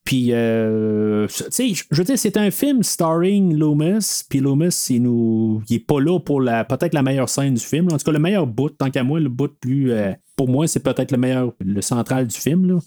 Puis, 0.07 0.29
euh, 0.31 1.27
tu 1.27 1.45
sais, 1.51 1.69
je 1.75 1.85
veux 1.99 2.05
dire, 2.05 2.17
c'est 2.17 2.37
un 2.39 2.51
film 2.51 2.83
starring 2.85 3.55
Loomis. 3.59 4.23
Puis 4.31 4.39
Loomis, 4.39 4.87
il, 4.89 5.03
nous, 5.03 5.63
il 5.69 5.77
est 5.77 5.81
pas 5.81 6.01
là 6.01 6.19
pour 6.21 6.41
la 6.41 6.65
peut-être 6.65 6.95
la 6.95 7.03
meilleure 7.03 7.29
scène 7.29 7.55
du 7.55 7.61
film. 7.65 7.89
En 7.93 7.99
tout 7.99 8.05
cas, 8.05 8.13
le 8.13 8.19
meilleur 8.21 8.47
bout, 8.47 8.71
tant 8.71 8.89
qu'à 8.91 9.03
moi, 9.03 9.19
le 9.21 9.29
bout 9.29 9.51
plus. 9.61 9.91
euh, 9.93 10.13
pour 10.37 10.49
moi, 10.49 10.67
c'est 10.69 10.81
peut-être 10.81 11.11
le 11.11 11.19
meilleur, 11.19 11.53
le 11.61 11.83
central 11.83 12.27
du 12.29 12.37
film. 12.39 12.67
Là. 12.69 12.79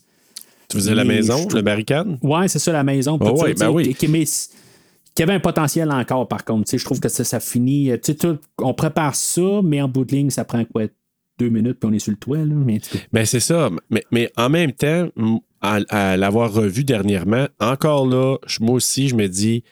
Tu 0.70 0.78
faisais 0.78 0.96
la 0.96 1.04
Mais 1.04 1.16
maison, 1.16 1.46
je 1.50 1.56
le 1.58 1.62
barricade? 1.62 2.18
Ouais, 2.24 2.48
c'est 2.48 2.60
ça, 2.60 2.72
la 2.72 2.84
maison. 2.84 3.20
Ça, 3.22 3.34
ouais, 3.34 3.54
ben 3.54 3.70
oui. 3.70 3.94
qui, 3.96 4.08
mais 4.08 4.24
qui 5.14 5.22
avait 5.24 5.34
un 5.34 5.40
potentiel 5.42 5.92
encore, 5.92 6.26
par 6.28 6.46
contre. 6.46 6.66
Tu 6.66 6.72
sais, 6.72 6.78
Je 6.78 6.86
trouve 6.86 7.02
que 7.02 7.10
ça, 7.10 7.24
ça 7.26 7.40
finit. 7.42 7.92
tu 8.02 8.14
sais, 8.14 8.16
tout- 8.16 8.38
on 8.60 8.74
prépare 8.74 9.16
ça, 9.16 9.62
mais 9.64 9.82
en 9.82 9.90
bout 9.90 10.06
de 10.06 10.16
ligne, 10.16 10.30
ça 10.30 10.46
prend 10.46 10.64
quoi? 10.64 10.84
Deux 11.38 11.50
minutes, 11.50 11.80
puis 11.82 11.90
on 11.90 11.94
est 11.94 12.00
sur 12.00 12.12
le 12.12 12.18
toit. 12.18 12.38
Là, 12.38 12.54
mais 12.56 12.80
Ben, 13.12 13.26
c'est 13.26 13.40
ça. 13.42 13.70
Mais, 13.90 14.04
mais 14.12 14.32
en 14.38 14.50
même 14.50 14.72
temps, 14.72 15.10
à, 15.62 15.80
à 15.90 16.18
l'avoir 16.18 16.52
revu 16.54 16.84
dernièrement, 16.84 17.48
encore 17.60 18.08
là, 18.08 18.38
moi 18.60 18.76
aussi, 18.76 19.10
je 19.10 19.16
me 19.16 19.28
dis, 19.28 19.64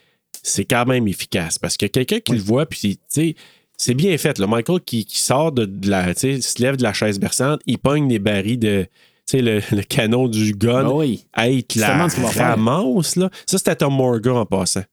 c'est 0.43 0.65
quand 0.65 0.85
même 0.85 1.07
efficace. 1.07 1.59
Parce 1.59 1.77
que 1.77 1.85
quelqu'un 1.85 2.19
qui 2.19 2.33
le 2.33 2.41
voit, 2.41 2.65
puis, 2.65 2.97
tu 2.97 3.03
sais, 3.09 3.35
c'est 3.77 3.93
bien 3.93 4.17
fait. 4.17 4.39
Là. 4.39 4.47
Michael 4.47 4.81
qui, 4.81 5.05
qui 5.05 5.19
sort 5.19 5.51
de, 5.51 5.65
de 5.65 5.89
la. 5.89 6.13
Tu 6.13 6.41
sais, 6.41 6.41
se 6.41 6.61
lève 6.61 6.77
de 6.77 6.83
la 6.83 6.93
chaise 6.93 7.19
berçante, 7.19 7.61
il 7.65 7.77
pogne 7.77 8.07
des 8.07 8.19
barils 8.19 8.59
de. 8.59 8.87
Tu 9.27 9.37
sais, 9.37 9.41
le, 9.41 9.61
le 9.71 9.83
canon 9.83 10.27
du 10.27 10.53
gun. 10.53 10.85
Ah 10.87 10.93
oui. 10.93 11.25
Hey, 11.35 11.65
la 11.75 12.07
ramasse, 12.07 13.15
là. 13.15 13.29
Ça, 13.45 13.57
c'était 13.57 13.75
Tom 13.75 13.93
Morgan 13.93 14.37
en 14.37 14.45
passant. 14.45 14.83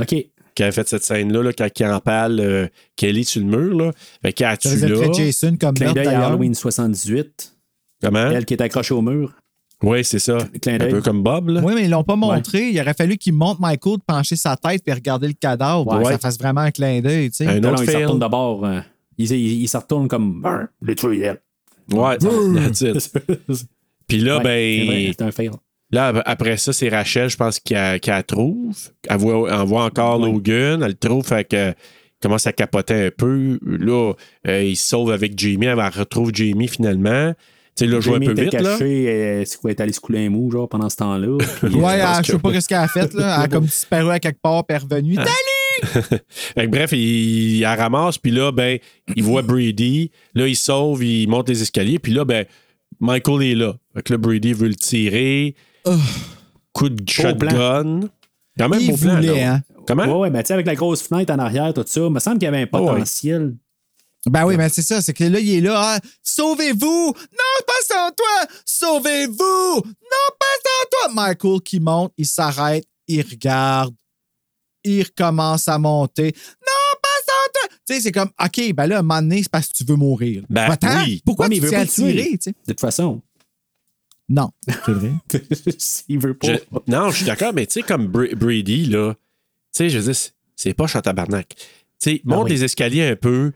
OK. 0.00 0.14
Qui 0.54 0.62
avait 0.64 0.72
fait 0.72 0.88
cette 0.88 1.04
scène-là, 1.04 1.42
là, 1.44 1.52
quand 1.52 1.68
il 1.78 1.86
empale 1.86 2.40
euh, 2.40 2.66
Kelly 2.96 3.24
sur 3.24 3.40
le 3.40 3.46
mur, 3.46 3.76
là. 3.76 3.92
Fait 4.22 4.32
qu'il 4.32 4.46
a 4.46 4.56
tué 4.56 4.76
là. 4.76 5.12
Jason 5.12 5.56
comme. 5.58 5.76
Halloween 5.80 6.54
78. 6.54 7.56
Comment? 8.02 8.30
Elle 8.30 8.44
qui 8.44 8.54
est 8.54 8.62
accrochée 8.62 8.94
au 8.94 9.02
mur. 9.02 9.34
Oui, 9.82 10.04
c'est 10.04 10.18
ça. 10.18 10.36
Clin 10.60 10.74
Un 10.74 10.78
d'œil. 10.78 10.90
peu 10.90 11.00
comme 11.00 11.22
Bob, 11.22 11.48
là. 11.48 11.60
Oui, 11.64 11.72
mais 11.74 11.84
ils 11.84 11.90
l'ont 11.90 12.04
pas 12.04 12.16
montré. 12.16 12.68
Il 12.70 12.80
aurait 12.80 12.92
fallu 12.94 13.16
qu'il 13.16 13.32
monte 13.32 13.58
Michael 13.60 13.96
de 13.96 14.02
pencher 14.06 14.36
sa 14.36 14.56
tête 14.56 14.82
et 14.86 14.92
regarder 14.92 15.26
le 15.28 15.32
cadavre 15.32 15.84
pour 15.84 15.98
que 15.98 16.04
ça 16.08 16.18
fasse 16.18 16.38
vraiment 16.38 16.60
un 16.60 16.70
clin 16.70 17.00
d'œil. 17.00 17.30
Un 17.40 17.60
Non, 17.60 17.70
autre 17.72 17.78
non, 17.78 17.82
il 17.84 17.90
se 17.90 17.96
retourne 17.96 18.18
d'abord. 18.18 18.64
euh, 18.66 18.80
il, 19.16 19.30
il, 19.32 19.62
il 19.62 19.68
se 19.68 19.76
retourne 19.76 20.06
comme. 20.08 20.42
Brr, 20.42 20.66
Le 20.82 20.94
tuer. 20.94 21.32
Ouais, 21.92 22.16
that's 22.18 22.80
it. 22.82 23.12
Puis 24.06 24.18
là, 24.18 24.40
ben, 24.40 25.12
C'est 25.16 25.22
un 25.22 25.30
fail. 25.30 25.50
là, 25.90 26.12
après 26.26 26.56
ça, 26.56 26.72
c'est 26.72 26.88
Rachel, 26.88 27.30
je 27.30 27.36
pense, 27.36 27.58
qui 27.58 27.72
la 27.74 28.22
trouve. 28.22 28.76
Elle 29.08 29.16
voit, 29.18 29.48
elle 29.50 29.66
voit 29.66 29.84
encore 29.84 30.18
Logan, 30.18 30.82
elle 30.82 30.88
le 30.88 30.94
trouve, 30.94 31.24
fait 31.26 31.44
que 31.48 31.72
commence 32.22 32.46
à 32.46 32.52
capoter 32.52 33.06
un 33.06 33.10
peu. 33.16 33.58
Là, 33.64 34.12
euh, 34.46 34.62
il 34.62 34.76
se 34.76 34.88
sauve 34.88 35.10
avec 35.10 35.38
Jamie, 35.38 35.66
elle 35.66 35.80
retrouve 35.80 36.32
Jamie 36.34 36.68
finalement. 36.68 37.32
Tu 37.80 37.86
sais, 37.86 37.92
là, 37.92 38.00
joue 38.00 38.14
un 38.14 38.20
peu 38.20 38.32
vite, 38.32 38.52
là. 38.52 38.76
euh, 38.80 39.42
c'est 39.46 39.58
quoi, 39.60 39.70
elle 39.70 39.76
est 39.76 39.80
allée 39.80 39.92
se 39.92 40.00
couler 40.00 40.26
un 40.26 40.30
mou, 40.30 40.50
genre, 40.50 40.68
pendant 40.68 40.88
ce 40.88 40.96
temps-là. 40.96 41.38
Puis, 41.60 41.74
Ouais, 41.76 42.00
euh, 42.00 42.06
elle- 42.18 42.24
je 42.24 42.32
sais 42.32 42.38
pas 42.38 42.60
ce 42.60 42.68
qu'elle 42.68 42.78
a 42.78 42.88
fait. 42.88 43.14
Là. 43.14 43.36
Elle 43.38 43.42
a 43.44 43.48
comme 43.52 43.64
disparu 43.64 44.10
à 44.10 44.18
quelque 44.20 44.40
part 44.42 44.64
puis 44.66 44.76
elle 44.76 44.82
est 44.82 44.94
revenue. 44.94 45.16
Ah. 45.18 45.24
Fait 46.28 46.66
que 46.66 46.70
bref, 46.70 46.90
il, 46.92 46.98
il 47.56 47.60
la 47.60 47.74
ramasse, 47.74 48.18
puis 48.18 48.30
là, 48.32 48.52
ben, 48.52 48.78
il 49.16 49.22
voit 49.22 49.40
Brady. 49.42 50.10
Là, 50.34 50.46
il 50.46 50.56
sauve, 50.56 51.02
il 51.02 51.26
monte 51.28 51.48
les 51.48 51.62
escaliers, 51.62 51.98
puis 51.98 52.12
là, 52.12 52.24
ben, 52.26 52.44
Michael 53.00 53.42
est 53.44 53.54
là. 53.54 53.74
Fait 53.94 54.02
que 54.02 54.12
là, 54.12 54.18
Brady 54.18 54.52
veut 54.52 54.68
le 54.68 54.74
tirer. 54.74 55.54
Coup 56.72 56.88
de 56.90 57.08
shotgun. 57.08 58.00
Quand 58.58 58.68
même 58.68 58.80
Il 58.80 58.90
beau 58.90 58.96
plan, 58.96 59.14
voulait, 59.16 59.40
là. 59.40 59.54
hein. 59.54 59.60
Comment? 59.86 60.04
Ouais, 60.04 60.18
ouais, 60.22 60.30
ben, 60.30 60.42
tu 60.42 60.48
sais, 60.48 60.54
avec 60.54 60.66
la 60.66 60.74
grosse 60.74 61.02
fenêtre 61.02 61.32
en 61.32 61.38
arrière, 61.38 61.72
tout 61.72 61.82
ça, 61.86 62.00
il 62.02 62.10
me 62.10 62.20
semble 62.20 62.38
qu'il 62.38 62.44
y 62.44 62.48
avait 62.48 62.62
un 62.62 62.66
Oh, 62.72 62.92
ouais. 62.92 63.04
Ben 64.26 64.44
oui, 64.44 64.56
mais 64.56 64.68
c'est 64.68 64.82
ça. 64.82 65.00
C'est 65.00 65.14
que 65.14 65.24
là, 65.24 65.40
il 65.40 65.50
est 65.54 65.60
là. 65.60 65.74
ah, 65.96 66.00
Sauvez-vous! 66.22 67.06
Non, 67.16 67.64
pas 67.66 67.72
sans 67.88 68.10
toi! 68.12 68.46
Sauvez-vous! 68.66 69.74
Non, 69.76 70.34
pas 70.38 70.56
sans 70.64 70.88
toi! 70.90 71.14
Michael 71.14 71.60
qui 71.62 71.80
monte, 71.80 72.12
il 72.18 72.26
s'arrête, 72.26 72.84
il 73.08 73.22
regarde, 73.22 73.94
il 74.84 75.02
recommence 75.02 75.68
à 75.68 75.78
monter. 75.78 76.32
Non, 76.34 76.98
pas 77.02 77.08
sans 77.26 77.52
toi! 77.52 77.76
Tu 77.86 77.94
sais, 77.94 78.00
c'est 78.02 78.12
comme, 78.12 78.30
OK, 78.42 78.74
ben 78.74 78.86
là, 78.86 78.98
un 78.98 79.02
moment 79.02 79.22
donné, 79.22 79.42
c'est 79.42 79.50
parce 79.50 79.68
que 79.68 79.74
tu 79.74 79.84
veux 79.84 79.96
mourir. 79.96 80.44
Ben 80.50 80.68
Va-t'en. 80.68 81.02
oui. 81.04 81.22
Pourquoi 81.24 81.46
Ouais, 81.46 81.50
mais 81.50 81.56
tu 81.56 81.62
il 81.62 81.70
veut 81.70 81.76
pas 81.76 81.86
tirer? 81.86 82.36
De 82.36 82.52
toute 82.66 82.80
façon, 82.80 83.22
Non, 84.28 84.50
c'est 84.86 84.92
vrai. 84.92 85.12
s'il 85.78 86.18
veut 86.18 86.34
pas. 86.36 86.46
Je- 86.48 86.58
non, 86.88 87.10
je 87.10 87.16
suis 87.16 87.26
d'accord, 87.26 87.52
mais 87.54 87.66
tu 87.66 87.80
sais, 87.80 87.82
comme 87.82 88.06
Bra- 88.06 88.34
Brady, 88.36 88.84
là, 88.86 89.14
tu 89.14 89.20
sais, 89.72 89.88
je 89.88 89.98
veux 89.98 90.12
dire, 90.12 90.20
c'est- 90.56 90.74
pas 90.74 90.86
à 90.92 91.00
tabarnak. 91.02 91.54
Tu 91.56 91.64
sais, 91.98 92.20
monte 92.24 92.44
oui. 92.44 92.50
les 92.50 92.64
escaliers 92.64 93.08
un 93.08 93.16
peu, 93.16 93.52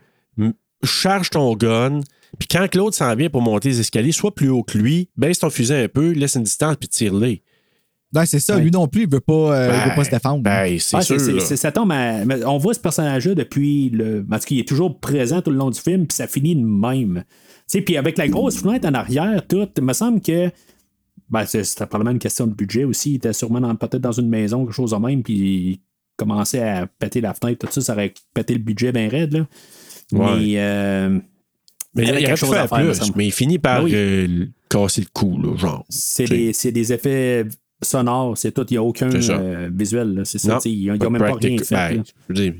charge 0.83 1.29
ton 1.29 1.55
gun, 1.55 2.01
puis 2.37 2.47
quand 2.49 2.67
Claude 2.69 2.93
s'en 2.93 3.15
vient 3.15 3.29
pour 3.29 3.41
monter 3.41 3.69
les 3.69 3.79
escaliers, 3.79 4.11
sois 4.11 4.33
plus 4.35 4.49
haut 4.49 4.63
que 4.63 4.77
lui, 4.77 5.09
baisse 5.17 5.39
ton 5.39 5.49
fusil 5.49 5.73
un 5.73 5.87
peu, 5.87 6.11
laisse 6.11 6.35
une 6.35 6.43
distance, 6.43 6.75
puis 6.77 6.87
tire-les. 6.89 7.41
Non, 8.13 8.21
c'est 8.25 8.39
ça. 8.39 8.57
Lui 8.59 8.71
non 8.71 8.87
plus, 8.87 9.03
il 9.03 9.09
veut 9.09 9.19
pas, 9.19 9.33
euh, 9.57 9.71
il 9.83 9.89
veut 9.89 9.95
pas 9.95 10.03
se 10.05 10.09
défendre. 10.11 10.41
Ben, 10.41 10.77
c'est 10.79 10.95
Ah, 10.97 11.01
sûr. 11.01 11.19
c'est- 11.19 11.39
c'est- 11.41 11.55
ça 11.57 11.71
tombe 11.71 11.91
à- 11.91 12.21
On 12.47 12.57
voit 12.57 12.73
ce 12.73 12.79
personnage-là 12.79 13.35
depuis 13.35 13.89
le. 13.89 14.23
Parce 14.29 14.45
qu'il 14.45 14.57
est 14.59 14.67
toujours 14.67 14.99
présent 14.99 15.41
tout 15.41 15.51
le 15.51 15.57
long 15.57 15.69
du 15.69 15.79
film, 15.79 16.07
puis 16.07 16.15
ça 16.15 16.27
finit 16.27 16.55
de 16.55 16.61
même. 16.63 17.23
Tu 17.27 17.63
sais, 17.67 17.81
puis 17.81 17.97
avec 17.97 18.17
la 18.17 18.27
grosse 18.29 18.57
fenêtre 18.61 18.87
en 18.87 18.93
arrière, 18.93 19.45
tout, 19.47 19.67
il 19.75 19.83
me 19.83 19.91
semble 19.93 20.21
que. 20.21 20.49
Ben, 21.29 21.45
c'est- 21.45 21.63
c'était 21.63 21.87
probablement 21.87 22.11
une 22.11 22.19
question 22.19 22.47
de 22.47 22.53
budget 22.53 22.83
aussi. 22.85 23.11
Il 23.13 23.15
était 23.15 23.33
sûrement 23.33 23.59
dans- 23.59 23.75
peut-être 23.75 24.01
dans 24.01 24.11
une 24.13 24.29
maison, 24.29 24.63
quelque 24.65 24.75
chose 24.75 24.91
de 24.91 24.97
même, 24.97 25.23
puis 25.23 25.33
il 25.33 25.79
commençait 26.15 26.61
à 26.61 26.85
péter 26.87 27.19
la 27.19 27.33
fenêtre, 27.33 27.65
tout 27.67 27.73
ça, 27.73 27.81
ça 27.81 27.93
aurait 27.93 28.13
pété 28.33 28.53
le 28.53 28.59
budget 28.59 28.91
bien 28.93 29.09
raide, 29.09 29.33
là. 29.33 29.47
Ouais. 30.11 30.35
Mais. 30.39 30.53
euh, 30.57 31.09
Mais 31.09 32.03
il 32.03 32.09
avait 32.09 32.11
aurait 32.11 32.23
quelque 32.25 32.37
chose 32.37 32.53
à 32.53 32.67
faire 32.67 32.77
plus, 32.97 33.11
mais 33.15 33.25
il 33.27 33.31
finit 33.31 33.59
par 33.59 33.83
oui. 33.83 33.91
euh, 33.95 34.45
casser 34.69 35.01
le 35.01 35.07
cou, 35.13 35.39
là, 35.41 35.55
genre. 35.57 35.85
C'est 35.89 36.25
des, 36.25 36.51
des 36.71 36.93
effets 36.93 37.45
sonores, 37.81 38.37
c'est 38.37 38.51
tout. 38.51 38.65
Il 38.69 38.73
n'y 38.73 38.77
a 38.77 38.83
aucun 38.83 39.09
euh, 39.11 39.69
visuel. 39.73 40.21
C'est 40.25 40.39
ça. 40.39 40.59
Sais, 40.59 40.71
Ils 40.71 40.91
n'ont 40.93 41.09
même 41.09 41.21
pas 41.21 41.33
rien 41.33 41.57
fait. 41.57 42.01
ben, 42.29 42.53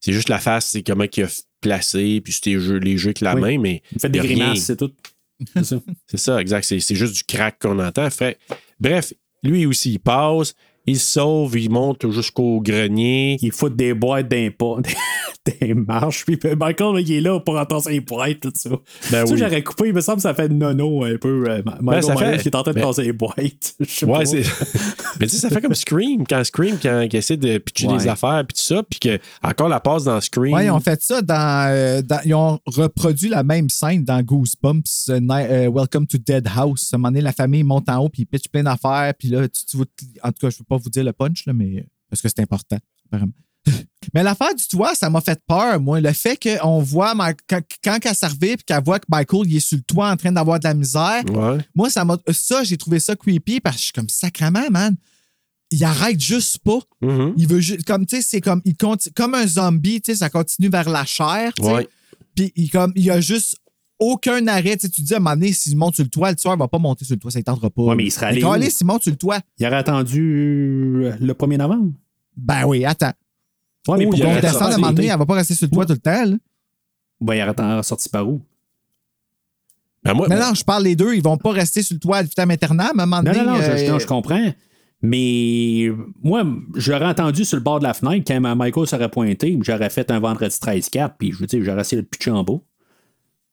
c'est 0.00 0.12
juste 0.12 0.28
la 0.28 0.38
face, 0.38 0.66
c'est 0.66 0.82
comment 0.82 1.04
il 1.16 1.22
a 1.24 1.28
placé, 1.60 2.20
puis 2.22 2.32
c'était 2.32 2.50
les 2.50 2.60
jeux, 2.60 2.76
les 2.78 2.96
jeux 2.96 3.08
avec 3.08 3.20
la 3.22 3.34
Oui. 3.34 3.40
main, 3.40 3.58
mais. 3.58 3.82
Il 3.92 3.98
fait 4.00 4.08
des 4.08 4.18
y 4.18 4.22
a 4.22 4.24
grimaces, 4.24 4.60
c'est 4.60 4.76
tout. 4.76 4.92
C'est 5.54 5.64
ça. 5.64 5.76
Ça, 6.14 6.40
exact. 6.40 6.64
C'est, 6.64 6.80
c'est 6.80 6.94
juste 6.94 7.14
du 7.14 7.22
crack 7.24 7.58
qu'on 7.60 7.78
entend. 7.78 8.08
Fait- 8.08 8.38
bref, 8.80 9.12
lui 9.42 9.66
aussi, 9.66 9.92
il 9.92 9.98
passe, 9.98 10.54
il 10.86 10.98
se 10.98 11.12
sauve, 11.12 11.58
il 11.58 11.70
monte 11.70 12.10
jusqu'au 12.10 12.60
grenier. 12.60 13.36
Il 13.42 13.52
fout 13.52 13.74
des 13.74 13.94
boîtes 13.94 14.28
pas, 14.58 14.76
des 15.60 15.74
marches. 15.74 16.24
Puis 16.24 16.38
Michael, 16.56 16.94
là, 16.96 17.00
il 17.00 17.12
est 17.12 17.20
là 17.20 17.40
pour 17.40 17.58
entendre 17.58 17.82
ses 17.82 18.00
boîtes, 18.00 18.40
tout 18.40 18.52
ça. 18.54 18.70
Ben 19.10 19.26
ça, 19.26 19.32
oui. 19.32 19.38
j'aurais 19.38 19.62
coupé, 19.62 19.88
il 19.88 19.94
me 19.94 20.00
semble 20.00 20.16
que 20.16 20.22
ça 20.22 20.34
fait 20.34 20.48
nono 20.48 21.04
un 21.04 21.16
peu. 21.16 21.44
euh, 21.48 21.62
Michael 21.80 22.02
ça 22.04 22.14
Myers 22.14 22.36
fait- 22.36 22.42
qui 22.42 22.48
est 22.48 22.54
en 22.56 22.62
train 22.62 22.72
de 22.72 22.76
ben- 22.80 22.86
casser 22.86 23.02
les 23.04 23.12
boîtes. 23.12 23.36
Je 23.80 23.84
sais 23.84 24.06
Ouais, 24.06 24.18
pas. 24.20 24.24
c'est. 24.26 24.42
Mais 25.20 25.26
tu 25.26 25.32
sais, 25.34 25.38
ça 25.38 25.50
fait 25.50 25.60
comme 25.60 25.74
Scream, 25.74 26.26
quand 26.26 26.42
Scream, 26.44 26.76
quand 26.82 27.00
il 27.10 27.16
essaie 27.16 27.36
de 27.36 27.58
pitcher 27.58 27.86
Ouais. 27.88 27.98
des 27.98 28.08
affaires, 28.08 28.44
puis 28.46 28.56
tout 28.56 28.62
ça, 28.74 28.82
puis 28.82 28.98
que 28.98 29.18
encore 29.42 29.68
la 29.68 29.80
passe 29.80 30.04
dans 30.04 30.20
Scream. 30.20 30.52
Ouais, 30.54 30.66
ils 30.66 30.70
ont 30.70 30.80
fait 30.80 31.00
ça 31.02 31.22
dans, 31.22 31.68
euh, 31.70 32.02
dans- 32.02 32.20
Ils 32.24 32.34
ont 32.34 32.58
reproduit 32.66 33.28
la 33.28 33.42
même 33.42 33.68
scène 33.68 34.04
dans 34.04 34.20
Goosebumps, 34.22 34.82
euh, 35.10 35.20
euh, 35.30 35.70
Welcome 35.72 36.06
to 36.06 36.18
Dead 36.18 36.46
House. 36.54 36.90
À 36.92 36.96
un 36.96 36.98
moment 36.98 37.08
donné, 37.08 37.20
la 37.22 37.32
famille 37.32 37.62
monte 37.62 37.88
en 37.88 37.98
haut, 37.98 38.08
puis 38.08 38.22
ils 38.22 38.26
pitchent 38.26 38.48
plein 38.50 38.62
d'affaires, 38.62 39.12
puis 39.18 39.28
là, 39.28 39.48
tu, 39.48 39.64
tu 39.64 39.76
vois- 39.76 39.86
en 40.22 40.28
tout 40.28 40.38
cas, 40.46 40.50
je 40.50 40.56
ne 40.56 40.58
veux 40.58 40.64
pas 40.68 40.75
vous 40.78 40.90
dire 40.90 41.04
le 41.04 41.12
punch, 41.12 41.46
là, 41.46 41.52
mais 41.52 41.86
parce 42.10 42.22
que 42.22 42.28
c'est 42.28 42.40
important, 42.40 42.78
apparemment. 43.06 43.32
Mais 44.14 44.22
l'affaire 44.22 44.54
du 44.54 44.64
toit, 44.68 44.94
ça 44.94 45.10
m'a 45.10 45.20
fait 45.20 45.40
peur, 45.48 45.80
moi. 45.80 46.00
Le 46.00 46.12
fait 46.12 46.38
qu'on 46.40 46.78
voit, 46.80 47.14
Ma- 47.16 47.34
quand, 47.34 47.60
quand 47.82 47.98
elle 48.04 48.14
servait, 48.14 48.56
puis 48.56 48.64
qu'elle 48.64 48.82
voit 48.84 49.00
que 49.00 49.06
Michael, 49.08 49.40
il 49.46 49.56
est 49.56 49.60
sur 49.60 49.76
le 49.76 49.82
toit 49.82 50.08
en 50.08 50.16
train 50.16 50.30
d'avoir 50.30 50.60
de 50.60 50.64
la 50.68 50.74
misère, 50.74 51.24
Ouais. 51.32 51.58
moi, 51.74 51.90
ça 51.90 52.04
m'a. 52.04 52.16
Ça, 52.32 52.62
j'ai 52.62 52.76
trouvé 52.76 53.00
ça 53.00 53.16
creepy 53.16 53.58
parce 53.58 53.74
que 53.76 53.80
je 53.80 53.84
suis 53.86 53.92
comme 53.92 54.08
sacrement, 54.08 54.70
man. 54.70 54.94
Il 55.72 55.82
arrête 55.82 56.20
juste 56.20 56.58
pas. 56.60 56.78
Mhm. 57.02 57.34
Il 57.36 57.48
veut 57.48 57.58
juste. 57.58 57.84
Comme, 57.84 58.06
tu 58.06 58.14
sais, 58.16 58.22
c'est 58.22 58.40
comme. 58.40 58.62
Il 58.64 58.74
conti- 58.76 59.12
comme 59.12 59.34
un 59.34 59.46
zombie, 59.48 60.00
tu 60.00 60.12
sais, 60.12 60.18
ça 60.18 60.30
continue 60.30 60.68
vers 60.68 60.88
la 60.88 61.04
chair. 61.04 61.52
Puis 62.36 62.52
il, 62.54 62.70
comme, 62.70 62.92
il 62.94 63.04
y 63.04 63.10
a 63.10 63.20
juste 63.20 63.56
aucun 63.98 64.46
arrêt. 64.46 64.76
Tu 64.76 64.86
sais, 64.86 64.88
tu 64.88 65.02
dis 65.02 65.14
à 65.14 65.16
un 65.16 65.20
moment 65.20 65.34
donné, 65.36 65.52
s'il 65.52 65.76
monte 65.76 65.94
sur 65.94 66.04
le 66.04 66.10
toit, 66.10 66.30
le 66.30 66.36
tueur 66.36 66.56
va 66.56 66.68
pas 66.68 66.78
monter 66.78 67.04
sur 67.04 67.14
le 67.14 67.20
toit, 67.20 67.30
ça 67.30 67.38
ne 67.38 67.44
tentera 67.44 67.70
pas. 67.70 67.82
Ouais, 67.82 67.94
mais 67.96 68.04
il 68.04 68.10
serait 68.10 68.26
allé 68.26 68.42
où? 68.44 68.70
s'il 68.70 68.86
monte 68.86 69.02
sur 69.02 69.10
le 69.12 69.16
toit. 69.18 69.40
Il 69.58 69.66
aurait 69.66 69.76
attendu 69.76 71.02
euh, 71.04 71.16
le 71.20 71.32
1er 71.34 71.56
novembre? 71.58 71.92
Ben 72.36 72.64
oui, 72.66 72.84
attends. 72.84 73.12
Ouais, 73.88 73.98
mais 73.98 74.06
Oh, 74.06 74.10
pour 74.10 74.20
aurait 74.24 74.40
descendre 74.40 74.64
à 74.64 74.74
un 74.74 74.78
moment 74.78 74.92
donné, 74.92 75.08
elle 75.08 75.18
va 75.18 75.26
pas 75.26 75.34
rester 75.34 75.54
sur 75.54 75.66
le 75.66 75.70
toit 75.70 75.86
tout 75.86 75.92
le 75.92 75.98
temps. 75.98 76.24
là. 76.24 76.36
Ben, 77.20 77.34
il 77.34 77.40
aurait 77.42 77.50
attendu- 77.50 77.82
sorti 77.86 78.08
par 78.08 78.28
où? 78.28 78.42
Ben, 80.04 80.12
moi, 80.14 80.28
Non, 80.28 80.36
non, 80.38 80.54
je 80.54 80.64
parle 80.64 80.84
les 80.84 80.94
deux. 80.96 81.14
Ils 81.14 81.22
vont 81.22 81.36
pas 81.36 81.52
rester 81.52 81.82
sur 81.82 81.94
le 81.94 82.00
toit 82.00 82.18
à 82.18 82.22
vitam 82.22 82.50
aeternam. 82.50 82.98
À 83.00 83.02
un 83.02 83.06
moment 83.06 83.22
Non, 83.22 83.32
donné. 83.32 83.44
non, 83.44 83.52
non, 83.54 83.62
je, 83.62 83.70
euh, 83.70 83.88
non, 83.88 83.98
je 83.98 84.06
comprends. 84.06 84.52
Mais 85.02 85.88
moi, 86.22 86.44
j'aurais 86.74 87.04
entendu 87.06 87.44
sur 87.44 87.56
le 87.56 87.62
bord 87.62 87.78
de 87.78 87.84
la 87.84 87.94
fenêtre 87.94 88.24
quand 88.26 88.56
Michael 88.56 88.86
serait 88.86 89.10
pointé, 89.10 89.58
j'aurais 89.62 89.90
fait 89.90 90.10
un 90.10 90.18
vendredi 90.20 90.56
13-4, 90.60 91.14
puis 91.18 91.32
je 91.32 91.38
veux 91.38 91.46
dire, 91.46 91.62
j'aurais 91.64 91.82
essayé 91.82 92.00
de 92.02 92.06
pitcher 92.06 92.30
en 92.30 92.42
bas. 92.44 92.58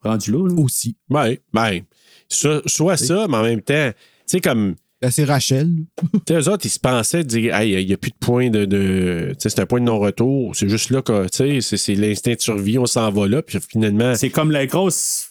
Rendu 0.03 0.31
là, 0.31 0.47
là. 0.47 0.55
Aussi. 0.61 0.95
ben, 1.09 1.35
ben, 1.53 1.81
so- 2.27 2.61
soit 2.65 2.97
ça, 2.97 3.27
mais 3.29 3.37
en 3.37 3.43
même 3.43 3.61
temps, 3.61 3.89
tu 3.91 3.95
sais, 4.25 4.41
comme. 4.41 4.75
Ben, 5.01 5.11
c'est 5.11 5.25
Rachel. 5.25 5.67
Tu 6.25 6.33
sais, 6.33 6.39
eux 6.39 6.49
autres, 6.49 6.65
ils 6.65 6.69
se 6.69 6.79
pensaient 6.79 7.23
dire, 7.25 7.53
hey, 7.55 7.73
il 7.81 7.87
n'y 7.87 7.93
a 7.93 7.97
plus 7.97 8.11
de 8.11 8.15
point 8.19 8.49
de. 8.49 8.63
de 8.65 9.29
tu 9.33 9.35
sais, 9.39 9.49
c'est 9.49 9.59
un 9.59 9.65
point 9.65 9.79
de 9.81 9.85
non-retour. 9.85 10.55
C'est 10.55 10.69
juste 10.69 10.89
là 10.91 11.01
que, 11.01 11.23
tu 11.23 11.29
sais, 11.37 11.61
c'est, 11.61 11.77
c'est 11.77 11.95
l'instinct 11.95 12.33
de 12.35 12.39
survie, 12.39 12.77
on 12.79 12.85
s'en 12.85 13.11
va 13.11 13.27
là, 13.27 13.41
puis 13.41 13.59
finalement. 13.69 14.15
C'est 14.15 14.29
comme 14.29 14.51
la 14.51 14.65
grosse 14.65 15.29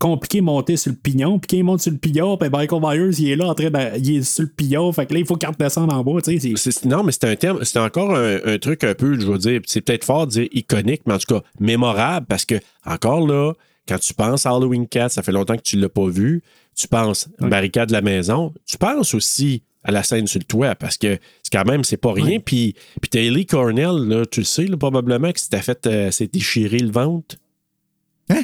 compliqué 0.00 0.42
monter 0.42 0.76
sur 0.76 0.90
le 0.90 0.98
pignon, 0.98 1.38
puis 1.38 1.46
quand 1.48 1.56
il 1.56 1.64
monte 1.64 1.80
sur 1.80 1.92
le 1.92 1.96
pignon, 1.96 2.36
puis 2.36 2.50
Michael 2.50 2.80
Myers, 2.82 3.14
il 3.20 3.30
est 3.30 3.36
là 3.36 3.46
en 3.46 3.54
train 3.54 3.70
de. 3.70 3.98
Il 3.98 4.16
est 4.18 4.22
sur 4.22 4.42
le 4.42 4.50
pignon, 4.50 4.92
fait 4.92 5.06
que 5.06 5.14
là, 5.14 5.20
il 5.20 5.24
faut 5.26 5.36
qu'il 5.36 5.48
redescende 5.48 5.90
en 5.90 6.04
bas, 6.04 6.20
tu 6.20 6.38
sais. 6.38 6.56
c'est- 6.56 6.72
C'est- 6.72 6.84
non, 6.84 7.02
mais 7.02 7.12
c'est 7.12 7.24
un 7.24 7.36
terme, 7.36 7.60
c'est 7.64 7.78
encore 7.78 8.14
un, 8.14 8.38
un 8.44 8.58
truc 8.58 8.84
un 8.84 8.94
peu, 8.94 9.18
je 9.18 9.24
veux 9.24 9.38
dire, 9.38 9.60
c'est 9.66 9.80
peut-être 9.80 10.04
fort 10.04 10.26
de 10.26 10.32
dire 10.32 10.48
iconique, 10.52 11.02
mais 11.06 11.14
en 11.14 11.18
tout 11.18 11.34
cas 11.34 11.42
mémorable, 11.60 12.26
parce 12.28 12.44
que, 12.44 12.56
encore 12.84 13.26
là, 13.26 13.52
quand 13.88 13.98
tu 13.98 14.14
penses 14.14 14.46
à 14.46 14.50
Halloween 14.50 14.86
4, 14.88 15.12
ça 15.12 15.22
fait 15.22 15.32
longtemps 15.32 15.56
que 15.56 15.62
tu 15.62 15.76
ne 15.76 15.82
l'as 15.82 15.88
pas 15.88 16.06
vu, 16.08 16.42
tu 16.76 16.88
penses 16.88 17.28
barricade 17.38 17.88
de 17.88 17.92
la 17.92 18.00
maison, 18.02 18.52
tu 18.66 18.78
penses 18.78 19.14
aussi 19.14 19.62
à 19.86 19.90
la 19.92 20.02
scène 20.02 20.26
sur 20.26 20.38
le 20.38 20.44
toit, 20.44 20.74
parce 20.74 20.96
que 20.96 21.18
c'est 21.42 21.52
quand 21.52 21.66
même, 21.66 21.84
c'est 21.84 21.98
pas 21.98 22.12
rien. 22.12 22.40
Puis, 22.40 22.74
puis 23.02 23.10
t'as 23.10 23.20
Ellie 23.20 23.44
Cornell, 23.44 24.08
là, 24.08 24.24
tu 24.24 24.40
le 24.40 24.46
sais, 24.46 24.64
là, 24.66 24.76
probablement, 24.78 25.30
que 25.30 25.38
c'était 25.38 25.60
fait, 25.60 25.86
euh, 25.86 26.10
s'est 26.10 26.26
déchiré 26.26 26.78
le 26.78 26.90
ventre. 26.90 27.36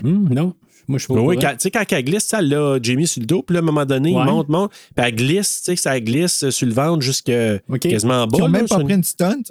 Hum, 0.05 0.29
non, 0.31 0.55
moi, 0.87 0.99
je 0.99 1.07
oui, 1.11 1.39
tu 1.39 1.47
sais, 1.59 1.71
quand 1.71 1.85
elle 1.91 2.05
glisse, 2.05 2.25
ça, 2.27 2.43
là, 2.43 2.79
Jamie 2.83 3.07
sur 3.07 3.21
le 3.21 3.27
dos, 3.27 3.43
puis 3.43 3.55
là, 3.55 3.61
à 3.61 3.63
un 3.63 3.67
moment 3.67 3.87
donné, 3.87 4.15
Ouais. 4.15 4.21
il 4.23 4.27
monte, 4.31 4.49
monte, 4.51 4.71
puis 4.95 5.05
elle 5.07 5.15
glisse, 5.15 5.61
tu 5.61 5.65
sais, 5.67 5.75
que 5.77 5.81
ça 5.81 5.99
glisse 6.01 6.51
sur 6.51 6.67
le 6.67 6.75
ventre 6.75 7.01
jusque 7.01 7.33
Ok. 7.71 7.81
quasiment 7.81 8.25
en 8.25 8.27
bas. 8.27 8.37
Ils 8.39 8.43
ont 8.43 8.47
là, 8.49 8.59
même 8.59 8.69
pas 8.69 8.77
une- 8.77 8.85
pris 8.85 8.95
une 8.95 9.05
stunt. 9.05 9.43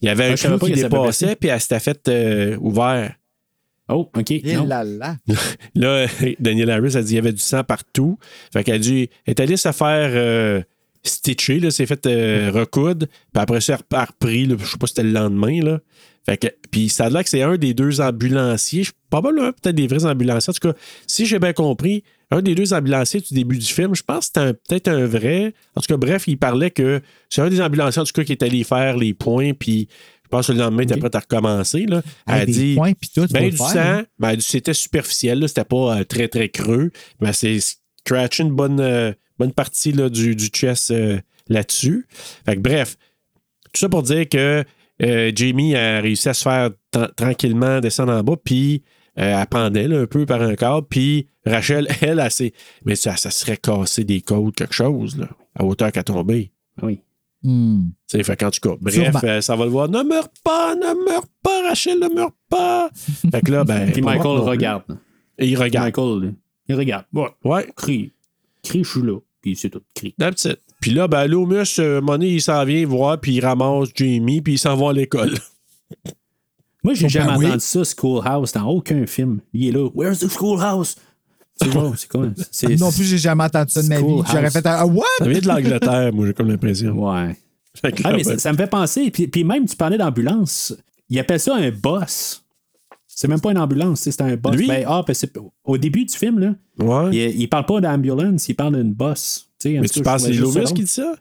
il 0.00 0.06
y 0.06 0.08
avait 0.08 0.26
un 0.26 0.34
clou 0.36 0.58
qui 0.58 0.72
dépassait, 0.72 1.34
puis 1.34 1.48
elle 1.48 1.60
s'était 1.60 1.80
fait 1.80 2.08
euh, 2.08 2.56
ouvert. 2.60 3.14
Oh, 3.88 4.10
OK. 4.16 4.30
Et 4.30 4.54
non. 4.54 4.66
là 4.66 4.82
là. 4.84 5.16
Là, 5.74 6.06
Daniel 6.40 6.70
Harris 6.70 6.96
a 6.96 7.00
dit 7.02 7.08
qu'il 7.08 7.16
y 7.16 7.18
avait 7.18 7.32
du 7.32 7.42
sang 7.42 7.64
partout. 7.64 8.18
Fait 8.52 8.64
qu'elle 8.64 8.76
a 8.76 8.78
dû, 8.78 9.00
elle 9.02 9.08
est 9.26 9.40
allée 9.40 9.56
se 9.56 9.72
faire 9.72 10.10
euh, 10.14 10.62
stitcher, 11.02 11.60
là, 11.60 11.70
s'est 11.70 11.86
fait 11.86 12.06
euh, 12.06 12.50
recoudre. 12.52 13.06
Puis 13.06 13.42
après 13.42 13.60
ça, 13.60 13.74
elle 13.90 13.98
a 13.98 14.04
repris, 14.06 14.46
là, 14.46 14.56
je 14.58 14.64
sais 14.64 14.78
pas 14.78 14.86
si 14.86 14.94
c'était 14.94 15.06
le 15.06 15.12
lendemain. 15.12 15.60
Là. 15.62 15.80
Fait 16.24 16.38
que, 16.38 16.46
puis 16.70 16.88
ça 16.88 17.04
a 17.06 17.10
l'air 17.10 17.22
que 17.22 17.28
c'est 17.28 17.42
un 17.42 17.58
des 17.58 17.74
deux 17.74 18.00
ambulanciers, 18.00 18.84
je- 18.84 18.92
probablement 19.10 19.52
peut-être 19.52 19.76
des 19.76 19.86
vrais 19.86 20.06
ambulanciers. 20.06 20.50
En 20.50 20.54
tout 20.54 20.72
cas, 20.72 20.78
si 21.06 21.26
j'ai 21.26 21.38
bien 21.38 21.52
compris, 21.52 22.02
un 22.30 22.40
des 22.40 22.54
deux 22.54 22.72
ambulanciers 22.72 23.20
du 23.20 23.34
début 23.34 23.58
du 23.58 23.66
film, 23.66 23.94
je 23.94 24.02
pense 24.02 24.30
que 24.30 24.40
c'était 24.40 24.54
peut-être 24.54 24.88
un 24.88 25.04
vrai. 25.04 25.52
En 25.76 25.82
tout 25.82 25.86
cas, 25.88 25.98
bref, 25.98 26.24
il 26.26 26.38
parlait 26.38 26.70
que 26.70 27.02
c'est 27.28 27.42
un 27.42 27.50
des 27.50 27.60
ambulanciers, 27.60 28.00
en 28.00 28.06
tout 28.06 28.12
cas, 28.14 28.24
qui 28.24 28.32
est 28.32 28.42
allé 28.42 28.64
faire 28.64 28.96
les 28.96 29.12
points, 29.12 29.52
puis 29.52 29.88
pense 30.34 30.46
que 30.48 30.52
le 30.52 30.58
lendemain, 30.58 30.82
il 30.82 30.90
était 30.90 31.00
prêt 31.00 31.14
à 31.14 31.18
recommencer. 31.20 31.86
Là. 31.86 32.02
Elle 32.26 32.34
a 32.34 32.46
dit. 32.46 32.74
points 32.76 32.92
puis 32.92 33.10
tout, 33.14 33.26
Ben, 33.30 33.48
du 33.50 33.56
faire, 33.56 33.66
sang, 33.68 34.02
ben, 34.18 34.40
c'était 34.40 34.74
superficiel, 34.74 35.38
là, 35.40 35.48
c'était 35.48 35.64
pas 35.64 35.98
euh, 36.00 36.04
très, 36.04 36.28
très 36.28 36.48
creux, 36.48 36.90
mais 37.20 37.32
c'est 37.32 37.58
scratché 38.04 38.42
une 38.42 38.50
bonne, 38.54 38.80
euh, 38.80 39.12
bonne 39.38 39.52
partie 39.52 39.92
là, 39.92 40.08
du, 40.08 40.34
du 40.36 40.46
chest 40.46 40.90
euh, 40.90 41.18
là-dessus. 41.48 42.06
Fait 42.46 42.56
que, 42.56 42.60
bref, 42.60 42.96
tout 43.72 43.80
ça 43.80 43.88
pour 43.88 44.02
dire 44.02 44.28
que 44.28 44.64
Jamie 45.00 45.74
a 45.74 46.00
réussi 46.00 46.28
à 46.28 46.34
se 46.34 46.42
faire 46.42 46.70
tra- 46.92 47.12
tranquillement 47.14 47.80
descendre 47.80 48.12
en 48.12 48.22
bas, 48.22 48.36
puis 48.42 48.82
elle 49.16 49.46
pendait 49.46 49.88
là, 49.88 50.00
un 50.00 50.06
peu 50.06 50.24
par 50.26 50.40
un 50.42 50.54
câble, 50.54 50.86
puis 50.88 51.28
Rachel, 51.44 51.86
elle, 52.00 52.18
elle, 52.20 52.30
s'est- 52.30 52.52
mais 52.84 52.96
ça, 52.96 53.16
ça 53.16 53.30
serait 53.30 53.56
cassé 53.56 54.04
des 54.04 54.20
côtes, 54.20 54.54
quelque 54.56 54.74
chose, 54.74 55.16
là, 55.18 55.28
à 55.54 55.64
hauteur 55.64 55.90
qu'à 55.92 56.02
tomber. 56.02 56.52
Oui. 56.82 57.00
Sais, 58.06 58.22
fait 58.22 58.36
qu'en 58.36 58.50
tout 58.50 58.60
cas, 58.60 58.76
bref, 58.80 59.14
euh, 59.22 59.40
ça 59.42 59.54
va 59.54 59.64
le 59.64 59.70
voir. 59.70 59.88
Ne 59.88 60.02
meurs 60.02 60.28
pas, 60.42 60.74
ne 60.74 61.04
meurs 61.04 61.26
pas, 61.42 61.68
Rachel, 61.68 61.98
ne 61.98 62.08
meurs 62.08 62.32
pas. 62.48 62.88
fait 63.30 63.40
que 63.42 63.50
là, 63.52 63.64
ben. 63.64 63.86
Michael 64.02 64.38
regarde. 64.40 64.84
Et 65.38 65.48
il 65.48 65.56
regarde. 65.56 65.86
Michael, 65.86 66.22
là, 66.22 66.30
il 66.68 66.74
regarde. 66.74 67.04
Ouais. 67.12 67.28
Ouais, 67.44 67.72
Crie. 67.76 68.12
Crie, 68.62 68.82
je 68.84 68.88
suis 68.88 69.02
là. 69.02 69.18
Puis 69.42 69.56
c'est 69.56 69.68
tout. 69.68 69.82
Crie. 69.94 70.14
that's 70.18 70.44
it. 70.46 70.58
Puis 70.80 70.92
là, 70.92 71.06
ben, 71.06 71.26
Loomis, 71.26 71.74
euh, 71.78 72.00
donné, 72.00 72.28
il 72.28 72.42
s'en 72.42 72.64
vient 72.64 72.86
voir, 72.86 73.20
puis 73.20 73.34
il 73.34 73.40
ramasse 73.44 73.88
Jamie, 73.94 74.40
puis 74.40 74.54
il 74.54 74.58
s'en 74.58 74.76
va 74.76 74.90
à 74.90 74.92
l'école. 74.94 75.34
Moi, 76.82 76.94
j'ai 76.94 77.04
Ben 77.04 77.08
jamais 77.08 77.36
oui. 77.36 77.46
entendu 77.46 77.60
ça, 77.60 77.82
Schoolhouse, 77.84 78.52
dans 78.52 78.66
aucun 78.66 79.06
film. 79.06 79.40
Il 79.52 79.68
est 79.68 79.72
là. 79.72 79.88
Where's 79.94 80.18
the 80.20 80.28
Schoolhouse? 80.28 80.96
C'est 81.56 81.68
c'est 82.50 82.76
Non 82.80 82.90
plus, 82.90 83.04
j'ai 83.04 83.18
jamais 83.18 83.44
entendu 83.44 83.72
ça 83.72 83.82
de 83.82 83.88
ma 83.88 83.98
vie. 84.00 84.22
J'aurais 84.30 84.50
fait 84.50 84.66
un 84.66 84.72
ah, 84.72 84.86
what? 84.86 85.04
Ça 85.18 85.28
vient 85.28 85.40
de 85.40 85.46
l'Angleterre, 85.46 86.12
moi, 86.12 86.26
j'ai 86.26 86.34
comme 86.34 86.48
l'impression. 86.48 86.92
Ouais. 86.92 87.36
Ah, 88.04 88.12
mais 88.12 88.24
ça, 88.24 88.38
ça 88.38 88.52
me 88.52 88.56
fait 88.56 88.66
penser. 88.66 89.10
Puis, 89.10 89.28
puis 89.28 89.44
même, 89.44 89.66
tu 89.66 89.76
parlais 89.76 89.98
d'ambulance. 89.98 90.74
Il 91.08 91.18
appelle 91.18 91.40
ça 91.40 91.54
un 91.56 91.70
boss. 91.70 92.44
C'est 93.06 93.28
même 93.28 93.40
pas 93.40 93.52
une 93.52 93.58
ambulance, 93.58 94.00
c'est 94.00 94.20
un 94.20 94.36
boss. 94.36 94.56
Lui? 94.56 94.66
Ben, 94.66 94.84
ah, 94.88 95.04
ben, 95.06 95.14
au 95.64 95.78
début 95.78 96.04
du 96.04 96.14
film, 96.14 96.40
là, 96.40 96.54
ouais. 96.78 97.16
il, 97.16 97.42
il 97.42 97.48
parle 97.48 97.66
pas 97.66 97.80
d'ambulance, 97.80 98.48
il 98.48 98.54
parle 98.54 98.76
d'une 98.76 98.92
boss. 98.92 99.48
Mais 99.64 99.88
tu 99.88 100.02
penses 100.02 100.26
que 100.26 100.32
c'est 100.32 100.38
Loomis 100.40 100.64
qui 100.74 100.82
dit 100.82 100.86
ça? 100.86 101.14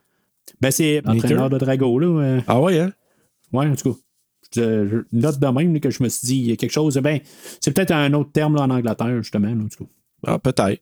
Ben, 0.59 0.71
c'est 0.71 1.01
entraîneur 1.07 1.49
de 1.49 1.57
Drago, 1.57 1.99
là. 1.99 2.07
euh, 2.07 2.41
Ah 2.47 2.59
ouais, 2.59 2.79
hein? 2.79 2.91
ouais, 3.51 3.67
en 3.67 3.75
tout 3.75 3.93
cas. 3.93 3.99
Je 4.55 4.87
je- 4.87 4.97
note 5.17 5.39
de 5.39 5.47
même 5.47 5.73
là, 5.73 5.79
que 5.79 5.89
je 5.89 6.03
me 6.03 6.09
suis 6.09 6.27
dit, 6.27 6.35
il 6.37 6.45
y 6.49 6.51
a 6.51 6.55
quelque 6.55 6.71
chose. 6.71 6.95
Ben, 6.97 7.19
c'est 7.59 7.71
peut-être 7.71 7.91
un 7.91 8.13
autre 8.13 8.31
terme 8.31 8.55
là, 8.55 8.63
en 8.63 8.69
Angleterre, 8.69 9.21
justement. 9.21 9.49
en 9.49 9.67
tout 9.67 9.83
cas. 9.85 9.89
Ah, 10.25 10.39
peut-être. 10.39 10.81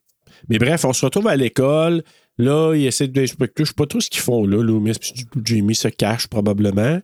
Mais 0.50 0.58
bref, 0.60 0.86
on 0.86 0.94
se 0.94 1.06
retrouve 1.06 1.28
à 1.28 1.36
l'école. 1.36 2.04
Là, 2.38 2.74
ils 2.76 2.86
essaient 2.88 3.08
de. 3.08 3.26
Je 3.26 3.34
ne 3.40 3.66
sais 3.66 3.74
pas 3.74 3.86
trop 3.86 4.00
ce 4.00 4.10
qu'ils 4.10 4.22
font 4.22 4.46
là. 4.46 4.62
Loomis 4.64 4.94
puis 5.00 5.14
Jamie 5.44 5.76
se 5.76 5.88
cache 5.90 6.28
probablement. 6.28 7.00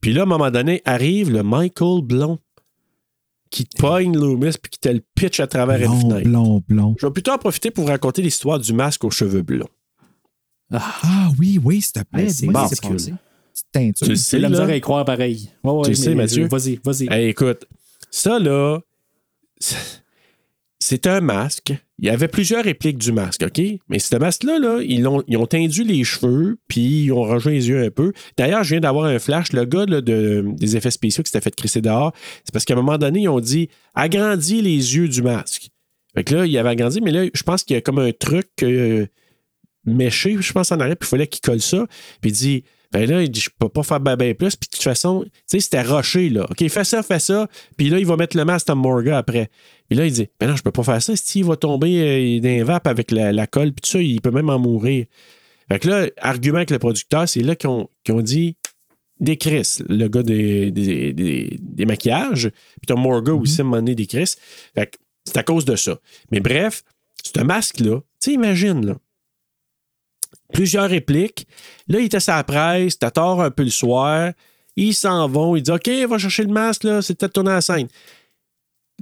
Puis 0.00 0.12
là, 0.12 0.20
à 0.20 0.24
un 0.24 0.26
moment 0.26 0.50
donné, 0.50 0.82
arrive 0.84 1.30
le 1.30 1.42
Michael 1.42 2.02
Blond 2.02 2.38
qui 3.50 3.64
te 3.66 3.80
pogne 3.80 4.16
Loomis 4.16 4.52
puis 4.62 4.70
qui 4.70 4.78
te 4.78 4.88
le 4.88 5.02
pitch 5.14 5.40
à 5.40 5.46
travers 5.46 5.76
une 5.80 5.86
Blond, 5.88 6.00
fenêtre. 6.10 6.28
blond, 6.28 6.62
blond. 6.68 6.94
Je 7.00 7.06
vais 7.06 7.12
plutôt 7.12 7.32
en 7.32 7.38
profiter 7.38 7.70
pour 7.70 7.84
vous 7.84 7.90
raconter 7.90 8.22
l'histoire 8.22 8.58
du 8.58 8.72
masque 8.72 9.02
aux 9.04 9.10
cheveux 9.10 9.42
blonds. 9.42 9.68
Ah 10.72 11.30
oui, 11.38 11.58
oui, 11.62 11.80
s'il 11.82 11.92
te 11.94 12.00
plaît. 12.04 12.24
Hey, 12.24 12.30
c'est. 12.32 12.46
Petite 12.46 13.66
teinture. 13.72 14.04
Tu 14.06 14.10
le 14.12 14.16
C'est 14.16 14.22
sais, 14.22 14.38
la 14.38 14.48
misère 14.48 14.66
là? 14.68 14.72
à 14.74 14.76
y 14.76 14.80
croire 14.80 15.04
pareil. 15.04 15.50
Ouais, 15.64 15.72
ouais, 15.72 15.82
Tu 15.86 15.94
sais, 15.96 16.14
Mathieu? 16.14 16.46
Vas-y, 16.46 16.78
vas-y. 16.84 17.08
Hey, 17.12 17.28
écoute, 17.30 17.66
ça 18.10 18.38
là, 18.38 18.78
c'est 20.82 21.06
un 21.06 21.20
masque. 21.20 21.74
Il 21.98 22.06
y 22.06 22.08
avait 22.08 22.26
plusieurs 22.26 22.64
répliques 22.64 22.96
du 22.96 23.12
masque, 23.12 23.42
OK? 23.42 23.62
Mais 23.88 23.98
ce 23.98 24.16
masque-là, 24.16 24.58
là, 24.58 24.80
ils, 24.82 25.06
ont, 25.06 25.22
ils 25.28 25.36
ont 25.36 25.46
les 25.52 26.04
cheveux, 26.04 26.58
puis 26.66 27.04
ils 27.04 27.12
ont 27.12 27.22
rejoint 27.22 27.52
les 27.52 27.68
yeux 27.68 27.84
un 27.84 27.90
peu. 27.90 28.12
D'ailleurs, 28.38 28.64
je 28.64 28.70
viens 28.70 28.80
d'avoir 28.80 29.04
un 29.04 29.18
flash. 29.18 29.52
Le 29.52 29.66
gars 29.66 29.84
de, 29.84 30.00
des 30.56 30.76
effets 30.76 30.90
spéciaux 30.90 31.22
qui 31.22 31.30
s'était 31.30 31.44
fait 31.44 31.54
crisser 31.54 31.82
dehors, 31.82 32.12
c'est 32.44 32.52
parce 32.52 32.64
qu'à 32.64 32.72
un 32.72 32.78
moment 32.78 32.96
donné, 32.96 33.20
ils 33.20 33.28
ont 33.28 33.40
dit 33.40 33.68
agrandis 33.94 34.62
les 34.62 34.96
yeux 34.96 35.08
du 35.08 35.22
masque. 35.22 35.68
Fait 36.14 36.24
que 36.24 36.34
là, 36.34 36.46
il 36.46 36.58
avait 36.58 36.70
agrandi, 36.70 37.00
mais 37.02 37.10
là, 37.10 37.26
je 37.32 37.42
pense 37.42 37.62
qu'il 37.62 37.74
y 37.74 37.78
a 37.78 37.82
comme 37.82 37.98
un 37.98 38.12
truc 38.12 38.48
euh, 38.62 39.06
méché, 39.84 40.36
je 40.40 40.52
pense, 40.52 40.72
en 40.72 40.80
arrière, 40.80 40.96
puis 40.96 41.06
il 41.06 41.10
fallait 41.10 41.26
qu'il 41.26 41.42
colle 41.42 41.60
ça. 41.60 41.86
Puis 42.22 42.30
il 42.30 42.34
dit 42.34 42.64
ben 42.92 43.08
là, 43.08 43.22
il 43.22 43.30
dit, 43.30 43.40
je 43.40 43.50
peux 43.58 43.68
pas 43.68 43.82
faire 43.82 44.00
ben, 44.00 44.16
ben 44.16 44.34
plus. 44.34 44.56
Puis 44.56 44.68
de 44.70 44.76
toute 44.76 44.82
façon, 44.82 45.22
tu 45.24 45.30
sais, 45.46 45.60
c'était 45.60 45.82
roché, 45.82 46.28
là. 46.28 46.46
OK, 46.50 46.68
fais 46.68 46.84
ça, 46.84 47.02
fais 47.02 47.18
ça. 47.20 47.48
Puis 47.76 47.88
là, 47.88 47.98
il 47.98 48.06
va 48.06 48.16
mettre 48.16 48.36
le 48.36 48.44
masque 48.44 48.68
à 48.68 48.74
Morgan 48.74 49.14
après. 49.14 49.48
Puis 49.88 49.96
là, 49.98 50.06
il 50.06 50.12
dit, 50.12 50.28
ben 50.40 50.48
non, 50.48 50.56
je 50.56 50.62
peux 50.62 50.72
pas 50.72 50.82
faire 50.82 51.00
ça. 51.02 51.14
Si 51.16 51.40
il 51.40 51.44
va 51.44 51.56
tomber 51.56 52.00
euh, 52.00 52.40
dans 52.40 52.48
les 52.48 52.62
vapes 52.64 52.86
avec 52.88 53.10
la, 53.12 53.32
la 53.32 53.46
colle, 53.46 53.72
puis 53.72 53.82
tout 53.82 53.90
ça, 53.90 54.00
il 54.02 54.20
peut 54.20 54.30
même 54.32 54.50
en 54.50 54.58
mourir. 54.58 55.06
Fait 55.70 55.78
que 55.78 55.88
là, 55.88 56.06
argument 56.20 56.56
avec 56.56 56.70
le 56.70 56.78
producteur, 56.80 57.28
c'est 57.28 57.42
là 57.42 57.54
qu'ils 57.54 57.70
ont, 57.70 57.88
qu'ils 58.04 58.14
ont 58.14 58.22
dit, 58.22 58.56
des 59.20 59.36
Chris, 59.36 59.78
le 59.88 60.08
gars 60.08 60.22
des, 60.22 60.70
des, 60.72 61.12
des- 61.12 61.58
des 61.60 61.86
maquillages. 61.86 62.48
Puis 62.48 62.86
t'as 62.88 62.94
Morgan 62.96 63.34
aussi, 63.34 63.60
à 63.60 63.62
un 63.62 63.64
moment 63.64 63.76
donné, 63.76 63.94
des 63.94 64.06
Chris. 64.06 64.34
Fait 64.74 64.86
que 64.86 64.96
c'est 65.24 65.36
à 65.36 65.42
cause 65.42 65.64
de 65.64 65.76
ça. 65.76 65.98
Mais 66.32 66.40
bref, 66.40 66.82
ce 67.22 67.40
masque-là, 67.42 68.00
tu 68.00 68.04
sais, 68.18 68.32
imagine, 68.32 68.84
là 68.86 68.96
plusieurs 70.52 70.88
répliques. 70.88 71.46
Là, 71.88 72.00
il 72.00 72.06
était 72.06 72.30
à 72.30 72.36
la 72.36 72.44
presse, 72.44 72.98
t'as 72.98 73.10
tort 73.10 73.42
un 73.42 73.50
peu 73.50 73.64
le 73.64 73.70
soir. 73.70 74.32
Ils 74.76 74.94
s'en 74.94 75.28
vont, 75.28 75.56
il 75.56 75.62
dit 75.62 75.70
OK, 75.70 75.88
va 76.08 76.18
chercher 76.18 76.44
le 76.44 76.52
masque, 76.52 76.84
là, 76.84 77.02
c'est 77.02 77.18
peut-être 77.18 77.32
tourner 77.32 77.50
à 77.50 77.54
la 77.54 77.60
scène. 77.60 77.88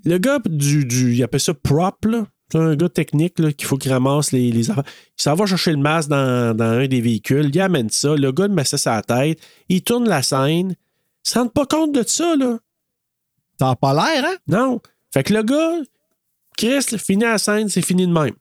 Le 0.05 0.19
gars 0.19 0.39
du, 0.45 0.85
du. 0.85 1.15
Il 1.15 1.23
appelle 1.23 1.41
ça 1.41 1.55
prop, 1.55 2.05
là. 2.05 2.27
C'est 2.51 2.59
un 2.59 2.77
gars 2.77 2.89
technique 2.89 3.35
qu'il 3.35 3.67
faut 3.67 3.77
qu'il 3.77 3.93
ramasse 3.93 4.33
les, 4.33 4.51
les 4.51 4.71
affaires. 4.71 4.85
Il 5.19 5.23
s'en 5.23 5.35
va 5.35 5.45
chercher 5.45 5.73
le 5.73 5.77
masque 5.77 6.09
dans, 6.09 6.57
dans 6.57 6.65
un 6.65 6.87
des 6.87 7.03
véhicules, 7.03 7.51
il 7.53 7.61
amène 7.61 7.91
ça, 7.91 8.17
le 8.17 8.33
gars 8.33 8.47
le 8.47 8.55
met 8.55 8.65
ça 8.65 8.79
sur 8.79 8.91
la 8.91 9.03
tête, 9.03 9.39
il 9.69 9.83
tourne 9.83 10.09
la 10.09 10.23
scène. 10.23 10.75
Il 11.27 11.31
se 11.31 11.39
rend 11.39 11.49
pas 11.49 11.67
compte 11.67 11.93
de 11.93 12.03
ça, 12.07 12.37
là. 12.37 12.59
T'as 13.59 13.75
pas 13.75 13.93
l'air, 13.93 14.25
hein? 14.25 14.37
Non. 14.47 14.81
Fait 15.13 15.25
que 15.25 15.35
le 15.35 15.43
gars, 15.43 15.81
Chris, 16.57 16.87
là, 16.91 16.99
finit 16.99 17.25
la 17.25 17.39
scène, 17.39 17.69
c'est 17.69 17.83
fini 17.83 18.07
de 18.07 18.13
même. 18.13 18.35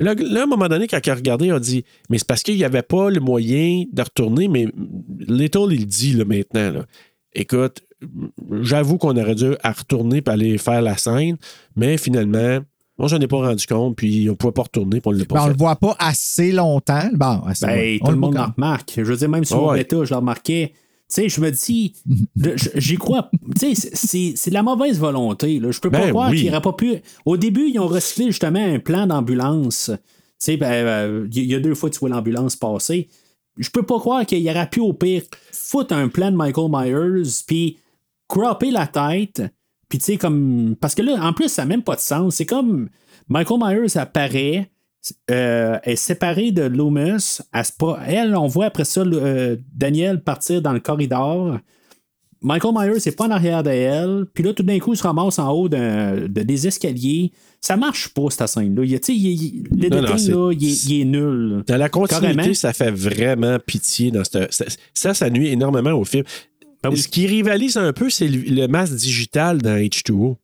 Là, 0.00 0.14
là, 0.14 0.40
à 0.40 0.42
un 0.44 0.46
moment 0.46 0.66
donné, 0.68 0.86
quand 0.86 0.98
il 1.04 1.10
a 1.10 1.14
regardé, 1.14 1.46
il 1.46 1.52
a 1.52 1.60
dit 1.60 1.84
Mais 2.08 2.18
c'est 2.18 2.26
parce 2.26 2.42
qu'il 2.42 2.56
n'y 2.56 2.64
avait 2.64 2.82
pas 2.82 3.10
le 3.10 3.20
moyen 3.20 3.84
de 3.92 4.02
retourner, 4.02 4.48
mais 4.48 4.66
Little, 5.20 5.72
il 5.72 5.80
le 5.80 5.86
dit 5.86 6.14
là, 6.14 6.24
maintenant. 6.24 6.70
là. 6.72 6.86
Écoute, 7.34 7.82
j'avoue 8.62 8.98
qu'on 8.98 9.16
aurait 9.16 9.34
dû 9.34 9.54
à 9.62 9.72
retourner 9.72 10.22
pour 10.22 10.32
aller 10.34 10.58
faire 10.58 10.82
la 10.82 10.96
scène, 10.96 11.36
mais 11.76 11.96
finalement, 11.98 12.60
moi, 12.98 13.08
je 13.08 13.16
n'en 13.16 13.22
ai 13.22 13.28
pas 13.28 13.36
rendu 13.38 13.66
compte, 13.66 13.96
puis 13.96 14.26
on 14.28 14.32
ne 14.32 14.36
pouvait 14.36 14.52
pas 14.52 14.62
retourner, 14.62 15.00
puis 15.00 15.08
on 15.08 15.12
ne 15.12 15.18
l'a 15.18 15.24
pas 15.24 15.34
Ben, 15.36 15.44
on 15.44 15.48
le 15.48 15.54
voit 15.56 15.76
pas 15.76 15.96
assez 15.98 16.52
longtemps. 16.52 17.08
Bon, 17.14 17.40
assez 17.46 17.66
Ben, 17.66 17.98
tout 17.98 18.06
On 18.06 18.10
le 18.10 18.16
monde 18.16 18.36
en 18.36 18.46
remarque. 18.54 18.92
Je 18.96 19.02
veux 19.02 19.16
dire, 19.16 19.28
même 19.28 19.44
sur 19.44 19.64
ouais. 19.64 19.78
bêta, 19.78 20.04
je 20.04 20.10
le 20.10 20.16
remarquais. 20.16 20.72
Sais, 21.12 21.28
je 21.28 21.40
me 21.40 21.50
dis, 21.50 21.92
j'y 22.76 22.96
crois. 22.96 23.30
Tu 23.60 23.74
sais, 23.74 23.90
c'est- 24.36 24.48
de 24.48 24.54
la 24.54 24.62
mauvaise 24.62 24.98
volonté. 24.98 25.58
Là. 25.58 25.70
Je 25.72 25.80
peux 25.80 25.90
pas 25.90 26.02
Ben 26.02 26.10
croire 26.10 26.30
oui. 26.30 26.36
qu'il 26.38 26.46
n'aurait 26.46 26.62
pas 26.62 26.72
pu. 26.72 26.94
Au 27.26 27.36
début, 27.36 27.68
ils 27.68 27.78
ont 27.80 27.88
recyclé 27.88 28.26
justement 28.26 28.64
un 28.64 28.78
plan 28.78 29.06
d'ambulance. 29.08 29.90
Tu 29.92 29.98
sais, 30.38 30.56
ben, 30.56 30.70
euh, 30.70 31.28
il 31.32 31.44
y 31.46 31.54
a 31.54 31.60
deux 31.60 31.74
fois 31.74 31.90
que 31.90 31.94
tu 31.94 32.00
vois 32.00 32.08
l'ambulance 32.10 32.54
passer. 32.56 33.08
Je 33.58 33.68
peux 33.70 33.82
pas 33.82 33.98
croire 33.98 34.24
qu'il 34.24 34.48
aurait 34.48 34.70
pu, 34.70 34.78
au 34.80 34.92
pire, 34.92 35.22
foutre 35.52 35.92
un 35.94 36.08
plan 36.08 36.30
de 36.30 36.36
Michael 36.36 36.70
Myers, 36.70 37.28
puis 37.46 37.78
cropper 38.28 38.70
la 38.70 38.86
tête, 38.86 39.42
puis 39.88 39.98
tu 39.98 40.04
sais, 40.04 40.16
comme. 40.16 40.76
Parce 40.80 40.94
que 40.94 41.02
là, 41.02 41.18
en 41.26 41.32
plus, 41.32 41.48
ça 41.48 41.62
n'a 41.62 41.66
même 41.66 41.82
pas 41.82 41.96
de 41.96 42.00
sens. 42.00 42.36
C'est 42.36 42.46
comme 42.46 42.88
Michael 43.28 43.58
Myers 43.60 43.96
apparaît, 43.98 44.70
euh, 45.30 45.78
est 45.84 45.96
séparée 45.96 46.52
de 46.52 46.62
Loomis. 46.62 47.38
Elle, 48.06 48.36
on 48.36 48.46
voit 48.46 48.66
après 48.66 48.84
ça 48.84 49.00
euh, 49.02 49.56
Daniel 49.74 50.22
partir 50.22 50.60
dans 50.62 50.72
le 50.72 50.80
corridor. 50.80 51.58
Michael 52.42 52.72
Myers 52.74 52.98
n'est 53.04 53.12
pas 53.12 53.26
en 53.26 53.30
arrière 53.30 53.62
de 53.62 53.68
elle. 53.70 54.24
Puis 54.32 54.42
là, 54.42 54.54
tout 54.54 54.62
d'un 54.62 54.78
coup, 54.78 54.94
il 54.94 54.96
se 54.96 55.02
ramasse 55.02 55.38
en 55.38 55.50
haut 55.52 55.68
de, 55.68 56.26
des 56.26 56.66
escaliers. 56.66 57.32
Ça 57.60 57.76
marche 57.76 58.08
pas, 58.14 58.30
cette 58.30 58.48
scène-là. 58.48 58.82
Il 58.84 58.98
sais, 59.04 59.14
il- 59.14 59.26
il- 59.26 59.62
le 59.70 59.88
Non, 59.90 59.96
non, 59.96 60.02
détail, 60.02 60.18
c'est- 60.20 60.30
là, 60.32 60.50
il 60.52 60.64
est, 60.66 60.84
il 60.86 61.00
est 61.00 61.04
nul. 61.04 61.62
Dans 61.66 61.76
la 61.76 61.88
continuité, 61.90 62.34
Carrément. 62.36 62.54
ça 62.54 62.72
fait 62.72 62.90
vraiment 62.90 63.58
pitié. 63.58 64.10
Dans 64.10 64.24
cette- 64.24 64.50
ça, 64.54 64.64
ça, 64.94 65.12
ça 65.12 65.28
nuit 65.28 65.48
énormément 65.48 65.92
au 65.92 66.04
film. 66.04 66.24
Ben 66.82 66.88
oui. 66.88 66.96
Ce 66.96 67.08
qui 67.08 67.26
rivalise 67.26 67.76
un 67.76 67.92
peu, 67.92 68.08
c'est 68.08 68.26
le, 68.28 68.38
le 68.40 68.66
masque 68.68 68.94
digital 68.94 69.60
dans 69.60 69.76
H2O. 69.76 70.36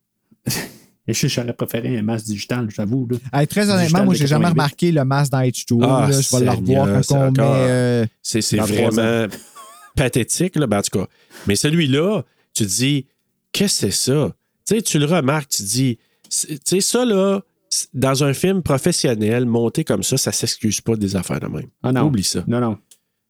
Et 1.07 1.13
je 1.13 1.27
j'aurais 1.27 1.53
préféré 1.53 1.97
un 1.97 2.01
masque 2.01 2.25
digital, 2.25 2.67
j'avoue. 2.69 3.07
là. 3.09 3.17
Hey, 3.39 3.47
très 3.47 3.69
honnêtement, 3.69 4.03
moi, 4.03 4.13
j'ai 4.13 4.27
jamais 4.27 4.45
88. 4.45 4.51
remarqué 4.51 4.91
le 4.91 5.05
masque 5.05 5.31
dans 5.31 5.41
H2O. 5.41 5.79
Ah, 5.83 6.07
là. 6.09 6.21
je 6.21 6.37
vais 6.37 6.45
le 6.45 6.51
revoir 6.51 7.03
c'est 7.03 7.13
quand 7.13 7.31
on 7.39 7.43
euh, 7.43 8.05
C'est 8.21 8.57
vraiment 8.57 9.27
pathétique, 9.95 10.55
là, 10.57 10.67
ben, 10.67 10.79
en 10.79 10.81
tout 10.81 10.99
cas. 10.99 11.07
Mais 11.47 11.55
celui-là, 11.55 12.23
tu 12.53 12.65
te 12.65 12.69
dis, 12.69 13.05
qu'est-ce 13.53 13.85
que 13.85 13.91
c'est 13.91 14.11
ça? 14.11 14.35
Tu 14.67 14.75
sais, 14.75 14.81
tu 14.81 14.99
le 14.99 15.05
remarques, 15.05 15.49
tu 15.49 15.63
te 15.63 15.67
dis, 15.67 15.97
tu 16.29 16.57
sais, 16.65 16.81
ça, 16.81 17.05
là, 17.05 17.39
dans 17.93 18.23
un 18.23 18.33
film 18.33 18.61
professionnel, 18.61 19.45
monté 19.45 19.83
comme 19.83 20.03
ça, 20.03 20.17
ça 20.17 20.31
s'excuse 20.31 20.81
pas 20.81 20.95
des 20.95 21.15
affaires 21.15 21.39
de 21.39 21.47
même. 21.47 21.67
Ah 21.83 21.91
non. 21.91 22.03
Oublie 22.07 22.23
ça. 22.23 22.43
Non, 22.47 22.59
non. 22.59 22.77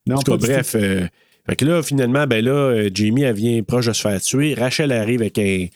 Non, 0.08 0.16
En 0.16 0.20
tout 0.20 0.32
cas, 0.32 0.38
pas 0.38 0.46
du 0.48 0.54
bref, 0.54 0.76
euh, 0.76 1.08
fait 1.48 1.56
que 1.56 1.66
là, 1.66 1.84
finalement, 1.84 2.26
ben 2.28 2.44
là, 2.44 2.52
euh, 2.52 2.90
Jamie, 2.94 3.24
elle 3.24 3.36
vient 3.36 3.62
proche 3.64 3.88
de 3.88 3.94
se 3.94 4.02
faire 4.02 4.22
tuer. 4.22 4.54
Rachel 4.54 4.92
arrive 4.92 5.22
avec 5.22 5.38
un, 5.38 5.68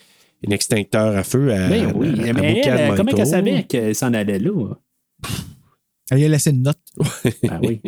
un 0.47 0.51
extincteur 0.51 1.15
à 1.15 1.23
feu 1.23 1.53
à, 1.53 1.67
oui, 1.69 1.79
à- 1.79 2.29
à 2.29 2.33
mais 2.33 2.61
elle, 2.65 2.95
comment 2.95 3.11
elle 3.15 3.27
savait 3.27 3.63
qu'elle 3.63 3.95
s'en 3.95 4.13
allait 4.13 4.39
là? 4.39 4.51
Elle 6.09 6.25
a 6.25 6.27
laissé 6.27 6.49
une 6.49 6.63
note. 6.63 6.77
Ah 7.49 7.59
oui. 7.63 7.79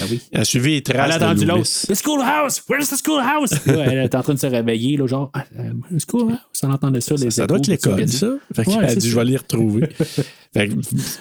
Ah 0.00 0.04
oui. 0.10 0.20
Elle 0.32 0.40
a 0.40 0.44
suivi 0.44 0.70
les 0.70 0.76
Elle 0.76 0.82
traces 0.82 1.14
a 1.14 1.18
de 1.18 1.24
entendu 1.24 1.44
l'autre. 1.46 1.62
The 1.62 1.94
schoolhouse! 1.94 2.62
Where's 2.68 2.88
the 2.90 2.96
schoolhouse? 2.96 3.66
Là, 3.66 3.84
elle 3.92 3.98
est 4.04 4.14
en 4.14 4.22
train 4.22 4.34
de 4.34 4.38
se 4.38 4.46
réveiller, 4.46 4.96
là, 4.98 5.06
genre, 5.06 5.30
ah, 5.34 5.44
euh, 5.58 5.72
the 5.94 5.98
schoolhouse. 6.00 6.38
On 6.62 6.70
entendait 6.70 7.00
ça, 7.00 7.14
les 7.14 7.30
Ça 7.30 7.46
doit 7.46 7.56
être 7.58 7.66
l'école, 7.68 8.06
ça. 8.08 8.26
Fait 8.54 8.66
Ouais, 8.66 8.74
qu'elle 8.74 8.84
a 8.84 8.94
dit, 8.94 9.00
ça. 9.00 9.08
je 9.08 9.16
vais 9.16 9.24
les 9.24 9.36
retrouver. 9.36 9.88
Fait 10.54 10.68
que, 10.68 10.74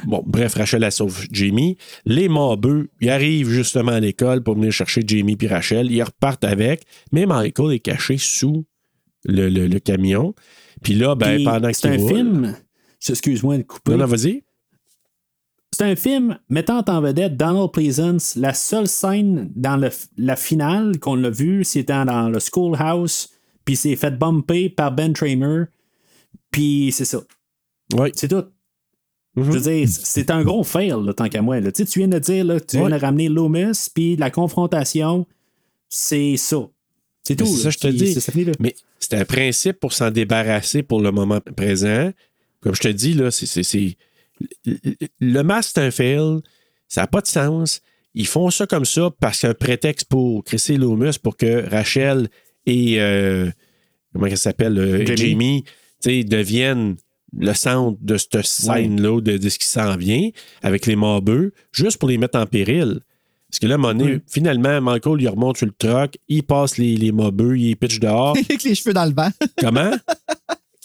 bon, 0.05 0.23
bref, 0.25 0.53
Rachel, 0.55 0.83
elle 0.83 0.91
sauve 0.91 1.25
Jamie. 1.31 1.77
Les 2.05 2.27
mobeux, 2.29 2.89
ils 3.01 3.09
arrivent 3.09 3.49
justement 3.49 3.91
à 3.93 3.99
l'école 3.99 4.41
pour 4.43 4.55
venir 4.55 4.71
chercher 4.71 5.01
Jamie 5.05 5.35
puis 5.37 5.47
Rachel. 5.47 5.89
Ils 5.91 6.03
repartent 6.03 6.43
avec. 6.45 6.83
Mais 7.11 7.25
Michael 7.25 7.73
est 7.73 7.79
caché 7.79 8.17
sous 8.17 8.65
le, 9.25 9.49
le- 9.49 9.67
le 9.67 9.79
camion. 9.79 10.33
Puis 10.83 10.93
là, 10.93 11.15
ben, 11.15 11.43
pendant 11.43 11.69
C'est 11.73 11.87
un 11.89 11.97
roule- 11.97 12.07
film. 12.15 12.55
Excuse-moi 13.07 13.57
de 13.57 13.63
couper. 13.63 13.91
Non, 13.91 13.97
non, 13.99 14.05
vas-y. 14.05 14.43
C'est 15.71 15.83
un 15.83 15.95
film 15.95 16.39
mettant 16.49 16.83
en 16.87 17.01
vedette 17.01 17.35
Donald 17.37 17.71
Pleasance. 17.71 18.35
La 18.35 18.53
seule 18.53 18.87
scène 18.87 19.51
dans 19.55 19.77
le- 19.77 19.89
la 20.17 20.35
finale 20.35 20.99
qu'on 20.99 21.21
a 21.23 21.29
vue, 21.29 21.63
c'était 21.63 22.05
dans 22.05 22.29
le 22.29 22.39
Schoolhouse. 22.39 23.29
Puis 23.65 23.75
c'est 23.75 23.95
fait 23.95 24.17
bumper 24.17 24.69
par 24.69 24.91
Ben 24.93 25.13
Tramer. 25.13 25.65
Puis 26.51 26.91
c'est 26.93 27.05
ça. 27.05 27.19
C'est 28.13 28.29
tout. 28.29 28.45
Mhm. 29.35 29.43
Je 29.43 29.51
veux 29.51 29.59
dire, 29.59 29.87
c'est 29.89 30.31
un 30.31 30.43
gros 30.43 30.63
fail, 30.63 30.89
là, 31.03 31.13
tant 31.13 31.29
qu'à 31.29 31.41
moi. 31.41 31.59
là. 31.59 31.71
Tu 31.71 31.83
sais, 31.83 31.89
tu 31.91 31.99
viens 31.99 32.07
de 32.07 32.17
dire, 32.19 32.43
là, 32.45 32.59
que 32.59 32.65
tu 32.65 32.77
viens 32.77 32.85
Ouais. 32.87 32.91
de 32.97 33.01
ramener 33.05 33.29
Loomis, 33.29 33.89
puis 33.93 34.15
la 34.15 34.31
confrontation, 34.31 35.27
c'est 35.89 36.37
ça. 36.37 36.67
C'est 37.27 37.35
tout. 37.35 37.45
C'est 37.45 37.63
ça, 37.63 37.69
je 37.71 37.77
te 37.77 37.87
dis. 37.87 38.13
ça. 38.13 38.31
Mais 38.59 38.73
c'est 38.99 39.13
un 39.15 39.25
principe 39.25 39.79
pour 39.79 39.91
s'en 39.93 40.11
débarrasser 40.11 40.81
pour 40.81 41.01
le 41.01 41.11
moment 41.11 41.41
présent. 41.55 42.11
Comme 42.61 42.73
je 42.73 42.81
te 42.81 42.87
dis, 42.87 43.13
là, 43.13 43.31
c'est. 43.31 43.97
Le 45.19 45.41
masque, 45.41 45.71
c'est 45.75 45.81
un 45.81 45.91
fail. 45.91 46.39
Ça 46.87 47.01
n'a 47.01 47.07
pas 47.07 47.21
de 47.21 47.27
sens. 47.27 47.81
Ils 48.13 48.27
font 48.27 48.49
ça 48.49 48.65
comme 48.65 48.85
ça 48.85 49.09
parce 49.19 49.39
qu'il 49.39 49.47
y 49.47 49.49
a 49.49 49.51
un 49.51 49.55
prétexte 49.55 50.07
pour 50.07 50.43
crisser 50.43 50.77
Loomis 50.77 51.17
pour 51.21 51.35
que 51.37 51.69
Rachel 51.69 52.29
et. 52.65 52.99
euh, 53.01 53.49
comment 54.13 54.27
elle 54.27 54.37
s'appelle 54.37 54.77
euh, 54.79 55.05
Jamie. 55.15 55.63
Deviennent 56.05 56.95
le 57.37 57.53
centre 57.53 57.97
de 58.01 58.15
cette 58.17 58.41
scène-là, 58.45 59.19
de, 59.19 59.37
de 59.37 59.49
ce 59.49 59.59
qui 59.59 59.65
s'en 59.67 59.97
vient, 59.97 60.29
avec 60.61 60.85
les 60.85 60.95
mobeux, 60.95 61.53
juste 61.73 61.97
pour 61.97 62.07
les 62.07 62.17
mettre 62.17 62.39
en 62.39 62.45
péril. 62.45 63.01
Parce 63.49 63.59
que 63.59 63.67
là, 63.67 63.77
moment 63.77 63.93
donné, 63.93 64.19
finalement, 64.27 64.81
Michael, 64.81 65.21
il 65.21 65.29
remonte 65.29 65.57
sur 65.57 65.65
le 65.67 65.71
truck, 65.71 66.17
il 66.27 66.43
passe 66.43 66.77
les, 66.77 66.97
les 66.97 67.11
mobeux, 67.11 67.57
il 67.57 67.75
pitch 67.77 67.99
dehors. 67.99 68.35
Avec 68.49 68.63
les 68.63 68.75
cheveux 68.75 68.93
dans 68.93 69.05
le 69.05 69.13
vent. 69.13 69.29
Comment? 69.59 69.79
Avec 69.91 69.99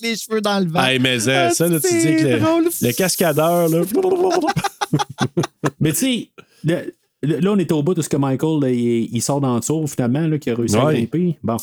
les 0.00 0.16
cheveux 0.16 0.40
dans 0.40 0.60
le 0.60 0.66
vent. 0.70 0.80
Hey, 0.84 0.98
mais 1.00 1.18
ça, 1.20 1.46
Ah, 1.46 1.50
ça, 1.50 1.66
là, 1.68 1.80
tu 1.80 1.88
dis 1.88 2.16
que 2.16 2.24
le, 2.28 2.38
drôle. 2.38 2.64
le 2.80 2.92
cascadeur, 2.92 3.68
là. 3.68 3.82
Mais 5.80 5.92
tu 5.92 5.98
sais, 5.98 6.28
le- 6.64 6.92
là, 7.40 7.52
on 7.52 7.58
est 7.58 7.72
au 7.72 7.82
bout 7.82 7.94
de 7.94 8.02
ce 8.02 8.08
que 8.08 8.16
Michael, 8.16 8.60
là, 8.60 8.70
il, 8.70 9.08
il 9.14 9.22
sort 9.22 9.40
dans 9.40 9.54
le 9.54 9.60
tour, 9.60 9.88
finalement, 9.88 10.26
là, 10.26 10.38
qui 10.38 10.50
a 10.50 10.54
réussi 10.54 10.76
à 10.76 10.92
grimper. 10.92 11.38
Bon. 11.42 11.56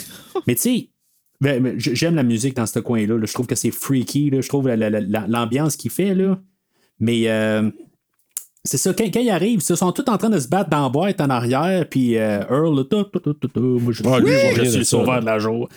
Mais 0.47 0.55
tu 0.55 0.61
sais, 0.61 0.89
ben, 1.41 1.75
j'aime 1.77 2.15
la 2.15 2.23
musique 2.23 2.55
dans 2.55 2.65
ce 2.65 2.79
coin-là. 2.79 3.17
là. 3.17 3.25
Je 3.25 3.33
trouve 3.33 3.47
que 3.47 3.55
c'est 3.55 3.71
freaky. 3.71 4.29
là. 4.31 4.41
Je 4.41 4.47
trouve 4.49 4.67
la- 4.67 4.75
la- 4.75 4.89
la- 4.89 5.27
l'ambiance 5.27 5.75
qu'il 5.77 5.91
fait. 5.91 6.13
Là. 6.15 6.39
Mais 6.99 7.29
euh, 7.29 7.69
c'est 8.69 8.77
ça, 8.77 8.93
quand, 8.93 9.05
quand 9.11 9.19
ils 9.19 9.31
arrivent, 9.31 9.63
ils 9.67 9.75
sont 9.75 9.91
tous 9.91 10.07
en 10.11 10.17
train 10.19 10.29
de 10.29 10.37
se 10.37 10.47
battre 10.47 10.69
dans 10.69 10.83
la 10.83 10.89
boîte 10.89 11.19
en 11.21 11.29
arrière. 11.31 11.89
Puis 11.89 12.17
euh, 12.17 12.41
Earl, 12.51 12.87
tout, 12.87 13.03
tout, 13.05 13.19
tout, 13.19 13.33
tout, 13.33 13.47
tout, 13.47 13.79
moi, 13.79 13.91
je, 13.91 14.03
lui, 14.03 14.31
rien 14.31 14.69
suis 14.69 14.77
le 14.77 14.83
sauveur 14.83 15.21
de 15.21 15.25
la 15.25 15.39
jour. 15.39 15.67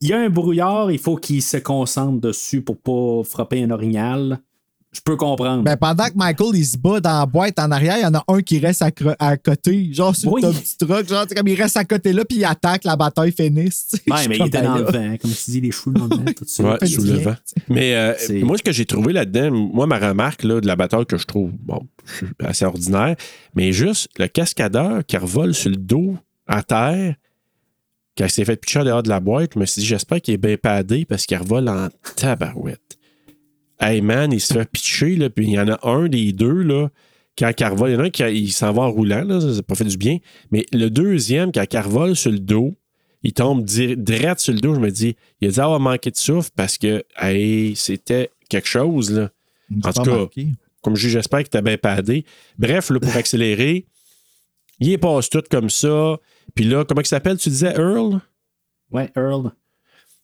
Il 0.00 0.08
y 0.08 0.14
a 0.14 0.18
un 0.18 0.30
brouillard, 0.30 0.90
il 0.90 0.98
faut 0.98 1.16
qu'il 1.16 1.42
se 1.42 1.58
concentre 1.58 2.18
dessus 2.18 2.62
pour 2.62 2.78
pas 2.78 3.28
frapper 3.28 3.62
un 3.62 3.70
orignal. 3.70 4.38
Je 4.90 5.00
peux 5.02 5.16
comprendre. 5.16 5.62
Ben, 5.64 5.76
pendant 5.76 6.06
que 6.06 6.16
Michael 6.16 6.56
il 6.56 6.64
se 6.64 6.78
bat 6.78 6.98
dans 7.00 7.18
la 7.18 7.26
boîte 7.26 7.58
en 7.58 7.70
arrière, 7.70 7.98
il 7.98 8.02
y 8.02 8.06
en 8.06 8.14
a 8.14 8.24
un 8.26 8.40
qui 8.40 8.58
reste 8.58 8.82
à, 8.82 9.36
côté, 9.36 9.92
genre 9.92 10.16
sur 10.16 10.32
Oui. 10.32 10.40
le 10.40 10.50
petit 10.50 10.78
truck, 10.78 11.06
genre 11.06 11.26
comme 11.26 11.46
il 11.46 11.60
reste 11.60 11.76
à 11.76 11.84
côté 11.84 12.14
là, 12.14 12.24
puis 12.24 12.38
il 12.38 12.44
attaque, 12.44 12.84
la 12.84 12.96
bataille 12.96 13.32
finisse. 13.32 13.88
Ouais, 14.08 14.26
mais 14.28 14.38
il 14.38 14.46
était 14.46 14.62
ben 14.62 14.64
dans 14.64 14.78
le 14.78 14.84
vent, 14.84 15.16
comme 15.20 15.30
tu 15.30 15.50
dis, 15.50 15.60
les 15.60 15.70
cheveux 15.70 15.92
dans 15.92 16.06
le 16.06 16.16
vent, 16.16 16.32
tout 16.34 16.44
ça. 16.46 16.62
Ouais, 16.62 16.78
fait 16.80 16.86
sous 16.86 17.02
du 17.02 17.12
le 17.12 17.18
vent. 17.18 17.34
Mais 17.68 17.94
euh, 17.94 18.14
moi, 18.44 18.56
ce 18.56 18.62
que 18.62 18.72
j'ai 18.72 18.86
trouvé 18.86 19.12
là-dedans, 19.12 19.50
moi, 19.52 19.86
ma 19.86 19.98
remarque 19.98 20.42
là, 20.42 20.60
de 20.60 20.66
la 20.66 20.74
bataille 20.74 21.04
que 21.04 21.18
je 21.18 21.26
trouve 21.26 21.52
bon, 21.52 21.86
assez 22.42 22.64
ordinaire, 22.64 23.14
mais 23.54 23.72
juste 23.72 24.08
le 24.18 24.26
cascadeur 24.26 25.04
qui 25.04 25.18
revole 25.18 25.54
sur 25.54 25.70
le 25.70 25.76
dos 25.76 26.16
à 26.46 26.62
terre, 26.62 27.14
quand 28.16 28.24
il 28.24 28.30
s'est 28.30 28.44
fait 28.44 28.56
pitcher 28.56 28.84
dehors 28.84 29.02
de 29.02 29.10
la 29.10 29.20
boîte, 29.20 29.50
je 29.54 29.60
me 29.60 29.66
suis 29.66 29.80
dit, 29.80 29.86
j'espère 29.86 30.20
qu'il 30.20 30.34
est 30.34 30.38
bien 30.38 30.56
padé 30.56 31.04
parce 31.04 31.26
qu'il 31.26 31.36
revole 31.36 31.68
en 31.68 31.88
tabarouette. 32.16 32.97
Hey 33.80 34.00
man, 34.00 34.32
il 34.32 34.40
se 34.40 34.52
fait 34.54 34.68
pitcher, 34.70 35.16
là, 35.16 35.30
puis 35.30 35.46
il 35.46 35.52
y 35.52 35.60
en 35.60 35.68
a 35.68 35.78
un 35.88 36.08
des 36.08 36.32
deux, 36.32 36.62
là, 36.62 36.88
quand 37.38 37.52
il 37.58 37.64
revole, 37.66 37.90
il 37.90 37.92
y 37.94 37.96
en 37.96 38.00
a 38.00 38.04
un 38.04 38.10
qui 38.10 38.22
il 38.24 38.52
s'en 38.52 38.72
va 38.72 38.82
en 38.82 38.90
roulant, 38.90 39.22
là, 39.22 39.40
ça 39.40 39.46
n'a 39.46 39.62
pas 39.62 39.74
fait 39.76 39.84
du 39.84 39.96
bien, 39.96 40.18
mais 40.50 40.66
le 40.72 40.88
deuxième, 40.88 41.52
quand 41.52 41.64
il 41.72 41.78
revole 41.78 42.16
sur 42.16 42.32
le 42.32 42.40
dos, 42.40 42.76
il 43.22 43.32
tombe 43.32 43.64
dir- 43.64 43.96
direct 43.96 44.40
sur 44.40 44.52
le 44.52 44.60
dos. 44.60 44.74
Je 44.74 44.80
me 44.80 44.90
dis, 44.90 45.16
il 45.40 45.48
a 45.48 45.50
dû 45.50 45.58
avoir 45.60 45.80
manqué 45.80 46.10
de 46.10 46.16
souffle 46.16 46.50
parce 46.54 46.78
que 46.78 47.04
hey, 47.20 47.74
c'était 47.74 48.30
quelque 48.48 48.68
chose. 48.68 49.10
Là. 49.10 49.30
En 49.84 49.92
tout 49.92 50.02
cas, 50.04 50.10
comme 50.82 50.94
je 50.96 51.06
dis, 51.08 51.12
j'espère 51.12 51.42
que 51.42 51.48
tu 51.48 51.60
bien 51.62 51.76
padé. 51.76 52.24
Bref, 52.58 52.90
là, 52.90 53.00
pour 53.00 53.14
accélérer, 53.16 53.86
il 54.80 54.98
passe 54.98 55.28
tout 55.28 55.42
comme 55.50 55.68
ça. 55.70 56.16
Puis 56.54 56.64
là, 56.64 56.84
comment 56.84 57.00
il 57.00 57.06
s'appelle, 57.06 57.38
tu 57.38 57.48
disais, 57.48 57.74
Earl? 57.76 58.20
Ouais, 58.92 59.10
Earl. 59.16 59.50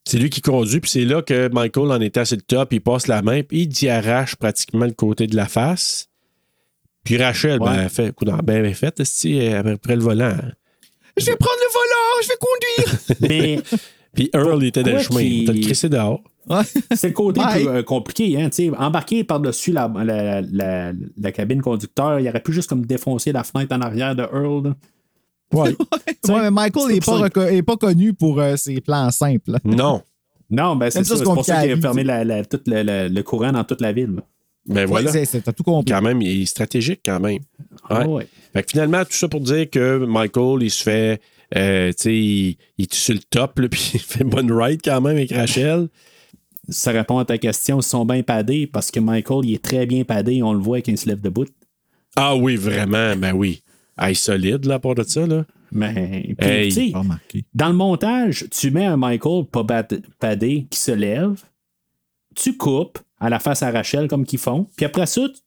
C'est 0.06 0.18
lui 0.18 0.28
qui 0.28 0.42
conduit, 0.42 0.80
puis 0.80 0.90
c'est 0.90 1.04
là 1.04 1.22
que 1.22 1.48
Michael 1.52 1.90
en 1.90 2.00
était 2.00 2.24
sur 2.24 2.36
le 2.36 2.42
top, 2.42 2.72
il 2.72 2.80
passe 2.80 3.06
la 3.06 3.22
main, 3.22 3.42
puis 3.42 3.62
il 3.62 3.82
y 3.82 3.88
arrache 3.88 4.36
pratiquement 4.36 4.84
le 4.84 4.92
côté 4.92 5.26
de 5.26 5.34
la 5.34 5.46
face. 5.46 6.08
Puis 7.04 7.16
Rachel, 7.16 7.58
ben, 7.58 7.74
elle 7.74 7.88
fait, 7.90 8.08
écoute, 8.08 8.28
ben, 8.28 8.62
ben 8.62 8.74
fait, 8.74 9.00
après 9.00 9.96
le 9.96 10.02
volant. 10.02 10.36
Je 11.16 11.26
vais 11.26 11.36
prendre 11.36 11.58
le 11.60 11.72
volant, 11.72 12.22
je 12.22 12.28
vais 12.28 12.38
conduire. 12.40 13.18
Mais 13.20 13.78
Puis 14.14 14.30
Earl, 14.32 14.62
il 14.62 14.68
était 14.68 14.82
dans 14.82 14.92
le 14.92 14.98
chemin. 15.02 15.44
T'as 15.46 15.52
le 15.52 15.60
crissé 15.60 15.88
dehors. 15.88 16.22
c'est 16.94 17.08
le 17.08 17.12
côté 17.14 17.40
plus 17.52 17.68
euh, 17.68 17.82
compliqué. 17.82 18.40
Hein, 18.40 18.50
tu 18.50 18.68
sais, 18.68 18.76
embarquer 18.76 19.24
par-dessus 19.24 19.72
la, 19.72 19.90
la, 20.04 20.42
la- 20.42 20.92
la 21.16 21.32
cabine 21.32 21.62
conducteur, 21.62 22.20
il 22.20 22.28
aurait 22.28 22.42
pu 22.42 22.52
juste 22.52 22.68
comme 22.68 22.84
défoncer 22.84 23.32
la 23.32 23.44
fenêtre 23.44 23.74
en 23.74 23.80
arrière 23.80 24.14
de 24.14 24.22
Earl. 24.22 24.74
Ouais. 25.52 25.70
Ouais, 25.70 25.76
mais 26.28 26.50
Michael 26.50 26.92
n'est 27.50 27.62
pas, 27.62 27.76
connu 27.76 28.12
pour 28.14 28.40
euh, 28.40 28.56
ses 28.56 28.80
plans 28.80 29.10
simples. 29.10 29.58
non. 29.64 30.02
Non, 30.50 30.76
ben 30.76 30.90
c'est 30.90 31.02
ça, 31.04 31.14
c'est 31.14 31.18
c'est 31.20 31.24
pour 31.24 31.44
ça 31.44 31.62
qu'il 31.62 31.72
a 31.72 31.76
fermé 31.80 32.04
la, 32.04 32.22
la- 32.22 32.44
tout 32.44 32.60
le, 32.66 32.82
le- 32.82 33.08
le 33.08 33.22
courant 33.22 33.50
dans 33.50 33.64
toute 33.64 33.80
la 33.80 33.92
ville. 33.92 34.20
Ben 34.66 34.86
voilà. 34.86 35.10
Ouais, 35.10 35.26
T'as 35.26 35.52
tout 35.52 35.62
compris. 35.64 35.90
Quand 35.90 36.02
même, 36.02 36.20
il 36.22 36.42
est 36.42 36.46
stratégique 36.46 37.00
quand 37.04 37.18
même. 37.18 37.38
Ouais. 37.38 37.40
Ah 37.88 38.06
ouais. 38.08 38.28
Fait 38.52 38.62
que 38.62 38.70
finalement, 38.70 39.02
tout 39.04 39.12
ça 39.12 39.26
pour 39.26 39.40
dire 39.40 39.68
que 39.70 40.04
Michael, 40.04 40.62
il 40.62 40.70
se 40.70 40.82
fait. 40.82 41.20
euh, 41.56 41.88
tu 41.92 41.94
sais, 41.98 42.14
il, 42.14 42.56
il 42.78 42.84
est 42.84 42.94
sur 42.94 43.14
le 43.14 43.20
top, 43.20 43.58
là, 43.58 43.68
puis 43.70 43.90
il 43.94 44.00
fait 44.00 44.22
une 44.22 44.28
bonne 44.30 44.52
ride 44.52 44.80
quand 44.84 45.00
même 45.00 45.16
avec 45.16 45.32
Rachel. 45.32 45.88
Ça 46.68 46.92
répond 46.92 47.18
à 47.18 47.24
ta 47.24 47.38
question, 47.38 47.80
ils 47.80 47.82
sont 47.82 48.04
bien 48.04 48.22
padés 48.22 48.66
parce 48.66 48.90
que 48.90 49.00
Michael, 49.00 49.44
il 49.46 49.54
est 49.54 49.64
très 49.64 49.86
bien 49.86 50.04
padé, 50.04 50.42
on 50.42 50.52
le 50.52 50.60
voit 50.60 50.80
quand 50.82 50.92
il 50.92 50.98
se 50.98 51.08
lève 51.08 51.20
debout. 51.22 51.46
Ah 52.16 52.36
oui, 52.36 52.56
vraiment, 52.56 53.16
ben 53.16 53.32
oui. 53.34 53.62
Il 54.02 54.10
est 54.10 54.14
solide, 54.14 54.64
là, 54.66 54.74
à 54.74 54.78
part 54.78 54.94
de 54.94 55.02
ça, 55.04 55.26
là. 55.26 55.44
Mais, 55.72 56.34
puis, 56.38 56.48
Hey. 56.48 56.68
tu 56.68 56.74
sais, 56.86 56.90
Pas 56.92 57.02
dans 57.54 57.68
le 57.68 57.74
montage, 57.74 58.46
tu 58.50 58.70
mets 58.70 58.86
un 58.86 58.96
Michael 58.96 59.44
pas 59.46 59.64
padé 60.20 60.66
qui 60.70 60.78
se 60.78 60.92
lève, 60.92 61.42
tu 62.34 62.56
coupes 62.56 62.98
à 63.20 63.28
la 63.30 63.38
face 63.38 63.62
à 63.62 63.70
Rachel 63.70 64.08
comme 64.08 64.24
qu'ils 64.24 64.38
font, 64.38 64.66
puis 64.76 64.86
après 64.86 65.06
ça, 65.06 65.22
tu 65.28 65.40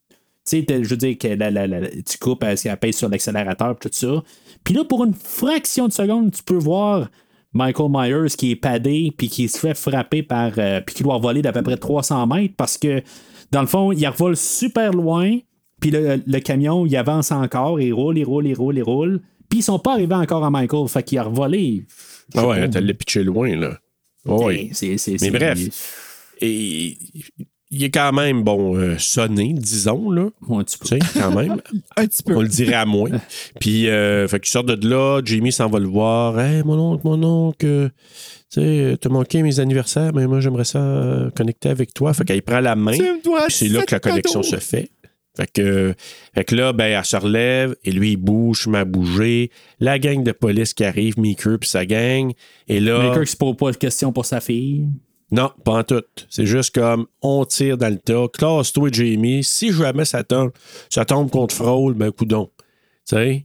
sais, 0.44 0.64
je 0.68 0.88
veux 0.88 0.96
dire 0.96 1.16
que 1.18 1.28
la- 1.28 1.50
la- 1.50 1.66
la- 1.66 1.88
tu 1.90 2.18
coupes 2.18 2.42
à 2.44 2.56
ce 2.56 2.64
qu'elle 2.64 2.76
pèse 2.78 2.96
sur 2.96 3.08
l'accélérateur 3.08 3.78
tout 3.78 3.90
ça. 3.92 4.22
Puis 4.64 4.74
là, 4.74 4.84
pour 4.84 5.04
une 5.04 5.14
fraction 5.14 5.86
de 5.88 5.92
seconde, 5.92 6.32
tu 6.32 6.42
peux 6.42 6.56
voir 6.56 7.08
Michael 7.52 7.90
Myers 7.90 8.30
qui 8.36 8.52
est 8.52 8.56
padé 8.56 9.12
puis 9.16 9.28
qui 9.28 9.48
se 9.48 9.58
fait 9.58 9.74
frapper 9.74 10.22
par. 10.22 10.52
euh, 10.58 10.80
puis 10.80 10.94
qui 10.96 11.02
doit 11.02 11.18
voler 11.18 11.42
d'à 11.42 11.52
peu 11.52 11.62
près 11.62 11.76
300 11.76 12.26
mètres 12.26 12.54
parce 12.56 12.76
que, 12.78 13.02
dans 13.50 13.60
le 13.62 13.66
fond, 13.66 13.92
il 13.92 14.06
revole 14.06 14.36
super 14.36 14.92
loin, 14.92 15.38
puis 15.80 15.90
le, 15.90 16.20
le 16.26 16.40
camion, 16.40 16.86
il 16.86 16.96
avance 16.96 17.30
encore, 17.32 17.80
il 17.80 17.92
roule, 17.92 18.18
il 18.18 18.24
roule, 18.24 18.46
il 18.46 18.54
roule, 18.54 18.76
il 18.78 18.82
roule. 18.82 19.20
Puis 19.48 19.60
ils 19.60 19.62
sont 19.62 19.78
pas 19.78 19.92
arrivés 19.94 20.14
encore 20.14 20.44
à 20.44 20.50
Michael, 20.50 20.88
fait 20.88 21.02
qu'il 21.02 21.18
a 21.18 21.22
revolé. 21.24 21.86
Ah 22.34 22.46
ouais, 22.46 22.68
t'as 22.68 22.80
le 22.80 22.92
pitché 22.94 23.22
loin, 23.24 23.56
là. 23.56 23.78
Oui. 24.26 24.70
C'est- 24.72 24.98
c'est- 24.98 25.16
Mais 25.22 25.30
bref. 25.30 25.58
Et 26.40 26.96
il 27.70 27.84
est 27.84 27.90
quand 27.90 28.12
même, 28.12 28.42
bon, 28.42 28.76
euh, 28.76 28.96
sonné, 28.98 29.54
disons, 29.54 30.10
là. 30.10 30.28
Un 30.50 30.62
petit 30.64 30.78
peu. 30.78 30.86
Tu 30.86 30.98
sais, 31.06 31.20
quand 31.20 31.34
même. 31.34 31.60
Un 31.96 32.06
petit 32.06 32.22
peu. 32.22 32.36
On 32.36 32.42
le 32.42 32.48
dirait 32.48 32.74
à 32.74 32.84
moins. 32.86 33.10
Puis, 33.60 33.88
euh, 33.88 34.28
fait 34.28 34.40
qu'il 34.40 34.50
sort 34.50 34.64
de 34.64 34.88
là, 34.88 35.20
Jamie 35.24 35.52
s'en 35.52 35.68
va 35.68 35.78
le 35.78 35.86
voir. 35.88 36.38
Hey, 36.38 36.62
mon 36.64 36.78
oncle, 36.78 37.02
mon 37.06 37.22
oncle, 37.22 37.90
tu 38.52 38.60
sais, 38.60 38.96
t'as 39.00 39.08
manqué 39.08 39.42
mes 39.42 39.60
anniversaires, 39.60 40.12
mais 40.14 40.26
moi, 40.26 40.40
j'aimerais 40.40 40.64
ça 40.64 40.78
euh, 40.80 41.30
connecter 41.30 41.70
avec 41.70 41.92
toi. 41.94 42.12
Fait 42.14 42.24
qu'elle 42.24 42.42
prend 42.42 42.60
la 42.60 42.76
main. 42.76 42.92
Tu 42.92 43.02
me 43.02 43.22
dois 43.22 43.46
Puis 43.46 43.54
c'est 43.56 43.68
là 43.68 43.82
que 43.84 43.94
la 43.94 44.00
connexion 44.00 44.42
se 44.42 44.56
fait. 44.56 44.90
Fait 45.38 45.46
que, 45.52 45.94
fait 46.34 46.44
que 46.44 46.56
là, 46.56 46.72
ben, 46.72 46.86
elle 46.86 47.04
se 47.04 47.16
relève 47.16 47.76
et 47.84 47.92
lui, 47.92 48.12
il 48.12 48.16
bouge, 48.16 48.66
m'a 48.66 48.84
bougé. 48.84 49.52
La 49.78 50.00
gang 50.00 50.24
de 50.24 50.32
police 50.32 50.74
qui 50.74 50.84
arrive, 50.84 51.18
Meeker 51.18 51.58
puis 51.60 51.68
sa 51.68 51.86
gang. 51.86 52.32
Et 52.66 52.80
là. 52.80 52.98
Maker 52.98 53.24
qui 53.24 53.30
se 53.30 53.36
pose 53.36 53.56
pas 53.56 53.70
de 53.70 53.76
questions 53.76 54.12
pour 54.12 54.26
sa 54.26 54.40
fille. 54.40 54.88
Non, 55.30 55.52
pas 55.64 55.74
en 55.74 55.84
tout. 55.84 56.02
C'est 56.28 56.46
juste 56.46 56.74
comme 56.74 57.06
on 57.22 57.44
tire 57.44 57.78
dans 57.78 57.92
le 57.92 57.98
tas. 57.98 58.26
Classe-toi, 58.32 58.88
Jamie. 58.90 59.44
Si 59.44 59.72
jamais 59.72 60.04
ça 60.04 60.24
tombe, 60.24 60.50
ça 60.88 61.04
tombe 61.04 61.30
contre 61.30 61.54
fraude, 61.54 61.96
ben 61.96 62.10
coudon. 62.10 62.50
Tu 63.06 63.14
sais? 63.14 63.44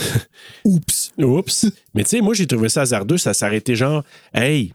Oups. 0.64 1.12
Oups. 1.18 1.66
Mais 1.94 2.02
tu 2.02 2.10
sais, 2.10 2.20
moi, 2.22 2.34
j'ai 2.34 2.46
trouvé 2.46 2.68
ça 2.68 2.80
hasardeux. 2.80 3.18
Ça 3.18 3.34
s'arrêtait 3.34 3.76
genre, 3.76 4.02
hey, 4.34 4.72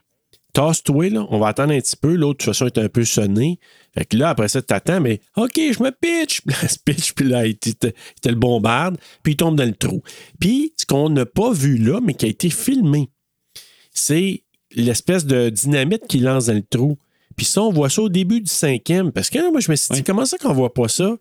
tasse-toi, 0.54 1.10
là. 1.10 1.28
On 1.32 1.40
va 1.40 1.48
attendre 1.48 1.74
un 1.74 1.80
petit 1.80 1.98
peu. 1.98 2.16
L'autre, 2.16 2.40
de 2.40 2.46
toute 2.46 2.54
façon, 2.54 2.68
est 2.68 2.78
un 2.78 2.90
peu 2.90 3.04
sonné. 3.04 3.60
Fait 3.98 4.06
que 4.06 4.18
là, 4.18 4.30
après 4.30 4.50
ça, 4.50 4.62
t'attends, 4.62 5.00
mais 5.00 5.22
OK, 5.38 5.56
je 5.56 5.82
me 5.82 5.92
pitch. 5.92 6.42
Puis 6.46 6.56
là, 6.62 6.68
se 6.68 6.80
pitch, 6.80 7.14
puis 7.14 7.28
là, 7.28 7.46
il 7.46 7.58
te, 7.58 7.88
il 7.88 8.22
te 8.22 8.30
le 8.30 8.36
bombarde, 8.36 8.98
puis 9.24 9.34
il 9.34 9.36
tombe 9.38 9.56
dans 9.56 9.66
le 9.66 9.74
trou. 9.74 10.02
Puis, 10.40 10.74
ce 10.78 10.86
qu'on 10.86 11.10
n'a 11.10 11.26
pas 11.26 11.52
vu 11.52 11.78
là, 11.78 12.00
mais 12.02 12.14
qui 12.14 12.26
a 12.26 12.30
été 12.30 12.50
filmé, 12.50 13.10
c'est 13.92 14.44
l'espèce 14.72 15.26
de 15.26 15.50
dynamite 15.50 16.08
qu'il 16.08 16.24
lance 16.24 16.48
dans 16.48 16.54
le 16.54 16.64
trou. 16.64 16.98
Puis 17.36 17.46
ça, 17.46 17.62
on 17.62 17.72
voit 17.72 17.90
ça 17.90 18.02
au 18.02 18.10
début 18.10 18.42
du 18.42 18.52
cinquième. 18.52 19.12
Parce 19.12 19.30
que 19.30 19.40
là, 19.40 19.50
moi, 19.52 19.60
je 19.60 19.72
me 19.72 19.76
suis 19.76 19.94
dit, 19.94 20.04
comment 20.04 20.26
ça 20.26 20.38
qu'on 20.38 20.54
voit 20.54 20.74
pas 20.74 20.88
ça? 20.88 21.18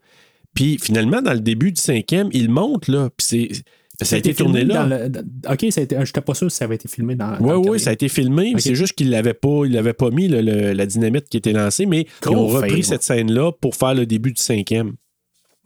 Puis 0.55 0.79
finalement, 0.79 1.21
dans 1.21 1.33
le 1.33 1.41
début 1.41 1.73
du 1.73 1.81
cinquième, 1.81 2.29
il 2.33 2.49
monte, 2.49 2.89
là. 2.89 3.11
Puis 3.17 3.27
c'est. 3.27 3.65
Ça 4.03 4.17
a 4.17 4.19
été 4.19 4.35
tourné 4.35 4.61
filmé 4.61 4.75
là. 4.75 4.87
le- 5.09 5.53
ok, 5.53 5.67
ça 5.73 5.81
a 5.81 5.85
été. 5.85 5.97
J'étais 6.05 6.21
pas 6.21 6.35
sûr 6.35 6.51
si 6.51 6.57
ça 6.57 6.65
avait 6.65 6.75
été 6.75 6.89
filmé 6.89 7.15
dans. 7.15 7.37
Oui, 7.41 7.69
oui, 7.71 7.81
ça 7.81 7.91
a 7.91 7.93
été 7.93 8.09
filmé. 8.09 8.53
C'est 8.59 8.75
juste 8.75 8.95
qu'il 8.95 9.11
l'avait 9.11 9.35
pas, 9.35 9.63
il 9.67 9.73
l'avait 9.73 9.93
pas 9.93 10.11
mis, 10.11 10.27
le- 10.27 10.41
le- 10.41 10.73
la 10.73 10.87
dynamite 10.87 11.29
qui 11.29 11.37
était 11.37 11.53
lancée, 11.53 11.87
mais 11.87 12.07
ils 12.25 12.29
ont 12.31 12.47
repris 12.49 12.83
cette 12.83 13.03
scène-là 13.05 13.53
pour 13.53 13.77
faire 13.77 13.95
le 13.95 14.05
début 14.07 14.33
du 14.33 14.41
cinquième. 14.43 14.95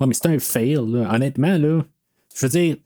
Ouais, 0.01 0.07
mais 0.07 0.15
c'est 0.15 0.27
un 0.27 0.39
fail, 0.39 0.75
là. 0.75 1.11
Honnêtement, 1.15 1.57
là. 1.57 1.85
Je 2.37 2.47
veux 2.47 2.51
dire, 2.51 2.77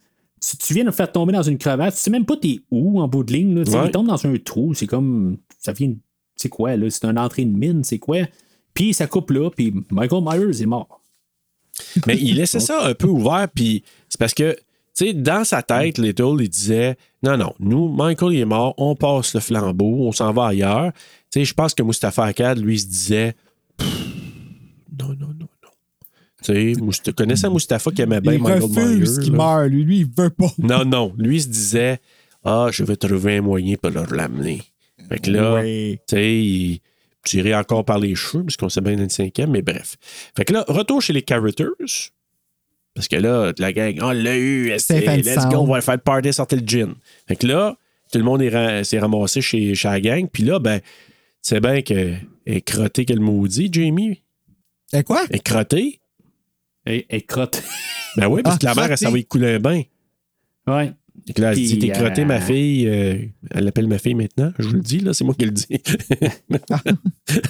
tu, 0.41 0.57
tu 0.57 0.73
viens 0.73 0.85
de 0.85 0.91
faire 0.91 1.11
tomber 1.11 1.33
dans 1.33 1.43
une 1.43 1.57
crevasse, 1.57 1.95
tu 1.97 2.01
sais 2.01 2.09
même 2.09 2.25
pas 2.25 2.37
t'es 2.37 2.59
où 2.71 2.99
en 3.01 3.07
bout 3.07 3.23
de 3.25 3.33
ligne, 3.33 3.53
là. 3.55 3.65
Tu 3.65 3.71
sais, 3.71 3.77
Ouais. 3.77 3.85
Il 3.87 3.91
tombe 3.91 4.07
dans 4.07 4.25
un 4.25 4.37
trou, 4.37 4.73
c'est 4.73 4.87
comme. 4.87 5.37
Ça 5.59 5.73
vient. 5.73 5.93
C'est 6.37 6.49
quoi, 6.49 6.75
là? 6.77 6.89
C'est 6.89 7.05
une 7.05 7.19
entrée 7.19 7.45
de 7.45 7.55
mine, 7.55 7.83
c'est 7.83 7.99
quoi? 7.99 8.19
Puis 8.73 8.93
ça 8.93 9.05
coupe 9.07 9.29
là, 9.31 9.49
puis 9.51 9.73
Michael 9.91 10.23
Myers 10.23 10.61
est 10.63 10.65
mort. 10.65 11.01
Mais 12.07 12.17
il 12.17 12.35
laissait 12.37 12.59
ça 12.61 12.85
un 12.87 12.93
peu 12.93 13.07
ouvert, 13.07 13.47
puis 13.53 13.83
c'est 14.09 14.19
parce 14.19 14.33
que, 14.33 14.55
sais, 14.93 15.13
dans 15.13 15.43
sa 15.43 15.61
tête, 15.63 15.97
Little, 15.97 16.37
il 16.41 16.49
disait 16.49 16.95
Non, 17.23 17.37
non, 17.37 17.53
nous, 17.59 17.87
Michael, 17.89 18.33
il 18.33 18.39
est 18.41 18.45
mort, 18.45 18.73
on 18.77 18.95
passe 18.95 19.33
le 19.33 19.39
flambeau, 19.39 20.07
on 20.07 20.11
s'en 20.11 20.31
va 20.33 20.47
ailleurs. 20.47 20.91
Tu 21.31 21.39
sais, 21.39 21.45
je 21.45 21.53
pense 21.53 21.73
que 21.73 21.83
Mustapha 21.83 22.25
Akkad, 22.25 22.59
lui, 22.59 22.79
se 22.79 22.85
disait 22.87 23.35
Non, 24.99 25.07
non, 25.09 25.27
non, 25.27 25.33
non. 25.39 25.47
Tu 26.43 26.75
sais, 26.75 27.13
connaissais 27.13 27.49
Mustapha 27.49 27.91
qui 27.91 28.01
aimait 28.01 28.21
bien 28.21 28.33
il 28.33 28.41
Michael 28.41 28.61
refuse 28.63 29.19
Myers. 29.19 29.31
meurt. 29.31 29.67
Lui, 29.69 29.83
lui, 29.83 29.97
il 29.99 30.07
veut 30.15 30.29
pas. 30.29 30.51
Non, 30.59 30.85
non. 30.85 31.13
Lui, 31.17 31.37
il 31.37 31.41
se 31.41 31.47
disait 31.47 31.99
Ah, 32.43 32.67
je 32.71 32.83
vais 32.83 32.95
trouver 32.95 33.37
un 33.37 33.41
moyen 33.41 33.75
pour 33.81 33.91
leur 33.91 34.11
l'amener. 34.13 34.61
Fait 35.09 35.19
que 35.19 35.31
là, 35.31 35.61
Oui. 35.61 35.97
tu 36.07 36.15
sais, 36.15 36.35
il 36.43 36.79
tirait 37.23 37.55
encore 37.55 37.85
par 37.85 37.99
les 37.99 38.15
cheveux, 38.15 38.43
parce 38.43 38.57
qu'on 38.57 38.69
sait 38.69 38.81
bien 38.81 38.95
dans 38.95 39.03
le 39.03 39.09
cinquième, 39.09 39.51
mais 39.51 39.61
bref. 39.61 39.95
Fait 40.35 40.43
que 40.45 40.53
là, 40.53 40.65
retour 40.67 41.01
chez 41.01 41.13
les 41.13 41.23
Characters. 41.27 41.67
Parce 42.95 43.07
que 43.07 43.15
là, 43.15 43.51
la 43.57 43.73
gang, 43.73 43.97
on 44.01 44.11
l'a 44.11 44.37
eu, 44.37 44.69
let's 44.69 44.87
go, 45.49 45.57
on 45.57 45.65
va 45.67 45.81
faire 45.81 45.95
le 45.95 45.99
party, 46.01 46.31
sortir 46.33 46.59
le 46.59 46.67
gin. 46.67 46.93
Fait 47.27 47.35
que 47.35 47.47
là, 47.47 47.75
tout 48.11 48.17
le 48.19 48.23
monde 48.23 48.41
est 48.43 48.83
s'est 48.83 48.99
ramassé 48.99 49.41
chez, 49.41 49.73
chez 49.73 49.87
la 49.87 49.99
gang. 49.99 50.27
Puis 50.31 50.43
là, 50.43 50.59
ben, 50.59 50.79
c'est 51.41 51.59
bien 51.59 51.81
qu'elle 51.81 52.19
est 52.45 52.61
crottée 52.61 53.05
qu'elle 53.05 53.19
maudit, 53.19 53.69
Jamie. 53.71 54.21
Et 54.93 55.01
quoi? 55.03 55.23
Elle 55.29 55.37
est 55.37 55.39
crottée. 55.43 55.99
Et, 56.85 57.05
et 57.09 57.21
crotte. 57.21 57.63
Ben 58.17 58.27
oui, 58.27 58.43
parce 58.43 58.57
Ah, 58.57 58.59
que 58.59 58.65
la 58.65 58.75
mère, 58.75 58.83
elle 58.83 58.89
crottée. 58.91 59.05
s'en 59.05 59.11
va 59.11 59.17
y 59.17 59.25
couler 59.25 59.55
un 59.55 59.59
bain. 59.59 59.81
ouais. 60.67 60.91
Là, 61.37 61.53
Puis, 61.53 61.77
t'es 61.79 61.89
crotté, 61.89 62.23
euh, 62.23 62.25
ma 62.25 62.41
fille. 62.41 62.87
euh, 62.87 63.17
elle 63.51 63.63
l'appelle 63.65 63.87
ma 63.87 63.97
fille 63.97 64.15
maintenant. 64.15 64.51
Je 64.59 64.67
vous 64.67 64.73
le 64.73 64.81
dis, 64.81 64.99
là, 64.99 65.13
c'est 65.13 65.23
moi 65.23 65.35
qui 65.37 65.45
le 65.45 65.51
dis. 65.51 65.67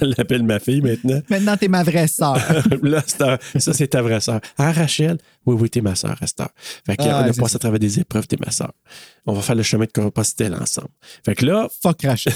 elle 0.00 0.14
l'appelle 0.16 0.42
ma 0.42 0.58
fille 0.60 0.80
maintenant. 0.80 1.20
Maintenant, 1.28 1.56
t'es 1.56 1.68
ma 1.68 1.82
vraie 1.82 2.06
sœur. 2.06 2.36
là, 2.82 3.02
ça, 3.06 3.38
c'est 3.56 3.88
ta 3.88 4.02
vraie 4.02 4.20
sœur. 4.20 4.40
Ah, 4.58 4.70
Rachel? 4.70 5.18
Oui, 5.46 5.56
oui, 5.58 5.70
t'es 5.70 5.80
ma 5.80 5.94
sœur, 5.94 6.16
à 6.20 6.26
cette 6.26 6.40
heure. 6.40 6.50
Fait 6.86 6.96
que, 6.96 7.02
Ah, 7.02 7.24
on 7.26 7.30
a 7.30 7.32
passé 7.32 7.56
à 7.56 7.58
travers 7.58 7.78
des 7.80 7.98
épreuves, 8.00 8.26
t'es 8.26 8.36
ma 8.44 8.50
sœur. 8.50 8.72
On 9.26 9.32
va 9.32 9.40
faire 9.42 9.56
le 9.56 9.62
chemin 9.62 9.86
de 9.86 9.92
Compostelle 9.92 10.54
ensemble. 10.54 10.88
Fait 11.24 11.34
que 11.34 11.44
là, 11.46 11.68
Fuck 11.82 12.02
Rachel. 12.02 12.32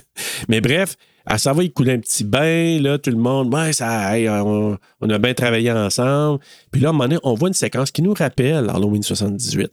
mais 0.48 0.60
bref, 0.60 0.96
elle 1.26 1.38
s'en 1.38 1.52
va 1.52 1.62
y 1.64 1.72
couler 1.72 1.92
un 1.92 1.98
petit 1.98 2.24
bain, 2.24 2.80
là, 2.80 2.98
tout 2.98 3.10
le 3.10 3.16
monde, 3.18 3.52
ouais, 3.54 3.72
ça, 3.72 4.16
hey, 4.16 4.28
on, 4.28 4.78
on 5.00 5.10
a 5.10 5.18
bien 5.18 5.34
travaillé 5.34 5.70
ensemble. 5.72 6.40
Puis 6.70 6.80
là, 6.80 6.88
à 6.88 6.90
un 6.90 6.92
moment 6.92 7.04
donné, 7.04 7.20
on 7.22 7.34
voit 7.34 7.48
une 7.48 7.54
séquence 7.54 7.90
qui 7.90 8.02
nous 8.02 8.14
rappelle 8.14 8.70
Halloween 8.70 9.02
78. 9.02 9.70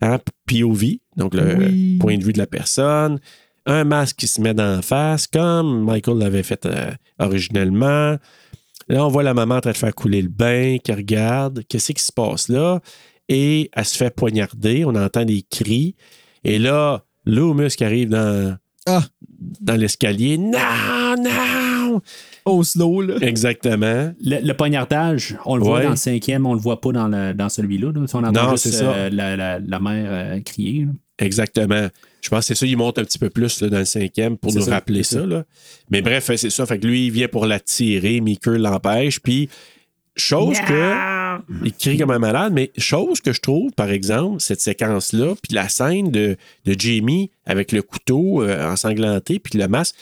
Hein, 0.00 0.18
POV, 0.46 0.98
donc 1.16 1.34
le 1.34 1.56
Oui. 1.56 1.98
point 1.98 2.16
de 2.16 2.24
vue 2.24 2.32
de 2.32 2.38
la 2.38 2.46
personne. 2.46 3.18
Un 3.66 3.84
masque 3.84 4.16
qui 4.16 4.26
se 4.28 4.40
met 4.40 4.54
dans 4.54 4.80
face, 4.82 5.26
comme 5.26 5.84
Michael 5.84 6.18
l'avait 6.18 6.42
fait 6.42 6.64
euh, 6.66 6.90
originellement. 7.18 8.16
Là, 8.88 9.04
on 9.04 9.08
voit 9.08 9.22
la 9.22 9.34
maman 9.34 9.56
en 9.56 9.60
train 9.60 9.72
de 9.72 9.76
faire 9.76 9.94
couler 9.94 10.22
le 10.22 10.28
bain, 10.28 10.78
qui 10.82 10.92
regarde. 10.92 11.62
Qu'est-ce 11.68 11.92
qui 11.92 12.02
se 12.02 12.12
passe 12.12 12.48
là? 12.48 12.80
Et 13.28 13.70
elle 13.74 13.84
se 13.84 13.96
fait 13.96 14.14
poignarder. 14.14 14.84
On 14.86 14.94
entend 14.94 15.24
des 15.24 15.42
cris. 15.50 15.94
Et 16.44 16.58
là, 16.58 17.04
Loomis 17.26 17.68
qui 17.76 17.84
arrive 17.84 18.08
dans, 18.08 18.56
Ah, 18.86 19.02
dans 19.60 19.76
l'escalier. 19.76 20.38
Non, 20.38 21.16
non! 21.20 22.00
Au 22.50 22.62
slow, 22.64 23.00
là. 23.02 23.14
Exactement. 23.20 24.12
Le, 24.22 24.46
le 24.46 24.54
poignardage, 24.54 25.36
on 25.44 25.56
le 25.56 25.62
voit 25.64 25.78
Ouais. 25.78 25.84
dans 25.84 25.90
le 25.90 25.96
cinquième, 25.96 26.46
on 26.46 26.54
le 26.54 26.60
voit 26.60 26.80
pas 26.80 26.92
dans, 26.92 27.08
le- 27.08 27.32
dans 27.34 27.48
celui-là. 27.48 27.92
là. 27.92 28.00
On 28.14 28.24
entend 28.24 28.32
Non, 28.44 28.50
juste 28.52 28.64
c'est 28.64 28.72
ça. 28.72 28.90
euh, 28.92 29.10
la, 29.10 29.36
la- 29.36 29.58
la 29.58 29.80
mère 29.80 30.06
euh, 30.10 30.40
crier. 30.40 30.84
là. 30.86 30.92
Exactement. 31.20 31.88
Je 32.20 32.28
pense 32.28 32.40
que 32.40 32.46
c'est 32.46 32.54
ça, 32.54 32.66
il 32.66 32.76
monte 32.76 32.98
un 32.98 33.04
petit 33.04 33.18
peu 33.18 33.28
plus 33.30 33.60
là, 33.60 33.68
dans 33.68 33.78
le 33.78 33.84
cinquième 33.84 34.36
pour 34.36 34.54
nous 34.54 34.62
ça, 34.62 34.70
rappeler 34.72 35.02
ça. 35.02 35.20
ça. 35.20 35.26
là. 35.26 35.44
Mais 35.90 36.00
bref, 36.02 36.30
c'est 36.36 36.50
ça. 36.50 36.64
Fait 36.66 36.78
que 36.78 36.86
lui, 36.86 37.06
il 37.06 37.10
vient 37.10 37.28
pour 37.28 37.46
la 37.46 37.58
tirer, 37.60 38.20
Meeker 38.20 38.58
l'empêche. 38.58 39.18
Puis, 39.20 39.48
chose 40.16 40.58
que. 40.66 41.38
Il 41.64 41.72
crie 41.72 41.96
comme 41.98 42.10
un 42.10 42.18
malade, 42.18 42.52
mais 42.52 42.72
chose 42.78 43.20
que 43.20 43.32
je 43.32 43.40
trouve, 43.40 43.70
par 43.72 43.90
exemple, 43.90 44.40
cette 44.40 44.60
séquence-là, 44.60 45.34
puis 45.40 45.54
la 45.54 45.68
scène 45.68 46.10
de, 46.10 46.36
de 46.64 46.74
Jamie 46.78 47.30
avec 47.46 47.70
le 47.70 47.80
couteau 47.82 48.42
euh, 48.42 48.72
ensanglanté, 48.72 49.38
puis 49.38 49.56
le 49.58 49.68
masque, 49.68 49.94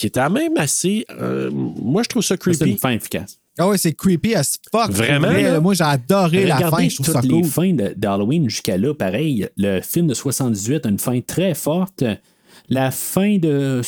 qui 0.00 0.06
est 0.06 0.14
quand 0.14 0.30
même 0.30 0.56
assez. 0.56 1.04
euh, 1.10 1.50
moi, 1.52 2.02
je 2.02 2.08
trouve 2.08 2.22
ça 2.22 2.36
C'est 2.40 2.50
une 2.52 2.56
creepy. 2.56 2.78
fin 2.78 2.90
efficace. 2.90 3.38
Ah 3.58 3.68
ouais, 3.68 3.76
c'est 3.76 3.92
creepy 3.92 4.34
as 4.34 4.58
fuck. 4.72 4.90
Vraiment, 4.90 5.28
vrai, 5.28 5.60
moi, 5.60 5.74
j'ai 5.74 5.84
adoré 5.84 6.46
la 6.46 6.70
fin. 6.70 6.88
Je 6.88 6.94
trouve 6.94 7.06
ça 7.06 7.20
toutes 7.20 7.30
les 7.30 7.40
cool. 7.42 7.44
fins 7.50 7.76
d'Halloween 7.96 8.48
jusqu'à 8.48 8.78
là, 8.78 8.94
pareil. 8.94 9.46
Le 9.58 9.80
film 9.82 10.06
de 10.06 10.14
78 10.14 10.86
a 10.86 10.88
une 10.88 10.98
fin 10.98 11.20
très 11.20 11.54
forte. 11.54 12.02
La 12.70 12.90
fin 12.90 13.36
de, 13.36 13.82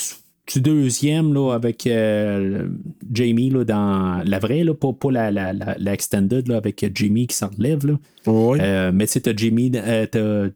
du 0.53 0.61
deuxième, 0.61 1.33
là, 1.33 1.53
avec 1.55 1.87
euh, 1.87 2.69
Jamie 3.13 3.49
là, 3.49 3.65
dans 3.65 4.23
la 4.27 4.39
vraie, 4.39 4.65
là, 4.65 4.75
pas, 4.75 4.93
pas 4.93 5.11
la, 5.11 5.31
la, 5.31 5.53
la, 5.55 5.77
la 5.79 5.93
extended, 5.95 6.49
là, 6.49 6.57
avec 6.59 6.85
Jimmy 6.95 7.27
qui 7.27 7.37
s'enlève. 7.37 7.87
là. 7.87 7.95
Oui. 8.27 8.59
Euh, 8.61 8.91
mais 8.93 9.07
tu 9.07 9.13
sais, 9.13 9.21
t'as 9.21 9.35
Jamie, 9.35 9.73
euh, 9.75 10.05
t'as 10.07 10.51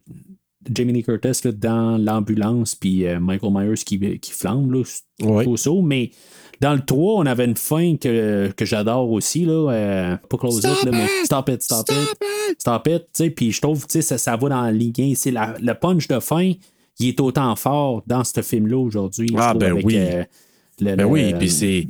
Jamie 0.73 0.93
Lee 0.93 1.03
Curtis 1.03 1.41
là, 1.45 1.51
dans 1.51 1.97
l'ambulance, 1.97 2.75
puis 2.75 3.05
euh, 3.05 3.19
Michael 3.19 3.51
Myers 3.53 3.75
qui, 3.85 4.19
qui 4.19 4.31
flambe, 4.31 4.71
là, 4.71 4.83
Ouais. 5.21 5.45
Mais 5.83 6.11
dans 6.61 6.73
le 6.73 6.81
3, 6.85 7.15
on 7.15 7.25
avait 7.25 7.45
une 7.45 7.55
fin 7.57 7.95
que, 7.97 8.51
que 8.55 8.65
j'adore 8.65 9.09
aussi, 9.11 9.45
là, 9.45 9.71
euh, 9.71 10.17
pas 10.29 10.37
close 10.37 10.59
Stop 10.59 10.77
it, 10.79 10.85
là, 10.85 10.91
mais 10.91 11.07
stop 11.25 11.49
it, 11.49 11.61
stop, 11.63 11.89
it, 11.89 12.57
stop 12.59 12.87
it, 12.87 13.01
tu 13.03 13.07
sais, 13.13 13.29
puis 13.31 13.51
je 13.51 13.61
trouve, 13.61 13.85
sais, 13.87 14.01
ça, 14.01 14.17
ça 14.17 14.35
va 14.35 14.49
dans 14.49 14.61
la 14.61 14.71
ligne, 14.71 15.15
c'est 15.15 15.31
la, 15.31 15.55
le 15.61 15.73
punch 15.73 16.07
de 16.07 16.19
fin, 16.19 16.51
il 16.99 17.07
est 17.09 17.19
autant 17.19 17.55
fort 17.55 18.03
dans 18.07 18.23
ce 18.23 18.41
film-là 18.41 18.77
aujourd'hui. 18.77 19.29
Ah, 19.37 19.53
ben 19.53 19.73
avec, 19.73 19.85
oui. 19.85 19.95
euh, 19.97 20.23
le- 20.79 20.95
Ben 20.95 20.97
le- 20.97 21.05
oui, 21.05 21.33
puis 21.37 21.49
c'est. 21.49 21.87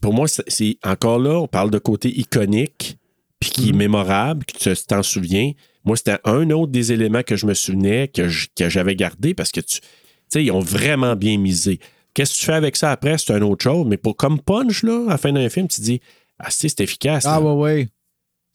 Pour 0.00 0.12
moi, 0.14 0.26
c'est- 0.28 0.76
encore 0.84 1.18
là, 1.18 1.40
on 1.40 1.48
parle 1.48 1.70
de 1.70 1.78
côté 1.78 2.08
iconique, 2.18 2.98
puis 3.40 3.50
qui 3.50 3.68
est 3.70 3.72
mémorable, 3.72 4.44
que 4.46 4.52
tu 4.74 4.86
t'en 4.86 5.02
souviens. 5.02 5.52
Moi, 5.88 5.96
c'était 5.96 6.18
un 6.24 6.50
autre 6.50 6.70
des 6.70 6.92
éléments 6.92 7.22
que 7.22 7.34
je 7.34 7.46
me 7.46 7.54
souvenais, 7.54 8.08
que 8.08 8.28
j'avais 8.68 8.94
gardé, 8.94 9.32
parce 9.34 9.50
que 9.50 9.60
tu 9.60 9.80
tu 9.80 9.86
sais, 10.28 10.44
ils 10.44 10.50
ont 10.50 10.60
vraiment 10.60 11.16
bien 11.16 11.38
misé. 11.38 11.80
Qu'est-ce 12.12 12.34
que 12.34 12.38
tu 12.40 12.44
fais 12.44 12.52
avec 12.52 12.76
ça 12.76 12.92
après? 12.92 13.16
C'est 13.16 13.32
un 13.32 13.40
autre 13.40 13.62
chose, 13.64 13.86
mais 13.88 13.96
pour 13.96 14.14
comme 14.14 14.38
punch, 14.38 14.82
là, 14.82 15.04
à 15.06 15.10
la 15.12 15.16
fin 15.16 15.32
d'un 15.32 15.48
film, 15.48 15.66
tu 15.68 15.80
te 15.80 15.84
dis, 15.84 16.00
ah, 16.38 16.50
si, 16.50 16.68
c'est 16.68 16.80
efficace. 16.82 17.24
Ah 17.26 17.40
là. 17.40 17.54
ouais, 17.54 17.62
ouais. 17.62 17.88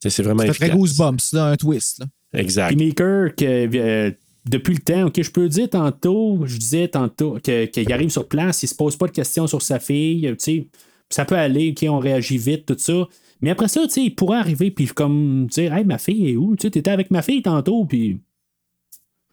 C'est 0.07 0.21
vraiment 0.21 0.41
Ça 0.41 0.47
fait 0.47 0.53
très 0.53 0.65
efficace. 0.67 0.77
Goosebumps, 0.77 1.33
là, 1.33 1.45
un 1.47 1.57
twist. 1.57 1.99
Là. 1.99 2.05
Exact. 2.39 2.75
Puis 2.75 2.85
Maker, 2.85 3.35
que, 3.35 3.77
euh, 3.77 4.11
depuis 4.47 4.75
le 4.75 4.81
temps, 4.81 5.07
ok, 5.07 5.19
je 5.19 5.31
peux 5.31 5.49
dire 5.49 5.67
tantôt, 5.69 6.41
je 6.45 6.57
disais 6.57 6.87
tantôt 6.89 7.39
que- 7.43 7.65
qu'il 7.65 7.91
arrive 7.91 8.09
sur 8.11 8.27
place, 8.27 8.61
il 8.61 8.67
se 8.67 8.75
pose 8.75 8.95
pas 8.95 9.07
de 9.07 9.11
questions 9.11 9.47
sur 9.47 9.63
sa 9.63 9.79
fille, 9.79 10.21
tu 10.33 10.35
sais, 10.37 10.67
ça 11.09 11.25
peut 11.25 11.35
aller, 11.37 11.73
ok, 11.75 11.89
on 11.89 11.97
réagit 11.99 12.37
vite, 12.37 12.67
tout 12.67 12.75
ça. 12.77 13.07
Mais 13.43 13.51
après 13.51 13.67
ça, 13.67 13.81
tu 13.83 13.89
sais, 13.89 14.01
il 14.03 14.15
pourrait 14.15 14.39
arriver 14.39 14.71
puis 14.71 14.87
comme 14.87 15.45
dire, 15.47 15.73
hey, 15.73 15.83
ma 15.85 15.97
fille 15.99 16.29
est 16.31 16.35
où? 16.37 16.55
Tu 16.55 16.63
sais, 16.63 16.71
t'étais 16.71 16.91
avec 16.91 17.11
ma 17.11 17.21
fille 17.21 17.41
tantôt, 17.43 17.85
puis. 17.85 18.19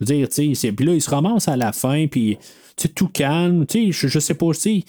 Je 0.00 0.06
veux 0.06 0.16
dire, 0.16 0.28
tu 0.28 0.54
sais, 0.54 0.72
puis 0.72 0.84
là, 0.86 0.94
il 0.94 1.00
se 1.00 1.10
ramasse 1.10 1.46
à 1.48 1.56
la 1.56 1.72
fin, 1.72 2.06
puis 2.06 2.36
tu 2.76 2.82
sais, 2.82 2.88
tout 2.88 3.08
calme, 3.08 3.66
tu 3.66 3.86
sais, 3.86 3.92
je, 3.92 4.08
je 4.08 4.18
sais 4.18 4.34
pas, 4.34 4.46
tu 4.52 4.60
sais. 4.60 4.84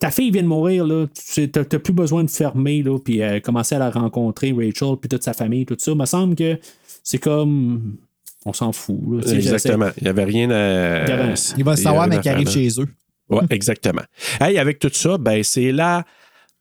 Ta 0.00 0.10
fille 0.10 0.30
vient 0.30 0.42
de 0.42 0.48
mourir, 0.48 0.86
là. 0.86 1.06
Tu 1.06 1.22
sais, 1.24 1.48
T'as 1.48 1.64
plus 1.78 1.92
besoin 1.92 2.22
de 2.24 2.30
fermer, 2.30 2.82
là, 2.82 2.98
puis 2.98 3.22
euh, 3.22 3.40
commencer 3.40 3.74
à 3.74 3.78
la 3.78 3.90
rencontrer, 3.90 4.52
Rachel, 4.52 4.96
puis 5.00 5.08
toute 5.08 5.22
sa 5.24 5.32
famille, 5.32 5.64
tout 5.64 5.76
ça. 5.78 5.92
Il 5.92 5.96
me 5.98 6.04
semble 6.06 6.34
que 6.36 6.58
c'est 7.02 7.18
comme. 7.18 7.96
On 8.44 8.52
s'en 8.52 8.72
fout, 8.72 9.00
là. 9.10 9.22
Tu 9.22 9.28
sais, 9.30 9.36
Exactement. 9.36 9.88
Il 9.98 10.04
n'y 10.04 10.08
avait 10.10 10.24
rien 10.24 10.50
à. 10.50 11.04
Il 11.06 11.10
avait- 11.12 11.34
Il 11.56 11.64
va 11.64 11.76
savoir, 11.76 12.06
mais 12.08 12.20
qu'il 12.20 12.30
arrive 12.30 12.48
chez 12.50 12.68
eux. 12.80 12.88
Ouais, 13.30 13.42
exactement. 13.50 14.02
Hey, 14.40 14.58
avec 14.58 14.78
tout 14.78 14.90
ça, 14.92 15.18
ben, 15.18 15.42
c'est 15.42 15.72
la 15.72 16.04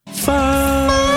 fin. 0.07 1.16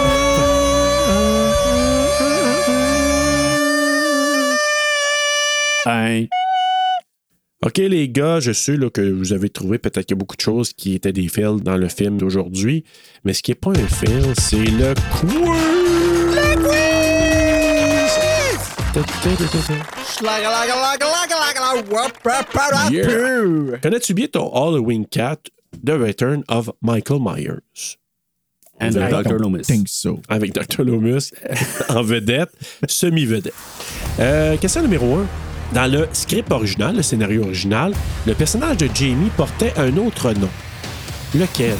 Hein. 5.87 6.27
OK, 7.65 7.77
les 7.77 8.09
gars, 8.09 8.41
je 8.41 8.53
sais 8.53 8.77
là, 8.77 8.89
que 8.91 9.01
vous 9.01 9.33
avez 9.33 9.51
trouvé 9.51 9.79
peut-être 9.79 10.07
qu'il 10.07 10.17
y 10.17 10.19
a 10.19 10.21
beaucoup 10.21 10.37
de 10.37 10.41
choses 10.41 10.73
qui 10.73 10.95
étaient 10.95 11.13
des 11.13 11.29
fails 11.29 11.61
dans 11.63 11.77
le 11.77 11.89
film 11.89 12.17
d'aujourd'hui, 12.19 12.85
mais 13.25 13.35
ce 13.35 13.43
qui 13.43 13.51
n'est 13.51 13.57
pas 13.57 13.71
un 13.71 13.87
fail, 13.87 14.33
c'est 14.39 14.65
le 14.65 14.95
quiz! 15.11 15.81
Yeah. 22.91 23.79
Connais-tu 23.81 24.15
bien 24.15 24.27
ton 24.27 24.51
Halloween 24.53 25.07
4, 25.07 25.51
The 25.85 25.91
Return 25.91 26.43
of 26.49 26.71
Michael 26.83 27.21
Myers? 27.21 27.99
And 28.81 28.93
Dr. 28.93 29.39
Loomis. 29.39 29.67
think 29.67 29.89
so. 29.89 30.21
Avec 30.29 30.55
Dr. 30.55 30.85
Loomis 30.85 31.31
en 31.91 32.03
vedette, 32.03 32.51
semi-vedette. 32.89 33.53
Euh, 34.19 34.57
question 34.57 34.81
numéro 34.81 35.17
1. 35.17 35.50
Dans 35.73 35.91
le 35.91 36.09
script 36.13 36.51
original, 36.51 36.97
le 36.97 37.03
scénario 37.03 37.45
original, 37.45 37.93
le 38.27 38.35
personnage 38.35 38.79
de 38.79 38.89
Jamie 38.93 39.31
portait 39.37 39.73
un 39.77 39.97
autre 39.99 40.33
nom. 40.33 40.49
Lequel? 41.35 41.77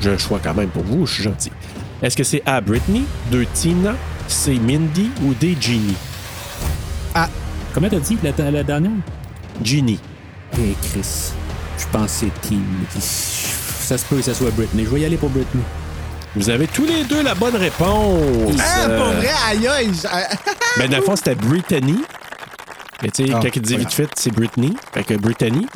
J'ai 0.00 0.10
un 0.10 0.18
choix 0.18 0.38
quand 0.42 0.54
même 0.54 0.68
pour 0.68 0.84
vous, 0.84 1.04
je 1.06 1.14
suis 1.14 1.22
gentil. 1.24 1.50
Est-ce 2.02 2.16
que 2.16 2.22
c'est 2.24 2.42
A. 2.46 2.60
Britney, 2.60 3.04
2. 3.32 3.44
Tina, 3.52 3.94
C. 4.28 4.52
Mindy 4.54 5.10
ou 5.24 5.34
D. 5.34 5.56
Jeannie? 5.60 5.96
Comment 7.74 7.88
t'as 7.88 8.00
dit 8.00 8.18
la, 8.22 8.50
la 8.50 8.62
dernière? 8.64 8.90
Jeannie. 9.62 10.00
Et 10.58 10.74
Chris. 10.90 11.32
Je 11.78 11.84
pense 11.92 12.06
que 12.06 12.26
c'est 12.26 12.40
Team. 12.48 12.64
Ça 12.98 13.96
se 13.96 14.04
peut 14.06 14.16
que 14.16 14.22
ça 14.22 14.34
soit 14.34 14.50
Britney. 14.50 14.84
Je 14.84 14.90
vais 14.90 15.00
y 15.00 15.04
aller 15.04 15.16
pour 15.16 15.30
Britney. 15.30 15.62
Vous 16.34 16.50
avez 16.50 16.66
tous 16.66 16.84
les 16.84 17.04
deux 17.04 17.22
la 17.22 17.34
bonne 17.34 17.54
réponse. 17.56 18.56
Ah, 18.58 18.86
Euh, 18.88 18.96
pour 18.98 19.12
vrai, 19.16 19.30
aïe, 19.48 19.68
aïe. 19.68 19.90
je- 19.94 20.80
Ben, 20.80 20.88
dans 20.90 20.96
le 20.98 21.02
fond, 21.02 21.14
c'était 21.16 21.34
Brittany. 21.36 21.98
Mais 23.02 23.10
tu 23.10 23.24
sais, 23.26 23.32
Ah, 23.34 23.40
quand 23.42 23.48
il 23.54 23.62
dit 23.62 23.76
vite 23.76 23.92
fait, 23.92 24.08
c'est 24.16 24.30
Britney. 24.32 24.72
Fait 24.92 25.04
que 25.04 25.14
Brittany. 25.14 25.66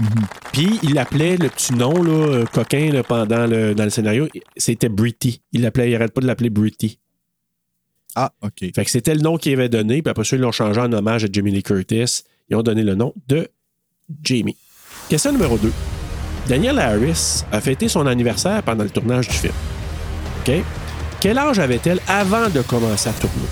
Puis 0.52 0.78
il 0.82 0.94
l'appelait 0.94 1.36
le 1.36 1.48
petit 1.48 1.72
nom, 1.74 2.02
là, 2.02 2.10
euh, 2.12 2.44
coquin, 2.52 2.90
là, 2.92 3.02
pendant 3.02 3.46
le, 3.46 3.74
dans 3.74 3.84
le 3.84 3.90
scénario, 3.90 4.28
c'était 4.56 4.88
Britty. 4.90 5.40
Il 5.52 5.62
l'appelait, 5.62 5.90
il 5.90 5.94
arrête 5.96 6.12
pas 6.12 6.20
de 6.20 6.26
l'appeler 6.26 6.50
Britty. 6.50 6.98
Ah, 8.14 8.32
OK. 8.42 8.60
Fait 8.74 8.84
que 8.84 8.90
c'était 8.90 9.14
le 9.14 9.20
nom 9.20 9.38
qu'ils 9.38 9.54
avaient 9.54 9.68
donné, 9.68 10.02
puis 10.02 10.10
après 10.10 10.24
ça, 10.24 10.36
ils 10.36 10.42
l'ont 10.42 10.52
changé 10.52 10.80
en 10.80 10.92
hommage 10.92 11.24
à 11.24 11.28
Jamie 11.32 11.50
Lee 11.50 11.62
Curtis. 11.62 12.22
Ils 12.48 12.56
ont 12.56 12.62
donné 12.62 12.82
le 12.82 12.94
nom 12.94 13.14
de 13.26 13.48
Jamie. 14.22 14.56
Question 15.08 15.32
numéro 15.32 15.56
2. 15.58 15.72
Danielle 16.46 16.78
Harris 16.78 17.42
a 17.50 17.60
fêté 17.60 17.88
son 17.88 18.06
anniversaire 18.06 18.62
pendant 18.62 18.84
le 18.84 18.90
tournage 18.90 19.28
du 19.28 19.34
film. 19.34 19.52
OK? 20.46 20.52
Quel 21.20 21.38
âge 21.38 21.58
avait-elle 21.58 22.00
avant 22.06 22.50
de 22.50 22.60
commencer 22.60 23.08
à 23.08 23.12
tourner? 23.14 23.48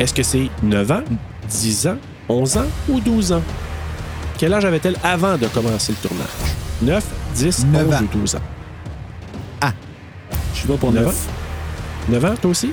Est-ce 0.00 0.12
que 0.12 0.24
c'est 0.24 0.50
9 0.64 0.90
ans, 0.90 1.04
10 1.48 1.86
ans, 1.86 1.96
11 2.28 2.56
ans 2.58 2.66
ou 2.88 3.00
12 3.00 3.32
ans? 3.32 3.42
Quel 4.38 4.52
âge 4.52 4.64
avait-elle 4.64 4.96
avant 5.02 5.38
de 5.38 5.46
commencer 5.48 5.92
le 5.92 6.08
tournage? 6.08 6.26
9, 6.82 7.04
10, 7.34 7.66
9 7.66 7.86
11 7.86 7.94
ans. 7.94 7.98
ou 8.02 8.18
12 8.18 8.34
ans? 8.36 8.40
Je 10.52 10.60
suis 10.60 10.68
pas 10.68 10.76
pour 10.76 10.92
9 10.92 11.04
9. 11.04 11.14
ans? 11.14 12.12
9 12.12 12.24
ans, 12.24 12.34
toi 12.40 12.50
aussi? 12.50 12.70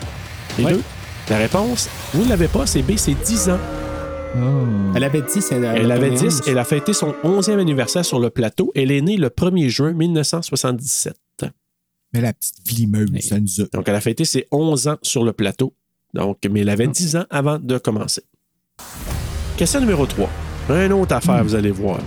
Les 0.57 0.63
Ouais. 0.65 0.73
deux? 0.73 0.81
La 1.29 1.37
réponse, 1.37 1.89
vous 2.13 2.23
ne 2.25 2.29
l'avez 2.29 2.47
pas, 2.47 2.65
c'est 2.65 2.81
B, 2.81 2.93
c'est 2.97 3.13
10 3.13 3.49
ans. 3.49 3.59
Elle 4.95 5.03
avait 5.03 5.21
10. 5.21 5.51
Elle, 5.51 5.63
Elle 5.65 5.91
avait 5.91 6.09
10, 6.11 6.41
elle 6.47 6.57
a 6.57 6.63
fêté 6.63 6.91
son 6.93 7.13
11e 7.23 7.59
anniversaire 7.59 8.03
sur 8.03 8.19
le 8.19 8.29
plateau. 8.29 8.71
Elle 8.75 8.91
est 8.91 9.01
née 9.01 9.17
le 9.17 9.29
1er 9.29 9.69
juin 9.69 9.93
1977. 9.93 11.13
Mais 12.13 12.21
la 12.21 12.31
petite 12.33 12.55
flimeuse, 12.67 13.09
ça 13.21 13.39
nous 13.39 13.61
a. 13.61 13.65
Donc, 13.73 13.87
elle 13.87 13.95
a 13.95 14.01
fêté 14.01 14.23
ses 14.25 14.47
11 14.51 14.87
ans 14.87 14.97
sur 15.01 15.23
le 15.23 15.33
plateau. 15.33 15.73
Donc, 16.13 16.37
mais 16.49 16.61
elle 16.61 16.69
avait 16.69 16.87
10 16.87 17.15
ans 17.15 17.25
avant 17.29 17.57
de 17.59 17.77
commencer. 17.79 18.21
Question 19.63 19.79
numéro 19.79 20.05
3. 20.05 20.29
Une 20.71 20.91
autre 20.91 21.15
affaire, 21.15 21.41
vous 21.41 21.55
allez 21.55 21.71
voir. 21.71 21.99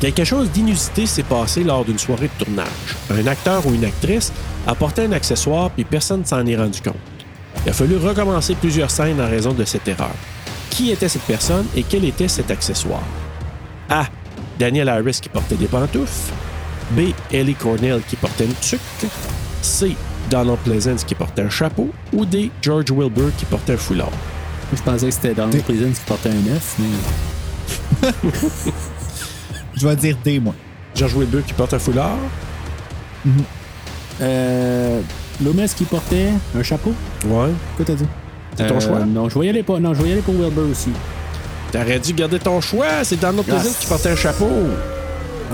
Quelque 0.00 0.24
chose 0.24 0.50
d'inusité 0.50 1.04
s'est 1.04 1.22
passé 1.22 1.62
lors 1.62 1.84
d'une 1.84 1.98
soirée 1.98 2.30
de 2.38 2.44
tournage. 2.46 2.96
Un 3.10 3.26
acteur 3.26 3.66
ou 3.66 3.74
une 3.74 3.84
actrice 3.84 4.32
a 4.66 4.74
porté 4.74 5.04
un 5.04 5.12
accessoire 5.12 5.68
puis 5.68 5.84
personne 5.84 6.20
ne 6.20 6.24
s'en 6.24 6.46
est 6.46 6.56
rendu 6.56 6.80
compte. 6.80 6.96
Il 7.62 7.68
a 7.68 7.74
fallu 7.74 7.98
recommencer 7.98 8.54
plusieurs 8.54 8.90
scènes 8.90 9.20
en 9.20 9.28
raison 9.28 9.52
de 9.52 9.66
cette 9.66 9.86
erreur. 9.86 10.14
Qui 10.70 10.90
était 10.90 11.10
cette 11.10 11.24
personne 11.24 11.66
et 11.76 11.82
quel 11.82 12.06
était 12.06 12.26
cet 12.26 12.50
accessoire? 12.50 13.04
A. 13.90 14.06
Daniel 14.58 14.88
Harris 14.88 15.18
qui 15.20 15.28
portait 15.28 15.56
des 15.56 15.66
pantoufles. 15.66 16.32
B. 16.92 17.10
Ellie 17.30 17.54
Cornell 17.54 18.00
qui 18.08 18.16
portait 18.16 18.46
une 18.46 18.54
tuque. 18.54 18.80
C. 19.60 19.94
Donald 20.30 20.58
Pleasance 20.60 21.04
qui 21.04 21.14
portait 21.14 21.42
un 21.42 21.50
chapeau. 21.50 21.90
Ou 22.14 22.24
D. 22.24 22.50
George 22.62 22.90
Wilbur 22.90 23.30
qui 23.36 23.44
portait 23.44 23.74
un 23.74 23.76
foulard. 23.76 24.08
Je 24.74 24.82
pensais 24.82 25.06
que 25.06 25.12
c'était 25.12 25.34
Donald 25.34 25.62
Pleasance 25.64 25.98
qui 25.98 26.04
portait 26.06 26.28
un 26.30 26.34
9, 26.34 26.76
mais. 26.78 28.08
Je 29.76 29.86
vais 29.88 29.96
dire 29.96 30.16
D, 30.24 30.38
moi. 30.40 30.54
George 30.94 31.14
Wilbur 31.14 31.44
qui 31.44 31.52
porte 31.54 31.74
un 31.74 31.78
foulard. 31.78 32.16
Euh. 34.20 35.00
Loomis 35.42 35.68
qui 35.74 35.84
portait 35.84 36.28
un 36.56 36.62
chapeau? 36.62 36.92
Ouais. 37.26 37.48
Quoi 37.76 37.84
t'as 37.86 37.94
dit? 37.94 38.04
C'est 38.56 38.66
ton 38.66 38.76
Euh, 38.76 38.80
choix? 38.80 38.98
Non, 39.00 39.28
je 39.28 39.38
vais 39.38 39.46
y 39.46 39.48
aller 39.48 39.62
pour, 39.62 39.80
non, 39.80 39.94
je 39.94 40.02
vais 40.02 40.10
y 40.10 40.12
aller 40.12 40.20
pour 40.20 40.34
Wilbur 40.34 40.64
aussi. 40.70 40.90
T'aurais 41.72 41.98
dû 41.98 42.12
garder 42.12 42.38
ton 42.38 42.60
choix. 42.60 43.02
C'est 43.04 43.18
Donald 43.18 43.46
Pleasance 43.46 43.76
qui 43.78 43.86
portait 43.86 44.10
un 44.10 44.16
chapeau. 44.16 44.50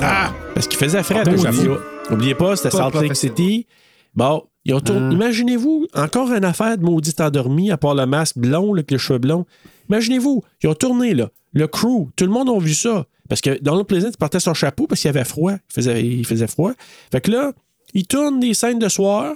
Ah! 0.02 0.32
Parce 0.54 0.66
qu'il 0.66 0.78
faisait 0.78 1.02
frais, 1.02 1.22
Ah, 1.24 1.30
le 1.30 1.36
oui. 1.36 1.42
chapeau. 1.42 1.78
Oubliez 2.10 2.34
pas, 2.34 2.56
c'était 2.56 2.70
Salt 2.70 3.00
Lake. 3.00 3.14
City. 3.14 3.66
Bon, 4.14 4.44
ils 4.66 4.74
ont 4.74 4.80
tourné- 4.80 5.08
Ah. 5.10 5.14
Imaginez-vous, 5.14 5.86
encore 5.94 6.32
une 6.32 6.44
affaire 6.44 6.76
de 6.78 6.84
maudit 6.84 7.14
endormi, 7.18 7.70
à 7.70 7.76
part 7.76 7.94
le 7.94 8.06
masque 8.06 8.36
blond, 8.38 8.74
là, 8.74 8.80
avec 8.80 8.90
les 8.90 8.98
cheveux 8.98 9.18
blonds. 9.18 9.46
Imaginez-vous, 9.88 10.42
ils 10.62 10.68
ont 10.68 10.74
tourné, 10.74 11.14
là. 11.14 11.30
Le 11.52 11.66
crew, 11.66 12.08
tout 12.16 12.24
le 12.24 12.30
monde 12.30 12.50
a 12.50 12.58
vu 12.58 12.74
ça. 12.74 13.06
Parce 13.28 13.40
que 13.40 13.58
Donald 13.62 13.86
Pleasance 13.86 14.16
portait 14.16 14.40
son 14.40 14.54
chapeau 14.54 14.86
parce 14.86 15.00
qu'il 15.00 15.08
avait 15.08 15.24
froid. 15.24 15.52
Il 15.52 15.72
faisait, 15.72 16.04
il 16.06 16.24
faisait 16.26 16.46
froid. 16.46 16.72
Fait 17.10 17.20
que 17.20 17.30
là, 17.30 17.52
ils 17.94 18.06
tournent 18.06 18.38
des 18.40 18.54
scènes 18.54 18.78
de 18.78 18.88
soir. 18.88 19.34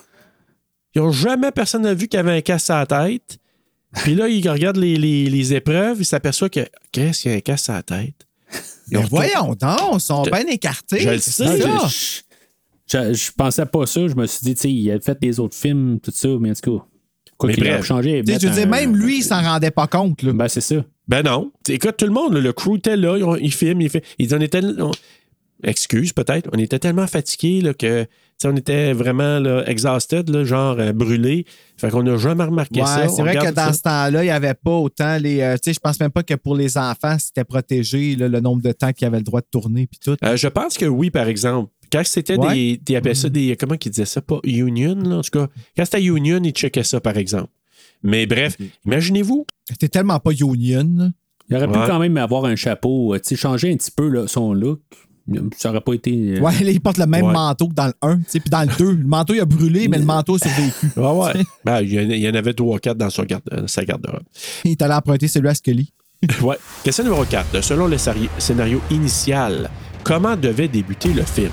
Ils 0.95 1.01
ont 1.01 1.13
jamais 1.13 1.51
personne 1.51 1.83
n'a 1.83 1.95
vu 1.95 2.07
qu'il 2.09 2.19
avait 2.21 2.37
un 2.37 2.41
casque 2.41 2.71
à 2.71 2.81
la 2.81 2.87
tête. 2.87 3.39
Puis 4.03 4.15
là, 4.15 4.29
ils 4.29 4.49
regardent 4.49 4.77
les, 4.77 4.97
les- 4.97 5.29
les 5.31 5.55
épreuves, 5.55 5.97
ils 6.01 6.05
s'aperçoivent 6.05 6.51
que 6.51 6.67
qu'est-ce 6.93 7.23
qu'il 7.23 7.31
y 7.33 7.35
a 7.35 7.37
un 7.39 7.41
casque 7.41 7.71
à 7.71 7.75
la 7.75 7.83
tête? 7.83 8.27
Ils 8.91 8.99
voyons 9.09 9.55
donc, 9.55 9.79
ils 9.95 10.01
sont 10.01 10.23
bien 10.23 10.47
écartés. 10.47 10.99
je 11.01 11.09
le 11.11 11.19
sais, 11.19 11.47
ça. 11.63 11.69
Je, 12.93 13.31
pensais 13.37 13.67
pas 13.67 13.87
ça. 13.87 14.09
Je 14.09 14.15
me 14.15 14.27
suis 14.27 14.41
dit, 14.43 14.55
tu 14.55 14.61
sais, 14.63 14.73
il 14.73 14.91
a 14.91 15.01
fait 15.01 15.19
des 15.21 15.39
autres 15.41 15.57
films, 15.57 16.01
tout 16.01 16.11
ça, 16.15 16.29
mais 16.41 16.51
en 16.51 16.55
tout 16.55 16.79
cas. 16.79 16.85
Quoi 17.39 17.53
qu'il 17.53 17.67
a 17.69 17.81
changé. 17.83 18.23
Tu 18.27 18.33
sais, 18.33 18.39
je 18.41 18.49
veux 18.49 18.55
dire, 18.55 18.69
même 18.69 18.97
lui, 18.97 19.19
il 19.19 19.23
s'en 19.23 19.41
rendait 19.43 19.71
pas 19.71 19.87
compte. 19.87 20.23
Là. 20.23 20.33
Ben, 20.33 20.49
c'est 20.49 20.61
ça. 20.61 20.77
Ben 21.09 21.23
non. 21.23 21.51
Écoute, 21.69 21.97
tout 21.97 22.05
le 22.07 22.13
monde, 22.13 22.35
le 22.35 22.53
crew 22.53 22.77
était 22.77 22.97
là, 22.97 23.17
ils, 23.17 23.25
ont- 23.25 23.37
ils 23.37 23.53
filment, 23.53 23.81
ils 23.81 23.89
filment. 23.91 24.05
Ils 24.19 24.35
en 24.35 24.41
étaient. 24.41 24.63
on- 24.79 24.91
excuse 25.63 26.13
peut-être, 26.15 26.49
on 26.55 26.59
était 26.59 26.79
tellement 26.79 27.07
fatigués 27.07 27.61
là, 27.61 27.75
que 27.75 28.05
t'sais, 28.39 28.49
on 28.49 28.57
était 28.57 28.93
vraiment 28.95 29.39
là, 29.39 29.63
exhausted, 29.67 30.29
là, 30.31 30.43
genre 30.45 30.77
euh, 30.79 30.93
brûlés. 30.93 31.45
Fait 31.77 31.91
qu'on 31.91 32.03
n'a 32.03 32.17
jamais 32.17 32.45
remarqué 32.45 32.81
Ouais, 32.81 32.87
ça. 32.87 33.09
c'est 33.09 33.21
vrai 33.23 33.37
que 33.37 33.51
dans 33.53 33.67
ça. 33.67 33.73
ce 33.75 33.83
temps-là, 33.83 34.23
il 34.23 34.27
n'y 34.27 34.31
avait 34.31 34.55
pas 34.55 34.71
autant 34.73 35.19
les. 35.19 35.41
euh, 35.43 35.55
tu 35.57 35.61
sais, 35.71 35.75
je 35.75 35.81
pense 35.81 35.99
même 36.01 36.11
pas 36.11 36.23
que 36.23 36.35
pour 36.35 36.55
les 36.57 36.79
enfants, 36.79 37.17
c'était 37.19 37.45
protégé 37.45 38.17
là, 38.17 38.29
le 38.29 38.41
nombre 38.41 38.63
de 38.63 38.73
temps 38.73 38.93
qu'ils 38.93 39.07
avaient 39.07 39.19
le 39.19 39.25
droit 39.25 39.41
de 39.41 39.47
tourner 39.51 39.87
puis 39.87 39.99
tout. 40.03 40.17
Euh, 40.25 40.37
je 40.37 40.49
pense 40.49 40.77
que 40.79 40.87
oui, 40.87 41.11
par 41.11 41.29
exemple. 41.29 41.71
Quand 41.93 42.03
c'était 42.05 42.37
Ouais. 42.39 42.55
des, 42.55 42.77
des. 42.79 42.97
appelaient 42.97 43.15
ça 43.15 43.29
des. 43.29 43.57
Comment 43.59 43.77
qu'ils 43.77 43.93
disaient 43.93 44.05
ça? 44.05 44.21
Pas 44.23 44.39
Union, 44.45 44.95
là, 44.97 45.17
en 45.19 45.23
tout 45.23 45.31
cas. 45.31 45.49
Quand 45.77 45.85
c'était 45.85 46.03
Union, 46.03 46.41
ils 46.43 46.53
checkaient 46.53 46.85
ça, 46.85 47.01
par 47.01 47.17
exemple. 47.17 47.49
Mais 48.03 48.27
bref, 48.27 48.57
imaginez-vous. 48.87 49.47
C'était 49.69 49.89
tellement 49.89 50.19
pas 50.21 50.31
union. 50.33 51.13
Il 51.49 51.57
aurait 51.57 51.67
pu 51.69 51.79
Ouais. 51.79 51.87
quand 51.87 51.99
même 51.99 52.17
avoir 52.17 52.45
un 52.45 52.57
chapeau, 52.57 53.15
euh, 53.15 53.19
tu 53.19 53.29
sais, 53.31 53.37
changer 53.37 53.73
un 53.73 53.77
petit 53.77 53.91
peu 53.91 54.09
là, 54.09 54.27
son 54.27 54.53
look. 54.55 54.81
Ça 55.57 55.71
aurait 55.71 55.81
pas 55.81 55.93
été. 55.95 56.11
euh, 56.13 56.41
Ouais, 56.41 56.53
là, 56.65 56.71
il 56.71 56.81
porte 56.81 56.99
le 56.99 57.07
même 57.07 57.27
Ouais. 57.27 57.33
manteau 57.33 57.69
que 57.69 57.75
dans 57.75 57.87
le 57.87 57.93
1. 58.03 58.17
tu 58.19 58.25
sais, 58.29 58.41
Puis 58.41 58.51
dans 58.51 58.63
le 58.63 58.77
2, 58.79 58.93
le 58.93 59.05
manteau 59.07 59.35
il 59.35 59.41
a 59.41 59.45
brûlé, 59.45 59.87
mais 59.87 59.99
le 59.99 60.05
manteau 60.05 60.37
a 60.37 60.39
survécu. 60.39 60.89
Ah 60.97 61.15
ouais. 61.15 61.33
Ben, 61.65 61.81
il 61.83 61.93
y 61.93 61.99
en- 61.99 62.03
il 62.03 62.17
y 62.19 62.29
en 62.29 62.35
avait 62.35 62.53
trois 62.55 62.77
ou 62.77 62.79
quatre 62.79 62.97
dans 62.99 63.11
son 63.11 63.23
garde- 63.25 63.43
euh, 63.53 63.67
sa 63.67 63.85
garde-robe. 63.85 64.23
Il 64.65 64.73
est 64.73 64.83
allé 64.83 64.95
emprunter 64.95 65.29
celui 65.29 65.49
à 65.49 65.55
Scully. 65.55 65.93
Ouais. 66.43 66.57
Question 66.83 67.05
numéro 67.05 67.25
4. 67.25 67.61
Selon 67.63 67.87
le 67.87 67.97
scénario 68.39 68.81
initial, 68.91 69.71
comment 70.03 70.37
devait 70.37 70.69
débuter 70.69 71.13
le 71.13 71.23
film? 71.23 71.51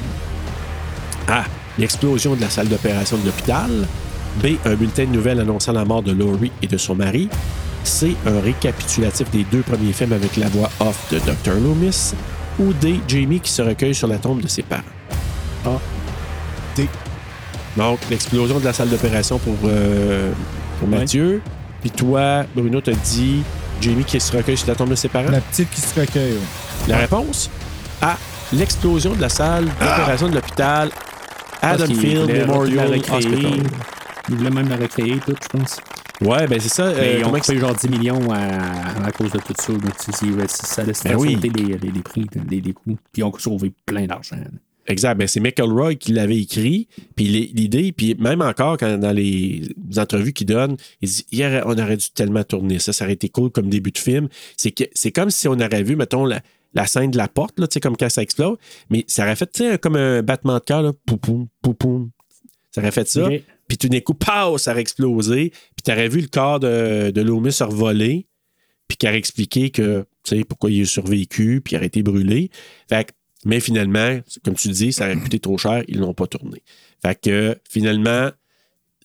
A. 1.27 1.43
L'explosion 1.77 2.35
de 2.35 2.41
la 2.41 2.49
salle 2.49 2.67
d'opération 2.67 3.17
de 3.17 3.25
l'hôpital. 3.25 3.69
B. 4.41 4.47
Un 4.65 4.75
bulletin 4.75 5.05
de 5.05 5.11
nouvelles 5.11 5.39
annonçant 5.39 5.73
la 5.73 5.85
mort 5.85 6.03
de 6.03 6.11
Laurie 6.11 6.51
et 6.61 6.67
de 6.67 6.77
son 6.77 6.95
mari. 6.95 7.29
C. 7.83 8.15
Un 8.25 8.41
récapitulatif 8.41 9.29
des 9.31 9.43
deux 9.45 9.61
premiers 9.61 9.93
films 9.93 10.13
avec 10.13 10.37
la 10.37 10.49
voix 10.49 10.69
off 10.79 11.11
de 11.11 11.19
Dr. 11.19 11.59
Loomis. 11.59 12.13
Ou 12.59 12.73
D. 12.73 12.99
Jamie 13.07 13.39
qui 13.39 13.51
se 13.51 13.61
recueille 13.61 13.95
sur 13.95 14.07
la 14.07 14.17
tombe 14.17 14.41
de 14.41 14.47
ses 14.47 14.63
parents. 14.63 14.83
A. 15.65 15.79
D. 16.75 16.87
Donc, 17.75 17.99
l'explosion 18.09 18.59
de 18.59 18.65
la 18.65 18.73
salle 18.73 18.89
d'opération 18.89 19.37
pour, 19.37 19.55
euh, 19.65 20.31
pour. 20.79 20.87
Mathieu. 20.87 21.41
Puis 21.81 21.91
toi, 21.91 22.43
Bruno, 22.55 22.81
t'as 22.81 22.93
dit 22.93 23.43
Jamie 23.81 24.03
qui 24.03 24.19
se 24.19 24.35
recueille 24.35 24.57
sur 24.57 24.67
la 24.67 24.75
tombe 24.75 24.89
de 24.89 24.95
ses 24.95 25.09
parents? 25.09 25.29
La 25.29 25.41
petite 25.41 25.69
qui 25.69 25.81
se 25.81 25.99
recueille. 25.99 26.37
La 26.87 26.97
réponse? 26.97 27.49
A. 28.01 28.17
L'explosion 28.53 29.13
de 29.13 29.21
la 29.21 29.29
salle 29.29 29.65
d'opération 29.65 30.29
de 30.29 30.35
l'hôpital 30.35 30.89
Haddonfield 31.61 32.21
voulait 32.21 32.45
Memorial. 32.45 32.93
Hospital. 32.99 33.51
Il 34.29 34.35
voulait 34.35 34.49
même 34.49 34.69
la 34.69 34.77
recréer, 34.77 35.17
tout, 35.25 35.35
je 35.41 35.57
pense. 35.57 35.77
Ouais, 36.21 36.47
ben 36.47 36.59
c'est 36.59 36.69
ça. 36.69 36.91
Mais 36.95 37.15
euh, 37.15 37.19
ils 37.19 37.25
ont 37.25 37.31
coupé 37.31 37.57
genre 37.59 37.75
10 37.75 37.89
millions 37.89 38.31
à, 38.31 39.05
à 39.05 39.11
cause 39.11 39.31
de 39.31 39.39
tout 39.39 39.53
ça. 39.57 39.73
Donc, 39.73 39.81
tu 39.97 40.11
sais, 40.11 40.25
c'est- 40.47 40.65
ça 40.65 40.83
laisse 40.83 41.03
Ben 41.03 41.15
oui. 41.15 41.35
les, 41.41 41.49
les, 41.49 41.77
les 41.77 42.01
prix, 42.01 42.25
les, 42.49 42.61
les 42.61 42.73
coûts. 42.73 42.97
Puis 43.11 43.21
ils 43.21 43.23
ont 43.23 43.37
sauvé 43.37 43.71
plein 43.85 44.05
d'argent. 44.05 44.37
Exact. 44.87 45.15
Ben, 45.17 45.27
c'est 45.27 45.39
McElroy 45.41 45.95
qui 45.95 46.13
l'avait 46.13 46.37
écrit. 46.39 46.87
Puis 47.15 47.25
l'idée, 47.53 47.91
puis 47.91 48.15
même 48.19 48.41
encore 48.41 48.77
quand 48.77 48.97
dans 48.97 49.11
les 49.11 49.61
entrevues 49.97 50.33
qu'il 50.33 50.47
donne, 50.47 50.77
il 51.01 51.09
dit 51.09 51.25
Hier, 51.31 51.63
on 51.65 51.77
aurait 51.77 51.97
dû 51.97 52.05
tellement 52.15 52.43
tourner 52.43 52.79
ça. 52.79 52.93
Ça 52.93 53.03
aurait 53.05 53.13
été 53.13 53.29
cool 53.29 53.49
comme 53.51 53.69
début 53.69 53.91
de 53.91 53.97
film. 53.99 54.27
C'est 54.55 54.71
que 54.71 54.85
c'est 54.93 55.11
comme 55.11 55.29
si 55.29 55.47
on 55.47 55.59
aurait 55.59 55.83
vu, 55.83 55.95
mettons, 55.95 56.25
la, 56.25 56.41
la 56.77 56.85
scène 56.85 57.11
de 57.11 57.17
la 57.17 57.27
porte, 57.27 57.59
là, 57.59 57.67
tu 57.67 57.73
sais, 57.73 57.79
comme 57.79 57.97
quand 57.97 58.09
ça 58.09 58.21
explose. 58.21 58.57
Mais 58.89 59.03
ça 59.07 59.23
aurait 59.23 59.35
fait, 59.35 59.51
tu 59.51 59.63
sais, 59.63 59.77
comme 59.79 59.95
un 59.95 60.21
battement 60.21 60.55
de 60.55 60.63
cœur. 60.63 60.93
Poupoum, 61.05 61.47
poupoum. 61.61 62.11
Ça 62.71 62.81
aurait 62.81 62.91
fait 62.91 63.07
ça. 63.07 63.27
Puis 63.67 63.77
tout 63.77 63.89
d'un 63.89 63.99
coup, 63.99 64.13
pow, 64.13 64.57
ça 64.57 64.71
aurait 64.71 64.81
explosé. 64.81 65.49
Puis 65.49 65.83
tu 65.83 65.91
aurais 65.91 66.07
vu 66.07 66.21
le 66.21 66.27
corps 66.27 66.59
de, 66.59 67.11
de 67.11 67.21
Loomis 67.21 67.51
se 67.51 67.63
revoler. 67.63 68.27
Puis 68.87 68.97
qui 68.97 69.07
aurait 69.07 69.17
expliqué 69.17 69.69
que, 69.71 70.05
tu 70.23 70.37
sais, 70.37 70.43
pourquoi 70.45 70.71
il 70.71 70.83
a 70.83 70.85
survécu, 70.85 71.61
puis 71.61 71.73
il 71.73 71.77
aurait 71.77 71.87
été 71.87 72.03
brûlé. 72.03 72.51
Fait 72.87 73.05
que, 73.05 73.11
mais 73.43 73.59
finalement, 73.59 74.19
comme 74.45 74.55
tu 74.55 74.69
dis, 74.69 74.93
ça 74.93 75.05
aurait 75.05 75.17
coûté 75.17 75.39
trop 75.39 75.57
cher, 75.57 75.83
ils 75.87 75.99
l'ont 75.99 76.13
pas 76.13 76.27
tourné. 76.27 76.61
Fait 77.01 77.19
que 77.19 77.57
finalement, 77.69 78.29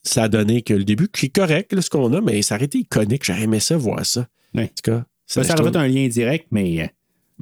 ça 0.02 0.24
a 0.24 0.28
donné 0.28 0.62
que 0.62 0.74
le 0.74 0.84
début, 0.84 1.08
qui 1.08 1.26
est 1.26 1.34
correct, 1.34 1.72
là, 1.72 1.82
ce 1.82 1.90
qu'on 1.90 2.12
a, 2.12 2.20
mais 2.20 2.42
ça 2.42 2.56
aurait 2.56 2.66
été 2.66 2.78
iconique. 2.78 3.24
J'aurais 3.24 3.42
aimé 3.42 3.60
ça, 3.60 3.76
voir 3.76 4.04
ça. 4.04 4.28
En 4.56 4.66
tout 4.66 4.72
cas, 4.84 5.04
Ça, 5.26 5.42
ça 5.42 5.54
aurait 5.54 5.72
fait 5.72 5.78
un 5.78 5.88
lien 5.88 6.06
direct, 6.08 6.46
mais 6.50 6.82
euh, 6.82 6.86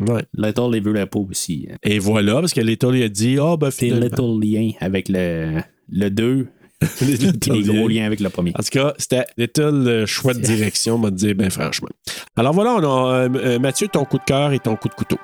Ouais. 0.01 0.25
Little 0.35 0.71
les 0.73 0.81
voulait 0.81 1.07
pas 1.07 1.19
aussi. 1.19 1.69
hein. 1.71 1.77
Et 1.83 1.99
voilà, 1.99 2.35
parce 2.41 2.53
que 2.55 2.61
l'État 2.61 2.91
lui 2.91 3.03
a 3.03 3.09
dit 3.09 3.37
Ah, 3.41 3.57
ben 3.59 3.71
C'est. 3.71 3.91
Little 3.91 4.41
lien 4.43 4.71
avec 4.81 5.09
le, 5.09 5.61
le 5.91 6.09
2 6.11 6.47
Les 7.51 7.63
gros 7.63 7.89
liens 7.89 8.07
avec 8.07 8.21
le 8.21 8.31
premier. 8.31 8.53
En 8.59 8.63
tout 8.63 8.71
cas, 8.71 8.95
c'était 8.97 9.27
little 9.37 9.87
euh, 9.87 10.07
choix 10.07 10.33
de 10.33 10.41
direction, 10.41 10.95
on 10.95 10.99
va 11.01 11.11
te 11.11 11.17
dire, 11.17 11.35
ben 11.35 11.51
franchement. 11.51 11.89
Alors 12.37 12.55
voilà, 12.55 12.75
on 12.77 12.79
a 12.83 13.15
euh, 13.15 13.29
euh, 13.35 13.59
Mathieu, 13.59 13.89
ton 13.89 14.05
coup 14.07 14.17
de 14.17 14.25
cœur 14.25 14.53
et 14.55 14.59
ton 14.59 14.77
coup 14.77 14.89
de 14.89 14.95
couteau. 14.95 15.19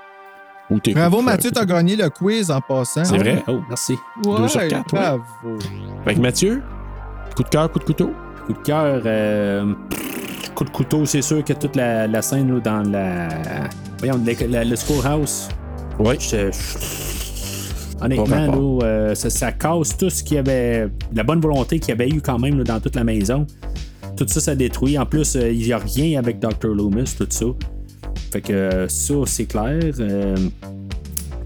Ou 0.69 0.81
tes 0.81 0.93
Bravo, 0.93 1.23
Mathieu, 1.23 1.51
t'as 1.53 1.65
gagné 1.65 1.97
le 1.97 2.11
quiz 2.11 2.51
en 2.51 2.61
passant. 2.61 3.05
C'est 3.05 3.17
vrai? 3.17 3.43
Oh, 3.49 3.61
merci. 3.69 3.95
Ouais, 4.27 4.37
Deux 4.39 4.49
sur 4.49 4.67
quatre, 4.69 4.93
ouais. 4.93 5.01
bravo. 5.01 5.59
Fait 6.05 6.15
que 6.17 6.21
Mathieu, 6.21 6.63
coup 7.37 7.43
de 7.45 7.49
cœur, 7.49 7.71
coup 7.73 7.79
de 7.79 7.85
couteau? 7.85 8.11
coup 8.47 8.53
de 8.53 8.59
cœur. 8.59 9.03
euh, 9.07 9.73
coup 10.57 10.65
de 10.65 10.71
couteau, 10.71 11.05
c'est 11.05 11.23
sûr 11.23 11.45
que 11.45 11.53
toute 11.53 11.77
la, 11.77 12.07
la 12.09 12.23
scène 12.23 12.53
là, 12.53 12.61
dans 12.61 12.83
la. 12.91 13.29
Voyons, 13.99 14.21
le, 14.25 14.47
la- 14.49 14.65
le 14.65 14.75
schoolhouse. 14.77 15.49
Je- 16.19 16.51
je- 16.51 18.05
Honnêtement, 18.05 18.27
là, 18.81 18.87
euh, 18.87 19.15
ça, 19.15 19.31
ça 19.31 19.53
casse 19.53 19.97
tout 19.97 20.11
ce 20.11 20.23
qu'il 20.23 20.37
y 20.37 20.39
avait. 20.39 20.89
La 21.15 21.23
bonne 21.23 21.41
volonté 21.41 21.79
qu'il 21.79 21.89
y 21.91 21.93
avait 21.93 22.09
eu 22.09 22.21
quand 22.21 22.39
même 22.39 22.59
là, 22.59 22.65
dans 22.65 22.81
toute 22.81 22.95
la 22.97 23.05
maison. 23.05 23.47
Tout 24.17 24.27
ça, 24.29 24.41
ça 24.41 24.55
détruit. 24.55 24.99
En 24.99 25.07
plus, 25.07 25.37
euh, 25.37 25.51
il 25.51 25.59
n'y 25.67 25.73
a 25.73 25.79
rien 25.79 26.19
avec 26.19 26.39
Dr. 26.39 26.69
Loomis, 26.75 27.15
tout 27.19 27.27
ça. 27.31 27.47
Fait 28.33 28.41
que 28.43 28.53
euh, 28.53 28.89
ça, 28.89 29.15
c'est 29.27 29.47
clair. 29.47 29.79
Euh, 30.01 30.35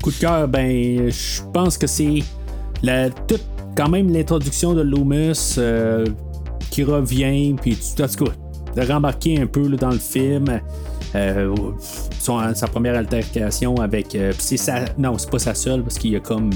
coup 0.03 0.11
de 0.11 0.17
cœur, 0.17 0.49
ben, 0.49 1.09
je 1.11 1.43
pense 1.53 1.77
que 1.79 1.87
c'est 1.87 2.21
la, 2.83 3.11
toute, 3.11 3.45
quand 3.77 3.89
même 3.89 4.13
l'introduction 4.13 4.73
de 4.75 4.83
Loomis 4.83 5.57
qui 6.71 6.85
revient, 6.85 7.55
puis 7.61 7.77
tout 7.77 8.03
en 8.03 8.09
tout 8.09 8.25
cas, 8.25 8.33
de 8.77 8.83
rembarquer 8.83 9.41
un 9.41 9.47
peu 9.47 9.67
là, 9.69 9.77
dans 9.77 9.91
le 9.91 9.99
film. 9.99 10.61
Euh, 11.17 11.53
son- 12.21 12.55
sa 12.55 12.67
première 12.69 12.97
altercation 12.97 13.75
avec. 13.77 14.15
euh, 14.15 14.33
c'est 14.39 14.57
sa, 14.57 14.85
non, 14.99 15.19
c'est 15.19 15.31
pas 15.31 15.39
sa 15.41 15.55
seule, 15.55 15.83
parce 15.83 15.99
qu'il 15.99 16.11
y 16.13 16.17
a 16.17 16.21
comme. 16.21 16.51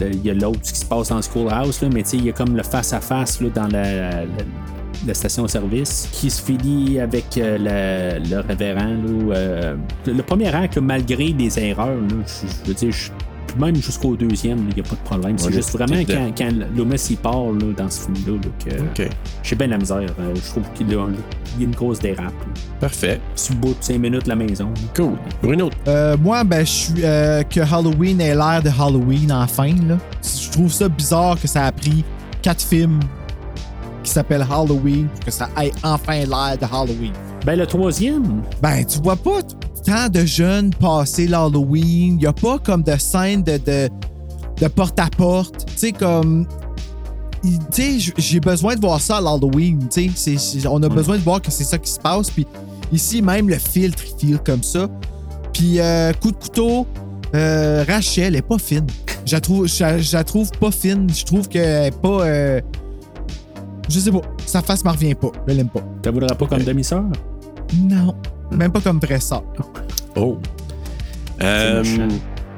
Il 0.00 0.24
y 0.26 0.30
a 0.30 0.34
l'autre 0.34 0.62
qui 0.62 0.74
se 0.74 0.84
passe 0.86 1.10
dans 1.10 1.22
schoolhouse, 1.22 1.80
là, 1.82 1.88
mais 1.92 2.00
il 2.14 2.24
y 2.24 2.28
a 2.30 2.32
comme 2.32 2.56
le 2.56 2.62
face-à-face 2.64 3.40
dans 3.54 3.68
la, 3.68 4.24
la- 5.06 5.14
station-service 5.14 6.08
qui 6.12 6.30
se 6.30 6.42
finit 6.42 6.98
avec 6.98 7.36
euh, 7.38 8.18
le, 8.20 8.28
le 8.28 8.40
révérend. 8.40 8.96
euh, 9.32 9.76
le 10.06 10.22
premier 10.22 10.52
acte, 10.52 10.78
malgré 10.78 11.32
des 11.32 11.56
erreurs, 11.60 11.96
je 12.26 12.68
veux 12.68 12.74
dire, 12.74 12.90
je- 12.90 13.10
même 13.58 13.76
jusqu'au 13.76 14.16
deuxième, 14.16 14.68
il 14.70 14.74
n'y 14.74 14.80
a 14.80 14.84
pas 14.84 14.94
de 14.96 15.00
problème. 15.04 15.38
C'est 15.38 15.52
juste 15.52 15.70
vraiment 15.72 16.02
quand, 16.06 16.30
quand 16.36 16.50
Loomis 16.76 17.06
il 17.10 17.16
part 17.16 17.44
là, 17.52 17.72
dans 17.76 17.90
ce 17.90 18.02
film-là 18.06 18.38
là, 18.42 18.50
que 18.94 19.02
OK. 19.04 19.10
j'ai 19.42 19.56
bien 19.56 19.66
la 19.68 19.78
misère. 19.78 19.98
Euh, 19.98 20.34
je 20.34 20.50
trouve 20.50 20.64
qu'il 20.74 20.90
y 20.90 20.94
a, 20.94 21.00
a 21.02 21.06
une 21.60 21.70
grosse 21.74 21.98
dérape. 21.98 22.26
là. 22.26 22.52
Parfait. 22.80 23.20
Le 23.50 23.54
bout 23.56 23.68
de 23.70 23.76
5 23.80 23.98
minutes 23.98 24.26
la 24.26 24.34
maison. 24.36 24.68
Cool. 24.96 25.12
Bruno? 25.42 25.70
Euh, 25.88 26.16
moi, 26.18 26.44
ben, 26.44 26.60
je 26.64 26.70
suis 26.70 26.94
euh, 27.04 27.42
que 27.42 27.60
Halloween 27.60 28.20
ait 28.20 28.34
l'air 28.34 28.62
de 28.62 28.70
Halloween 28.70 29.30
enfin. 29.32 29.72
Là. 29.88 29.98
Je 30.22 30.50
trouve 30.50 30.72
ça 30.72 30.88
bizarre 30.88 31.40
que 31.40 31.46
ça 31.48 31.66
a 31.66 31.72
pris 31.72 32.04
quatre 32.40 32.62
films 32.62 33.00
qui 34.02 34.10
s'appellent 34.10 34.46
Halloween 34.50 35.06
pour 35.08 35.24
que 35.26 35.30
ça 35.30 35.48
ait 35.62 35.70
enfin 35.82 36.20
l'air 36.24 36.56
de 36.60 36.64
Halloween. 36.64 37.12
Ben, 37.46 37.56
le 37.58 37.66
troisième, 37.66 38.42
Ben, 38.60 38.84
tu 38.84 38.98
vois 39.00 39.16
pas 39.16 39.40
tant 39.84 40.08
de 40.08 40.24
jeunes 40.24 40.70
passer 40.74 41.26
l'Halloween. 41.26 42.16
Il 42.18 42.22
y 42.22 42.26
a 42.26 42.32
pas 42.32 42.58
comme 42.58 42.82
de 42.82 42.96
scène 42.98 43.42
de, 43.42 43.56
de, 43.58 43.88
de 44.60 44.68
porte-à-porte. 44.68 45.66
Tu 45.66 45.72
sais, 45.76 45.92
comme. 45.92 46.46
Tu 47.72 47.98
sais, 48.00 48.12
j'ai 48.18 48.38
besoin 48.40 48.76
de 48.76 48.80
voir 48.80 49.00
ça 49.00 49.16
à 49.16 49.20
l'Halloween. 49.20 49.88
Tu 49.90 50.10
sais, 50.14 50.36
on 50.68 50.82
a 50.82 50.88
besoin 50.88 51.16
de 51.18 51.22
voir 51.22 51.42
que 51.42 51.50
c'est 51.50 51.64
ça 51.64 51.78
qui 51.78 51.90
se 51.90 51.98
passe. 51.98 52.30
Puis 52.30 52.46
ici, 52.92 53.20
même 53.22 53.48
le 53.48 53.56
filtre, 53.58 54.02
il 54.06 54.18
file 54.28 54.38
comme 54.38 54.62
ça. 54.62 54.88
Puis, 55.52 55.80
euh, 55.80 56.12
coup 56.14 56.30
de 56.30 56.36
couteau, 56.36 56.86
euh, 57.34 57.84
Rachel 57.88 58.24
elle 58.26 58.36
est 58.36 58.42
pas 58.42 58.58
fine. 58.58 58.86
Je 59.26 59.34
la 59.34 59.40
trouve, 59.40 59.66
je, 59.66 59.82
la- 59.82 59.98
je 59.98 60.16
la 60.16 60.22
trouve 60.24 60.50
pas 60.52 60.70
fine. 60.70 61.08
Je 61.12 61.24
trouve 61.24 61.48
qu'elle 61.48 61.86
est 61.88 62.00
pas. 62.00 62.24
euh, 62.26 62.60
je 63.88 63.98
sais 63.98 64.12
pas. 64.12 64.20
Sa 64.46 64.62
face 64.62 64.84
me 64.84 64.90
revient 64.90 65.14
pas. 65.14 65.30
Je 65.48 65.54
l'aime 65.54 65.68
pas. 65.68 65.80
tu 66.02 66.08
ne 66.08 66.14
voudrais 66.14 66.36
pas 66.36 66.46
comme 66.46 66.62
demi-sœur? 66.62 67.04
Non. 67.76 68.14
Même 68.56 68.72
pas 68.72 68.80
comme 68.80 69.00
sœur. 69.20 69.42
Oh. 70.16 70.38
Euh. 71.42 71.82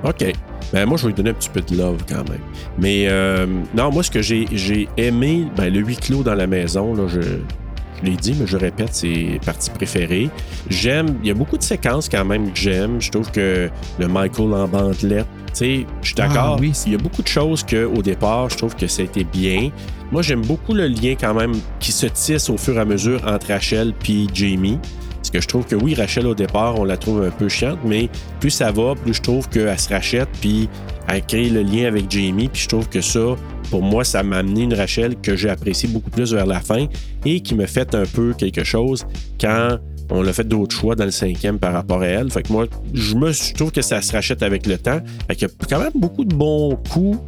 OK. 0.04 0.32
Ben, 0.72 0.86
moi, 0.86 0.96
je 0.96 1.02
vais 1.02 1.08
lui 1.08 1.14
donner 1.14 1.30
un 1.30 1.34
petit 1.34 1.50
peu 1.50 1.60
de 1.60 1.76
love 1.76 2.02
quand 2.08 2.28
même. 2.28 2.40
Mais 2.78 3.06
euh, 3.08 3.46
non, 3.76 3.92
moi, 3.92 4.02
ce 4.02 4.10
que 4.10 4.22
j'ai 4.22 4.88
aimé, 4.96 5.46
ben, 5.56 5.72
le 5.72 5.80
huis 5.80 5.96
clos 5.96 6.22
dans 6.22 6.34
la 6.34 6.46
maison, 6.46 6.94
là, 6.94 7.04
je, 7.06 7.20
je 7.20 8.02
l'ai 8.04 8.16
dit, 8.16 8.34
mais 8.38 8.46
je 8.46 8.56
répète, 8.56 8.90
c'est 8.92 9.38
partie 9.44 9.70
préférée. 9.70 10.30
J'aime, 10.68 11.16
il 11.22 11.28
y 11.28 11.30
a 11.30 11.34
beaucoup 11.34 11.56
de 11.56 11.62
séquences 11.62 12.08
quand 12.08 12.24
même 12.24 12.52
que 12.52 12.58
j'aime. 12.58 13.00
Je 13.00 13.10
trouve 13.10 13.30
que 13.30 13.70
le 13.98 14.08
Michael 14.08 14.52
en 14.52 14.66
bandelette, 14.66 15.26
tu 15.46 15.52
sais, 15.52 15.86
je 16.02 16.06
suis 16.06 16.14
d'accord. 16.16 16.56
Ah, 16.56 16.60
oui, 16.60 16.72
il 16.86 16.92
y 16.92 16.94
a 16.96 16.98
beaucoup 16.98 17.22
de 17.22 17.28
choses 17.28 17.64
qu'au 17.64 18.02
départ, 18.02 18.50
je 18.50 18.56
trouve 18.56 18.74
que 18.74 18.88
ça 18.88 19.02
a 19.02 19.04
été 19.04 19.22
bien. 19.22 19.70
Moi, 20.10 20.22
j'aime 20.22 20.42
beaucoup 20.42 20.74
le 20.74 20.88
lien 20.88 21.14
quand 21.18 21.34
même 21.34 21.52
qui 21.78 21.92
se 21.92 22.06
tisse 22.06 22.50
au 22.50 22.56
fur 22.56 22.76
et 22.76 22.80
à 22.80 22.84
mesure 22.84 23.20
entre 23.26 23.48
Rachel 23.48 23.92
puis 23.98 24.28
Jamie. 24.34 24.78
Parce 25.24 25.30
que 25.30 25.40
je 25.40 25.48
trouve 25.48 25.64
que 25.64 25.74
oui, 25.74 25.94
Rachel 25.94 26.26
au 26.26 26.34
départ, 26.34 26.78
on 26.78 26.84
la 26.84 26.98
trouve 26.98 27.24
un 27.24 27.30
peu 27.30 27.48
chiante, 27.48 27.78
mais 27.82 28.10
plus 28.40 28.50
ça 28.50 28.70
va, 28.70 28.94
plus 28.94 29.14
je 29.14 29.22
trouve 29.22 29.48
qu'elle 29.48 29.78
se 29.78 29.88
rachète, 29.88 30.28
puis 30.42 30.68
elle 31.08 31.24
crée 31.24 31.48
le 31.48 31.62
lien 31.62 31.86
avec 31.86 32.10
Jamie, 32.10 32.48
puis 32.48 32.60
je 32.60 32.68
trouve 32.68 32.90
que 32.90 33.00
ça, 33.00 33.34
pour 33.70 33.82
moi, 33.82 34.04
ça 34.04 34.22
m'a 34.22 34.36
amené 34.36 34.64
une 34.64 34.74
Rachel 34.74 35.16
que 35.16 35.34
j'ai 35.34 35.48
appréciée 35.48 35.88
beaucoup 35.88 36.10
plus 36.10 36.34
vers 36.34 36.44
la 36.44 36.60
fin 36.60 36.88
et 37.24 37.40
qui 37.40 37.54
me 37.54 37.64
fait 37.64 37.94
un 37.94 38.04
peu 38.04 38.34
quelque 38.34 38.64
chose 38.64 39.06
quand 39.40 39.78
on 40.10 40.26
a 40.26 40.32
fait 40.34 40.46
d'autres 40.46 40.76
choix 40.76 40.94
dans 40.94 41.06
le 41.06 41.10
cinquième 41.10 41.58
par 41.58 41.72
rapport 41.72 42.02
à 42.02 42.06
elle. 42.06 42.30
Fait 42.30 42.42
que 42.42 42.52
moi, 42.52 42.66
je 42.92 43.14
me 43.14 43.54
trouve 43.54 43.72
que 43.72 43.80
ça 43.80 44.02
se 44.02 44.12
rachète 44.12 44.42
avec 44.42 44.66
le 44.66 44.76
temps. 44.76 45.00
Fait 45.26 45.36
qu'il 45.36 45.48
y 45.48 45.50
a 45.50 45.66
quand 45.70 45.80
même 45.80 45.92
beaucoup 45.94 46.26
de 46.26 46.34
bons 46.34 46.76
coups 46.90 47.18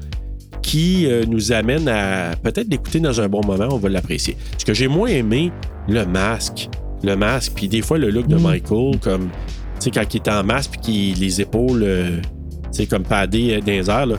qui 0.60 1.06
euh, 1.06 1.24
nous 1.27 1.51
amènent 1.51 1.89
à 1.89 2.36
peut-être 2.43 2.68
l'écouter 2.68 3.01
dans 3.01 3.23
un 3.23 3.28
bon 3.31 3.40
moment, 3.47 3.68
on 3.70 3.78
va 3.78 3.89
l'apprécier. 3.89 4.36
Ce 4.59 4.66
que 4.66 4.74
j'ai 4.74 4.86
moins 4.86 5.09
aimé, 5.09 5.51
le 5.89 6.05
masque. 6.05 6.68
Le 7.02 7.14
masque, 7.16 7.52
puis 7.55 7.68
des 7.68 7.82
fois 7.82 7.98
le 7.98 8.10
look 8.10 8.27
de 8.27 8.36
Michael, 8.36 8.98
comme, 9.01 9.28
tu 9.78 9.85
sais, 9.85 9.90
quand 9.90 10.02
il 10.14 10.16
est 10.16 10.28
en 10.28 10.43
masque, 10.44 10.73
puis 10.82 11.14
les 11.14 11.40
épaules, 11.40 11.82
euh, 11.82 12.20
tu 12.73 12.78
sais, 12.82 12.86
comme 12.86 13.02
padé 13.02 13.55
euh, 13.55 13.60
dans 13.60 13.66
les 13.66 13.90
airs, 13.90 14.06
là. 14.06 14.16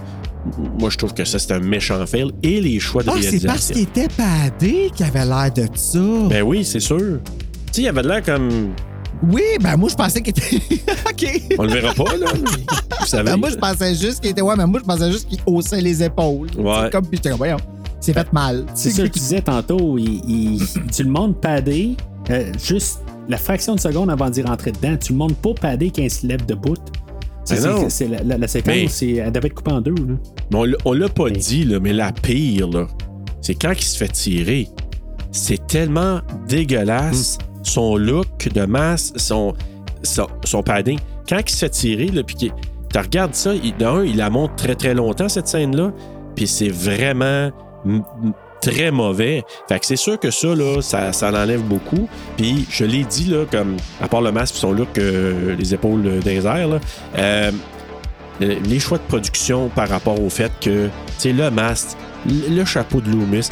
Moi, 0.80 0.90
je 0.90 0.98
trouve 0.98 1.14
que 1.14 1.26
ça, 1.26 1.40
c'est 1.40 1.52
un 1.52 1.60
méchant 1.60 2.06
fail. 2.06 2.32
Et 2.42 2.62
les 2.62 2.80
choix 2.80 3.04
de 3.04 3.10
Ah, 3.10 3.16
c'est 3.22 3.46
parce 3.46 3.68
qu'il 3.72 3.82
était 3.82 4.08
padé 4.08 4.92
qu'il 4.96 5.06
avait 5.06 5.26
l'air 5.26 5.52
de 5.54 5.68
ça. 5.76 6.00
Ben 6.30 6.42
oui, 6.42 6.64
c'est 6.64 6.80
sûr. 6.80 7.20
Tu 7.28 7.74
sais, 7.74 7.82
il 7.82 7.88
avait 7.90 8.02
de 8.04 8.08
l'air 8.08 8.24
comme. 8.24 8.70
Oui, 9.30 9.42
ben 9.60 9.76
moi, 9.76 9.90
je 9.90 9.96
pensais 9.96 10.22
qu'il 10.22 10.30
était. 10.30 10.56
OK. 11.10 11.42
On 11.58 11.64
le 11.64 11.74
verra 11.74 11.94
pas, 11.94 12.16
là. 12.18 12.28
Vous 13.02 13.06
savez. 13.06 13.32
Ben, 13.32 13.36
moi, 13.38 13.50
je 13.50 13.56
pensais 13.58 13.94
juste 13.96 14.22
qu'il 14.22 14.30
était. 14.32 14.42
Ouais, 14.42 14.56
mais 14.58 14.66
moi, 14.68 14.80
je 14.82 14.86
pensais 14.88 15.12
juste 15.12 15.28
qu'il 15.28 15.40
haussait 15.46 15.82
les 15.82 16.02
épaules. 16.04 16.48
Ouais. 16.58 16.74
C'est 16.84 16.92
comme, 16.92 17.08
puis 17.08 17.18
j'étais 17.18 17.30
comme, 17.30 17.40
voyons, 17.40 17.58
c'est 18.00 18.14
fait 18.14 18.32
mal. 18.32 18.66
C'est 18.74 18.92
ça 18.92 19.04
que 19.04 19.08
tu 19.10 19.20
disais 19.20 19.42
tantôt. 19.42 19.98
Il, 19.98 20.22
il- 20.30 20.62
tu 20.96 21.04
le 21.04 21.10
montres 21.10 21.42
padé, 21.42 21.98
euh, 22.30 22.52
juste 22.64 23.00
la 23.30 23.38
fraction 23.38 23.76
de 23.76 23.80
seconde 23.80 24.10
avant 24.10 24.30
d'y 24.30 24.42
rentrer 24.42 24.72
dedans. 24.72 24.96
Tu 24.98 25.12
le 25.14 25.18
montres 25.18 25.36
pas 25.36 25.54
padé 25.54 25.92
quand 25.96 26.02
il 26.04 26.12
se 26.12 26.26
lève 26.28 26.46
debout. 26.46 26.76
C'est, 27.44 28.08
la, 28.10 28.24
la- 28.24 28.38
la 28.38 28.48
séquence, 28.48 28.74
Mais- 28.76 28.88
c'est, 28.90 29.12
elle 29.14 29.32
devait 29.32 29.48
être 29.48 29.54
coupée 29.56 29.72
en 29.72 29.80
deux. 29.82 29.92
Là. 29.96 30.16
Mais 30.52 30.58
on, 30.58 30.64
l'a- 30.66 30.78
on 30.86 30.92
l'a 30.94 31.08
pas 31.10 31.30
dit, 31.30 31.64
là, 31.64 31.80
mais 31.80 31.94
la 31.94 32.12
pire, 32.12 32.70
c'est 33.42 33.56
quand 33.56 33.72
il 33.72 33.82
se 33.84 33.98
fait 33.98 34.10
tirer. 34.10 34.68
C'est 35.32 35.66
tellement 35.68 36.20
dégueulasse. 36.48 37.38
Son 37.64 37.96
look 37.98 38.50
de 38.54 38.66
masse, 38.66 39.14
son, 39.18 39.54
son, 40.04 40.28
son 40.46 40.64
padding. 40.64 41.00
Quand 41.28 41.40
il 41.40 41.50
se 41.50 41.58
fait 41.58 41.70
tirer, 41.70 42.08
là, 42.08 42.24
puis 42.24 42.36
qu'il- 42.36 42.54
tu 42.94 43.00
regardes 43.00 43.34
ça, 43.36 43.54
il, 43.54 43.76
d'un, 43.78 44.04
il 44.04 44.16
la 44.18 44.30
montre 44.30 44.56
très 44.56 44.76
très 44.76 44.94
longtemps, 44.94 45.28
cette 45.30 45.48
scène-là. 45.48 45.92
Puis 46.36 46.48
c'est 46.48 46.70
vraiment 46.70 47.52
très 48.62 48.92
mauvais. 48.92 49.44
Fait 49.68 49.80
que 49.80 49.86
c'est 49.86 49.96
sûr 49.96 50.20
que 50.20 50.32
ça, 50.32 50.54
là, 50.56 50.82
ça, 50.82 51.14
ça 51.14 51.32
beaucoup. 51.64 52.08
Puis 52.38 52.66
je 52.70 52.86
l'ai 52.86 53.04
dit, 53.04 53.26
là, 53.26 53.46
comme, 53.50 53.78
à 54.02 54.08
part 54.08 54.22
le 54.22 54.32
masque 54.32 54.56
et 54.56 54.60
son 54.60 54.72
look, 54.72 54.98
euh, 54.98 55.56
les 55.56 55.74
épaules 55.74 56.06
euh, 56.06 56.20
euh, 57.18 57.52
le- 58.40 58.58
les 58.68 58.80
choix 58.80 58.98
de 58.98 59.04
production 59.04 59.70
par 59.70 59.90
rapport 59.90 60.22
au 60.22 60.30
fait 60.30 60.52
que, 60.62 60.90
tu 61.20 61.34
le 61.34 61.50
masque, 61.50 61.98
le 62.26 62.66
chapeau 62.66 63.02
de 63.02 63.10
Loomis, 63.10 63.50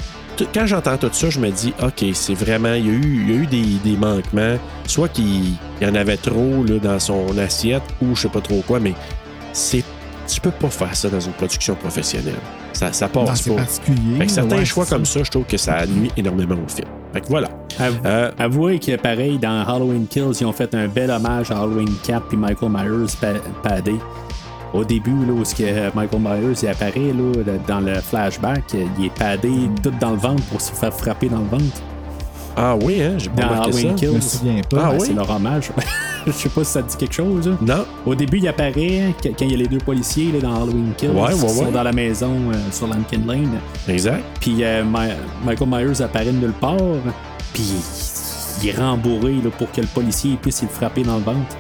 quand 0.54 0.66
j'entends 0.66 0.98
tout 0.98 1.10
ça, 1.12 1.30
je 1.30 1.40
me 1.40 1.50
dis, 1.50 1.74
OK, 1.82 2.06
c'est 2.14 2.34
vraiment, 2.34 2.74
il 2.74 2.86
y 2.86 2.90
a 2.90 2.94
eu, 2.94 3.48
des, 3.48 3.80
manquements, 3.98 4.58
soit 4.86 5.08
qu'il 5.08 5.54
y 5.82 5.86
en 5.86 5.96
avait 5.96 6.18
trop 6.18 6.64
dans 6.84 7.00
son 7.00 7.38
assiette 7.38 7.84
ou 8.02 8.16
je 8.16 8.24
sais 8.24 8.30
pas 8.30 8.42
trop 8.42 8.62
quoi, 8.68 8.80
mais 8.80 8.94
c'est, 9.54 9.84
tu 10.28 10.42
peux 10.42 10.52
pas 10.52 10.70
faire 10.70 10.96
ça 10.96 11.10
dans 11.10 11.20
une 11.20 11.32
production 11.34 11.76
professionnelle. 11.76 12.36
Ça, 12.74 12.92
ça 12.94 13.10
Non, 13.14 13.26
passe 13.26 13.42
c'est 13.44 13.50
pas. 13.52 13.58
particulier. 13.58 14.18
Fait 14.20 14.26
que 14.26 14.32
certains 14.32 14.58
ouais, 14.58 14.66
choix 14.66 14.86
comme 14.86 15.06
ça, 15.06 15.24
je 15.24 15.32
trouve 15.32 15.46
que 15.46 15.58
ça 15.58 15.86
nuit 15.86 16.12
énormément 16.18 16.56
au 16.56 16.68
film. 16.70 16.88
Fait 17.14 17.22
que 17.22 17.28
voilà. 17.28 17.50
Av- 17.80 18.00
Euh, 18.06 18.32
Avouez 18.38 18.80
que 18.80 18.96
pareil, 18.98 19.38
dans 19.38 19.64
Halloween 19.66 20.08
Kills, 20.08 20.38
ils 20.42 20.46
ont 20.46 20.52
fait 20.52 20.74
un 20.76 20.88
bel 20.88 21.10
hommage 21.12 21.52
à 21.52 21.58
Halloween 21.60 21.90
4 22.06 22.28
puis 22.28 22.38
Michael 22.38 22.70
Myers 22.70 23.14
pa- 23.20 23.40
padé. 23.70 23.96
Au 24.74 24.84
début, 24.84 25.12
là, 25.26 25.32
où 25.32 25.46
ce 25.46 25.56
que 25.56 25.64
Michael 25.96 26.20
Myers 26.22 26.58
il 26.64 26.68
apparaît 26.68 27.14
là, 27.14 27.54
dans 27.68 27.80
le 27.80 27.96
flashback, 27.96 28.64
il 29.00 29.06
est 29.06 29.14
padé 29.18 29.70
tout 29.82 29.92
dans 30.02 30.12
le 30.12 30.18
ventre 30.18 30.44
pour 30.46 30.60
se 30.60 30.74
faire 30.74 30.94
frapper 30.94 31.30
dans 31.30 31.40
le 31.40 31.48
ventre. 31.48 31.82
Ah 32.58 32.76
oui, 32.76 33.02
hein, 33.02 33.16
j'ai 33.18 33.30
pas 33.30 33.42
Dans 33.44 33.48
remarqué 33.50 33.70
Halloween 33.70 33.90
ça. 33.90 33.96
Kills. 33.96 34.08
Je 34.10 34.16
me 34.16 34.22
souviens 34.22 34.62
pas. 34.70 34.78
Ah 34.86 34.92
oui? 34.94 35.00
C'est 35.08 35.14
leur 35.14 35.30
hommage. 35.30 35.72
Je 36.28 36.32
sais 36.32 36.50
pas 36.50 36.64
si 36.64 36.72
ça 36.72 36.82
te 36.82 36.90
dit 36.90 36.98
quelque 36.98 37.14
chose. 37.14 37.48
là. 37.48 37.56
Non. 37.62 37.86
Au 38.06 38.16
début, 38.16 38.38
il 38.40 38.48
apparaît 38.48 39.14
quand 39.22 39.30
il 39.42 39.52
y 39.52 39.54
a 39.54 39.58
les 39.58 39.68
deux 39.68 39.78
policiers 39.78 40.32
là, 40.32 40.40
dans 40.40 40.56
Halloween 40.64 40.92
Kills 40.98 41.10
Ouais, 41.10 41.22
ouais, 41.22 41.34
qui 41.34 41.40
sont 41.40 41.66
ouais. 41.66 41.72
dans 41.72 41.84
la 41.84 41.92
maison 41.92 42.32
euh, 42.52 42.56
sur 42.72 42.88
Lankin 42.88 43.20
Lane. 43.28 43.60
Exact. 43.88 44.24
Puis 44.40 44.64
euh, 44.64 44.84
Michael 45.46 45.68
Myers 45.70 46.02
apparaît 46.02 46.26
de 46.26 46.32
nulle 46.32 46.54
part. 46.54 46.78
Puis 47.54 47.74
il 48.64 48.70
est 48.70 48.78
rembourré 48.78 49.34
là, 49.34 49.52
pour 49.58 49.72
que 49.72 49.82
le 49.82 49.88
policier 49.88 50.36
puisse 50.42 50.62
le 50.64 50.68
frapper 50.68 51.04
dans 51.04 51.18
le 51.18 51.24
ventre. 51.24 51.56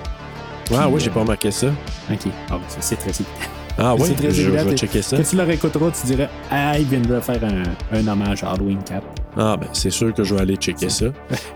Ah 0.73 0.85
Puis, 0.85 0.93
oui, 0.93 0.99
j'ai 0.99 1.09
euh, 1.09 1.13
pas 1.13 1.19
remarqué 1.19 1.51
ça. 1.51 1.67
Ok. 2.11 2.19
Ah, 2.49 2.55
c'est- 2.79 2.95
très 2.95 3.11
évident. 3.11 3.29
Ah 3.77 3.93
oui, 3.99 4.05
c'est 4.07 4.15
très 4.15 4.31
je, 4.31 4.49
vais 4.49 4.75
checker 4.75 5.01
ça. 5.03 5.17
Quand 5.17 5.23
tu 5.23 5.35
le 5.35 5.43
réécouteras, 5.43 5.91
tu 5.91 6.07
dirais 6.07 6.29
Ah, 6.49 6.79
il 6.79 6.85
vient 6.85 7.01
de 7.01 7.19
faire 7.19 7.41
un, 7.43 7.95
un 7.99 8.07
hommage 8.07 8.43
à 8.43 8.51
Halloween 8.53 8.79
4. 8.83 9.03
Ah, 9.37 9.57
ben, 9.57 9.67
c'est 9.73 9.89
sûr 9.89 10.13
que 10.13 10.23
je 10.23 10.33
vais 10.35 10.41
aller 10.41 10.55
checker 10.55 10.89
ça. 10.89 11.05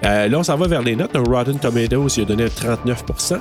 Euh, 0.06 0.28
là, 0.28 0.40
on 0.40 0.44
s'en 0.44 0.58
va 0.58 0.68
vers 0.68 0.82
les 0.82 0.96
notes. 0.96 1.16
Rotten 1.16 1.58
Tomatoes, 1.58 2.08
il 2.18 2.24
a 2.24 2.26
donné 2.26 2.44
un 2.44 2.48
39% 2.48 3.40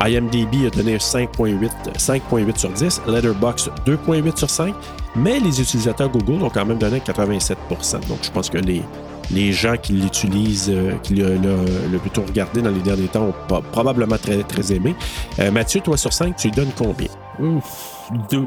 IMDb 0.00 0.66
a 0.66 0.70
donné 0.70 0.94
un 0.94 0.98
5.8 0.98 1.68
5.8 1.98 2.56
sur 2.58 2.70
10. 2.70 3.02
Letterboxd, 3.06 3.70
2.8 3.86 4.36
sur 4.36 4.50
5. 4.50 4.74
Mais 5.16 5.38
les 5.38 5.60
utilisateurs 5.60 6.08
Google 6.08 6.42
ont 6.42 6.48
quand 6.50 6.64
même 6.64 6.78
donné 6.78 6.98
87% 6.98 8.08
Donc, 8.08 8.18
je 8.22 8.30
pense 8.30 8.48
que 8.48 8.58
les, 8.58 9.52
gens 9.52 9.76
qui 9.76 9.92
l'utilisent, 9.92 10.70
euh, 10.70 10.92
qui 11.02 11.14
le, 11.14 11.36
le- 11.36 11.88
le 11.92 11.98
plutôt 11.98 12.22
regardé 12.22 12.62
dans 12.62 12.70
les 12.70 12.80
derniers 12.80 13.08
temps, 13.08 13.26
ont 13.48 13.60
probablement 13.72 14.16
très, 14.16 14.72
aimé. 14.74 14.94
Euh, 15.38 15.50
Mathieu, 15.50 15.80
toi, 15.80 15.96
sur 15.96 16.12
5, 16.12 16.36
tu 16.36 16.50
donnes 16.50 16.72
combien? 16.76 17.08
Ouf, 17.38 18.00
deux. 18.30 18.46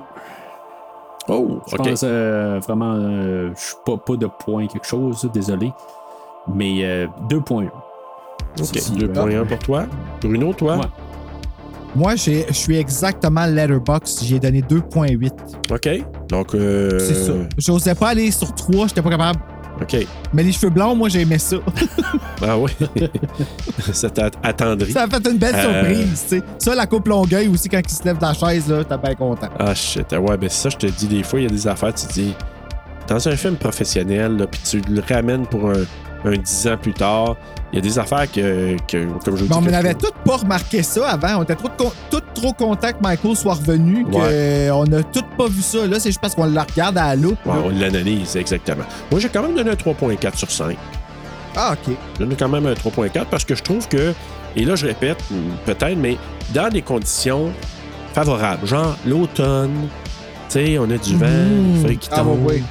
Oh, 1.28 1.60
Je 1.68 1.76
OK. 1.76 1.84
pense 1.90 2.02
euh, 2.04 2.60
vraiment, 2.64 2.94
euh, 2.94 3.50
je 3.56 3.60
suis 3.62 3.76
pas, 3.86 3.98
pas 3.98 4.16
de 4.16 4.28
point 4.28 4.68
quelque 4.68 4.86
chose, 4.86 5.28
désolé. 5.34 5.72
Mais 6.54 6.84
euh, 6.84 7.08
2.1. 7.30 7.66
OK, 7.66 7.72
Si, 8.78 8.92
2.1 8.94 9.45
pour 9.45 9.60
toi. 9.60 9.86
Bruno, 10.22 10.54
toi? 10.54 10.78
Ouais. 10.78 10.86
Moi, 11.95 12.16
j'ai- 12.16 12.45
je 12.50 12.54
suis 12.54 12.76
exactement 12.78 13.45
Letterboxd. 13.45 14.24
J'ai 14.24 14.38
donné 14.40 14.62
2.8. 14.62 15.34
OK. 15.72 15.90
Donc, 16.30 16.54
euh, 16.54 17.00
C'est 17.00 17.16
ça. 17.16 17.34
J'osais 17.58 17.95
pas 17.95 18.10
aller 18.10 18.32
sur 18.32 18.54
3, 18.54 18.88
j'étais 18.88 19.02
pas 19.02 19.10
capable. 19.10 19.40
OK. 19.82 20.08
Mais 20.34 20.44
les 20.44 20.52
cheveux 20.52 20.70
blancs, 20.70 20.98
moi, 20.98 21.10
j'aimais 21.10 21.38
ça. 21.40 21.58
Ah 22.42 22.58
oui. 22.60 22.72
ça 23.94 24.10
t'a 24.10 24.30
attendri. 24.44 24.92
ça 24.92 25.04
a 25.04 25.08
fait 25.08 25.28
une 25.30 25.38
belle 25.38 25.56
Euh, 25.56 25.84
surprise, 25.84 26.24
tu 26.30 26.38
sais. 26.38 26.44
Ça, 26.60 26.76
la 26.76 26.88
coupe 26.88 27.08
Longueuil 27.08 27.48
aussi, 27.50 27.68
quand 27.70 27.82
il 27.86 27.94
se 27.94 28.04
lève 28.04 28.18
de 28.18 28.22
la 28.24 28.34
chaise, 28.34 28.70
là, 28.70 28.84
t'es 28.84 28.98
bien 28.98 29.16
content. 29.16 29.50
Ah 29.60 29.76
shit. 29.76 30.12
Ouais, 30.14 30.38
ben 30.38 30.50
ça, 30.50 30.70
je 30.70 30.78
te 30.78 30.88
dis, 30.88 31.08
des 31.08 31.24
fois, 31.24 31.40
il 31.40 31.44
y 31.44 31.48
a 31.48 31.50
des 31.50 31.68
affaires, 31.68 31.94
tu 31.94 32.08
te 32.08 32.14
dis, 32.14 32.34
dans 33.08 33.28
un 33.28 33.36
film 33.36 33.56
professionnel, 33.56 34.38
là, 34.38 34.48
puis 34.48 34.62
tu 34.64 34.82
le 34.90 35.02
ramènes 35.08 35.45
pour 35.45 35.70
un, 35.70 35.84
un 36.26 36.38
10 36.38 36.68
ans 36.68 36.78
plus 36.78 36.94
tard, 36.94 37.36
il 37.72 37.76
y 37.76 37.80
a 37.80 37.82
des 37.82 38.00
affaires 38.00 38.32
que, 38.32 38.76
que 38.88 39.06
comme 39.24 39.36
je 39.38 39.44
vous 39.44 39.50
Mais 39.50 39.56
on 39.56 39.62
n'avait 39.72 39.94
tous 39.94 40.12
pas 40.26 40.38
remarqué 40.38 40.82
ça 40.84 41.10
avant. 41.10 41.40
On 41.40 41.44
était 41.44 41.56
trop, 41.56 41.70
tous 42.10 42.22
trop 42.34 42.54
contents 42.54 42.92
que 42.92 43.02
Michael 43.02 43.36
soit 43.36 43.54
revenu, 43.56 44.06
Ouais. 44.12 44.68
qu'on 44.72 44.84
n'a 44.86 45.04
tous 45.04 45.24
pas 45.38 45.48
vu 45.48 45.62
ça. 45.62 45.86
Là, 45.86 46.00
c'est 46.00 46.10
juste 46.10 46.22
parce 46.22 46.36
qu'on 46.36 46.45
le 46.45 46.60
regarde 46.60 46.98
à 46.98 47.08
la 47.10 47.16
loupe. 47.16 47.38
Ouais, 47.45 47.54
on 47.66 47.70
l'analyse, 47.70 48.36
exactement. 48.36 48.86
Moi, 49.12 49.20
j'ai 49.20 49.30
quand 49.30 49.42
même 49.44 49.56
donné 49.56 49.72
un 49.72 49.76
3.4 49.76 50.36
sur 50.38 50.50
5. 50.50 50.78
Ah, 51.56 51.74
OK. 51.74 51.95
Je 52.20 52.26
donne 52.26 52.36
quand 52.38 52.50
même 52.50 52.66
un 52.66 52.74
3.4 52.74 53.26
parce 53.30 53.45
que 53.45 53.56
je 53.56 53.64
trouve 53.64 53.88
que, 53.88 54.14
et 54.56 54.66
là 54.66 54.76
je 54.76 54.86
répète, 54.88 55.18
peut-être, 55.66 55.98
mais 55.98 56.18
dans 56.54 56.70
des 56.70 56.82
conditions 56.82 57.52
favorables, 58.14 58.66
genre 58.68 58.95
l'automne, 59.06 59.88
tu 60.50 60.54
sais, 60.66 60.78
on 60.80 60.84
a 60.90 60.98
du 60.98 61.16
vent, 61.16 61.26
Mmh. 61.28 61.82
feuilles 61.82 61.98
qui 61.98 62.10
Ah, 62.12 62.18
tombent. 62.18 62.45
ouais. 62.45 62.62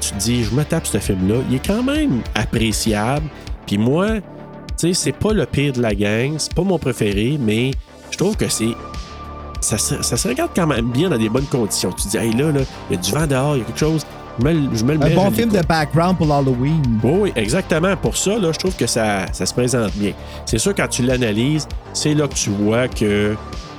Tu 0.00 0.10
te 0.12 0.18
dis, 0.18 0.44
je 0.44 0.54
me 0.54 0.64
tape 0.64 0.86
ce 0.86 0.98
film-là, 0.98 1.36
il 1.48 1.56
est 1.56 1.66
quand 1.66 1.82
même 1.82 2.20
appréciable. 2.34 3.26
Puis 3.66 3.78
moi, 3.78 4.06
tu 4.16 4.22
sais, 4.76 4.94
c'est 4.94 5.12
pas 5.12 5.32
le 5.32 5.44
pire 5.46 5.72
de 5.72 5.82
la 5.82 5.94
gang, 5.94 6.34
c'est 6.38 6.54
pas 6.54 6.62
mon 6.62 6.78
préféré, 6.78 7.38
mais 7.40 7.72
je 8.10 8.16
trouve 8.18 8.36
que 8.36 8.48
c'est. 8.48 8.68
Ça 9.60 9.76
se, 9.76 10.00
ça 10.02 10.16
se 10.16 10.28
regarde 10.28 10.52
quand 10.54 10.68
même 10.68 10.90
bien 10.92 11.08
dans 11.10 11.18
des 11.18 11.28
bonnes 11.28 11.46
conditions. 11.46 11.90
Tu 11.92 12.04
te 12.04 12.08
dis, 12.10 12.16
hey 12.16 12.32
là, 12.32 12.52
là, 12.52 12.60
il 12.90 12.96
y 12.96 12.98
a 12.98 13.02
du 13.02 13.10
vent 13.10 13.26
dehors, 13.26 13.56
il 13.56 13.58
y 13.58 13.62
a 13.62 13.64
quelque 13.64 13.78
chose. 13.80 14.06
Je 14.38 14.44
me, 14.44 14.52
le- 14.52 14.76
je 14.76 14.84
me 14.84 14.94
le 14.94 15.02
Un 15.02 15.08
mets, 15.08 15.14
bon 15.16 15.30
film 15.32 15.48
de 15.50 15.60
background 15.66 16.16
pour 16.16 16.28
l'Halloween. 16.28 16.80
Oui, 17.02 17.10
oui, 17.22 17.32
exactement. 17.34 17.96
Pour 17.96 18.16
ça, 18.16 18.38
là, 18.38 18.52
je 18.52 18.58
trouve 18.58 18.76
que 18.76 18.86
ça, 18.86 19.26
ça 19.32 19.46
se 19.46 19.52
présente 19.52 19.92
bien. 19.96 20.12
C'est 20.46 20.58
sûr, 20.58 20.72
quand 20.76 20.86
tu 20.86 21.02
l'analyses, 21.02 21.66
c'est 21.92 22.14
là 22.14 22.28
que 22.28 22.34
tu 22.34 22.50
vois 22.50 22.86
que. 22.86 23.32
Tu 23.32 23.36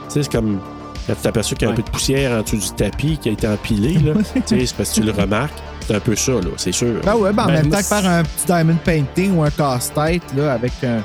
sais, 0.09 0.23
c'est 0.23 0.31
comme. 0.33 0.59
Quand 1.07 1.15
tu 1.15 1.21
t'aperçois 1.21 1.57
qu'il 1.57 1.65
y 1.67 1.71
a 1.71 1.73
un 1.73 1.77
peu 1.77 1.81
de 1.81 1.89
poussière 1.89 2.37
en 2.37 2.41
dessous 2.43 2.57
du 2.57 2.71
tapis 2.71 3.17
qui 3.17 3.29
a 3.29 3.31
été 3.31 3.47
empilé, 3.47 3.93
là. 3.93 4.13
tu 4.45 4.59
sais, 4.59 4.65
c'est 4.65 4.75
parce 4.75 4.89
que 4.89 4.95
tu 4.95 5.03
le 5.03 5.13
remarques. 5.13 5.57
C'est 5.89 5.95
un 5.95 5.99
peu 5.99 6.15
ça, 6.15 6.33
là, 6.33 6.41
c'est 6.55 6.71
sûr. 6.71 7.01
Ben 7.03 7.15
ouais, 7.15 7.33
ben 7.33 7.45
en 7.45 7.47
Ben, 7.47 7.53
même 7.63 7.69
temps 7.71 7.77
que 7.79 7.83
faire 7.83 8.05
un 8.05 8.21
petit 8.21 8.45
diamond 8.45 8.77
painting 8.85 9.35
ou 9.35 9.41
un 9.43 9.49
casse-tête 9.49 10.21
là, 10.37 10.53
avec 10.53 10.71
un, 10.83 10.99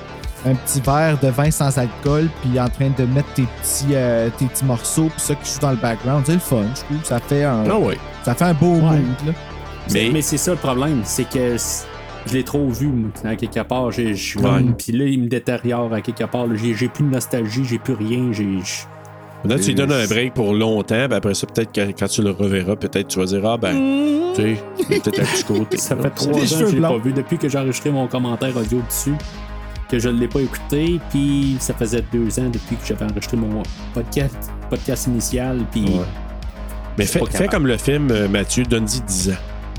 un 0.50 0.54
petit 0.54 0.82
verre 0.82 1.16
de 1.22 1.28
vin 1.28 1.50
sans 1.50 1.78
alcool, 1.78 2.28
puis 2.42 2.60
en 2.60 2.68
train 2.68 2.90
de 2.90 3.04
mettre 3.06 3.32
tes 3.32 3.44
petits, 3.62 3.86
euh, 3.94 4.28
tes 4.36 4.44
petits 4.44 4.66
morceaux, 4.66 5.08
puis 5.08 5.20
ça 5.22 5.34
qui 5.36 5.50
joue 5.54 5.60
dans 5.60 5.70
le 5.70 5.76
background, 5.78 6.24
c'est 6.26 6.34
le 6.34 6.38
fun, 6.38 6.64
je 6.74 6.80
trouve. 6.82 7.02
Ça 7.02 7.18
fait 7.18 7.44
un, 7.44 7.64
Ah 7.66 7.78
ouais. 7.78 7.96
ça 8.26 8.34
fait 8.34 8.44
un 8.44 8.52
beau 8.52 8.74
mood. 8.74 9.00
Là. 9.26 9.32
Mais, 9.90 10.10
Mais- 10.12 10.20
c'est 10.20 10.36
ça 10.36 10.50
le 10.50 10.58
problème, 10.58 11.00
c'est 11.04 11.30
que 11.30 11.56
je 12.26 12.32
l'ai 12.34 12.44
trop 12.44 12.68
vu, 12.68 12.88
moi, 12.88 13.08
à 13.24 13.36
quelque 13.36 13.60
part. 13.60 13.90
j'ai- 13.90 14.14
je 14.14 14.22
suis 14.22 14.38
Ouais. 14.38 14.62
Puis 14.76 14.92
là, 14.92 15.06
il 15.06 15.22
me 15.22 15.28
détériore 15.28 15.94
à 15.94 16.02
quelque 16.02 16.24
part. 16.24 16.44
j'ai 16.54 16.88
plus 16.88 17.04
de 17.04 17.10
nostalgie, 17.10 17.64
j'ai 17.64 17.78
plus 17.78 17.94
rien. 17.94 18.32
J'ai. 18.32 18.58
Là, 19.44 19.58
tu 19.58 19.66
lui 19.66 19.74
donnes 19.74 19.92
un 19.92 20.06
break 20.06 20.32
pour 20.34 20.54
longtemps, 20.54 21.06
puis 21.06 21.14
après 21.14 21.34
ça, 21.34 21.46
peut-être 21.46 21.72
que 21.72 21.98
quand 21.98 22.06
tu 22.08 22.22
le 22.22 22.30
reverras, 22.30 22.76
peut-être 22.76 23.08
tu 23.08 23.18
vas 23.18 23.26
dire, 23.26 23.44
ah 23.46 23.56
ben, 23.58 23.74
tu 24.34 24.42
sais, 24.42 24.58
peut-être 24.88 25.20
un 25.20 25.24
petit 25.24 25.44
côté. 25.44 25.76
Ça 25.76 25.96
fait 25.96 26.10
trois 26.10 26.32
ans 26.32 26.60
que 26.60 26.66
je 26.70 26.74
l'ai 26.74 26.80
pas 26.80 26.98
vu 26.98 27.12
depuis 27.12 27.36
que 27.38 27.48
j'ai 27.48 27.58
enregistré 27.58 27.90
mon 27.90 28.06
commentaire 28.06 28.56
audio 28.56 28.80
dessus. 28.88 29.14
Que 29.88 29.98
je 29.98 30.08
ne 30.08 30.18
l'ai 30.18 30.28
pas 30.28 30.40
écouté, 30.40 30.98
puis 31.10 31.56
ça 31.60 31.74
faisait 31.74 32.02
deux 32.12 32.40
ans 32.40 32.48
depuis 32.50 32.76
que 32.76 32.86
j'avais 32.86 33.04
enregistré 33.04 33.36
mon 33.36 33.62
podcast, 33.92 34.34
podcast 34.70 35.06
initial, 35.08 35.58
puis 35.70 35.82
Ouais. 35.84 36.04
Mais 36.96 37.04
fais, 37.06 37.48
comme 37.48 37.66
le 37.66 37.76
film, 37.76 38.08
euh, 38.10 38.28
Mathieu, 38.28 38.62
donne-y 38.64 39.00
10 39.00 39.30
ans. 39.30 39.34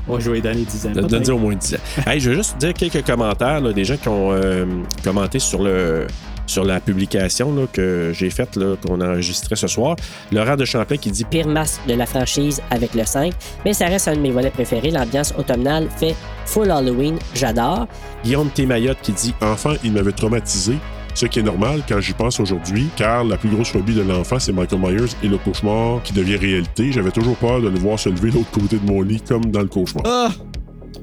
moi 0.06 0.20
je 0.20 0.30
vais 0.30 0.36
lui 0.36 0.42
donner 0.42 0.64
10 0.64 0.86
ans. 0.86 0.90
Donne-y 1.08 1.30
au 1.30 1.38
moins 1.38 1.54
10 1.54 1.74
ans. 1.74 1.78
hey, 2.06 2.20
je 2.20 2.30
vais 2.30 2.36
juste 2.36 2.56
dire 2.58 2.74
quelques 2.74 3.04
commentaires, 3.06 3.60
là, 3.60 3.72
des 3.72 3.84
gens 3.84 3.96
qui 3.96 4.08
ont 4.08 4.32
euh, 4.32 4.64
commenté 5.02 5.38
sur 5.38 5.62
le 5.62 6.06
sur 6.46 6.64
la 6.64 6.80
publication 6.80 7.54
là, 7.54 7.66
que 7.72 8.12
j'ai 8.14 8.30
faite, 8.30 8.58
qu'on 8.86 9.00
a 9.00 9.08
enregistrée 9.08 9.56
ce 9.56 9.66
soir. 9.66 9.96
Laurent 10.32 10.56
de 10.56 10.64
Champlain 10.64 10.96
qui 10.96 11.10
dit 11.10 11.24
Pire 11.24 11.48
masque 11.48 11.80
de 11.86 11.94
la 11.94 12.06
franchise 12.06 12.60
avec 12.70 12.94
le 12.94 13.04
5, 13.04 13.32
mais 13.64 13.72
ça 13.72 13.86
reste 13.86 14.08
un 14.08 14.16
de 14.16 14.20
mes 14.20 14.30
volets 14.30 14.50
préférés. 14.50 14.90
L'ambiance 14.90 15.34
automnale 15.38 15.88
fait 15.96 16.14
full 16.44 16.70
Halloween, 16.70 17.18
j'adore. 17.34 17.86
Guillaume 18.24 18.50
Témayotte 18.50 18.98
qui 19.02 19.12
dit 19.12 19.34
Enfant, 19.40 19.74
il 19.84 19.92
m'avait 19.92 20.12
traumatisé, 20.12 20.76
ce 21.14 21.26
qui 21.26 21.38
est 21.38 21.42
normal 21.42 21.82
quand 21.88 22.00
j'y 22.00 22.12
pense 22.12 22.38
aujourd'hui, 22.40 22.88
car 22.96 23.24
la 23.24 23.36
plus 23.36 23.48
grosse 23.48 23.70
phobie 23.70 23.94
de 23.94 24.02
l'enfant, 24.02 24.38
c'est 24.38 24.52
Michael 24.52 24.80
Myers 24.80 25.16
et 25.22 25.28
le 25.28 25.38
cauchemar 25.38 26.02
qui 26.02 26.12
devient 26.12 26.36
réalité. 26.36 26.92
J'avais 26.92 27.10
toujours 27.10 27.36
peur 27.36 27.60
de 27.60 27.68
le 27.68 27.78
voir 27.78 27.98
se 27.98 28.08
lever 28.10 28.30
de 28.30 28.36
l'autre 28.36 28.50
côté 28.50 28.76
de 28.76 28.86
mon 28.86 29.02
lit, 29.02 29.22
comme 29.22 29.46
dans 29.46 29.60
le 29.60 29.68
cauchemar. 29.68 30.04
Ah! 30.06 30.28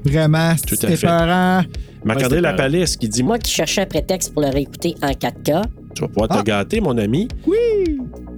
Vraiment, 0.04 0.54
c'est 0.66 0.84
épeurant. 0.90 1.62
Marc-André 2.04 2.40
Lapalisse 2.42 2.96
qui 2.96 3.08
dit 3.08 3.22
Moi 3.22 3.38
qui 3.38 3.50
cherchais 3.50 3.80
un 3.82 3.86
prétexte 3.86 4.32
pour 4.34 4.42
le 4.42 4.48
réécouter 4.48 4.94
en 5.02 5.08
4K, 5.12 5.62
Tu 5.94 6.02
vas 6.02 6.08
pouvoir 6.08 6.28
te 6.28 6.34
Ah. 6.38 6.42
gâter, 6.42 6.80
mon 6.80 6.98
ami. 6.98 7.28
Oui. 7.46 7.56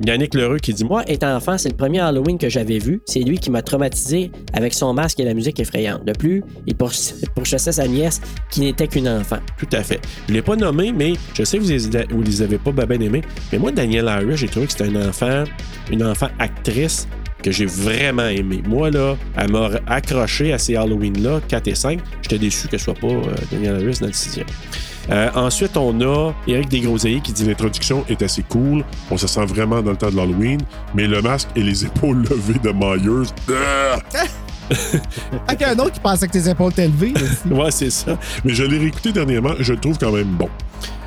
Yannick 0.07 0.35
Lheureux 0.35 0.59
qui 0.59 0.75
dit 0.75 0.85
Moi, 0.85 1.03
étant 1.09 1.35
enfant, 1.35 1.57
c'est 1.57 1.71
le 1.71 1.75
premier 1.75 2.01
Halloween 2.01 2.37
que 2.39 2.49
j'avais 2.51 2.79
vu. 2.79 3.01
C'est 3.07 3.21
lui 3.21 3.39
qui 3.39 3.51
m'a 3.51 3.63
traumatisé 3.63 4.31
avec 4.53 4.75
son 4.75 4.93
masque 4.93 5.19
et 5.21 5.25
la 5.25 5.33
musique 5.35 5.59
effrayante. 5.59 6.05
De 6.05 6.13
plus, 6.13 6.45
il 6.67 6.75
pourch- 6.75 7.15
pourchassait 7.35 7.73
sa 7.73 7.89
nièce 7.89 8.21
qui 8.51 8.61
n'était 8.61 8.87
qu'une 8.89 9.09
enfant. 9.09 9.39
Tout 9.59 9.69
à 9.73 9.83
fait. 9.83 10.01
Je 10.29 10.33
ne 10.33 10.37
l'ai 10.37 10.43
pas 10.43 10.55
nommé, 10.55 10.93
mais 10.93 11.15
je 11.35 11.45
sais 11.45 11.57
que 11.59 11.63
vous 11.63 11.71
les, 11.71 12.05
vous 12.15 12.23
les 12.23 12.43
avez 12.43 12.59
pas 12.59 12.73
bien 12.73 13.01
aimés. 13.01 13.23
Mais 13.51 13.59
moi, 13.59 13.73
Daniel 13.73 14.07
Harris, 14.07 14.37
j'ai 14.37 14.49
trouvé 14.49 14.67
que 14.67 14.73
c'était 14.73 14.85
un 14.95 15.09
enfant, 15.09 15.45
une 15.91 16.05
enfant 16.05 16.29
actrice 16.39 17.09
que 17.43 17.51
j'ai 17.51 17.67
vraiment 17.67 18.27
aimé. 18.27 18.63
Moi, 18.67 18.91
là, 18.91 19.17
elle 19.37 19.51
m'a 19.51 19.71
accroché 19.87 20.53
à 20.53 20.59
ces 20.59 20.77
Halloween-là, 20.77 21.41
4 21.49 21.69
et 21.69 21.75
5. 21.75 22.01
J'étais 22.23 22.39
déçu 22.39 22.69
que 22.69 22.79
ce 22.79 22.85
soit 22.85 22.95
pas 22.95 23.07
euh, 23.07 23.23
Daniel 23.51 23.77
Harris 23.77 23.99
dans 24.01 24.07
le 24.07 24.13
sixième. 24.13 24.47
Euh, 25.11 25.31
ensuite, 25.35 25.77
on 25.77 26.01
a 26.01 26.33
Éric 26.49 26.69
Desgroseilliers 26.69 27.21
qui 27.21 27.33
dit 27.33 27.45
L'introduction 27.45 28.05
est 28.09 28.23
assez 28.23 28.43
cool, 28.43 28.85
on 29.11 29.17
se 29.17 29.27
sent 29.27 29.45
vraiment 29.47 29.81
dans 29.81 29.93
le 29.93 29.97
temps 29.97 30.11
de 30.11 30.17
l'Halloween, 30.17 30.61
mais 30.95 31.07
le 31.07 31.23
masque 31.23 31.49
et 31.55 31.63
les 31.63 31.85
épaules 31.85 32.25
levées 32.29 32.59
de 32.59 32.73
Myers, 32.73 33.29
ah! 33.53 34.25
Ah, 35.47 35.55
qu'il 35.55 35.61
y 35.61 35.71
a 35.71 35.75
un 35.75 35.79
autre 35.79 35.93
qui 35.93 36.01
pensait 36.01 36.27
que 36.27 36.33
tes 36.33 36.49
épaules 36.49 36.73
étaient 36.73 36.89
levées. 36.89 37.15
Ouais, 37.51 37.71
c'est 37.71 37.91
ça. 37.91 38.19
mais 38.45 38.53
je 38.53 38.65
l'ai 38.65 38.79
réécouté 38.79 39.13
dernièrement, 39.13 39.53
je 39.61 39.73
le 39.73 39.79
trouve 39.79 39.97
quand 39.97 40.11
même 40.11 40.27
bon. 40.27 40.49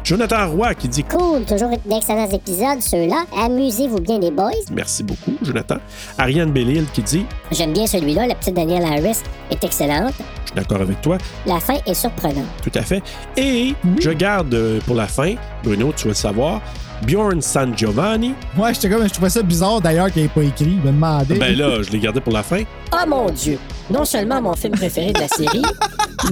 Jonathan 0.03 0.49
Roy 0.49 0.73
qui 0.75 0.87
dit 0.87 1.03
Cool, 1.03 1.43
toujours 1.45 1.69
d'excellents 1.85 2.29
épisodes, 2.29 2.81
ceux-là. 2.81 3.25
Amusez-vous 3.37 3.99
bien, 3.99 4.19
les 4.19 4.31
boys. 4.31 4.51
Merci 4.71 5.03
beaucoup, 5.03 5.33
Jonathan. 5.41 5.77
Ariane 6.17 6.51
Bellil 6.51 6.85
qui 6.93 7.01
dit 7.01 7.25
J'aime 7.51 7.73
bien 7.73 7.85
celui-là, 7.87 8.27
la 8.27 8.35
petite 8.35 8.55
Danielle 8.55 8.83
Harris 8.83 9.19
est 9.51 9.63
excellente. 9.63 10.13
Je 10.17 10.47
suis 10.47 10.55
d'accord 10.55 10.81
avec 10.81 11.01
toi. 11.01 11.17
La 11.45 11.59
fin 11.59 11.75
est 11.85 11.93
surprenante. 11.93 12.47
Tout 12.63 12.71
à 12.73 12.81
fait. 12.81 13.03
Et 13.37 13.75
je 13.99 14.09
garde 14.09 14.53
euh, 14.53 14.79
pour 14.85 14.95
la 14.95 15.07
fin, 15.07 15.35
Bruno, 15.63 15.93
tu 15.95 16.05
vas 16.05 16.09
le 16.09 16.15
savoir, 16.15 16.61
Bjorn 17.05 17.41
San 17.41 17.77
Giovanni. 17.77 18.33
Moi, 18.55 18.73
j'étais 18.73 18.89
comme, 18.89 19.07
je 19.07 19.13
trouvais 19.13 19.29
ça 19.29 19.41
bizarre 19.41 19.81
d'ailleurs 19.81 20.11
qu'il 20.11 20.23
n'ait 20.23 20.29
pas 20.29 20.43
écrit. 20.43 20.77
Il 20.77 20.81
demandait. 20.81 21.35
Ben 21.35 21.55
là, 21.55 21.81
je 21.81 21.91
l'ai 21.91 21.99
gardé 21.99 22.21
pour 22.21 22.33
la 22.33 22.43
fin. 22.43 22.63
Oh 22.91 23.07
mon 23.07 23.29
Dieu! 23.29 23.57
Non 23.89 24.05
seulement 24.05 24.41
mon 24.41 24.55
film 24.55 24.73
préféré 24.73 25.13
de 25.13 25.19
la 25.19 25.27
série, 25.27 25.63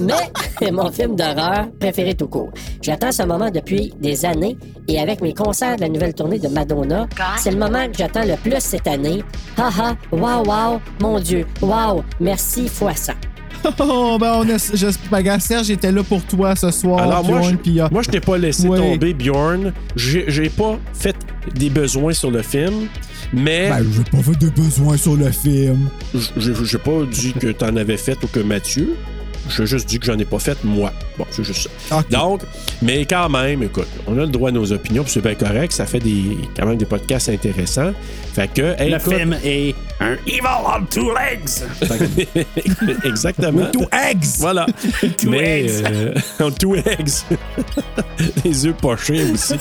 mais 0.00 0.70
mon 0.70 0.90
film 0.90 1.16
d'horreur 1.16 1.66
préféré 1.78 2.14
tout 2.14 2.28
court. 2.28 2.50
J'attends 2.82 3.12
ce 3.12 3.22
moment 3.22 3.50
depuis 3.50 3.92
des 4.00 4.24
années 4.24 4.56
et 4.86 5.00
avec 5.00 5.20
mes 5.20 5.34
concerts 5.34 5.76
de 5.76 5.82
la 5.82 5.88
nouvelle 5.88 6.14
tournée 6.14 6.38
de 6.38 6.48
Madonna, 6.48 7.06
c'est 7.36 7.50
le 7.50 7.58
moment 7.58 7.86
que 7.86 7.98
j'attends 7.98 8.24
le 8.24 8.36
plus 8.36 8.60
cette 8.60 8.86
année. 8.86 9.22
Haha, 9.56 9.96
wow, 10.12 10.44
wow, 10.44 10.80
mon 11.00 11.18
Dieu, 11.18 11.46
wow, 11.62 12.02
merci 12.20 12.68
fois 12.68 12.94
100. 12.94 13.12
Oh, 13.80 14.16
ben, 14.20 14.32
on 14.36 14.48
est, 14.48 14.76
je, 14.76 14.86
ben, 15.10 15.38
Serge 15.40 15.70
était 15.70 15.92
là 15.92 16.02
pour 16.02 16.22
toi 16.24 16.54
ce 16.56 16.70
soir. 16.70 17.00
Alors 17.00 17.24
moi, 17.24 17.42
je, 17.42 17.80
euh, 17.80 17.88
moi, 17.90 18.02
je 18.02 18.10
t'ai 18.10 18.20
pas 18.20 18.38
laissé 18.38 18.68
Ouais. 18.68 18.78
tomber, 18.78 19.14
Bjorn. 19.14 19.72
J'ai 19.96 20.50
pas 20.50 20.78
fait 20.92 21.16
des 21.54 21.70
besoins 21.70 22.12
sur 22.12 22.30
le 22.30 22.42
film, 22.42 22.86
mais 23.32 23.70
ben, 23.70 23.86
j'ai 23.94 24.04
pas 24.04 24.22
fait 24.22 24.38
de 24.38 24.50
besoin 24.50 24.96
sur 24.96 25.16
le 25.16 25.30
film. 25.30 25.88
j'ai 26.36 26.78
pas 26.78 27.02
dit 27.10 27.32
que 27.32 27.48
t'en 27.52 27.76
avais 27.76 27.96
fait 27.96 28.22
ou 28.22 28.26
que 28.26 28.40
Mathieu. 28.40 28.94
Je 29.48 29.64
juste 29.64 29.88
dis 29.88 29.98
que 29.98 30.06
j'en 30.06 30.18
ai 30.18 30.24
pas 30.24 30.38
fait 30.38 30.62
moi. 30.64 30.92
Bon, 31.16 31.24
c'est 31.30 31.42
juste 31.44 31.68
ça. 31.88 31.98
Ok. 31.98 32.10
Donc, 32.10 32.40
mais 32.82 33.04
quand 33.06 33.28
même, 33.28 33.62
écoute, 33.62 33.88
on 34.06 34.12
a 34.18 34.20
le 34.22 34.26
droit 34.28 34.50
à 34.50 34.52
nos 34.52 34.70
opinions, 34.72 35.02
puis 35.04 35.12
c'est 35.12 35.20
bien 35.22 35.34
correct. 35.34 35.72
Ça 35.72 35.86
fait 35.86 35.98
des, 36.00 36.36
quand 36.56 36.66
même 36.66 36.76
des 36.76 36.84
podcasts 36.84 37.28
intéressants. 37.28 37.92
Fait 38.34 38.48
que, 38.52 38.80
hey, 38.80 38.90
Le 38.90 38.96
écoute- 38.98 39.14
film 39.14 39.36
est 39.44 39.74
un 40.00 40.12
Evil 40.26 40.40
on 40.66 40.84
Two 40.84 41.12
Legs. 41.14 41.64
Exactement. 43.04 43.66
Two 43.72 43.86
eggs! 43.92 44.38
Voilà. 44.38 44.66
Two 45.18 45.30
Mais, 45.30 45.64
eggs. 45.64 45.84
euh, 46.40 46.50
two 46.58 46.76
eggs. 46.76 47.10
Les 48.44 48.66
œufs 48.66 48.76
pochés 48.76 49.24
aussi. 49.32 49.54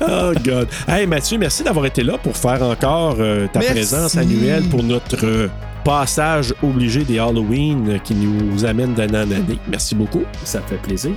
Oh, 0.00 0.32
God. 0.44 0.68
Hey, 0.88 1.06
Mathieu, 1.06 1.38
merci 1.38 1.62
d'avoir 1.62 1.86
été 1.86 2.02
là 2.02 2.18
pour 2.18 2.36
faire 2.36 2.62
encore 2.62 3.16
euh, 3.18 3.46
ta 3.52 3.60
Merci. 3.60 3.74
présence 3.74 4.16
annuelle 4.16 4.64
pour 4.68 4.82
notre 4.82 5.24
euh, 5.24 5.48
passage 5.86 6.52
obligé 6.64 7.04
des 7.04 7.18
Halloween 7.20 7.88
euh, 7.88 7.98
qui 7.98 8.14
nous 8.14 8.64
amène 8.64 8.92
d'année 8.94 9.18
en 9.18 9.22
année. 9.30 9.58
Merci 9.68 9.94
beaucoup. 9.94 10.22
Ça 10.44 10.60
fait 10.60 10.76
plaisir. 10.82 11.12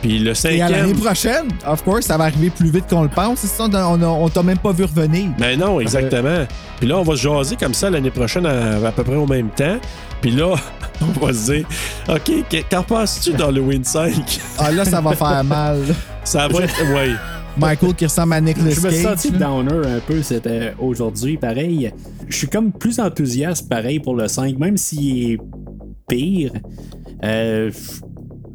Puis 0.00 0.18
le 0.18 0.32
Et 0.46 0.62
à 0.62 0.68
l'année 0.70 0.88
cinquième. 0.94 1.04
prochaine, 1.04 1.48
of 1.66 1.84
course, 1.84 2.06
ça 2.06 2.16
va 2.16 2.24
arriver 2.24 2.48
plus 2.50 2.70
vite 2.70 2.86
qu'on 2.88 3.02
le 3.02 3.08
pense. 3.10 3.40
Ça, 3.40 3.64
on, 3.64 4.02
on, 4.02 4.28
t'a 4.30 4.42
même 4.42 4.58
pas 4.58 4.72
vu 4.72 4.84
revenir. 4.84 5.28
Ben 5.38 5.58
non, 5.60 5.78
exactement. 5.78 6.46
Puis 6.78 6.88
là, 6.88 6.96
on 6.98 7.02
va 7.02 7.16
se 7.16 7.22
jaser 7.22 7.56
comme 7.56 7.74
ça 7.74 7.90
l'année 7.90 8.10
prochaine 8.10 8.46
à, 8.46 8.86
à 8.88 8.92
peu 8.92 9.04
près 9.04 9.16
au 9.16 9.26
même 9.26 9.50
temps. 9.50 9.76
Puis 10.22 10.30
là, 10.30 10.54
on 11.02 11.24
va 11.26 11.32
se 11.34 11.52
dire, 11.52 11.66
OK, 12.08 12.30
que- 12.48 12.62
qu'en 12.70 12.82
penses-tu 12.82 13.32
d'Halloween 13.34 13.84
5? 13.84 14.12
Ah 14.58 14.70
là, 14.70 14.84
ça 14.86 15.00
va 15.02 15.12
faire 15.14 15.44
mal. 15.44 15.80
Ça 16.24 16.48
va 16.48 16.62
être. 16.64 16.94
Ouais. 16.94 17.10
Michael 17.56 17.94
qui 17.94 18.04
ressemble 18.04 18.32
à 18.32 18.40
Nicolas 18.40 18.70
Je 18.70 18.80
me 18.80 18.90
suis 18.90 19.02
Cage. 19.04 19.18
senti 19.18 19.30
downer 19.30 19.86
un 19.86 20.00
peu 20.00 20.22
c'était 20.22 20.74
aujourd'hui, 20.80 21.36
pareil. 21.36 21.92
Je 22.28 22.36
suis 22.36 22.48
comme 22.48 22.72
plus 22.72 22.98
enthousiaste, 22.98 23.68
pareil, 23.68 24.00
pour 24.00 24.16
le 24.16 24.26
5, 24.26 24.58
même 24.58 24.76
s'il 24.76 25.32
est 25.32 25.38
pire. 26.08 26.52
Euh, 27.22 27.70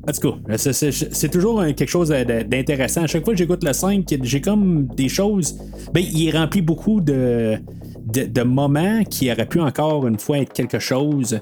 en 0.08 0.11
tout 0.11 0.32
cas, 0.32 0.58
c'est- 0.58 1.30
toujours 1.32 1.64
quelque 1.76 1.88
chose 1.88 2.10
d'intéressant. 2.10 3.03
À 3.03 3.08
chaque 3.08 3.24
fois 3.24 3.34
que 3.34 3.38
j'écoute 3.38 3.64
le 3.64 3.74
5, 3.74 4.06
j'ai 4.24 4.42
comme 4.42 4.88
des 4.95 5.08
choses. 5.10 5.58
Ben, 5.94 6.03
il 6.03 6.28
est 6.28 6.38
rempli 6.38 6.61
beaucoup 6.61 7.00
de, 7.00 7.58
de, 8.06 8.24
de 8.26 8.42
moments 8.44 9.03
qui 9.03 9.32
auraient 9.32 9.45
pu 9.48 9.61
encore 9.61 10.08
une 10.08 10.19
fois 10.19 10.40
être 10.40 10.52
quelque 10.53 10.80
chose. 10.80 11.40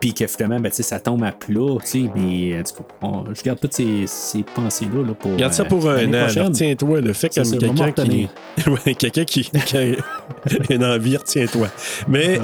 Puis 0.00 0.14
que 0.14 0.26
finalement, 0.26 0.58
ben, 0.60 0.70
tu 0.70 0.76
sais, 0.76 0.82
ça 0.82 0.98
tombe 0.98 1.22
à 1.24 1.32
plat. 1.32 1.76
tu 1.84 1.86
sais, 1.86 2.10
Mais 2.14 2.62
cas, 2.62 2.72
on- 3.02 3.24
je 3.34 3.42
garde 3.42 3.60
toutes 3.60 3.74
ces, 3.74 4.04
ces 4.06 4.42
pensées-là 4.42 5.06
là, 5.06 5.14
pour. 5.14 5.32
Regarde 5.32 5.52
ça 5.52 5.62
euh, 5.62 5.66
pour 5.66 5.88
un 5.90 5.96
l'année 6.06 6.40
an. 6.40 6.44
Retiens-toi, 6.46 7.00
le 7.02 7.12
fait 7.12 7.32
ça, 7.32 7.42
quelqu'un 7.42 7.92
qui. 7.92 8.28
quelqu'un 8.98 9.24
qui, 9.24 9.44
qui 9.44 9.76
a 9.76 9.82
une 10.70 10.84
envie, 10.84 11.16
retiens-toi. 11.16 11.68
Mais. 12.08 12.38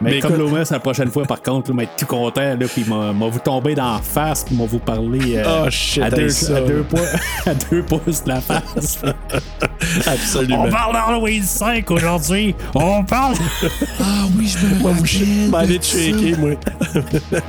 Mais, 0.00 0.12
mais 0.12 0.20
comme 0.20 0.36
Loomis, 0.36 0.64
la 0.70 0.80
prochaine 0.80 1.10
fois, 1.10 1.24
par 1.24 1.40
contre, 1.40 1.70
là, 1.70 1.76
m'a 1.76 1.82
être 1.84 1.96
tout 1.96 2.06
content, 2.06 2.40
là, 2.58 2.66
puis 2.72 2.84
m'a 2.86 3.12
m'a 3.12 3.26
vous 3.28 3.38
tomber 3.38 3.74
dans 3.74 3.94
la 3.94 3.98
face, 4.02 4.44
puis 4.44 4.54
m'a 4.54 4.66
vous 4.66 4.78
parler 4.78 5.36
euh, 5.38 5.62
Oh, 5.66 5.70
shit, 5.70 6.02
à, 6.02 6.10
deux, 6.10 6.28
ça. 6.28 6.56
à, 6.56 6.60
deux 6.60 6.82
poids- 6.82 7.00
à 7.46 7.54
deux 7.54 7.82
pouces 7.82 8.22
de 8.24 8.28
la 8.28 8.40
face. 8.40 8.98
Absolument. 10.06 10.64
On 10.66 10.70
parle 10.70 10.92
d'Halloween 10.94 11.42
5 11.42 11.90
aujourd'hui. 11.90 12.54
On 12.74 13.02
parle. 13.04 13.34
Ah 14.00 14.24
oui, 14.36 14.46
je 14.46 14.66
me 14.66 14.78
Moi, 14.80 14.92
je 15.04 15.18
rappelle. 15.18 15.50
vais 15.50 15.56
aller 15.56 15.80
shaker, 15.82 16.38
moi. 16.38 16.50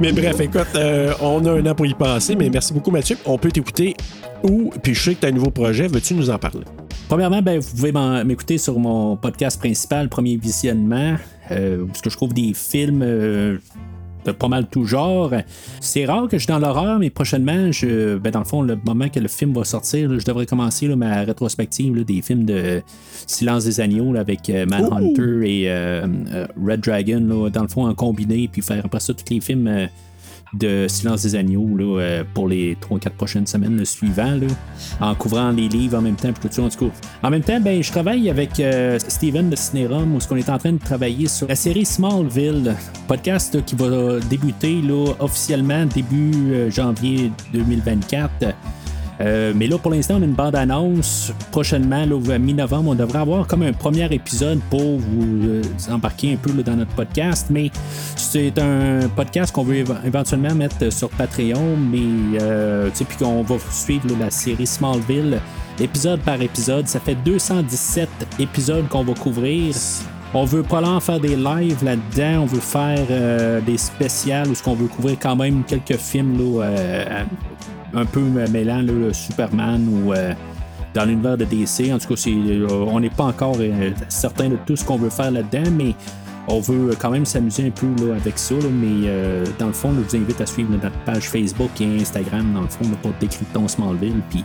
mais 0.00 0.12
bref, 0.12 0.40
écoute, 0.40 0.66
euh, 0.76 1.12
on 1.20 1.44
a 1.44 1.50
un 1.52 1.66
an 1.66 1.74
pour 1.74 1.86
y 1.86 1.94
penser, 1.94 2.36
mais 2.36 2.50
merci 2.50 2.72
beaucoup, 2.72 2.90
Mathieu. 2.90 3.16
On 3.26 3.38
peut 3.38 3.50
t'écouter 3.50 3.94
où? 4.42 4.70
Puis 4.82 4.94
je 4.94 5.02
sais 5.02 5.14
que 5.14 5.20
tu 5.20 5.26
as 5.26 5.30
un 5.30 5.32
nouveau 5.32 5.50
projet. 5.50 5.88
Veux-tu 5.88 6.14
nous 6.14 6.30
en 6.30 6.38
parler? 6.38 6.64
Premièrement, 7.08 7.42
ben, 7.42 7.58
vous 7.58 7.70
pouvez 7.76 7.92
m'écouter 8.24 8.58
sur 8.58 8.78
mon 8.78 9.16
podcast 9.16 9.58
principal, 9.58 10.08
Premier 10.08 10.36
Visionnement, 10.36 11.16
euh, 11.50 11.86
est-ce 11.92 12.02
que 12.02 12.10
je 12.10 12.16
trouve 12.16 12.34
des 12.34 12.52
films 12.54 13.02
euh, 13.02 13.58
de 14.24 14.32
pas 14.32 14.48
mal 14.48 14.66
tout 14.66 14.84
genre. 14.84 15.32
C'est 15.80 16.04
rare 16.04 16.28
que 16.28 16.38
je 16.38 16.44
suis 16.44 16.52
dans 16.52 16.58
l'horreur, 16.58 16.98
mais 16.98 17.10
prochainement, 17.10 17.70
je, 17.72 18.16
ben, 18.16 18.30
dans 18.30 18.40
le 18.40 18.44
fond, 18.44 18.62
le 18.62 18.78
moment 18.84 19.08
que 19.08 19.20
le 19.20 19.28
film 19.28 19.52
va 19.52 19.64
sortir, 19.64 20.08
là, 20.08 20.18
je 20.18 20.24
devrais 20.24 20.46
commencer 20.46 20.86
là, 20.88 20.96
ma 20.96 21.22
rétrospective 21.22 21.94
là, 21.94 22.04
des 22.04 22.22
films 22.22 22.44
de 22.44 22.82
Silence 23.26 23.64
des 23.64 23.80
Agneaux 23.80 24.14
avec 24.16 24.48
euh, 24.50 24.66
Manhunter 24.66 25.42
et 25.44 25.70
euh, 25.70 26.06
euh, 26.32 26.46
Red 26.62 26.80
Dragon, 26.80 27.20
là, 27.20 27.50
dans 27.50 27.62
le 27.62 27.68
fond, 27.68 27.86
en 27.86 27.94
combiné, 27.94 28.48
puis 28.50 28.62
faire 28.62 28.84
après 28.84 29.00
ça 29.00 29.12
tous 29.14 29.32
les 29.32 29.40
films. 29.40 29.88
De 30.52 30.86
Silence 30.88 31.22
des 31.22 31.36
Agneaux 31.36 31.76
là, 31.76 32.00
euh, 32.00 32.24
pour 32.34 32.48
les 32.48 32.76
3-4 32.76 33.10
prochaines 33.10 33.46
semaines 33.46 33.76
le 33.76 33.84
suivant, 33.84 34.36
là, 34.36 34.46
en 35.00 35.14
couvrant 35.14 35.50
les 35.50 35.68
livres 35.68 35.98
en 35.98 36.02
même 36.02 36.16
temps, 36.16 36.32
tout 36.32 36.48
ça, 36.50 36.62
en 36.62 36.68
tout 36.68 36.86
cas. 36.86 36.94
En 37.22 37.30
même 37.30 37.42
temps, 37.42 37.60
ben, 37.60 37.82
je 37.82 37.90
travaille 37.90 38.30
avec 38.30 38.60
euh, 38.60 38.98
Steven 38.98 39.50
de 39.50 39.56
Cinérum, 39.56 40.14
où 40.14 40.18
qu'on 40.18 40.36
est 40.36 40.48
en 40.48 40.58
train 40.58 40.72
de 40.72 40.78
travailler 40.78 41.28
sur 41.28 41.48
la 41.48 41.54
série 41.56 41.84
Smallville, 41.84 42.74
podcast 43.08 43.64
qui 43.64 43.74
va 43.74 44.20
débuter 44.20 44.80
là, 44.82 45.12
officiellement 45.18 45.86
début 45.86 46.32
euh, 46.52 46.70
janvier 46.70 47.30
2024. 47.52 48.54
Euh, 49.20 49.52
mais 49.54 49.66
là, 49.68 49.78
pour 49.78 49.92
l'instant, 49.92 50.16
on 50.18 50.22
a 50.22 50.24
une 50.24 50.32
bande-annonce. 50.32 51.32
Prochainement, 51.52 52.04
là, 52.04 52.18
à 52.34 52.38
mi-novembre, 52.38 52.90
on 52.90 52.94
devrait 52.94 53.20
avoir 53.20 53.46
comme 53.46 53.62
un 53.62 53.72
premier 53.72 54.06
épisode 54.12 54.58
pour 54.70 54.98
vous 54.98 55.40
euh, 55.46 55.62
embarquer 55.90 56.32
un 56.32 56.36
peu 56.36 56.52
là, 56.56 56.62
dans 56.64 56.76
notre 56.76 56.92
podcast. 56.94 57.46
Mais 57.50 57.70
c'est 58.16 58.58
un 58.58 59.08
podcast 59.14 59.54
qu'on 59.54 59.62
veut 59.62 59.76
éve- 59.84 60.04
éventuellement 60.04 60.54
mettre 60.54 60.92
sur 60.92 61.08
Patreon, 61.10 61.76
mais 61.76 62.38
euh, 62.40 62.90
puis 62.92 63.16
qu'on 63.18 63.42
va 63.42 63.56
suivre 63.70 64.06
la 64.18 64.30
série 64.30 64.66
Smallville 64.66 65.38
épisode 65.80 66.20
par 66.20 66.40
épisode. 66.42 66.86
Ça 66.88 66.98
fait 67.00 67.14
217 67.24 68.08
épisodes 68.40 68.88
qu'on 68.88 69.04
va 69.04 69.14
couvrir. 69.14 69.74
On 70.36 70.44
veut 70.44 70.64
en 70.68 70.98
faire 70.98 71.20
des 71.20 71.36
lives 71.36 71.84
là-dedans, 71.84 72.42
on 72.42 72.46
veut 72.46 72.58
faire 72.60 72.98
euh, 73.10 73.60
des 73.60 73.78
spéciales 73.78 74.48
où 74.48 74.54
ce 74.56 74.62
qu'on 74.64 74.74
veut 74.74 74.88
couvrir 74.88 75.16
quand 75.20 75.36
même 75.36 75.62
quelques 75.62 75.96
films 75.96 76.36
là, 76.36 76.64
euh, 76.64 77.04
un 77.94 78.04
peu 78.04 78.20
mêlant 78.20 78.82
le 78.82 79.12
Superman 79.12 79.88
ou 79.88 80.12
euh, 80.12 80.32
dans 80.94 81.04
l'univers 81.04 81.36
de 81.36 81.44
DC. 81.44 81.92
En 81.92 81.98
tout 81.98 82.08
cas, 82.08 82.16
c'est, 82.16 82.30
euh, 82.30 82.68
on 82.70 83.00
n'est 83.00 83.10
pas 83.10 83.24
encore 83.24 83.56
euh, 83.58 83.90
certain 84.08 84.48
de 84.48 84.56
tout 84.66 84.76
ce 84.76 84.84
qu'on 84.84 84.96
veut 84.96 85.10
faire 85.10 85.30
là-dedans, 85.30 85.70
mais 85.72 85.94
on 86.46 86.60
veut 86.60 86.94
quand 86.98 87.10
même 87.10 87.24
s'amuser 87.24 87.66
un 87.66 87.70
peu 87.70 87.86
là, 88.04 88.16
avec 88.16 88.38
ça. 88.38 88.54
mais 88.70 89.08
dans 89.58 89.68
le 89.68 89.72
fond, 89.72 89.92
je 89.94 90.00
vous 90.00 90.22
invite 90.22 90.40
à 90.40 90.46
suivre 90.46 90.70
notre 90.70 90.90
page 91.04 91.28
Facebook 91.28 91.70
et 91.80 92.00
Instagram, 92.00 92.52
dans 92.52 92.62
le 92.62 92.68
fond, 92.68 92.84
pour 93.00 93.12
Décryptons 93.18 93.66
Smallville. 93.66 94.20
Puis, 94.28 94.44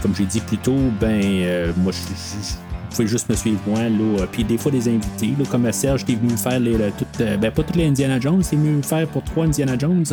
comme 0.00 0.14
j'ai 0.14 0.24
dit 0.24 0.40
plus 0.40 0.56
tôt, 0.56 0.78
ben, 0.98 1.72
moi, 1.76 1.92
je 1.92 1.98
vous 1.98 2.63
pouvez 2.94 3.08
juste 3.08 3.28
me 3.28 3.34
suivre 3.34 3.58
moi, 3.66 3.80
là. 3.80 3.88
euh, 4.20 4.26
Puis 4.30 4.44
des 4.44 4.56
fois 4.58 4.72
des 4.72 4.88
invités, 4.88 5.34
là, 5.38 5.44
comme 5.50 5.70
Serge 5.72 6.04
qui 6.04 6.12
est 6.12 6.16
venu 6.16 6.36
faire 6.36 6.58
les, 6.60 6.72
le- 6.76 6.92
toutes, 6.96 7.20
euh, 7.20 7.36
ben 7.36 7.50
pas 7.50 7.62
toutes 7.62 7.76
les 7.76 7.86
Indiana 7.86 8.18
Jones, 8.20 8.42
il 8.52 8.58
est 8.58 8.62
venu 8.62 8.82
faire 8.82 9.06
pour 9.08 9.22
trois 9.22 9.44
Indiana 9.46 9.74
Jones 9.78 10.04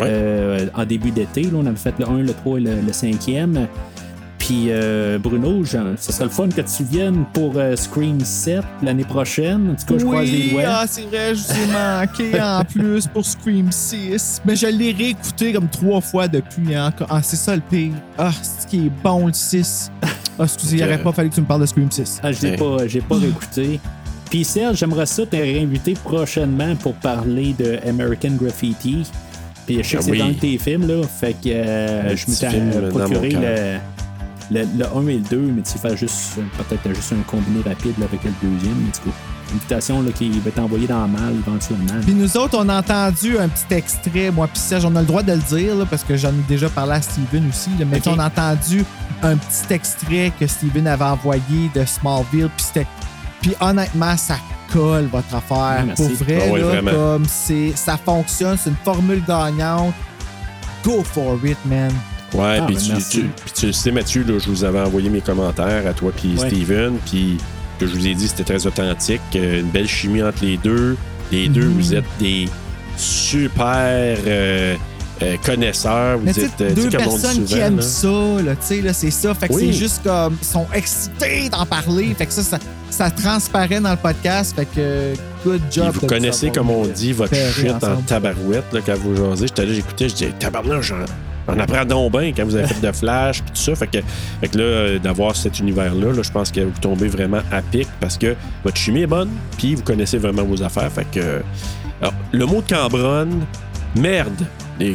euh, 0.00 0.66
en 0.74 0.84
début 0.84 1.10
d'été. 1.10 1.42
là. 1.42 1.50
On 1.54 1.66
avait 1.66 1.76
fait 1.76 1.94
le 1.98 2.08
1, 2.08 2.18
le 2.18 2.32
3 2.32 2.58
et 2.58 2.60
le, 2.62 2.74
le 2.82 2.92
5e. 2.92 3.66
Puis 4.38 4.66
euh, 4.68 5.18
Bruno, 5.18 5.64
genre, 5.64 5.86
ce 5.98 6.12
serait 6.12 6.24
le 6.26 6.30
fun 6.30 6.48
que 6.48 6.60
tu 6.60 6.84
viennes 6.84 7.24
pour 7.32 7.54
euh, 7.56 7.74
Scream 7.74 8.20
7 8.20 8.62
l'année 8.82 9.02
prochaine. 9.04 9.70
En 9.70 9.74
tout 9.74 9.86
cas, 9.94 9.98
je 9.98 10.04
croise 10.04 10.30
les 10.30 10.36
Oui, 10.44 10.50
doigts. 10.50 10.62
ah, 10.66 10.84
c'est 10.86 11.02
vrai, 11.06 11.34
je 11.34 11.42
vous 11.42 11.52
ai 11.52 11.66
manqué 11.72 12.40
en 12.40 12.62
plus 12.64 13.06
pour 13.08 13.24
Scream 13.24 13.72
6. 13.72 14.42
Mais 14.44 14.54
je 14.54 14.66
l'ai 14.68 14.92
réécouté 14.92 15.52
comme 15.52 15.68
trois 15.68 16.00
fois 16.00 16.28
depuis. 16.28 16.74
Hein. 16.76 16.92
Ah, 17.08 17.20
c'est 17.22 17.34
ça 17.36 17.56
le 17.56 17.62
pire. 17.62 17.94
Ah, 18.18 18.30
c'est 18.40 18.62
ce 18.62 18.66
qui 18.68 18.86
est 18.86 18.92
bon 19.02 19.26
le 19.26 19.32
6. 19.32 19.90
Ah, 20.38 20.44
excusez, 20.44 20.76
il 20.76 20.82
Ok. 20.82 20.88
n'aurait 20.90 21.02
pas 21.02 21.12
fallu 21.12 21.30
que 21.30 21.34
tu 21.34 21.40
me 21.40 21.46
parles 21.46 21.60
de 21.62 21.66
Scream 21.66 21.90
6. 21.90 22.20
Ah, 22.22 22.32
je 22.32 22.40
l'ai 22.46 22.56
pas, 22.56 22.86
j'ai 22.86 23.00
pas 23.00 23.16
réécouté. 23.16 23.80
Puis 24.30 24.44
Serge, 24.44 24.76
j'aimerais 24.78 25.06
ça 25.06 25.24
te 25.24 25.36
réinviter 25.36 25.94
prochainement 25.94 26.74
pour 26.76 26.94
parler 26.94 27.54
de 27.58 27.78
American 27.88 28.32
Graffiti. 28.32 29.04
Puis 29.66 29.78
je 29.82 29.82
sais 29.82 29.96
que 29.96 29.98
Ah 29.98 30.02
c'est 30.02 30.10
oui. 30.10 30.18
dans 30.18 30.34
tes 30.34 30.58
films, 30.58 30.86
là. 30.86 31.02
Fait 31.04 31.32
que 31.32 31.48
euh, 31.48 32.16
je 32.16 32.30
m'étais 32.30 32.50
film 32.50 32.70
euh, 32.74 32.90
procuré 32.90 33.30
le, 33.30 34.60
le, 34.60 34.66
le 34.78 34.84
1 34.84 35.06
et 35.08 35.14
le 35.14 35.20
2, 35.20 35.36
mais 35.56 35.62
tu 35.62 35.78
faire 35.78 35.96
juste, 35.96 36.34
peut-être 36.58 36.94
juste 36.94 37.12
un 37.12 37.22
combiné 37.30 37.62
rapide 37.64 37.94
là, 37.98 38.06
avec 38.06 38.22
le 38.24 38.30
deuxième. 38.42 38.74
Mais 38.84 38.90
du 38.92 39.00
coup, 39.00 39.12
invitation 39.52 40.02
là, 40.02 40.10
qui 40.12 40.28
va 40.40 40.48
être 40.48 40.58
envoyée 40.58 40.86
dans 40.86 41.02
le 41.02 41.08
mal 41.12 41.34
éventuellement. 41.36 42.00
Puis 42.02 42.14
nous 42.14 42.36
autres, 42.36 42.58
on 42.58 42.68
a 42.68 42.78
entendu 42.78 43.38
un 43.38 43.48
petit 43.48 43.74
extrait, 43.74 44.30
moi 44.30 44.46
puis 44.48 44.58
Serge, 44.60 44.84
on 44.84 44.94
a 44.96 45.00
le 45.00 45.06
droit 45.06 45.22
de 45.22 45.32
le 45.32 45.38
dire, 45.38 45.74
là, 45.76 45.84
parce 45.88 46.02
que 46.04 46.16
j'en 46.16 46.30
ai 46.30 46.44
déjà 46.48 46.68
parlé 46.68 46.92
à 46.94 47.02
Steven 47.02 47.48
aussi, 47.48 47.70
là, 47.78 47.84
mais 47.90 47.98
Ok. 47.98 48.04
on 48.14 48.18
a 48.18 48.26
entendu 48.26 48.84
un 49.22 49.36
petit 49.36 49.72
extrait 49.72 50.32
que 50.38 50.46
Steven 50.46 50.86
avait 50.86 51.04
envoyé 51.04 51.70
de 51.74 51.84
Smallville, 51.84 52.50
puis 52.56 52.66
c'était... 52.66 52.86
Puis 53.42 53.54
honnêtement, 53.60 54.16
ça 54.16 54.36
colle 54.72 55.06
votre 55.06 55.34
affaire. 55.34 55.84
Pour 55.94 56.08
vrai, 56.10 56.50
Ah 56.52 56.58
là, 56.82 56.92
comme 56.92 57.24
c'est, 57.28 57.72
ça 57.76 57.96
fonctionne, 57.96 58.56
c'est 58.60 58.70
une 58.70 58.76
formule 58.84 59.22
gagnante. 59.26 59.94
Go 60.84 61.02
for 61.04 61.38
it, 61.44 61.58
man. 61.64 61.92
Ouais, 62.34 62.58
Ah, 62.60 62.64
puis 62.66 62.74
ben, 62.76 62.98
tu, 62.98 63.20
tu- 63.20 63.28
puis 63.44 63.52
tu 63.54 63.66
le 63.66 63.72
sais, 63.72 63.90
Mathieu, 63.92 64.24
là, 64.24 64.38
je 64.38 64.48
vous 64.50 64.64
avais 64.64 64.80
envoyé 64.80 65.08
mes 65.08 65.20
commentaires 65.20 65.86
à 65.86 65.92
toi 65.92 66.12
puis 66.14 66.36
Ouais. 66.36 66.48
Steven, 66.50 66.98
puis 67.06 67.38
que 67.78 67.86
je 67.86 67.92
vous 67.94 68.06
ai 68.06 68.14
dit 68.14 68.28
c'était 68.28 68.44
très 68.44 68.66
authentique, 68.66 69.20
euh, 69.34 69.60
une 69.60 69.68
belle 69.68 69.88
chimie 69.88 70.22
entre 70.22 70.44
les 70.44 70.56
deux. 70.56 70.96
Les 71.32 71.48
deux, 71.48 71.66
Mhm. 71.66 71.72
vous 71.74 71.94
êtes 71.94 72.04
des 72.20 72.48
super 72.96 74.16
euh, 74.26 74.74
euh, 75.22 75.36
connaisseurs. 75.44 76.18
Vous 76.18 76.28
êtes 76.40 76.60
euh, 76.60 76.72
deux 76.74 76.88
personnes 76.90 77.44
qui 77.44 77.58
aiment 77.58 77.76
là. 77.76 77.82
ça, 77.82 78.08
là, 78.44 78.54
tu 78.56 78.66
sais, 78.66 78.80
là, 78.82 78.92
c'est 78.92 79.10
ça. 79.10 79.34
Fait 79.34 79.48
que 79.48 79.54
Oui. 79.54 79.66
c'est 79.66 79.78
juste 79.78 80.02
comme, 80.04 80.36
ils 80.40 80.46
sont 80.46 80.66
excités 80.74 81.48
d'en 81.50 81.66
parler. 81.66 82.14
Fait 82.16 82.26
que 82.26 82.32
ça, 82.32 82.42
ça, 82.42 82.58
ça 82.90 83.10
transparaît 83.10 83.80
dans 83.80 83.90
le 83.90 83.96
podcast. 83.96 84.54
Fait 84.54 84.66
que, 84.66 85.14
good 85.44 85.60
job. 85.70 85.90
Puis 85.90 86.00
vous 86.00 86.06
de 86.06 86.12
connaissez, 86.12 86.50
comme 86.50 86.70
on 86.70 86.86
dit, 86.86 87.12
votre 87.12 87.34
shit 87.34 87.82
en 87.82 87.96
tabarouette 88.02 88.72
là, 88.72 88.80
quand 88.84 88.94
vous 88.98 89.16
jasez. 89.16 89.46
J'étais 89.48 89.66
là, 89.66 89.72
j'écoutais, 89.74 90.08
je 90.08 90.14
disais, 90.14 90.32
tabarnak, 90.38 90.82
j'en 90.82 90.96
on 91.48 91.58
apprend 91.58 91.84
donc 91.84 92.12
bien 92.12 92.32
quand 92.32 92.44
vous 92.44 92.56
avez 92.56 92.66
fait 92.66 92.86
de 92.86 92.92
Flash 92.92 93.40
puis 93.42 93.50
tout 93.52 93.60
ça. 93.60 93.74
Fait 93.74 93.86
que, 93.86 93.98
fait 94.40 94.48
que 94.48 94.58
là, 94.58 94.98
d'avoir 94.98 95.34
cet 95.36 95.58
univers-là, 95.60 96.12
là, 96.12 96.22
je 96.22 96.30
pense 96.30 96.50
que 96.50 96.60
vous 96.60 96.78
tombez 96.80 97.08
vraiment 97.08 97.40
à 97.52 97.62
pic 97.62 97.88
parce 98.00 98.18
que 98.18 98.34
votre 98.64 98.76
chimie 98.76 99.02
est 99.02 99.06
bonne, 99.06 99.30
puis 99.56 99.74
vous 99.74 99.82
connaissez 99.82 100.18
vraiment 100.18 100.42
vos 100.44 100.62
affaires. 100.62 100.90
Fait 100.92 101.06
que. 101.10 101.42
alors, 102.00 102.14
le 102.32 102.46
mot 102.46 102.62
de 102.62 102.74
Cambronne, 102.74 103.44
merde, 103.96 104.46
gars. 104.80 104.86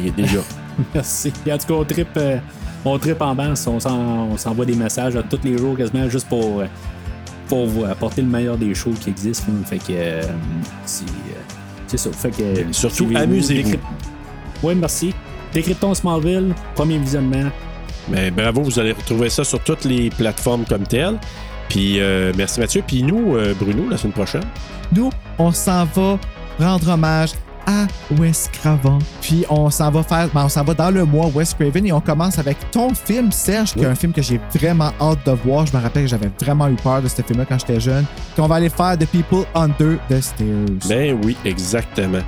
Merci. 0.94 1.32
En 1.50 1.58
tout 1.58 1.66
cas, 1.66 1.74
on 1.74 1.84
tripe, 1.84 2.08
euh, 2.16 2.38
on 2.84 2.98
tripe 2.98 3.20
en 3.20 3.34
masse. 3.34 3.66
On 3.66 3.78
s'en- 3.78 4.28
on 4.32 4.36
s'envoie 4.36 4.64
des 4.64 4.74
messages 4.74 5.16
à 5.16 5.22
tous 5.22 5.40
les 5.44 5.58
jours 5.58 5.76
quasiment 5.76 6.08
juste 6.08 6.28
pour, 6.28 6.60
euh, 6.60 6.66
pour 7.46 7.66
vous 7.66 7.84
apporter 7.84 8.22
le 8.22 8.28
meilleur 8.28 8.56
des 8.56 8.74
shows 8.74 8.94
qui 8.98 9.10
existent. 9.10 9.46
là. 9.52 9.66
Fait 9.66 9.78
que 9.78 9.84
euh, 9.90 10.22
c'est 10.86 11.98
ça. 11.98 12.10
Fait 12.12 12.30
que 12.30 12.72
surtout, 12.72 13.08
amusez-vous. 13.14 13.76
Oui, 14.62 14.74
merci. 14.74 15.14
Décryptons 15.52 15.94
Smallville, 15.94 16.54
premier 16.74 16.98
visionnement. 16.98 17.50
Mais 18.08 18.30
bravo, 18.30 18.62
vous 18.62 18.78
allez 18.78 18.92
retrouver 18.92 19.30
ça 19.30 19.44
sur 19.44 19.62
toutes 19.62 19.84
les 19.84 20.10
plateformes 20.10 20.64
comme 20.64 20.86
telles. 20.86 21.18
Puis 21.68 22.00
euh, 22.00 22.32
merci 22.36 22.60
Mathieu. 22.60 22.82
Puis 22.86 23.02
nous, 23.02 23.36
euh, 23.36 23.54
Bruno, 23.58 23.88
la 23.88 23.96
semaine 23.96 24.12
prochaine. 24.12 24.44
Nous, 24.94 25.10
on 25.38 25.52
s'en 25.52 25.84
va 25.84 26.18
rendre 26.58 26.88
hommage 26.88 27.32
à 27.66 27.86
Wes 28.18 28.48
Craven. 28.52 28.98
Puis 29.20 29.44
on 29.50 29.70
s'en 29.70 29.90
va 29.90 30.02
faire, 30.02 30.28
ben, 30.34 30.44
on 30.44 30.48
s'en 30.48 30.64
va 30.64 30.74
dans 30.74 30.90
le 30.90 31.04
mois 31.04 31.26
Wes 31.34 31.54
Craven 31.54 31.86
et 31.86 31.92
on 31.92 32.00
commence 32.00 32.38
avec 32.38 32.56
ton 32.70 32.94
film, 32.94 33.32
Serge, 33.32 33.72
qui 33.74 33.80
est 33.80 33.86
un 33.86 33.94
film 33.94 34.12
que 34.12 34.22
j'ai 34.22 34.40
vraiment 34.54 34.92
hâte 35.00 35.24
de 35.26 35.32
voir. 35.32 35.66
Je 35.66 35.76
me 35.76 35.82
rappelle 35.82 36.04
que 36.04 36.10
j'avais 36.10 36.30
vraiment 36.40 36.68
eu 36.68 36.74
peur 36.74 37.02
de 37.02 37.08
ce 37.08 37.22
film-là 37.22 37.44
quand 37.48 37.58
j'étais 37.58 37.80
jeune. 37.80 38.04
Qu'on 38.36 38.46
va 38.46 38.56
aller 38.56 38.68
faire 38.68 38.96
The 38.98 39.06
People 39.06 39.44
Under 39.54 39.98
the 40.08 40.20
Stairs. 40.20 40.88
Ben 40.88 41.18
oui, 41.24 41.36
exactement. 41.44 42.22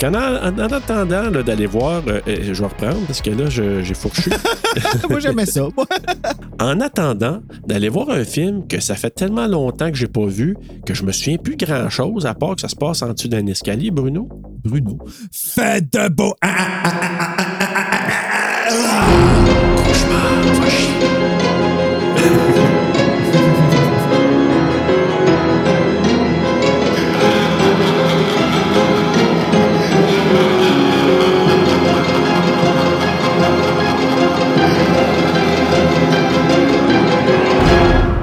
Qu'en 0.00 0.14
en, 0.14 0.58
en 0.58 0.72
attendant 0.72 1.30
d'aller 1.30 1.66
voir, 1.66 2.02
euh, 2.06 2.20
euh, 2.28 2.36
je 2.52 2.60
vais 2.60 2.68
reprendre 2.68 3.00
parce 3.06 3.22
que 3.22 3.30
là, 3.30 3.48
j'ai 3.48 3.94
fourchu. 3.94 4.30
Moi, 5.10 5.20
j'aimais 5.20 5.46
ça. 5.46 5.68
en 6.60 6.80
attendant 6.80 7.40
d'aller 7.66 7.88
voir 7.88 8.10
un 8.10 8.24
film 8.24 8.66
que 8.66 8.80
ça 8.80 8.94
fait 8.94 9.10
tellement 9.10 9.46
longtemps 9.46 9.90
que 9.90 9.96
j'ai 9.96 10.06
pas 10.08 10.26
vu 10.26 10.56
que 10.84 10.94
je 10.94 11.02
me 11.04 11.12
souviens 11.12 11.36
plus 11.38 11.56
grand 11.56 11.88
chose 11.90 12.26
à 12.26 12.34
part 12.34 12.54
que 12.54 12.60
ça 12.60 12.68
se 12.68 12.76
passe 12.76 13.02
en 13.02 13.12
dessous 13.12 13.28
d'un 13.28 13.46
escalier, 13.46 13.90
Bruno? 13.90 14.28
Bruno. 14.64 14.75
Faites 15.32 15.92
de 15.92 16.08
beau. 16.08 16.34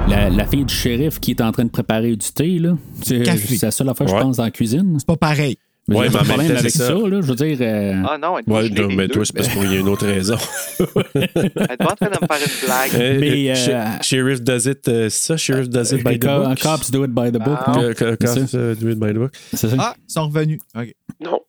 La, 0.08 0.28
la 0.30 0.46
fille 0.46 0.64
du 0.64 0.74
shérif 0.74 1.18
qui 1.18 1.32
est 1.32 1.40
en 1.40 1.50
train 1.52 1.64
de 1.64 1.70
préparer 1.70 2.10
du 2.16 2.28
thé, 2.32 2.58
là. 2.58 2.76
C'est 3.02 3.24
la 3.62 3.70
seule 3.70 3.88
affaire, 3.88 4.06
je 4.08 4.12
pense, 4.14 4.36
dans 4.36 4.44
la 4.44 4.50
cuisine. 4.50 4.96
C'est 4.98 5.06
pas 5.06 5.16
pareil. 5.16 5.56
Mais 5.86 5.96
Ouais, 5.96 6.04
j'ai 6.04 6.08
mais 6.08 6.12
pas 6.18 6.22
de 6.22 6.28
problème 6.28 6.50
avec 6.56 6.62
c'est 6.70 6.78
ça. 6.78 6.86
ça. 6.86 6.92
là. 6.94 7.20
Je 7.20 7.26
veux 7.26 7.34
dire. 7.34 7.58
euh, 7.60 8.02
Ah 8.08 8.16
non, 8.16 8.38
elle 8.38 8.44
Ouais, 8.50 8.68
non, 8.70 8.88
mais 8.88 9.06
deux. 9.06 9.14
toi, 9.14 9.24
c'est 9.26 9.34
parce 9.36 9.48
qu'il 9.48 9.70
y 9.70 9.76
a 9.76 9.80
une 9.80 9.88
autre 9.88 10.06
raison. 10.06 10.36
Elle 11.14 11.20
est 11.34 11.76
pas 11.76 11.92
en 11.92 11.96
train 11.96 12.06
de 12.06 12.18
me 12.20 12.26
faire 12.26 12.38
une 12.40 12.66
blague. 12.66 12.90
Euh, 12.94 13.20
Mais, 13.20 13.50
euh, 13.50 13.52
euh, 13.52 13.54
Sh- 13.54 14.02
Sheriff 14.02 14.40
does 14.40 14.66
it, 14.70 14.88
euh, 14.88 15.10
c'est 15.10 15.26
ça, 15.26 15.36
Sheriff 15.36 15.68
does 15.68 15.92
it 15.94 16.02
by 16.02 16.18
the 16.18 16.24
book. 16.24 16.58
Cops 16.62 16.90
do 16.90 17.04
it 17.04 17.10
by 17.10 17.30
the 17.30 17.38
book, 17.38 17.58
Ah. 17.66 17.74
C'est 17.98 18.18
Cops 18.18 18.54
euh, 18.54 18.74
do 18.74 18.88
it 18.88 18.98
by 18.98 19.08
the 19.12 19.16
book. 19.18 19.32
C'est 19.52 19.68
ça? 19.68 19.76
Ah, 19.78 19.94
ils 20.08 20.12
sont 20.12 20.26
revenus. 20.28 20.60
OK. 20.74 20.94
Non. 21.20 21.40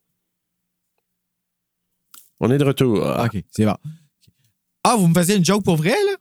On 2.42 2.52
est 2.52 2.58
de 2.58 2.66
retour. 2.66 3.02
Ah. 3.06 3.26
OK, 3.26 3.42
c'est 3.52 3.64
bon. 3.66 3.76
Ah, 4.84 4.96
vous 4.98 5.08
me 5.08 5.14
faisiez 5.14 5.38
une 5.38 5.46
joke 5.46 5.64
pour 5.64 5.78
vrai, 5.78 5.92
là? 5.92 6.16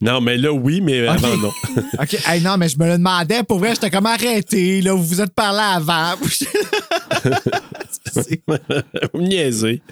Non, 0.00 0.20
mais 0.20 0.36
là, 0.36 0.52
oui, 0.52 0.80
mais 0.80 1.08
Ok. 1.08 1.16
avant, 1.16 1.36
non. 1.36 1.50
OK. 2.00 2.16
Hey, 2.26 2.40
non, 2.40 2.56
mais 2.56 2.68
je 2.68 2.78
me 2.78 2.86
le 2.86 2.98
demandais. 2.98 3.42
Pour 3.42 3.58
vrai, 3.58 3.70
j'étais 3.70 3.90
comme 3.90 4.06
arrêté. 4.06 4.80
Là, 4.80 4.94
vous 4.94 5.04
vous 5.04 5.20
êtes 5.20 5.34
parlé 5.34 5.60
avant. 5.60 6.14
Vous 9.12 9.20
me 9.20 9.26
niaisez. 9.28 9.82